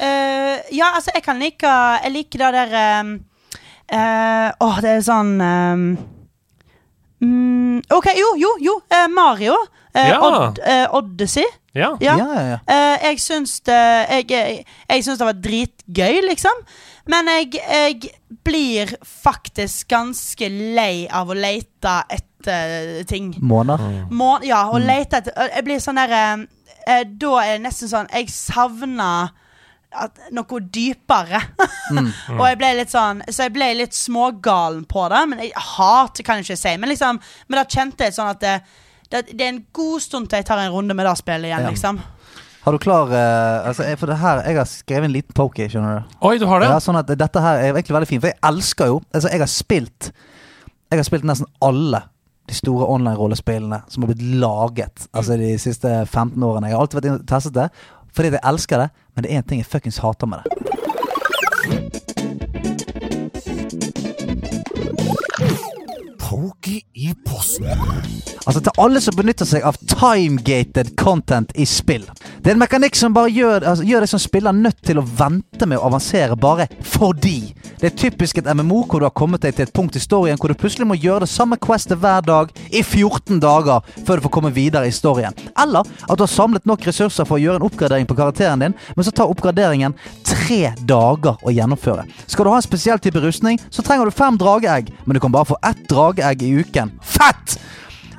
Eh, 0.02 0.58
ja, 0.74 0.90
altså, 0.96 1.12
jeg 1.14 1.22
kan 1.24 1.38
like 1.38 1.68
Jeg 2.02 2.12
liker 2.12 2.42
det 2.42 2.50
der 2.56 2.74
ehm, 2.76 3.12
uh, 3.92 4.48
Åh, 4.66 4.80
det 4.82 4.96
er 4.96 5.04
sånn 5.06 5.36
ehm, 5.40 5.86
mm, 7.22 7.82
OK, 7.96 8.06
jo, 8.18 8.30
jo, 8.40 8.52
jo. 8.60 8.76
eh, 8.90 9.08
Mario. 9.08 9.56
eh, 9.94 10.08
Ja. 10.08 10.20
Odd, 10.20 10.58
eh, 10.64 10.86
Odyssey. 10.94 11.44
Ja. 11.74 11.96
Ja. 12.00 12.16
Ja, 12.18 12.26
ja, 12.34 12.42
ja. 12.50 12.58
Eh, 12.68 12.98
jeg 13.08 13.20
syns 13.20 13.60
det 13.64 13.76
Jeg, 14.10 14.26
jeg, 14.30 14.64
jeg 14.90 15.04
syns 15.04 15.18
det 15.18 15.26
var 15.26 15.38
dritgøy, 15.40 16.20
liksom. 16.28 16.58
Men 17.08 17.26
jeg, 17.32 17.54
jeg 17.56 18.10
blir 18.44 18.92
faktisk 19.04 19.88
ganske 19.90 20.48
lei 20.76 21.06
av 21.10 21.30
å 21.32 21.34
lete 21.34 21.94
etter 22.12 23.02
ting. 23.08 23.32
Måneder. 23.40 24.04
Må, 24.10 24.34
ja, 24.44 24.66
å 24.70 24.78
lete 24.78 25.22
etter 25.22 25.32
Jeg 25.56 25.64
blir 25.64 25.80
sånn 25.82 25.98
derre 26.02 26.22
eh, 26.86 27.04
Da 27.06 27.32
er 27.42 27.56
det 27.56 27.62
nesten 27.64 27.88
sånn 27.90 28.08
Jeg 28.12 28.28
savner 28.34 29.32
noe 30.32 30.60
dypere. 30.72 31.40
og 32.38 32.44
jeg 32.46 32.58
ble 32.60 32.70
litt 32.78 32.92
sånn 32.92 33.20
Så 33.28 33.46
jeg 33.46 33.52
ble 33.56 33.68
litt 33.76 33.96
smågalen 33.96 34.84
på 34.88 35.04
det. 35.12 35.20
Men 35.28 35.42
jeg, 35.44 35.52
hat 35.76 36.22
kan 36.24 36.40
jeg 36.40 36.48
ikke 36.48 36.60
si. 36.62 36.72
Men 36.80 36.92
liksom 36.92 37.20
Men 37.48 37.60
da 37.60 37.64
kjente 37.68 38.08
jeg 38.08 38.16
sånn 38.16 38.32
at 38.32 38.40
det, 38.42 38.54
det, 39.12 39.22
det 39.36 39.44
er 39.46 39.52
en 39.52 39.62
god 39.76 40.00
stund 40.04 40.30
til 40.30 40.40
jeg 40.40 40.48
tar 40.48 40.62
en 40.64 40.72
runde 40.72 40.96
med 40.96 41.06
det 41.06 41.16
spillet 41.20 41.50
igjen, 41.50 41.66
Ja. 41.66 41.72
liksom. 41.74 42.00
Har 42.62 42.72
du 42.72 42.78
klar 42.78 43.10
uh, 43.10 43.66
altså, 43.68 43.82
jeg- 43.88 43.98
For 43.98 44.06
det 44.06 44.16
her, 44.22 44.42
Jeg 44.46 44.56
har 44.56 44.68
skrevet 44.70 45.04
en 45.10 45.12
liten 45.16 45.34
poke, 45.34 45.66
skjønner 45.68 45.98
du. 45.98 46.16
Oi, 46.28 46.38
du 46.38 46.46
har 46.46 46.62
det? 46.62 46.68
Ja, 46.70 46.78
sånn 46.78 46.98
at 47.00 47.10
Dette 47.10 47.42
her 47.42 47.58
er 47.58 47.72
egentlig 47.74 47.96
veldig 47.98 48.08
fint, 48.08 48.22
for 48.22 48.30
jeg 48.30 48.38
elsker 48.52 48.92
jo 48.92 49.00
Altså, 49.12 49.28
jeg 49.32 49.42
har 49.42 49.50
spilt 49.50 50.12
Jeg 50.92 51.00
har 51.00 51.08
spilt 51.08 51.24
nesten 51.26 51.48
alle 51.60 52.04
de 52.50 52.54
store 52.58 52.86
online-rollespillene 52.90 53.82
som 53.88 54.02
har 54.02 54.12
blitt 54.12 54.22
laget 54.42 55.08
Altså 55.14 55.36
de 55.38 55.52
siste 55.62 55.90
15 56.06 56.42
årene. 56.42 56.68
Jeg 56.70 56.76
har 56.76 56.82
alltid 56.86 57.00
vært 57.02 57.26
testet 57.30 57.54
det 57.54 57.68
fordi 58.14 58.32
at 58.32 58.38
jeg 58.38 58.44
elsker 58.52 58.78
det, 58.78 58.90
men 59.14 59.24
det 59.24 59.32
er 59.32 59.42
én 59.42 59.48
ting 59.48 59.60
jeg 59.60 59.66
fuckings 59.66 59.98
hater 59.98 60.26
med 60.26 60.38
det. 60.44 62.11
Poke 66.32 66.80
i 66.94 67.14
posten. 67.28 67.66
Altså 68.46 68.60
til 68.64 68.78
alle 68.80 69.00
som 69.04 69.16
benytter 69.18 69.44
seg 69.44 69.66
av 69.68 69.76
timegated 69.84 70.94
content 70.96 71.50
i 71.60 71.66
spill. 71.68 72.06
Det 72.40 72.48
er 72.48 72.56
en 72.56 72.62
mekanikk 72.62 72.96
som 72.96 73.12
bare 73.12 73.28
gjør, 73.28 73.66
altså, 73.68 73.84
gjør 73.84 74.00
deg 74.02 74.10
som 74.14 74.22
spiller 74.22 74.56
nødt 74.56 74.80
til 74.80 74.96
å 74.96 75.04
vente 75.04 75.68
med 75.68 75.76
å 75.76 75.90
avansere 75.90 76.38
bare 76.40 76.70
fordi. 76.88 77.52
Det 77.82 77.90
er 77.90 77.98
typisk 78.00 78.40
et 78.40 78.48
MMO 78.48 78.80
hvor 78.88 79.02
du 79.02 79.06
har 79.06 79.12
kommet 79.14 79.44
deg 79.44 79.58
til 79.58 79.66
et 79.66 79.74
punkt 79.76 79.98
i 79.98 80.00
historien 80.00 80.40
hvor 80.40 80.48
du 80.48 80.56
plutselig 80.56 80.88
må 80.88 80.96
gjøre 80.96 81.26
det 81.26 81.30
samme 81.34 81.58
questet 81.60 82.00
hver 82.00 82.24
dag 82.24 82.50
i 82.70 82.80
14 82.80 83.42
dager 83.42 83.84
før 84.06 84.16
du 84.16 84.24
får 84.24 84.34
komme 84.38 84.54
videre 84.56 84.88
i 84.88 84.94
historien. 84.94 85.36
Eller 85.60 85.84
at 85.84 86.16
du 86.16 86.24
har 86.24 86.32
samlet 86.32 86.64
nok 86.66 86.88
ressurser 86.88 87.28
for 87.28 87.36
å 87.36 87.42
gjøre 87.44 87.60
en 87.60 87.68
oppgradering 87.68 88.08
på 88.08 88.16
karakteren 88.16 88.64
din, 88.64 88.78
men 88.96 89.04
så 89.06 89.12
tar 89.12 89.28
oppgraderingen 89.28 89.98
tre 90.24 90.72
dager 90.88 91.36
å 91.44 91.52
gjennomføre. 91.52 92.08
Skal 92.24 92.48
du 92.48 92.54
ha 92.54 92.58
en 92.58 92.64
spesiell 92.64 93.02
type 93.02 93.20
rustning, 93.20 93.60
så 93.68 93.84
trenger 93.84 94.08
du 94.08 94.16
fem 94.16 94.40
drageegg, 94.40 94.88
men 95.04 95.18
du 95.18 95.22
kan 95.22 95.34
bare 95.34 95.52
få 95.52 95.60
ett 95.68 95.84
drageegg 95.92 96.21
i 96.22 96.54
uken. 96.62 96.94
Fett! 97.02 97.58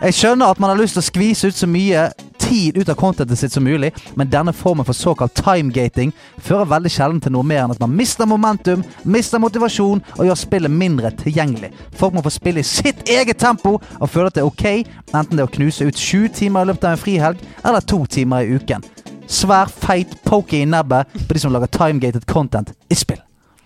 Jeg 0.04 0.18
skjønner 0.18 0.52
at 0.52 0.60
man 0.60 0.74
har 0.74 0.80
lyst 0.82 0.98
til 0.98 1.04
å 1.04 1.06
skvise 1.06 1.48
ut 1.48 1.56
så 1.56 1.68
mye 1.70 2.10
tid 2.44 2.78
ut 2.78 2.90
av 2.90 2.98
contentet 3.00 3.40
sitt 3.40 3.54
som 3.54 3.64
mulig, 3.64 3.94
men 4.20 4.30
denne 4.30 4.52
formen 4.54 4.86
for 4.86 4.98
såkalt 4.98 5.36
timegating 5.38 6.12
fører 6.44 6.68
veldig 6.70 6.92
sjelden 6.92 7.22
til 7.24 7.32
noe 7.36 7.48
mer 7.48 7.64
enn 7.64 7.74
at 7.74 7.80
man 7.80 7.94
mister 7.96 8.28
momentum, 8.28 8.84
mister 9.08 9.40
motivasjon 9.40 10.04
og 10.18 10.26
gjør 10.28 10.40
spillet 10.42 10.74
mindre 10.74 11.14
tilgjengelig. 11.24 11.72
Folk 11.96 12.18
må 12.18 12.24
få 12.26 12.34
spille 12.36 12.60
i 12.60 12.68
sitt 12.68 13.08
eget 13.10 13.40
tempo 13.40 13.78
og 13.80 14.12
føle 14.12 14.28
at 14.28 14.38
det 14.38 14.44
er 14.44 14.50
ok, 14.50 14.66
enten 15.14 15.38
det 15.38 15.46
er 15.46 15.48
å 15.48 15.54
knuse 15.56 15.88
ut 15.88 16.04
sju 16.04 16.28
timer 16.36 16.66
i 16.68 16.72
løpet 16.74 16.90
av 16.90 16.98
en 16.98 17.04
frihelg 17.06 17.46
eller 17.64 17.88
to 17.94 18.02
timer 18.12 18.44
i 18.44 18.58
uken. 18.60 18.84
Svær, 19.32 19.72
feit 19.72 20.18
poke 20.28 20.60
i 20.60 20.68
nebbet 20.68 21.16
på 21.16 21.32
de 21.32 21.42
som 21.46 21.56
lager 21.56 21.72
timegated 21.72 22.28
content 22.28 22.76
i 22.92 23.00
spill. 23.00 23.24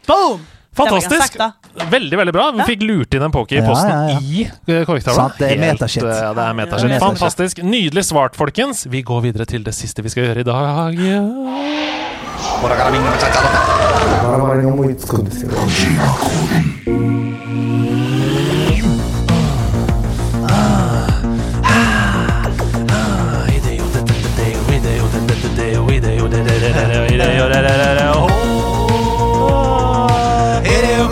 Boom! 0.07 0.45
Fantastisk. 0.77 1.37
Veldig 1.91 2.17
veldig 2.17 2.33
bra. 2.33 2.45
Vi 2.57 2.67
fikk 2.71 2.85
lurt 2.85 3.13
inn 3.17 3.25
en 3.27 3.33
poker 3.33 3.59
i 3.59 3.63
posten 3.65 3.91
ja, 3.91 4.13
ja. 4.13 4.19
i 4.21 4.45
uh, 4.79 4.85
korktavla. 4.87 5.27
Det 5.37 5.51
er 5.51 5.61
metashit. 5.61 6.03
eh, 6.03 6.21
Ja, 6.23 6.33
det 6.37 6.45
er 6.45 6.57
metashit. 6.57 6.89
Ja, 6.89 6.95
metashit. 6.95 7.05
Fantastisk. 7.05 7.63
Nydelig 7.65 8.05
svart, 8.09 8.37
folkens. 8.37 8.85
Vi 8.89 9.01
går 9.05 9.21
videre 9.29 9.45
til 9.49 9.65
det 9.65 9.75
siste 9.77 10.05
vi 10.05 10.13
skal 10.13 10.29
gjøre 10.29 10.45
i 10.45 10.47
dag. 10.47 11.01
Ja. 11.01 11.23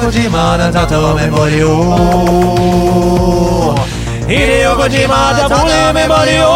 Kojima 0.06 0.58
da 0.58 0.72
tato 0.72 1.16
me 1.16 1.32
morio 1.32 1.70
oh. 1.70 2.96
Hideo 4.28 4.76
Kojima 4.76 5.34
da 5.38 5.50
pole 5.50 5.94
me 5.94 6.08
morio 6.08 6.50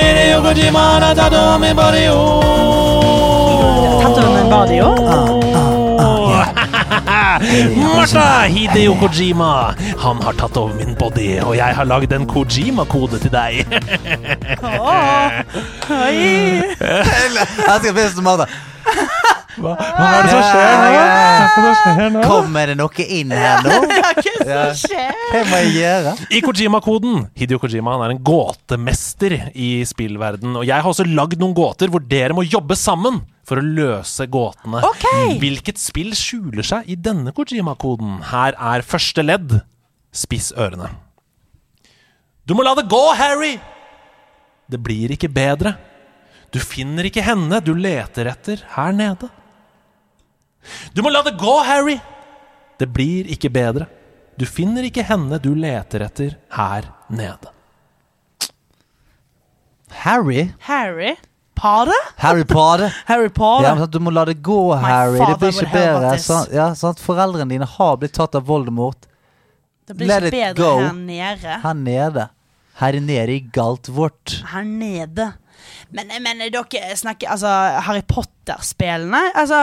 Hideo 0.00 0.42
Kojima 0.42 1.00
da 1.00 1.14
tato 1.14 1.58
me 1.58 1.74
morio 1.74 2.14
oh. 2.14 4.02
Tato 4.02 4.20
Hideo 8.48 8.94
Kojima. 8.94 9.74
Han 9.98 10.22
har 10.22 10.32
tatt 10.32 10.56
over 10.56 10.74
min 10.74 10.94
body, 10.98 11.40
og 11.40 11.56
jeg 11.56 11.76
har 11.76 11.84
lagd 11.84 12.12
en 12.12 12.26
Kojima-kode 12.26 13.18
til 13.18 13.30
deg. 13.30 13.66
oh, 14.62 15.30
oi. 15.90 16.62
Jeg 16.80 17.04
skal. 18.10 18.46
Hva 19.58 19.72
er 19.80 20.26
det 20.26 20.30
som 20.30 20.42
skjer 20.46 20.74
nå? 20.76 20.90
Hva 20.90 21.00
er 21.00 21.40
det 21.40 21.48
som 21.56 21.96
skjer 21.96 22.12
nå? 22.14 22.22
Kommer 22.28 22.70
det 22.70 22.76
noe 22.78 23.06
inn 23.18 23.34
her 23.34 23.64
nå? 23.66 23.78
Ja, 24.00 24.12
hva 24.44 24.60
som 24.70 24.78
skjer? 24.84 25.18
Hva 25.30 25.42
må 25.48 25.58
jeg 25.64 25.72
gjøre? 25.78 26.14
I 26.36 26.40
Kojima-koden 26.44 27.26
Hideo 27.38 27.60
Kojima 27.62 27.96
han 27.96 28.04
er 28.06 28.14
en 28.14 28.22
gåtemester 28.26 29.34
i 29.52 29.68
spillverden 29.88 30.56
Og 30.58 30.64
jeg 30.68 30.76
har 30.76 30.88
også 30.90 31.06
lagd 31.08 31.38
noen 31.40 31.54
gåter 31.56 31.92
hvor 31.92 32.02
dere 32.10 32.36
må 32.36 32.44
jobbe 32.46 32.76
sammen 32.78 33.20
for 33.50 33.58
å 33.58 33.64
løse 33.66 34.28
gåtene. 34.30 34.78
Okay. 34.92 35.34
Hvilket 35.42 35.80
spill 35.82 36.12
skjuler 36.14 36.66
seg 36.66 36.86
i 36.86 36.94
denne 36.94 37.32
Kojima-koden? 37.34 38.20
Her 38.30 38.54
er 38.54 38.84
første 38.86 39.24
ledd. 39.26 39.56
Spiss 40.14 40.52
ørene. 40.54 40.92
Du 42.46 42.54
må 42.54 42.62
la 42.66 42.76
det 42.78 42.86
gå, 42.90 43.02
Harry! 43.18 43.56
Det 44.70 44.78
blir 44.82 45.10
ikke 45.16 45.30
bedre. 45.34 45.74
Du 46.54 46.58
finner 46.62 47.06
ikke 47.06 47.22
henne 47.26 47.58
du 47.62 47.72
leter 47.78 48.30
etter 48.30 48.62
her 48.76 48.94
nede. 48.94 49.28
Du 50.94 51.02
må 51.02 51.12
la 51.12 51.22
det 51.26 51.36
gå, 51.40 51.54
Harry! 51.66 51.98
Det 52.80 52.88
blir 52.88 53.28
ikke 53.32 53.50
bedre. 53.52 53.86
Du 54.40 54.46
finner 54.48 54.86
ikke 54.88 55.04
henne 55.04 55.36
du 55.42 55.52
leter 55.54 56.04
etter 56.06 56.36
her 56.56 56.86
nede. 57.12 57.50
Harry? 59.90 60.52
Harry? 60.60 61.16
Potter? 61.54 61.92
Harry 62.16 62.44
Potter? 62.44 62.94
Harry 63.10 63.28
Potter? 63.28 63.66
Ja, 63.68 63.74
men 63.74 63.82
sant, 63.84 63.92
Du 63.92 64.00
må 64.00 64.12
la 64.14 64.24
det 64.24 64.38
gå, 64.42 64.60
Harry. 64.80 65.18
Det 65.20 65.36
blir 65.42 65.52
ikke 65.52 65.72
bedre. 65.74 66.14
Sånn, 66.24 66.46
ja, 66.56 66.70
sånn 66.78 66.94
at 66.96 67.02
Foreldrene 67.04 67.52
dine 67.52 67.68
har 67.68 67.98
blitt 68.00 68.16
tatt 68.16 68.38
av 68.38 68.46
Voldemort 68.48 69.04
Det 69.88 69.98
blir 69.98 70.08
Let 70.08 70.30
ikke 70.30 70.38
bedre 70.38 70.62
go. 70.62 70.72
her 70.86 70.96
nede. 70.96 71.58
her 71.66 71.76
nede. 71.76 72.28
Her 72.80 72.96
nede 73.04 73.36
i 73.36 73.42
Galtvort. 73.52 74.38
Her 74.54 74.64
nede. 74.64 75.32
Men, 75.92 76.08
men 76.24 76.40
dere 76.48 76.94
snakker 76.96 77.28
Altså, 77.34 77.50
Harry 77.84 78.00
Potter-spillene 78.08 79.18
Altså 79.36 79.58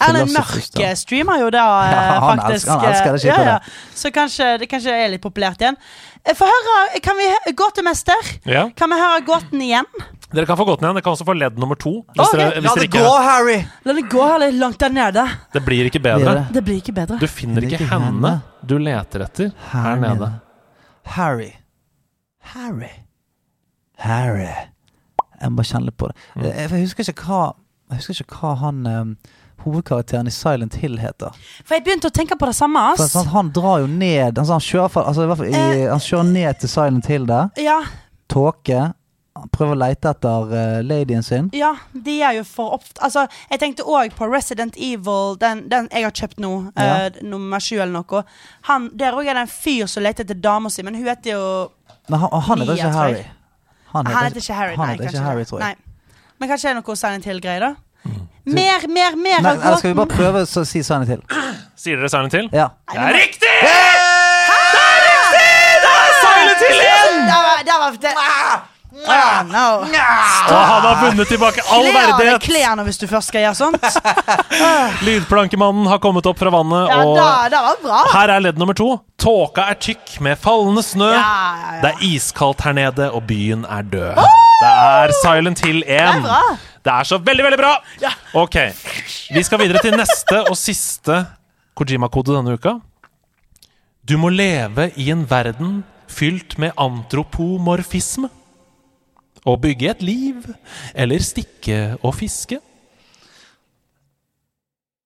Erlend 0.00 0.32
Mørk 0.34 0.96
streamer 1.00 1.40
jo 1.40 1.48
da 1.54 1.64
eh, 1.86 1.92
Ja, 1.92 2.02
han 2.20 2.40
faktisk 2.42 2.68
elsker- 2.68 2.80
han 2.80 2.90
elsker 2.90 3.12
det 3.16 3.24
eh, 3.24 3.30
ja, 3.30 3.54
ja. 3.54 3.58
Så 3.96 4.10
kanskje 4.12 4.50
det 4.60 4.68
kanskje 4.70 4.92
er 4.92 5.08
litt 5.14 5.22
populært 5.24 5.62
igjen. 5.64 5.78
Eh, 6.24 6.34
Få 6.36 6.44
høre 6.50 7.00
Kan 7.04 7.16
vi 7.16 7.30
gå 7.56 7.70
til 7.76 7.84
mester? 7.86 8.30
Ja. 8.44 8.66
Kan 8.76 8.92
vi 8.92 8.98
høre 9.00 9.22
gåten 9.26 9.62
igjen? 9.62 9.88
Dere 10.34 10.44
kan 10.48 10.58
få 10.58 10.64
gåten 10.66 10.84
igjen. 10.84 10.96
Dere 10.98 11.04
kan 11.06 11.14
også 11.14 11.24
få 11.28 11.36
ledd 11.38 11.58
nummer 11.62 11.78
to. 11.78 11.92
Hvis 12.12 12.26
okay. 12.28 12.40
dere, 12.42 12.60
hvis 12.60 12.66
La 12.66 12.74
det 12.74 12.86
ikke, 12.88 13.02
gå, 13.06 13.12
Harry! 13.22 13.58
La 13.86 13.92
det 13.94 14.02
gå 14.10 14.24
Harry. 14.26 14.48
langt 14.58 14.80
der 14.82 14.90
nede. 14.90 15.22
Det 15.54 15.62
blir 15.64 15.86
ikke 15.86 16.02
bedre. 16.02 16.32
det? 16.40 16.44
Det 16.58 16.62
blir 16.66 16.80
ikke 16.82 16.92
bedre. 16.96 17.18
Du 17.22 17.26
finner 17.30 17.62
ikke 17.62 17.78
ikke 17.78 17.90
henne 17.92 18.10
henne. 18.10 18.32
du 18.66 18.74
leter 18.82 19.22
etter 19.28 19.52
her 19.70 20.00
nede. 20.02 20.32
Harry. 21.14 21.52
Harry. 22.56 22.90
Harry. 23.98 24.50
Jeg 25.40 25.52
må 25.52 25.60
bare 25.60 25.68
kjenne 25.70 25.88
litt 25.90 25.98
på 26.00 26.10
det. 26.10 26.16
Mm. 26.34 26.44
Eh, 26.50 26.60
Jeg 26.74 26.82
husker 26.86 27.10
ikke 27.12 27.26
hva 27.30 27.40
Jeg 27.92 28.00
husker 28.02 28.24
ikke 28.26 28.40
hva 28.42 28.54
han 28.64 28.86
eh, 28.90 29.32
hovedkarakteren 29.66 30.26
i 30.30 30.34
Silent 30.34 30.78
Hill 30.80 30.96
heter. 31.02 31.34
For 31.66 31.76
jeg 31.76 31.84
begynte 31.86 32.08
å 32.08 32.14
tenke 32.14 32.38
på 32.40 32.46
det 32.48 32.56
samme. 32.56 32.80
For, 32.96 33.04
ass. 33.04 33.12
sant, 33.18 33.30
han 33.34 33.50
drar 33.54 33.82
jo 33.84 33.88
ned 33.90 34.38
altså, 34.38 34.56
han, 34.56 34.64
kjører, 34.64 35.02
altså, 35.06 35.26
i 35.44 35.52
Eh. 35.56 35.88
han 35.90 36.00
kjører 36.00 36.30
ned 36.32 36.60
til 36.62 36.72
Silent 36.72 37.06
Hill 37.12 37.26
der. 37.28 37.50
Ja, 37.60 37.80
Tåke. 38.32 38.92
Prøver 39.52 39.74
å 39.74 39.76
leite 39.76 40.08
etter 40.14 40.46
uh, 40.48 40.78
ladyen 40.82 41.20
sin. 41.22 41.50
ja, 41.52 41.74
de 41.92 42.14
er 42.24 42.38
jo 42.38 42.44
for 42.48 42.72
ofte 42.78 43.02
Altså, 43.04 43.26
jeg 43.50 43.60
tenkte 43.60 43.84
òg 43.84 44.14
på 44.16 44.24
Resident 44.32 44.78
Evil, 44.80 45.36
den, 45.42 45.66
den 45.68 45.90
jeg 45.92 46.06
har 46.06 46.14
kjøpt 46.16 46.40
nå, 46.40 46.52
Ja. 46.80 46.94
uh, 47.12 47.18
nummer 47.22 47.60
sju 47.60 47.76
eller 47.76 47.92
noe. 47.98 48.22
Han, 48.70 48.88
der 48.96 49.12
òg 49.12 49.28
er 49.28 49.36
det 49.36 49.42
en 49.44 49.52
fyr 49.52 49.84
som 49.92 50.02
leter 50.06 50.24
etter 50.24 50.40
dama 50.40 50.72
si, 50.72 50.80
men 50.82 50.96
hun 50.96 51.04
heter 51.04 51.34
jo 51.36 51.42
Men 52.08 52.22
han, 52.24 52.32
han 52.48 52.64
heter 52.64 52.74
ikke. 52.80 52.92
Harry. 52.96 53.26
Han 53.92 54.06
Han 54.06 54.24
heter 54.24 54.40
ikke 54.40 54.54
Harry, 54.56 54.76
han 54.80 54.86
nei. 54.86 54.94
heter 54.96 55.12
ikke 55.12 55.26
Harry, 55.28 55.44
tror 55.44 55.60
jeg. 55.60 55.76
Nei. 55.76 56.22
Men 56.40 56.48
kanskje 56.54 56.68
det 56.70 56.72
er 56.72 56.80
noe 56.80 56.96
Silent 56.96 57.28
Hill-greier, 57.28 57.60
da? 57.68 58.16
Mer, 58.46 58.86
mer, 58.88 59.16
mer 59.18 59.40
Nei, 59.42 59.50
av 59.50 59.56
gåten. 59.58 59.78
skal 59.80 59.90
vi 59.90 59.96
bare 59.98 60.12
prøve 60.14 60.44
å 60.46 60.64
si 60.66 60.82
Silent 60.86 61.10
Hill? 61.10 61.22
Sier 61.76 61.98
dere 61.98 62.08
Silent 62.12 62.32
Hill? 62.36 62.46
Ja. 62.54 62.68
Det 62.92 63.00
er 63.02 63.16
riktig! 63.18 63.50
Silent 66.22 66.62
Hill 66.62 66.78
igjen! 66.78 67.26
Det 67.26 67.34
var, 67.42 67.58
det 67.66 67.76
var 67.82 68.00
det. 68.06 68.14
Ah, 69.06 69.42
no. 69.44 69.64
Og 69.84 70.54
han 70.56 70.84
har 70.86 71.00
vunnet 71.02 71.28
tilbake 71.28 71.60
all 71.68 71.84
Kle 71.84 71.92
verdighet! 71.98 72.40
klærne 72.46 72.84
hvis 72.86 72.96
du 73.02 73.04
først 73.10 73.28
skal 73.28 73.42
gjøre 73.44 73.58
sånt. 73.58 73.82
Lydplankemannen 75.06 75.90
har 75.90 75.98
kommet 76.02 76.26
opp 76.30 76.38
fra 76.40 76.52
vannet, 76.54 76.86
Ja, 76.94 77.02
og 77.04 77.18
da, 77.18 77.26
det 77.52 77.60
var 77.66 77.82
bra. 77.82 77.98
her 78.14 78.32
er 78.38 78.46
ledd 78.46 78.62
nummer 78.62 78.78
to. 78.78 78.88
Tåka 79.20 79.66
er 79.74 79.76
tykk 79.82 80.16
med 80.24 80.40
fallende 80.40 80.86
snø. 80.86 81.10
Ja, 81.12 81.18
ja, 81.20 81.74
ja. 81.76 81.82
Det 81.84 81.92
er 81.92 82.06
iskaldt 82.14 82.64
her 82.64 82.78
nede, 82.78 83.10
og 83.12 83.26
byen 83.28 83.66
er 83.68 83.84
død. 83.92 84.22
Det 84.62 84.72
er 84.72 85.14
Silent 85.20 85.60
Hill 85.66 85.82
1. 85.82 85.86
Det 85.90 86.00
er 86.00 86.24
bra. 86.24 86.40
Det 86.86 86.92
er 86.94 87.06
så 87.08 87.18
veldig, 87.18 87.42
veldig 87.48 87.58
bra! 87.58 87.72
Ok, 88.38 88.56
Vi 89.34 89.42
skal 89.42 89.58
videre 89.58 89.80
til 89.82 89.96
neste 89.98 90.38
og 90.46 90.54
siste 90.58 91.24
Kojima-kode 91.76 92.36
denne 92.36 92.54
uka. 92.54 92.76
Du 94.06 94.14
må 94.22 94.30
leve 94.30 94.92
i 94.94 95.08
en 95.10 95.24
verden 95.28 95.80
fylt 96.06 96.54
med 96.62 96.76
antropomorfisme. 96.78 98.30
Å 99.46 99.56
bygge 99.62 99.90
et 99.92 100.02
liv, 100.06 100.46
eller 100.94 101.22
stikke 101.22 101.96
og 102.00 102.14
fiske. 102.18 102.60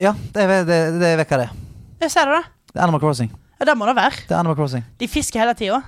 Ja, 0.00 0.12
det, 0.36 0.46
det, 0.48 0.60
det, 0.68 0.78
det 1.00 1.14
vet 1.20 1.32
hva 1.32 1.40
det 1.42 1.48
er. 1.48 1.56
Jeg 2.04 2.12
ser 2.12 2.28
det, 2.28 2.38
da. 2.38 2.70
Det 2.70 2.78
er 2.78 2.86
Animal 2.86 3.02
Crossing. 3.02 3.32
Ja, 3.60 3.66
det 3.68 3.74
må 3.76 3.88
det 3.88 3.96
være. 3.98 4.22
Det 4.28 4.32
er 4.36 4.38
Animal 4.40 4.56
Crossing. 4.60 4.84
De 5.00 5.08
fisker 5.12 5.42
hele 5.42 5.56
tida. 5.56 5.82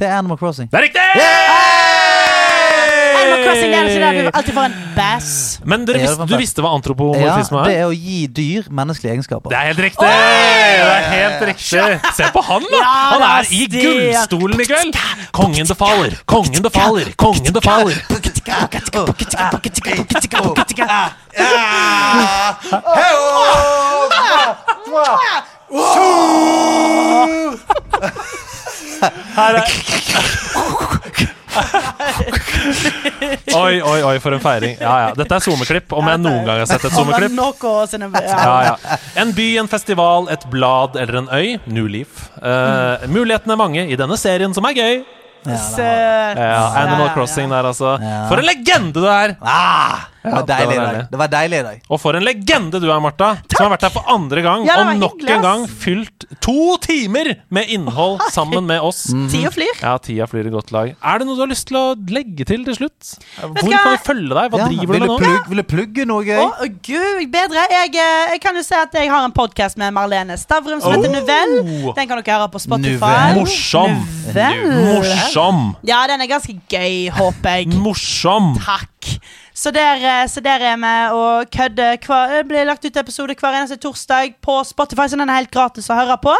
Det 0.00 0.08
er 0.08 0.18
Animal 0.18 0.40
Crossing. 0.40 0.72
Det 0.72 0.80
er 0.80 0.88
riktig! 0.88 1.08
Animal 3.30 3.44
Crossing 3.46 3.74
er 3.74 3.88
ikke 3.90 4.00
der 4.02 4.12
du 4.16 4.30
alltid 4.38 4.54
får 4.56 4.64
en 4.64 4.76
bass. 4.96 5.30
Men 5.64 5.84
dere 5.86 6.00
visste, 6.02 6.26
du 6.26 6.36
visste 6.40 6.64
hva 6.64 6.72
Ja, 6.74 7.36
det 7.38 7.74
er? 7.74 7.80
er 7.80 7.86
å 7.86 7.92
gi 7.94 8.26
dyr 8.26 8.68
menneskelige 8.70 9.14
egenskaper. 9.14 9.52
Det 9.52 9.58
er 9.58 9.70
helt 9.70 9.82
riktig! 9.86 10.06
Det 10.06 10.88
er 10.90 11.08
helt 11.14 11.44
riktig. 11.50 12.14
Se 12.16 12.30
på 12.34 12.42
han, 12.48 12.66
da! 12.72 12.82
Han 13.14 13.26
er 13.28 13.52
i 13.54 13.62
gullstolen 13.70 14.60
i 14.60 14.68
kveld. 14.68 14.98
Kongen 15.36 15.66
befaler, 15.70 16.16
kongen 16.26 16.62
befaler, 16.66 17.12
kongen 17.20 17.52
befaler. 17.54 17.94
Her 29.36 29.54
er 29.54 29.64
Oi, 33.60 33.80
oi, 33.82 34.00
oi, 34.06 34.14
for 34.22 34.34
en 34.36 34.42
feiring. 34.42 34.76
Ja, 34.80 34.92
ja. 35.04 35.08
Dette 35.18 35.38
er 35.38 35.44
SoMe-klipp, 35.44 35.92
om 35.96 36.06
jeg 36.10 36.20
noen 36.22 36.44
gang 36.46 36.60
har 36.62 36.68
sett 36.70 36.84
et 36.86 36.94
SoMe-klipp. 36.94 37.34
Ja. 38.30 38.74
En 39.20 39.32
by, 39.36 39.48
en 39.62 39.70
festival, 39.70 40.28
et 40.32 40.44
blad 40.52 40.98
eller 41.00 41.22
en 41.22 41.30
øy. 41.34 41.56
New 41.70 41.88
Leaf. 41.90 42.28
Uh, 42.38 43.06
mulighetene 43.10 43.56
er 43.56 43.60
mange 43.60 43.86
i 43.90 43.98
denne 43.98 44.18
serien 44.20 44.54
som 44.56 44.68
er 44.70 44.76
gøy. 44.78 45.00
Ja, 46.36 46.64
Animal. 46.82 47.10
Crossing 47.16 47.48
der, 47.52 47.64
altså. 47.72 47.94
For 48.28 48.40
en 48.40 48.44
legende 48.48 48.92
du 48.92 49.06
er! 49.08 49.32
Ah, 49.40 50.06
det 50.22 50.32
var 50.32 50.42
det 50.44 50.46
var 50.46 50.46
deilig 50.50 50.74
i 50.76 50.80
dag. 50.84 51.06
Det 51.10 51.18
var 51.18 51.28
deilig 51.32 51.58
i 51.58 51.62
dag. 51.66 51.80
Og 51.90 52.00
for 52.00 52.16
en 52.18 52.24
legende 52.26 52.80
du 52.82 52.86
er, 52.92 53.00
Martha. 53.00 53.30
Som 53.54 53.64
har 53.66 53.70
vært 53.76 53.86
her 53.88 53.92
for 53.94 54.04
andre 54.12 54.42
gang. 54.44 54.64
Ja, 54.68 54.76
det 54.76 54.86
og 54.94 54.98
nok 55.00 55.14
hyggelig, 55.16 55.30
en 55.30 55.38
ass. 55.38 55.46
gang 55.46 55.66
fylt 55.84 56.26
to 56.44 56.76
timer 56.84 57.30
med 57.50 57.70
innhold 57.72 58.20
sammen 58.36 58.66
med 58.68 58.80
oss. 58.84 59.06
Tida 59.32 59.50
flyr. 59.54 59.80
Ja, 59.80 59.94
tida 59.98 60.26
flyr 60.28 60.50
i 60.50 60.52
godt 60.52 60.72
lag. 60.76 60.92
Er 61.00 61.18
det 61.22 61.26
noe 61.28 61.38
du 61.38 61.44
har 61.46 61.50
lyst 61.52 61.66
til 61.70 61.78
å 61.80 61.84
legge 62.12 62.44
til 62.48 62.64
til 62.68 62.76
slutt? 62.76 63.14
Hvor 63.40 63.56
skal- 63.56 63.78
kan 63.80 63.96
vi 63.96 64.02
følge 64.10 64.34
deg? 64.36 64.50
Hva 64.52 64.58
Ja, 64.60 64.68
driver 64.68 64.86
vil, 64.86 64.86
du 64.86 64.92
du 64.92 64.98
med 65.00 65.08
nå? 65.08 65.18
plugge, 65.24 65.48
vil 65.54 65.62
du 65.62 65.66
plugge 65.72 66.06
noe 66.10 66.24
gøy? 66.28 66.44
Å, 66.44 66.68
gud, 66.90 67.24
bedre. 67.32 67.64
Jeg, 67.70 67.94
eh, 67.96 68.34
jeg 68.34 68.40
kan 68.44 68.54
jo 68.60 68.62
si 68.66 68.74
at 68.76 68.92
jeg 69.00 69.08
har 69.10 69.24
en 69.24 69.32
podkast 69.32 69.76
med 69.80 69.94
Marlene 69.96 70.36
Stavrum 70.40 70.80
som 70.84 70.92
heter 70.92 71.08
Oh. 71.10 71.16
Nuvell. 71.16 71.54
Den 71.96 72.08
kan 72.08 72.20
dere 72.20 72.36
høre 72.38 72.50
på 72.52 72.60
Spotify. 72.60 72.98
Nuvell. 73.00 73.40
Morsom! 73.40 73.96
Nuvell. 74.28 74.62
Morsom! 74.84 75.60
Ja, 75.86 76.04
den 76.10 76.20
er 76.20 76.26
ganske 76.30 76.54
gøy, 76.70 77.08
håper 77.16 77.56
jeg. 77.60 77.72
Morsom! 77.80 78.52
Takk. 78.60 79.14
Så 79.60 79.70
der, 79.76 80.00
eh, 80.22 80.26
så 80.32 80.40
der 80.40 80.62
er 80.72 80.76
vi 80.80 80.96
og 81.12 81.50
kødder. 81.52 81.98
Hver, 82.06 82.36
det 82.38 82.44
blir 82.48 82.64
lagt 82.68 82.84
ut 82.84 82.96
episode 82.96 83.34
hver 83.36 83.58
eneste 83.58 83.76
torsdag 83.76 84.34
på 84.40 84.62
Spotify, 84.64 85.08
så 85.08 85.18
den 85.20 85.28
er 85.28 85.42
helt 85.42 85.52
gratis 85.52 85.90
å 85.92 85.98
høre 85.98 86.16
på. 86.22 86.32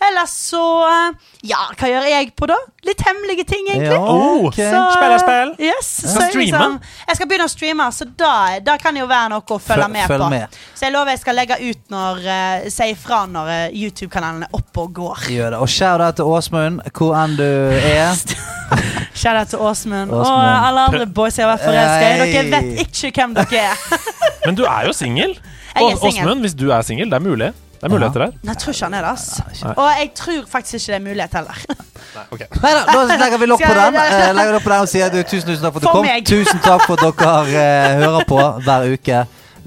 Ellers 0.00 0.32
så 0.48 0.60
eh, 0.88 1.16
Ja, 1.50 1.60
hva 1.76 1.88
gjør 1.88 2.06
jeg 2.08 2.30
på, 2.36 2.46
da? 2.48 2.56
Litt 2.88 3.00
hemmelige 3.04 3.44
ting, 3.48 3.66
egentlig. 3.68 3.96
Ja, 3.96 4.00
okay. 4.00 4.46
ok. 4.48 4.60
Så- 4.60 4.84
Spiller 4.96 5.22
spill. 5.24 5.50
Yes, 5.70 5.88
Skal 6.02 6.32
så 6.32 6.38
liksom- 6.38 6.78
jeg 7.08 7.16
skal 7.16 7.28
begynne 7.28 7.48
å 7.48 7.52
streame, 7.52 7.88
så 7.92 8.04
da, 8.16 8.60
da 8.60 8.76
kan 8.80 8.94
det 8.94 9.00
jo 9.00 9.08
være 9.08 9.28
noe 9.34 9.40
å 9.40 9.60
følge 9.60 9.88
med 9.88 10.08
følg 10.08 10.24
på. 10.24 10.30
med. 10.30 10.58
Så 10.74 10.86
jeg 10.88 10.92
lover 10.92 11.10
jeg 11.16 11.20
skal 11.24 11.36
legge 11.36 11.60
ut 11.60 11.82
når 11.90 12.24
uh, 12.28 12.68
Si 12.68 12.90
ifra 12.92 13.26
når 13.28 13.52
uh, 13.56 13.76
YouTube-kanalen 13.76 14.42
er 14.48 14.56
oppe 14.56 14.84
og 14.84 14.92
går. 15.00 15.28
Gjør 15.32 15.50
det. 15.56 15.60
Og 15.60 15.68
shout-out 15.68 16.16
til 16.16 16.24
Åsmund, 16.24 16.80
hvor 16.92 17.16
enn 17.24 17.36
du 17.36 17.44
er. 17.44 18.16
Shout-out 19.20 19.50
til 19.52 19.58
Åsmund 19.68 20.12
og 20.16 20.28
alle 20.40 20.84
andre 20.88 21.06
boys 21.06 21.36
jeg 21.36 21.44
har 21.44 21.50
vært 21.52 21.64
forelska 21.66 22.04
i. 22.04 22.30
Dere 22.32 22.44
vet 22.54 23.02
ikke 23.10 23.10
hvem 23.20 23.34
dere 23.36 23.64
er. 23.70 23.76
Men 24.46 24.56
du 24.56 24.62
er 24.64 24.86
jo 24.88 24.92
singel. 24.96 25.34
Åsmund, 25.80 26.40
hvis 26.46 26.54
du 26.56 26.70
er 26.72 26.80
singel, 26.86 27.10
det 27.12 27.18
er 27.20 27.24
mulig. 27.26 27.50
Det 27.80 27.88
er 27.88 27.92
muligheter 27.94 28.20
der. 28.26 28.32
Nei, 28.44 28.52
jeg 28.52 28.58
tror 28.60 28.74
ikke 28.74 28.84
han 28.90 28.94
er 28.98 29.04
det. 29.06 29.10
ass 29.10 29.26
Og 29.72 29.86
jeg 29.96 30.08
tror 30.18 30.40
faktisk 30.52 30.74
ikke 30.74 30.86
det 30.92 30.96
er 30.98 31.04
mulighet 31.06 31.32
heller. 31.38 31.56
Nei 32.60 32.72
da, 32.76 32.80
da 32.90 33.16
legger 33.22 33.38
vi 33.40 33.46
lokk 33.48 33.62
på 33.64 33.74
den. 33.78 33.96
Eh, 34.02 34.32
legger 34.36 34.52
lokk 34.56 34.64
på 34.66 34.72
den 34.74 34.80
og 34.84 34.90
sier 34.92 35.08
du, 35.14 35.20
tusen, 35.22 35.46
tusen 35.48 35.64
takk 35.64 35.72
for 35.72 35.80
at 35.80 35.84
du 35.84 35.88
For 35.88 35.94
kom. 35.96 36.04
meg. 36.08 36.26
Tusen 36.28 36.60
takk 36.64 36.84
for 36.84 36.94
at 37.00 37.04
dere 37.24 37.62
eh, 37.64 38.02
hører 38.04 38.28
på 38.28 38.40
hver 38.66 38.88
uke. 38.96 39.18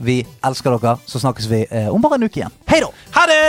Vi 0.09 0.19
elsker 0.45 0.77
dere. 0.77 0.93
Så 1.09 1.21
snakkes 1.25 1.49
vi 1.49 1.63
eh, 1.69 1.89
om 1.93 2.01
bare 2.05 2.21
en 2.21 2.27
uke 2.29 2.37
igjen. 2.43 2.53
Hei 2.69 2.79
da! 2.85 2.89
Ha 3.17 3.25
det! 3.33 3.41